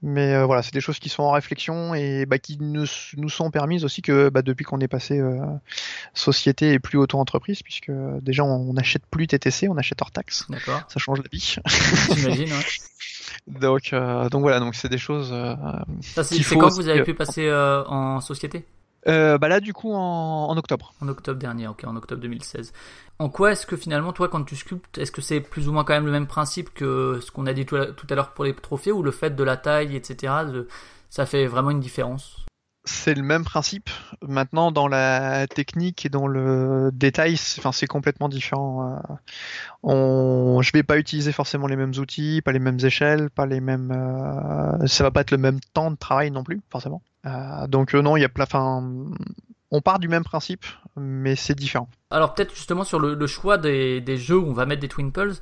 Mais 0.04 0.36
euh, 0.36 0.46
voilà, 0.46 0.62
c'est 0.62 0.74
des 0.74 0.82
choses 0.82 1.00
qui 1.00 1.10
sont 1.10 1.24
en 1.24 1.32
réflexion 1.32 1.96
et 1.96 2.28
bah, 2.28 2.38
qui 2.38 2.58
nous, 2.60 2.86
nous 3.16 3.30
sont 3.30 3.50
permises 3.50 3.84
aussi 3.84 4.04
que 4.04 4.30
bah, 4.30 4.44
depuis 4.44 4.64
qu'on 4.64 4.80
est 4.80 4.88
passé 4.88 5.20
euh, 5.20 5.40
société 6.14 6.74
et 6.74 6.80
plus 6.80 7.00
auto-entreprise, 7.00 7.64
puisque 7.64 7.90
euh, 7.90 8.20
déjà 8.22 8.44
on 8.44 8.74
n'achète 8.74 9.04
plus 9.10 9.26
TTC, 9.26 9.68
on 9.70 9.78
achète 9.78 10.00
hors 10.02 10.12
taxe. 10.12 10.46
d'accord 10.50 10.84
Ça 10.88 11.00
change 11.00 11.20
la 11.20 11.30
vie. 11.32 11.56
j'imagine 12.16 12.52
ouais. 12.52 12.60
donc, 13.48 13.94
euh, 13.94 14.30
donc 14.30 14.42
voilà, 14.42 14.60
donc 14.60 14.76
c'est 14.76 14.90
des 14.90 14.98
choses. 14.98 15.32
euh, 15.32 15.56
ça 16.02 16.24
c'est 16.24 16.42
quand 16.56 16.70
vous 16.70 16.88
avez 16.88 17.02
euh, 17.02 17.04
pu 17.04 17.14
passer 17.14 17.48
euh, 17.48 17.84
en 17.86 18.22
société? 18.22 18.66
Euh, 19.08 19.38
bah 19.38 19.48
là, 19.48 19.62
du 19.62 19.74
coup, 19.74 19.94
en, 19.94 20.48
en 20.50 20.58
octobre. 20.58 20.94
En 21.02 21.08
octobre 21.08 21.40
dernier, 21.40 21.68
ok, 21.68 21.86
en 21.86 21.96
octobre 21.96 22.22
2016. 22.22 22.74
En 23.20 23.30
quoi 23.30 23.54
est-ce 23.54 23.66
que 23.66 23.78
finalement, 23.78 24.12
toi, 24.12 24.28
quand 24.28 24.44
tu 24.44 24.56
sculptes, 24.58 24.98
est-ce 24.98 25.12
que 25.14 25.22
c'est 25.22 25.40
plus 25.40 25.70
ou 25.70 25.72
moins 25.72 25.86
quand 25.86 25.94
même 25.94 26.06
le 26.06 26.12
même 26.12 26.28
principe 26.28 26.74
que 26.74 27.20
ce 27.22 27.32
qu'on 27.32 27.46
a 27.46 27.54
dit 27.54 27.66
tout 27.66 27.78
à, 27.78 27.86
tout 27.88 28.06
à 28.10 28.16
l'heure 28.16 28.34
pour 28.34 28.44
les 28.44 28.54
trophées, 28.54 28.92
ou 28.92 29.04
le 29.04 29.12
fait 29.12 29.30
de 29.36 29.44
la 29.44 29.56
taille, 29.56 29.96
etc., 29.96 30.34
de- 30.46 30.68
ça 31.10 31.26
fait 31.26 31.48
vraiment 31.48 31.70
une 31.72 31.80
différence? 31.80 32.47
C'est 32.88 33.14
le 33.14 33.22
même 33.22 33.44
principe. 33.44 33.90
Maintenant, 34.26 34.72
dans 34.72 34.88
la 34.88 35.46
technique 35.48 36.06
et 36.06 36.10
dans 36.10 36.26
le 36.26 36.90
détail, 36.94 37.36
c'est 37.38 37.88
complètement 37.88 38.30
différent. 38.30 38.96
Euh, 38.96 39.14
On... 39.84 40.62
Je 40.62 40.72
vais 40.72 40.84
pas 40.84 40.98
utiliser 40.98 41.34
forcément 41.34 41.68
les 41.68 41.76
mêmes 41.76 41.94
outils, 41.98 42.42
pas 42.44 42.54
les 42.54 42.60
mêmes 42.60 42.80
échelles, 42.82 43.30
pas 43.30 43.46
les 43.46 43.60
mêmes. 43.60 43.92
euh, 43.92 44.88
Ça 44.88 45.04
va 45.04 45.12
pas 45.12 45.22
être 45.22 45.32
le 45.32 45.38
même 45.38 45.60
temps 45.74 45.92
de 45.92 45.98
travail 45.98 46.32
non 46.32 46.44
plus, 46.44 46.62
forcément. 46.72 47.02
Euh, 47.26 47.68
donc 47.68 47.94
euh, 47.94 48.02
non, 48.02 48.16
il 48.16 48.22
y 48.22 48.26
a 48.26 48.30
plein. 48.30 48.48
On 49.70 49.82
part 49.82 50.00
du 50.00 50.08
même 50.08 50.24
principe, 50.24 50.66
mais 50.96 51.36
c'est 51.36 51.56
différent. 51.56 51.90
Alors 52.10 52.34
peut-être 52.34 52.56
justement 52.56 52.86
sur 52.86 53.00
le, 53.00 53.28
choix 53.28 53.58
des, 53.58 54.02
jeux 54.18 54.38
où 54.38 54.48
on 54.48 54.54
va 54.54 54.66
mettre 54.66 54.82
des 54.82 54.88
Twinkles. 54.88 55.34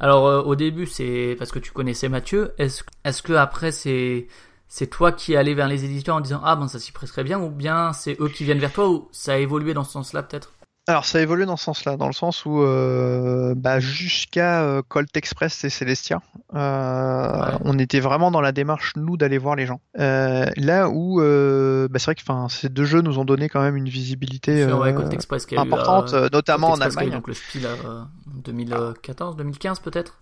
Alors 0.00 0.26
euh, 0.26 0.42
au 0.42 0.56
début, 0.56 0.86
c'est 0.86 1.36
parce 1.38 1.52
que 1.52 1.60
tu 1.60 1.70
connaissais 1.70 2.08
Mathieu. 2.08 2.54
Est-ce 2.58 2.82
est-ce 3.04 3.22
que 3.22 3.34
après 3.34 3.70
c'est 3.70 4.26
c'est 4.68 4.86
toi 4.88 5.12
qui 5.12 5.32
es 5.32 5.36
allé 5.36 5.54
vers 5.54 5.68
les 5.68 5.84
éditeurs 5.84 6.16
en 6.16 6.20
disant 6.20 6.40
ah 6.44 6.56
ben 6.56 6.68
ça 6.68 6.78
s'y 6.78 6.92
presserait 6.92 7.24
bien 7.24 7.40
ou 7.40 7.50
bien 7.50 7.92
c'est 7.92 8.16
eux 8.20 8.28
qui 8.28 8.44
viennent 8.44 8.58
vers 8.58 8.72
toi 8.72 8.88
ou 8.88 9.08
ça 9.12 9.32
a 9.32 9.36
évolué 9.36 9.74
dans 9.74 9.84
ce 9.84 9.92
sens-là 9.92 10.22
peut-être? 10.22 10.52
Alors 10.86 11.04
ça 11.04 11.20
évolue 11.20 11.44
dans 11.44 11.58
ce 11.58 11.64
sens-là, 11.64 11.98
dans 11.98 12.06
le 12.06 12.14
sens 12.14 12.46
où 12.46 12.62
euh, 12.62 13.52
bah, 13.54 13.78
jusqu'à 13.78 14.62
euh, 14.62 14.80
Colt 14.88 15.14
Express 15.18 15.62
et 15.64 15.68
Celestia, 15.68 16.22
euh, 16.54 17.28
Ouais. 17.28 17.58
on 17.66 17.78
était 17.78 18.00
vraiment 18.00 18.30
dans 18.30 18.40
la 18.40 18.52
démarche 18.52 18.94
nous 18.96 19.18
d'aller 19.18 19.36
voir 19.36 19.54
les 19.54 19.66
gens. 19.66 19.80
Là 19.94 20.88
où 20.88 21.18
bah, 21.18 21.98
c'est 21.98 22.04
vrai 22.06 22.14
que 22.14 22.22
enfin, 22.22 22.48
ces 22.48 22.70
deux 22.70 22.86
jeux 22.86 23.02
nous 23.02 23.18
ont 23.18 23.26
donné 23.26 23.50
quand 23.50 23.60
même 23.60 23.76
une 23.76 23.88
visibilité 23.90 24.66
Colt 24.66 25.12
Express 25.12 25.44
qui 25.44 25.56
a 25.56 25.60
importante, 25.60 26.14
notamment 26.32 26.70
Colt 26.70 26.82
en 26.82 26.88
qui 26.88 26.96
a 26.96 27.00
eu 27.00 27.00
Allemagne. 27.00 27.10
donc 27.18 27.28
le 27.28 27.34
Spiel 27.34 27.66
euh, 27.66 28.02
2014, 28.44 29.36
2015 29.36 29.80
peut-être? 29.80 30.14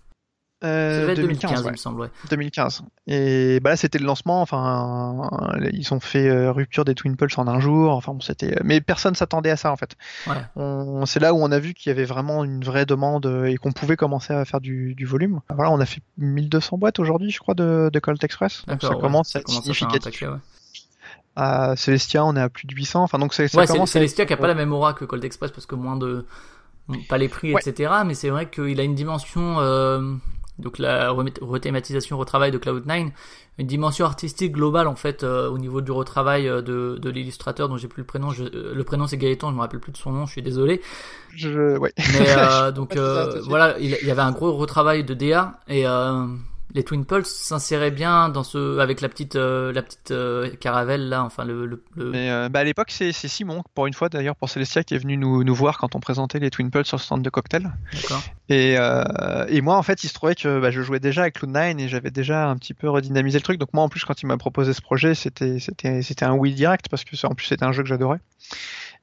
Euh, 0.63 0.93
Ça 0.93 1.01
devait 1.01 1.11
être 1.13 1.19
2015, 1.21 1.51
2015, 1.51 1.65
il 1.67 1.71
me 1.71 1.77
semble, 1.77 1.99
ouais. 2.01 2.09
2015. 2.31 2.81
Et 3.05 3.59
bah 3.59 3.69
là, 3.69 3.75
c'était 3.77 3.99
le 3.99 4.05
lancement. 4.05 4.41
Enfin, 4.41 5.29
euh, 5.61 5.69
ils 5.71 5.93
ont 5.93 5.99
fait 5.99 6.27
euh, 6.27 6.51
rupture 6.51 6.83
des 6.83 6.95
Twin 6.95 7.15
Pulse 7.15 7.37
en 7.37 7.47
un 7.47 7.59
jour. 7.59 7.91
Enfin, 7.93 8.13
bon, 8.13 8.21
c'était. 8.21 8.57
Mais 8.63 8.81
personne 8.81 9.13
s'attendait 9.13 9.51
à 9.51 9.55
ça 9.57 9.71
en 9.71 9.75
fait. 9.77 9.95
Ouais. 10.25 11.05
C'est 11.05 11.19
là 11.19 11.33
où 11.35 11.37
on 11.37 11.51
a 11.51 11.59
vu 11.59 11.75
qu'il 11.75 11.91
y 11.91 11.91
avait 11.91 12.05
vraiment 12.05 12.43
une 12.43 12.63
vraie 12.63 12.87
demande 12.87 13.27
euh, 13.27 13.45
et 13.45 13.57
qu'on 13.57 13.71
pouvait 13.71 13.97
commencer 13.97 14.33
à 14.33 14.45
faire 14.45 14.59
du, 14.59 14.95
du 14.95 15.05
volume. 15.05 15.41
Voilà, 15.53 15.69
on 15.71 15.79
a 15.79 15.85
fait 15.85 16.01
1200 16.17 16.77
boîtes 16.79 16.97
aujourd'hui, 16.99 17.29
je 17.29 17.39
crois, 17.39 17.53
de, 17.53 17.91
de 17.93 17.99
Colt 17.99 18.23
Express. 18.23 18.63
Donc 18.67 18.81
ça 18.81 18.95
commence 18.95 19.35
à 19.35 19.39
être 19.39 19.49
significatif. 19.49 20.23
À 21.35 21.75
Celestia, 21.75 22.25
on 22.25 22.35
est 22.35 22.41
à 22.41 22.49
plus 22.49 22.65
de 22.65 22.73
800. 22.73 23.03
Enfin, 23.03 23.19
donc 23.19 23.35
ça, 23.35 23.47
ça 23.47 23.67
commence 23.67 23.91
à 23.91 23.93
Celestia 23.99 24.25
qui 24.25 24.33
a 24.33 24.37
pas 24.37 24.47
la 24.47 24.55
même 24.55 24.73
aura 24.73 24.93
que 24.93 25.05
Colt 25.05 25.23
Express 25.23 25.51
parce 25.51 25.67
que 25.67 25.75
moins 25.75 25.97
de. 25.97 26.25
Pas 27.09 27.17
les 27.19 27.27
prix, 27.27 27.51
etc. 27.51 27.91
Mais 28.05 28.15
c'est 28.15 28.29
vrai 28.29 28.49
qu'il 28.49 28.79
a 28.79 28.83
une 28.83 28.95
dimension. 28.95 29.57
euh, 29.59 30.15
Donc 30.59 30.79
la 30.79 31.11
rethématisation, 31.11 32.17
retravail 32.17 32.51
de 32.51 32.57
Cloud9, 32.57 33.11
une 33.59 33.67
dimension 33.67 34.05
artistique 34.05 34.53
globale 34.53 34.87
en 34.87 34.95
fait 34.95 35.23
euh, 35.23 35.49
au 35.49 35.57
niveau 35.57 35.81
du 35.81 35.91
retravail 35.91 36.47
euh, 36.47 36.61
de, 36.61 36.97
de 36.99 37.09
l'illustrateur 37.09 37.69
dont 37.69 37.77
j'ai 37.77 37.87
plus 37.87 38.01
le 38.01 38.07
prénom. 38.07 38.31
Je- 38.31 38.43
euh, 38.43 38.73
le 38.73 38.83
prénom 38.83 39.05
c'est 39.07 39.17
Gaëtan, 39.17 39.51
je 39.51 39.55
me 39.55 39.59
rappelle 39.61 39.79
plus 39.79 39.91
de 39.91 39.97
son 39.97 40.11
nom, 40.11 40.25
je 40.25 40.31
suis 40.31 40.41
désolé. 40.41 40.81
Je... 41.35 41.77
Ouais. 41.77 41.93
Mais 41.97 42.27
euh, 42.37 42.71
donc 42.71 42.95
euh, 42.95 43.39
voilà, 43.47 43.77
il, 43.79 43.97
il 44.01 44.07
y 44.07 44.11
avait 44.11 44.21
un 44.21 44.31
gros 44.31 44.51
retravail 44.53 45.03
de 45.03 45.13
DA 45.13 45.59
et 45.67 45.87
euh, 45.87 46.25
les 46.77 46.83
Twin 46.83 47.05
Pulse 47.05 47.27
s'inséraient 47.29 47.91
bien 47.91 48.29
dans 48.29 48.43
ce 48.43 48.77
avec 48.79 49.01
la 49.01 49.09
petite 49.09 49.35
euh, 49.35 49.73
la 49.73 49.81
petite 49.81 50.11
euh, 50.11 50.49
caravelle 50.55 51.09
là, 51.09 51.23
enfin 51.23 51.43
le, 51.43 51.65
le, 51.65 51.83
le- 51.95 52.11
Mais 52.11 52.29
euh, 52.29 52.47
bah, 52.49 52.59
à 52.59 52.63
l'époque, 52.63 52.91
c'est 52.91 53.11
Simon, 53.11 53.63
pour 53.73 53.87
une 53.87 53.93
fois 53.93 54.09
d'ailleurs, 54.09 54.35
pour 54.35 54.49
Celestia, 54.49 54.83
qui 54.83 54.93
est 54.93 54.99
venu 54.99 55.17
nous, 55.17 55.43
nous 55.43 55.55
voir 55.55 55.77
quand 55.79 55.95
on 55.95 55.99
présentait 55.99 56.39
les 56.39 56.49
Twin 56.51 56.69
Pulse 56.71 56.87
sur 56.87 56.97
le 56.97 57.01
stand 57.01 57.21
de 57.23 57.29
cocktail. 57.29 57.71
d'accord. 57.93 58.21
Et, 58.49 58.77
et 59.49 59.61
moi, 59.61 59.75
en 59.75 59.83
fait, 59.83 60.03
il 60.03 60.07
se 60.07 60.13
trouvait 60.13 60.35
que 60.35 60.59
bah, 60.61 60.71
je 60.71 60.81
jouais 60.81 60.99
déjà 61.01 61.21
avec 61.23 61.37
Cloud9 61.39 61.79
et 61.79 61.87
j'avais 61.89 62.11
déjà 62.11 62.47
un 62.47 62.55
petit 62.55 62.73
peu 62.73 62.89
redynamisé 62.89 63.39
le 63.39 63.43
truc. 63.43 63.59
Donc 63.59 63.73
moi, 63.73 63.83
en 63.83 63.89
plus, 63.89 64.05
quand 64.05 64.21
il 64.21 64.27
m'a 64.27 64.37
proposé 64.37 64.73
ce 64.73 64.81
projet, 64.81 65.15
c'était 65.15 65.59
c'était 65.59 66.01
c'était 66.01 66.25
un 66.25 66.33
oui 66.33 66.53
direct 66.53 66.87
parce 66.89 67.03
que 67.03 67.25
en 67.25 67.33
plus 67.35 67.47
c'était 67.47 67.65
un 67.65 67.71
jeu 67.71 67.81
que 67.83 67.89
j'adorais. 67.89 68.19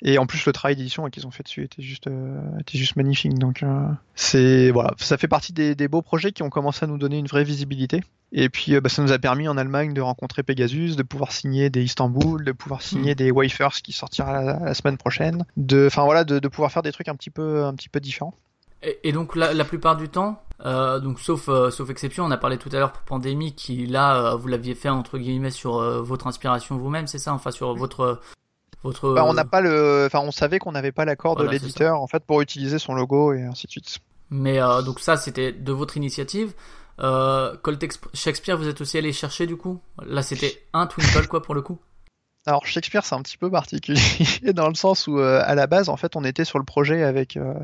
Et 0.07 0.19
en 0.19 0.27
plus, 0.27 0.45
le 0.45 0.53
travail 0.53 0.77
d'édition 0.77 1.09
qu'ils 1.09 1.27
ont 1.27 1.31
fait 1.31 1.43
dessus 1.43 1.65
était 1.65 1.81
juste 1.81 2.09
euh, 2.09 2.39
était 2.61 2.77
juste 2.77 2.97
magnifique. 2.97 3.39
Donc 3.39 3.63
euh, 3.63 3.89
c'est 4.15 4.71
voilà, 4.71 4.93
ça 4.99 5.17
fait 5.17 5.29
partie 5.29 5.55
des, 5.55 5.75
des 5.75 5.89
beaux 5.89 6.03
projets 6.03 6.31
qui 6.31 6.43
ont 6.43 6.51
commencé 6.51 6.85
à 6.85 6.87
nous 6.87 6.99
donner 6.99 7.19
une 7.19 7.27
vraie 7.27 7.43
visibilité. 7.43 8.03
Et 8.31 8.51
puis, 8.51 8.75
euh, 8.75 8.83
bah, 8.83 8.91
ça 8.91 9.01
nous 9.01 9.13
a 9.13 9.19
permis 9.19 9.49
en 9.49 9.57
Allemagne 9.57 9.95
de 9.95 10.03
rencontrer 10.03 10.43
Pegasus, 10.43 10.97
de 10.97 11.03
pouvoir 11.03 11.33
signer 11.33 11.71
des 11.71 11.83
Istanbul, 11.83 12.45
de 12.45 12.53
pouvoir 12.53 12.83
signer 12.83 13.15
des 13.15 13.31
Wafers 13.31 13.81
qui 13.83 13.93
sortira 13.93 14.43
la, 14.43 14.59
la 14.59 14.75
semaine 14.75 14.99
prochaine, 14.99 15.47
de, 15.57 15.87
enfin 15.87 16.05
voilà, 16.05 16.25
de, 16.25 16.39
de 16.39 16.49
pouvoir 16.49 16.71
faire 16.71 16.83
des 16.83 16.93
trucs 16.93 17.09
un 17.09 17.15
petit 17.15 17.31
peu, 17.31 17.65
un 17.65 17.75
petit 17.75 17.89
peu 17.89 18.01
différents. 18.01 18.35
Et, 18.83 18.99
et 19.05 19.13
donc 19.13 19.37
la, 19.37 19.55
la 19.55 19.65
plupart 19.65 19.97
du 19.97 20.11
temps, 20.11 20.43
donc 20.63 21.19
sauf 21.19 21.47
sauf 21.47 21.89
exception, 21.89 22.25
on 22.25 22.31
a 22.31 22.37
parlé 22.37 22.59
tout 22.59 22.69
à 22.73 22.79
l'heure 22.79 22.93
pour 22.93 23.03
Pandémie 23.03 23.55
qui 23.55 23.87
là 23.87 24.35
vous 24.35 24.49
l'aviez 24.49 24.75
fait 24.75 24.91
entre 24.91 25.17
guillemets 25.17 25.51
sur 25.51 25.81
votre 26.03 26.27
inspiration 26.27 26.77
vous-même, 26.77 27.07
c'est 27.07 27.19
ça, 27.19 27.33
enfin 27.33 27.51
sur 27.51 27.75
votre 27.75 28.21
votre. 28.85 29.15
Bah, 29.15 29.25
on 29.27 29.35
n'a 29.35 29.45
pas 29.45 29.61
le, 29.61 30.05
enfin, 30.07 30.21
on 30.21 30.31
savait 30.31 30.59
qu'on 30.59 30.73
n'avait 30.73 30.93
pas 30.93 31.05
l'accord 31.05 31.35
Voilà, 31.35 31.49
de 31.49 31.55
l'éditeur 31.55 32.01
en 32.01 32.07
fait 32.07 32.23
pour 32.25 32.41
utiliser 32.41 32.79
son 32.79 32.95
logo 32.95 33.33
et 33.33 33.43
ainsi 33.43 33.67
de 33.67 33.73
suite. 33.73 33.99
Mais 34.31 34.61
euh, 34.61 34.83
donc 34.83 35.01
ça 35.01 35.17
c'était 35.17 35.53
de 35.53 35.73
votre 35.73 35.97
initiative. 35.97 36.53
Euh, 37.01 37.57
Colt 37.63 37.85
Shakespeare, 38.13 38.57
vous 38.57 38.69
êtes 38.69 38.81
aussi 38.81 38.97
allé 38.99 39.13
chercher 39.13 39.47
du 39.47 39.57
coup? 39.57 39.81
Là 40.07 40.23
c'était 40.23 40.63
un 40.73 40.87
Twinkle 40.87 41.27
quoi 41.27 41.43
pour 41.43 41.55
le 41.55 41.63
coup. 41.63 41.79
Alors 42.47 42.67
Shakespeare 42.67 43.05
c'est 43.05 43.15
un 43.15 43.23
petit 43.23 43.39
peu 43.39 43.51
particulier 43.51 44.01
dans 44.55 44.69
le 44.69 44.75
sens 44.75 45.07
où 45.07 45.19
euh, 45.19 45.41
à 45.45 45.55
la 45.55 45.67
base 45.67 45.89
en 45.89 45.97
fait 45.97 46.15
on 46.15 46.25
était 46.25 46.45
sur 46.45 46.59
le 46.59 46.65
projet 46.65 47.03
avec 47.03 47.39
euh, 47.39 47.55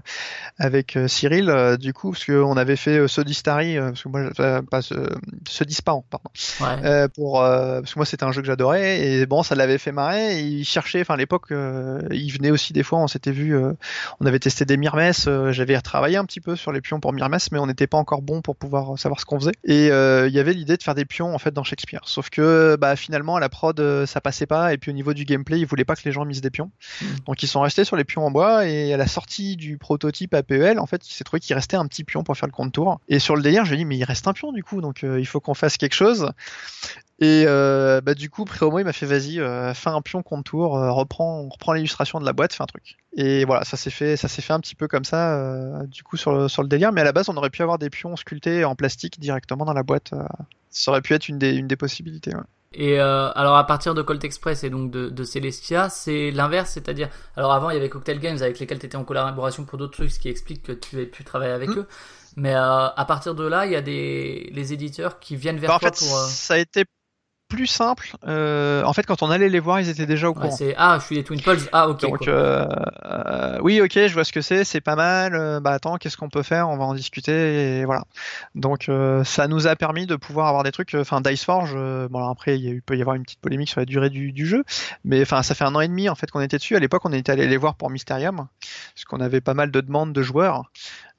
avec 0.58 0.96
euh, 0.96 1.06
Cyril 1.06 1.50
euh, 1.50 1.76
du 1.76 1.92
coup 1.92 2.12
parce 2.12 2.24
qu'on 2.24 2.56
avait 2.56 2.76
fait 2.76 3.06
Sodistari 3.06 3.76
parce 3.78 4.02
que 4.02 4.08
moi 4.08 4.30
pas 4.70 4.80
pardon. 6.08 6.30
Ouais. 6.60 7.08
pour 7.08 7.40
parce 7.40 7.92
que 7.92 7.98
moi 7.98 8.06
c'était 8.06 8.24
un 8.24 8.32
jeu 8.32 8.40
que 8.40 8.46
j'adorais 8.46 9.00
et 9.00 9.26
bon 9.26 9.42
ça 9.42 9.54
l'avait 9.54 9.76
fait 9.76 9.92
marrer 9.92 10.38
et 10.38 10.40
il 10.40 10.64
cherchait 10.64 11.02
enfin 11.02 11.14
à 11.14 11.18
l'époque 11.18 11.48
il 11.50 12.30
venait 12.32 12.50
aussi 12.50 12.72
des 12.72 12.82
fois 12.82 13.00
on 13.00 13.06
s'était 13.06 13.32
vu 13.32 13.54
on 14.20 14.26
avait 14.26 14.38
testé 14.38 14.64
des 14.64 14.78
Myrmes 14.78 15.12
euh, 15.26 15.52
j'avais 15.52 15.76
retravaillé 15.76 16.16
un 16.16 16.24
petit 16.24 16.40
peu 16.40 16.56
sur 16.56 16.72
les 16.72 16.80
pions 16.80 17.00
pour 17.00 17.12
Myrmes 17.12 17.38
mais 17.52 17.58
on 17.58 17.66
n'était 17.66 17.86
pas 17.86 17.98
encore 17.98 18.22
bon 18.22 18.40
pour 18.40 18.56
pouvoir 18.56 18.98
savoir 18.98 19.20
ce 19.20 19.26
qu'on 19.26 19.38
faisait. 19.38 19.52
Et 19.64 19.86
il 19.88 20.32
y 20.34 20.38
avait 20.38 20.54
l'idée 20.54 20.76
de 20.76 20.82
faire 20.82 20.94
des 20.94 21.04
pions 21.04 21.34
en 21.34 21.38
fait 21.38 21.52
dans 21.52 21.64
Shakespeare. 21.64 22.00
Sauf 22.04 22.30
que 22.30 22.76
bah 22.80 22.96
finalement 22.96 23.36
à 23.36 23.40
la 23.40 23.50
prod 23.50 24.06
ça 24.06 24.20
passait 24.22 24.46
pas 24.46 24.69
et 24.72 24.78
puis 24.78 24.90
au 24.90 24.94
niveau 24.94 25.14
du 25.14 25.24
gameplay 25.24 25.60
ils 25.60 25.66
voulaient 25.66 25.84
pas 25.84 25.96
que 25.96 26.02
les 26.04 26.12
gens 26.12 26.24
misent 26.24 26.40
des 26.40 26.50
pions 26.50 26.70
Mm. 27.02 27.06
donc 27.26 27.42
ils 27.42 27.46
sont 27.46 27.60
restés 27.60 27.84
sur 27.84 27.96
les 27.96 28.04
pions 28.04 28.26
en 28.26 28.30
bois 28.30 28.66
et 28.66 28.92
à 28.92 28.96
la 28.96 29.06
sortie 29.06 29.56
du 29.56 29.78
prototype 29.78 30.34
APEL 30.34 30.78
en 30.78 30.86
fait 30.86 31.08
il 31.08 31.12
s'est 31.12 31.24
trouvé 31.24 31.40
qu'il 31.40 31.54
restait 31.54 31.76
un 31.76 31.86
petit 31.86 32.04
pion 32.04 32.22
pour 32.22 32.36
faire 32.36 32.48
le 32.48 32.52
contour 32.52 33.00
et 33.08 33.18
sur 33.18 33.36
le 33.36 33.42
délire 33.42 33.64
je 33.64 33.70
lui 33.70 33.76
ai 33.76 33.78
dit 33.78 33.84
mais 33.84 33.96
il 33.96 34.04
reste 34.04 34.26
un 34.28 34.32
pion 34.32 34.52
du 34.52 34.62
coup 34.62 34.80
donc 34.80 35.04
euh, 35.04 35.20
il 35.20 35.26
faut 35.26 35.40
qu'on 35.40 35.54
fasse 35.54 35.76
quelque 35.76 35.94
chose 35.94 36.32
et 37.22 37.44
euh, 37.46 38.00
bah, 38.00 38.14
du 38.14 38.30
coup, 38.30 38.46
Préhomo, 38.46 38.78
il 38.78 38.84
m'a 38.84 38.94
fait 38.94 39.04
vas-y, 39.04 39.40
euh, 39.40 39.74
fais 39.74 39.90
un 39.90 40.00
pion 40.00 40.22
contour, 40.22 40.78
euh, 40.78 40.90
reprends, 40.90 41.40
on 41.40 41.50
reprend 41.50 41.74
l'illustration 41.74 42.18
de 42.18 42.24
la 42.24 42.32
boîte, 42.32 42.54
fais 42.54 42.62
un 42.62 42.66
truc. 42.66 42.96
Et 43.14 43.44
voilà, 43.44 43.64
ça 43.64 43.76
s'est 43.76 43.90
fait, 43.90 44.16
ça 44.16 44.26
s'est 44.26 44.40
fait 44.40 44.54
un 44.54 44.60
petit 44.60 44.74
peu 44.74 44.88
comme 44.88 45.04
ça, 45.04 45.36
euh, 45.36 45.86
du 45.86 46.02
coup 46.02 46.16
sur 46.16 46.32
le, 46.32 46.48
sur 46.48 46.62
le 46.62 46.68
délire. 46.68 46.92
Mais 46.92 47.02
à 47.02 47.04
la 47.04 47.12
base, 47.12 47.28
on 47.28 47.36
aurait 47.36 47.50
pu 47.50 47.60
avoir 47.60 47.78
des 47.78 47.90
pions 47.90 48.16
sculptés 48.16 48.64
en 48.64 48.74
plastique 48.74 49.20
directement 49.20 49.66
dans 49.66 49.74
la 49.74 49.82
boîte. 49.82 50.14
ça 50.70 50.90
aurait 50.92 51.02
pu 51.02 51.12
être 51.12 51.28
une 51.28 51.38
des, 51.38 51.54
une 51.54 51.68
des 51.68 51.76
possibilités. 51.76 52.34
ouais. 52.34 52.40
Et 52.72 53.00
euh, 53.00 53.32
alors 53.32 53.56
à 53.56 53.66
partir 53.66 53.94
de 53.94 54.02
Colt 54.02 54.22
Express 54.22 54.62
et 54.62 54.70
donc 54.70 54.92
de, 54.92 55.08
de 55.08 55.24
Celestia, 55.24 55.88
c'est 55.88 56.30
l'inverse, 56.30 56.70
c'est-à-dire 56.70 57.08
alors 57.36 57.52
avant 57.52 57.70
il 57.70 57.74
y 57.74 57.76
avait 57.76 57.88
Cocktail 57.88 58.20
Games 58.20 58.40
avec 58.40 58.60
lesquels 58.60 58.78
tu 58.78 58.86
étais 58.86 58.96
en 58.96 59.02
collaboration 59.04 59.64
pour 59.64 59.76
d'autres 59.76 59.94
trucs, 59.94 60.10
ce 60.12 60.20
qui 60.20 60.28
explique 60.28 60.62
que 60.62 60.72
tu 60.72 61.00
aies 61.00 61.06
pu 61.06 61.24
travailler 61.24 61.52
avec 61.52 61.70
Mm. 61.70 61.78
eux. 61.80 61.86
Mais 62.36 62.54
euh, 62.54 62.86
à 62.88 63.04
partir 63.06 63.34
de 63.34 63.44
là, 63.44 63.66
il 63.66 63.72
y 63.72 63.76
a 63.76 63.80
des 63.82 64.50
les 64.52 64.72
éditeurs 64.72 65.18
qui 65.18 65.34
viennent 65.34 65.58
vers 65.58 65.70
Bah, 65.70 65.76
en 65.76 65.78
toi 65.80 65.90
fait, 65.90 65.98
pour. 65.98 66.16
euh, 66.16 66.26
ça 66.28 66.54
a 66.54 66.58
été 66.58 66.84
plus 67.50 67.66
simple. 67.66 68.12
Euh, 68.26 68.82
en 68.84 68.92
fait, 68.94 69.02
quand 69.04 69.22
on 69.22 69.30
allait 69.30 69.48
les 69.50 69.60
voir, 69.60 69.80
ils 69.80 69.88
étaient 69.90 70.06
déjà 70.06 70.30
au 70.30 70.34
ouais, 70.34 70.48
courant. 70.48 70.56
ah 70.78 70.96
je 71.00 71.04
suis 71.04 71.16
les 71.16 71.24
Twin 71.24 71.40
Pulse, 71.42 71.68
ah 71.72 71.88
ok. 71.88 72.00
Donc, 72.00 72.28
euh, 72.28 72.66
euh, 73.04 73.58
oui, 73.60 73.80
ok, 73.82 73.92
je 73.92 74.14
vois 74.14 74.24
ce 74.24 74.32
que 74.32 74.40
c'est, 74.40 74.64
c'est 74.64 74.80
pas 74.80 74.96
mal. 74.96 75.60
bah 75.60 75.72
attends, 75.72 75.98
qu'est-ce 75.98 76.16
qu'on 76.16 76.30
peut 76.30 76.42
faire 76.42 76.68
On 76.68 76.78
va 76.78 76.84
en 76.84 76.94
discuter 76.94 77.80
et 77.80 77.84
voilà. 77.84 78.04
Donc, 78.54 78.88
euh, 78.88 79.24
ça 79.24 79.48
nous 79.48 79.66
a 79.66 79.76
permis 79.76 80.06
de 80.06 80.16
pouvoir 80.16 80.46
avoir 80.46 80.62
des 80.62 80.72
trucs. 80.72 80.94
Enfin, 80.94 81.20
Diceforge. 81.20 81.72
euh, 81.74 82.08
bon, 82.08 82.18
alors 82.18 82.30
après, 82.30 82.56
il 82.58 82.64
y 82.64 82.68
a 82.68 82.72
eu, 82.72 82.80
peut 82.80 82.96
y 82.96 83.00
avoir 83.00 83.16
une 83.16 83.24
petite 83.24 83.40
polémique 83.40 83.68
sur 83.68 83.80
la 83.80 83.86
durée 83.86 84.10
du, 84.10 84.32
du 84.32 84.46
jeu, 84.46 84.64
mais 85.04 85.20
enfin, 85.22 85.42
ça 85.42 85.54
fait 85.54 85.64
un 85.64 85.74
an 85.74 85.80
et 85.80 85.88
demi 85.88 86.08
en 86.08 86.14
fait 86.14 86.30
qu'on 86.30 86.40
était 86.40 86.56
dessus. 86.58 86.76
À 86.76 86.80
l'époque, 86.80 87.02
on 87.04 87.12
était 87.12 87.32
allé 87.32 87.46
les 87.46 87.56
voir 87.56 87.74
pour 87.74 87.90
Mysterium, 87.90 88.46
parce 88.94 89.04
qu'on 89.04 89.20
avait 89.20 89.40
pas 89.40 89.54
mal 89.54 89.70
de 89.70 89.80
demandes 89.80 90.12
de 90.12 90.22
joueurs. 90.22 90.70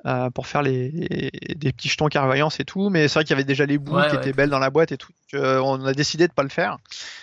Euh, 0.06 0.30
pour 0.32 0.48
faire 0.48 0.61
les, 0.64 1.30
des 1.56 1.72
petits 1.72 1.90
jetons 1.90 2.07
clairvoyance 2.07 2.60
et 2.60 2.65
tout, 2.65 2.90
mais 2.90 3.07
c'est 3.07 3.15
vrai 3.15 3.23
qu'il 3.23 3.32
y 3.32 3.34
avait 3.34 3.44
déjà 3.44 3.65
les 3.65 3.78
boules 3.78 3.98
Ouais, 3.99 4.07
qui 4.10 4.15
ouais. 4.15 4.22
étaient 4.22 4.34
belles 4.34 4.49
dans 4.49 4.60
la 4.60 4.69
boîte 4.69 4.91
et 4.91 4.98
tout. 4.98 5.11
donc, 5.34 5.41
euh, 5.41 5.60
on 5.64 5.86
a 5.86 5.94
décidé 5.94 6.28
de 6.28 6.34
pas 6.34 6.44
le 6.44 6.49
faire. 6.49 6.78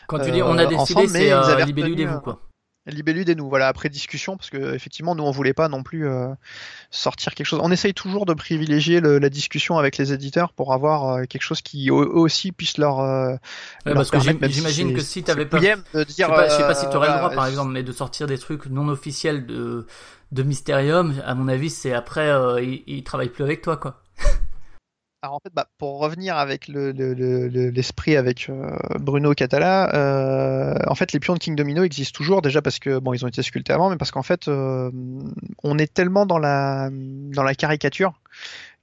Quand 0.06 0.18
tu 0.20 0.30
dis 0.30 0.42
on 0.42 0.56
a 0.58 0.64
euh, 0.64 0.66
décidé, 0.66 1.06
c'est 1.08 1.32
euh, 1.32 1.42
avaient 1.42 1.64
Libellud 1.64 1.98
et 2.00 2.06
vous 2.06 2.14
euh, 2.16 2.20
quoi. 2.20 2.40
Libellud 2.86 3.28
et 3.28 3.34
nous, 3.34 3.50
voilà, 3.50 3.68
après 3.68 3.90
discussion, 3.90 4.38
parce 4.38 4.48
que 4.48 4.74
effectivement, 4.74 5.14
nous, 5.14 5.22
on 5.22 5.30
voulait 5.30 5.52
pas 5.52 5.68
non 5.68 5.82
plus 5.82 6.08
euh, 6.08 6.28
sortir 6.90 7.34
quelque 7.34 7.46
chose. 7.46 7.60
On 7.62 7.70
essaye 7.70 7.92
toujours 7.92 8.24
de 8.24 8.32
privilégier 8.32 9.00
le- 9.00 9.18
la 9.18 9.28
discussion 9.28 9.76
avec 9.76 9.98
les 9.98 10.14
éditeurs 10.14 10.54
pour 10.54 10.72
avoir 10.72 11.04
euh, 11.16 11.24
quelque 11.24 11.42
chose 11.42 11.60
qui 11.60 11.88
eux 11.90 11.92
aussi 11.92 12.50
puisse 12.50 12.78
leur. 12.78 13.00
euh, 13.00 13.32
Ouais, 13.32 13.38
leur 13.86 13.94
parce 13.96 14.10
que 14.10 14.16
permettre, 14.16 14.48
j'imagine 14.48 14.88
c'est- 14.88 14.94
que 14.94 15.00
si 15.02 15.22
t'avais 15.22 15.44
pas 15.44 15.58
de 15.58 15.64
Je 16.08 16.12
sais 16.12 16.26
pas, 16.26 16.48
je 16.48 16.54
sais 16.54 16.62
pas 16.62 16.74
si 16.74 16.86
euh, 16.86 16.90
tu 16.90 16.96
aurais 16.96 17.08
le 17.08 17.14
droit, 17.18 17.30
par 17.30 17.46
exemple, 17.46 17.72
mais 17.72 17.82
de 17.82 17.92
sortir 17.92 18.26
des 18.26 18.38
trucs 18.38 18.64
non 18.66 18.88
officiels 18.88 19.44
de, 19.44 19.86
de 20.32 20.42
Mysterium, 20.42 21.14
à 21.24 21.34
mon 21.34 21.48
avis, 21.48 21.70
c'est 21.70 21.92
après, 21.92 22.28
euh, 22.28 22.60
ils, 22.62 22.82
ils 22.86 23.04
travaillent 23.04 23.30
plus 23.30 23.44
avec 23.44 23.62
toi, 23.62 23.76
quoi. 23.76 24.02
Alors 25.22 25.34
en 25.34 25.40
fait, 25.40 25.50
bah, 25.52 25.66
pour 25.78 25.98
revenir 25.98 26.36
avec 26.36 26.68
le- 26.68 26.92
le- 26.92 27.12
le- 27.12 27.48
le- 27.48 27.70
l'esprit 27.70 28.14
avec 28.16 28.48
euh, 28.48 28.70
Bruno 29.00 29.34
Catala, 29.34 29.92
euh, 29.96 30.74
en 30.86 30.94
fait 30.94 31.12
les 31.12 31.18
pions 31.18 31.34
de 31.34 31.40
King 31.40 31.56
Domino 31.56 31.82
existent 31.82 32.16
toujours 32.16 32.40
déjà 32.40 32.62
parce 32.62 32.78
que 32.78 33.00
bon 33.00 33.12
ils 33.14 33.24
ont 33.24 33.28
été 33.28 33.42
sculptés 33.42 33.72
avant, 33.72 33.90
mais 33.90 33.96
parce 33.96 34.12
qu'en 34.12 34.22
fait 34.22 34.46
euh, 34.46 34.92
on 35.64 35.76
est 35.76 35.92
tellement 35.92 36.24
dans 36.24 36.38
la 36.38 36.88
dans 36.92 37.42
la 37.42 37.56
caricature 37.56 38.12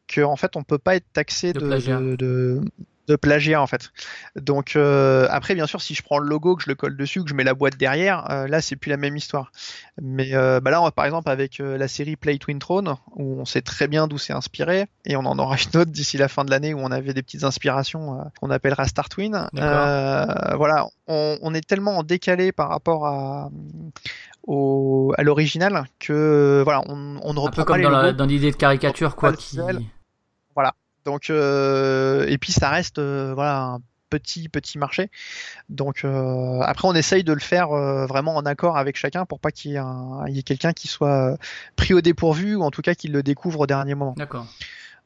que 0.10 0.20
en 0.22 0.36
fait 0.36 0.58
on 0.58 0.64
peut 0.64 0.78
pas 0.78 0.98
être 0.98 1.06
taxé 1.14 1.54
De 1.54 1.62
de, 1.62 1.68
plagiat. 1.68 2.00
de, 2.02 2.16
de- 2.18 2.62
de 3.08 3.16
plagiat 3.16 3.62
en 3.62 3.68
fait. 3.68 3.92
Donc 4.36 4.76
euh, 4.76 5.28
après 5.30 5.56
bien 5.56 5.68
sûr 5.68 5.82
si 5.82 5.94
je 5.94 6.02
prends 6.04 6.18
le 6.20 6.28
logo 6.28 6.56
que 6.56 6.64
je 6.64 6.70
le 6.70 6.76
colle 6.76 6.98
dessus 6.98 7.24
que 7.24 7.30
je 7.30 7.34
mets 7.36 7.44
la 7.44 7.54
boîte 7.54 7.78
derrière, 7.78 8.30
euh, 8.32 8.48
là 8.48 8.62
c'est 8.62 8.76
plus 8.76 8.90
la 8.90 8.98
même 8.98 9.16
histoire. 9.16 9.52
Mais 10.02 10.34
euh, 10.34 10.60
bah 10.60 10.72
là 10.72 10.82
on- 10.82 10.90
par 10.92 11.06
exemple 11.06 11.30
avec 11.30 11.60
euh, 11.60 11.78
la 11.78 11.88
série 11.88 12.16
Play 12.16 12.38
Twin 12.38 12.60
Throne 12.60 12.96
où 13.16 13.40
on 13.40 13.46
sait 13.46 13.62
très 13.62 13.88
bien 13.88 14.08
d'où 14.08 14.18
c'est 14.18 14.34
inspiré 14.34 14.88
et 15.06 15.16
on 15.16 15.26
en 15.26 15.38
aura 15.40 15.56
une 15.74 15.80
autre 15.82 15.92
d'ici 15.92 16.18
la 16.18 16.28
fin 16.28 16.44
de 16.46 16.52
l'année 16.52 16.74
où 16.74 16.80
on 16.80 16.92
avait 16.92 17.14
des 17.14 17.22
petites 17.24 17.44
inspirations 17.44 18.20
euh, 18.20 18.24
qu'on 18.42 18.50
appellera 18.50 18.86
Star 18.88 19.10
Twin. 19.10 19.48
Euh, 19.58 20.26
voilà, 20.56 20.88
on, 21.08 21.38
on 21.42 21.54
est 21.54 21.66
tellement 21.68 21.98
en 21.98 22.04
décalé 22.04 22.52
par 22.52 22.70
rapport 22.70 23.06
à 23.08 23.50
au, 24.48 25.14
à 25.18 25.24
l'original 25.24 25.86
que 26.00 26.62
voilà, 26.64 26.82
on, 26.88 27.18
on 27.24 27.34
ne 27.34 27.40
Un 27.40 27.42
reprend 27.42 27.50
peu 27.64 27.66
pas 27.66 27.80
comme 27.82 28.04
les 28.04 28.14
dans 28.14 28.26
l'idée 28.26 28.52
de 28.52 28.56
caricature, 28.56 29.16
quoi. 29.16 29.34
Qui... 29.34 29.58
visuel. 29.58 29.82
Donc 31.06 31.30
euh, 31.30 32.26
et 32.28 32.38
puis 32.38 32.52
ça 32.52 32.70
reste 32.70 33.00
euh, 33.00 33.34
voilà 33.34 33.62
un 33.62 33.80
petit 34.10 34.50
petit 34.50 34.78
marché. 34.78 35.10
Donc 35.70 36.04
euh, 36.04 36.60
après 36.62 36.88
on 36.88 36.94
essaye 36.94 37.24
de 37.24 37.34
le 37.34 37.40
faire 37.40 37.70
vraiment 38.08 38.36
en 38.36 38.46
accord 38.46 38.78
avec 38.78 38.98
chacun 38.98 39.26
pour 39.26 39.40
pas 39.40 39.52
qu'il 39.52 39.72
y 39.72 39.76
ait, 39.76 40.40
ait 40.40 40.44
quelqu'un 40.44 40.74
qui 40.74 40.88
soit 40.88 41.38
pris 41.76 41.94
au 41.94 42.02
dépourvu 42.02 42.56
ou 42.56 42.64
en 42.64 42.72
tout 42.72 42.82
cas 42.82 42.96
qu'il 42.96 43.12
le 43.12 43.24
découvre 43.24 43.62
au 43.62 43.68
dernier 43.68 43.96
moment. 43.96 44.14
D'accord. 44.18 44.48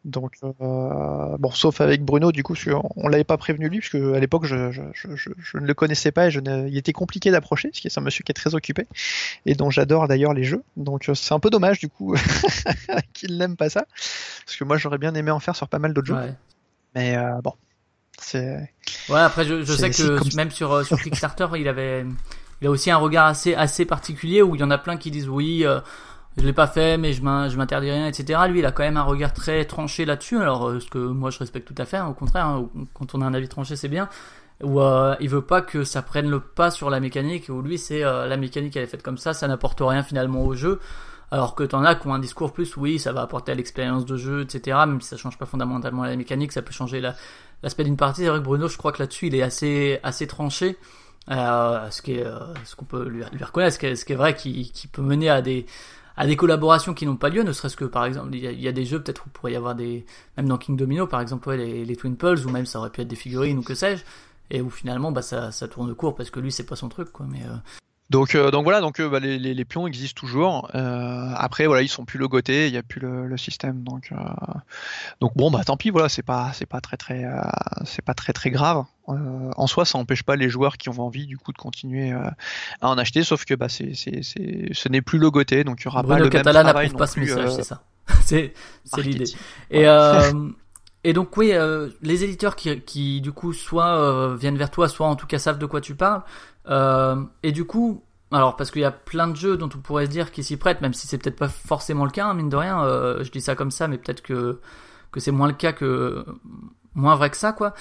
Donc 0.05 0.35
euh, 0.43 1.37
bon 1.37 1.51
sauf 1.51 1.81
avec 1.81 2.03
Bruno 2.05 2.31
du 2.31 2.41
coup 2.41 2.55
on 2.95 3.09
l'avait 3.09 3.25
pas 3.25 3.37
prévenu 3.37 3.67
lui 3.67 3.79
parce 3.79 3.89
que 3.89 4.13
à 4.13 4.19
l'époque 4.19 4.45
je, 4.45 4.71
je, 4.71 4.81
je, 4.93 5.15
je- 5.15 5.29
je 5.37 5.57
ne 5.57 5.65
le 5.65 5.73
connaissais 5.73 6.11
pas 6.11 6.27
et 6.27 6.31
je 6.31 6.39
ne, 6.39 6.69
il 6.69 6.77
était 6.77 6.93
compliqué 6.93 7.31
d'approcher 7.31 7.67
parce 7.69 7.81
que 7.81 7.89
c'est 7.89 7.99
un 7.99 8.03
monsieur 8.03 8.23
qui 8.23 8.31
est 8.31 8.33
très 8.33 8.55
occupé 8.55 8.87
et 9.45 9.55
dont 9.55 9.69
j'adore 9.69 10.07
d'ailleurs 10.07 10.33
les 10.33 10.45
jeux. 10.45 10.63
Donc 10.77 11.09
euh, 11.09 11.13
c'est 11.15 11.33
un 11.33 11.39
peu 11.39 11.49
dommage 11.49 11.79
du 11.79 11.89
coup 11.89 12.15
qu'il 13.13 13.37
n'aime 13.37 13.57
pas 13.57 13.69
ça 13.69 13.85
parce 14.45 14.55
que 14.57 14.63
moi 14.63 14.77
j'aurais 14.77 14.97
bien 14.99 15.13
aimé 15.15 15.31
en 15.31 15.39
faire 15.39 15.55
sur 15.55 15.67
pas 15.67 15.79
mal 15.79 15.93
d'autres 15.93 16.07
jeux. 16.07 16.15
Ouais. 16.15 16.33
Mais 16.95 17.17
euh, 17.17 17.41
bon, 17.43 17.53
c'est 18.19 18.71
Ouais, 19.09 19.19
après, 19.19 19.45
je, 19.45 19.63
sais 19.63 19.89
que 19.89 20.35
même 20.35 20.51
sur, 20.51 20.85
sur 20.85 20.99
Kickstarter, 21.01 21.47
il 21.57 21.67
avait, 21.67 22.05
il 22.61 22.67
a 22.67 22.71
aussi 22.71 22.89
un 22.89 22.97
regard 22.97 23.27
assez, 23.27 23.53
assez 23.53 23.85
particulier 23.85 24.41
où 24.41 24.55
il 24.55 24.61
y 24.61 24.63
en 24.63 24.71
a 24.71 24.77
plein 24.77 24.97
qui 24.97 25.11
disent 25.11 25.29
oui, 25.29 25.65
euh, 25.65 25.79
je 26.37 26.43
l'ai 26.45 26.53
pas 26.53 26.67
fait, 26.67 26.97
mais 26.97 27.11
je 27.13 27.21
m'in- 27.21 27.49
je 27.49 27.57
m'interdis 27.57 27.91
rien, 27.91 28.07
etc. 28.07 28.39
Lui, 28.47 28.59
il 28.59 28.65
a 28.65 28.71
quand 28.71 28.83
même 28.83 28.97
un 28.97 29.03
regard 29.03 29.33
très 29.33 29.65
tranché 29.65 30.05
là-dessus. 30.05 30.37
Alors, 30.41 30.69
euh, 30.69 30.79
ce 30.79 30.89
que 30.89 30.97
moi, 30.99 31.31
je 31.31 31.39
respecte 31.39 31.67
tout 31.67 31.81
à 31.81 31.85
fait. 31.85 31.97
hein, 31.97 32.07
au 32.07 32.13
contraire, 32.13 32.45
hein, 32.45 32.69
quand 32.93 33.13
on 33.15 33.21
a 33.21 33.25
un 33.25 33.33
avis 33.33 33.47
tranché, 33.49 33.75
c'est 33.75 33.89
bien. 33.89 34.07
Où 34.63 34.81
euh, 34.81 35.15
il 35.21 35.29
veut 35.29 35.41
pas 35.41 35.61
que 35.61 35.83
ça 35.83 36.01
prenne 36.01 36.29
le 36.29 36.39
pas 36.39 36.71
sur 36.71 36.89
la 36.89 36.99
mécanique. 36.99 37.49
Où 37.49 37.61
lui, 37.61 37.77
c'est 37.77 38.03
euh, 38.03 38.27
la 38.27 38.37
mécanique, 38.37 38.75
elle 38.77 38.83
est 38.83 38.87
faite 38.87 39.03
comme 39.03 39.17
ça, 39.17 39.33
ça 39.33 39.47
n'apporte 39.47 39.79
rien 39.81 40.03
finalement 40.03 40.43
au 40.45 40.53
jeu. 40.53 40.79
Alors 41.31 41.55
que 41.55 41.63
t'en 41.63 41.83
as 41.83 41.95
qui 41.95 42.07
ont 42.07 42.13
un 42.13 42.19
discours 42.19 42.51
plus, 42.53 42.75
oui, 42.77 42.99
ça 42.99 43.11
va 43.13 43.21
apporter 43.21 43.51
à 43.51 43.55
l'expérience 43.55 44.05
de 44.05 44.17
jeu, 44.17 44.41
etc. 44.41 44.77
Même 44.87 44.99
si 45.01 45.09
ça 45.09 45.17
change 45.17 45.37
pas 45.37 45.45
fondamentalement 45.45 46.03
la 46.03 46.15
mécanique, 46.15 46.51
ça 46.51 46.61
peut 46.61 46.71
changer 46.73 47.01
la, 47.01 47.15
l'aspect 47.63 47.83
d'une 47.83 47.97
partie. 47.97 48.21
C'est 48.23 48.29
vrai 48.29 48.39
que 48.39 48.43
Bruno, 48.45 48.67
je 48.67 48.77
crois 48.77 48.91
que 48.91 48.99
là-dessus, 48.99 49.27
il 49.27 49.35
est 49.35 49.41
assez, 49.43 49.99
assez 50.03 50.25
tranché. 50.27 50.77
Euh, 51.29 51.89
ce 51.91 52.01
qui 52.01 52.13
est, 52.13 52.25
euh, 52.25 52.39
ce 52.65 52.75
qu'on 52.75 52.85
peut 52.85 53.07
lui, 53.07 53.23
lui 53.33 53.43
reconnaître, 53.43 53.75
ce 53.75 53.79
qui 53.79 53.85
est, 53.85 53.95
ce 53.95 54.05
qui 54.05 54.13
est 54.13 54.15
vrai, 54.15 54.33
qui, 54.35 54.71
qui 54.71 54.87
peut 54.87 55.03
mener 55.03 55.29
à 55.29 55.41
des, 55.43 55.67
à 56.19 56.27
des 56.27 56.35
collaborations 56.35 56.93
qui 56.93 57.05
n'ont 57.05 57.15
pas 57.15 57.29
lieu, 57.29 57.43
ne 57.43 57.53
serait-ce 57.53 57.77
que 57.77 57.85
par 57.85 58.03
exemple, 58.03 58.35
il 58.35 58.61
y 58.61 58.67
a, 58.67 58.71
des 58.73 58.83
jeux 58.83 59.01
peut-être 59.01 59.25
où 59.25 59.29
pourrait 59.29 59.53
y 59.53 59.55
avoir 59.55 59.73
des, 59.73 60.05
même 60.35 60.49
dans 60.49 60.57
King 60.57 60.75
Domino 60.75 61.07
par 61.07 61.21
exemple, 61.21 61.47
ouais, 61.47 61.55
les, 61.55 61.95
Twin 61.95 62.17
Pulse, 62.17 62.43
ou 62.43 62.49
même 62.49 62.65
ça 62.65 62.79
aurait 62.79 62.89
pu 62.89 62.99
être 62.99 63.07
des 63.07 63.15
figurines 63.15 63.57
ou 63.57 63.63
que 63.63 63.73
sais-je, 63.73 64.03
et 64.51 64.59
où 64.59 64.69
finalement, 64.69 65.13
bah, 65.13 65.21
ça, 65.21 65.53
ça 65.53 65.69
tourne 65.69 65.95
court 65.95 66.15
parce 66.15 66.29
que 66.29 66.41
lui, 66.41 66.51
c'est 66.51 66.65
pas 66.65 66.75
son 66.75 66.89
truc, 66.89 67.13
quoi, 67.13 67.25
mais, 67.29 67.41
euh, 67.45 67.55
donc 68.09 68.35
euh, 68.35 68.51
donc 68.51 68.63
voilà 68.63 68.81
donc 68.81 68.99
euh, 68.99 69.07
bah, 69.09 69.19
les, 69.19 69.37
les, 69.37 69.53
les 69.53 69.65
pions 69.65 69.85
existent 69.87 70.19
toujours. 70.19 70.69
Euh, 70.75 71.31
après 71.35 71.67
voilà 71.67 71.81
ils 71.81 71.87
sont 71.89 72.05
plus 72.05 72.17
logotés, 72.17 72.67
il 72.67 72.73
y 72.73 72.77
a 72.77 72.83
plus 72.83 72.99
le, 72.99 73.27
le 73.27 73.37
système 73.37 73.83
donc 73.83 74.11
euh, 74.11 74.15
donc 75.21 75.35
bon 75.35 75.51
bah 75.51 75.63
tant 75.63 75.77
pis 75.77 75.89
voilà 75.89 76.09
c'est 76.09 76.23
pas 76.23 76.51
c'est 76.53 76.65
pas 76.65 76.81
très 76.81 76.97
très 76.97 77.23
euh, 77.25 77.41
c'est 77.85 78.03
pas 78.03 78.13
très 78.13 78.33
très 78.33 78.49
grave. 78.49 78.83
Euh, 79.09 79.51
en 79.57 79.67
soi 79.67 79.85
ça 79.85 79.97
empêche 79.97 80.23
pas 80.23 80.35
les 80.35 80.49
joueurs 80.49 80.77
qui 80.77 80.89
ont 80.89 80.99
envie 80.99 81.25
du 81.25 81.37
coup 81.37 81.51
de 81.51 81.57
continuer 81.57 82.11
euh, 82.11 82.29
à 82.81 82.89
en 82.89 82.97
acheter 82.97 83.23
sauf 83.23 83.45
que 83.45 83.53
bah 83.53 83.69
c'est 83.69 83.93
c'est 83.95 84.21
c'est 84.23 84.69
ce 84.71 84.89
n'est 84.89 85.01
plus 85.01 85.19
logoté 85.19 85.63
donc 85.63 85.81
il 85.81 85.85
y 85.85 85.87
aura 85.87 86.03
pas 86.03 86.19
le 86.19 86.29
Catala 86.29 86.63
même 86.63 86.71
travail 86.71 86.89
pas 86.89 87.07
ce 87.07 87.19
message, 87.19 87.55
c'est 87.55 87.63
ça. 87.63 87.81
c'est, 88.25 88.53
c'est 88.85 89.01
l'idée. 89.03 89.25
Et, 89.69 89.87
euh, 89.87 90.49
et 91.03 91.13
donc 91.13 91.37
oui, 91.37 91.53
euh, 91.53 91.89
les 92.01 92.23
éditeurs 92.23 92.55
qui, 92.55 92.81
qui 92.81 93.21
du 93.21 93.31
coup 93.31 93.53
soit 93.53 93.97
euh, 93.97 94.35
viennent 94.35 94.57
vers 94.57 94.71
toi, 94.71 94.89
soit 94.89 95.07
en 95.07 95.15
tout 95.15 95.27
cas 95.27 95.39
savent 95.39 95.57
de 95.59 95.65
quoi 95.65 95.79
tu 95.79 95.95
parles. 95.95 96.23
Euh, 96.67 97.23
et 97.43 97.51
du 97.51 97.65
coup, 97.65 98.03
alors 98.31 98.55
parce 98.55 98.69
qu'il 98.71 98.81
y 98.81 98.85
a 98.85 98.91
plein 98.91 99.27
de 99.27 99.35
jeux 99.35 99.57
dont 99.57 99.69
on 99.73 99.79
pourrait 99.79 100.05
se 100.05 100.11
dire 100.11 100.31
qui 100.31 100.43
s'y 100.43 100.57
prêtent, 100.57 100.81
même 100.81 100.93
si 100.93 101.07
c'est 101.07 101.17
peut-être 101.17 101.37
pas 101.37 101.47
forcément 101.47 102.05
le 102.05 102.11
cas, 102.11 102.25
hein, 102.27 102.33
mine 102.33 102.49
de 102.49 102.55
rien. 102.55 102.83
euh, 102.83 103.23
je 103.23 103.31
dis 103.31 103.41
ça 103.41 103.55
comme 103.55 103.71
ça, 103.71 103.87
mais 103.87 103.97
peut-être 103.97 104.21
que 104.21 104.59
que 105.11 105.19
c'est 105.19 105.31
moins 105.31 105.47
le 105.47 105.53
cas 105.53 105.73
que 105.73 106.23
moins 106.93 107.15
vrai 107.15 107.29
que 107.31 107.37
ça, 107.37 107.51
quoi. 107.53 107.73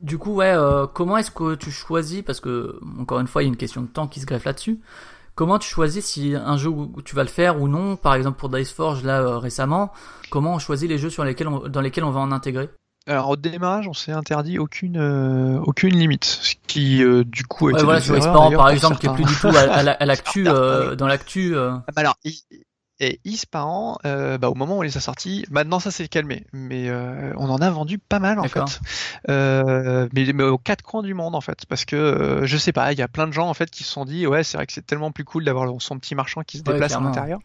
Du 0.00 0.18
coup, 0.18 0.34
ouais, 0.34 0.52
euh, 0.54 0.86
comment 0.86 1.16
est-ce 1.16 1.30
que 1.30 1.54
tu 1.54 1.70
choisis 1.70 2.20
Parce 2.22 2.40
que 2.40 2.78
encore 3.00 3.18
une 3.20 3.26
fois, 3.26 3.42
il 3.42 3.46
y 3.46 3.48
a 3.48 3.52
une 3.52 3.56
question 3.56 3.80
de 3.80 3.86
temps 3.86 4.06
qui 4.08 4.20
se 4.20 4.26
greffe 4.26 4.44
là-dessus. 4.44 4.80
Comment 5.34 5.58
tu 5.58 5.68
choisis 5.68 6.04
si 6.04 6.34
un 6.34 6.56
jeu 6.58 6.68
où 6.70 7.00
tu 7.02 7.14
vas 7.14 7.22
le 7.22 7.28
faire 7.30 7.60
ou 7.60 7.68
non 7.68 7.96
Par 7.96 8.14
exemple 8.14 8.38
pour 8.38 8.48
Dice 8.50 8.72
Forge 8.72 9.02
là 9.04 9.20
euh, 9.22 9.38
récemment, 9.38 9.92
comment 10.30 10.54
on 10.54 10.58
choisit 10.58 10.88
les 10.88 10.98
jeux 10.98 11.10
sur 11.10 11.24
lesquels 11.24 11.48
on- 11.48 11.68
dans 11.68 11.80
lesquels 11.82 12.04
on 12.04 12.10
va 12.10 12.20
en 12.20 12.32
intégrer? 12.32 12.70
Alors 13.08 13.28
au 13.30 13.36
démarrage, 13.36 13.86
on 13.86 13.92
s'est 13.94 14.10
interdit 14.12 14.58
aucune 14.58 14.96
euh, 14.96 15.60
aucune 15.60 15.96
limite, 15.96 16.24
ce 16.24 16.54
qui 16.66 17.04
euh, 17.04 17.22
du 17.24 17.44
coup 17.44 17.66
Ouais, 17.70 17.82
voilà 17.84 18.00
sur 18.00 18.16
Expand 18.16 18.52
par 18.56 18.68
exemple 18.70 18.96
qui 18.98 19.06
est 19.06 19.14
plus 19.14 19.24
du 19.24 19.34
tout 19.36 19.46
à, 19.48 19.60
à 19.60 19.82
la- 19.84 19.92
à 19.92 20.04
l'actu 20.06 20.48
euh, 20.48 20.96
dans 20.96 21.06
l'actu. 21.06 21.54
euh, 21.54 21.70
Ah 21.86 21.92
alors, 21.96 22.16
et 22.98 23.20
Ispahan, 23.24 23.98
euh, 24.06 24.38
bah, 24.38 24.48
au 24.48 24.54
moment 24.54 24.78
où 24.78 24.82
il 24.82 24.86
les 24.86 24.96
a 24.96 25.00
sortis, 25.00 25.44
maintenant 25.50 25.80
ça 25.80 25.90
s'est 25.90 26.08
calmé, 26.08 26.46
mais 26.52 26.88
euh, 26.88 27.32
on 27.36 27.50
en 27.50 27.58
a 27.58 27.68
vendu 27.68 27.98
pas 27.98 28.18
mal 28.18 28.38
en 28.38 28.44
fait, 28.44 28.80
euh, 29.28 30.08
mais, 30.14 30.32
mais 30.32 30.44
aux 30.44 30.56
quatre 30.56 30.82
coins 30.82 31.02
du 31.02 31.12
monde 31.12 31.34
en 31.34 31.42
fait, 31.42 31.66
parce 31.68 31.84
que 31.84 32.42
je 32.44 32.56
sais 32.56 32.72
pas, 32.72 32.92
il 32.92 32.98
y 32.98 33.02
a 33.02 33.08
plein 33.08 33.26
de 33.26 33.32
gens 33.32 33.48
en 33.48 33.54
fait 33.54 33.70
qui 33.70 33.84
se 33.84 33.90
sont 33.90 34.06
dit 34.06 34.26
ouais 34.26 34.44
c'est 34.44 34.56
vrai 34.56 34.66
que 34.66 34.72
c'est 34.72 34.86
tellement 34.86 35.12
plus 35.12 35.24
cool 35.24 35.44
d'avoir 35.44 35.70
son 35.80 35.98
petit 35.98 36.14
marchand 36.14 36.42
qui 36.42 36.58
se 36.58 36.62
Ouais, 36.62 36.72
déplace 36.72 36.92
à 36.92 37.00
l'intérieur, 37.00 37.40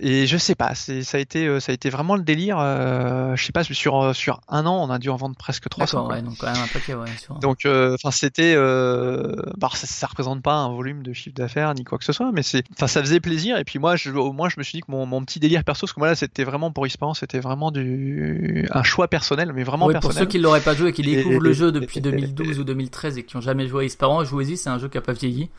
et 0.00 0.26
je 0.26 0.36
sais 0.36 0.54
pas, 0.54 0.74
ça 0.74 0.92
a 0.92 1.18
été 1.18 1.60
ça 1.60 1.72
a 1.72 1.74
été 1.74 1.88
vraiment 1.88 2.16
le 2.16 2.22
délire, 2.22 2.58
je 2.58 3.42
sais 3.42 3.52
pas 3.52 3.64
sur 3.64 4.14
sur 4.14 4.40
un 4.48 4.66
an 4.66 4.84
on 4.84 4.90
a 4.90 4.98
dû 4.98 5.08
en 5.08 5.16
vendre 5.16 5.36
presque 5.36 5.68
300. 5.68 5.86
D'accord, 5.86 6.06
quoi. 6.06 6.16
ouais, 6.16 6.22
donc 6.22 6.36
quand 6.38 6.52
même 6.52 6.62
un 6.62 6.66
paquet, 6.66 6.94
ouais. 6.94 7.08
Donc, 7.40 7.60
enfin, 7.66 8.10
c'était, 8.10 8.54
bah, 8.56 9.70
ça, 9.72 9.86
ça 9.86 10.06
représente 10.06 10.42
pas 10.42 10.54
un 10.54 10.68
volume 10.68 11.02
de 11.02 11.12
chiffre 11.12 11.34
d'affaires 11.34 11.72
ni 11.74 11.84
quoi 11.84 11.98
que 11.98 12.04
ce 12.04 12.12
soit, 12.12 12.30
mais 12.32 12.42
c'est, 12.42 12.64
enfin, 12.72 12.86
ça 12.86 13.00
faisait 13.00 13.20
plaisir. 13.20 13.56
Et 13.56 13.64
puis 13.64 13.78
moi, 13.78 13.96
je, 13.96 14.10
au 14.10 14.32
moins, 14.32 14.48
je 14.48 14.56
me 14.58 14.62
suis 14.62 14.76
dit 14.76 14.81
mon, 14.88 15.06
mon 15.06 15.22
petit 15.24 15.40
délire 15.40 15.64
perso, 15.64 15.82
parce 15.86 15.92
que 15.92 16.00
moi 16.00 16.08
là, 16.08 16.14
c'était 16.14 16.44
vraiment 16.44 16.70
pour 16.70 16.86
Ispan, 16.86 17.14
c'était 17.14 17.40
vraiment 17.40 17.70
du, 17.70 18.66
un 18.72 18.82
choix 18.82 19.08
personnel, 19.08 19.52
mais 19.54 19.62
vraiment 19.64 19.86
Ouais, 19.86 19.98
pour 20.00 20.12
ceux 20.12 20.26
qui 20.26 20.38
l'auraient 20.38 20.60
pas 20.60 20.74
joué 20.74 20.90
et 20.90 20.92
qui 20.92 21.02
Et- 21.02 21.16
découvrent 21.16 21.40
le 21.40 21.50
et- 21.50 21.54
jeu 21.54 21.72
depuis 21.72 21.98
et- 21.98 22.02
2012 22.02 22.58
ou 22.60 22.64
2013 22.64 23.18
et 23.18 23.22
qui 23.24 23.36
ont 23.36 23.40
jamais 23.40 23.66
joué 23.66 23.82
à 23.82 23.86
Isparan, 23.86 24.24
jouez-y, 24.24 24.56
c'est 24.56 24.70
un 24.70 24.78
jeu 24.78 24.88
qui 24.88 24.98
a 24.98 25.00
pas 25.02 25.12
vieilli. 25.12 25.50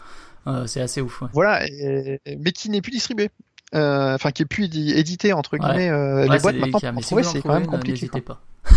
Euh, 0.47 0.67
c'est 0.67 0.81
assez 0.81 0.99
ouf. 1.01 1.21
Ouais. 1.21 1.27
Voilà, 1.33 1.61
mais 2.25 2.51
qui 2.51 2.69
n'est 2.69 2.81
plus 2.81 2.91
distribué. 2.91 3.29
Euh, 3.75 4.13
Enfin, 4.13 4.31
qui 4.31 4.43
est 4.43 4.45
plus 4.45 4.65
édi- 4.65 4.93
édité 4.93 5.33
entre 5.33 5.57
guillemets. 5.57 5.89
euh, 5.89 6.27
les 6.27 6.37
boîtes 6.39 6.55
maintenant 6.57 6.79
pour 6.93 7.01
trouver, 7.01 7.23
c'est 7.23 7.41
quand 7.41 7.53
même 7.53 7.65
compliqué. 7.65 7.91
N'hésitez 7.93 8.21
quoi. 8.21 8.39
pas. 8.65 8.75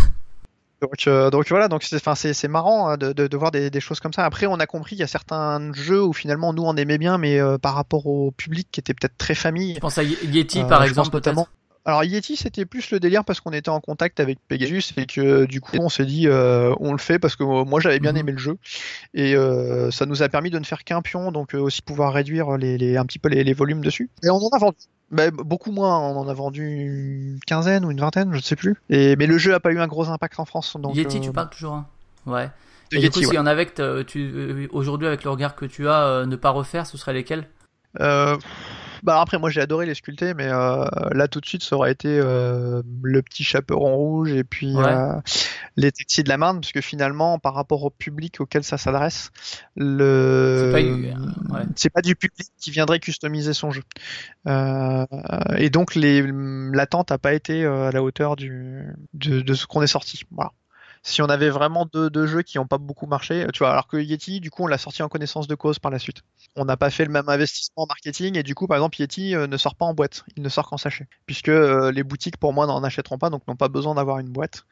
Donc, 0.81 1.07
euh, 1.07 1.31
donc 1.31 1.49
voilà, 1.49 1.67
donc 1.69 1.81
c'est, 1.83 1.95
enfin, 1.95 2.13
c'est, 2.13 2.33
c'est 2.33 2.47
marrant 2.47 2.87
hein, 2.89 2.97
de, 2.97 3.11
de, 3.11 3.25
de 3.25 3.37
voir 3.37 3.49
des, 3.49 3.71
des 3.71 3.79
choses 3.79 3.99
comme 3.99 4.13
ça. 4.13 4.25
Après, 4.25 4.45
on 4.45 4.59
a 4.59 4.67
compris 4.67 4.91
qu'il 4.91 4.99
y 4.99 5.03
a 5.03 5.07
certains 5.07 5.73
jeux 5.73 6.03
où 6.03 6.13
finalement 6.13 6.53
nous 6.53 6.63
on 6.63 6.75
aimait 6.75 6.99
bien, 6.99 7.17
mais 7.17 7.39
euh, 7.39 7.57
par 7.57 7.73
rapport 7.73 8.05
au 8.05 8.29
public 8.31 8.67
qui 8.71 8.79
était 8.79 8.93
peut-être 8.93 9.17
très 9.17 9.33
famille. 9.33 9.73
Je 9.75 9.79
pense 9.79 9.97
à 9.97 10.03
Ye- 10.03 10.17
Yeti 10.25 10.59
Euh, 10.59 10.65
par 10.65 10.83
exemple, 10.83 11.09
notamment. 11.13 11.47
Alors 11.87 12.03
Yeti, 12.03 12.35
c'était 12.35 12.65
plus 12.65 12.91
le 12.91 12.99
délire 12.99 13.23
parce 13.23 13.39
qu'on 13.39 13.51
était 13.53 13.69
en 13.69 13.79
contact 13.79 14.19
avec 14.19 14.37
Pegasus 14.47 14.93
et 14.97 15.05
que 15.05 15.45
du 15.45 15.61
coup 15.61 15.77
on 15.79 15.87
s'est 15.89 16.05
dit 16.05 16.27
euh, 16.27 16.75
on 16.81 16.91
le 16.91 16.97
fait 16.97 17.17
parce 17.17 17.35
que 17.37 17.43
euh, 17.43 17.63
moi 17.63 17.79
j'avais 17.79 17.99
bien 17.99 18.11
Mhm. 18.11 18.17
aimé 18.17 18.31
le 18.33 18.37
jeu 18.37 18.57
et 19.13 19.35
euh, 19.35 19.89
ça 19.89 20.05
nous 20.05 20.21
a 20.21 20.27
permis 20.27 20.49
de 20.49 20.59
ne 20.59 20.65
faire 20.65 20.83
qu'un 20.83 21.01
pion 21.01 21.31
donc 21.31 21.53
aussi 21.53 21.81
pouvoir 21.81 22.11
réduire 22.13 22.57
les, 22.57 22.77
les- 22.77 22.97
un 22.97 23.05
petit 23.05 23.19
peu 23.19 23.29
les, 23.29 23.43
les 23.43 23.53
volumes 23.53 23.79
dessus. 23.81 24.09
Et 24.21 24.29
on 24.29 24.35
en 24.35 24.49
a 24.49 24.59
vendu. 24.59 24.75
Bah, 25.09 25.31
beaucoup 25.31 25.71
moins, 25.71 25.97
on 25.97 26.17
en 26.17 26.27
a 26.27 26.33
vendu 26.33 26.67
une 26.67 27.39
quinzaine 27.47 27.85
ou 27.85 27.91
une 27.91 28.01
vingtaine, 28.01 28.31
je 28.33 28.37
ne 28.37 28.41
sais 28.43 28.57
plus. 28.57 28.75
Et, 28.89 29.15
mais 29.15 29.25
le 29.25 29.37
jeu 29.37 29.53
a 29.53 29.61
pas 29.61 29.71
eu 29.71 29.79
un 29.79 29.87
gros 29.87 30.09
impact 30.09 30.37
en 30.41 30.43
France. 30.45 30.75
Donc, 30.77 30.97
Yeti, 30.97 31.17
euh, 31.17 31.21
tu 31.21 31.31
parles 31.31 31.49
toujours. 31.49 31.71
hein 31.75 31.87
Ouais. 32.25 32.49
Et 32.91 32.97
Yeti, 32.97 33.05
du 33.05 33.09
coup, 33.11 33.19
ouais. 33.19 33.25
s'il 33.27 33.35
y 33.35 33.39
en 33.39 33.45
avait 33.45 33.65
que 33.67 33.71
t'as- 33.71 34.03
tu, 34.03 34.67
aujourd'hui, 34.73 35.07
avec 35.07 35.23
le 35.23 35.29
regard 35.29 35.55
que 35.55 35.65
tu 35.65 35.87
as, 35.87 36.25
ne 36.25 36.35
pas 36.35 36.49
refaire, 36.49 36.85
ce 36.85 36.97
serait 36.97 37.13
lesquels? 37.13 37.47
Bah 39.07 39.21
après 39.21 39.39
moi 39.39 39.49
j'ai 39.49 39.61
adoré 39.61 39.85
les 39.85 39.95
sculpter 39.95 40.33
mais 40.33 40.47
euh, 40.49 40.85
là 41.13 41.29
tout 41.29 41.39
de 41.39 41.45
suite 41.45 41.63
ça 41.63 41.77
aurait 41.77 41.91
été 41.93 42.19
euh, 42.21 42.81
le 43.01 43.21
petit 43.21 43.45
chaperon 43.45 43.95
rouge 43.95 44.31
et 44.33 44.43
puis 44.43 44.75
Ouais. 44.75 44.83
euh, 44.85 45.13
les 45.77 45.91
taxis 45.93 46.23
de 46.23 46.29
la 46.29 46.37
Marne 46.37 46.59
parce 46.59 46.73
que 46.73 46.81
finalement 46.81 47.39
par 47.39 47.53
rapport 47.53 47.83
au 47.83 47.89
public 47.89 48.41
auquel 48.41 48.63
ça 48.65 48.77
s'adresse 48.77 49.31
le 49.77 51.13
C'est 51.75 51.89
pas 51.89 51.99
ouais. 51.99 52.01
du 52.03 52.15
public 52.15 52.47
qui 52.59 52.71
viendrait 52.71 52.99
customiser 52.99 53.53
son 53.53 53.71
jeu 53.71 53.83
Euh, 54.47 55.05
et 55.57 55.69
donc 55.69 55.95
les 55.95 56.21
l'attente 56.73 57.11
a 57.11 57.17
pas 57.17 57.33
été 57.33 57.63
euh, 57.63 57.87
à 57.87 57.91
la 57.91 58.03
hauteur 58.03 58.35
du 58.35 58.93
de, 59.13 59.41
de 59.41 59.53
ce 59.53 59.65
qu'on 59.67 59.81
est 59.81 59.87
sorti 59.87 60.23
voilà 60.31 60.51
si 61.07 61.21
on 61.21 61.27
avait 61.27 61.49
vraiment 61.49 61.85
deux, 61.85 62.09
deux 62.09 62.27
jeux 62.27 62.41
qui 62.41 62.57
n'ont 62.57 62.67
pas 62.67 62.77
beaucoup 62.77 63.05
marché, 63.05 63.47
tu 63.53 63.59
vois, 63.59 63.71
alors 63.71 63.87
que 63.87 63.95
Yeti, 63.95 64.41
du 64.41 64.51
coup, 64.51 64.63
on 64.63 64.67
l'a 64.67 64.77
sorti 64.77 65.01
en 65.03 65.07
connaissance 65.07 65.47
de 65.47 65.55
cause 65.55 65.79
par 65.79 65.89
la 65.89 65.99
suite. 65.99 66.17
On 66.57 66.65
n'a 66.65 66.75
pas 66.75 66.89
fait 66.89 67.05
le 67.05 67.11
même 67.11 67.29
investissement 67.29 67.83
en 67.83 67.87
marketing 67.87 68.37
et 68.37 68.43
du 68.43 68.55
coup, 68.55 68.67
par 68.67 68.75
exemple, 68.75 68.99
Yeti 68.99 69.33
euh, 69.33 69.47
ne 69.47 69.55
sort 69.55 69.75
pas 69.75 69.85
en 69.85 69.93
boîte, 69.93 70.25
il 70.35 70.43
ne 70.43 70.49
sort 70.49 70.69
qu'en 70.69 70.75
sachet, 70.75 71.07
puisque 71.25 71.47
euh, 71.47 71.93
les 71.93 72.03
boutiques, 72.03 72.35
pour 72.35 72.51
moi, 72.51 72.67
n'en 72.67 72.83
achèteront 72.83 73.17
pas, 73.17 73.29
donc 73.29 73.47
n'ont 73.47 73.55
pas 73.55 73.69
besoin 73.69 73.95
d'avoir 73.95 74.19
une 74.19 74.27
boîte. 74.27 74.65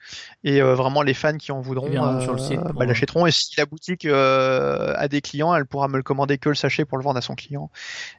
Et 0.43 0.61
euh, 0.61 0.75
vraiment, 0.75 1.03
les 1.03 1.13
fans 1.13 1.37
qui 1.37 1.53
en 1.53 1.61
voudront 1.61 1.89
bah, 1.89 2.85
l'achèteront. 2.85 3.25
Et 3.25 3.31
si 3.31 3.55
la 3.57 3.65
boutique 3.65 4.03
a 4.03 5.07
des 5.07 5.21
clients, 5.21 5.55
elle 5.55 5.65
pourra 5.65 5.87
me 5.87 5.95
le 5.95 6.03
commander 6.03 6.37
que 6.37 6.49
le 6.49 6.55
sachet 6.55 6.83
pour 6.83 6.97
le 6.97 7.05
vendre 7.05 7.17
à 7.17 7.21
son 7.21 7.35
client. 7.35 7.71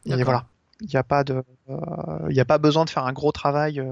Et 0.07 0.23
voilà, 0.23 0.47
il 0.81 0.87
n'y 0.87 0.97
a 0.97 1.05
pas 1.05 1.23
de, 1.23 1.45
il 1.69 2.33
n'y 2.33 2.41
a 2.41 2.47
pas 2.47 2.57
besoin 2.57 2.87
de 2.87 2.91
faire 2.91 3.05
un 3.05 3.13
gros 3.13 3.33
travail. 3.33 3.83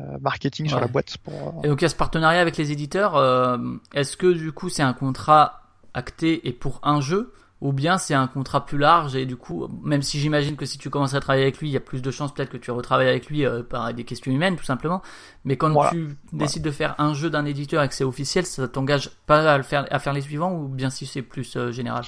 Euh, 0.00 0.18
marketing 0.20 0.66
sur 0.68 0.80
la 0.80 0.88
boîte 0.88 1.16
pour, 1.18 1.34
euh, 1.34 1.62
Et 1.64 1.68
donc, 1.68 1.80
il 1.80 1.84
y 1.84 1.86
a 1.86 1.88
ce 1.88 1.94
partenariat 1.96 2.40
avec 2.40 2.56
les 2.56 2.72
éditeurs. 2.72 3.16
euh, 3.16 3.56
Est-ce 3.94 4.16
que 4.16 4.32
du 4.32 4.52
coup, 4.52 4.68
c'est 4.68 4.82
un 4.82 4.92
contrat 4.92 5.62
acté 5.94 6.48
et 6.48 6.52
pour 6.52 6.80
un 6.82 7.00
jeu 7.00 7.32
ou 7.60 7.72
bien 7.72 7.96
c'est 7.96 8.12
un 8.14 8.26
contrat 8.26 8.66
plus 8.66 8.76
large 8.76 9.14
et 9.16 9.24
du 9.24 9.36
coup, 9.36 9.68
même 9.82 10.02
si 10.02 10.18
j'imagine 10.20 10.54
que 10.56 10.66
si 10.66 10.76
tu 10.76 10.90
commences 10.90 11.14
à 11.14 11.20
travailler 11.20 11.44
avec 11.44 11.58
lui, 11.60 11.68
il 11.68 11.72
y 11.72 11.76
a 11.76 11.80
plus 11.80 12.02
de 12.02 12.10
chances 12.10 12.34
peut-être 12.34 12.50
que 12.50 12.56
tu 12.58 12.70
retravailles 12.72 13.08
avec 13.08 13.28
lui 13.30 13.46
euh, 13.46 13.62
par 13.62 13.94
des 13.94 14.04
questions 14.04 14.30
humaines 14.32 14.56
tout 14.56 14.64
simplement. 14.64 15.00
Mais 15.44 15.56
quand 15.56 15.70
Voilà. 15.70 15.90
tu 15.90 16.08
décides 16.32 16.62
de 16.64 16.70
faire 16.72 16.94
un 16.98 17.14
jeu 17.14 17.30
d'un 17.30 17.44
éditeur 17.46 17.82
et 17.82 17.88
que 17.88 17.94
c'est 17.94 18.04
officiel, 18.04 18.44
ça 18.44 18.68
t'engage 18.68 19.10
pas 19.26 19.50
à 19.50 19.56
le 19.56 19.62
faire 19.62 19.86
à 19.90 19.98
faire 19.98 20.12
les 20.12 20.20
suivants 20.20 20.52
ou 20.52 20.68
bien 20.68 20.90
si 20.90 21.06
c'est 21.06 21.22
plus 21.22 21.56
euh, 21.56 21.70
général? 21.70 22.04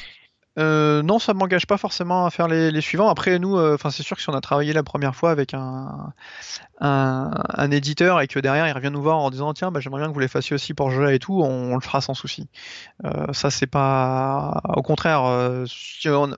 Euh, 0.59 1.03
non, 1.03 1.19
ça 1.19 1.35
m'engage 1.35 1.67
pas 1.67 1.77
forcément 1.77 2.25
à 2.25 2.31
faire 2.31 2.49
les, 2.49 2.81
suivants. 2.81 3.09
Après, 3.09 3.39
nous, 3.39 3.57
euh, 3.57 3.77
c'est 3.91 4.03
sûr 4.03 4.17
que 4.17 4.23
si 4.23 4.31
on 4.31 4.35
a 4.35 4.41
travaillé 4.41 4.73
la 4.73 4.83
première 4.83 5.15
fois 5.15 5.31
avec 5.31 5.53
un, 5.55 6.13
éditeur 7.71 8.21
et 8.21 8.29
que 8.29 8.39
derrière 8.39 8.67
il 8.67 8.73
revient 8.73 8.91
nous 8.91 9.03
voir 9.03 9.19
en 9.19 9.31
disant 9.31 9.53
tiens, 9.53 9.71
bah, 9.71 9.81
j'aimerais 9.81 10.01
bien 10.01 10.09
que 10.09 10.15
vous 10.15 10.21
les 10.21 10.29
fassiez 10.29 10.55
aussi 10.55 10.73
pour 10.73 10.91
jeu-là 10.91 11.13
et 11.13 11.19
tout, 11.19 11.43
on, 11.43 11.75
le 11.75 11.81
fera 11.81 12.01
sans 12.01 12.15
souci. 12.15 12.49
Euh, 13.05 13.33
ça, 13.33 13.51
c'est 13.51 13.67
pas. 13.67 14.63
Au 14.77 14.83
contraire, 14.83 15.23
on, 15.23 16.35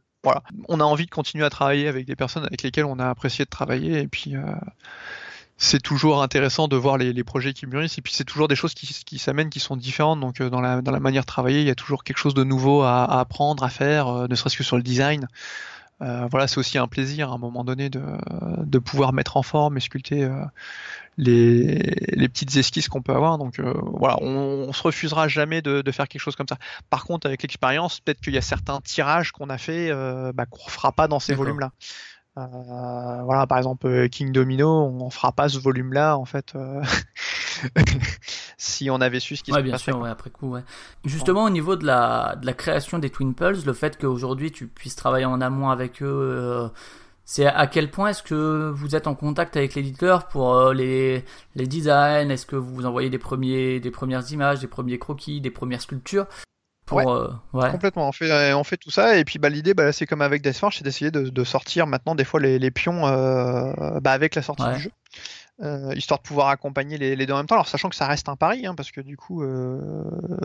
on 0.69 0.81
a 0.81 0.85
envie 0.85 1.07
de 1.07 1.11
continuer 1.11 1.45
à 1.45 1.51
travailler 1.51 1.89
avec 1.89 2.07
des 2.07 2.17
personnes 2.17 2.45
avec 2.45 2.63
lesquelles 2.63 2.87
on 2.87 2.99
a 2.99 3.09
apprécié 3.09 3.45
de 3.45 3.51
travailler 3.51 4.01
et 4.01 4.09
puis. 4.09 4.35
C'est 5.61 5.83
toujours 5.83 6.23
intéressant 6.23 6.69
de 6.69 6.77
voir 6.77 6.97
les, 6.99 7.13
les 7.13 7.25
projets 7.25 7.53
qui 7.53 7.67
mûrissent. 7.67 7.99
Et 7.99 8.03
puis 8.03 8.13
c'est 8.15 8.25
toujours 8.25 8.47
des 8.47 8.55
choses 8.55 8.75
qui, 8.75 8.87
qui 9.05 9.19
s'amènent 9.19 9.51
qui 9.51 9.61
sont 9.61 9.77
différentes. 9.77 10.21
Donc 10.21 10.41
euh, 10.41 10.49
dans 10.49 10.61
la, 10.61 10.81
dans 10.81 10.93
la 10.93 11.01
manière 11.01 11.23
de 11.23 11.27
travailler 11.27 11.61
il 11.61 11.67
y 11.67 11.71
a 11.71 11.75
toujours 11.75 12.05
quelque 12.05 12.19
chose 12.19 12.35
de 12.35 12.45
nouveau 12.45 12.83
à, 12.83 13.05
à 13.05 13.21
apprendre 13.21 13.65
à 13.65 13.69
faire 13.69 14.07
euh, 14.09 14.27
ne 14.29 14.35
serait-ce 14.37 14.57
que 14.57 14.63
sur 14.65 14.77
le 14.77 14.83
design. 14.83 15.27
Euh, 16.01 16.29
voilà 16.31 16.47
c'est 16.47 16.59
aussi 16.59 16.79
un 16.79 16.87
plaisir 16.87 17.33
à 17.33 17.35
un 17.35 17.39
moment 17.39 17.65
donné 17.65 17.91
de, 17.91 18.01
de 18.59 18.79
pouvoir 18.79 19.13
mettre 19.13 19.37
en 19.37 19.43
forme 19.43 19.77
et 19.77 19.81
sculpter 19.81 20.23
euh, 20.23 20.45
les, 21.17 21.79
les 22.13 22.29
petites 22.29 22.55
esquisses 22.57 22.89
qu'on 22.89 23.03
peut 23.03 23.13
avoir. 23.15 23.37
Donc 23.37 23.59
euh, 23.59 23.75
voilà 23.83 24.17
on, 24.21 24.67
on 24.69 24.73
se 24.73 24.83
refusera 24.85 25.27
jamais 25.27 25.61
de, 25.61 25.83
de 25.83 25.91
faire 25.91 26.07
quelque 26.07 26.23
chose 26.23 26.37
comme 26.37 26.47
ça. 26.47 26.59
Par 26.89 27.05
contre 27.05 27.27
avec 27.27 27.43
l'expérience 27.43 27.99
peut-être 27.99 28.21
qu'il 28.21 28.33
y 28.33 28.39
a 28.39 28.43
certains 28.43 28.81
tirages 28.81 29.33
qu'on 29.33 29.51
a 29.51 29.59
fait 29.59 29.91
euh, 29.91 30.33
bah, 30.33 30.47
qu'on 30.47 30.71
fera 30.71 30.93
pas 30.93 31.09
dans 31.09 31.19
ces 31.19 31.35
volumes 31.35 31.59
là 31.59 31.73
euh, 32.39 33.23
voilà, 33.25 33.47
par 33.47 33.59
exemple, 33.59 33.87
euh, 33.87 34.09
King 34.09 34.33
Domino, 34.33 34.69
on 34.69 35.11
fera 35.11 35.33
pas 35.33 35.49
ce 35.49 35.59
volume-là, 35.59 36.17
en 36.17 36.25
fait, 36.25 36.55
euh, 36.55 36.83
si 38.57 38.91
on 38.91 39.01
avait 39.01 39.21
su 39.21 39.37
ce 39.37 39.43
qui 39.43 39.53
Ouais, 39.53 39.59
se 39.59 39.63
bien 39.63 39.73
passait. 39.73 39.93
sûr, 39.93 39.99
ouais, 39.99 40.09
après 40.11 40.31
coup, 40.31 40.51
ouais. 40.51 40.63
Justement, 41.05 41.45
au 41.45 41.51
niveau 41.51 41.77
de 41.77 41.85
la, 41.87 42.37
de 42.37 42.47
la 42.47 42.53
création 42.53 42.99
des 42.99 43.11
Twin 43.11 43.35
Pulse, 43.35 43.65
le 43.67 43.73
fait 43.73 43.99
qu'aujourd'hui 43.99 44.53
tu 44.53 44.67
puisses 44.69 44.97
travailler 44.97 45.25
en 45.25 45.41
amont 45.41 45.71
avec 45.71 46.03
eux, 46.03 46.07
euh, 46.07 46.69
c'est 47.25 47.47
à 47.47 47.67
quel 47.67 47.91
point 47.91 48.09
est-ce 48.11 48.23
que 48.23 48.71
vous 48.75 48.95
êtes 48.97 49.07
en 49.07 49.15
contact 49.15 49.57
avec 49.57 49.75
l'éditeur 49.75 50.29
pour 50.29 50.73
les, 50.73 51.25
les 51.57 51.67
designs? 51.67 52.31
Est-ce 52.31 52.47
que 52.47 52.57
vous 52.57 52.75
vous 52.75 52.87
envoyez 52.87 53.11
des, 53.11 53.19
premiers, 53.19 53.81
des 53.81 53.91
premières 53.91 54.31
images, 54.33 54.61
des 54.61 54.67
premiers 54.67 54.99
croquis, 54.99 55.41
des 55.41 55.51
premières 55.51 55.83
sculptures? 55.83 56.27
Pour, 56.89 56.99
Ouais. 56.99 57.07
euh, 57.07 57.29
ouais. 57.53 57.71
Complètement, 57.71 58.09
on 58.09 58.13
fait, 58.13 58.53
on 58.55 58.65
fait 58.65 58.77
tout 58.79 58.91
ça, 58.91 59.17
et 59.19 59.25
puis 59.25 59.39
bah, 59.39 59.49
l'idée, 59.49 59.75
bah, 59.75 59.93
c'est 59.93 60.07
comme 60.07 60.23
avec 60.23 60.43
Deathforge, 60.43 60.79
c'est 60.79 60.85
d'essayer 60.85 61.11
de, 61.11 61.29
de 61.29 61.45
sortir 61.45 61.87
maintenant 61.87 62.15
des 62.15 62.25
fois 62.25 62.41
les, 62.41 62.59
les 62.59 62.71
pions 62.71 63.07
euh, 63.07 63.73
bah, 64.01 64.13
avec 64.13 64.35
la 64.35 64.43
sortie 64.43 64.65
Ouais. 64.65 64.75
du 64.75 64.81
jeu, 64.81 64.91
euh, 65.63 65.93
histoire 65.95 66.21
de 66.21 66.27
pouvoir 66.27 66.49
accompagner 66.49 66.99
les, 66.99 67.15
les 67.17 67.27
deux 67.27 67.35
en 67.35 67.37
même 67.39 67.47
temps, 67.47 67.57
alors 67.57 67.69
sachant 67.69 67.89
que 67.89 67.97
ça 67.97 68.07
reste 68.07 68.29
un 68.29 68.37
pari, 68.37 68.67
hein, 68.67 68.75
parce 68.75 68.91
que 68.91 69.01
du 69.01 69.17
coup, 69.17 69.43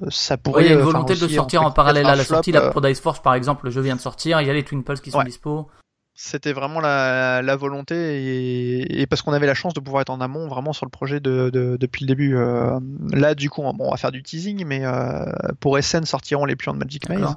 ça 0.10 0.38
pourrait... 0.38 0.64
Il 0.66 0.70
y 0.70 0.72
a 0.72 0.76
une 0.76 0.82
volonté 0.82 1.16
de 1.16 1.26
aussi, 1.26 1.36
sortir 1.36 1.62
en 1.64 1.72
parallèle 1.72 2.06
à 2.08 2.16
la 2.16 2.24
flop, 2.24 2.36
sortie. 2.36 2.52
Là, 2.52 2.70
pour 2.72 2.82
Dice 2.82 3.00
Force, 3.00 3.22
par 3.22 3.34
exemple, 3.36 3.66
le 3.66 3.72
jeu 3.72 3.82
vient 3.82 3.96
de 3.96 4.02
sortir. 4.02 4.42
Il 4.42 4.48
y 4.48 4.50
a 4.50 4.54
les 4.54 4.64
Twin 4.64 4.84
Pulse 4.84 5.02
qui 5.02 5.12
sont 5.12 5.24
dispo. 5.24 5.70
C'était 6.16 6.54
vraiment 6.54 6.80
la, 6.80 7.42
la 7.42 7.56
volonté 7.56 7.96
et, 7.96 9.02
et 9.02 9.08
parce 9.08 9.24
qu'on 9.24 9.34
avait 9.34 9.48
la 9.48 9.56
chance 9.56 9.74
de 9.74 9.80
pouvoir 9.80 10.02
être 10.02 10.12
en 10.12 10.22
amont 10.22 10.48
vraiment 10.48 10.72
sur 10.72 10.86
le 10.86 10.92
projet 10.92 11.20
de, 11.20 11.50
de- 11.52 11.76
depuis 11.80 12.06
le 12.06 12.08
début. 12.08 12.36
Euh, 12.38 12.80
là, 13.12 13.34
du 13.34 13.50
coup, 13.50 13.64
bon, 13.64 13.76
on 13.80 13.90
va 13.92 13.98
faire 13.98 14.12
du 14.12 14.22
teasing, 14.22 14.64
mais 14.66 14.86
euh, 14.86 15.26
pour 15.60 15.78
SN 15.82 16.06
sortiront 16.06 16.46
les 16.46 16.56
pions 16.56 16.74
de 16.74 16.78
Magic 16.78 17.10
Maze, 17.10 17.36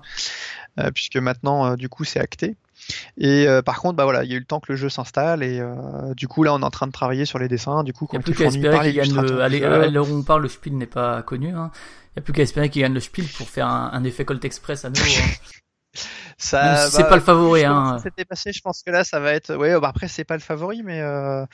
euh, 0.79 0.91
puisque 0.95 1.17
maintenant, 1.17 1.73
euh, 1.73 1.77
du 1.77 1.89
coup, 1.89 2.05
c'est 2.05 2.21
acté. 2.21 2.55
Et 3.17 3.49
euh, 3.49 3.63
par 3.63 3.81
contre, 3.81 3.97
bah 3.97 4.05
voilà, 4.05 4.25
il 4.25 4.31
y 4.31 4.35
a 4.35 4.37
eu 4.37 4.41
le 4.41 4.45
temps 4.45 4.61
que 4.61 4.71
le 4.71 4.77
jeu 4.77 4.91
s'installe 4.91 5.43
et 5.43 5.59
euh, 5.59 6.13
du 6.15 6.29
coup 6.29 6.43
là, 6.43 6.53
on 6.55 6.61
est 6.61 6.65
en 6.65 6.71
train 6.71 6.87
de 6.87 6.93
travailler 6.93 7.25
sur 7.25 7.39
les 7.39 7.49
dessins. 7.49 7.83
Du 7.83 7.95
coup, 7.95 8.07
Il 8.07 8.07
n'y 8.07 8.11
qui 8.11 8.17
a 8.17 8.19
ont 8.19 8.23
plus 8.23 8.35
qu'à 8.35 8.45
espérer 8.45 8.93
qu'il 8.93 8.95
gagne 8.97 9.15
le. 9.23 9.41
Allez, 9.43 9.65
à 9.65 9.89
l'heure 9.89 10.09
où 10.09 10.15
on 10.15 10.23
parle, 10.23 10.43
le 10.43 10.49
Spiel 10.49 10.77
n'est 10.77 10.85
pas 10.87 11.23
connu. 11.23 11.49
hein. 11.49 11.71
Il 12.15 12.19
n'y 12.19 12.21
a 12.21 12.23
plus 12.23 12.35
qu'à 12.35 12.43
espérer 12.43 12.69
qu'il 12.69 12.83
gagne 12.83 12.93
le 12.95 13.01
Spiel 13.01 13.27
pour 13.39 13.49
faire 13.49 13.67
un, 13.67 13.91
un 13.93 14.05
effet 14.05 14.27
Colt 14.27 14.45
Express 14.45 14.85
à 14.85 14.91
nouveau. 14.91 15.01
hein. 15.03 15.31
Ça, 16.39 16.89
c'est 16.91 17.09
pas 17.09 17.17
le 17.17 17.23
favori, 17.23 17.65
hein. 17.65 17.97
ça 17.99 18.05
s'était 18.05 18.25
passé, 18.25 18.53
je 18.53 18.61
pense 18.61 18.83
que 18.83 18.91
là, 18.91 19.05
ça 19.05 19.21
va 19.21 19.33
être. 19.33 19.55
Ouais, 19.57 19.79
bah 19.81 19.89
après, 19.89 20.09
c'est 20.09 20.25
pas 20.25 20.35
le 20.35 20.41
favori, 20.41 20.83
mais 20.83 21.01
euh, 21.01 21.45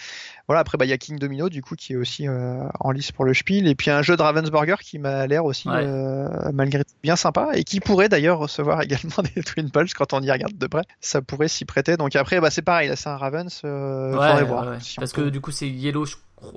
voilà. 0.48 0.60
Après, 0.60 0.76
bah, 0.78 0.84
il 0.84 0.88
y 0.88 0.92
a 0.92 0.98
King 0.98 1.18
Domino, 1.18 1.48
du 1.48 1.62
coup, 1.62 1.76
qui 1.76 1.92
est 1.92 1.96
aussi 1.96 2.26
euh, 2.28 2.64
en 2.80 2.90
lice 2.90 3.12
pour 3.12 3.24
le 3.24 3.34
Spiel, 3.34 3.66
et 3.68 3.74
puis 3.74 3.90
un 3.90 4.02
jeu 4.02 4.16
de 4.16 4.22
Ravensburger 4.22 4.76
qui 4.80 4.98
m'a 4.98 5.26
l'air 5.26 5.44
aussi, 5.44 5.68
Ouais. 5.68 5.84
euh, 5.84 6.50
malgré 6.52 6.84
tout, 6.84 6.94
bien 7.02 7.16
sympa, 7.16 7.50
et 7.54 7.64
qui 7.64 7.80
pourrait 7.80 8.08
d'ailleurs 8.08 8.38
recevoir 8.38 8.80
également 8.82 9.22
des 9.34 9.42
Twin 9.42 9.70
Pulse 9.70 9.94
quand 9.94 10.12
on 10.12 10.20
y 10.22 10.30
regarde 10.30 10.56
de 10.58 10.66
près. 10.66 10.82
Ça 11.00 11.22
pourrait 11.22 11.48
s'y 11.48 11.64
prêter. 11.64 11.96
Donc 11.96 12.16
après, 12.16 12.40
bah, 12.40 12.50
c'est 12.50 12.62
pareil, 12.62 12.88
là, 12.88 12.96
c'est 12.96 13.08
un 13.08 13.16
Ravens. 13.16 13.60
Ouais, 13.64 14.42
voir. 14.44 14.68
ouais. 14.68 14.76
si 14.80 14.98
on 14.98 15.02
Parce 15.02 15.12
peut- 15.12 15.24
que 15.24 15.28
du 15.28 15.40
coup, 15.40 15.50
c'est 15.52 15.68
Yellow, 15.68 16.04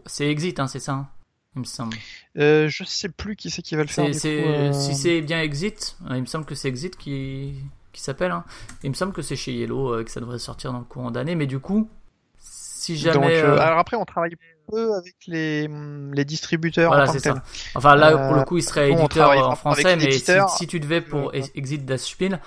c'est 0.07 0.27
Exit, 0.27 0.59
hein, 0.59 0.67
c'est 0.67 0.79
ça 0.79 0.93
hein, 0.93 1.07
Il 1.55 1.59
me 1.59 1.65
semble. 1.65 1.95
Euh, 2.37 2.67
je 2.69 2.83
sais 2.83 3.09
plus 3.09 3.35
qui 3.35 3.49
c'est 3.49 3.61
qui 3.61 3.75
va 3.75 3.83
le 3.83 3.87
faire. 3.87 4.05
Du 4.09 4.11
coup, 4.19 4.27
euh, 4.27 4.73
Si 4.73 4.95
c'est 4.95 5.21
bien 5.21 5.41
Exit, 5.41 5.95
il 6.09 6.21
me 6.21 6.25
semble 6.25 6.45
que 6.45 6.55
c'est 6.55 6.67
Exit 6.67 6.97
qui, 6.97 7.53
qui 7.95 8.01
s'appelle. 8.01 8.31
Hein. 8.31 8.43
Il 8.84 8.89
me 8.89 8.95
semble 8.95 9.13
que 9.13 9.22
c'est 9.22 9.35
chez 9.35 9.53
Yellow 9.53 9.93
euh, 9.93 10.03
que 10.03 10.11
ça 10.11 10.19
devrait 10.19 10.38
sortir 10.38 10.73
dans 10.73 10.80
le 10.80 10.85
courant 10.85 11.11
d'année. 11.11 11.35
Mais 11.35 11.47
du 11.47 11.59
coup, 11.59 11.89
si 12.38 12.97
jamais. 12.97 13.13
Donc, 13.13 13.26
euh, 13.26 13.55
euh, 13.55 13.59
alors 13.59 13.80
après, 13.80 13.97
on 13.97 14.05
travaille 14.05 14.35
peu 14.69 14.93
avec 14.95 15.15
les, 15.27 15.67
hum, 15.67 16.13
les 16.13 16.26
distributeurs 16.26 16.89
Voilà, 16.91 17.07
c'est 17.07 17.19
ça. 17.19 17.41
Enfin, 17.76 17.95
là, 17.95 18.17
pour 18.17 18.35
le 18.35 18.43
coup, 18.43 18.57
il 18.57 18.63
serait 18.63 18.91
éditeur 18.91 19.31
en 19.49 19.55
français, 19.55 19.95
mais 19.95 20.11
si, 20.11 20.31
si 20.57 20.67
tu 20.67 20.80
devais 20.80 21.01
pour 21.01 21.34
Exit 21.34 21.85
das 21.85 21.99
Spiel 21.99 22.39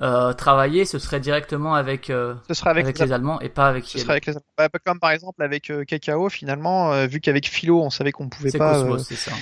euh, 0.00 0.34
travailler, 0.34 0.84
ce 0.84 0.98
serait 0.98 1.20
directement 1.20 1.74
avec, 1.74 2.10
euh, 2.10 2.34
Ce 2.48 2.54
sera 2.54 2.70
avec, 2.70 2.84
avec, 2.84 2.98
les 2.98 3.06
les 3.06 3.12
Allemands 3.12 3.40
et 3.40 3.48
pas 3.48 3.66
avec 3.66 3.86
Ce 3.86 3.98
serait 3.98 4.12
avec 4.12 4.26
les... 4.26 4.34
bah, 4.58 4.68
comme 4.84 5.00
par 5.00 5.10
exemple 5.10 5.42
avec 5.42 5.70
euh, 5.70 5.84
Kakao 5.84 6.28
finalement 6.28 6.92
euh, 6.92 7.06
vu 7.06 7.20
qu'avec 7.20 7.48
Philo 7.48 7.82
on 7.82 7.88
savait 7.88 8.12
qu'on 8.12 8.28
pouvait 8.28 8.52
pas 8.52 8.74
Cosmos, 8.74 9.10
ça. 9.14 9.32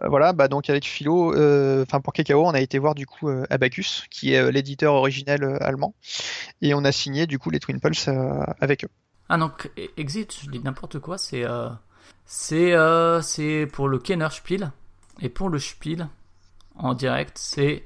voilà 0.00 0.32
bah 0.32 0.48
donc 0.48 0.70
avec 0.70 0.86
Philo 0.86 1.34
enfin 1.82 2.00
pour 2.00 2.14
Kakao 2.14 2.46
on 2.46 2.54
a 2.54 2.60
été 2.60 2.78
voir 2.78 2.94
du 2.94 3.04
coup 3.06 3.28
Abacus 3.50 4.04
qui 4.10 4.32
est 4.32 4.50
l'éditeur 4.50 4.94
originel 4.94 5.58
allemand. 5.60 5.94
Et 6.62 6.72
on 6.72 6.84
a 6.84 6.92
signé 6.92 7.26
du 7.26 7.38
coup 7.38 7.50
les 7.50 7.60
Twin 7.60 7.78
Pulse 7.78 8.08
avec 8.60 8.84
eux. 8.84 8.90
Ah 9.28 9.36
non, 9.36 9.50
e- 9.76 9.88
Exit, 9.98 10.34
je 10.44 10.48
dis 10.48 10.60
n'importe 10.60 10.98
quoi, 10.98 11.18
c'est 11.18 11.44
c'est 12.24 12.74
c'est 13.22 13.66
pour 13.70 13.88
le 13.88 13.98
Kenner 13.98 14.28
Spiel 14.30 14.70
et 15.20 15.28
pour 15.28 15.50
le 15.50 15.58
Spiel 15.58 16.08
en 16.78 16.94
direct, 16.94 17.38
c'est 17.38 17.84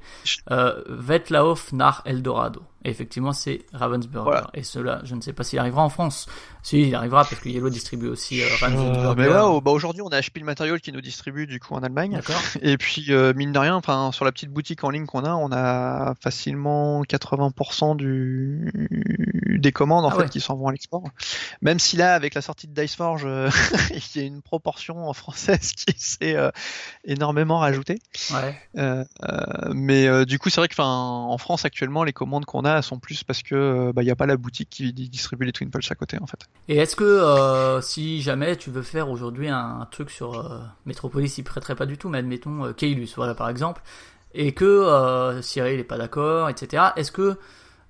euh, 0.49 0.83
Wettlauf 0.87 1.71
nach 1.71 2.01
Eldorado. 2.05 2.61
Effectivement, 2.83 3.31
c'est 3.33 3.61
Ravensburger. 3.73 4.23
Voilà. 4.23 4.49
Et 4.53 4.63
cela, 4.63 5.01
je 5.03 5.13
ne 5.15 5.21
sais 5.21 5.33
pas 5.33 5.43
s'il 5.43 5.59
arrivera 5.59 5.83
en 5.83 5.89
France. 5.89 6.27
Si, 6.63 6.81
il 6.81 6.95
arrivera 6.95 7.23
parce 7.23 7.41
que 7.41 7.49
Yellow 7.49 7.69
distribue 7.69 8.07
aussi 8.07 8.41
euh, 8.41 8.47
Ravensburger. 8.59 9.13
mais 9.17 9.27
là 9.27 9.47
oh, 9.47 9.61
bah, 9.61 9.71
aujourd'hui 9.71 10.01
on 10.03 10.09
a 10.09 10.21
Spiel 10.21 10.43
Material 10.45 10.79
qui 10.79 10.91
nous 10.91 11.01
distribue 11.01 11.47
du 11.47 11.59
coup 11.59 11.73
en 11.73 11.81
Allemagne 11.81 12.19
et 12.61 12.77
puis 12.77 13.07
euh, 13.09 13.33
mine 13.35 13.51
de 13.51 13.57
rien 13.57 13.75
enfin 13.75 14.11
sur 14.11 14.25
la 14.25 14.31
petite 14.31 14.51
boutique 14.51 14.83
en 14.83 14.91
ligne 14.91 15.07
qu'on 15.07 15.23
a 15.25 15.33
on 15.33 15.51
a 15.51 16.13
facilement 16.21 17.01
80% 17.03 17.95
du 17.95 18.71
des 19.59 19.71
commandes 19.71 20.05
en 20.05 20.09
Ah 20.09 20.15
fait 20.15 20.21
ouais. 20.23 20.29
qui 20.29 20.39
s'en 20.39 20.55
vont 20.55 20.67
à 20.67 20.71
l'export 20.71 21.03
même 21.61 21.79
si 21.79 21.97
là 21.97 22.13
avec 22.13 22.35
la 22.35 22.41
sortie 22.41 22.67
de 22.67 22.79
Diceforge 22.79 23.23
euh, 23.25 23.49
il 24.15 24.21
y 24.21 24.23
a 24.23 24.27
une 24.27 24.43
proportion 24.43 25.07
en 25.09 25.13
française 25.13 25.71
qui 25.75 25.95
s'est 25.97 26.35
euh, 26.35 26.51
énormément 27.05 27.57
rajoutée 27.57 27.99
Ouais. 28.31 28.55
Euh, 28.77 29.03
euh, 29.23 29.71
mais 29.73 30.05
euh, 30.07 30.25
du 30.25 30.37
coup 30.37 30.49
c'est 30.49 30.61
vrai 30.61 30.67
que 30.67 30.79
en 30.79 31.37
France 31.37 31.65
actuellement 31.65 32.03
les 32.03 32.13
commandes 32.13 32.45
qu'on 32.45 32.65
a 32.65 32.70
elles 32.77 32.83
sont 32.83 32.99
plus 32.99 33.23
parce 33.23 33.43
que 33.43 33.55
euh, 33.55 33.93
bah, 33.93 34.01
il 34.01 34.05
n'y 34.05 34.11
a 34.11 34.15
pas 34.15 34.25
la 34.25 34.37
boutique 34.37 34.69
qui 34.69 34.93
distribue 34.93 35.45
les 35.45 35.51
Twin 35.51 35.69
Pulse 35.69 35.91
à 35.91 35.95
côté 35.95 36.17
en 36.21 36.27
fait 36.27 36.39
Et 36.67 36.77
est-ce 36.77 36.95
que 36.95 37.03
euh, 37.03 37.81
si 37.81 38.21
jamais 38.21 38.55
tu 38.55 38.69
veux 38.69 38.81
faire 38.81 39.09
aujourd'hui 39.09 39.49
un, 39.49 39.87
truc 39.91 40.09
sur 40.09 40.39
euh, 40.39 40.59
Metropolis, 40.85 41.37
il 41.37 41.43
prêterait 41.43 41.75
pas 41.75 41.85
du 41.85 41.97
tout, 41.97 42.09
mais 42.09 42.19
admettons 42.19 42.65
euh, 42.65 42.73
Keylus, 42.73 43.13
voilà 43.15 43.35
par 43.35 43.49
exemple, 43.49 43.81
et 44.33 44.53
que 44.53 44.65
euh, 44.65 45.41
Cyril 45.41 45.79
est 45.79 45.83
pas 45.85 45.97
d'accord, 45.97 46.49
etc. 46.49 46.83
Est-ce 46.95 47.11
que 47.11 47.37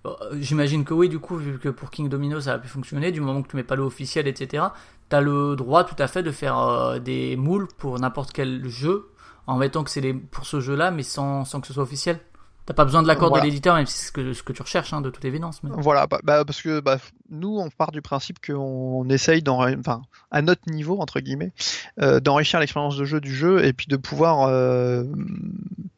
euh, 0.05 0.11
j'imagine 0.39 0.83
que 0.83 0.93
oui, 0.93 1.09
du 1.09 1.19
coup, 1.19 1.35
vu 1.35 1.59
que 1.59 1.69
pour 1.69 1.91
King 1.91 2.09
Domino 2.09 2.41
ça 2.41 2.53
a 2.53 2.59
pu 2.59 2.67
fonctionner, 2.67 3.11
du 3.11 3.21
moment 3.21 3.41
que 3.41 3.49
tu 3.49 3.55
mets 3.55 3.63
pas 3.63 3.75
le 3.75 3.83
officiel, 3.83 4.27
etc. 4.27 4.65
T'as 5.09 5.21
le 5.21 5.55
droit 5.55 5.83
tout 5.83 5.95
à 5.99 6.07
fait 6.07 6.23
de 6.23 6.31
faire 6.31 6.57
euh, 6.57 6.99
des 6.99 7.35
moules 7.35 7.67
pour 7.77 7.99
n'importe 7.99 8.31
quel 8.31 8.67
jeu 8.67 9.09
en 9.47 9.57
mettant 9.57 9.83
que 9.83 9.89
c'est 9.89 10.13
pour 10.13 10.45
ce 10.45 10.59
jeu-là, 10.59 10.91
mais 10.91 11.03
sans 11.03 11.43
que 11.43 11.67
ce 11.67 11.73
soit 11.73 11.83
officiel? 11.83 12.19
T'as 12.65 12.75
pas 12.75 12.85
besoin 12.85 13.01
de 13.01 13.07
l'accord 13.07 13.29
Voilà. 13.29 13.43
de 13.43 13.49
l'éditeur, 13.49 13.75
même 13.75 13.87
si 13.87 13.97
c'est 13.97 14.07
ce 14.07 14.11
que, 14.11 14.33
ce 14.33 14.43
que 14.43 14.53
tu 14.53 14.61
recherches, 14.61 14.93
hein, 14.93 15.01
de 15.01 15.09
toute 15.09 15.25
évidence. 15.25 15.63
Mais... 15.63 15.71
Voilà, 15.73 16.05
bah, 16.05 16.19
bah, 16.23 16.45
parce 16.45 16.61
que 16.61 16.79
bah, 16.79 16.97
nous, 17.29 17.57
on 17.57 17.69
part 17.69 17.91
du 17.91 18.01
principe 18.01 18.37
qu'on 18.45 19.09
essaye, 19.09 19.43
enfin, 19.47 20.03
à 20.29 20.41
notre 20.41 20.69
niveau, 20.69 20.99
entre 20.99 21.19
guillemets, 21.19 21.53
euh, 21.99 22.19
d'enrichir 22.19 22.59
l'expérience 22.59 22.97
de 22.97 23.05
jeu 23.05 23.19
du 23.19 23.33
jeu 23.33 23.65
et 23.65 23.73
puis 23.73 23.87
de 23.87 23.97
pouvoir, 23.97 24.43
euh, 24.47 25.05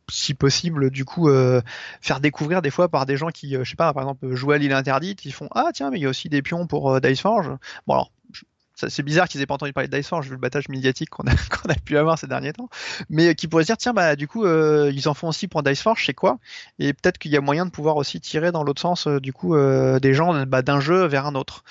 si 0.10 0.34
possible, 0.34 0.90
du 0.90 1.03
coup, 1.03 1.27
euh, 1.27 1.61
faire 1.99 2.22
découvrir 2.22 2.61
des 2.61 2.72
fois 2.72 2.88
par 2.88 3.06
des 3.06 3.18
gens 3.18 3.30
qui, 3.30 3.57
je 3.61 3.69
sais 3.69 3.76
pas, 3.76 3.94
par 3.94 4.03
exemple, 4.03 4.34
jouent 4.34 4.52
à 4.52 4.57
l'île 4.57 4.73
interdite, 4.73 5.26
ils 5.26 5.34
font 5.34 5.49
Ah, 5.53 5.72
tiens, 5.73 5.91
mais 5.91 5.99
il 5.99 6.03
y 6.03 6.06
a 6.06 6.10
aussi 6.10 6.30
des 6.30 6.41
pions 6.41 6.65
pour 6.65 7.02
Diceforge. 7.02 7.49
Bon, 7.88 7.94
alors, 7.94 8.11
c'est 8.76 9.04
bizarre 9.04 9.28
qu'ils 9.28 9.41
aient 9.41 9.45
pas 9.45 9.54
entendu 9.54 9.74
parler 9.74 9.88
de 9.88 9.95
Dice 9.95 10.08
Forge, 10.08 10.26
vu 10.26 10.32
le 10.32 10.38
battage 10.38 10.68
médiatique 10.70 11.10
qu'on 11.12 11.24
a, 11.26 11.76
pu 11.86 11.98
avoir 11.98 12.18
ces 12.18 12.28
derniers 12.28 12.54
temps, 12.54 12.70
mais 13.10 13.30
euh, 13.30 13.34
qui 13.34 13.48
pourraient 13.48 13.64
se 13.64 13.68
dire, 13.68 13.78
tiens, 13.78 13.94
bah, 13.94 14.16
du 14.16 14.28
coup, 14.28 14.45
euh, 14.45 14.91
ils 14.94 15.08
en 15.08 15.14
font 15.14 15.28
aussi 15.28 15.48
pour 15.48 15.64
Dice 15.64 15.82
Forge, 15.82 16.06
c'est 16.06 16.14
quoi? 16.14 16.40
Et 16.80 16.94
peut-être 16.94 17.18
qu'il 17.18 17.32
y 17.32 17.38
a 17.38 17.41
moyen 17.41 17.66
de 17.66 17.72
pouvoir 17.72 17.98
aussi 17.98 18.20
tirer 18.20 18.52
dans 18.52 18.64
l'autre 18.64 18.82
sens, 18.82 19.08
euh, 19.08 19.20
du 19.20 19.34
coup, 19.34 19.56
des 19.56 20.14
gens 20.14 20.45
bah, 20.45 20.62
d'un 20.62 20.80
jeu 20.80 21.06
vers 21.06 21.26
un 21.26 21.36
autre. 21.36 21.64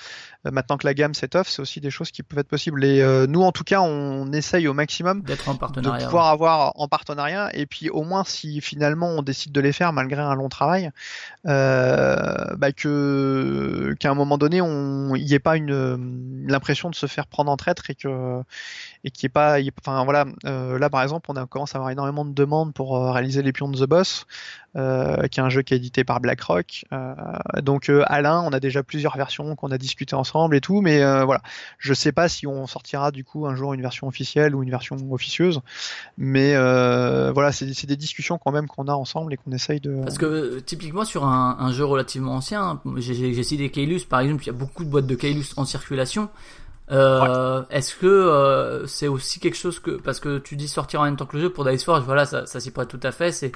Euh, 0.45 0.51
maintenant 0.51 0.77
que 0.77 0.85
la 0.85 0.93
gamme 0.93 1.13
s'étoffe, 1.13 1.47
c'est 1.47 1.61
aussi 1.61 1.79
des 1.79 1.89
choses 1.89 2.11
qui 2.11 2.23
peuvent 2.23 2.39
être 2.39 2.47
possibles. 2.47 2.83
Et 2.83 3.01
euh, 3.01 3.27
nous, 3.27 3.41
en 3.41 3.51
tout 3.51 3.63
cas, 3.63 3.81
on 3.81 4.31
essaye 4.33 4.67
au 4.67 4.73
maximum 4.73 5.21
D'être 5.21 5.47
en 5.49 5.53
de 5.53 5.59
partenariat. 5.59 6.05
pouvoir 6.05 6.27
avoir 6.27 6.73
en 6.75 6.87
partenariat 6.87 7.49
et 7.53 7.65
puis 7.65 7.89
au 7.89 8.03
moins 8.03 8.23
si 8.23 8.61
finalement 8.61 9.09
on 9.09 9.21
décide 9.21 9.51
de 9.51 9.61
les 9.61 9.71
faire 9.71 9.93
malgré 9.93 10.21
un 10.21 10.35
long 10.35 10.49
travail 10.49 10.91
euh, 11.45 12.55
bah 12.57 12.71
que 12.71 13.95
qu'à 13.99 14.09
un 14.09 14.13
moment 14.13 14.37
donné 14.37 14.61
on 14.61 15.15
il 15.15 15.25
n'y 15.25 15.33
ait 15.33 15.39
pas 15.39 15.55
une 15.55 16.45
l'impression 16.47 16.89
de 16.89 16.95
se 16.95 17.05
faire 17.05 17.27
prendre 17.27 17.51
en 17.51 17.57
traître 17.57 17.89
et 17.89 17.95
que 17.95 18.41
et 19.03 19.09
n'y 19.09 19.25
ait 19.25 19.29
pas 19.29 19.57
enfin 19.79 20.03
voilà 20.03 20.25
euh, 20.45 20.79
là 20.79 20.89
par 20.89 21.03
exemple 21.03 21.29
on 21.29 21.35
a 21.35 21.45
commencé 21.45 21.75
à 21.75 21.77
avoir 21.77 21.91
énormément 21.91 22.25
de 22.25 22.33
demandes 22.33 22.73
pour 22.73 22.95
euh, 22.97 23.11
réaliser 23.11 23.41
les 23.41 23.51
pions 23.51 23.69
de 23.69 23.77
The 23.77 23.87
Boss 23.87 24.25
euh, 24.75 25.27
qui 25.27 25.39
est 25.39 25.43
un 25.43 25.49
jeu 25.49 25.61
qui 25.61 25.73
est 25.73 25.77
édité 25.77 26.03
par 26.03 26.19
BlackRock 26.19 26.85
donc 27.61 27.91
Alain 28.05 28.41
on 28.45 28.53
a 28.53 28.59
déjà 28.59 28.81
plusieurs 28.83 29.17
versions 29.17 29.55
qu'on 29.55 29.71
a 29.71 29.77
discuté 29.77 30.15
ensemble 30.15 30.55
et 30.55 30.61
tout 30.61 30.81
mais 30.81 30.99
voilà 31.23 31.41
je 31.77 31.93
sais 31.93 32.11
pas 32.11 32.29
si 32.29 32.47
on 32.47 32.65
sortira 32.65 33.11
du 33.11 33.23
coup 33.23 33.45
un 33.45 33.55
jour 33.55 33.73
une 33.73 33.81
version 33.81 34.07
officielle 34.07 34.55
ou 34.55 34.63
une 34.63 34.69
version 34.69 34.97
officieuse, 35.11 35.61
mais 36.17 36.53
voilà, 36.53 37.51
c'est 37.51 37.85
des 37.85 37.97
discussions 37.97 38.37
quand 38.37 38.51
même 38.51 38.67
qu'on 38.67 38.87
a 38.87 38.93
ensemble 38.93 39.33
et 39.33 39.37
qu'on 39.37 39.51
essaye 39.51 39.79
de. 39.79 40.01
Parce 40.03 40.17
que 40.17 40.59
typiquement 40.59 41.05
sur 41.05 41.25
un, 41.25 41.71
jeu 41.71 41.85
relativement 41.85 42.35
ancien, 42.35 42.81
j'ai 42.97 43.43
cité 43.43 43.69
Kailus 43.69 44.05
par 44.09 44.19
exemple, 44.21 44.43
il 44.43 44.47
y 44.47 44.49
a 44.49 44.53
beaucoup 44.53 44.83
de 44.83 44.89
boîtes 44.89 45.07
de 45.07 45.15
Kailus 45.15 45.53
en 45.57 45.65
circulation. 45.65 46.29
Euh, 46.93 47.63
Est-ce 47.69 47.95
que 47.95 48.05
euh, 48.05 48.85
c'est 48.85 49.07
aussi 49.07 49.39
quelque 49.39 49.57
chose 49.57 49.79
que 49.79 49.91
parce 49.91 50.19
que 50.19 50.37
tu 50.37 50.55
dis 50.55 50.67
sortir 50.67 51.01
en 51.01 51.05
même 51.05 51.15
temps 51.15 51.25
que 51.25 51.35
le 51.35 51.43
jeu 51.43 51.49
pour 51.49 51.65
Dice 51.65 51.83
Forge, 51.83 52.03
voilà, 52.03 52.25
ça, 52.25 52.45
s'y 52.45 52.71
prête 52.71 52.87
tout 52.87 52.99
à 53.03 53.11
fait. 53.11 53.31
C'est 53.31 53.51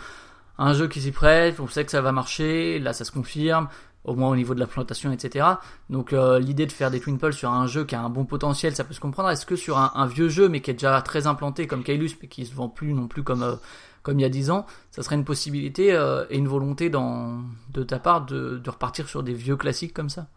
un 0.57 0.73
jeu 0.73 0.87
qui 0.87 1.01
s'y 1.01 1.11
prête, 1.11 1.59
on 1.59 1.67
sait 1.67 1.85
que 1.85 1.91
ça 1.91 2.01
va 2.01 2.11
marcher, 2.11 2.79
là 2.79 2.93
ça 2.93 3.05
se 3.05 3.11
confirme, 3.11 3.67
au 4.05 4.15
moins 4.15 4.29
au 4.29 4.35
niveau 4.35 4.55
de 4.55 4.59
la 4.59 4.65
plantation, 4.65 5.11
etc. 5.11 5.45
Donc 5.89 6.13
euh, 6.13 6.39
l'idée 6.39 6.65
de 6.65 6.71
faire 6.71 6.89
des 6.89 6.99
Twin 6.99 7.19
Pulse 7.19 7.37
sur 7.37 7.51
un 7.51 7.67
jeu 7.67 7.85
qui 7.85 7.95
a 7.95 8.01
un 8.01 8.09
bon 8.09 8.25
potentiel, 8.25 8.75
ça 8.75 8.83
peut 8.83 8.95
se 8.95 8.99
comprendre. 8.99 9.29
Est-ce 9.29 9.45
que 9.45 9.55
sur 9.55 9.77
un, 9.77 10.07
vieux 10.07 10.29
jeu 10.29 10.49
mais 10.49 10.61
qui 10.61 10.71
est 10.71 10.75
déjà 10.75 10.99
très 11.01 11.27
implanté 11.27 11.67
comme 11.67 11.83
Kailus, 11.83 12.11
mais 12.21 12.27
qui 12.27 12.45
se 12.45 12.55
vend 12.55 12.69
plus 12.69 12.93
non 12.93 13.07
plus 13.07 13.23
comme 13.23 13.59
comme 14.01 14.19
il 14.19 14.23
y 14.23 14.25
a 14.25 14.29
10 14.29 14.51
ans, 14.51 14.65
ça 14.89 15.03
serait 15.03 15.17
une 15.17 15.25
possibilité 15.25 15.91
euh, 15.91 16.23
et 16.29 16.37
une 16.37 16.47
volonté 16.47 16.89
de 16.89 17.83
ta 17.83 17.99
part 17.99 18.25
de 18.25 18.61
repartir 18.65 19.09
sur 19.09 19.21
des 19.21 19.33
vieux 19.33 19.57
classiques 19.57 19.93
comme 19.93 20.09
ça? 20.09 20.27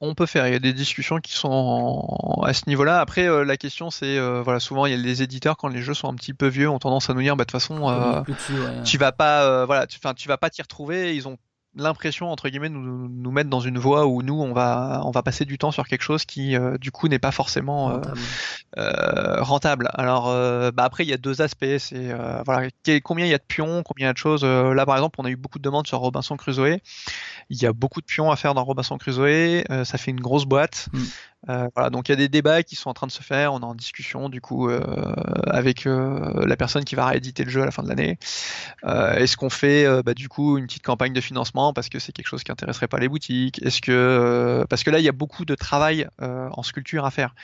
On 0.00 0.14
peut 0.14 0.26
faire, 0.26 0.46
il 0.46 0.52
y 0.52 0.56
a 0.56 0.60
des 0.60 0.72
discussions 0.72 1.18
qui 1.18 1.32
sont 1.32 1.48
en- 1.50 2.42
à 2.42 2.52
ce 2.54 2.62
niveau-là. 2.68 3.00
Après, 3.00 3.26
euh, 3.28 3.44
la 3.44 3.56
question 3.56 3.90
c'est, 3.90 4.16
euh, 4.18 4.42
voilà, 4.42 4.60
souvent 4.60 4.86
il 4.86 4.92
y 4.92 4.94
a 4.94 4.96
les 4.98 5.22
éditeurs 5.22 5.56
quand 5.56 5.68
les 5.68 5.82
jeux 5.82 5.94
sont 5.94 6.08
un 6.08 6.14
petit 6.14 6.34
peu 6.34 6.46
vieux 6.46 6.68
ont 6.70 6.78
tendance 6.78 7.10
à 7.10 7.14
nous 7.14 7.22
dire, 7.22 7.34
bah 7.36 7.42
de 7.44 7.50
toute 7.50 7.60
façon, 7.60 7.88
euh, 7.90 8.20
ouais. 8.54 8.82
tu 8.84 8.96
vas 8.96 9.10
pas, 9.12 9.42
euh, 9.44 9.66
voilà, 9.66 9.86
tu, 9.88 9.98
vas 10.28 10.36
pas 10.36 10.50
t'y 10.50 10.62
retrouver. 10.62 11.16
Ils 11.16 11.26
ont 11.26 11.36
l'impression 11.74 12.30
entre 12.32 12.48
guillemets 12.48 12.70
de 12.70 12.74
nous, 12.74 13.08
nous 13.08 13.30
mettre 13.30 13.50
dans 13.50 13.60
une 13.60 13.78
voie 13.78 14.06
où 14.06 14.22
nous 14.22 14.40
on 14.40 14.52
va 14.52 15.02
on 15.04 15.10
va 15.12 15.22
passer 15.22 15.44
du 15.44 15.58
temps 15.58 15.70
sur 15.70 15.86
quelque 15.86 16.02
chose 16.02 16.24
qui 16.24 16.56
euh, 16.56 16.76
du 16.78 16.90
coup 16.90 17.06
n'est 17.08 17.18
pas 17.20 17.30
forcément 17.30 17.90
euh, 17.90 17.94
Rentable. 17.98 18.20
euh, 18.78 19.42
rentable. 19.42 19.90
Alors 19.94 20.28
euh, 20.28 20.70
bah 20.72 20.84
après 20.84 21.04
il 21.04 21.10
y 21.10 21.12
a 21.12 21.18
deux 21.18 21.40
aspects, 21.42 21.66
c'est 21.78 22.10
euh, 22.10 22.42
voilà 22.46 22.68
quel- 22.82 23.02
combien 23.02 23.26
il 23.26 23.30
y 23.30 23.34
a 23.34 23.38
de 23.38 23.44
pions, 23.46 23.82
combien 23.84 24.06
il 24.06 24.08
y 24.08 24.10
a 24.10 24.12
de 24.12 24.18
choses. 24.18 24.44
Là 24.44 24.86
par 24.86 24.96
exemple 24.96 25.16
on 25.20 25.24
a 25.24 25.30
eu 25.30 25.36
beaucoup 25.36 25.58
de 25.58 25.62
demandes 25.62 25.86
sur 25.86 25.98
Robinson 25.98 26.36
Crusoe. 26.36 26.78
Il 27.50 27.62
y 27.62 27.66
a 27.66 27.72
beaucoup 27.72 28.00
de 28.00 28.06
pions 28.06 28.30
à 28.30 28.36
faire 28.36 28.52
dans 28.52 28.64
Robinson 28.64 28.98
Crusoe. 28.98 29.64
Euh, 29.70 29.84
ça 29.84 29.96
fait 29.96 30.10
une 30.10 30.20
grosse 30.20 30.44
boîte. 30.44 30.88
Mm. 30.92 31.02
Euh, 31.48 31.68
voilà 31.76 31.88
donc 31.88 32.08
il 32.08 32.12
y 32.12 32.14
a 32.14 32.16
des 32.16 32.28
débats 32.28 32.64
qui 32.64 32.74
sont 32.74 32.90
en 32.90 32.94
train 32.94 33.06
de 33.06 33.12
se 33.12 33.22
faire. 33.22 33.54
On 33.54 33.60
est 33.60 33.64
en 33.64 33.74
discussion 33.74 34.28
du 34.28 34.40
coup 34.40 34.68
euh, 34.68 34.82
avec 35.46 35.84
la 35.84 36.56
personne 36.56 36.84
qui 36.84 36.94
va 36.94 37.06
rééditer 37.06 37.44
le 37.44 37.50
jeu 37.50 37.62
à 37.62 37.64
la 37.64 37.70
fin 37.70 37.82
de 37.82 37.88
l'année. 37.88 38.18
Est-ce 38.84 39.36
qu'on 39.36 39.48
fait 39.48 39.86
bah, 40.02 40.14
du 40.14 40.28
coup 40.28 40.58
une 40.58 40.66
petite 40.66 40.82
campagne 40.84 41.12
de 41.12 41.20
financement 41.20 41.72
parce 41.72 41.88
que 41.88 41.98
c'est 41.98 42.12
quelque 42.12 42.26
chose 42.26 42.42
qui 42.42 42.52
intéresserait 42.52 42.88
pas 42.88 42.98
les 42.98 43.08
boutiques? 43.08 43.62
Est-ce 43.62 43.80
que 43.80 44.66
parce 44.68 44.82
que 44.82 44.90
là 44.90 44.98
il 44.98 45.04
y 45.04 45.08
a 45.08 45.12
beaucoup 45.12 45.44
de 45.44 45.54
travail 45.54 46.08
en 46.20 46.62
sculpture 46.62 47.04
à 47.04 47.10
faire. 47.10 47.34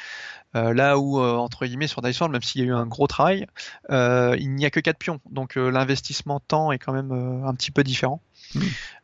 Là 0.54 0.98
où, 0.98 1.20
entre 1.20 1.66
guillemets, 1.66 1.86
sur 1.86 2.02
Dice 2.02 2.18
World, 2.20 2.32
même 2.32 2.42
s'il 2.42 2.62
y 2.62 2.64
a 2.64 2.68
eu 2.68 2.74
un 2.74 2.86
gros 2.86 3.06
travail, 3.06 3.46
il 3.90 4.54
n'y 4.54 4.66
a 4.66 4.70
que 4.70 4.80
4 4.80 4.98
pions. 4.98 5.20
Donc 5.30 5.54
l'investissement 5.54 6.40
temps 6.40 6.72
est 6.72 6.78
quand 6.78 6.92
même 6.92 7.12
un 7.46 7.54
petit 7.54 7.70
peu 7.70 7.84
différent. 7.84 8.20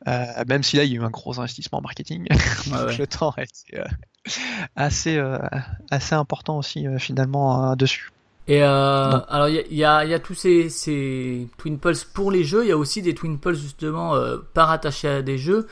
Euh, 0.08 0.44
même 0.48 0.62
si 0.62 0.76
là, 0.76 0.84
il 0.84 0.92
y 0.92 0.96
a 0.96 1.00
eu 1.00 1.04
un 1.04 1.10
gros 1.10 1.38
investissement 1.38 1.78
en 1.78 1.82
marketing. 1.82 2.26
Ouais. 2.30 2.96
Le 2.98 3.06
temps 3.06 3.34
est 3.36 3.74
euh, 3.74 3.84
assez, 4.76 5.16
euh, 5.16 5.38
assez 5.90 6.14
important 6.14 6.58
aussi, 6.58 6.86
finalement, 6.98 7.76
dessus. 7.76 8.10
Et 8.48 8.62
alors 8.62 9.48
il 9.48 9.54
y 9.54 9.58
a, 9.58 9.66
y, 9.70 9.84
a, 9.84 10.04
y 10.06 10.14
a 10.14 10.18
tous 10.18 10.34
ces, 10.34 10.70
ces 10.70 11.46
Twin 11.58 11.78
Pulse 11.78 12.02
pour 12.02 12.32
les 12.32 12.42
jeux, 12.42 12.64
il 12.64 12.68
y 12.68 12.72
a 12.72 12.76
aussi 12.76 13.00
des 13.00 13.14
Twin 13.14 13.38
Pulse 13.38 13.60
justement 13.60 14.14
pas 14.54 14.64
rattachés 14.64 15.08
à 15.08 15.22
des 15.22 15.38
jeux. 15.38 15.68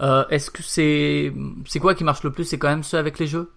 Est-ce 0.00 0.50
que 0.50 0.62
c'est 0.62 1.32
c'est 1.66 1.78
quoi 1.78 1.94
qui 1.94 2.02
marche 2.02 2.24
le 2.24 2.32
plus? 2.32 2.44
C'est 2.44 2.58
quand 2.58 2.68
même 2.68 2.82
ceux 2.82 2.98
avec 2.98 3.20
les 3.20 3.28
jeux? 3.28 3.52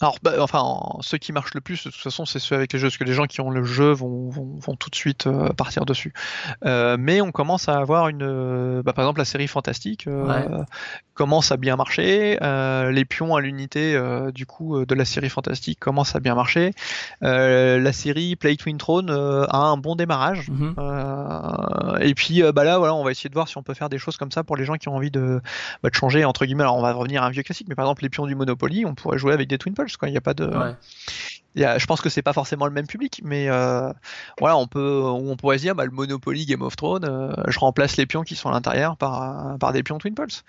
Alors, 0.00 0.16
bah, 0.22 0.32
enfin, 0.40 0.60
en- 0.60 0.98
ceux 1.02 1.18
qui 1.18 1.32
marchent 1.32 1.54
le 1.54 1.60
plus, 1.60 1.84
de 1.84 1.90
toute 1.90 2.00
façon, 2.00 2.24
c'est 2.24 2.38
ceux 2.38 2.54
avec 2.54 2.72
les 2.72 2.78
jeux, 2.78 2.88
parce 2.88 2.96
que 2.96 3.04
les 3.04 3.12
gens 3.12 3.26
qui 3.26 3.40
ont 3.40 3.50
le 3.50 3.64
jeu 3.64 3.92
vont, 3.92 4.28
vont, 4.30 4.56
vont 4.58 4.74
tout 4.76 4.88
de 4.90 4.94
suite 4.94 5.26
euh, 5.26 5.50
partir 5.50 5.84
dessus. 5.84 6.12
Euh, 6.64 6.96
mais 6.98 7.20
on 7.20 7.32
commence 7.32 7.68
à 7.68 7.76
avoir 7.78 8.08
une, 8.08 8.22
euh, 8.22 8.82
bah, 8.82 8.92
par 8.92 9.04
exemple, 9.04 9.18
la 9.20 9.24
série 9.26 9.46
Fantastique 9.48 10.06
Ouais. 10.06 10.46
commence 11.14 11.52
à 11.52 11.56
bien 11.58 11.76
marcher. 11.76 12.38
Les 12.40 13.04
pions 13.04 13.34
à 13.36 13.40
l'unité, 13.40 14.00
du 14.32 14.46
coup, 14.46 14.84
de 14.86 14.94
la 14.94 15.04
série 15.04 15.28
Fantastique 15.28 15.78
commencent 15.78 16.14
à 16.16 16.20
bien 16.20 16.34
marcher. 16.34 16.72
La 17.20 17.92
série 17.92 18.36
Play 18.36 18.56
Twin 18.56 18.78
Throne 18.78 19.10
a 19.10 19.56
un 19.56 19.76
bon 19.76 19.96
démarrage. 19.96 20.48
Mhm. 20.50 20.74
Et 22.00 22.14
puis 22.14 22.42
bah 22.54 22.64
là 22.64 22.78
voilà 22.78 22.94
on 22.94 23.04
va 23.04 23.10
essayer 23.10 23.28
de 23.28 23.34
voir 23.34 23.48
si 23.48 23.58
on 23.58 23.62
peut 23.62 23.74
faire 23.74 23.88
des 23.88 23.98
choses 23.98 24.16
comme 24.16 24.30
ça 24.30 24.44
pour 24.44 24.56
les 24.56 24.64
gens 24.64 24.74
qui 24.76 24.88
ont 24.88 24.96
envie 24.96 25.10
de, 25.10 25.40
bah, 25.82 25.90
de 25.90 25.94
changer 25.94 26.24
entre 26.24 26.44
guillemets 26.46 26.62
alors 26.62 26.76
on 26.76 26.82
va 26.82 26.92
revenir 26.92 27.22
à 27.22 27.26
un 27.26 27.30
vieux 27.30 27.42
classique 27.42 27.66
mais 27.68 27.74
par 27.74 27.84
exemple 27.84 28.02
les 28.02 28.08
pions 28.08 28.26
du 28.26 28.34
Monopoly 28.34 28.86
on 28.86 28.94
pourrait 28.94 29.18
jouer 29.18 29.32
avec 29.32 29.48
des 29.48 29.58
Twin 29.58 29.74
Pulse 29.74 29.89
quoi 29.96 30.08
il 30.08 30.14
y 30.14 30.18
a 30.18 30.20
pas 30.20 30.34
de 30.34 30.46
Ouais. 30.46 30.74
il 31.54 31.62
y 31.62 31.64
a- 31.64 31.78
je 31.78 31.86
pense 31.86 32.00
que 32.00 32.08
c'est 32.08 32.22
pas 32.22 32.32
forcément 32.32 32.66
le 32.66 32.72
même 32.72 32.86
public 32.86 33.20
mais 33.24 33.48
euh, 33.48 33.92
voilà 34.38 34.56
on 34.56 34.66
peut 34.66 35.02
on 35.04 35.36
pourrait 35.36 35.58
se 35.58 35.62
dire 35.62 35.74
bah, 35.74 35.84
le 35.84 35.90
Monopoly 35.90 36.46
Game 36.46 36.62
of 36.62 36.76
Thrones 36.76 37.04
euh, 37.04 37.32
je 37.48 37.58
remplace 37.58 37.96
les 37.96 38.06
pions 38.06 38.22
qui 38.22 38.36
sont 38.36 38.48
à 38.48 38.52
l'intérieur 38.52 38.96
par 38.96 39.58
par 39.58 39.72
des 39.72 39.82
pions 39.82 39.98
Twin 39.98 40.14
Pulse 40.14 40.44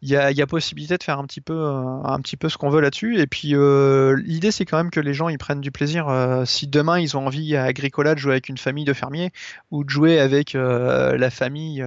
il 0.00 0.08
y 0.08 0.16
a, 0.16 0.30
il 0.30 0.36
y 0.36 0.42
a 0.42 0.46
possibilité 0.46 0.96
de 0.96 1.02
faire 1.02 1.18
un 1.18 1.24
petit 1.24 1.40
peu, 1.40 1.54
euh, 1.54 2.02
un 2.04 2.20
petit 2.20 2.36
peu 2.36 2.48
ce 2.48 2.56
qu'on 2.56 2.70
veut 2.70 2.80
là-dessus. 2.80 3.18
Et 3.20 3.26
puis 3.26 3.56
euh, 3.56 4.16
l'idée, 4.24 4.52
c'est 4.52 4.64
quand 4.64 4.76
même 4.76 4.90
que 4.90 5.00
les 5.00 5.12
gens 5.12 5.28
ils 5.28 5.38
prennent 5.38 5.60
du 5.60 5.72
plaisir. 5.72 6.08
Euh, 6.08 6.44
si 6.44 6.68
demain 6.68 7.00
ils 7.00 7.16
ont 7.16 7.26
envie 7.26 7.56
à 7.56 7.64
Agricola 7.64 8.14
de 8.14 8.20
jouer 8.20 8.32
avec 8.32 8.48
une 8.48 8.58
famille 8.58 8.84
de 8.84 8.92
fermiers 8.92 9.32
ou 9.72 9.82
de 9.82 9.90
jouer 9.90 10.20
avec 10.20 10.54
euh, 10.54 11.16
la 11.18 11.30
famille 11.30 11.84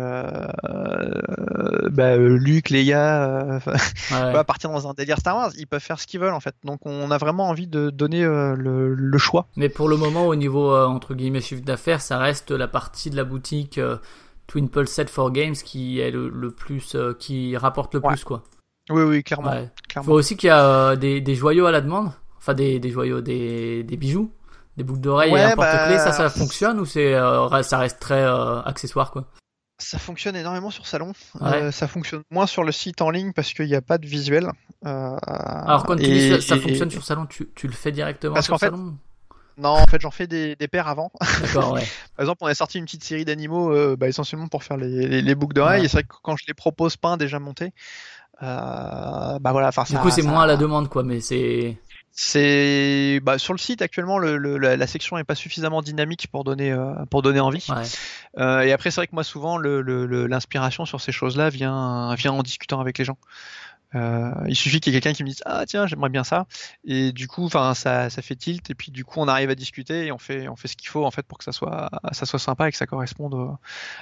bah, 1.90 2.18
Luc, 2.18 2.70
Leia, 2.70 3.24
euh, 3.24 3.60
Ouais. 4.12 4.44
partir 4.44 4.70
dans 4.72 4.90
un 4.90 4.94
délire 4.94 5.18
Star 5.20 5.36
Wars, 5.38 5.52
ils 5.58 5.68
peuvent 5.68 5.82
faire 5.82 6.00
ce 6.00 6.06
qu'ils 6.06 6.20
veulent 6.20 6.34
en 6.34 6.40
fait. 6.42 6.56
Donc 6.66 6.86
on 6.86 7.12
a 7.12 7.18
vraiment 7.18 7.48
envie 7.48 7.68
de 7.68 7.90
donner 7.90 8.24
le, 8.24 8.94
le 8.94 9.18
choix. 9.18 9.48
Mais 9.56 9.70
pour 9.70 9.88
le 9.88 9.96
moment, 9.96 10.28
au 10.28 10.36
niveau 10.36 10.76
entre 10.76 11.14
guillemets 11.14 11.40
chiffre 11.42 11.64
d'affaires, 11.64 12.02
ça 12.02 12.18
reste 12.18 12.52
la 12.52 12.68
partie 12.68 13.10
de 13.10 13.16
la 13.16 13.24
boutique 13.24 13.80
Twin 14.52 14.68
Pulse 14.70 14.92
7 14.92 15.10
for 15.10 15.32
Games 15.32 15.56
qui 15.56 16.00
est 16.02 16.12
le, 16.12 16.28
le 16.28 16.52
plus, 16.52 16.96
euh, 16.96 17.14
qui 17.18 17.56
rapporte 17.56 17.94
le 17.94 18.02
Ouais. 18.02 18.10
plus 18.14 18.26
quoi. 18.26 18.44
Oui, 18.90 19.04
oui, 19.04 19.24
clairement. 19.24 19.50
Ouais. 19.52 19.70
Faut 20.04 20.12
aussi 20.12 20.36
qu'il 20.36 20.48
y 20.48 20.50
a 20.50 20.66
euh, 20.66 20.96
des, 20.98 21.22
des 21.22 21.36
joyaux 21.36 21.66
à 21.68 21.72
la 21.72 21.80
demande, 21.80 22.12
enfin 22.38 22.54
des, 22.54 22.78
des 22.80 22.90
joyaux, 22.90 23.22
des, 23.22 23.84
des 23.84 23.96
bijoux, 23.96 24.30
des 24.76 24.84
boucles 24.84 25.00
d'oreilles 25.00 25.32
et 25.34 25.42
un 25.42 25.56
porte-clés. 25.56 25.96
bah, 25.96 26.00
Ça, 26.00 26.12
ça 26.12 26.30
fonctionne 26.30 26.80
ou 26.82 26.86
c'est, 26.86 27.14
euh, 27.14 27.62
ça 27.64 27.78
reste 27.78 28.00
très 28.02 28.26
accessoire 28.66 29.12
quoi? 29.12 29.26
Ça 29.80 29.98
fonctionne 29.98 30.36
énormément 30.36 30.70
sur 30.70 30.86
salon. 30.86 31.14
Ouais. 31.40 31.54
Euh, 31.54 31.72
ça 31.72 31.88
fonctionne 31.88 32.22
moins 32.30 32.46
sur 32.46 32.64
le 32.64 32.72
site 32.74 33.02
en 33.02 33.10
ligne 33.10 33.32
parce 33.34 33.54
qu'il 33.54 33.66
n'y 33.68 33.76
a 33.76 33.82
pas 33.82 33.98
de 33.98 34.06
visuel. 34.06 34.52
Euh, 34.86 35.16
Alors 35.26 35.86
quand 35.86 35.96
tu 35.96 36.04
dis 36.04 36.30
ça, 36.30 36.42
ça 36.42 36.56
et- 36.58 36.60
fonctionne 36.60 36.92
sur 36.92 37.04
salon, 37.06 37.26
tu, 37.26 37.50
tu 37.56 37.68
le 37.68 37.74
fais 37.74 37.92
directement 37.94 38.34
Parce 38.34 38.46
sur 38.48 38.60
salon? 38.60 38.96
Non, 39.62 39.70
en 39.70 39.86
fait, 39.86 40.02
j'en 40.02 40.12
fais 40.12 40.28
des, 40.28 40.56
des 40.56 40.68
paires 40.68 40.88
avant. 40.88 41.12
Ouais. 41.56 41.86
Par 42.16 42.22
exemple, 42.24 42.40
on 42.42 42.48
a 42.48 42.54
sorti 42.56 42.78
une 42.80 42.86
petite 42.86 43.04
série 43.04 43.26
d'animaux, 43.26 43.72
euh, 43.74 43.96
bah, 43.98 44.08
essentiellement 44.08 44.48
pour 44.48 44.64
faire 44.64 44.78
les, 44.78 45.08
les, 45.08 45.22
les 45.22 45.36
boucles 45.36 45.54
d'oreilles. 45.54 45.82
Ouais. 45.82 45.86
Et 45.86 45.90
c'est 45.90 45.98
vrai 45.98 46.04
que 46.04 46.16
quand 46.24 46.36
je 46.36 46.46
les 46.48 46.54
propose 46.54 46.98
peints 46.98 47.18
déjà 47.18 47.40
montés, 47.40 47.72
euh, 48.44 49.40
bah 49.40 49.52
voilà, 49.52 49.70
Du 49.70 49.76
ça- 49.76 50.00
coup, 50.00 50.10
c'est 50.10 50.22
ça- 50.24 50.28
moins 50.30 50.44
à 50.44 50.48
la 50.48 50.58
demande 50.58 50.90
quoi, 50.90 51.04
mais 51.04 51.20
c'est. 51.22 51.78
C'est 52.14 53.22
bah, 53.24 53.38
sur 53.38 53.54
le 53.54 53.58
site 53.60 53.82
actuellement, 53.82 54.18
le, 54.18 54.36
le- 54.38 54.58
la, 54.58 54.88
section 54.88 55.18
est 55.18 55.24
pas 55.24 55.36
suffisamment 55.36 55.82
dynamique 55.82 56.28
pour 56.30 56.44
donner 56.44 56.72
euh, 56.72 56.94
pour 57.10 57.22
donner 57.22 57.40
envie. 57.40 57.66
Ouais. 57.70 57.84
Euh, 58.38 58.62
et 58.62 58.74
après, 58.74 58.92
c'est 58.92 59.00
vrai 59.00 59.08
que 59.08 59.16
moi, 59.16 59.24
souvent, 59.24 59.58
le- 59.58 59.82
l'inspiration 60.28 60.86
sur 60.86 61.00
ces 61.00 61.12
choses-là 61.14 61.50
vient, 61.50 62.14
vient 62.16 62.34
en 62.34 62.44
discutant 62.44 62.82
avec 62.82 62.98
les 62.98 63.06
gens. 63.06 63.18
Euh, 63.94 64.32
il 64.48 64.56
suffit 64.56 64.80
qu'il 64.80 64.94
y 64.94 64.96
ait 64.96 65.02
quelqu'un 65.02 65.16
qui 65.16 65.24
me 65.24 65.30
dise 65.30 65.42
ah 65.46 65.66
tiens 65.66 65.86
j'aimerais 65.86 66.10
bien 66.10 66.24
ça. 66.24 66.46
Et 66.86 67.12
du 67.12 67.28
coup 67.28 67.46
enfin 67.46 67.74
ça, 67.74 68.10
ça 68.10 68.22
fait 68.22 68.36
tilt. 68.36 68.70
Et 68.70 68.76
puis 68.76 68.92
du 68.92 69.04
coup 69.04 69.20
on 69.20 69.28
arrive 69.28 69.50
à 69.50 69.56
discuter 69.56 70.06
et 70.06 70.12
on 70.12 70.18
fait 70.18 70.48
on 70.48 70.56
fait 70.56 70.68
ce 70.68 70.76
qu'il 70.78 70.88
faut 70.90 71.06
en 71.06 71.12
fait 71.12 71.24
pour 71.24 71.38
que 71.38 71.44
ça 71.44 71.52
soit 71.52 71.90
ça 72.12 72.26
soit 72.26 72.40
sympa 72.40 72.68
et 72.68 72.72
que 72.72 72.78
ça 72.78 72.88
corresponde 72.88 73.58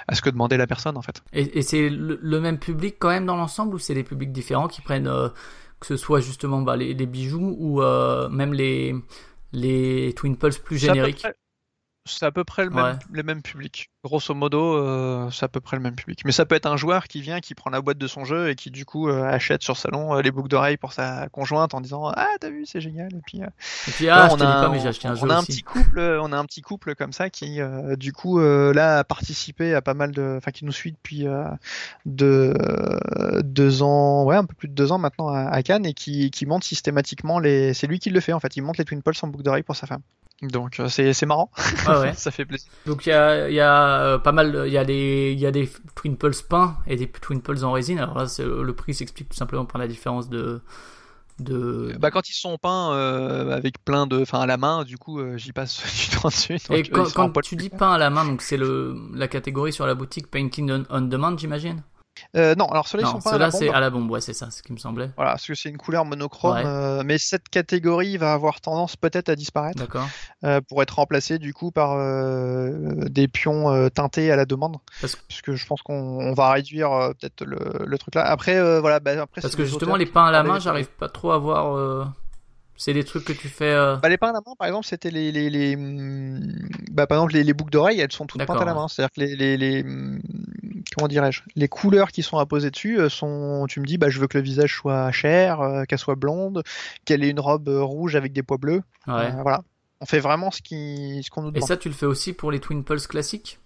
à 0.06 0.14
ce 0.14 0.22
que 0.22 0.30
demandait 0.30 0.56
la 0.56 0.66
personne 0.66 0.96
en 0.96 1.02
fait. 1.02 1.22
Et, 1.32 1.58
et 1.58 1.62
c'est 1.62 1.88
le, 1.88 2.18
le 2.22 2.40
même 2.40 2.58
public 2.58 2.96
quand 2.98 3.08
même 3.08 3.26
dans 3.26 3.36
l'ensemble 3.36 3.74
ou 3.74 3.78
c'est 3.78 3.94
des 3.94 4.04
publics 4.04 4.32
différents 4.32 4.68
qui 4.68 4.80
prennent 4.80 5.08
euh, 5.08 5.28
que 5.80 5.86
ce 5.86 5.96
soit 5.96 6.20
justement 6.20 6.62
bah, 6.62 6.76
les, 6.76 6.94
les 6.94 7.06
bijoux 7.06 7.56
ou 7.58 7.82
euh, 7.82 8.28
même 8.28 8.52
les, 8.52 8.94
les 9.52 10.12
Twin 10.14 10.36
Pulse 10.36 10.58
plus 10.58 10.78
génériques? 10.78 11.26
C'est 12.10 12.26
à 12.26 12.30
peu 12.30 12.44
près 12.44 12.64
le 12.64 12.70
Ouais. 12.70 13.22
même, 13.22 13.42
public. 13.42 13.90
Grosso 14.04 14.34
modo, 14.34 14.76
euh, 14.76 15.30
c'est 15.30 15.44
à 15.44 15.48
peu 15.48 15.60
près 15.60 15.76
le 15.76 15.82
même 15.82 15.94
public. 15.94 16.22
Mais 16.24 16.32
ça 16.32 16.46
peut 16.46 16.54
être 16.54 16.66
un 16.66 16.76
joueur 16.76 17.06
qui 17.06 17.20
vient, 17.20 17.40
qui 17.40 17.54
prend 17.54 17.70
la 17.70 17.80
boîte 17.80 17.98
de 17.98 18.06
son 18.06 18.24
jeu 18.24 18.48
et 18.50 18.54
qui 18.54 18.70
du 18.70 18.84
coup 18.84 19.08
euh, 19.08 19.22
achète 19.24 19.62
sur 19.62 19.76
salon 19.76 20.14
euh, 20.16 20.22
les 20.22 20.30
boucles 20.30 20.48
d'oreilles 20.48 20.76
pour 20.78 20.92
sa 20.92 21.28
conjointe 21.28 21.74
en 21.74 21.80
disant 21.80 22.10
Ah, 22.16 22.28
t'as 22.40 22.48
vu, 22.50 22.64
c'est 22.66 22.80
génial. 22.80 23.14
Et 23.14 23.20
puis, 23.26 23.38
Et 23.40 23.90
puis, 23.92 24.08
ah, 24.08 24.16
là, 24.16 24.28
on 24.32 24.40
a, 24.40 24.62
pas, 24.62 24.68
mais 24.70 24.80
j'ai 24.80 24.88
acheté 24.88 25.06
un 25.08 25.12
on 25.12 25.16
jeu 25.16 25.30
a 25.30 25.34
un 25.34 25.38
aussi. 25.40 25.46
petit 25.52 25.62
couple, 25.62 26.00
on 26.00 26.32
a 26.32 26.36
un 26.38 26.44
petit 26.46 26.62
couple 26.62 26.94
comme 26.94 27.12
ça 27.12 27.28
qui, 27.30 27.58
du 27.98 28.12
coup, 28.12 28.38
là, 28.40 28.98
a 29.00 29.04
participé 29.04 29.74
à 29.74 29.82
pas 29.82 29.94
mal 29.94 30.12
de, 30.12 30.34
enfin, 30.38 30.50
qui 30.50 30.64
nous 30.64 30.72
suit 30.72 30.92
depuis 30.92 31.26
deux, 32.06 32.54
deux 33.42 33.82
ans, 33.82 34.24
ouais, 34.24 34.36
un 34.36 34.44
peu 34.44 34.54
plus 34.54 34.68
de 34.68 34.74
deux 34.74 34.92
ans 34.92 34.98
maintenant 34.98 35.28
à, 35.28 35.42
à 35.42 35.62
Cannes 35.62 35.86
et 35.86 35.94
qui, 35.94 36.30
qui 36.30 36.46
monte 36.46 36.64
systématiquement 36.64 37.38
les, 37.38 37.74
c'est 37.74 37.86
lui 37.86 37.98
qui 37.98 38.10
le 38.10 38.20
fait 38.20 38.32
en 38.32 38.40
fait, 38.40 38.56
il 38.56 38.62
monte 38.62 38.78
les 38.78 38.84
Twin 38.84 39.02
Pulse 39.02 39.22
en 39.22 39.28
boucle 39.28 39.44
d'oreille 39.44 39.62
pour 39.62 39.76
sa 39.76 39.86
femme. 39.86 40.00
Donc 40.42 40.80
euh, 40.80 40.88
c'est 40.88 41.26
marrant, 41.26 41.50
ouais. 41.86 42.12
ça 42.16 42.30
fait 42.30 42.46
plaisir. 42.46 42.70
Donc 42.86 43.04
il 43.06 43.10
y 43.10 43.12
a, 43.12 43.50
y 43.50 43.60
a 43.60 44.00
euh, 44.00 44.18
pas 44.18 44.32
mal, 44.32 44.64
il 44.66 44.72
y 44.72 44.78
a 44.78 44.84
des, 44.84 45.34
y 45.34 45.46
a 45.46 45.50
des 45.50 45.70
Twin 45.94 46.16
Pulse 46.16 46.42
peints 46.42 46.78
et 46.86 46.96
des 46.96 47.06
Twin 47.08 47.42
Pulse 47.42 47.62
en 47.62 47.72
résine. 47.72 47.98
Alors 47.98 48.16
là, 48.16 48.26
le 48.38 48.72
prix 48.72 48.94
s'explique 48.94 49.28
tout 49.28 49.36
simplement 49.36 49.66
par 49.66 49.78
la 49.78 49.86
différence 49.86 50.30
de, 50.30 50.62
de. 51.40 51.94
Bah 51.98 52.10
quand 52.10 52.28
ils 52.28 52.34
sont 52.34 52.56
peints 52.58 52.92
euh, 52.92 53.50
avec 53.50 53.84
plein 53.84 54.06
de, 54.06 54.22
enfin 54.22 54.40
à 54.40 54.46
la 54.46 54.56
main, 54.56 54.84
du 54.84 54.98
coup 54.98 55.20
euh, 55.20 55.36
j'y 55.36 55.52
passe 55.52 55.82
du 56.10 56.16
temps 56.16 56.28
dessus. 56.28 56.56
donc, 56.68 56.78
Et 56.78 56.82
quand, 56.88 57.40
tu 57.42 57.56
dis 57.56 57.70
peint 57.70 57.92
à 57.92 57.98
la 57.98 58.10
main, 58.10 58.24
donc 58.24 58.42
c'est 58.42 58.56
le 58.56 58.96
la 59.14 59.28
catégorie 59.28 59.72
sur 59.72 59.86
la 59.86 59.94
boutique 59.94 60.30
Painting 60.30 60.70
on, 60.70 60.84
on 60.90 61.00
Demand, 61.02 61.36
j'imagine? 61.36 61.82
Euh, 62.36 62.54
non, 62.54 62.66
alors 62.66 62.86
ceux-là 62.88 63.04
ils 63.06 63.10
sont 63.10 63.20
peints 63.20 63.30
à 63.32 63.38
la 63.38 63.50
ceux-là 63.50 63.58
c'est 63.58 63.66
bombe. 63.66 63.74
à 63.74 63.80
la 63.80 63.90
bombe, 63.90 64.10
ouais, 64.10 64.20
c'est 64.20 64.32
ça, 64.32 64.50
ce 64.50 64.62
qui 64.62 64.72
me 64.72 64.78
semblait. 64.78 65.10
Voilà, 65.16 65.32
parce 65.32 65.46
que 65.46 65.54
c'est 65.54 65.68
une 65.68 65.78
couleur 65.78 66.04
monochrome, 66.04 66.54
Ouais. 66.56 66.62
euh, 66.66 67.02
mais 67.04 67.18
cette 67.18 67.48
catégorie 67.48 68.16
va 68.16 68.32
avoir 68.32 68.60
tendance 68.60 68.96
peut-être 68.96 69.28
à 69.28 69.36
disparaître. 69.36 69.78
D'accord. 69.78 70.06
euh, 70.44 70.60
pour 70.68 70.82
être 70.82 70.96
remplacé 70.96 71.38
du 71.38 71.52
coup 71.52 71.70
par 71.70 71.96
des 73.10 73.28
pions 73.28 73.88
teintés 73.90 74.30
à 74.30 74.36
la 74.36 74.44
demande. 74.46 74.76
Parce- 75.00 75.16
Puisque 75.16 75.52
je 75.54 75.66
pense 75.66 75.82
qu'on 75.82 75.94
on 75.94 76.32
va 76.32 76.50
réduire 76.52 76.90
peut-être 77.20 77.44
le, 77.44 77.58
le 77.86 77.98
truc 77.98 78.14
là. 78.14 78.24
Après, 78.26 78.80
voilà, 78.80 79.00
bah, 79.00 79.12
après 79.22 79.40
Parce 79.40 79.56
que 79.56 79.64
justement 79.64 79.96
les 79.96 80.06
peints 80.06 80.26
à 80.26 80.30
la 80.30 80.42
main, 80.42 80.58
j'arrive 80.58 80.88
pas 80.88 81.08
trop 81.08 81.32
à 81.32 81.38
voir. 81.38 82.10
C'est 82.82 82.94
des 82.94 83.04
trucs 83.04 83.24
que 83.24 83.34
tu 83.34 83.48
fais. 83.48 83.72
euh, 83.74 83.96
Bah, 83.96 84.08
les 84.08 84.16
peints 84.16 84.30
à 84.30 84.32
la 84.32 84.40
main, 84.40 84.54
par 84.58 84.66
exemple, 84.66 84.86
c'était 84.86 85.10
les, 85.10 85.30
les, 85.30 85.50
les, 85.50 85.76
hum, 85.76 86.40
bah, 86.90 87.06
par 87.06 87.18
exemple, 87.18 87.34
les, 87.34 87.44
les 87.44 87.52
boucles 87.52 87.70
d'oreilles, 87.72 88.00
elles 88.00 88.10
sont 88.10 88.24
toutes 88.24 88.42
peintes 88.46 88.58
à 88.62 88.64
la 88.64 88.72
main. 88.72 88.88
C'est-à-dire 88.88 89.12
que 89.14 89.20
les, 89.20 89.36
les, 89.36 89.56
les, 89.58 89.82
hum, 89.82 90.18
comment 90.96 91.06
dirais-je, 91.06 91.42
les 91.56 91.68
couleurs 91.68 92.10
qui 92.10 92.22
sont 92.22 92.38
apposées 92.38 92.70
dessus 92.70 92.98
euh, 92.98 93.10
sont, 93.10 93.66
tu 93.68 93.80
me 93.80 93.84
dis, 93.84 93.98
bah, 93.98 94.08
je 94.08 94.18
veux 94.18 94.28
que 94.28 94.38
le 94.38 94.42
visage 94.44 94.74
soit 94.74 95.12
chair, 95.12 95.60
euh, 95.60 95.84
qu'elle 95.84 95.98
soit 95.98 96.14
blonde, 96.14 96.62
qu'elle 97.04 97.22
ait 97.22 97.28
une 97.28 97.38
robe 97.40 97.68
rouge 97.68 98.16
avec 98.16 98.32
des 98.32 98.42
pois 98.42 98.56
bleus. 98.56 98.82
Ouais. 99.06 99.26
Euh, 99.26 99.42
voilà. 99.42 99.60
On 100.00 100.06
fait 100.06 100.20
vraiment 100.20 100.50
ce 100.50 100.62
qui, 100.62 101.20
ce 101.22 101.28
qu'on 101.28 101.42
nous 101.42 101.50
Et 101.50 101.52
demande. 101.52 101.68
ça, 101.68 101.76
tu 101.76 101.88
le 101.90 101.94
fais 101.94 102.06
aussi 102.06 102.32
pour 102.32 102.50
les 102.50 102.60
Twin 102.60 102.82
Pulse 102.82 103.06
classiques? 103.06 103.58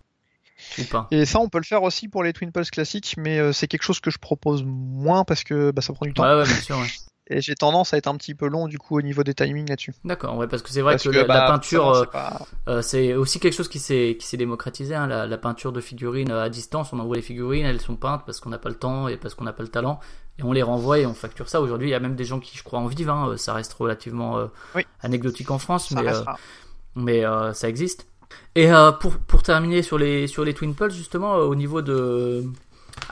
Ou 0.81 0.83
pas? 0.91 1.07
Et 1.13 1.25
ça, 1.25 1.39
on 1.39 1.49
peut 1.49 1.59
le 1.59 1.65
faire 1.65 1.85
aussi 1.85 2.09
pour 2.09 2.25
les 2.25 2.33
Twin 2.33 2.51
Pulse 2.51 2.73
classiques, 2.73 3.15
mais 3.17 3.53
c'est 3.53 3.69
quelque 3.69 3.83
chose 3.85 4.01
que 4.01 4.11
je 4.11 4.19
propose 4.19 4.65
moins 4.67 5.23
parce 5.23 5.45
que 5.45 5.71
bah, 5.71 5.83
ça 5.83 5.93
prend 5.93 6.07
du 6.07 6.15
temps. 6.15 6.25
Ouais, 6.25 6.35
ouais, 6.41 6.45
bien 6.49 6.57
sûr. 6.57 6.77
ouais. 6.79 6.87
Et 7.29 7.41
j'ai 7.41 7.55
tendance 7.55 7.95
à 7.95 7.97
être 7.97 8.07
un 8.07 8.17
petit 8.17 8.35
peu 8.35 8.47
long 8.49 8.69
du 8.69 8.79
coup 8.79 8.99
au 8.99 9.03
niveau 9.03 9.23
des 9.25 9.33
timings 9.33 9.67
là-dessus. 9.69 9.95
D'accord, 10.05 10.37
ouais, 10.37 10.47
parce 10.47 10.63
que 10.63 10.69
c'est 10.69 10.83
vrai 10.83 10.95
Parce 10.95 11.05
que, 11.05 11.09
la, 11.09 11.23
la 11.23 11.25
bah, 11.27 11.47
peinture, 11.47 11.89
euh, 11.89 12.01
c'est 12.05 12.11
pas- 12.11 12.47
Euh, 12.69 12.83
c'est 12.83 13.15
aussi 13.15 13.41
quelque 13.41 13.55
chose 13.55 13.69
qui 13.69 13.79
s'est 13.79 14.17
qui 14.21 14.27
s'est 14.27 14.37
démocratisé 14.37 14.95
hein, 14.95 15.07
la, 15.07 15.27
la 15.27 15.39
peinture 15.39 15.73
de 15.73 15.81
figurines 15.81 16.31
euh, 16.31 16.43
à 16.45 16.51
distance. 16.51 16.93
On 16.93 16.99
envoie 16.99 17.17
les 17.17 17.23
figurines 17.23 17.65
elles 17.65 17.81
sont 17.81 17.97
peintes 17.97 18.23
parce 18.27 18.41
qu'on 18.41 18.51
n'a 18.51 18.59
pas 18.59 18.69
le 18.69 18.75
temps 18.75 19.09
et 19.09 19.17
parce 19.17 19.35
qu'on 19.35 19.45
n'a 19.45 19.55
pas 19.55 19.63
le 19.63 19.71
talent. 19.71 20.01
Et 20.39 20.43
on 20.43 20.53
les 20.53 20.63
renvoie 20.63 20.99
et 20.99 21.07
on 21.07 21.15
facture 21.15 21.49
ça. 21.49 21.63
Aujourd'hui 21.63 21.89
il 21.89 21.93
y 21.93 21.95
a 21.95 22.01
même 22.01 22.17
des 22.17 22.25
gens 22.25 22.41
qui 22.41 22.59
je 22.59 22.63
crois 22.63 22.79
en 22.81 22.87
vivent 22.89 23.09
hein, 23.11 23.35
ça 23.39 23.55
reste 23.55 23.73
relativement 23.73 24.37
euh, 24.39 24.47
Oui. 24.75 24.83
anecdotique 25.01 25.51
en 25.51 25.59
France 25.59 25.89
ça 25.89 26.03
mais 26.97 27.25
euh, 27.25 27.49
mais 27.49 27.55
ça 27.55 27.69
existe. 27.69 28.07
Et 28.57 28.69
pour 29.01 29.17
pour 29.19 29.43
terminer 29.43 29.83
sur 29.83 29.97
les 29.97 30.27
sur 30.27 30.45
les 30.45 30.55
Twin 30.55 30.75
Pulse 30.75 30.95
justement 30.95 31.35
au 31.37 31.55
niveau 31.55 31.83
de 31.83 32.45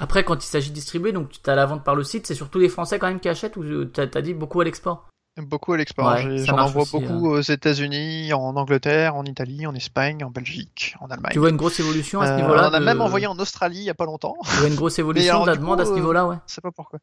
après 0.02 0.24
quand 0.24 0.36
il 0.44 0.46
s'agit 0.46 0.70
de 0.70 0.74
distribuer 0.74 1.12
donc 1.12 1.30
tu 1.30 1.48
as 1.50 1.54
la 1.54 1.64
vente 1.66 1.84
par 1.84 1.94
le 1.94 2.04
site 2.04 2.26
c'est 2.26 2.34
surtout 2.34 2.58
les 2.58 2.68
Français 2.68 2.98
quand 2.98 3.06
même 3.08 3.20
qui 3.20 3.28
achètent 3.28 3.56
ou 3.56 3.62
euh, 3.62 3.84
t'as 3.92 4.06
as 4.14 4.22
dit 4.22 4.34
beaucoup 4.34 4.60
à 4.60 4.64
l'export? 4.64 5.08
Beaucoup 5.40 5.72
à 5.72 5.78
l'export. 5.78 6.12
Ouais, 6.12 6.44
J'en 6.44 6.58
envoie 6.58 6.82
aussi, 6.82 6.98
beaucoup 7.00 7.26
aux 7.28 7.40
États-Unis, 7.40 8.34
en 8.34 8.54
Angleterre, 8.54 9.16
en 9.16 9.24
Italie, 9.24 9.66
en 9.66 9.74
Espagne, 9.74 10.22
en 10.24 10.30
Belgique, 10.30 10.94
en 11.00 11.06
Allemagne. 11.06 11.32
tu 11.32 11.38
vois 11.38 11.48
une 11.48 11.56
grosse 11.56 11.80
évolution 11.80 12.20
à 12.20 12.26
ce 12.26 12.32
Euh, 12.32 12.36
niveau-là 12.36 12.64
on 12.64 12.70
en 12.70 12.74
a 12.74 12.80
de- 12.80 12.84
même 12.84 13.00
envoyé 13.00 13.26
en 13.26 13.38
Australie 13.38 13.78
il 13.78 13.84
y 13.84 13.90
a 13.90 13.94
pas 13.94 14.04
longtemps. 14.04 14.34
tu 14.44 14.56
vois 14.58 14.68
une 14.68 14.74
grosse 14.74 14.98
évolution 14.98 15.32
alors, 15.36 15.46
de 15.46 15.50
la 15.52 15.56
demande 15.56 15.76
coup, 15.76 15.82
à 15.82 15.86
ce 15.86 15.90
euh, 15.92 15.94
niveau-là 15.94 16.26
ouais 16.26 16.36
Je 16.46 16.52
sais 16.52 16.60
pas 16.60 16.70
pourquoi. 16.70 16.98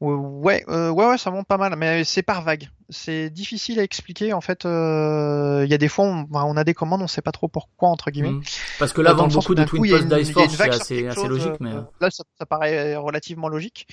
Ouais, 0.00 0.64
euh, 0.68 0.90
ouais, 0.90 1.06
ouais, 1.08 1.18
ça 1.18 1.32
monte 1.32 1.48
pas 1.48 1.56
mal, 1.56 1.74
mais 1.76 2.04
c'est 2.04 2.22
par 2.22 2.42
vague. 2.42 2.68
C'est 2.88 3.30
difficile 3.30 3.80
à 3.80 3.82
expliquer. 3.82 4.32
En 4.32 4.40
fait, 4.40 4.64
euh, 4.64 5.62
il 5.64 5.70
y 5.70 5.74
a 5.74 5.78
des 5.78 5.88
fois, 5.88 6.04
on, 6.04 6.26
on 6.32 6.56
a 6.56 6.62
des 6.62 6.72
commandes, 6.72 7.02
on 7.02 7.08
sait 7.08 7.20
pas 7.20 7.32
trop 7.32 7.48
pourquoi 7.48 7.88
entre 7.88 8.12
guillemets. 8.12 8.30
Mm. 8.30 8.42
Parce 8.78 8.92
que 8.92 9.00
là, 9.00 9.10
Euh, 9.10 9.14
dans 9.14 9.26
beaucoup 9.26 9.56
de 9.56 9.64
Twin 9.64 10.12
a 10.12 10.18
Dice 10.18 10.30
Force, 10.30 10.54
c'est 10.54 10.62
assez, 10.68 10.94
quelque 10.94 11.08
assez 11.08 11.20
chose, 11.20 11.28
logique, 11.28 11.60
mais 11.60 11.72
Là, 12.00 12.10
ça, 12.10 12.22
ça 12.38 12.46
paraît 12.46 12.94
relativement 12.94 13.48
logique. 13.48 13.88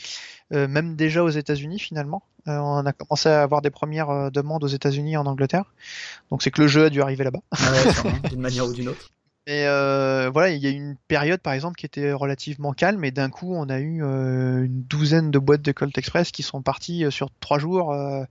Euh, 0.53 0.67
même 0.67 0.95
déjà 0.95 1.23
aux 1.23 1.29
États-Unis, 1.29 1.79
finalement. 1.79 2.21
Euh, 2.47 2.57
on 2.59 2.85
a 2.85 2.93
commencé 2.93 3.27
à 3.27 3.41
avoir 3.41 3.63
des 3.63 3.71
premières 3.71 4.11
euh, 4.11 4.29
demandes 4.29 4.63
aux 4.63 4.67
États-Unis 4.67 5.13
et 5.13 5.17
en 5.17 5.25
Angleterre. 5.25 5.73
Donc 6.29 6.43
c'est 6.43 6.51
que 6.51 6.61
le 6.61 6.67
jeu 6.67 6.85
a 6.85 6.89
dû 6.91 7.01
arriver 7.01 7.23
là-bas. 7.23 7.39
ouais, 7.51 7.93
sûrement, 7.93 8.17
d'une 8.29 8.41
manière 8.41 8.67
ou 8.67 8.73
d'une 8.73 8.89
autre. 8.89 9.09
Et 9.47 9.67
euh, 9.67 10.31
voilà, 10.33 10.49
il 10.49 10.61
y 10.63 10.65
a 10.65 10.71
eu 10.71 10.73
une 10.73 10.95
période, 11.07 11.39
par 11.39 11.53
exemple, 11.53 11.75
qui 11.77 11.85
était 11.85 12.11
relativement 12.11 12.73
calme, 12.73 13.03
et 13.05 13.11
d'un 13.11 13.29
coup, 13.29 13.53
on 13.53 13.69
a 13.69 13.77
eu 13.79 14.03
euh, 14.03 14.63
une 14.65 14.81
douzaine 14.83 15.29
de 15.29 15.37
boîtes 15.37 15.61
de 15.61 15.71
Colt 15.71 15.95
Express 15.97 16.31
qui 16.31 16.41
sont 16.41 16.63
parties 16.63 17.05
euh, 17.05 17.11
sur 17.11 17.29
trois 17.39 17.59
jours 17.59 17.93
euh, 17.93 18.23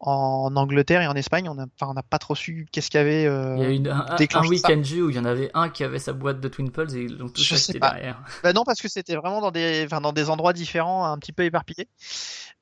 en 0.00 0.54
Angleterre 0.56 1.00
et 1.00 1.06
en 1.06 1.14
Espagne. 1.14 1.48
On 1.48 1.54
n'a 1.54 1.66
enfin, 1.80 1.94
pas 2.10 2.18
trop 2.18 2.34
su 2.34 2.66
qu'est-ce 2.70 2.90
qu'il 2.90 2.98
y 2.98 3.00
avait. 3.00 3.24
euh, 3.24 3.56
Il 3.56 3.62
y 3.62 3.66
a 3.66 3.70
eu 3.70 3.88
un, 3.88 3.98
un- 3.98 4.06
un 4.10 4.16
déclenche 4.16 4.48
week-end 4.48 4.82
jeu 4.84 5.04
où 5.06 5.10
il 5.10 5.16
y 5.16 5.18
en 5.18 5.24
avait 5.24 5.50
un 5.54 5.70
qui 5.70 5.84
avait 5.84 5.98
sa 5.98 6.12
boîte 6.12 6.40
de 6.40 6.48
Twin 6.48 6.70
Pulse 6.70 6.92
et 6.94 7.08
Je 7.08 7.54
acheté 7.54 7.56
sais 7.56 7.78
pas. 7.78 7.92
derrière. 7.92 8.22
Bah 8.42 8.52
non, 8.52 8.64
parce 8.64 8.82
que 8.82 8.88
c'était 8.88 9.16
vraiment 9.16 9.40
dans 9.40 9.50
des, 9.50 9.84
enfin, 9.86 10.02
dans 10.02 10.12
des 10.12 10.28
endroits 10.28 10.52
différents, 10.52 11.06
un 11.06 11.16
petit 11.18 11.32
peu 11.32 11.44
éparpillés. 11.44 11.88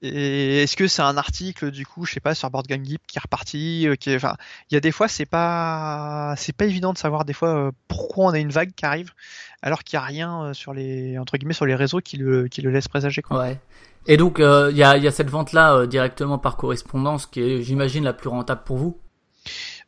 Et 0.03 0.63
est-ce 0.63 0.77
que 0.77 0.87
c'est 0.87 1.03
un 1.03 1.17
article, 1.17 1.71
du 1.71 1.87
coup, 1.87 2.05
je 2.05 2.13
sais 2.13 2.21
pas, 2.21 2.35
sur 2.35 2.51
Board 2.51 2.67
Game 2.67 2.85
Geek 2.85 3.01
qui 3.07 3.19
est 3.19 3.21
reparti, 3.21 3.89
euh, 3.89 3.97
qui 3.97 4.15
enfin, 4.15 4.37
il 4.71 4.75
y 4.75 4.77
a 4.77 4.81
des 4.81 4.93
fois, 4.93 5.09
c'est 5.09 5.25
pas, 5.25 6.35
c'est 6.37 6.55
pas 6.55 6.67
évident 6.67 6.93
de 6.93 6.99
savoir 6.99 7.25
des 7.25 7.33
fois 7.33 7.49
euh, 7.49 7.71
pourquoi 7.89 8.27
on 8.27 8.31
a 8.31 8.39
une 8.39 8.51
vague 8.51 8.73
qui 8.75 8.85
arrive, 8.85 9.13
alors 9.63 9.85
qu'il 9.85 9.97
y 9.97 10.01
a 10.01 10.05
rien 10.05 10.43
euh, 10.45 10.53
sur 10.53 10.75
les, 10.75 11.19
entre 11.19 11.39
guillemets, 11.39 11.55
sur 11.55 11.65
les 11.65 11.75
réseaux 11.75 12.01
qui 12.01 12.19
le, 12.19 12.47
qui 12.49 12.61
le 12.61 12.71
laisse 12.71 12.89
présager, 12.89 13.23
quoi. 13.23 13.39
Ouais. 13.39 13.59
Et 14.07 14.17
donc, 14.17 14.37
il 14.39 14.77
y, 14.77 14.83
a, 14.83 15.11
cette 15.11 15.31
vente-là 15.31 15.75
euh, 15.75 15.87
directement 15.87 16.39
par 16.39 16.57
correspondance 16.57 17.27
qui 17.27 17.41
est, 17.41 17.63
j'imagine, 17.63 18.05
la 18.05 18.13
plus 18.13 18.29
rentable 18.29 18.63
pour 18.65 18.77
vous? 18.77 19.01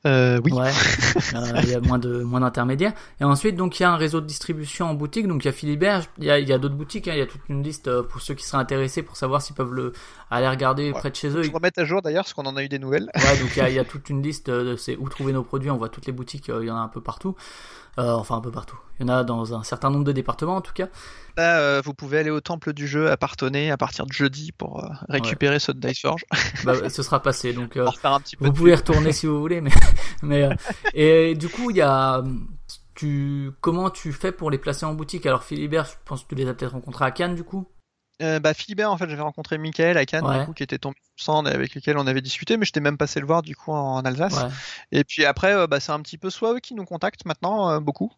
Euh, 0.06 0.40
oui. 0.44 0.52
Ouais. 0.52 0.70
Euh, 1.34 1.60
Il 1.64 1.68
y 1.70 1.74
a 1.74 1.80
moins 1.80 1.98
de 1.98 2.22
moins 2.22 2.40
d'intermédiaires. 2.40 2.92
Et 3.20 3.24
ensuite, 3.24 3.56
donc 3.56 3.78
il 3.78 3.82
y 3.82 3.86
a 3.86 3.90
un 3.90 3.96
réseau 3.96 4.20
de 4.20 4.26
distribution 4.26 4.86
en 4.86 4.94
boutique. 4.94 5.26
Donc 5.26 5.44
il 5.44 5.46
y 5.46 5.48
a 5.48 5.52
Philibert, 5.52 6.04
il 6.18 6.24
y 6.24 6.30
a, 6.30 6.58
d'autres 6.58 6.74
boutiques. 6.76 7.08
hein. 7.08 7.12
Il 7.14 7.18
y 7.18 7.22
a 7.22 7.26
toute 7.26 7.40
une 7.48 7.62
liste 7.62 7.88
euh, 7.88 8.02
pour 8.02 8.20
ceux 8.22 8.34
qui 8.34 8.44
seraient 8.44 8.62
intéressés 8.62 9.02
pour 9.02 9.16
savoir 9.16 9.42
s'ils 9.42 9.56
peuvent 9.56 9.74
le 9.74 9.92
aller 10.30 10.48
regarder 10.48 10.92
Ouais. 10.92 10.98
près 10.98 11.10
de 11.10 11.16
chez 11.16 11.28
eux. 11.28 11.42
Je 11.42 11.50
remets 11.50 11.76
à 11.78 11.84
jour 11.84 12.00
d'ailleurs, 12.00 12.22
parce 12.24 12.32
qu'on 12.34 12.46
en 12.46 12.56
a 12.56 12.62
eu 12.62 12.68
des 12.68 12.78
nouvelles. 12.78 13.10
Ouais, 13.16 13.38
donc 13.40 13.50
il 13.56 13.58
y 13.58 13.60
a, 13.62 13.68
il 13.68 13.74
y 13.74 13.78
a 13.78 13.84
toute 13.84 14.08
une 14.08 14.22
liste 14.22 14.48
de 14.48 14.76
c'est 14.76 14.96
où 14.96 15.08
trouver 15.08 15.32
nos 15.32 15.42
produits. 15.42 15.70
On 15.70 15.76
voit 15.76 15.88
toutes 15.88 16.06
les 16.06 16.12
boutiques, 16.12 16.48
euh, 16.48 16.60
il 16.62 16.68
y 16.68 16.70
en 16.70 16.76
a 16.76 16.80
un 16.80 16.88
peu 16.88 17.00
partout. 17.00 17.34
Euh, 17.98 18.12
enfin, 18.12 18.36
un 18.36 18.40
peu 18.40 18.50
partout. 18.50 18.78
Il 18.98 19.06
y 19.06 19.10
en 19.10 19.14
a 19.14 19.24
dans 19.24 19.54
un 19.54 19.62
certain 19.62 19.90
nombre 19.90 20.04
de 20.04 20.12
départements 20.12 20.56
en 20.56 20.60
tout 20.60 20.72
cas. 20.72 20.88
Là, 21.36 21.60
euh, 21.60 21.82
vous 21.84 21.94
pouvez 21.94 22.18
aller 22.18 22.30
au 22.30 22.40
temple 22.40 22.72
du 22.72 22.88
jeu 22.88 23.10
à 23.10 23.16
Partonnet 23.16 23.70
à 23.70 23.76
partir 23.76 24.06
de 24.06 24.12
jeudi 24.12 24.50
pour 24.50 24.84
euh, 24.84 24.88
récupérer 25.08 25.58
ceux 25.58 25.74
de 25.74 25.80
Diceforge. 25.80 26.24
Bah, 26.64 26.88
ce 26.88 27.02
sera 27.02 27.22
passé. 27.22 27.52
Donc 27.52 27.78
pour 27.78 27.98
faire 27.98 28.12
un 28.12 28.20
petit 28.20 28.36
peu 28.36 28.46
vous 28.46 28.52
pouvez 28.52 28.74
retourner 28.74 29.12
si 29.12 29.26
vous 29.26 29.40
voulez. 29.40 29.60
Mais, 29.60 29.70
mais 30.22 30.48
et 30.94 31.34
du 31.34 31.48
coup, 31.48 31.70
il 31.70 31.76
y 31.76 31.82
a 31.82 32.22
tu 32.94 33.52
comment 33.60 33.90
tu 33.90 34.12
fais 34.12 34.32
pour 34.32 34.50
les 34.50 34.58
placer 34.58 34.84
en 34.84 34.94
boutique? 34.94 35.24
Alors 35.26 35.44
Philibert, 35.44 35.84
je 35.84 35.92
pense 36.04 36.24
que 36.24 36.28
tu 36.30 36.34
les 36.34 36.48
as 36.48 36.54
peut-être 36.54 36.72
rencontrés 36.72 37.04
à 37.04 37.12
Cannes 37.12 37.36
du 37.36 37.44
coup. 37.44 37.68
Euh, 38.20 38.40
bah, 38.40 38.52
Philibert, 38.52 38.90
en 38.90 38.98
fait, 38.98 39.08
j'avais 39.08 39.22
rencontré 39.22 39.58
Michael 39.58 39.96
à 39.96 40.04
Cannes, 40.04 40.26
Ouais. 40.26 40.40
du 40.40 40.46
coup, 40.46 40.52
qui 40.52 40.62
était 40.64 40.78
tombé 40.78 40.96
sur 40.96 41.12
le 41.16 41.22
stand 41.22 41.48
et 41.48 41.50
avec 41.54 41.74
lequel 41.74 41.96
on 41.98 42.06
avait 42.06 42.20
discuté, 42.20 42.56
mais 42.56 42.64
j'étais 42.64 42.80
même 42.80 42.96
passé 42.98 43.20
le 43.20 43.26
voir, 43.26 43.42
du 43.42 43.54
coup, 43.54 43.70
en 43.72 44.00
Alsace. 44.00 44.34
Ouais. 44.34 44.48
Et 44.90 45.04
puis 45.04 45.24
après, 45.24 45.54
euh, 45.54 45.66
bah, 45.68 45.78
c'est 45.78 45.92
un 45.92 46.00
petit 46.00 46.18
peu 46.18 46.28
soit 46.28 46.54
eux 46.54 46.58
qui 46.60 46.74
nous 46.74 46.84
contactent 46.84 47.24
maintenant, 47.26 47.70
euh, 47.70 47.80
beaucoup, 47.80 48.12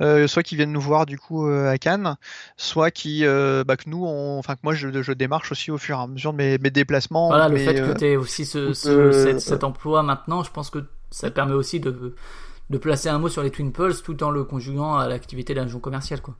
euh, 0.00 0.26
soit 0.26 0.42
qui 0.42 0.56
viennent 0.56 0.72
nous 0.72 0.80
voir, 0.80 1.06
du 1.06 1.18
coup, 1.18 1.46
euh, 1.48 1.70
à 1.70 1.78
Cannes, 1.78 2.16
soit 2.56 2.90
qui, 2.90 3.24
euh, 3.24 3.62
bah, 3.64 3.76
que 3.76 3.88
nous, 3.88 4.04
on... 4.04 4.38
enfin, 4.40 4.54
que 4.54 4.60
moi, 4.64 4.74
je, 4.74 5.02
je 5.02 5.12
démarche 5.12 5.52
aussi 5.52 5.70
au 5.70 5.78
fur 5.78 5.98
et 5.98 6.02
à 6.02 6.06
mesure 6.08 6.32
de 6.32 6.38
mes, 6.38 6.58
mes 6.58 6.70
déplacements. 6.70 7.28
Voilà, 7.28 7.48
le 7.48 7.56
fait 7.58 7.74
que 7.74 7.96
tu 7.96 8.04
aies 8.06 8.16
aussi 8.16 8.46
ce, 8.46 8.72
ce- 8.72 9.12
cet, 9.12 9.40
cet 9.40 9.64
emploi 9.64 10.02
maintenant, 10.02 10.42
je 10.42 10.50
pense 10.50 10.70
que 10.70 10.84
ça 11.10 11.30
permet 11.30 11.52
aussi 11.54 11.78
de, 11.78 12.16
de 12.70 12.78
placer 12.78 13.08
un 13.08 13.18
mot 13.18 13.28
sur 13.28 13.42
les 13.42 13.50
Twin 13.52 13.72
Pulse 13.72 14.02
tout 14.02 14.20
en 14.24 14.30
le 14.30 14.42
conjuguant 14.42 14.96
à 14.96 15.06
l'activité 15.06 15.54
d'un 15.54 15.68
jeu 15.68 15.78
commercial. 15.78 16.20
Quoi. 16.20 16.34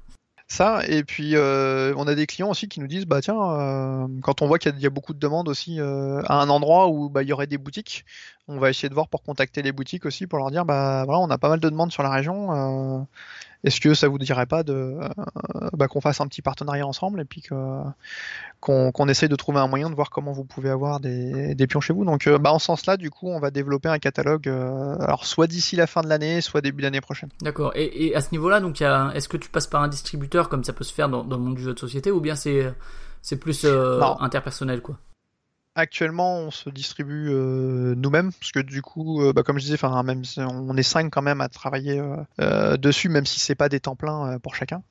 Ça, 0.46 0.86
et 0.86 1.02
puis 1.04 1.34
euh, 1.36 1.94
on 1.96 2.06
a 2.06 2.14
des 2.14 2.26
clients 2.26 2.50
aussi 2.50 2.68
qui 2.68 2.78
nous 2.78 2.86
disent, 2.86 3.06
bah 3.06 3.20
tiens, 3.22 3.34
euh, 3.40 4.06
quand 4.22 4.42
on 4.42 4.46
voit 4.46 4.58
qu'il 4.58 4.78
y, 4.78 4.86
a- 4.86 4.90
beaucoup 4.90 5.14
de 5.14 5.18
demandes 5.18 5.48
aussi 5.48 5.80
euh, 5.80 6.22
à 6.26 6.40
un 6.40 6.48
endroit 6.50 6.88
où 6.88 7.08
bah, 7.08 7.22
il 7.22 7.28
y 7.28 7.32
aurait 7.32 7.46
des 7.46 7.58
boutiques, 7.58 8.04
on 8.48 8.58
va 8.58 8.70
essayer 8.70 8.88
de 8.88 8.94
voir 8.94 9.08
pour 9.08 9.22
contacter 9.22 9.62
les 9.62 9.72
boutiques 9.72 10.04
aussi 10.06 10.26
pour 10.26 10.38
leur 10.38 10.50
dire, 10.50 10.64
bah 10.64 11.04
voilà, 11.04 11.20
on 11.20 11.30
a 11.30 11.38
pas 11.38 11.48
mal 11.48 11.60
de 11.60 11.68
demandes 11.68 11.92
sur 11.92 12.02
la 12.02 12.10
région, 12.10 12.52
euh, 13.00 13.02
est-ce 13.64 13.80
que 13.80 13.94
ça 13.94 14.08
vous 14.08 14.18
dirait 14.18 14.44
pas 14.44 14.62
de 14.62 14.72
euh, 14.74 15.08
bah, 15.72 15.88
qu'on 15.88 16.02
fasse 16.02 16.20
un 16.20 16.26
petit 16.26 16.42
partenariat 16.42 16.86
ensemble 16.86 17.22
et 17.22 17.24
puis 17.24 17.42
qu'on 18.60 19.08
essaye 19.08 19.30
de 19.30 19.36
trouver 19.36 19.60
un 19.60 19.66
moyen 19.66 19.88
de 19.88 19.94
voir 19.94 20.10
comment 20.10 20.32
vous 20.32 20.44
pouvez 20.44 20.68
avoir 20.68 21.00
des, 21.00 21.54
des 21.54 21.66
pions 21.66 21.80
chez 21.80 21.94
vous. 21.94 22.04
Donc, 22.04 22.26
euh, 22.26 22.36
bah, 22.36 22.52
en 22.52 22.58
ce 22.58 22.66
sens-là, 22.66 22.98
du 22.98 23.10
coup, 23.10 23.28
on 23.30 23.40
va 23.40 23.50
développer 23.50 23.88
un 23.88 23.98
catalogue, 23.98 24.48
alors 24.48 25.24
soit 25.24 25.46
d'ici 25.46 25.76
la 25.76 25.86
fin 25.86 26.02
de 26.02 26.08
l'année, 26.08 26.42
soit 26.42 26.60
début 26.60 26.82
d'année 26.82 27.00
prochaine. 27.00 27.30
D'accord. 27.40 27.72
Et, 27.74 28.08
et 28.08 28.14
à 28.14 28.20
ce 28.20 28.28
niveau-là, 28.32 28.60
donc, 28.60 28.80
il 28.80 28.82
y 28.82 28.86
a- 28.86 29.10
est-ce 29.14 29.28
que 29.28 29.38
tu 29.38 29.48
passes 29.48 29.66
par 29.66 29.82
un 29.82 29.88
distributeur 29.88 30.50
comme 30.50 30.64
ça 30.64 30.74
peut 30.74 30.84
se 30.84 30.92
faire 30.92 31.08
dans, 31.08 31.24
dans 31.24 31.36
le 31.38 31.42
monde 31.42 31.54
du 31.54 31.62
jeu 31.62 31.72
de 31.72 31.78
société 31.78 32.10
ou 32.10 32.20
bien 32.20 32.34
c'est 32.36 32.72
c'est 33.22 33.38
plus 33.38 33.64
euh, 33.64 34.02
interpersonnel 34.20 34.82
quoi? 34.82 34.98
Actuellement, 35.76 36.36
on 36.36 36.50
se 36.52 36.70
distribue 36.70 37.30
euh, 37.30 37.96
nous-mêmes, 37.96 38.32
parce 38.32 38.52
que 38.52 38.60
du 38.60 38.80
coup, 38.80 39.20
euh, 39.22 39.32
bah, 39.32 39.42
comme 39.42 39.58
je 39.58 39.64
disais, 39.64 39.78
on 39.82 40.76
est 40.76 40.84
cinq 40.84 41.10
quand 41.10 41.22
même 41.22 41.40
à 41.40 41.48
travailler 41.48 42.00
euh, 42.38 42.76
dessus, 42.76 43.08
même 43.08 43.26
si 43.26 43.40
c'est 43.40 43.56
pas 43.56 43.68
des 43.68 43.80
temps 43.80 43.96
pleins 43.96 44.38
pour 44.38 44.54
chacun. 44.54 44.82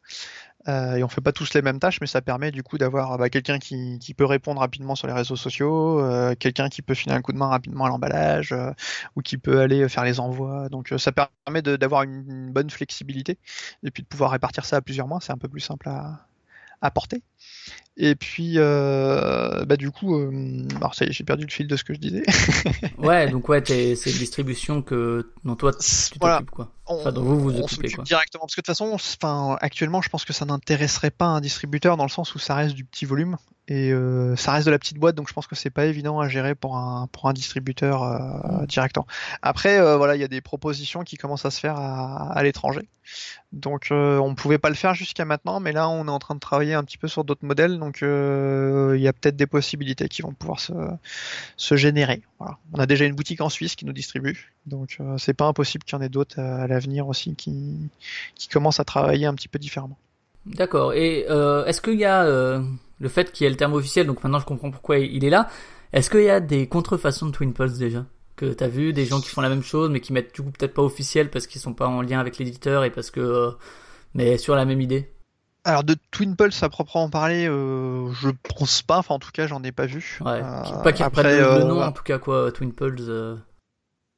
Et 0.68 1.04
on 1.04 1.10
fait 1.10 1.22
pas 1.22 1.34
tous 1.34 1.54
les 1.54 1.62
mêmes 1.62 1.80
tâches, 1.80 2.00
mais 2.00 2.08
ça 2.08 2.22
permet 2.22 2.50
du 2.52 2.64
coup 2.64 2.78
d'avoir 2.78 3.18
bah, 3.18 3.30
quelqu'un 3.30 3.60
qui, 3.60 4.14
peut 4.18 4.26
répondre 4.26 4.62
rapidement 4.62 4.96
sur 4.96 5.08
les 5.08 5.14
réseaux 5.14 5.36
sociaux, 5.36 6.02
quelqu'un 6.40 6.70
qui 6.70 6.82
peut 6.82 6.94
filer 6.94 7.14
un 7.14 7.22
coup 7.22 7.34
de 7.34 7.38
main 7.38 7.48
rapidement 7.48 7.86
à 7.86 7.90
l'emballage, 7.90 8.56
ou 9.16 9.22
qui 9.22 9.38
peut 9.38 9.60
aller 9.60 9.90
faire 9.90 10.06
les 10.06 10.20
envois. 10.22 10.70
Donc 10.70 10.94
ça 10.98 11.12
permet 11.12 11.62
d'avoir 11.62 12.04
une, 12.04 12.26
une 12.30 12.52
bonne 12.54 12.70
flexibilité, 12.70 13.38
et 13.84 13.92
puis 13.92 14.04
de 14.04 14.08
pouvoir 14.08 14.32
répartir 14.32 14.64
ça 14.64 14.78
à 14.78 14.82
plusieurs 14.82 15.08
mois, 15.08 15.20
c'est 15.22 15.34
un 15.34 15.38
peu 15.38 15.50
plus 15.50 15.60
simple 15.60 15.90
à, 15.90 16.28
à 16.84 16.92
porter. 16.92 17.22
Et 17.96 18.16
puis, 18.16 18.54
euh, 18.58 19.66
bah, 19.66 19.78
du 19.78 19.92
coup, 19.92 20.16
euh, 20.20 20.68
alors 20.78 20.96
ça 20.96 21.06
y 21.06 21.10
est, 21.10 21.12
j'ai 21.12 21.24
perdu 21.24 21.46
le 21.46 21.52
fil 21.52 21.68
de 21.68 21.76
ce 21.76 21.84
que 21.84 21.94
je 21.94 22.00
disais. 22.00 22.24
Ouais, 22.98 23.30
donc 23.30 23.48
ouais, 23.50 23.62
c'est 23.66 23.94
une 23.94 24.18
distribution 24.18 24.82
que 24.82 25.32
dont 25.44 25.56
toi 25.56 25.72
tu 25.74 26.18
Voilà. 26.20 26.38
t'occupes 26.38 26.52
quoi. 26.52 26.72
on, 26.88 26.96
Enfin, 26.96 27.12
dont 27.12 27.22
vous 27.24 27.40
vous 27.40 27.52
on 27.52 27.64
occupez, 27.64 27.90
quoi. 27.92 28.04
directement 28.04 28.46
parce 28.46 28.56
que 28.56 28.62
de 28.62 28.66
toute 28.66 28.76
façon, 28.76 28.92
enfin, 28.94 29.58
actuellement, 29.62 30.02
je 30.02 30.10
pense 30.10 30.26
que 30.26 30.34
ça 30.34 30.46
n'intéresserait 30.46 31.12
pas 31.12 31.26
un 31.26 31.42
distributeur 31.42 31.96
dans 31.98 32.04
le 32.06 32.10
sens 32.10 32.34
où 32.36 32.40
ça 32.40 32.56
reste 32.56 32.76
du 32.76 32.84
petit 32.86 33.06
volume 33.06 33.38
et 33.68 33.94
euh, 33.94 34.36
ça 34.36 34.52
reste 34.52 34.66
de 34.66 34.72
la 34.72 34.80
petite 34.80 34.98
boîte, 34.98 35.16
donc 35.16 35.30
je 35.30 35.34
pense 35.34 35.48
que 35.48 35.56
c'est 35.56 35.70
pas 35.70 35.86
évident 35.86 36.20
à 36.20 36.28
gérer 36.28 36.54
pour 36.54 36.76
un 36.76 37.08
pour 37.12 37.30
un 37.30 37.34
distributeur 37.34 38.04
euh, 38.04 38.66
directement. 38.66 39.08
Après, 39.42 39.80
euh, 39.80 39.96
voilà, 39.96 40.16
il 40.16 40.22
y 40.22 40.24
a 40.24 40.28
des 40.28 40.42
propositions 40.42 41.04
qui 41.04 41.16
commencent 41.16 41.46
à 41.46 41.52
se 41.52 41.62
faire 41.62 41.78
à, 41.78 42.34
à 42.34 42.44
l'étranger, 42.44 42.90
donc 43.54 43.88
euh, 43.92 44.18
on 44.18 44.36
pouvait 44.36 44.58
pas 44.58 44.68
le 44.68 44.76
faire 44.76 44.94
jusqu'à 44.94 45.24
maintenant, 45.24 45.62
mais 45.62 45.72
là, 45.72 45.88
on 45.88 46.08
est 46.08 46.12
en 46.12 46.20
train 46.20 46.36
de 46.36 46.42
travailler 46.42 46.74
un 46.74 46.84
petit 46.84 46.98
peu 46.98 47.08
sur 47.08 47.24
d'autres 47.24 47.46
modèles, 47.46 47.80
donc 47.80 48.00
il 48.02 49.02
y 49.02 49.08
a 49.08 49.14
peut-être 49.14 49.38
des 49.38 49.48
possibilités 49.48 50.10
qui 50.10 50.24
vont 50.24 50.34
pouvoir 50.34 50.60
se 50.60 50.74
se 51.56 51.76
générer. 51.78 52.22
Voilà. 52.40 52.58
On 52.74 52.80
a 52.80 52.86
déjà 52.86 53.06
une 53.06 53.16
boutique 53.16 53.40
en 53.40 53.50
Suisse 53.50 53.76
qui 53.76 53.86
nous 53.86 53.94
distribue, 53.94 54.52
donc 54.66 54.98
c'est 55.18 55.34
pas 55.34 55.46
impossible 55.46 55.86
qu'il 55.86 55.98
y 55.98 56.00
en 56.00 56.02
ait 56.02 56.10
d'autres 56.10 56.40
à 56.40 56.68
l'avenir 56.68 57.08
aussi 57.08 57.36
qui, 57.36 57.90
qui 58.36 58.50
commencent 58.50 58.82
à 58.82 58.86
travailler 58.86 59.26
un 59.26 59.36
petit 59.36 59.48
peu 59.48 59.58
différemment. 59.58 59.98
D'accord. 60.46 60.94
Et 60.94 61.20
est-ce 61.22 61.82
qu'il 61.82 61.98
y 61.98 62.06
a 62.06 62.62
le 63.04 63.10
fait 63.10 63.32
qu'il 63.32 63.44
y 63.44 63.48
ait 63.48 63.52
le 63.52 63.58
terme 63.58 63.74
officiel, 63.74 64.08
donc 64.08 64.24
maintenant 64.24 64.40
je 64.40 64.46
comprends 64.46 64.72
pourquoi 64.72 64.98
il 64.98 65.24
est 65.26 65.30
là. 65.30 65.50
Est-ce 65.92 66.10
qu'il 66.10 66.24
y 66.24 66.30
a 66.30 66.40
des 66.40 66.68
contrefaçons 66.68 67.28
de 67.28 67.32
Twin 67.32 67.54
Pulse 67.54 67.78
déjà? 67.78 68.06
Que 68.36 68.46
t'as 68.54 68.70
vu 68.70 68.94
des 68.94 69.06
gens 69.06 69.22
qui 69.22 69.30
font 69.30 69.42
la 69.42 69.50
même 69.50 69.62
chose 69.62 69.92
mais 69.92 70.00
qui 70.00 70.12
mettent 70.14 70.34
du 70.34 70.42
coup 70.42 70.50
peut-être 70.50 70.74
pas 70.74 70.82
officiel 70.82 71.30
parce 71.30 71.46
qu'ils 71.46 71.62
sont 71.62 71.74
pas 71.74 71.86
en 71.86 72.02
lien 72.02 72.20
avec 72.20 72.40
l'éditeur 72.40 72.84
et 72.84 72.90
parce 72.90 73.12
que 73.12 73.20
euh, 73.20 73.52
mais 74.16 74.38
sur 74.38 74.56
la 74.56 74.66
même 74.66 74.82
idée? 74.82 75.12
Alors 75.66 75.84
de 75.84 75.96
Twin 76.12 76.36
Pulse 76.36 76.64
à 76.64 76.70
proprement 76.70 77.10
parler, 77.10 77.48
euh, 77.48 78.10
je 78.14 78.30
pense 78.58 78.82
pas, 78.82 78.98
enfin 78.98 79.16
en 79.16 79.20
tout 79.20 79.32
cas 79.32 79.46
j'en 79.46 79.62
ai 79.64 79.74
pas 79.74 79.86
vu. 79.86 80.18
Ouais. 80.22 80.42
Euh, 80.42 80.82
pas 80.82 80.94
qu'ils 80.94 81.06
après, 81.06 81.38
le, 81.38 81.64
nom 81.66 81.82
en 81.82 81.92
tout 81.92 82.04
cas 82.04 82.18
quoi. 82.20 82.52
Twin 82.54 82.74
Pulse. 82.74 83.10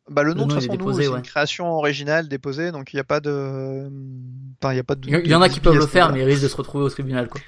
Bah, 0.10 0.22
le 0.22 0.30
le 0.30 0.36
nom 0.36 0.46
de 0.46 0.54
toute 0.54 0.64
façon 0.64 0.94
c'est 0.94 1.08
ouais. 1.08 1.18
une 1.18 1.24
création 1.24 1.74
originale 1.74 2.28
déposée, 2.28 2.72
donc 2.72 2.94
il 2.94 2.98
n'y 2.98 3.00
a 3.00 3.04
pas 3.04 3.20
de, 3.20 3.90
enfin 4.62 4.72
il 4.72 4.78
y 4.78 4.80
a 4.80 4.84
pas 4.84 4.94
de. 4.94 5.08
Il 5.08 5.28
y, 5.28 5.34
en 5.34 5.42
a 5.42 5.50
qui 5.50 5.60
peuvent 5.60 5.76
le 5.76 5.88
faire 5.88 6.12
mais 6.14 6.20
ils 6.20 6.26
risquent 6.26 6.44
de 6.44 6.48
se 6.48 6.58
retrouver 6.58 6.84
au 6.86 6.90
tribunal 6.90 7.28
quoi. 7.28 7.42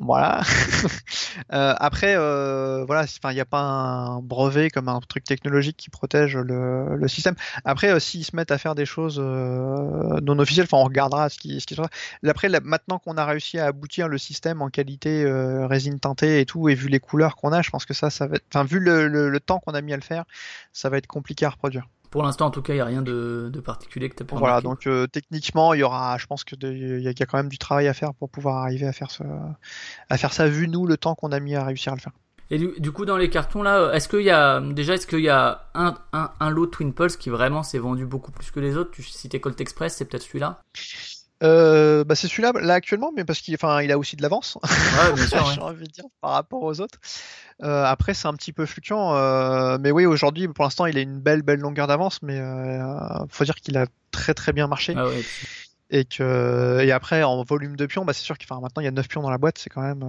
Voilà. 0.00 0.42
Euh, 1.52 1.74
après, 1.78 2.14
euh, 2.16 2.84
voilà, 2.84 3.06
il 3.24 3.34
n'y 3.34 3.40
a 3.40 3.44
pas 3.44 3.60
un 3.60 4.20
brevet 4.20 4.70
comme 4.70 4.88
un 4.88 5.00
truc 5.00 5.24
technologique 5.24 5.76
qui 5.76 5.88
protège 5.88 6.36
le, 6.36 7.06
système. 7.06 7.36
Après, 7.64 7.90
euh, 7.90 8.00
s'ils 8.00 8.24
se 8.24 8.34
mettent 8.34 8.50
à 8.50 8.58
faire 8.58 8.74
des 8.74 8.84
choses 8.84 9.18
euh, 9.22 10.20
non 10.20 10.38
officielles, 10.40 10.66
on 10.72 10.84
regardera 10.84 11.28
ce 11.28 11.38
qui, 11.38 11.60
ce 11.60 11.66
qui. 11.66 11.76
Après, 12.26 12.48
maintenant 12.60 12.98
qu'on 12.98 13.16
a 13.16 13.24
réussi 13.24 13.58
à 13.58 13.66
aboutir 13.66 14.08
le 14.08 14.18
système 14.18 14.60
en 14.62 14.68
qualité 14.68 15.24
résine 15.66 16.00
teintée 16.00 16.40
et 16.40 16.46
tout, 16.46 16.68
et 16.68 16.74
vu 16.74 16.88
les 16.88 17.00
couleurs 17.00 17.36
qu'on 17.36 17.52
a, 17.52 17.62
je 17.62 17.70
pense 17.70 17.86
que 17.86 17.94
ça, 17.94 18.10
ça 18.10 18.26
va 18.26 18.36
enfin, 18.52 18.64
vu 18.64 18.80
le 18.80 19.38
temps 19.40 19.60
qu'on 19.60 19.72
a 19.72 19.80
mis 19.80 19.92
à 19.92 19.96
le 19.96 20.02
faire, 20.02 20.24
ça 20.72 20.90
va 20.90 20.98
être 20.98 21.06
compliqué 21.06 21.46
à 21.46 21.50
reproduire. 21.50 21.86
Pour 22.10 22.22
l'instant 22.22 22.46
en 22.46 22.50
tout 22.50 22.62
cas 22.62 22.74
il 22.74 22.78
y 22.78 22.80
a 22.80 22.84
rien 22.84 23.02
de, 23.02 23.50
de 23.52 23.60
particulier 23.60 24.08
que 24.08 24.16
t'as 24.16 24.24
pu 24.24 24.34
Voilà, 24.34 24.60
remarquer. 24.60 24.62
donc 24.62 24.86
euh, 24.86 25.06
techniquement, 25.06 25.74
il 25.74 25.80
y 25.80 25.82
aura, 25.82 26.16
je 26.18 26.26
pense 26.26 26.42
que 26.44 26.54
de- 26.56 26.72
il 26.72 27.00
y, 27.00 27.04
y 27.04 27.08
a 27.22 27.26
quand 27.26 27.36
même 27.38 27.48
du 27.50 27.58
travail 27.58 27.88
à 27.88 27.94
faire 27.94 28.14
pour 28.14 28.30
pouvoir 28.30 28.56
arriver 28.58 28.86
à 28.86 28.92
faire 28.92 29.10
ce, 29.10 29.22
à 30.10 30.18
faire 30.18 30.32
ça, 30.34 30.48
vu 30.48 30.68
nous 30.68 30.86
le 30.86 30.96
temps 30.98 31.14
qu'on 31.14 31.32
a 31.32 31.40
mis 31.40 31.54
à 31.54 31.64
réussir 31.64 31.92
à 31.92 31.96
le 31.96 32.00
faire. 32.02 32.12
Et 32.50 32.58
du, 32.58 32.72
du 32.78 32.92
coup, 32.92 33.04
dans 33.04 33.16
les 33.18 33.28
cartons 33.30 33.62
là, 33.62 33.92
est-ce 33.92 34.08
qu'il 34.08 34.22
y 34.22 34.30
a 34.30 34.60
déjà 34.60 34.94
est-ce 34.94 35.06
qu'il 35.06 35.20
y 35.20 35.28
a 35.28 35.68
un, 35.74 35.94
un, 36.14 36.30
un 36.40 36.50
lot 36.50 36.66
Twin 36.66 36.94
Pulse 36.94 37.16
qui 37.16 37.28
vraiment 37.30 37.62
s'est 37.62 37.78
vendu 37.78 38.06
beaucoup 38.06 38.32
plus 38.32 38.50
que 38.50 38.60
les 38.60 38.76
autres? 38.76 38.90
Tu 38.90 39.02
citais 39.02 39.40
Colt 39.40 39.60
Express, 39.60 39.96
c'est 39.96 40.06
peut-être 40.06 40.22
celui-là? 40.22 40.60
Euh, 41.44 42.02
bah 42.02 42.16
c'est 42.16 42.26
celui-là 42.26 42.52
là 42.60 42.74
actuellement, 42.74 43.12
mais 43.16 43.24
parce 43.24 43.40
qu'il 43.40 43.54
enfin, 43.54 43.80
il 43.80 43.92
a 43.92 43.98
aussi 43.98 44.16
de 44.16 44.22
l'avance, 44.22 44.58
Ouais, 44.64 45.22
j'ai 45.54 45.60
envie 45.60 45.86
de 45.86 45.92
dire, 45.92 46.04
par 46.20 46.32
rapport 46.32 46.62
aux 46.62 46.80
autres. 46.80 46.98
Euh, 47.62 47.84
après, 47.84 48.14
c'est 48.14 48.26
un 48.26 48.34
petit 48.34 48.52
peu 48.52 48.66
fluctuant, 48.66 49.14
euh, 49.14 49.78
mais 49.80 49.92
oui, 49.92 50.04
aujourd'hui, 50.04 50.48
pour 50.48 50.64
l'instant, 50.64 50.86
il 50.86 50.98
a 50.98 51.00
une 51.00 51.20
belle, 51.20 51.42
belle 51.42 51.60
longueur 51.60 51.86
d'avance, 51.86 52.22
mais 52.22 52.40
faut 53.28 53.44
dire 53.44 53.54
qu'il 53.56 53.76
a 53.78 53.86
très, 54.10 54.34
très 54.34 54.52
bien 54.52 54.66
marché. 54.66 54.94
Ah 54.96 55.06
ouais. 55.06 55.22
Et 55.90 56.04
que, 56.04 56.80
et 56.82 56.92
après, 56.92 57.22
en 57.22 57.42
volume 57.44 57.76
de 57.76 57.86
pions, 57.86 58.04
bah, 58.04 58.12
c'est 58.12 58.22
sûr 58.22 58.36
qu'il 58.36 58.46
enfin, 58.50 58.60
maintenant, 58.60 58.82
il 58.82 58.84
y 58.84 58.88
a 58.88 58.92
9 58.92 59.08
pions 59.08 59.22
dans 59.22 59.30
la 59.30 59.38
boîte, 59.38 59.58
c'est 59.58 59.70
quand 59.70 59.80
même, 59.80 60.04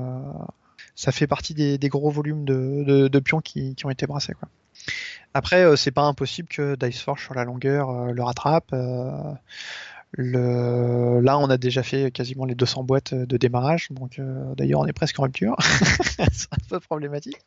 ça 0.95 1.11
fait 1.11 1.27
partie 1.27 1.53
des, 1.53 1.77
des 1.77 1.89
gros 1.89 2.09
volumes 2.09 2.43
de, 2.43 2.83
de, 2.85 3.07
de 3.07 3.19
pions 3.19 3.39
qui, 3.39 3.75
qui 3.75 3.85
ont 3.85 3.89
été 3.89 4.07
brassés, 4.07 4.33
quoi. 4.33 4.49
Après, 5.35 5.77
c'est 5.77 5.91
pas 5.91 6.01
impossible 6.01 6.49
que 6.49 6.75
Diceforge 6.75 7.23
sur 7.23 7.35
la 7.35 7.43
longueur 7.43 8.11
le 8.11 8.23
rattrape. 8.23 8.73
Là, 10.17 11.37
on 11.37 11.49
a 11.49 11.57
déjà 11.57 11.83
fait 11.83 12.11
quasiment 12.11 12.45
les 12.45 12.55
200 12.55 12.83
boîtes 12.83 13.13
de 13.13 13.37
démarrage, 13.37 13.87
donc 13.91 14.19
euh, 14.19 14.55
d'ailleurs, 14.55 14.81
on 14.81 14.87
est 14.87 14.93
presque 14.93 15.19
en 15.19 15.23
rupture. 15.23 15.55
c'est 15.59 16.51
un 16.51 16.57
peu 16.69 16.79
problématique, 16.79 17.37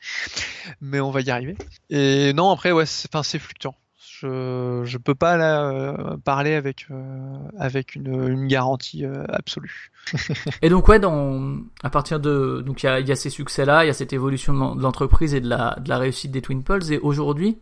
mais 0.81 1.01
on 1.01 1.11
va 1.11 1.23
y 1.23 1.31
arriver. 1.31 1.57
Et 1.91 2.33
non, 2.35 2.51
après, 2.51 2.73
ouais, 2.73 2.87
c'est 2.87 3.39
fluctuant. 3.39 3.75
Je, 4.21 4.83
je 4.85 4.99
peux 4.99 5.17
pas 5.17 5.37
euh, 5.37 6.17
parler 6.19 6.55
avec, 6.55 6.87
euh, 6.93 7.37
avec 7.59 7.97
une, 7.97 8.47
garantie 8.47 9.05
absolue. 9.29 9.91
Et 10.63 10.69
donc 10.69 10.87
ouais, 10.87 11.01
à 11.83 11.91
partir 11.91 12.21
de 12.21 12.63
donc 12.65 12.85
il 12.85 12.87
y 12.87 13.13
a, 13.13 13.17
ces 13.17 13.31
succès 13.31 13.65
là, 13.65 13.85
il 13.85 13.89
y 13.89 13.91
a 13.91 13.95
cette 13.95 14.13
évolution 14.13 14.53
de 14.53 14.59
l'en- 14.59 14.75
de 14.77 14.83
l'entreprise 14.83 15.35
et 15.35 15.41
de 15.41 15.49
la, 15.49 15.77
de 15.81 15.89
la 15.89 15.99
réussite 15.99 16.31
des 16.31 16.41
Twin 16.43 16.63
Pulse. 16.63 16.91
Et 16.91 16.99
aujourd'hui, 16.99 17.59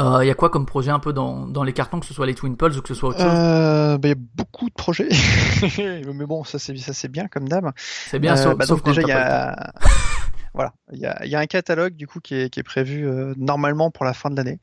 euh, 0.00 0.24
il 0.24 0.26
y 0.26 0.30
a 0.30 0.34
quoi 0.34 0.50
comme 0.50 0.66
projet 0.66 0.90
un 0.90 0.98
peu 0.98 1.12
dans, 1.12 1.46
dans 1.46 1.62
les 1.62 1.72
cartons, 1.72 2.00
que 2.00 2.06
ce 2.06 2.14
soit 2.14 2.26
les 2.26 2.34
Twin 2.34 2.56
Pulse 2.56 2.78
ou 2.78 2.82
que 2.82 2.88
ce 2.88 2.94
soit 2.94 3.10
autre 3.10 3.18
chose? 3.18 3.28
Euh, 3.30 3.98
bah, 3.98 4.08
y 4.08 4.12
a 4.12 4.16
beaucoup 4.34 4.68
de 4.68 4.74
projets, 4.74 5.08
mais 5.78 6.26
bon, 6.26 6.44
ça 6.44 6.58
c'est 6.58 6.76
ça 6.78 6.92
c'est 6.92 7.08
bien 7.08 7.28
comme 7.28 7.48
d'hab. 7.48 7.70
C'est 8.08 8.18
bien, 8.18 8.32
Euh, 8.34 8.36
sauf, 8.36 8.56
bah, 8.56 8.66
donc 8.66 8.84
déjà 8.84 9.02
il 9.02 9.08
y 9.08 9.12
a 9.12 9.72
voilà, 10.54 10.74
il 10.92 10.98
y 10.98 11.06
a, 11.06 11.24
il 11.24 11.30
y 11.30 11.34
a 11.34 11.38
un 11.38 11.46
catalogue 11.46 11.94
du 11.94 12.06
coup 12.06 12.20
qui 12.20 12.34
est, 12.34 12.50
qui 12.50 12.60
est 12.60 12.62
prévu 12.62 13.06
euh, 13.06 13.32
normalement 13.38 13.90
pour 13.90 14.04
la 14.04 14.12
fin 14.12 14.28
de 14.28 14.36
l'année. 14.36 14.58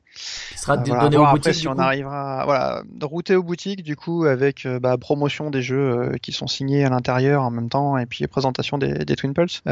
qui 0.52 0.58
sera 0.58 0.76
Euh, 0.76 0.82
voilà, 0.86 1.08
donné 1.08 1.16
aux 1.16 1.26
boutiques 1.32 1.54
si 1.54 1.66
on 1.68 1.74
coup. 1.74 1.80
arrivera, 1.80 2.44
voilà, 2.44 2.82
aux 3.36 3.42
boutiques 3.42 3.82
du 3.82 3.96
coup 3.96 4.24
avec 4.24 4.66
euh, 4.66 4.78
bah, 4.78 4.96
promotion 4.98 5.50
des 5.50 5.62
jeux 5.62 6.12
euh, 6.12 6.16
qui 6.22 6.30
sont 6.30 6.46
signés 6.46 6.84
à 6.84 6.90
l'intérieur 6.90 7.42
en 7.42 7.50
même 7.50 7.68
temps 7.68 7.98
et 7.98 8.06
puis 8.06 8.24
présentation 8.28 8.78
des, 8.78 9.04
des 9.04 9.16
Twin 9.16 9.34
Pulse. 9.34 9.62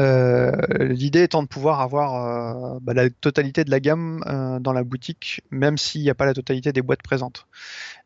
L'idée 0.79 1.23
étant 1.23 1.41
de 1.41 1.47
pouvoir 1.47 1.79
avoir 1.79 2.79
bah, 2.81 2.93
la 2.93 3.09
totalité 3.09 3.63
de 3.63 3.71
la 3.71 3.79
gamme 3.79 4.59
dans 4.61 4.73
la 4.73 4.83
boutique, 4.83 5.41
même 5.51 5.77
s'il 5.77 6.01
n'y 6.01 6.09
a 6.09 6.15
pas 6.15 6.25
la 6.25 6.33
totalité 6.33 6.73
des 6.73 6.81
boîtes 6.81 7.01
présentes, 7.01 7.47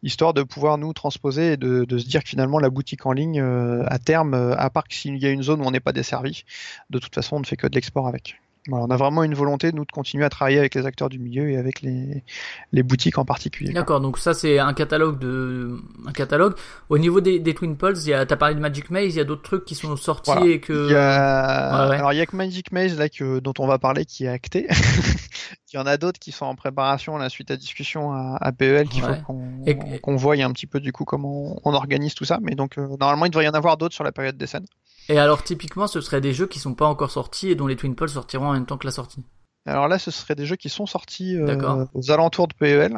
histoire 0.04 0.36
de 0.36 0.44
pouvoir 0.44 0.78
nous 0.78 0.94
transposer 0.94 1.54
et 1.54 1.58
de, 1.58 1.86
de 1.86 1.98
se 1.98 2.06
dire 2.08 2.24
que 2.24 2.30
finalement 2.30 2.60
la 2.60 2.70
boutique 2.70 3.06
en 3.08 3.12
ligne 3.12 3.42
à 3.42 3.98
terme, 3.98 4.34
à 4.36 4.70
part 4.70 4.88
que 4.88 4.94
s'il 4.94 5.18
y 5.18 5.26
a 5.26 5.30
une 5.30 5.42
zone 5.44 5.62
où 5.62 5.66
on 5.66 5.72
n'est 5.72 5.80
pas 5.80 5.94
desservi, 5.94 6.44
de 6.90 7.00
toute 7.00 7.16
façon 7.16 7.38
on 7.38 7.40
ne 7.40 7.46
fait 7.46 7.58
que 7.58 7.68
de 7.68 7.74
l'export 7.76 8.03
avec. 8.08 8.40
Voilà, 8.70 8.86
on 8.86 8.92
a 8.92 8.96
vraiment 8.96 9.24
une 9.26 9.34
volonté, 9.34 9.74
nous, 9.74 9.84
de 9.84 9.92
continuer 9.92 10.24
à 10.24 10.30
travailler 10.30 10.58
avec 10.58 10.74
les 10.74 10.86
acteurs 10.86 11.10
du 11.10 11.20
milieu 11.20 11.50
et 11.50 11.58
avec 11.58 11.82
les, 11.82 12.24
les 12.72 12.82
boutiques 12.82 13.18
en 13.18 13.26
particulier. 13.26 13.74
D'accord, 13.74 14.00
donc 14.00 14.18
ça 14.18 14.34
c'est 14.34 14.58
un 14.58 14.74
catalogue 14.74 15.20
de 15.20 15.76
un 16.08 16.14
catalogue. 16.14 16.54
Au 16.88 16.98
niveau 16.98 17.20
des, 17.20 17.40
des 17.40 17.54
Twin 17.54 17.76
Pulse, 17.76 18.06
il 18.06 18.12
y 18.12 18.14
a 18.14 18.26
t'as 18.26 18.38
parlé 18.38 18.56
de 18.56 18.62
Magic 18.62 18.90
Maze, 18.90 19.16
il 19.16 19.18
y 19.18 19.20
a 19.20 19.26
d'autres 19.26 19.42
trucs 19.42 19.66
qui 19.66 19.76
sont 19.76 19.98
sortis 19.98 20.32
Voilà. 20.32 20.46
et 20.48 20.62
que 20.62 20.72
Il 20.88 20.94
y 20.94 20.96
a... 20.96 21.84
Ouais, 21.84 21.90
ouais. 21.90 21.96
Alors, 21.98 22.14
il 22.14 22.18
y 22.20 22.22
a 22.22 22.26
que 22.26 22.38
Magic 22.38 22.72
Maze 22.72 22.98
là, 22.98 23.10
que... 23.10 23.40
dont 23.40 23.54
on 23.60 23.68
va 23.68 23.80
parler 23.80 24.06
qui 24.06 24.24
est 24.24 24.30
acté. 24.30 24.68
il 25.74 25.76
y 25.76 25.78
en 25.78 25.86
a 25.86 25.98
d'autres 25.98 26.20
qui 26.22 26.32
sont 26.32 26.46
en 26.46 26.56
préparation 26.56 27.18
là, 27.18 27.28
suite 27.28 27.52
à 27.52 27.58
discussion 27.58 28.14
à, 28.14 28.38
à 28.40 28.52
PEL 28.54 28.88
qu'il 28.88 29.04
Ouais. 29.04 29.18
faut 29.28 29.34
qu'on 29.34 29.66
Et- 29.66 30.00
qu'on 30.00 30.16
voie 30.16 30.36
un 30.42 30.52
petit 30.54 30.68
peu 30.68 30.80
du 30.80 30.94
coup 30.94 31.04
comment 31.04 31.60
on 31.66 31.74
organise 31.74 32.16
tout 32.16 32.24
ça. 32.24 32.40
Mais 32.42 32.56
donc, 32.56 32.78
euh, 32.78 32.88
normalement, 32.98 33.26
il 33.26 33.30
devrait 33.32 33.44
y 33.44 33.50
en 33.50 33.54
avoir 33.54 33.76
d'autres 33.76 33.94
sur 33.96 34.06
la 34.06 34.14
période 34.14 34.38
des 34.38 34.48
scènes. 34.48 34.68
Et 35.10 35.20
alors 35.20 35.44
typiquement, 35.44 35.88
ce 35.88 36.02
seraient 36.02 36.22
des 36.22 36.34
jeux 36.34 36.48
qui 36.48 36.60
sont 36.60 36.74
pas 36.74 36.86
encore 36.88 37.12
sortis 37.12 37.50
et 37.50 37.56
dont 37.56 37.68
les 37.68 37.76
Twin 37.76 37.96
Pulse 37.96 38.14
sortiront 38.14 38.48
en 38.48 38.54
même 38.54 38.66
temps 38.66 38.78
que 38.78 38.88
la 38.88 38.92
sortie. 38.92 39.24
Alors 39.66 39.88
là, 39.88 39.98
ce 39.98 40.12
serait 40.12 40.36
des 40.36 40.46
jeux 40.46 40.58
qui 40.58 40.68
sont 40.68 40.86
sortis 40.86 41.38
euh, 41.38 41.86
aux 41.94 42.12
alentours 42.12 42.50
de 42.50 42.54
PEL 42.54 42.98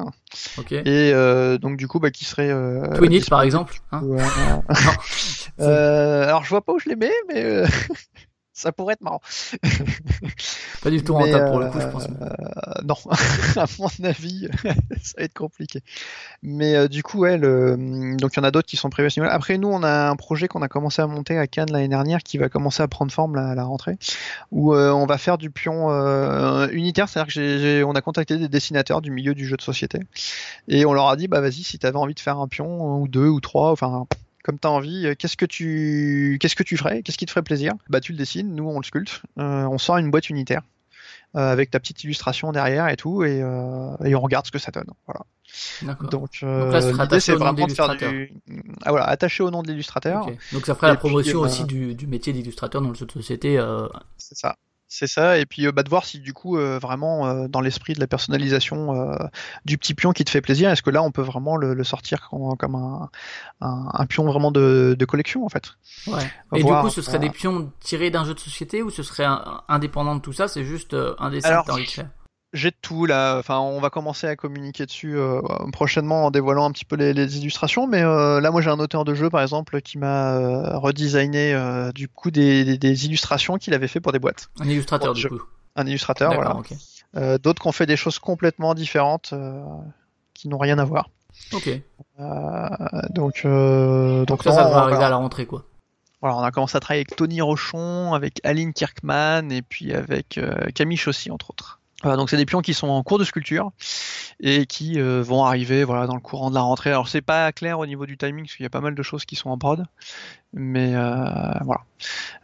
et 0.71 1.11
euh, 1.13 1.59
donc 1.59 1.77
du 1.77 1.87
coup, 1.87 1.99
bah, 1.99 2.09
qui 2.09 2.25
seraient. 2.25 2.49
Euh, 2.49 2.87
Twin 2.95 3.11
It, 3.11 3.29
par 3.29 3.43
exemple. 3.43 3.75
hein. 3.91 4.01
Alors 5.59 6.43
je 6.43 6.49
vois 6.49 6.61
pas 6.61 6.73
où 6.73 6.79
je 6.79 6.89
les 6.89 6.95
mets, 6.95 7.13
mais 7.27 7.63
ça 8.55 8.71
pourrait 8.71 8.93
être 8.93 9.01
marrant. 9.01 9.21
Pas 10.81 10.89
du 10.89 11.03
tout 11.03 11.13
Mais, 11.13 11.25
rentable 11.25 11.45
pour 11.49 11.59
le 11.59 11.65
euh, 11.65 11.69
coup, 11.69 11.79
je 11.81 11.87
pense. 11.87 12.07
Euh, 12.07 12.81
non, 12.85 12.95
à 13.61 13.65
mon 13.77 13.89
avis, 14.05 14.47
ça 15.03 15.13
va 15.17 15.23
être 15.25 15.33
compliqué. 15.33 15.81
Mais 16.41 16.75
euh, 16.75 16.87
du 16.87 17.03
coup, 17.03 17.19
ouais, 17.19 17.37
le- 17.37 18.15
donc 18.17 18.33
il 18.33 18.37
y 18.37 18.39
en 18.39 18.43
a 18.45 18.51
d'autres 18.51 18.67
qui 18.67 18.77
sont 18.77 18.89
prévus 18.89 19.07
à 19.07 19.09
ce 19.09 19.19
niveau-là. 19.19 19.33
Après, 19.35 19.57
nous, 19.57 19.67
on 19.67 19.83
a 19.83 20.09
un 20.09 20.15
projet 20.15 20.47
qu'on 20.47 20.61
a 20.61 20.69
commencé 20.69 21.01
à 21.01 21.07
monter 21.07 21.37
à 21.37 21.47
Cannes 21.47 21.69
l'année 21.71 21.89
dernière 21.89 22.23
qui 22.23 22.37
va 22.37 22.47
commencer 22.47 22.81
à 22.81 22.87
prendre 22.87 23.11
forme 23.11 23.35
là, 23.35 23.49
à 23.49 23.55
la 23.55 23.65
rentrée, 23.65 23.97
où 24.51 24.73
euh, 24.73 24.91
on 24.91 25.05
va 25.05 25.17
faire 25.17 25.37
du 25.37 25.49
pion 25.51 25.91
euh, 25.91 26.67
unitaire, 26.71 27.09
c'est-à-dire 27.09 27.27
que 27.27 27.33
j'ai- 27.33 27.59
j'ai- 27.59 27.83
on 27.83 27.91
a 27.91 28.01
contacté 28.01 28.37
des 28.37 28.47
dessinateurs 28.47 29.01
du 29.01 29.11
milieu 29.11 29.35
du 29.35 29.45
jeu 29.45 29.57
de 29.57 29.61
société 29.61 29.99
et 30.69 30.85
on 30.85 30.93
leur 30.93 31.09
a 31.09 31.17
dit, 31.17 31.27
bah 31.27 31.41
vas-y, 31.41 31.63
si 31.63 31.77
tu 31.77 31.85
avais 31.85 31.97
envie 31.97 32.13
de 32.13 32.19
faire 32.21 32.39
un 32.39 32.47
pion 32.47 33.01
ou 33.01 33.07
deux 33.09 33.27
ou 33.27 33.41
trois, 33.41 33.71
enfin. 33.71 34.07
Comme 34.45 34.59
tu 34.59 34.67
as 34.67 34.71
envie, 34.71 35.07
euh, 35.07 35.15
qu'est-ce 35.17 35.37
que 35.37 35.45
tu 35.47 36.37
qu'est-ce 36.39 36.55
que 36.55 36.61
tu 36.61 36.77
ferais? 36.77 37.01
Qu'est-ce 37.01 37.17
qui 37.17 37.25
te 37.25 37.31
ferait 37.31 37.41
plaisir? 37.41 37.73
Bah 37.89 37.99
tu 37.99 38.11
le 38.11 38.17
dessines, 38.19 38.53
nous 38.53 38.69
on 38.69 38.77
le 38.77 38.83
sculpte, 38.85 39.23
Euh, 39.39 39.65
on 39.65 39.79
sort 39.79 39.97
une 39.97 40.11
boîte 40.11 40.29
unitaire 40.29 40.61
euh, 41.35 41.51
avec 41.51 41.71
ta 41.71 41.79
petite 41.79 42.03
illustration 42.03 42.51
derrière 42.51 42.87
et 42.89 42.95
tout, 42.95 43.23
et, 43.23 43.41
euh, 43.41 43.97
et 44.05 44.13
on 44.13 44.21
regarde 44.21 44.45
ce 44.45 44.51
que 44.51 44.59
ça 44.59 44.69
donne. 44.69 44.91
Voilà. 45.07 45.21
D'accord. 45.81 46.09
Donc, 46.09 46.29
euh, 46.43 46.91
l'idée 46.91 47.19
c'est 47.19 47.33
au 47.33 47.39
nom 47.39 47.53
de 47.53 47.57
vraiment 47.57 47.67
de 47.67 47.73
faire 47.73 47.87
l'illustrateur. 47.87 48.11
du, 48.11 48.33
ah 48.83 48.91
voilà, 48.91 49.05
attaché 49.07 49.41
au 49.41 49.49
nom 49.49 49.63
de 49.63 49.67
l'illustrateur. 49.67 50.27
Donc 50.53 50.67
ça 50.67 50.75
ferait 50.75 50.89
la 50.89 50.95
puis, 50.95 51.09
promotion 51.09 51.41
euh, 51.41 51.45
aussi 51.45 51.65
du, 51.65 51.95
du 51.95 52.05
métier 52.05 52.31
d'illustrateur 52.31 52.81
dans 52.83 52.89
le 52.89 52.95
jeu 52.95 53.07
de 53.07 53.11
société. 53.11 53.59
C'est 54.17 54.37
ça. 54.37 54.57
C'est 54.87 55.07
ça, 55.07 55.39
et 55.39 55.45
puis 55.47 55.65
euh, 55.65 55.71
bah, 55.71 55.81
de 55.83 55.89
voir 55.89 56.05
si 56.05 56.19
du 56.19 56.31
coup, 56.31 56.57
euh, 56.57 56.77
vraiment, 56.79 57.25
euh, 57.27 57.47
dans 57.47 57.59
l'esprit 57.59 57.93
de 57.93 57.99
la 57.99 58.07
personnalisation 58.07 58.93
euh, 58.95 59.17
du 59.65 59.77
petit 59.79 59.95
pion 59.95 60.11
qui 60.11 60.23
te 60.23 60.29
fait 60.29 60.41
plaisir, 60.41 60.69
est-ce 60.69 60.83
que 60.83 60.91
là 60.91 61.01
on 61.01 61.11
peut 61.11 61.23
vraiment 61.23 61.57
le, 61.57 61.73
le 61.73 61.83
sortir 61.83 62.29
comme, 62.29 62.55
comme 62.55 62.75
un, 62.75 63.09
un, 63.61 63.89
un 63.91 64.05
pion 64.05 64.25
vraiment 64.25 64.51
de, 64.51 64.95
de 64.97 65.05
collection 65.05 65.43
en 65.43 65.49
fait? 65.49 65.73
Ouais. 66.07 66.21
Et 66.55 66.63
du 66.63 66.71
coup, 66.71 66.89
ce 66.89 67.01
serait 67.01 67.19
des 67.19 67.29
pions 67.31 67.71
tirés 67.79 68.11
d'un 68.11 68.25
jeu 68.25 68.35
de 68.35 68.39
société 68.39 68.83
ou 68.83 68.91
ce 68.91 69.01
serait 69.01 69.25
un- 69.25 69.63
indépendant 69.67 70.15
de 70.15 70.21
tout 70.21 70.33
ça 70.33 70.47
C'est 70.47 70.63
juste 70.63 70.93
euh, 70.93 71.15
un 71.17 71.31
dessin 71.31 71.49
Alors, 71.49 71.65
de 72.55 72.75
tout 72.81 73.05
là, 73.05 73.37
enfin 73.37 73.59
on 73.59 73.79
va 73.79 73.89
commencer 73.89 74.27
à 74.27 74.35
communiquer 74.35 74.85
dessus 74.85 75.17
euh, 75.17 75.41
prochainement 75.73 76.25
en 76.25 76.31
dévoilant 76.31 76.65
un 76.65 76.71
petit 76.71 76.85
peu 76.85 76.95
les, 76.95 77.13
les 77.13 77.37
illustrations, 77.37 77.85
mais 77.87 78.01
euh, 78.01 78.39
là 78.41 78.49
moi 78.51 78.61
j'ai 78.61 78.69
un 78.69 78.79
auteur 78.79 79.03
de 79.05 79.13
jeu 79.13 79.29
par 79.29 79.41
exemple 79.41 79.81
qui 79.81 79.97
m'a 79.97 80.33
euh, 80.35 80.77
redesigné 80.77 81.53
euh, 81.53 81.91
du 81.91 82.07
coup 82.07 82.31
des, 82.31 82.63
des- 82.63 82.77
des 82.77 83.05
illustrations 83.05 83.57
qu'il 83.57 83.73
avait 83.73 83.87
fait 83.89 83.99
pour 83.99 84.11
des 84.11 84.19
boîtes. 84.19 84.49
Un 84.59 84.69
illustrateur, 84.69 85.13
du 85.13 85.27
coup. 85.27 85.41
Un 85.75 85.85
illustrateur, 85.85 86.31
voilà. 86.35 86.53
D'autres 87.39 87.61
qui 87.61 87.67
ont 87.67 87.71
fait 87.73 87.85
des 87.85 87.97
choses 87.97 88.19
complètement 88.19 88.73
différentes 88.73 89.33
qui 90.33 90.47
n'ont 90.49 90.57
rien 90.57 90.79
à 90.79 90.85
voir. 90.85 91.09
Ok. 91.53 91.69
Donc, 92.17 93.43
donc 93.43 94.25
Donc 94.27 94.43
ça, 94.43 94.49
non, 94.51 94.55
ça 94.55 94.63
va 94.69 94.77
arriver 94.83 95.03
à 95.03 95.09
la 95.09 95.15
rentrée, 95.17 95.45
quoi. 95.45 95.65
Voilà, 96.21 96.37
on 96.37 96.41
a 96.43 96.51
commencé 96.51 96.75
à 96.75 96.79
travailler 96.79 97.01
avec 97.01 97.15
Tony 97.15 97.41
Rochon, 97.41 98.13
avec 98.13 98.39
Aline 98.43 98.73
Kirkman 98.73 99.49
et 99.51 99.61
puis 99.61 99.93
avec 99.93 100.39
Camille 100.73 100.97
Chaussy 100.97 101.29
entre 101.29 101.51
autres. 101.51 101.79
Voilà, 102.01 102.17
donc 102.17 102.29
c'est 102.29 102.37
des 102.37 102.45
pions 102.45 102.61
qui 102.61 102.73
sont 102.73 102.89
en 102.89 103.01
cours 103.03 103.19
de 103.19 103.23
sculpture 103.23 103.71
et 104.41 104.65
qui 104.65 104.99
euh, 104.99 105.23
vont 105.23 105.45
arriver 105.45 105.85
voilà 105.85 106.07
dans 106.07 106.13
le 106.13 106.19
courant 106.19 106.49
de 106.49 106.55
la 106.55 106.61
rentrée. 106.61 106.89
Alors 106.89 107.07
c'est 107.07 107.21
pas 107.21 107.51
clair 107.51 107.79
au 107.79 107.85
niveau 107.85 108.05
du 108.05 108.17
timing 108.17 108.45
parce 108.45 108.55
qu'il 108.55 108.63
y 108.63 108.67
a 108.67 108.69
pas 108.69 108.81
mal 108.81 108.95
de 108.95 109.03
choses 109.03 109.25
qui 109.25 109.35
sont 109.35 109.49
en 109.49 109.57
prod, 109.57 109.85
mais 110.53 110.93
euh, 110.93 111.09
voilà. 111.63 111.81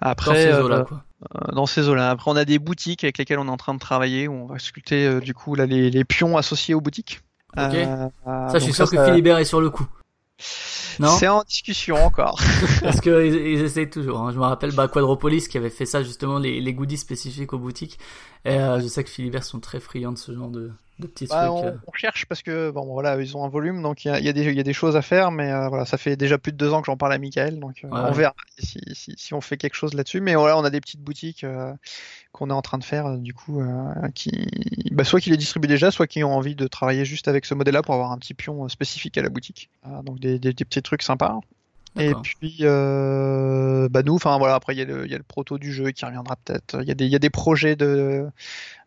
Dans 0.02 0.10
Après, 0.10 0.44
ces 0.44 0.48
euh, 0.48 0.64
eaux-là, 0.64 0.86
euh, 0.90 1.52
dans 1.52 1.66
ces 1.66 1.90
eaux-là. 1.90 2.12
Après, 2.12 2.32
on 2.32 2.38
a 2.38 2.46
des 2.46 2.60
boutiques 2.60 3.04
avec 3.04 3.18
lesquelles 3.18 3.40
on 3.40 3.48
est 3.48 3.52
en 3.52 3.58
train 3.58 3.74
de 3.74 3.80
travailler 3.80 4.28
où 4.28 4.34
on 4.34 4.46
va 4.46 4.58
sculpter 4.58 5.20
du 5.20 5.34
coup 5.34 5.56
là 5.56 5.66
les, 5.66 5.90
les 5.90 6.06
pions 6.06 6.38
associés 6.38 6.74
aux 6.74 6.82
boutiques. 6.82 7.20
Ok. 7.58 7.74
Ça, 8.26 8.54
je 8.54 8.60
suis 8.60 8.74
sûr 8.74 8.90
que 8.90 9.04
Philibert 9.06 9.38
est 9.38 9.46
sur 9.46 9.60
le 9.60 9.70
coup. 9.70 9.86
C'est 10.42 11.28
en 11.28 11.44
discussion 11.44 11.96
encore. 11.96 12.40
Parce 12.82 13.00
qu'ils 13.02 13.12
ils 13.36 13.62
essayent 13.62 13.90
toujours. 13.90 14.20
hein. 14.22 14.32
Je 14.32 14.38
me 14.38 14.44
rappelle 14.44 14.72
bah, 14.74 14.88
Quadropolis 14.88 15.48
qui 15.48 15.58
avait 15.58 15.70
fait 15.70 15.86
ça 15.86 16.04
justement, 16.04 16.40
les, 16.40 16.60
les 16.62 16.74
goodies 16.74 16.98
spécifiques 16.98 17.54
aux 17.54 17.60
boutiques. 17.60 18.00
Et 18.46 18.52
euh, 18.58 18.80
je 18.82 18.88
sais 18.88 19.04
que 19.04 19.10
Philibert 19.10 19.44
sont 19.44 19.60
très 19.60 19.80
friands 19.80 20.12
de 20.14 20.18
ce 20.18 20.34
genre 20.34 20.50
de, 20.50 20.72
de 21.00 21.08
petits 21.08 21.28
Bah, 21.28 21.46
trucs. 21.48 21.64
on, 21.64 21.68
euh. 21.68 21.72
on 21.88 21.94
cherche 21.94 22.26
parce 22.26 22.42
que 22.42 22.72
bon 22.72 22.86
voilà 22.86 23.22
ils 23.22 23.38
ont 23.38 23.46
un 23.46 23.50
volume 23.50 23.84
donc 23.84 24.04
il 24.04 24.08
y 24.08 24.12
a, 24.12 24.20
y 24.20 24.34
des 24.34 24.44
il 24.46 24.56
y 24.56 24.60
a 24.60 24.64
des 24.64 24.74
choses 24.74 24.96
à 24.96 25.04
faire 25.04 25.30
mais 25.32 25.52
euh, 25.52 25.68
voilà 25.70 25.86
ça 25.86 25.98
fait 26.00 26.16
déjà 26.16 26.40
plus 26.40 26.52
de 26.52 26.58
deux 26.58 26.74
ans 26.74 26.82
que 26.82 26.88
j'en 26.88 26.98
parle 26.98 27.14
à 27.14 27.20
Michael 27.20 27.60
donc 27.60 27.82
Ouais, 27.84 27.90
on 27.92 28.12
verra 28.12 28.34
si, 28.58 28.80
si, 28.94 29.14
si 29.16 29.34
on 29.36 29.42
fait 29.42 29.58
quelque 29.58 29.76
chose 29.76 29.94
là-dessus 29.94 30.22
mais 30.22 30.34
voilà 30.34 30.58
on 30.58 30.64
a 30.64 30.72
des 30.72 30.82
petites 30.82 31.02
boutiques 31.02 31.46
qu'on 32.32 32.50
est 32.50 32.54
en 32.54 32.62
train 32.62 32.78
de 32.78 32.84
faire 32.84 33.06
euh, 33.08 33.18
du 33.18 33.34
coup 33.34 33.62
euh, 33.62 33.94
bah, 34.92 35.04
soit 35.04 35.20
qui 35.20 35.30
les 35.30 35.38
distribuent 35.38 35.68
déjà 35.68 35.92
soit 35.92 36.08
qui 36.08 36.24
ont 36.24 36.34
envie 36.34 36.56
de 36.56 36.68
travailler 36.68 37.06
juste 37.06 37.28
avec 37.28 37.46
ce 37.46 37.54
modèle-là 37.54 37.82
pour 37.82 37.94
avoir 37.94 38.12
un 38.12 38.18
petit 38.18 38.34
pion 38.34 38.66
euh, 38.66 38.70
spécifique 38.70 39.18
à 39.18 39.22
la 39.22 39.30
boutique. 39.30 39.70
Donc 40.04 40.20
des 40.20 40.40
petits 40.40 40.82
trucs 40.82 41.02
sympas 41.02 41.40
et 42.00 42.14
puis, 42.24 42.58
euh, 42.62 43.90
bah 43.90 44.02
nous, 44.04 44.16
enfin 44.16 44.38
voilà, 44.38 44.56
après 44.56 44.74
il 44.74 44.80
y, 44.80 44.82
a 44.82 44.86
le- 44.86 45.06
il 45.06 45.12
y 45.12 45.16
a 45.16 45.18
le 45.18 45.24
proto 45.24 45.58
du 45.58 45.72
jeu 45.74 45.92
qui 45.92 46.06
reviendra 46.06 46.36
peut-être. 46.38 46.80
Il 46.82 46.88
y, 46.88 46.92
a 46.92 46.94
des- 46.96 47.06
il 47.06 47.12
y 47.12 47.16
a 47.16 47.20
des 47.20 47.30
projets 47.30 47.76
de, 47.76 48.26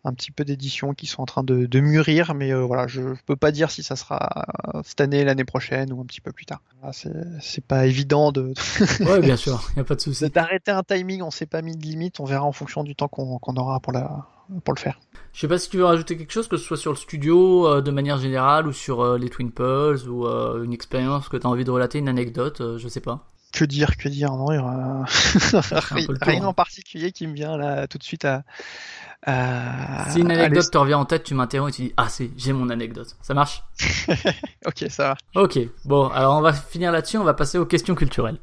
un 0.04 0.12
petit 0.14 0.30
peu 0.30 0.44
d'édition 0.44 0.94
qui 0.94 1.06
sont 1.06 1.22
en 1.22 1.26
train 1.26 1.42
de, 1.42 1.66
de 1.66 1.80
mûrir, 1.80 2.34
mais 2.34 2.52
euh, 2.52 2.60
voilà, 2.62 2.86
je, 2.86 3.14
je 3.14 3.20
peux 3.26 3.36
pas 3.36 3.52
dire 3.52 3.70
si 3.70 3.82
ça 3.82 3.96
sera 3.96 4.46
cette 4.84 5.00
année, 5.00 5.24
l'année 5.24 5.44
prochaine 5.44 5.92
ou 5.92 6.00
un 6.00 6.04
petit 6.06 6.20
peu 6.20 6.32
plus 6.32 6.46
tard. 6.46 6.60
Voilà, 6.80 6.94
c'est 7.40 7.64
pas 7.64 7.86
évident 7.86 8.32
de 8.32 8.52
Ouais, 9.04 9.20
bien 9.20 9.36
sûr, 9.36 9.70
y 9.76 9.80
a 9.80 9.84
pas 9.84 9.94
de 9.96 10.00
souci. 10.00 10.28
d'arrêter 10.30 10.70
un 10.70 10.82
timing. 10.82 11.22
On 11.22 11.30
s'est 11.30 11.46
pas 11.46 11.62
mis 11.62 11.76
de 11.76 11.82
limite. 11.82 12.20
On 12.20 12.24
verra 12.24 12.44
en 12.44 12.52
fonction 12.52 12.84
du 12.84 12.94
temps 12.96 13.08
qu'on 13.08 13.38
qu'on 13.38 13.54
aura 13.56 13.80
pour 13.80 13.92
la 13.92 14.26
pour 14.64 14.74
le 14.74 14.80
faire. 14.80 14.98
Je 15.32 15.40
sais 15.40 15.48
pas 15.48 15.58
si 15.58 15.68
tu 15.68 15.78
veux 15.78 15.84
rajouter 15.84 16.16
quelque 16.16 16.32
chose, 16.32 16.46
que 16.46 16.56
ce 16.56 16.64
soit 16.64 16.76
sur 16.76 16.92
le 16.92 16.96
studio 16.96 17.66
euh, 17.66 17.80
de 17.80 17.90
manière 17.90 18.18
générale 18.18 18.68
ou 18.68 18.72
sur 18.72 19.00
euh, 19.02 19.18
les 19.18 19.30
Twin 19.30 19.50
Pearls 19.50 20.08
ou 20.08 20.26
euh, 20.26 20.62
une 20.62 20.72
expérience 20.72 21.28
que 21.28 21.36
tu 21.36 21.46
as 21.46 21.50
envie 21.50 21.64
de 21.64 21.70
relater, 21.72 21.98
une 21.98 22.08
anecdote, 22.08 22.62
je 22.78 22.88
sais 22.88 23.00
pas. 23.00 23.26
Que 23.52 23.64
dire, 23.64 23.96
que 23.96 24.08
dire 24.08 24.30
Non, 24.32 24.50
il 24.52 24.56
y 24.56 24.58
aura 24.58 25.04
tour, 25.88 26.14
rien 26.22 26.42
hein. 26.42 26.46
en 26.46 26.52
particulier 26.54 27.12
qui 27.12 27.26
me 27.26 27.34
vient 27.34 27.56
là 27.56 27.86
tout 27.88 27.98
de 27.98 28.02
suite 28.04 28.24
à. 28.24 28.42
à- 29.26 30.10
si 30.10 30.20
une 30.20 30.30
anecdote 30.30 30.70
te 30.70 30.78
revient 30.78 30.94
en 30.94 31.04
tête, 31.04 31.24
tu 31.24 31.34
m'interromps 31.34 31.72
et 31.72 31.76
tu 31.76 31.82
dis 31.88 31.94
Ah, 31.96 32.08
c'est, 32.08 32.30
j'ai 32.36 32.52
mon 32.52 32.68
anecdote. 32.70 33.16
Ça 33.22 33.34
marche? 33.34 33.62
Ok, 34.66 34.86
ça 34.88 35.14
va. 35.34 35.42
Ok, 35.42 35.58
bon, 35.84 36.08
alors 36.08 36.36
on 36.36 36.40
va 36.40 36.52
finir 36.52 36.90
là-dessus, 36.90 37.18
on 37.18 37.24
va 37.24 37.34
passer 37.34 37.58
aux 37.58 37.66
questions 37.66 37.94
culturelles. 37.94 38.38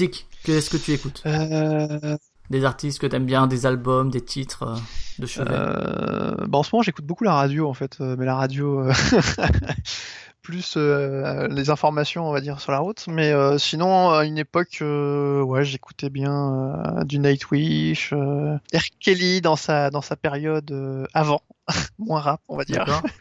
Musique, 0.00 0.26
qu'est-ce 0.44 0.70
que 0.70 0.76
tu 0.78 0.92
écoutes 0.92 1.22
Euh, 1.26 2.16
Des 2.48 2.64
artistes 2.64 2.98
que 2.98 3.06
t'aimes 3.06 3.26
bien, 3.26 3.46
des 3.46 3.66
albums, 3.66 4.10
des 4.10 4.22
titres 4.24 4.62
euh, 4.62 4.76
de 5.18 5.26
chevet 5.26 5.50
Euh, 5.50 6.34
bah, 6.48 6.58
en 6.58 6.62
ce 6.62 6.70
moment, 6.72 6.82
j'écoute 6.82 7.04
beaucoup 7.04 7.24
la 7.24 7.34
radio, 7.34 7.68
en 7.68 7.74
fait, 7.74 8.00
mais 8.00 8.24
la 8.24 8.34
radio, 8.36 8.88
plus 10.42 10.74
euh, 10.78 11.48
les 11.48 11.68
informations, 11.68 12.26
on 12.26 12.32
va 12.32 12.40
dire, 12.40 12.60
sur 12.60 12.72
la 12.72 12.78
route. 12.78 13.04
Mais 13.08 13.30
euh, 13.30 13.58
sinon, 13.58 14.10
à 14.10 14.24
une 14.24 14.38
époque, 14.38 14.78
euh, 14.80 15.42
ouais, 15.42 15.64
j'écoutais 15.66 16.08
bien 16.08 17.02
du 17.04 17.18
Nightwish, 17.18 18.14
R. 18.14 18.58
Kelly 19.00 19.42
dans 19.42 19.56
sa, 19.56 19.90
dans 19.90 20.00
sa 20.02 20.16
période 20.16 21.06
avant, 21.12 21.42
moins 21.98 22.20
rap, 22.20 22.40
on 22.48 22.56
va 22.56 22.64
dire. 22.64 22.84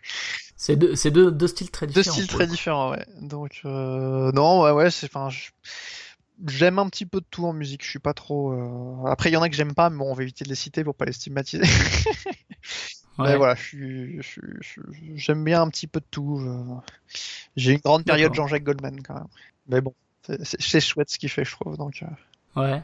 C'est 0.61 0.75
deux, 0.75 0.93
c'est 0.93 1.09
deux, 1.09 1.31
deux 1.31 1.47
styles 1.47 1.71
très 1.71 1.87
Deux 1.87 1.93
différents. 2.01 2.13
styles 2.15 2.27
pour 2.27 2.35
très 2.35 2.45
différents, 2.47 2.91
ouais. 2.91 3.05
Donc, 3.21 3.61
non, 3.63 4.61
ouais, 4.63 4.71
ouais, 4.71 4.91
c'est, 4.91 5.09
j'aime 6.47 6.79
un 6.79 6.87
petit 6.89 7.05
peu 7.05 7.19
de 7.19 7.25
tout 7.29 7.45
en 7.45 7.53
musique. 7.53 7.83
Je 7.83 7.89
suis 7.89 7.99
pas 7.99 8.13
trop. 8.13 8.51
euh, 8.53 9.05
Après, 9.09 9.29
il 9.29 9.33
y 9.33 9.37
en 9.37 9.41
a 9.41 9.49
que 9.49 9.55
j'aime 9.55 9.73
pas, 9.73 9.89
mais 9.89 9.97
bon, 9.97 10.11
on 10.11 10.13
va 10.13 10.23
éviter 10.23 10.43
de 10.43 10.49
les 10.49 10.55
citer 10.55 10.83
pour 10.83 10.95
pas 10.95 11.05
les 11.05 11.13
stigmatiser. 11.13 11.63
Ouais. 13.17 13.31
Mais 13.31 13.35
voilà, 13.35 13.55
je 13.55 13.61
suis, 13.61 14.15
je 14.17 14.21
suis- 14.21 14.41
je- 14.61 14.81
j'aime 15.15 15.43
bien 15.43 15.61
un 15.61 15.67
petit 15.69 15.87
peu 15.87 15.99
de 15.99 16.05
tout. 16.09 16.39
je- 16.39 17.17
J'ai 17.57 17.73
une 17.73 17.79
grande 17.79 18.05
période. 18.05 18.33
Jean-Jacques 18.33 18.63
Goldman 18.63 19.01
quand 19.03 19.15
même. 19.15 19.27
Mais 19.67 19.81
bon, 19.81 19.93
c'est 20.41 20.79
chouette 20.79 21.09
ce 21.09 21.19
qu'il 21.19 21.27
fait, 21.27 21.43
je 21.43 21.51
trouve. 21.51 21.75
Donc, 21.75 22.01
euh. 22.01 22.61
Ouais. 22.61 22.81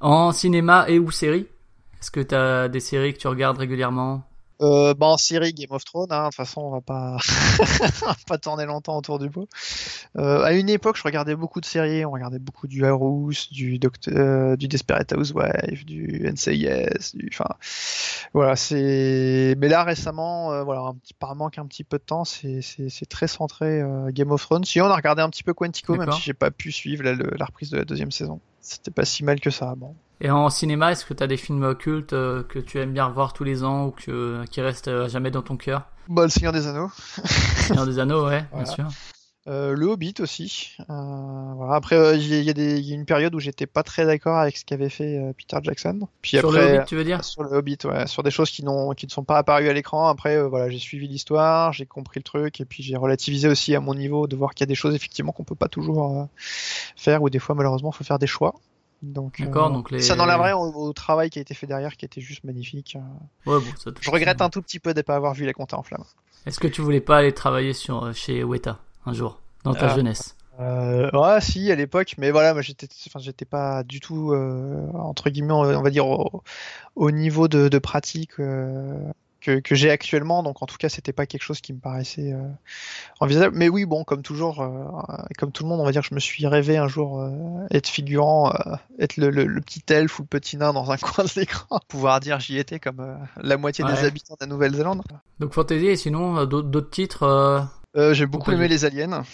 En 0.00 0.32
cinéma 0.32 0.86
et 0.88 0.98
ou 0.98 1.12
série 1.12 1.46
Est-ce 2.00 2.10
que 2.10 2.18
t'as 2.18 2.66
des 2.68 2.80
séries 2.80 3.12
que 3.14 3.18
tu 3.18 3.28
regardes 3.28 3.58
régulièrement? 3.58 4.24
Euh, 4.60 4.92
bah, 4.94 5.06
en 5.06 5.16
série 5.16 5.52
Game 5.52 5.70
of 5.70 5.84
Thrones, 5.84 6.08
hein, 6.10 6.24
de 6.24 6.26
toute 6.26 6.34
façon, 6.34 6.62
on 6.62 6.70
va 6.70 6.80
pas, 6.80 7.16
pas 8.26 8.38
tourner 8.38 8.66
longtemps 8.66 8.96
autour 8.96 9.18
du 9.18 9.30
pot. 9.30 9.48
Euh, 10.16 10.42
à 10.42 10.52
une 10.52 10.68
époque, 10.68 10.96
je 10.96 11.02
regardais 11.04 11.36
beaucoup 11.36 11.60
de 11.60 11.64
séries. 11.64 12.04
On 12.04 12.10
regardait 12.10 12.40
beaucoup 12.40 12.66
du 12.66 12.84
House, 12.84 13.52
du, 13.52 13.78
euh, 14.08 14.56
du 14.56 14.66
Desperate 14.66 15.12
Housewife, 15.12 15.84
du 15.84 16.28
NCIS, 16.28 17.14
du, 17.14 17.30
enfin, 17.32 17.54
voilà, 18.34 18.56
c'est. 18.56 19.54
Mais 19.58 19.68
là, 19.68 19.84
récemment, 19.84 20.52
euh, 20.52 20.64
voilà, 20.64 20.80
un 20.80 20.94
petit, 20.94 21.14
par 21.14 21.36
manque 21.36 21.58
un 21.58 21.66
petit 21.66 21.84
peu 21.84 21.98
de 21.98 22.02
temps, 22.02 22.24
c'est, 22.24 22.60
très 23.08 23.28
centré 23.28 23.80
euh, 23.80 24.10
Game 24.10 24.30
of 24.32 24.42
Thrones. 24.42 24.64
Si 24.64 24.80
on 24.80 24.86
a 24.86 24.96
regardé 24.96 25.22
un 25.22 25.30
petit 25.30 25.44
peu 25.44 25.54
Quantico, 25.54 25.96
même 25.96 26.12
si 26.12 26.22
j'ai 26.22 26.34
pas 26.34 26.50
pu 26.50 26.72
suivre 26.72 27.04
la, 27.04 27.44
reprise 27.44 27.70
de 27.70 27.76
la 27.76 27.84
deuxième 27.84 28.10
saison. 28.10 28.40
C'était 28.60 28.90
pas 28.90 29.04
si 29.04 29.24
mal 29.24 29.40
que 29.40 29.50
ça. 29.50 29.74
Bon. 29.76 29.94
Et 30.20 30.30
en 30.30 30.50
cinéma, 30.50 30.92
est-ce 30.92 31.04
que 31.06 31.14
tu 31.14 31.22
as 31.22 31.26
des 31.28 31.36
films 31.36 31.74
cultes 31.76 32.12
euh, 32.12 32.42
que 32.42 32.58
tu 32.58 32.78
aimes 32.80 32.92
bien 32.92 33.06
revoir 33.06 33.32
tous 33.32 33.44
les 33.44 33.62
ans 33.62 33.86
ou 33.86 33.90
que, 33.92 34.44
qui 34.50 34.60
restent 34.60 34.88
euh, 34.88 35.08
jamais 35.08 35.30
dans 35.30 35.42
ton 35.42 35.56
cœur? 35.56 35.84
Bah, 36.08 36.22
le 36.24 36.28
Seigneur 36.28 36.52
des 36.52 36.66
Anneaux. 36.66 36.90
Seigneur 37.24 37.86
des 37.86 37.98
Anneaux, 38.00 38.26
ouais, 38.26 38.44
Voilà. 38.50 38.64
bien 38.64 38.74
sûr. 38.74 38.88
Euh, 39.46 39.74
le 39.74 39.86
Hobbit 39.86 40.14
aussi. 40.18 40.76
Euh, 40.90 41.52
voilà. 41.54 41.74
Après, 41.76 41.96
euh, 41.96 42.14
il 42.16 42.26
y, 42.26 42.34
a- 42.34 42.38
il 42.38 42.44
y 42.44 42.50
a 42.50 42.52
des- 42.52 42.78
il 42.80 42.84
y 42.86 42.92
a 42.92 42.94
une 42.96 43.06
période 43.06 43.34
où 43.34 43.40
j'étais 43.40 43.64
pas 43.66 43.82
très 43.82 44.04
d'accord 44.04 44.36
avec 44.36 44.58
ce 44.58 44.64
qu'avait 44.64 44.90
fait 44.90 45.18
Peter 45.38 45.56
Jackson. 45.62 46.00
Puis 46.20 46.36
Sur 46.38 46.48
après, 46.50 46.72
le 46.72 46.76
Hobbit, 46.78 46.84
tu 46.86 46.96
veux 46.96 47.04
dire? 47.04 47.24
sur 47.24 47.42
le 47.44 47.50
Hobbit, 47.56 47.78
ouais, 47.84 48.06
sur 48.08 48.22
des 48.22 48.30
choses 48.30 48.50
qui 48.50 48.62
qui 48.96 49.06
ne 49.06 49.10
sont 49.10 49.24
pas 49.24 49.38
apparues 49.38 49.68
à 49.68 49.72
l'écran. 49.72 50.08
Après, 50.08 50.42
voilà, 50.46 50.68
j'ai 50.68 50.78
suivi 50.78 51.08
l'histoire, 51.08 51.72
j'ai 51.72 51.86
compris 51.86 52.18
le 52.20 52.24
truc, 52.24 52.60
et 52.60 52.64
puis 52.66 52.82
j'ai 52.82 52.96
relativisé 52.96 53.48
aussi 53.48 53.74
à 53.74 53.80
mon 53.80 53.94
niveau 53.94 54.26
de 54.26 54.36
voir 54.36 54.52
qu'il 54.52 54.64
y 54.64 54.68
a 54.68 54.72
des 54.72 54.74
choses 54.74 54.94
effectivement 54.94 55.32
qu'on 55.32 55.44
peut 55.44 55.54
pas 55.54 55.68
toujours 55.68 56.26
faire, 56.96 57.22
ou 57.22 57.30
des 57.30 57.38
fois 57.38 57.54
malheureusement 57.54 57.92
faut 57.92 58.04
faire 58.04 58.18
des 58.18 58.26
choix. 58.26 58.54
Donc, 59.02 59.40
D'accord, 59.40 59.68
euh, 59.70 59.72
donc 59.72 59.90
les- 59.90 60.00
ça 60.00 60.16
n'enlèverait 60.16 60.52
au, 60.54 60.72
au 60.72 60.92
travail 60.92 61.30
qui 61.30 61.38
a 61.38 61.42
été 61.42 61.54
fait 61.54 61.66
derrière, 61.66 61.96
qui 61.96 62.04
était 62.04 62.20
juste 62.20 62.42
magnifique. 62.44 62.96
Euh, 62.96 63.50
Ouais, 63.50 63.58
bon, 63.60 63.72
ça 63.76 63.92
te- 63.92 64.02
Je 64.02 64.10
regrette 64.10 64.40
un 64.42 64.50
tout 64.50 64.60
petit 64.62 64.80
peu 64.80 64.92
de 64.92 64.98
ne 64.98 65.02
pas 65.02 65.14
avoir 65.16 65.34
vu 65.34 65.46
les 65.46 65.52
comptes 65.52 65.74
en 65.74 65.82
flammes. 65.82 66.04
Est-ce 66.46 66.58
que 66.58 66.66
tu 66.68 66.80
voulais 66.82 67.00
pas 67.00 67.18
aller 67.18 67.32
travailler 67.32 67.72
sur, 67.74 68.04
euh, 68.06 68.12
chez 68.12 68.42
Weta 68.42 68.78
un 69.06 69.12
jour, 69.12 69.40
dans 69.64 69.74
ta 69.74 69.86
Ah. 69.90 69.94
jeunesse? 69.94 70.34
Euh, 70.60 71.08
ouais, 71.12 71.40
si, 71.40 71.70
à 71.70 71.76
l'époque, 71.76 72.16
mais 72.18 72.32
voilà, 72.32 72.52
moi 72.52 72.62
j'étais, 72.62 72.88
enfin, 73.06 73.20
j'étais 73.20 73.44
pas 73.44 73.84
du 73.84 74.00
tout, 74.00 74.32
euh, 74.32 74.88
entre 74.94 75.30
guillemets, 75.30 75.52
on 75.52 75.62
va 75.62 75.78
on 75.78 75.82
va 75.82 75.90
dire, 75.90 76.08
au, 76.08 76.42
au 76.96 77.10
niveau 77.12 77.46
de, 77.46 77.68
de 77.68 77.78
pratique 77.78 78.40
euh, 78.40 78.98
que, 79.48 79.60
que 79.60 79.74
j'ai 79.74 79.90
actuellement, 79.90 80.42
donc 80.42 80.62
en 80.62 80.66
tout 80.66 80.76
cas, 80.76 80.88
c'était 80.88 81.12
pas 81.12 81.24
quelque 81.26 81.42
chose 81.42 81.60
qui 81.60 81.72
me 81.72 81.78
paraissait 81.78 82.32
euh, 82.32 82.42
envisageable. 83.20 83.56
Mais 83.56 83.68
oui, 83.68 83.86
bon, 83.86 84.04
comme 84.04 84.22
toujours, 84.22 84.60
euh, 84.60 84.84
comme 85.38 85.52
tout 85.52 85.62
le 85.62 85.68
monde, 85.70 85.80
on 85.80 85.84
va 85.84 85.92
dire, 85.92 86.02
je 86.02 86.14
me 86.14 86.20
suis 86.20 86.46
rêvé 86.46 86.76
un 86.76 86.88
jour 86.88 87.20
euh, 87.20 87.30
être 87.70 87.88
figurant, 87.88 88.52
euh, 88.52 88.74
être 88.98 89.16
le, 89.16 89.30
le- 89.30 89.46
le 89.46 89.60
petit 89.60 89.82
elfe 89.88 90.18
ou 90.18 90.22
le 90.22 90.28
petit 90.28 90.56
nain 90.58 90.72
dans 90.72 90.90
un 90.90 90.96
coin 90.98 91.24
de 91.24 91.30
l'écran, 91.36 91.80
pouvoir 91.88 92.20
dire 92.20 92.40
j'y 92.40 92.58
étais 92.58 92.78
comme 92.78 93.16
la 93.40 93.56
moitié 93.56 93.84
des 93.84 94.04
habitants 94.04 94.34
de 94.34 94.44
la 94.44 94.46
Nouvelle-Zélande. 94.48 95.02
Donc 95.40 95.54
Fantasy, 95.54 95.86
et 95.86 95.96
sinon, 95.96 96.44
d'autres 96.44 96.90
titres, 96.90 97.66
j'ai 97.94 98.26
beaucoup 98.26 98.52
aimé 98.52 98.68
les 98.68 98.84
aliens. 98.84 99.24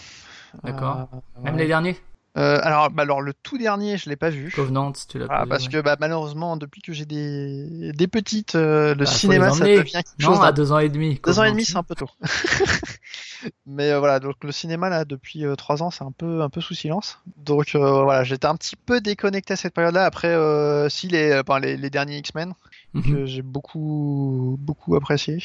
D'accord. 0.62 1.08
Même 1.42 1.54
ouais. 1.54 1.60
les 1.62 1.66
derniers? 1.66 1.96
Euh, 2.36 2.58
alors, 2.62 2.90
bah, 2.90 3.02
alors, 3.04 3.20
le 3.22 3.32
tout 3.32 3.58
dernier, 3.58 3.96
je 3.96 4.08
l'ai 4.10 4.16
pas 4.16 4.30
vu. 4.30 4.50
Covenant, 4.50 4.92
si 4.92 5.06
tu 5.06 5.18
l'as 5.18 5.26
Ah, 5.30 5.38
pas 5.38 5.44
vu, 5.44 5.48
parce 5.50 5.64
ouais. 5.64 5.70
que 5.70 5.80
bah, 5.80 5.96
malheureusement, 6.00 6.56
depuis 6.56 6.82
que 6.82 6.92
j'ai 6.92 7.04
des, 7.06 7.92
des 7.92 8.08
petites, 8.08 8.56
euh, 8.56 8.94
le 8.94 9.04
Bah, 9.04 9.06
cinéma, 9.06 9.50
ça 9.50 9.64
devient 9.64 9.84
quelque 9.92 10.08
Non, 10.18 10.34
chose 10.34 10.44
à 10.44 10.50
deux 10.52 10.72
ans 10.72 10.78
et 10.80 10.88
demi. 10.88 11.20
deux 11.24 11.38
ans 11.38 11.44
et 11.44 11.50
Covenant. 11.50 11.52
demi, 11.52 11.64
c'est 11.64 11.76
un 11.76 11.82
peu 11.84 11.94
tôt. 11.94 12.10
Mais 13.66 13.90
euh, 13.92 13.98
voilà, 13.98 14.20
donc 14.20 14.42
le 14.42 14.52
cinéma 14.52 14.88
là, 14.88 15.04
depuis 15.04 15.44
euh, 15.44 15.54
trois 15.54 15.82
ans, 15.82 15.90
c'est 15.90 16.04
un 16.04 16.12
peu, 16.12 16.42
un 16.42 16.48
peu 16.48 16.60
sous 16.60 16.74
silence. 16.74 17.18
Donc 17.36 17.74
euh, 17.74 18.02
voilà, 18.02 18.24
j'étais 18.24 18.46
un 18.46 18.56
petit 18.56 18.76
peu 18.76 19.00
déconnecté 19.00 19.52
à 19.52 19.56
cette 19.56 19.74
période-là. 19.74 20.04
Après, 20.04 20.28
euh, 20.28 20.88
si 20.88 21.08
les, 21.08 21.38
enfin, 21.38 21.60
les, 21.60 21.76
les 21.76 21.90
derniers 21.90 22.18
X-Men 22.18 22.54
Mhm. 22.94 23.02
que 23.12 23.26
j'ai 23.26 23.42
beaucoup, 23.42 24.56
beaucoup 24.60 24.94
apprécié. 24.96 25.42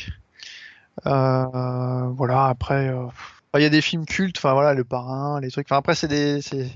Euh, 1.06 2.08
voilà, 2.16 2.46
après, 2.48 2.90
euh, 2.90 3.06
il 3.56 3.62
y 3.62 3.66
a 3.66 3.70
des 3.70 3.82
films 3.82 4.06
cultes. 4.06 4.38
Enfin 4.38 4.54
voilà, 4.54 4.74
Le 4.74 4.84
Parrain, 4.84 5.40
les 5.40 5.50
trucs. 5.50 5.68
Enfin 5.68 5.78
après, 5.78 5.96
c'est 5.96 6.08
des, 6.08 6.42
c'est, 6.42 6.70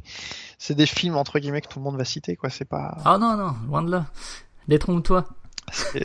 c'est 0.57 0.75
des 0.75 0.85
films 0.85 1.15
entre 1.15 1.39
guillemets 1.39 1.61
que 1.61 1.67
tout 1.67 1.79
le 1.79 1.83
monde 1.83 1.97
va 1.97 2.05
citer, 2.05 2.35
quoi. 2.35 2.49
C'est 2.49 2.65
pas. 2.65 2.97
Ah 3.05 3.17
non, 3.17 3.37
non, 3.37 3.53
loin 3.67 3.83
de 3.83 3.91
là. 3.91 4.05
Détrompe-toi. 4.67 5.25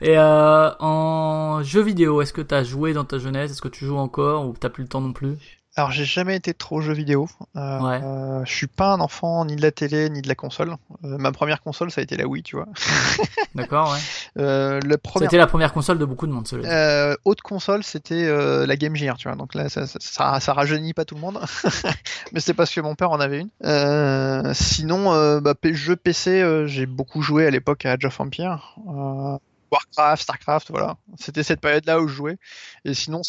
Et 0.00 0.16
euh, 0.16 0.70
en 0.78 1.62
jeu 1.62 1.82
vidéo, 1.82 2.22
est-ce 2.22 2.32
que 2.32 2.40
t'as 2.40 2.64
joué 2.64 2.92
dans 2.94 3.04
ta 3.04 3.18
jeunesse? 3.18 3.50
Est-ce 3.50 3.60
que 3.62 3.68
tu 3.68 3.84
joues 3.84 3.98
encore? 3.98 4.46
Ou 4.46 4.54
t'as 4.54 4.70
plus 4.70 4.84
le 4.84 4.88
temps 4.88 5.00
non 5.00 5.12
plus? 5.12 5.36
Alors, 5.74 5.90
j'ai 5.90 6.04
jamais 6.04 6.36
été 6.36 6.52
trop 6.52 6.82
jeu 6.82 6.92
vidéo. 6.92 7.28
Euh, 7.56 7.80
Ouais. 7.80 8.00
euh, 8.04 8.44
je 8.44 8.52
suis 8.52 8.66
pas 8.66 8.92
un 8.92 9.00
enfant 9.00 9.44
ni 9.46 9.56
de 9.56 9.62
la 9.62 9.70
télé 9.72 10.10
ni 10.10 10.20
de 10.20 10.28
la 10.28 10.34
console. 10.34 10.76
Euh, 11.04 11.16
ma 11.16 11.32
première 11.32 11.62
console, 11.62 11.90
ça 11.90 12.02
a 12.02 12.04
été 12.04 12.14
la 12.16 12.26
Wii, 12.26 12.42
tu 12.42 12.56
vois. 12.56 12.66
D'accord, 13.54 13.92
ouais. 13.92 13.98
Euh, 14.42 14.80
la 14.84 14.98
première 14.98 15.28
C'était 15.30 15.38
la 15.38 15.46
première 15.46 15.72
console 15.72 15.98
de 15.98 16.04
beaucoup 16.04 16.26
de 16.26 16.32
monde, 16.32 16.46
euh, 16.52 17.16
haute 17.24 17.40
console, 17.40 17.82
c'était 17.84 18.26
la 18.66 18.76
Game 18.76 18.94
Gear, 18.96 19.16
tu 19.16 19.28
vois. 19.28 19.36
Donc 19.36 19.54
là, 19.54 19.70
ça, 19.70 19.86
ça, 19.86 19.98
ça, 20.00 20.40
ça 20.40 20.52
rajeunit 20.52 20.92
pas 20.92 21.06
tout 21.06 21.14
le 21.14 21.22
monde. 21.22 21.40
Mais 22.32 22.40
c'est 22.40 22.54
parce 22.54 22.70
que 22.74 22.80
mon 22.82 22.94
père 22.94 23.10
en 23.10 23.20
avait 23.20 23.40
une. 23.40 24.54
Sinon, 24.54 25.40
bah, 25.40 25.54
jeux 25.64 25.96
PC, 25.96 26.64
j'ai 26.66 26.84
beaucoup 26.86 27.22
joué 27.22 27.46
à 27.46 27.50
l'époque 27.50 27.86
à 27.86 27.92
Age 27.92 28.04
of 28.04 28.20
Empires. 28.20 28.76
Euh, 28.88 29.38
Warcraft, 29.70 30.22
Starcraft, 30.22 30.70
voilà. 30.70 30.96
C'était 31.18 31.42
cette 31.42 31.62
période-là 31.62 32.00
où 32.00 32.08
je 32.08 32.14
jouais. 32.14 32.36
Et 32.84 32.92
sinon, 32.92 33.22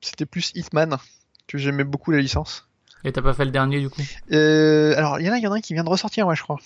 c'était 0.00 0.24
plus 0.24 0.50
Hitman, 0.54 0.96
que 1.52 1.58
j'aimais 1.58 1.84
beaucoup 1.84 2.10
la 2.10 2.18
licence. 2.20 2.66
Et 3.02 3.12
t'as 3.12 3.22
pas 3.22 3.32
fait 3.32 3.46
le 3.46 3.50
dernier 3.50 3.80
du 3.80 3.88
coup 3.88 4.02
Euh, 4.30 4.92
alors, 4.98 5.18
il 5.20 5.26
y 5.26 5.30
en 5.30 5.32
a, 5.32 5.38
il 5.38 5.42
y 5.42 5.46
en 5.46 5.52
a 5.52 5.56
un 5.56 5.60
qui 5.60 5.72
vient 5.72 5.84
de 5.84 5.88
ressortir, 5.88 6.26
ouais, 6.26 6.36
je 6.36 6.42
crois. 6.42 6.58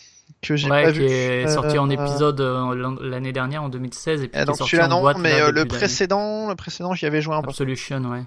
Que 0.43 0.57
j'ai 0.57 0.69
Ouais, 0.69 0.83
pas 0.85 0.93
qui 0.93 0.99
vu. 0.99 1.05
est 1.05 1.47
sorti 1.47 1.79
en 1.79 1.89
Euh, 1.89 1.93
épisode 1.93 2.41
euh, 2.41 2.75
l'an- 2.75 2.97
l'année 3.01 3.33
dernière, 3.33 3.63
en 3.63 3.69
2016, 3.69 4.23
et 4.25 4.29
puis 4.29 4.37
euh, 4.37 4.41
qui 4.41 4.43
est 4.43 4.47
donc 4.47 4.57
sorti 4.57 4.81
en 4.81 4.89
non, 4.89 5.01
boîte 5.01 5.19
mais 5.19 5.39
là, 5.39 5.51
le 5.53 5.65
précédent, 5.65 6.49
le 6.49 6.57
précédent, 6.57 6.93
j'y 6.95 7.07
avais 7.07 7.21
joué 7.23 7.37
un 7.37 7.43
peu. 7.43 7.51
Absolution, 7.51 7.99
ouais. 8.11 8.25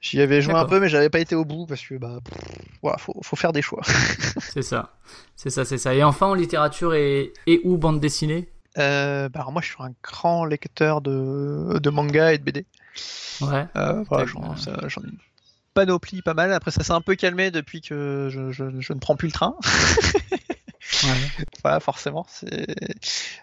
J'y 0.00 0.22
avais 0.22 0.40
joué 0.40 0.54
un 0.54 0.64
peu, 0.64 0.80
mais 0.80 0.88
j'avais 0.88 1.10
pas 1.10 1.18
été 1.18 1.34
au 1.34 1.44
bout 1.44 1.66
parce 1.66 1.82
que 1.86 1.96
bah, 1.96 2.20
pff, 2.24 2.38
voilà, 2.80 2.96
faut, 2.96 3.14
faut 3.22 3.36
faire 3.36 3.52
des 3.52 3.60
choix. 3.60 3.82
C'est 4.40 4.62
ça. 4.62 4.94
C'est 5.36 5.50
ça, 5.50 5.66
c'est 5.66 5.76
ça. 5.78 5.94
Et 5.94 6.02
enfin, 6.02 6.28
en 6.28 6.34
littérature 6.34 6.94
et, 6.94 7.34
et 7.46 7.60
ou 7.64 7.76
bande 7.76 8.00
dessinée 8.00 8.48
bah, 8.76 9.28
alors 9.34 9.52
moi, 9.52 9.60
je 9.60 9.66
suis 9.68 9.76
un 9.80 9.92
grand 10.02 10.46
lecteur 10.46 11.02
de, 11.02 11.78
de 11.78 11.90
manga 11.90 12.32
et 12.32 12.38
de 12.38 12.42
BD. 12.44 12.64
Ouais. 13.42 13.66
Voilà, 13.74 14.24
j'en 14.26 15.02
ai 15.02 15.06
panoplie 15.80 16.22
pas 16.22 16.34
mal. 16.34 16.52
Après, 16.52 16.70
ça 16.70 16.82
s'est 16.82 16.92
un 16.92 17.00
peu 17.00 17.14
calmé 17.14 17.50
depuis 17.50 17.80
que 17.80 18.28
je, 18.30 18.50
je, 18.52 18.64
je 18.80 18.92
ne 18.92 18.98
prends 18.98 19.16
plus 19.16 19.28
le 19.28 19.32
train. 19.32 19.54
ouais. 21.04 21.10
voilà, 21.62 21.80
forcément. 21.80 22.26
C'est 22.28 22.66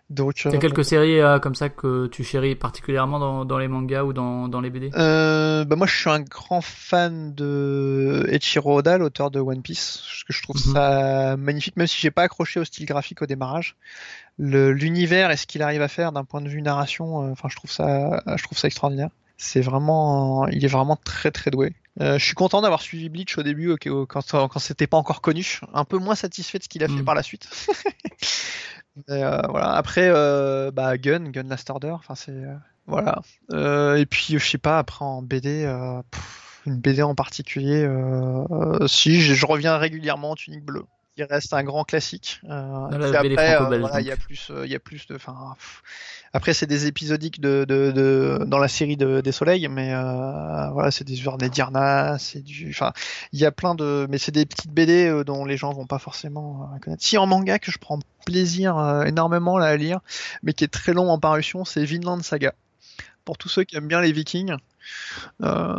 donc. 0.09 0.35
T'as 0.43 0.49
euh, 0.55 0.57
quelques 0.59 0.85
séries 0.85 1.19
euh, 1.19 1.39
comme 1.39 1.55
ça 1.55 1.69
que 1.69 2.07
tu 2.07 2.23
chéris 2.23 2.55
particulièrement 2.55 3.19
dans, 3.19 3.45
dans 3.45 3.57
les 3.57 3.67
mangas 3.67 4.03
ou 4.03 4.13
dans, 4.13 4.47
dans 4.47 4.61
les 4.61 4.69
BD 4.69 4.91
Euh, 4.95 5.65
bah 5.65 5.75
moi 5.75 5.87
je 5.87 5.95
suis 5.95 6.09
un 6.09 6.21
grand 6.21 6.61
fan 6.61 7.33
de 7.33 8.25
Eiichiro 8.29 8.77
Oda, 8.79 8.97
l'auteur 8.97 9.31
de 9.31 9.39
One 9.39 9.61
Piece, 9.61 10.01
que 10.27 10.33
je 10.33 10.41
trouve 10.41 10.57
Mhm. 10.67 10.73
ça 10.73 11.35
magnifique, 11.37 11.77
même 11.77 11.87
si 11.87 11.99
j'ai 11.99 12.11
pas 12.11 12.23
accroché 12.23 12.59
au 12.59 12.65
style 12.65 12.85
graphique 12.85 13.21
au 13.21 13.25
démarrage. 13.25 13.75
L'univers 14.39 15.31
et 15.31 15.37
ce 15.37 15.47
qu'il 15.47 15.63
arrive 15.63 15.81
à 15.81 15.87
faire 15.87 16.11
d'un 16.11 16.23
point 16.23 16.41
de 16.41 16.49
vue 16.49 16.61
narration, 16.61 17.23
euh, 17.23 17.31
enfin 17.31 17.49
je 17.49 17.55
trouve 17.55 17.71
ça, 17.71 18.21
je 18.35 18.43
trouve 18.43 18.57
ça 18.57 18.67
extraordinaire. 18.67 19.09
C'est 19.37 19.61
vraiment, 19.61 20.47
il 20.47 20.63
est 20.65 20.69
vraiment 20.69 20.95
très 20.95 21.31
très 21.31 21.51
doué. 21.51 21.73
Euh, 21.99 22.19
je 22.19 22.25
suis 22.25 22.35
content 22.35 22.61
d'avoir 22.61 22.81
suivi 22.81 23.09
Bleach 23.09 23.37
au 23.37 23.43
début, 23.43 23.71
au- 23.71 24.05
quand, 24.05 24.21
quand 24.31 24.59
c'était 24.59 24.85
pas 24.87 24.97
encore 24.97 25.21
connu. 25.21 25.59
Un 25.73 25.83
peu 25.85 25.97
moins 25.97 26.15
satisfait 26.15 26.59
de 26.59 26.63
ce 26.63 26.69
qu'il 26.69 26.83
a 26.83 26.87
fait 26.87 26.93
Mhm. 26.93 27.05
par 27.05 27.15
la 27.15 27.23
suite. 27.23 27.49
Mais, 29.07 29.23
euh, 29.23 29.41
voilà. 29.49 29.73
Après, 29.73 30.07
euh, 30.09 30.71
bah 30.71 30.97
Gun, 30.97 31.29
Gun 31.29 31.43
Last 31.49 31.69
Order, 31.69 31.91
enfin 31.91 32.15
c'est 32.15 32.31
euh, 32.31 32.55
voilà. 32.87 33.21
Euh, 33.51 33.95
et 33.97 34.05
puis, 34.05 34.37
je 34.39 34.47
sais 34.49 34.57
pas, 34.57 34.79
après 34.79 35.05
en 35.05 35.21
BD, 35.21 35.63
euh, 35.65 36.01
pff, 36.11 36.61
une 36.65 36.77
BD 36.79 37.01
en 37.03 37.15
particulier, 37.15 37.83
euh, 37.83 38.43
euh, 38.51 38.87
si, 38.87 39.21
je, 39.21 39.33
je 39.33 39.45
reviens 39.45 39.77
régulièrement 39.77 40.31
en 40.31 40.35
Tunique 40.35 40.65
Bleue. 40.65 40.85
Il 41.17 41.23
reste 41.23 41.53
un 41.53 41.63
grand 41.63 41.83
classique. 41.83 42.39
Euh, 42.49 42.87
BD 43.23 43.33
après, 43.33 43.55
euh, 43.55 43.69
voilà, 43.79 44.01
il 44.01 44.07
y 44.07 44.11
a 44.11 44.17
plus, 44.17 44.49
euh, 44.51 44.65
il 44.65 44.71
y 44.71 44.75
a 44.75 44.79
plus 44.79 45.07
de, 45.07 45.17
après 46.33 46.53
c'est 46.53 46.67
des 46.67 46.85
épisodiques 46.85 47.39
de, 47.41 47.65
de, 47.67 47.91
de- 47.91 48.43
dans 48.45 48.59
la 48.59 48.67
série 48.67 48.97
de, 48.97 49.21
des 49.21 49.31
Soleils, 49.31 49.67
mais 49.67 49.93
euh, 49.93 50.69
voilà, 50.71 50.91
c'est 50.91 51.03
des 51.05 51.15
journées 51.15 51.49
d'Irna, 51.49 52.17
c'est 52.19 52.43
du, 52.43 52.69
enfin, 52.69 52.93
il 53.33 53.39
y 53.39 53.45
a 53.45 53.51
plein 53.51 53.73
de, 53.73 54.05
mais 54.09 54.17
c'est 54.19 54.31
des 54.31 54.45
petites 54.45 54.71
BD 54.71 55.23
dont 55.25 55.45
les 55.45 55.57
gens 55.57 55.73
vont 55.73 55.87
pas 55.87 55.99
forcément 55.99 56.69
connaître. 56.83 57.03
Si 57.03 57.17
en 57.17 57.25
manga 57.25 57.57
que 57.59 57.71
je 57.71 57.79
prends 57.79 57.99
plaisir 58.25 58.77
énormément 59.05 59.57
là, 59.57 59.67
à 59.67 59.77
lire, 59.77 59.99
mais 60.43 60.53
qui 60.53 60.63
est 60.65 60.67
très 60.67 60.93
long 60.93 61.09
en 61.09 61.17
parution, 61.19 61.65
c'est 61.65 61.83
Vinland 61.83 62.21
Saga. 62.21 62.53
Pour 63.25 63.37
tous 63.37 63.49
ceux 63.49 63.63
qui 63.63 63.75
aiment 63.75 63.87
bien 63.87 64.01
les 64.01 64.11
Vikings. 64.11 64.55
Euh, 65.43 65.75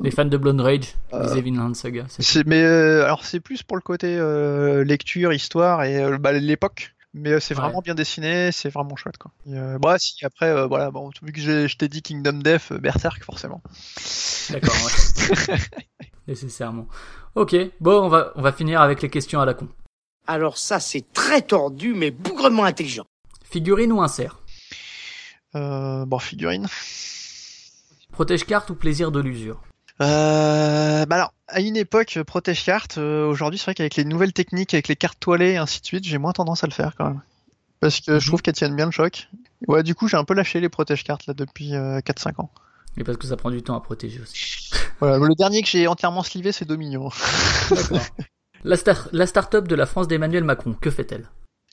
Les 0.00 0.10
fans 0.10 0.24
de 0.24 0.36
Blonde 0.36 0.60
Rage, 0.60 0.94
Euh, 1.12 1.22
lisez 1.24 1.40
Vinland 1.42 1.74
Saga. 1.74 2.06
c'est- 2.08 2.46
mais 2.46 2.62
euh, 2.62 3.04
alors 3.04 3.24
c'est 3.24 3.40
plus 3.40 3.62
pour 3.62 3.76
le 3.76 3.82
côté 3.82 4.16
euh, 4.16 4.84
lecture, 4.84 5.32
histoire 5.32 5.82
et 5.84 6.02
euh, 6.02 6.18
bah, 6.18 6.32
l'époque. 6.32 6.94
Mais 7.14 7.40
c'est 7.40 7.54
Ouais. 7.56 7.62
vraiment 7.62 7.80
bien 7.80 7.94
dessiné, 7.94 8.52
c'est 8.52 8.68
vraiment 8.68 8.94
chouette 8.94 9.16
quoi. 9.16 9.32
Et, 9.46 9.56
euh, 9.58 9.78
bah 9.78 9.96
si 9.98 10.24
après 10.26 10.46
euh, 10.50 10.66
voilà 10.66 10.90
bon 10.90 11.10
vu 11.22 11.32
que 11.32 11.40
je 11.40 11.76
t'ai 11.76 11.88
dit 11.88 12.02
Kingdom 12.02 12.34
Death, 12.34 12.70
euh, 12.72 12.78
Berserk 12.78 13.24
forcément. 13.24 13.62
D'accord, 14.50 14.74
ouais. 14.84 15.56
Nécessairement. 16.28 16.86
Ok, 17.34 17.56
bon, 17.80 18.02
on 18.04 18.08
va, 18.08 18.32
on 18.36 18.42
va 18.42 18.52
finir 18.52 18.82
avec 18.82 19.00
les 19.00 19.08
questions 19.08 19.40
à 19.40 19.46
la 19.46 19.54
con. 19.54 19.68
Alors 20.26 20.58
ça, 20.58 20.78
c'est 20.80 21.10
très 21.14 21.40
tordu, 21.40 21.94
mais 21.94 22.10
bougrement 22.10 22.64
intelligent. 22.64 23.06
Figurine 23.50 23.92
ou 23.92 24.02
insert? 24.02 24.38
Euh, 25.54 26.04
bon, 26.04 26.18
figurine. 26.18 26.66
Protège 28.18 28.44
carte 28.46 28.68
ou 28.70 28.74
plaisir 28.74 29.12
de 29.12 29.20
l'usure 29.20 29.60
Euh, 30.00 31.06
bah 31.06 31.14
alors, 31.14 31.32
à 31.46 31.60
une 31.60 31.76
époque, 31.76 32.18
protège 32.26 32.64
carte. 32.64 32.98
euh, 32.98 33.24
Aujourd'hui, 33.28 33.58
c'est 33.60 33.66
vrai 33.66 33.74
qu'avec 33.74 33.94
les 33.94 34.04
nouvelles 34.04 34.32
techniques, 34.32 34.74
avec 34.74 34.88
les 34.88 34.96
cartes 34.96 35.20
toilées 35.20 35.52
et 35.52 35.56
ainsi 35.56 35.80
de 35.80 35.86
suite, 35.86 36.04
j'ai 36.04 36.18
moins 36.18 36.32
tendance 36.32 36.64
à 36.64 36.66
le 36.66 36.72
faire 36.72 36.96
quand 36.98 37.04
même. 37.06 37.20
Parce 37.78 38.00
que 38.00 38.18
je 38.18 38.24
Mhm. 38.24 38.26
trouve 38.26 38.42
qu'elles 38.42 38.54
tiennent 38.56 38.74
bien 38.74 38.86
le 38.86 38.90
choc. 38.90 39.28
Ouais, 39.68 39.84
du 39.84 39.94
coup, 39.94 40.08
j'ai 40.08 40.16
un 40.16 40.24
peu 40.24 40.34
lâché 40.34 40.58
les 40.58 40.68
protège 40.68 41.04
cartes 41.04 41.26
là 41.28 41.34
depuis 41.34 41.76
euh, 41.76 42.00
4-5 42.00 42.40
ans. 42.40 42.50
Et 42.96 43.04
parce 43.04 43.18
que 43.18 43.28
ça 43.28 43.36
prend 43.36 43.52
du 43.52 43.62
temps 43.62 43.76
à 43.76 43.80
protéger 43.80 44.20
aussi. 44.20 44.68
Voilà, 44.98 45.18
le 45.18 45.34
dernier 45.36 45.62
que 45.62 45.68
j'ai 45.68 45.86
entièrement 45.86 46.24
slivé, 46.24 46.50
c'est 46.50 46.64
Dominion. 46.64 47.10
D'accord. 47.70 48.04
La, 48.64 48.76
star 48.76 49.08
la 49.12 49.28
start-up 49.28 49.68
de 49.68 49.76
la 49.76 49.86
France 49.86 50.08
d'Emmanuel 50.08 50.42
Macron, 50.42 50.72
que 50.74 50.90
fait-elle? 50.90 51.28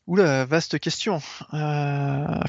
Oula, 0.05 0.45
vaste 0.45 0.77
question. 0.77 1.19
Euh... 1.55 2.39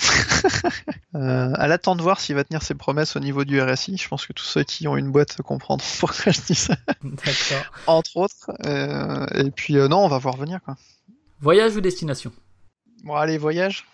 euh, 1.14 1.52
elle 1.58 1.72
attend 1.72 1.96
de 1.96 2.02
voir 2.02 2.20
s'il 2.20 2.34
va 2.34 2.44
tenir 2.44 2.62
ses 2.62 2.74
promesses 2.74 3.16
au 3.16 3.20
niveau 3.20 3.44
du 3.44 3.60
RSI. 3.60 3.96
Je 3.96 4.08
pense 4.08 4.26
que 4.26 4.32
tous 4.32 4.44
ceux 4.44 4.64
qui 4.64 4.88
ont 4.88 4.96
une 4.96 5.10
boîte 5.10 5.40
comprendront 5.42 5.86
pourquoi 6.00 6.32
je 6.32 6.40
dis 6.40 6.54
ça, 6.54 6.76
D'accord. 7.02 7.72
entre 7.86 8.16
autres. 8.16 8.50
Euh, 8.66 9.26
et 9.34 9.50
puis, 9.50 9.76
euh, 9.76 9.88
non, 9.88 9.98
on 9.98 10.08
va 10.08 10.18
voir 10.18 10.36
venir, 10.36 10.60
quoi. 10.64 10.76
Voyage 11.40 11.76
ou 11.76 11.80
destination? 11.80 12.32
Bon, 13.04 13.14
allez, 13.14 13.38
voyage. 13.38 13.84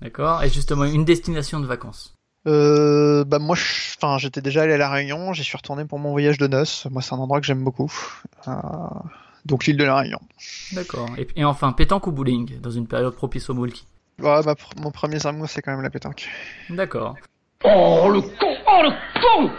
D'accord. 0.00 0.42
Et 0.42 0.50
justement, 0.50 0.84
une 0.84 1.04
destination 1.04 1.60
de 1.60 1.66
vacances? 1.66 2.14
Euh, 2.46 3.24
bah 3.24 3.38
moi, 3.38 3.56
enfin, 3.96 4.18
j'étais 4.18 4.42
déjà 4.42 4.62
allé 4.62 4.74
à 4.74 4.78
la 4.78 4.90
Réunion. 4.90 5.32
J'y 5.32 5.44
suis 5.44 5.56
retourné 5.56 5.84
pour 5.84 5.98
mon 5.98 6.10
voyage 6.10 6.38
de 6.38 6.46
noces. 6.46 6.86
Moi, 6.90 7.00
c'est 7.00 7.14
un 7.14 7.18
endroit 7.18 7.40
que 7.40 7.46
j'aime 7.46 7.64
beaucoup. 7.64 7.92
Donc 9.46 9.66
l'île 9.66 9.76
de 9.76 9.84
la 9.84 9.96
Réunion. 9.96 10.20
D'accord. 10.72 11.08
Et, 11.18 11.26
et 11.36 11.44
enfin, 11.44 11.72
pétanque 11.72 12.06
ou 12.06 12.12
bowling, 12.12 12.60
dans 12.60 12.70
une 12.70 12.86
période 12.86 13.14
propice 13.14 13.48
au 13.50 13.54
multi. 13.54 13.86
Ouais, 14.20 14.42
bah, 14.44 14.54
pr- 14.54 14.80
mon 14.80 14.90
premier 14.90 15.24
amour, 15.26 15.48
c'est 15.48 15.60
quand 15.62 15.72
même 15.72 15.82
la 15.82 15.90
pétanque. 15.90 16.28
D'accord. 16.70 17.16
Oh 17.64 18.10
le 18.12 18.20
con 18.20 18.56
Oh 18.66 18.82
le 18.82 18.90
con 19.20 19.50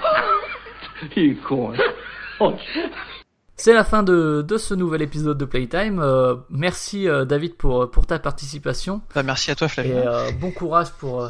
Il 1.16 1.32
est 1.32 1.36
con, 1.36 1.74
hein. 1.74 1.78
Oh, 2.40 2.54
C'est 3.58 3.74
la 3.74 3.84
fin 3.84 4.04
de, 4.04 4.44
de 4.48 4.58
ce 4.58 4.74
nouvel 4.74 5.02
épisode 5.02 5.38
de 5.38 5.46
Playtime. 5.46 6.00
Euh, 6.00 6.36
merci 6.50 7.08
euh, 7.08 7.26
David 7.26 7.56
pour, 7.56 7.90
pour 7.90 8.06
ta 8.06 8.20
participation 8.20 9.02
Bah, 9.14 9.24
merci 9.24 9.52
à 9.52 9.56
toi, 9.56 9.68
et 9.68 9.70
Flavien. 9.70 9.96
euh, 9.96 10.32
bon 10.32 10.52
courage 10.52 10.92
pour, 11.00 11.24
euh, 11.24 11.30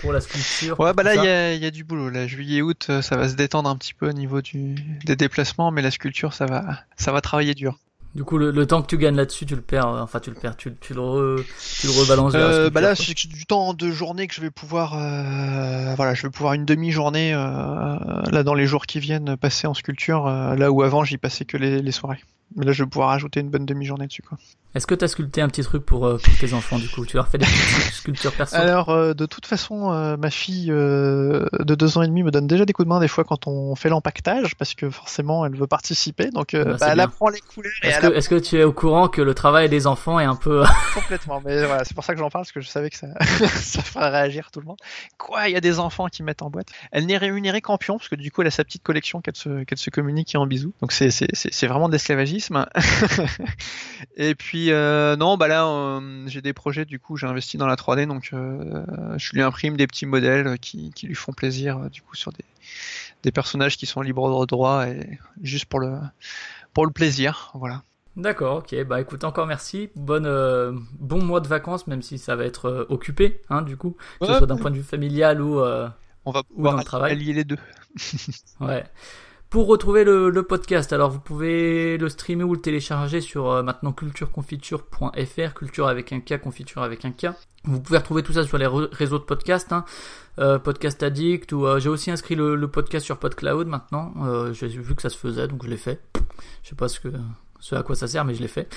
pour 0.00 0.12
la 0.12 0.20
sculpture. 0.20 0.78
Ouais, 0.80 0.92
bah 0.92 1.02
là, 1.04 1.14
il 1.14 1.24
y 1.24 1.28
a, 1.28 1.54
il 1.54 1.62
y 1.62 1.66
a 1.66 1.70
du 1.70 1.84
boulot. 1.84 2.10
Là, 2.10 2.26
juillet-août, 2.26 2.86
euh, 2.90 3.02
ça 3.02 3.16
va 3.16 3.28
se 3.28 3.34
détendre 3.36 3.70
un 3.70 3.76
petit 3.76 3.94
peu 3.94 4.08
au 4.08 4.12
niveau 4.12 4.42
du, 4.42 4.74
des 5.04 5.16
déplacements, 5.16 5.70
mais 5.70 5.82
la 5.82 5.90
sculpture, 5.90 6.32
ça 6.34 6.46
va, 6.46 6.64
ça 6.96 7.12
va 7.12 7.20
travailler 7.20 7.54
dur. 7.54 7.78
Du 8.14 8.24
coup, 8.24 8.38
le, 8.38 8.50
le 8.50 8.66
temps 8.66 8.82
que 8.82 8.88
tu 8.88 8.98
gagnes 8.98 9.14
là-dessus, 9.14 9.46
tu 9.46 9.54
le 9.54 9.60
perds. 9.62 9.86
euh, 9.86 10.00
Enfin, 10.02 10.18
tu 10.18 10.30
le 10.30 10.36
perds. 10.36 10.56
Tu, 10.56 10.74
tu 10.80 10.94
le, 10.94 11.00
re- 11.00 11.44
tu 11.80 11.86
le 11.86 11.92
rebalances 11.92 12.34
Euh, 12.34 12.68
bah 12.70 12.80
là, 12.80 12.96
c'est 12.96 13.14
du 13.28 13.46
temps 13.46 13.72
de 13.72 13.90
journée 13.92 14.26
que 14.26 14.34
je 14.34 14.40
vais 14.40 14.50
pouvoir, 14.50 14.94
euh, 14.98 15.94
voilà, 15.94 16.14
je 16.14 16.22
vais 16.22 16.30
pouvoir 16.30 16.54
une 16.54 16.64
demi-journée 16.64 17.32
euh, 17.32 17.96
là 18.32 18.42
dans 18.42 18.54
les 18.54 18.66
jours 18.66 18.86
qui 18.86 18.98
viennent 18.98 19.36
passer 19.36 19.66
en 19.68 19.74
sculpture, 19.74 20.26
là 20.26 20.72
où 20.72 20.82
avant 20.82 21.04
j'y 21.04 21.18
passais 21.18 21.44
que 21.44 21.56
les, 21.56 21.80
les 21.82 21.92
soirées. 21.92 22.20
Mais 22.56 22.64
là, 22.64 22.72
je 22.72 22.82
vais 22.82 22.88
pouvoir 22.88 23.10
ajouter 23.10 23.40
une 23.40 23.50
bonne 23.50 23.66
demi-journée 23.66 24.06
dessus, 24.06 24.22
quoi. 24.22 24.38
Est-ce 24.72 24.86
que 24.86 24.94
tu 24.94 25.04
as 25.04 25.08
sculpté 25.08 25.40
un 25.40 25.48
petit 25.48 25.62
truc 25.62 25.84
pour, 25.84 26.06
euh, 26.06 26.18
pour 26.18 26.38
tes 26.38 26.54
enfants, 26.54 26.78
du 26.78 26.88
coup? 26.88 27.04
Tu 27.04 27.16
leur 27.16 27.26
fais 27.26 27.38
des 27.38 27.44
petites 27.44 27.92
sculptures 27.92 28.32
perso? 28.32 28.54
Alors, 28.54 28.90
euh, 28.90 29.14
de 29.14 29.26
toute 29.26 29.46
façon, 29.46 29.92
euh, 29.92 30.16
ma 30.16 30.30
fille 30.30 30.70
euh, 30.70 31.44
de 31.58 31.74
deux 31.74 31.98
ans 31.98 32.02
et 32.02 32.06
demi 32.06 32.22
me 32.22 32.30
donne 32.30 32.46
déjà 32.46 32.64
des 32.64 32.72
coups 32.72 32.86
de 32.86 32.88
main 32.88 33.00
des 33.00 33.08
fois 33.08 33.24
quand 33.24 33.48
on 33.48 33.74
fait 33.74 33.88
l'empaquetage, 33.88 34.54
parce 34.54 34.74
que 34.74 34.88
forcément, 34.88 35.44
elle 35.44 35.56
veut 35.56 35.66
participer. 35.66 36.30
Donc, 36.30 36.54
euh, 36.54 36.64
Bah, 36.64 36.76
bah, 36.78 36.88
elle 36.92 37.00
apprend 37.00 37.30
les 37.30 37.40
couleurs 37.40 37.72
Est-ce 37.82 37.98
que, 37.98 38.06
apprend 38.06 38.18
est-ce 38.18 38.28
que 38.28 38.34
tu 38.36 38.60
es 38.60 38.62
au 38.62 38.72
courant 38.72 39.08
que 39.08 39.20
le 39.20 39.34
travail 39.34 39.68
des 39.68 39.88
enfants 39.88 40.20
est 40.20 40.24
un 40.24 40.36
peu... 40.36 40.62
complètement. 40.94 41.42
Mais 41.44 41.66
voilà, 41.66 41.84
c'est 41.84 41.94
pour 41.94 42.04
ça 42.04 42.12
que 42.12 42.20
j'en 42.20 42.30
parle, 42.30 42.44
parce 42.44 42.52
que 42.52 42.60
je 42.60 42.68
savais 42.68 42.90
que 42.90 42.96
ça, 42.96 43.08
ça 43.20 43.82
ferait 43.82 44.08
réagir 44.08 44.52
tout 44.52 44.60
le 44.60 44.66
monde. 44.66 44.78
Quoi, 45.18 45.48
il 45.48 45.52
y 45.52 45.56
a 45.56 45.60
des 45.60 45.80
enfants 45.80 46.06
qui 46.06 46.22
mettent 46.22 46.42
en 46.42 46.50
boîte? 46.50 46.68
Elle 46.92 47.06
n'est 47.06 47.18
rémunérée 47.18 47.60
qu'en 47.60 47.76
pion, 47.76 47.98
parce 47.98 48.08
que 48.08 48.14
du 48.14 48.30
coup, 48.30 48.42
elle 48.42 48.48
a 48.48 48.52
sa 48.52 48.62
petite 48.62 48.84
collection 48.84 49.20
qu'elle 49.20 49.34
se, 49.34 49.64
qu'elle 49.64 49.78
se 49.78 49.90
communique 49.90 50.32
et 50.36 50.38
en 50.38 50.46
bisous. 50.46 50.72
Donc, 50.80 50.92
c'est, 50.92 51.66
vraiment 51.66 51.88
de 51.88 51.98
et 54.16 54.34
puis, 54.34 54.70
euh, 54.72 55.16
non, 55.16 55.36
bah 55.36 55.48
là, 55.48 55.66
euh, 55.66 56.24
j'ai 56.26 56.40
des 56.40 56.52
projets, 56.52 56.84
du 56.84 56.98
coup, 56.98 57.16
j'ai 57.16 57.26
investi 57.26 57.58
dans 57.58 57.66
la 57.66 57.76
3D, 57.76 58.06
donc 58.06 58.30
euh, 58.32 58.84
je 59.18 59.32
lui 59.32 59.42
imprime 59.42 59.76
des 59.76 59.86
petits 59.86 60.06
modèles 60.06 60.58
qui, 60.58 60.92
qui 60.92 61.06
lui 61.06 61.14
font 61.14 61.32
plaisir, 61.32 61.90
du 61.90 62.02
coup, 62.02 62.14
sur 62.14 62.32
des, 62.32 62.44
des 63.22 63.32
personnages 63.32 63.76
qui 63.76 63.86
sont 63.86 64.00
libres 64.00 64.40
de 64.40 64.46
droit 64.46 64.86
et 64.86 65.18
juste 65.42 65.66
pour 65.66 65.80
le, 65.80 65.98
pour 66.72 66.86
le 66.86 66.92
plaisir, 66.92 67.50
voilà. 67.54 67.82
D'accord, 68.16 68.56
ok. 68.58 68.84
Bah 68.84 69.00
écoute, 69.00 69.22
encore 69.24 69.46
merci. 69.46 69.88
Bonne, 69.94 70.26
euh, 70.26 70.72
bon 70.98 71.22
mois 71.22 71.40
de 71.40 71.46
vacances, 71.48 71.86
même 71.86 72.02
si 72.02 72.18
ça 72.18 72.34
va 72.36 72.44
être 72.44 72.66
euh, 72.66 72.86
occupé, 72.88 73.40
hein, 73.48 73.62
du 73.62 73.76
coup, 73.76 73.96
que 74.20 74.26
ce 74.26 74.34
soit 74.34 74.46
d'un 74.46 74.56
point 74.56 74.70
de 74.70 74.76
vue 74.76 74.82
familial 74.82 75.40
ou... 75.40 75.60
euh, 75.60 75.88
On 76.24 76.32
va 76.32 76.42
Ou 76.50 76.54
pouvoir 76.56 76.72
dans 76.72 76.78
le 76.78 76.84
travail. 76.84 77.12
allier 77.12 77.32
les 77.32 77.44
deux. 77.44 77.58
Ouais. 78.60 78.84
Pour 79.50 79.66
retrouver 79.66 80.04
le, 80.04 80.30
le 80.30 80.42
podcast, 80.44 80.92
alors 80.92 81.10
vous 81.10 81.18
pouvez 81.18 81.98
le 81.98 82.08
streamer 82.08 82.44
ou 82.44 82.54
le 82.54 82.60
télécharger 82.60 83.20
sur 83.20 83.50
euh, 83.50 83.64
maintenant 83.64 83.92
cultureconfiture.fr, 83.92 85.54
culture 85.54 85.88
avec 85.88 86.12
un 86.12 86.20
K, 86.20 86.38
confiture 86.40 86.82
avec 86.82 87.04
un 87.04 87.10
K. 87.10 87.30
Vous 87.64 87.80
pouvez 87.80 87.98
retrouver 87.98 88.22
tout 88.22 88.32
ça 88.32 88.44
sur 88.44 88.58
les 88.58 88.68
réseaux 88.68 89.18
de 89.18 89.24
podcast, 89.24 89.72
hein, 89.72 89.84
euh, 90.38 90.60
Podcast 90.60 91.02
Addict, 91.02 91.52
ou 91.52 91.66
euh, 91.66 91.80
j'ai 91.80 91.88
aussi 91.88 92.12
inscrit 92.12 92.36
le, 92.36 92.54
le 92.54 92.68
podcast 92.68 93.04
sur 93.04 93.18
PodCloud 93.18 93.66
maintenant. 93.66 94.14
Euh, 94.22 94.52
j'ai 94.52 94.68
vu 94.68 94.94
que 94.94 95.02
ça 95.02 95.10
se 95.10 95.18
faisait, 95.18 95.48
donc 95.48 95.64
je 95.64 95.68
l'ai 95.68 95.76
fait. 95.76 96.00
Je 96.62 96.68
sais 96.68 96.76
pas 96.76 96.86
ce 96.86 97.00
que 97.00 97.08
ce 97.60 97.74
à 97.74 97.82
quoi 97.82 97.94
ça 97.94 98.06
sert, 98.08 98.24
mais 98.24 98.34
je 98.34 98.42
l'ai 98.42 98.48
fait. 98.48 98.68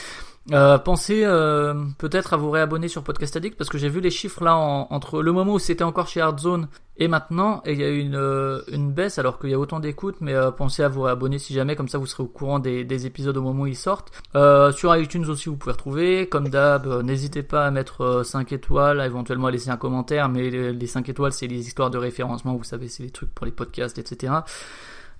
Euh, 0.51 0.77
pensez 0.77 1.21
euh, 1.23 1.73
peut-être 1.97 2.33
à 2.33 2.37
vous 2.37 2.51
réabonner 2.51 2.89
sur 2.89 3.01
Podcast 3.01 3.33
Addict 3.37 3.57
parce 3.57 3.69
que 3.69 3.77
j'ai 3.77 3.87
vu 3.87 4.01
les 4.01 4.11
chiffres 4.11 4.43
là 4.43 4.57
en- 4.57 4.87
entre 4.89 5.21
le 5.21 5.31
moment 5.31 5.53
où 5.53 5.59
c'était 5.59 5.85
encore 5.85 6.09
chez 6.09 6.19
Hardzone 6.19 6.67
et 6.97 7.07
maintenant 7.07 7.61
et 7.65 7.71
il 7.71 7.79
y 7.79 7.83
a 7.85 7.87
eu 7.87 7.99
une, 7.99 8.15
euh, 8.17 8.59
une 8.69 8.91
baisse 8.91 9.17
alors 9.17 9.39
qu'il 9.39 9.51
y 9.51 9.53
a 9.53 9.57
autant 9.59 9.79
d'écoutes 9.79 10.17
mais 10.19 10.33
euh, 10.33 10.51
pensez 10.51 10.83
à 10.83 10.89
vous 10.89 11.03
réabonner 11.03 11.39
si 11.39 11.53
jamais 11.53 11.77
comme 11.77 11.87
ça 11.87 11.97
vous 11.97 12.07
serez 12.07 12.23
au 12.23 12.27
courant 12.27 12.59
des, 12.59 12.83
des 12.83 13.05
épisodes 13.05 13.37
au 13.37 13.41
moment 13.41 13.63
où 13.63 13.67
ils 13.67 13.77
sortent. 13.77 14.11
Sur 14.33 14.93
iTunes 14.97 15.25
aussi 15.29 15.47
vous 15.47 15.55
pouvez 15.55 15.71
retrouver 15.71 16.27
comme 16.27 16.49
d'hab 16.49 16.87
n'hésitez 17.05 17.41
pas 17.41 17.65
à 17.65 17.71
mettre 17.71 18.01
euh, 18.01 18.23
5 18.23 18.51
étoiles 18.51 18.99
éventuellement 18.99 19.47
à 19.47 19.51
laisser 19.51 19.69
un 19.69 19.77
commentaire 19.77 20.27
mais 20.27 20.49
les, 20.49 20.73
les 20.73 20.87
5 20.87 21.07
étoiles 21.07 21.31
c'est 21.31 21.47
les 21.47 21.65
histoires 21.65 21.89
de 21.89 21.97
référencement 21.97 22.53
vous 22.57 22.65
savez 22.65 22.89
c'est 22.89 23.03
les 23.03 23.11
trucs 23.11 23.33
pour 23.33 23.45
les 23.45 23.53
podcasts 23.53 23.97
etc. 23.97 24.33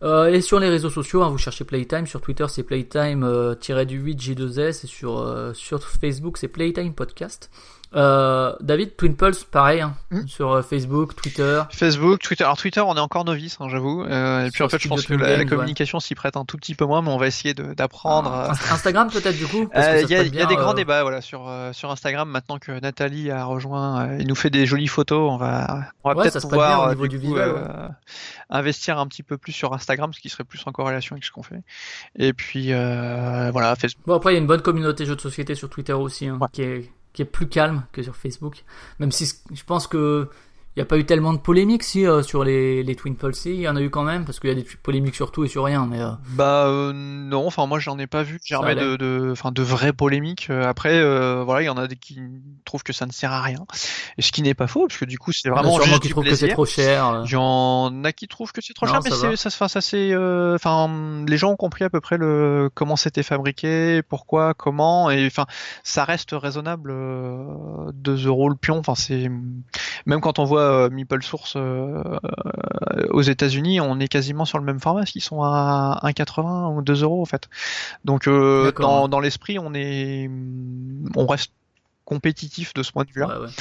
Euh, 0.03 0.33
et 0.33 0.41
sur 0.41 0.59
les 0.59 0.69
réseaux 0.69 0.89
sociaux, 0.89 1.23
hein, 1.23 1.29
vous 1.29 1.37
cherchez 1.37 1.63
Playtime. 1.63 2.05
Sur 2.05 2.21
Twitter, 2.21 2.45
c'est 2.49 2.63
Playtime 2.63 3.23
euh, 3.23 3.55
du 3.85 3.97
8 3.97 4.19
J2S. 4.19 4.85
Et 4.85 5.05
euh, 5.05 5.53
sur 5.53 5.81
Facebook, 5.81 6.37
c'est 6.37 6.49
Playtime 6.49 6.93
Podcast. 6.93 7.49
Euh, 7.95 8.53
David, 8.61 8.95
Twin 8.95 9.15
Pulse, 9.15 9.43
pareil. 9.43 9.81
hein, 9.81 9.95
Mm. 10.11 10.27
Sur 10.27 10.51
euh, 10.51 10.61
Facebook, 10.61 11.15
Twitter. 11.15 11.61
Facebook, 11.71 12.19
Twitter. 12.21 12.43
Alors 12.43 12.57
Twitter, 12.57 12.81
on 12.81 12.95
est 12.95 12.99
encore 12.99 13.25
novice, 13.25 13.57
hein, 13.59 13.67
j'avoue. 13.69 14.03
Euh, 14.03 14.41
et 14.45 14.49
puis 14.49 14.57
Sur 14.57 14.65
en 14.65 14.69
fait, 14.69 14.79
je 14.81 14.87
pense 14.87 15.05
que 15.05 15.13
la, 15.15 15.37
Games, 15.37 15.49
communication 15.49 15.99
s'y 15.99 16.13
prête 16.15 16.37
un 16.37 16.45
tout 16.45 16.57
petit 16.57 16.75
peu 16.75 16.85
moins, 16.85 17.01
mais 17.01 17.09
on 17.09 17.17
va 17.17 17.27
essayer 17.27 17.53
d'apprendre. 17.53 18.31
Ah, 18.33 18.45
euh, 18.49 18.53
Inst- 18.53 18.73
Instagram 18.73 19.09
peut-être 19.11 19.37
du 19.37 19.45
coup 19.47 19.67
euh, 19.75 19.99
Il 20.01 20.07
se 20.07 20.11
y, 20.13 20.15
a- 20.15 20.23
il 20.23 20.35
y 20.35 20.45
des 20.47 20.55
grands 20.55 20.71
euh, 20.71 20.75
débats 20.75 21.01
voilà 21.03 21.21
sur 21.21 21.47
euh, 21.47 21.73
sur 21.73 21.89
Instagram 21.91 22.29
maintenant 22.29 22.59
que 22.59 22.71
Nathalie 22.79 23.31
a 23.31 23.43
rejoint 23.45 24.05
euh, 24.07 24.17
et 24.19 24.23
nous 24.25 24.35
fait 24.35 24.49
des 24.49 24.65
jolies 24.65 24.87
photos 24.87 25.31
on 25.31 25.37
va 25.37 25.85
on 26.03 26.09
va 26.09 26.15
Ouais, 26.15 26.23
peut-être 26.23 26.39
bien 26.39 26.49
pouvoir 26.49 26.81
au 26.81 26.85
euh, 26.85 26.89
niveau 26.89 27.07
du 27.07 27.17
du 27.17 27.19
coup, 27.25 27.33
visuel, 27.33 27.49
euh, 27.55 27.87
investir 28.49 28.99
un 28.99 29.07
petit 29.07 29.23
peu 29.23 29.37
plus 29.37 29.51
sur 29.51 29.73
Instagram 29.73 30.13
ce 30.13 30.19
qui 30.19 30.29
serait 30.29 30.43
plus 30.43 30.61
en 30.65 30.71
corrélation 30.71 31.15
avec 31.15 31.23
ce 31.25 31.31
qu'on 31.31 31.43
fait 31.43 31.61
et 32.17 32.33
puis 32.33 32.71
euh, 32.73 33.49
voilà 33.51 33.75
Facebook 33.75 34.05
Bon 34.05 34.15
après 34.15 34.31
il 34.31 34.35
y 34.35 34.37
a 34.37 34.41
une 34.41 34.47
bonne 34.47 34.61
communauté 34.61 35.05
jeux 35.05 35.15
de 35.15 35.21
société 35.21 35.55
sur 35.55 35.69
Twitter 35.69 35.93
aussi 35.93 36.27
hein, 36.27 36.37
Ouais. 36.39 36.47
qui 36.51 36.61
est 36.61 36.91
qui 37.13 37.21
est 37.21 37.25
plus 37.25 37.47
calme 37.47 37.83
que 37.91 38.03
sur 38.03 38.15
Facebook. 38.15 38.63
Même 38.99 39.11
si 39.11 39.31
je 39.51 39.63
pense 39.63 39.87
que 39.87 40.29
il 40.75 40.79
n'y 40.79 40.81
a 40.81 40.85
pas 40.85 40.97
eu 40.97 41.05
tellement 41.05 41.33
de 41.33 41.37
polémiques 41.37 41.83
si 41.83 42.05
euh, 42.07 42.23
sur 42.23 42.43
les, 42.43 42.81
les 42.83 42.95
Twin 42.95 43.15
Pulse, 43.15 43.45
il 43.45 43.55
y 43.61 43.67
en 43.67 43.75
a 43.75 43.81
eu 43.81 43.89
quand 43.91 44.03
même 44.03 44.25
parce 44.25 44.39
qu'il 44.39 44.49
y 44.49 44.53
a 44.53 44.55
des 44.55 44.65
polémiques 44.81 45.13
sur 45.15 45.31
tout 45.31 45.43
et 45.43 45.47
sur 45.47 45.63
rien 45.65 45.85
mais 45.85 46.01
euh, 46.01 46.09
Bah 46.35 46.65
euh, 46.67 46.91
non, 46.93 47.45
enfin 47.45 47.65
moi 47.67 47.77
j'en 47.79 47.97
ai 47.99 48.07
pas 48.07 48.23
vu 48.23 48.39
germer 48.43 48.69
allait. 48.71 48.81
de, 48.83 48.95
de, 48.95 49.29
enfin 49.31 49.51
de 49.51 49.61
vraies 49.61 49.93
polémiques. 49.93 50.47
Euh, 50.49 50.63
Après, 50.67 50.97
euh, 50.99 51.43
voilà, 51.43 51.61
il 51.61 51.65
y 51.65 51.69
en 51.69 51.77
a 51.77 51.87
des 51.87 51.95
qui 51.95 52.19
trouvent 52.65 52.81
que 52.83 52.93
ça 52.93 53.05
ne 53.05 53.11
sert 53.11 53.31
à 53.31 53.41
rien, 53.41 53.59
et 54.17 54.21
ce 54.23 54.31
qui 54.31 54.41
n'est 54.41 54.53
pas 54.55 54.67
faux, 54.67 54.87
parce 54.87 54.99
que 54.99 55.05
du 55.05 55.19
coup 55.19 55.31
c'est 55.31 55.41
il 55.45 55.49
y 55.49 55.51
en 55.51 55.57
a 55.57 55.61
vraiment 55.61 55.79
juste 55.81 55.99
qui 56.01 56.07
du 56.07 56.13
trouvent 56.13 56.23
que 56.23 56.29
c'est 56.31 56.37
plaisir. 56.47 56.55
trop 56.55 56.65
cher. 56.65 57.07
euh. 57.07 57.23
Il 57.27 57.31
y 57.31 57.35
en 57.35 58.03
a 58.03 58.11
qui 58.11 58.27
trouvent 58.27 58.51
que 58.51 58.61
c'est 58.61 58.73
trop 58.73 58.87
Non, 58.87 58.93
cher, 58.93 59.01
mais 59.03 59.09
ça 59.11 59.15
c'est, 59.17 59.35
ça, 59.35 59.49
se- 59.51 59.55
enfin, 59.57 59.67
ça 59.67 59.81
c'est, 59.81 60.11
euh, 60.11 60.55
enfin, 60.55 61.23
les 61.27 61.37
gens 61.37 61.51
ont 61.51 61.55
compris 61.55 61.83
à 61.83 61.89
peu 61.89 62.01
près 62.01 62.17
le 62.17 62.69
comment 62.73 62.95
c'était 62.95 63.21
fabriqué, 63.23 64.01
pourquoi, 64.01 64.53
comment, 64.55 65.11
et 65.11 65.25
enfin, 65.27 65.45
ça 65.83 66.03
reste 66.03 66.31
raisonnable. 66.33 66.91
Euh, 66.91 67.91
2 67.93 68.25
euros 68.27 68.49
le 68.49 68.55
pion, 68.55 68.77
enfin 68.79 68.95
c'est, 68.95 69.29
même 70.05 70.19
quand 70.21 70.39
on 70.39 70.45
voit 70.45 70.62
euh, 70.63 70.89
Meeple 70.89 71.23
Source 71.23 71.53
euh, 71.55 72.01
aux 73.11 73.21
États-Unis, 73.21 73.81
on 73.81 73.99
est 73.99 74.07
quasiment 74.07 74.45
sur 74.45 74.57
le 74.57 74.65
même 74.65 74.79
format, 74.79 75.01
parce 75.01 75.11
qu'ils 75.11 75.23
sont 75.23 75.43
à 75.43 75.99
1,80 76.03 76.75
ou 76.75 76.81
2 76.81 77.03
euros 77.03 77.21
en 77.21 77.25
fait. 77.25 77.49
Donc 78.05 78.27
euh, 78.27 78.71
dans, 78.71 79.19
l'esprit, 79.19 79.59
on 79.59 79.73
est, 79.73 80.29
on 81.15 81.25
reste 81.25 81.51
compétitif 82.05 82.73
de 82.73 82.83
ce 82.83 82.91
point 82.91 83.03
de 83.03 83.11
vue-là. 83.11 83.27
Ouais, 83.27 83.45
ouais. 83.45 83.51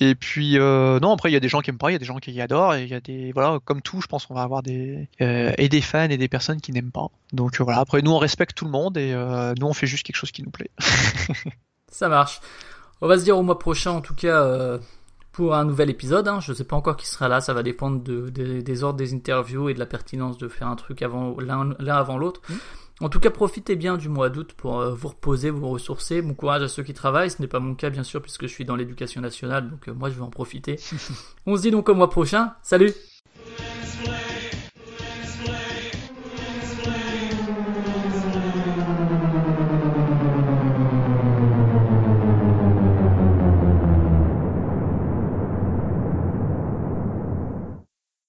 Et 0.00 0.14
puis 0.14 0.58
euh, 0.58 0.98
non, 1.00 1.12
après 1.12 1.30
il 1.30 1.34
y 1.34 1.36
a 1.36 1.40
des 1.40 1.48
gens 1.48 1.60
qui 1.60 1.70
aiment 1.70 1.78
pas, 1.78 1.90
il 1.90 1.94
y 1.94 1.96
a 1.96 1.98
des 1.98 2.04
gens 2.04 2.16
qui 2.16 2.32
y 2.32 2.40
adorent, 2.40 2.74
et 2.74 2.84
il 2.84 2.88
y 2.88 2.94
a 2.94 3.00
des 3.00 3.32
voilà, 3.32 3.58
comme 3.64 3.82
tout, 3.82 4.00
je 4.00 4.06
pense 4.06 4.26
qu'on 4.26 4.34
va 4.34 4.42
avoir 4.42 4.62
des 4.62 5.08
euh, 5.20 5.52
et 5.58 5.68
des 5.68 5.80
fans 5.80 6.08
et 6.08 6.16
des 6.16 6.28
personnes 6.28 6.60
qui 6.60 6.72
n'aiment 6.72 6.92
pas. 6.92 7.08
Donc 7.32 7.60
euh, 7.60 7.64
voilà, 7.64 7.80
après 7.80 8.02
nous 8.02 8.12
on 8.12 8.18
respecte 8.18 8.56
tout 8.56 8.64
le 8.64 8.70
monde 8.70 8.96
et 8.96 9.12
euh, 9.12 9.54
nous 9.58 9.66
on 9.66 9.74
fait 9.74 9.86
juste 9.86 10.04
quelque 10.04 10.16
chose 10.16 10.32
qui 10.32 10.42
nous 10.42 10.50
plaît. 10.50 10.70
Ça 11.88 12.08
marche. 12.08 12.40
On 13.02 13.08
va 13.08 13.18
se 13.18 13.24
dire 13.24 13.36
au 13.36 13.42
mois 13.42 13.58
prochain 13.58 13.90
en 13.90 14.00
tout 14.00 14.14
cas 14.14 14.42
euh, 14.42 14.78
pour 15.40 15.54
un 15.54 15.64
nouvel 15.64 15.88
épisode. 15.88 16.28
Hein. 16.28 16.38
Je 16.40 16.52
sais 16.52 16.64
pas 16.64 16.76
encore 16.76 16.98
qui 16.98 17.06
sera 17.08 17.26
là, 17.26 17.40
ça 17.40 17.54
va 17.54 17.62
dépendre 17.62 18.02
de, 18.02 18.28
de- 18.28 18.60
des 18.60 18.84
ordres 18.84 18.98
des 18.98 19.14
interviews 19.14 19.70
et 19.70 19.74
de 19.74 19.78
la 19.78 19.86
pertinence 19.86 20.36
de 20.36 20.48
faire 20.48 20.68
un 20.68 20.76
truc 20.76 21.00
avant 21.00 21.34
l'un 21.40 21.74
l'un 21.78 21.96
avant 21.96 22.18
l'autre. 22.18 22.42
Mm. 22.50 22.54
En 23.00 23.08
tout 23.08 23.20
cas, 23.20 23.30
profitez 23.30 23.74
bien 23.74 23.96
du 23.96 24.10
mois 24.10 24.28
d'août 24.28 24.52
pour 24.54 24.78
euh, 24.78 24.92
vous 24.92 25.08
reposer, 25.08 25.48
vous 25.48 25.70
ressourcer. 25.70 26.20
Bon 26.20 26.34
courage 26.34 26.60
à 26.60 26.68
ceux 26.68 26.82
qui 26.82 26.92
travaillent. 26.92 27.30
Ce 27.30 27.40
n'est 27.40 27.48
pas 27.48 27.58
mon 27.58 27.74
cas, 27.74 27.88
bien 27.88 28.02
sûr, 28.02 28.20
puisque 28.20 28.42
je 28.42 28.52
suis 28.52 28.66
dans 28.66 28.76
l'éducation 28.76 29.22
nationale, 29.22 29.70
donc 29.70 29.88
euh, 29.88 29.94
moi 29.94 30.10
je 30.10 30.16
vais 30.16 30.20
en 30.20 30.28
profiter. 30.28 30.78
On 31.46 31.56
se 31.56 31.62
dit 31.62 31.70
donc 31.70 31.88
au 31.88 31.94
mois 31.94 32.10
prochain. 32.10 32.52
Salut 32.60 32.92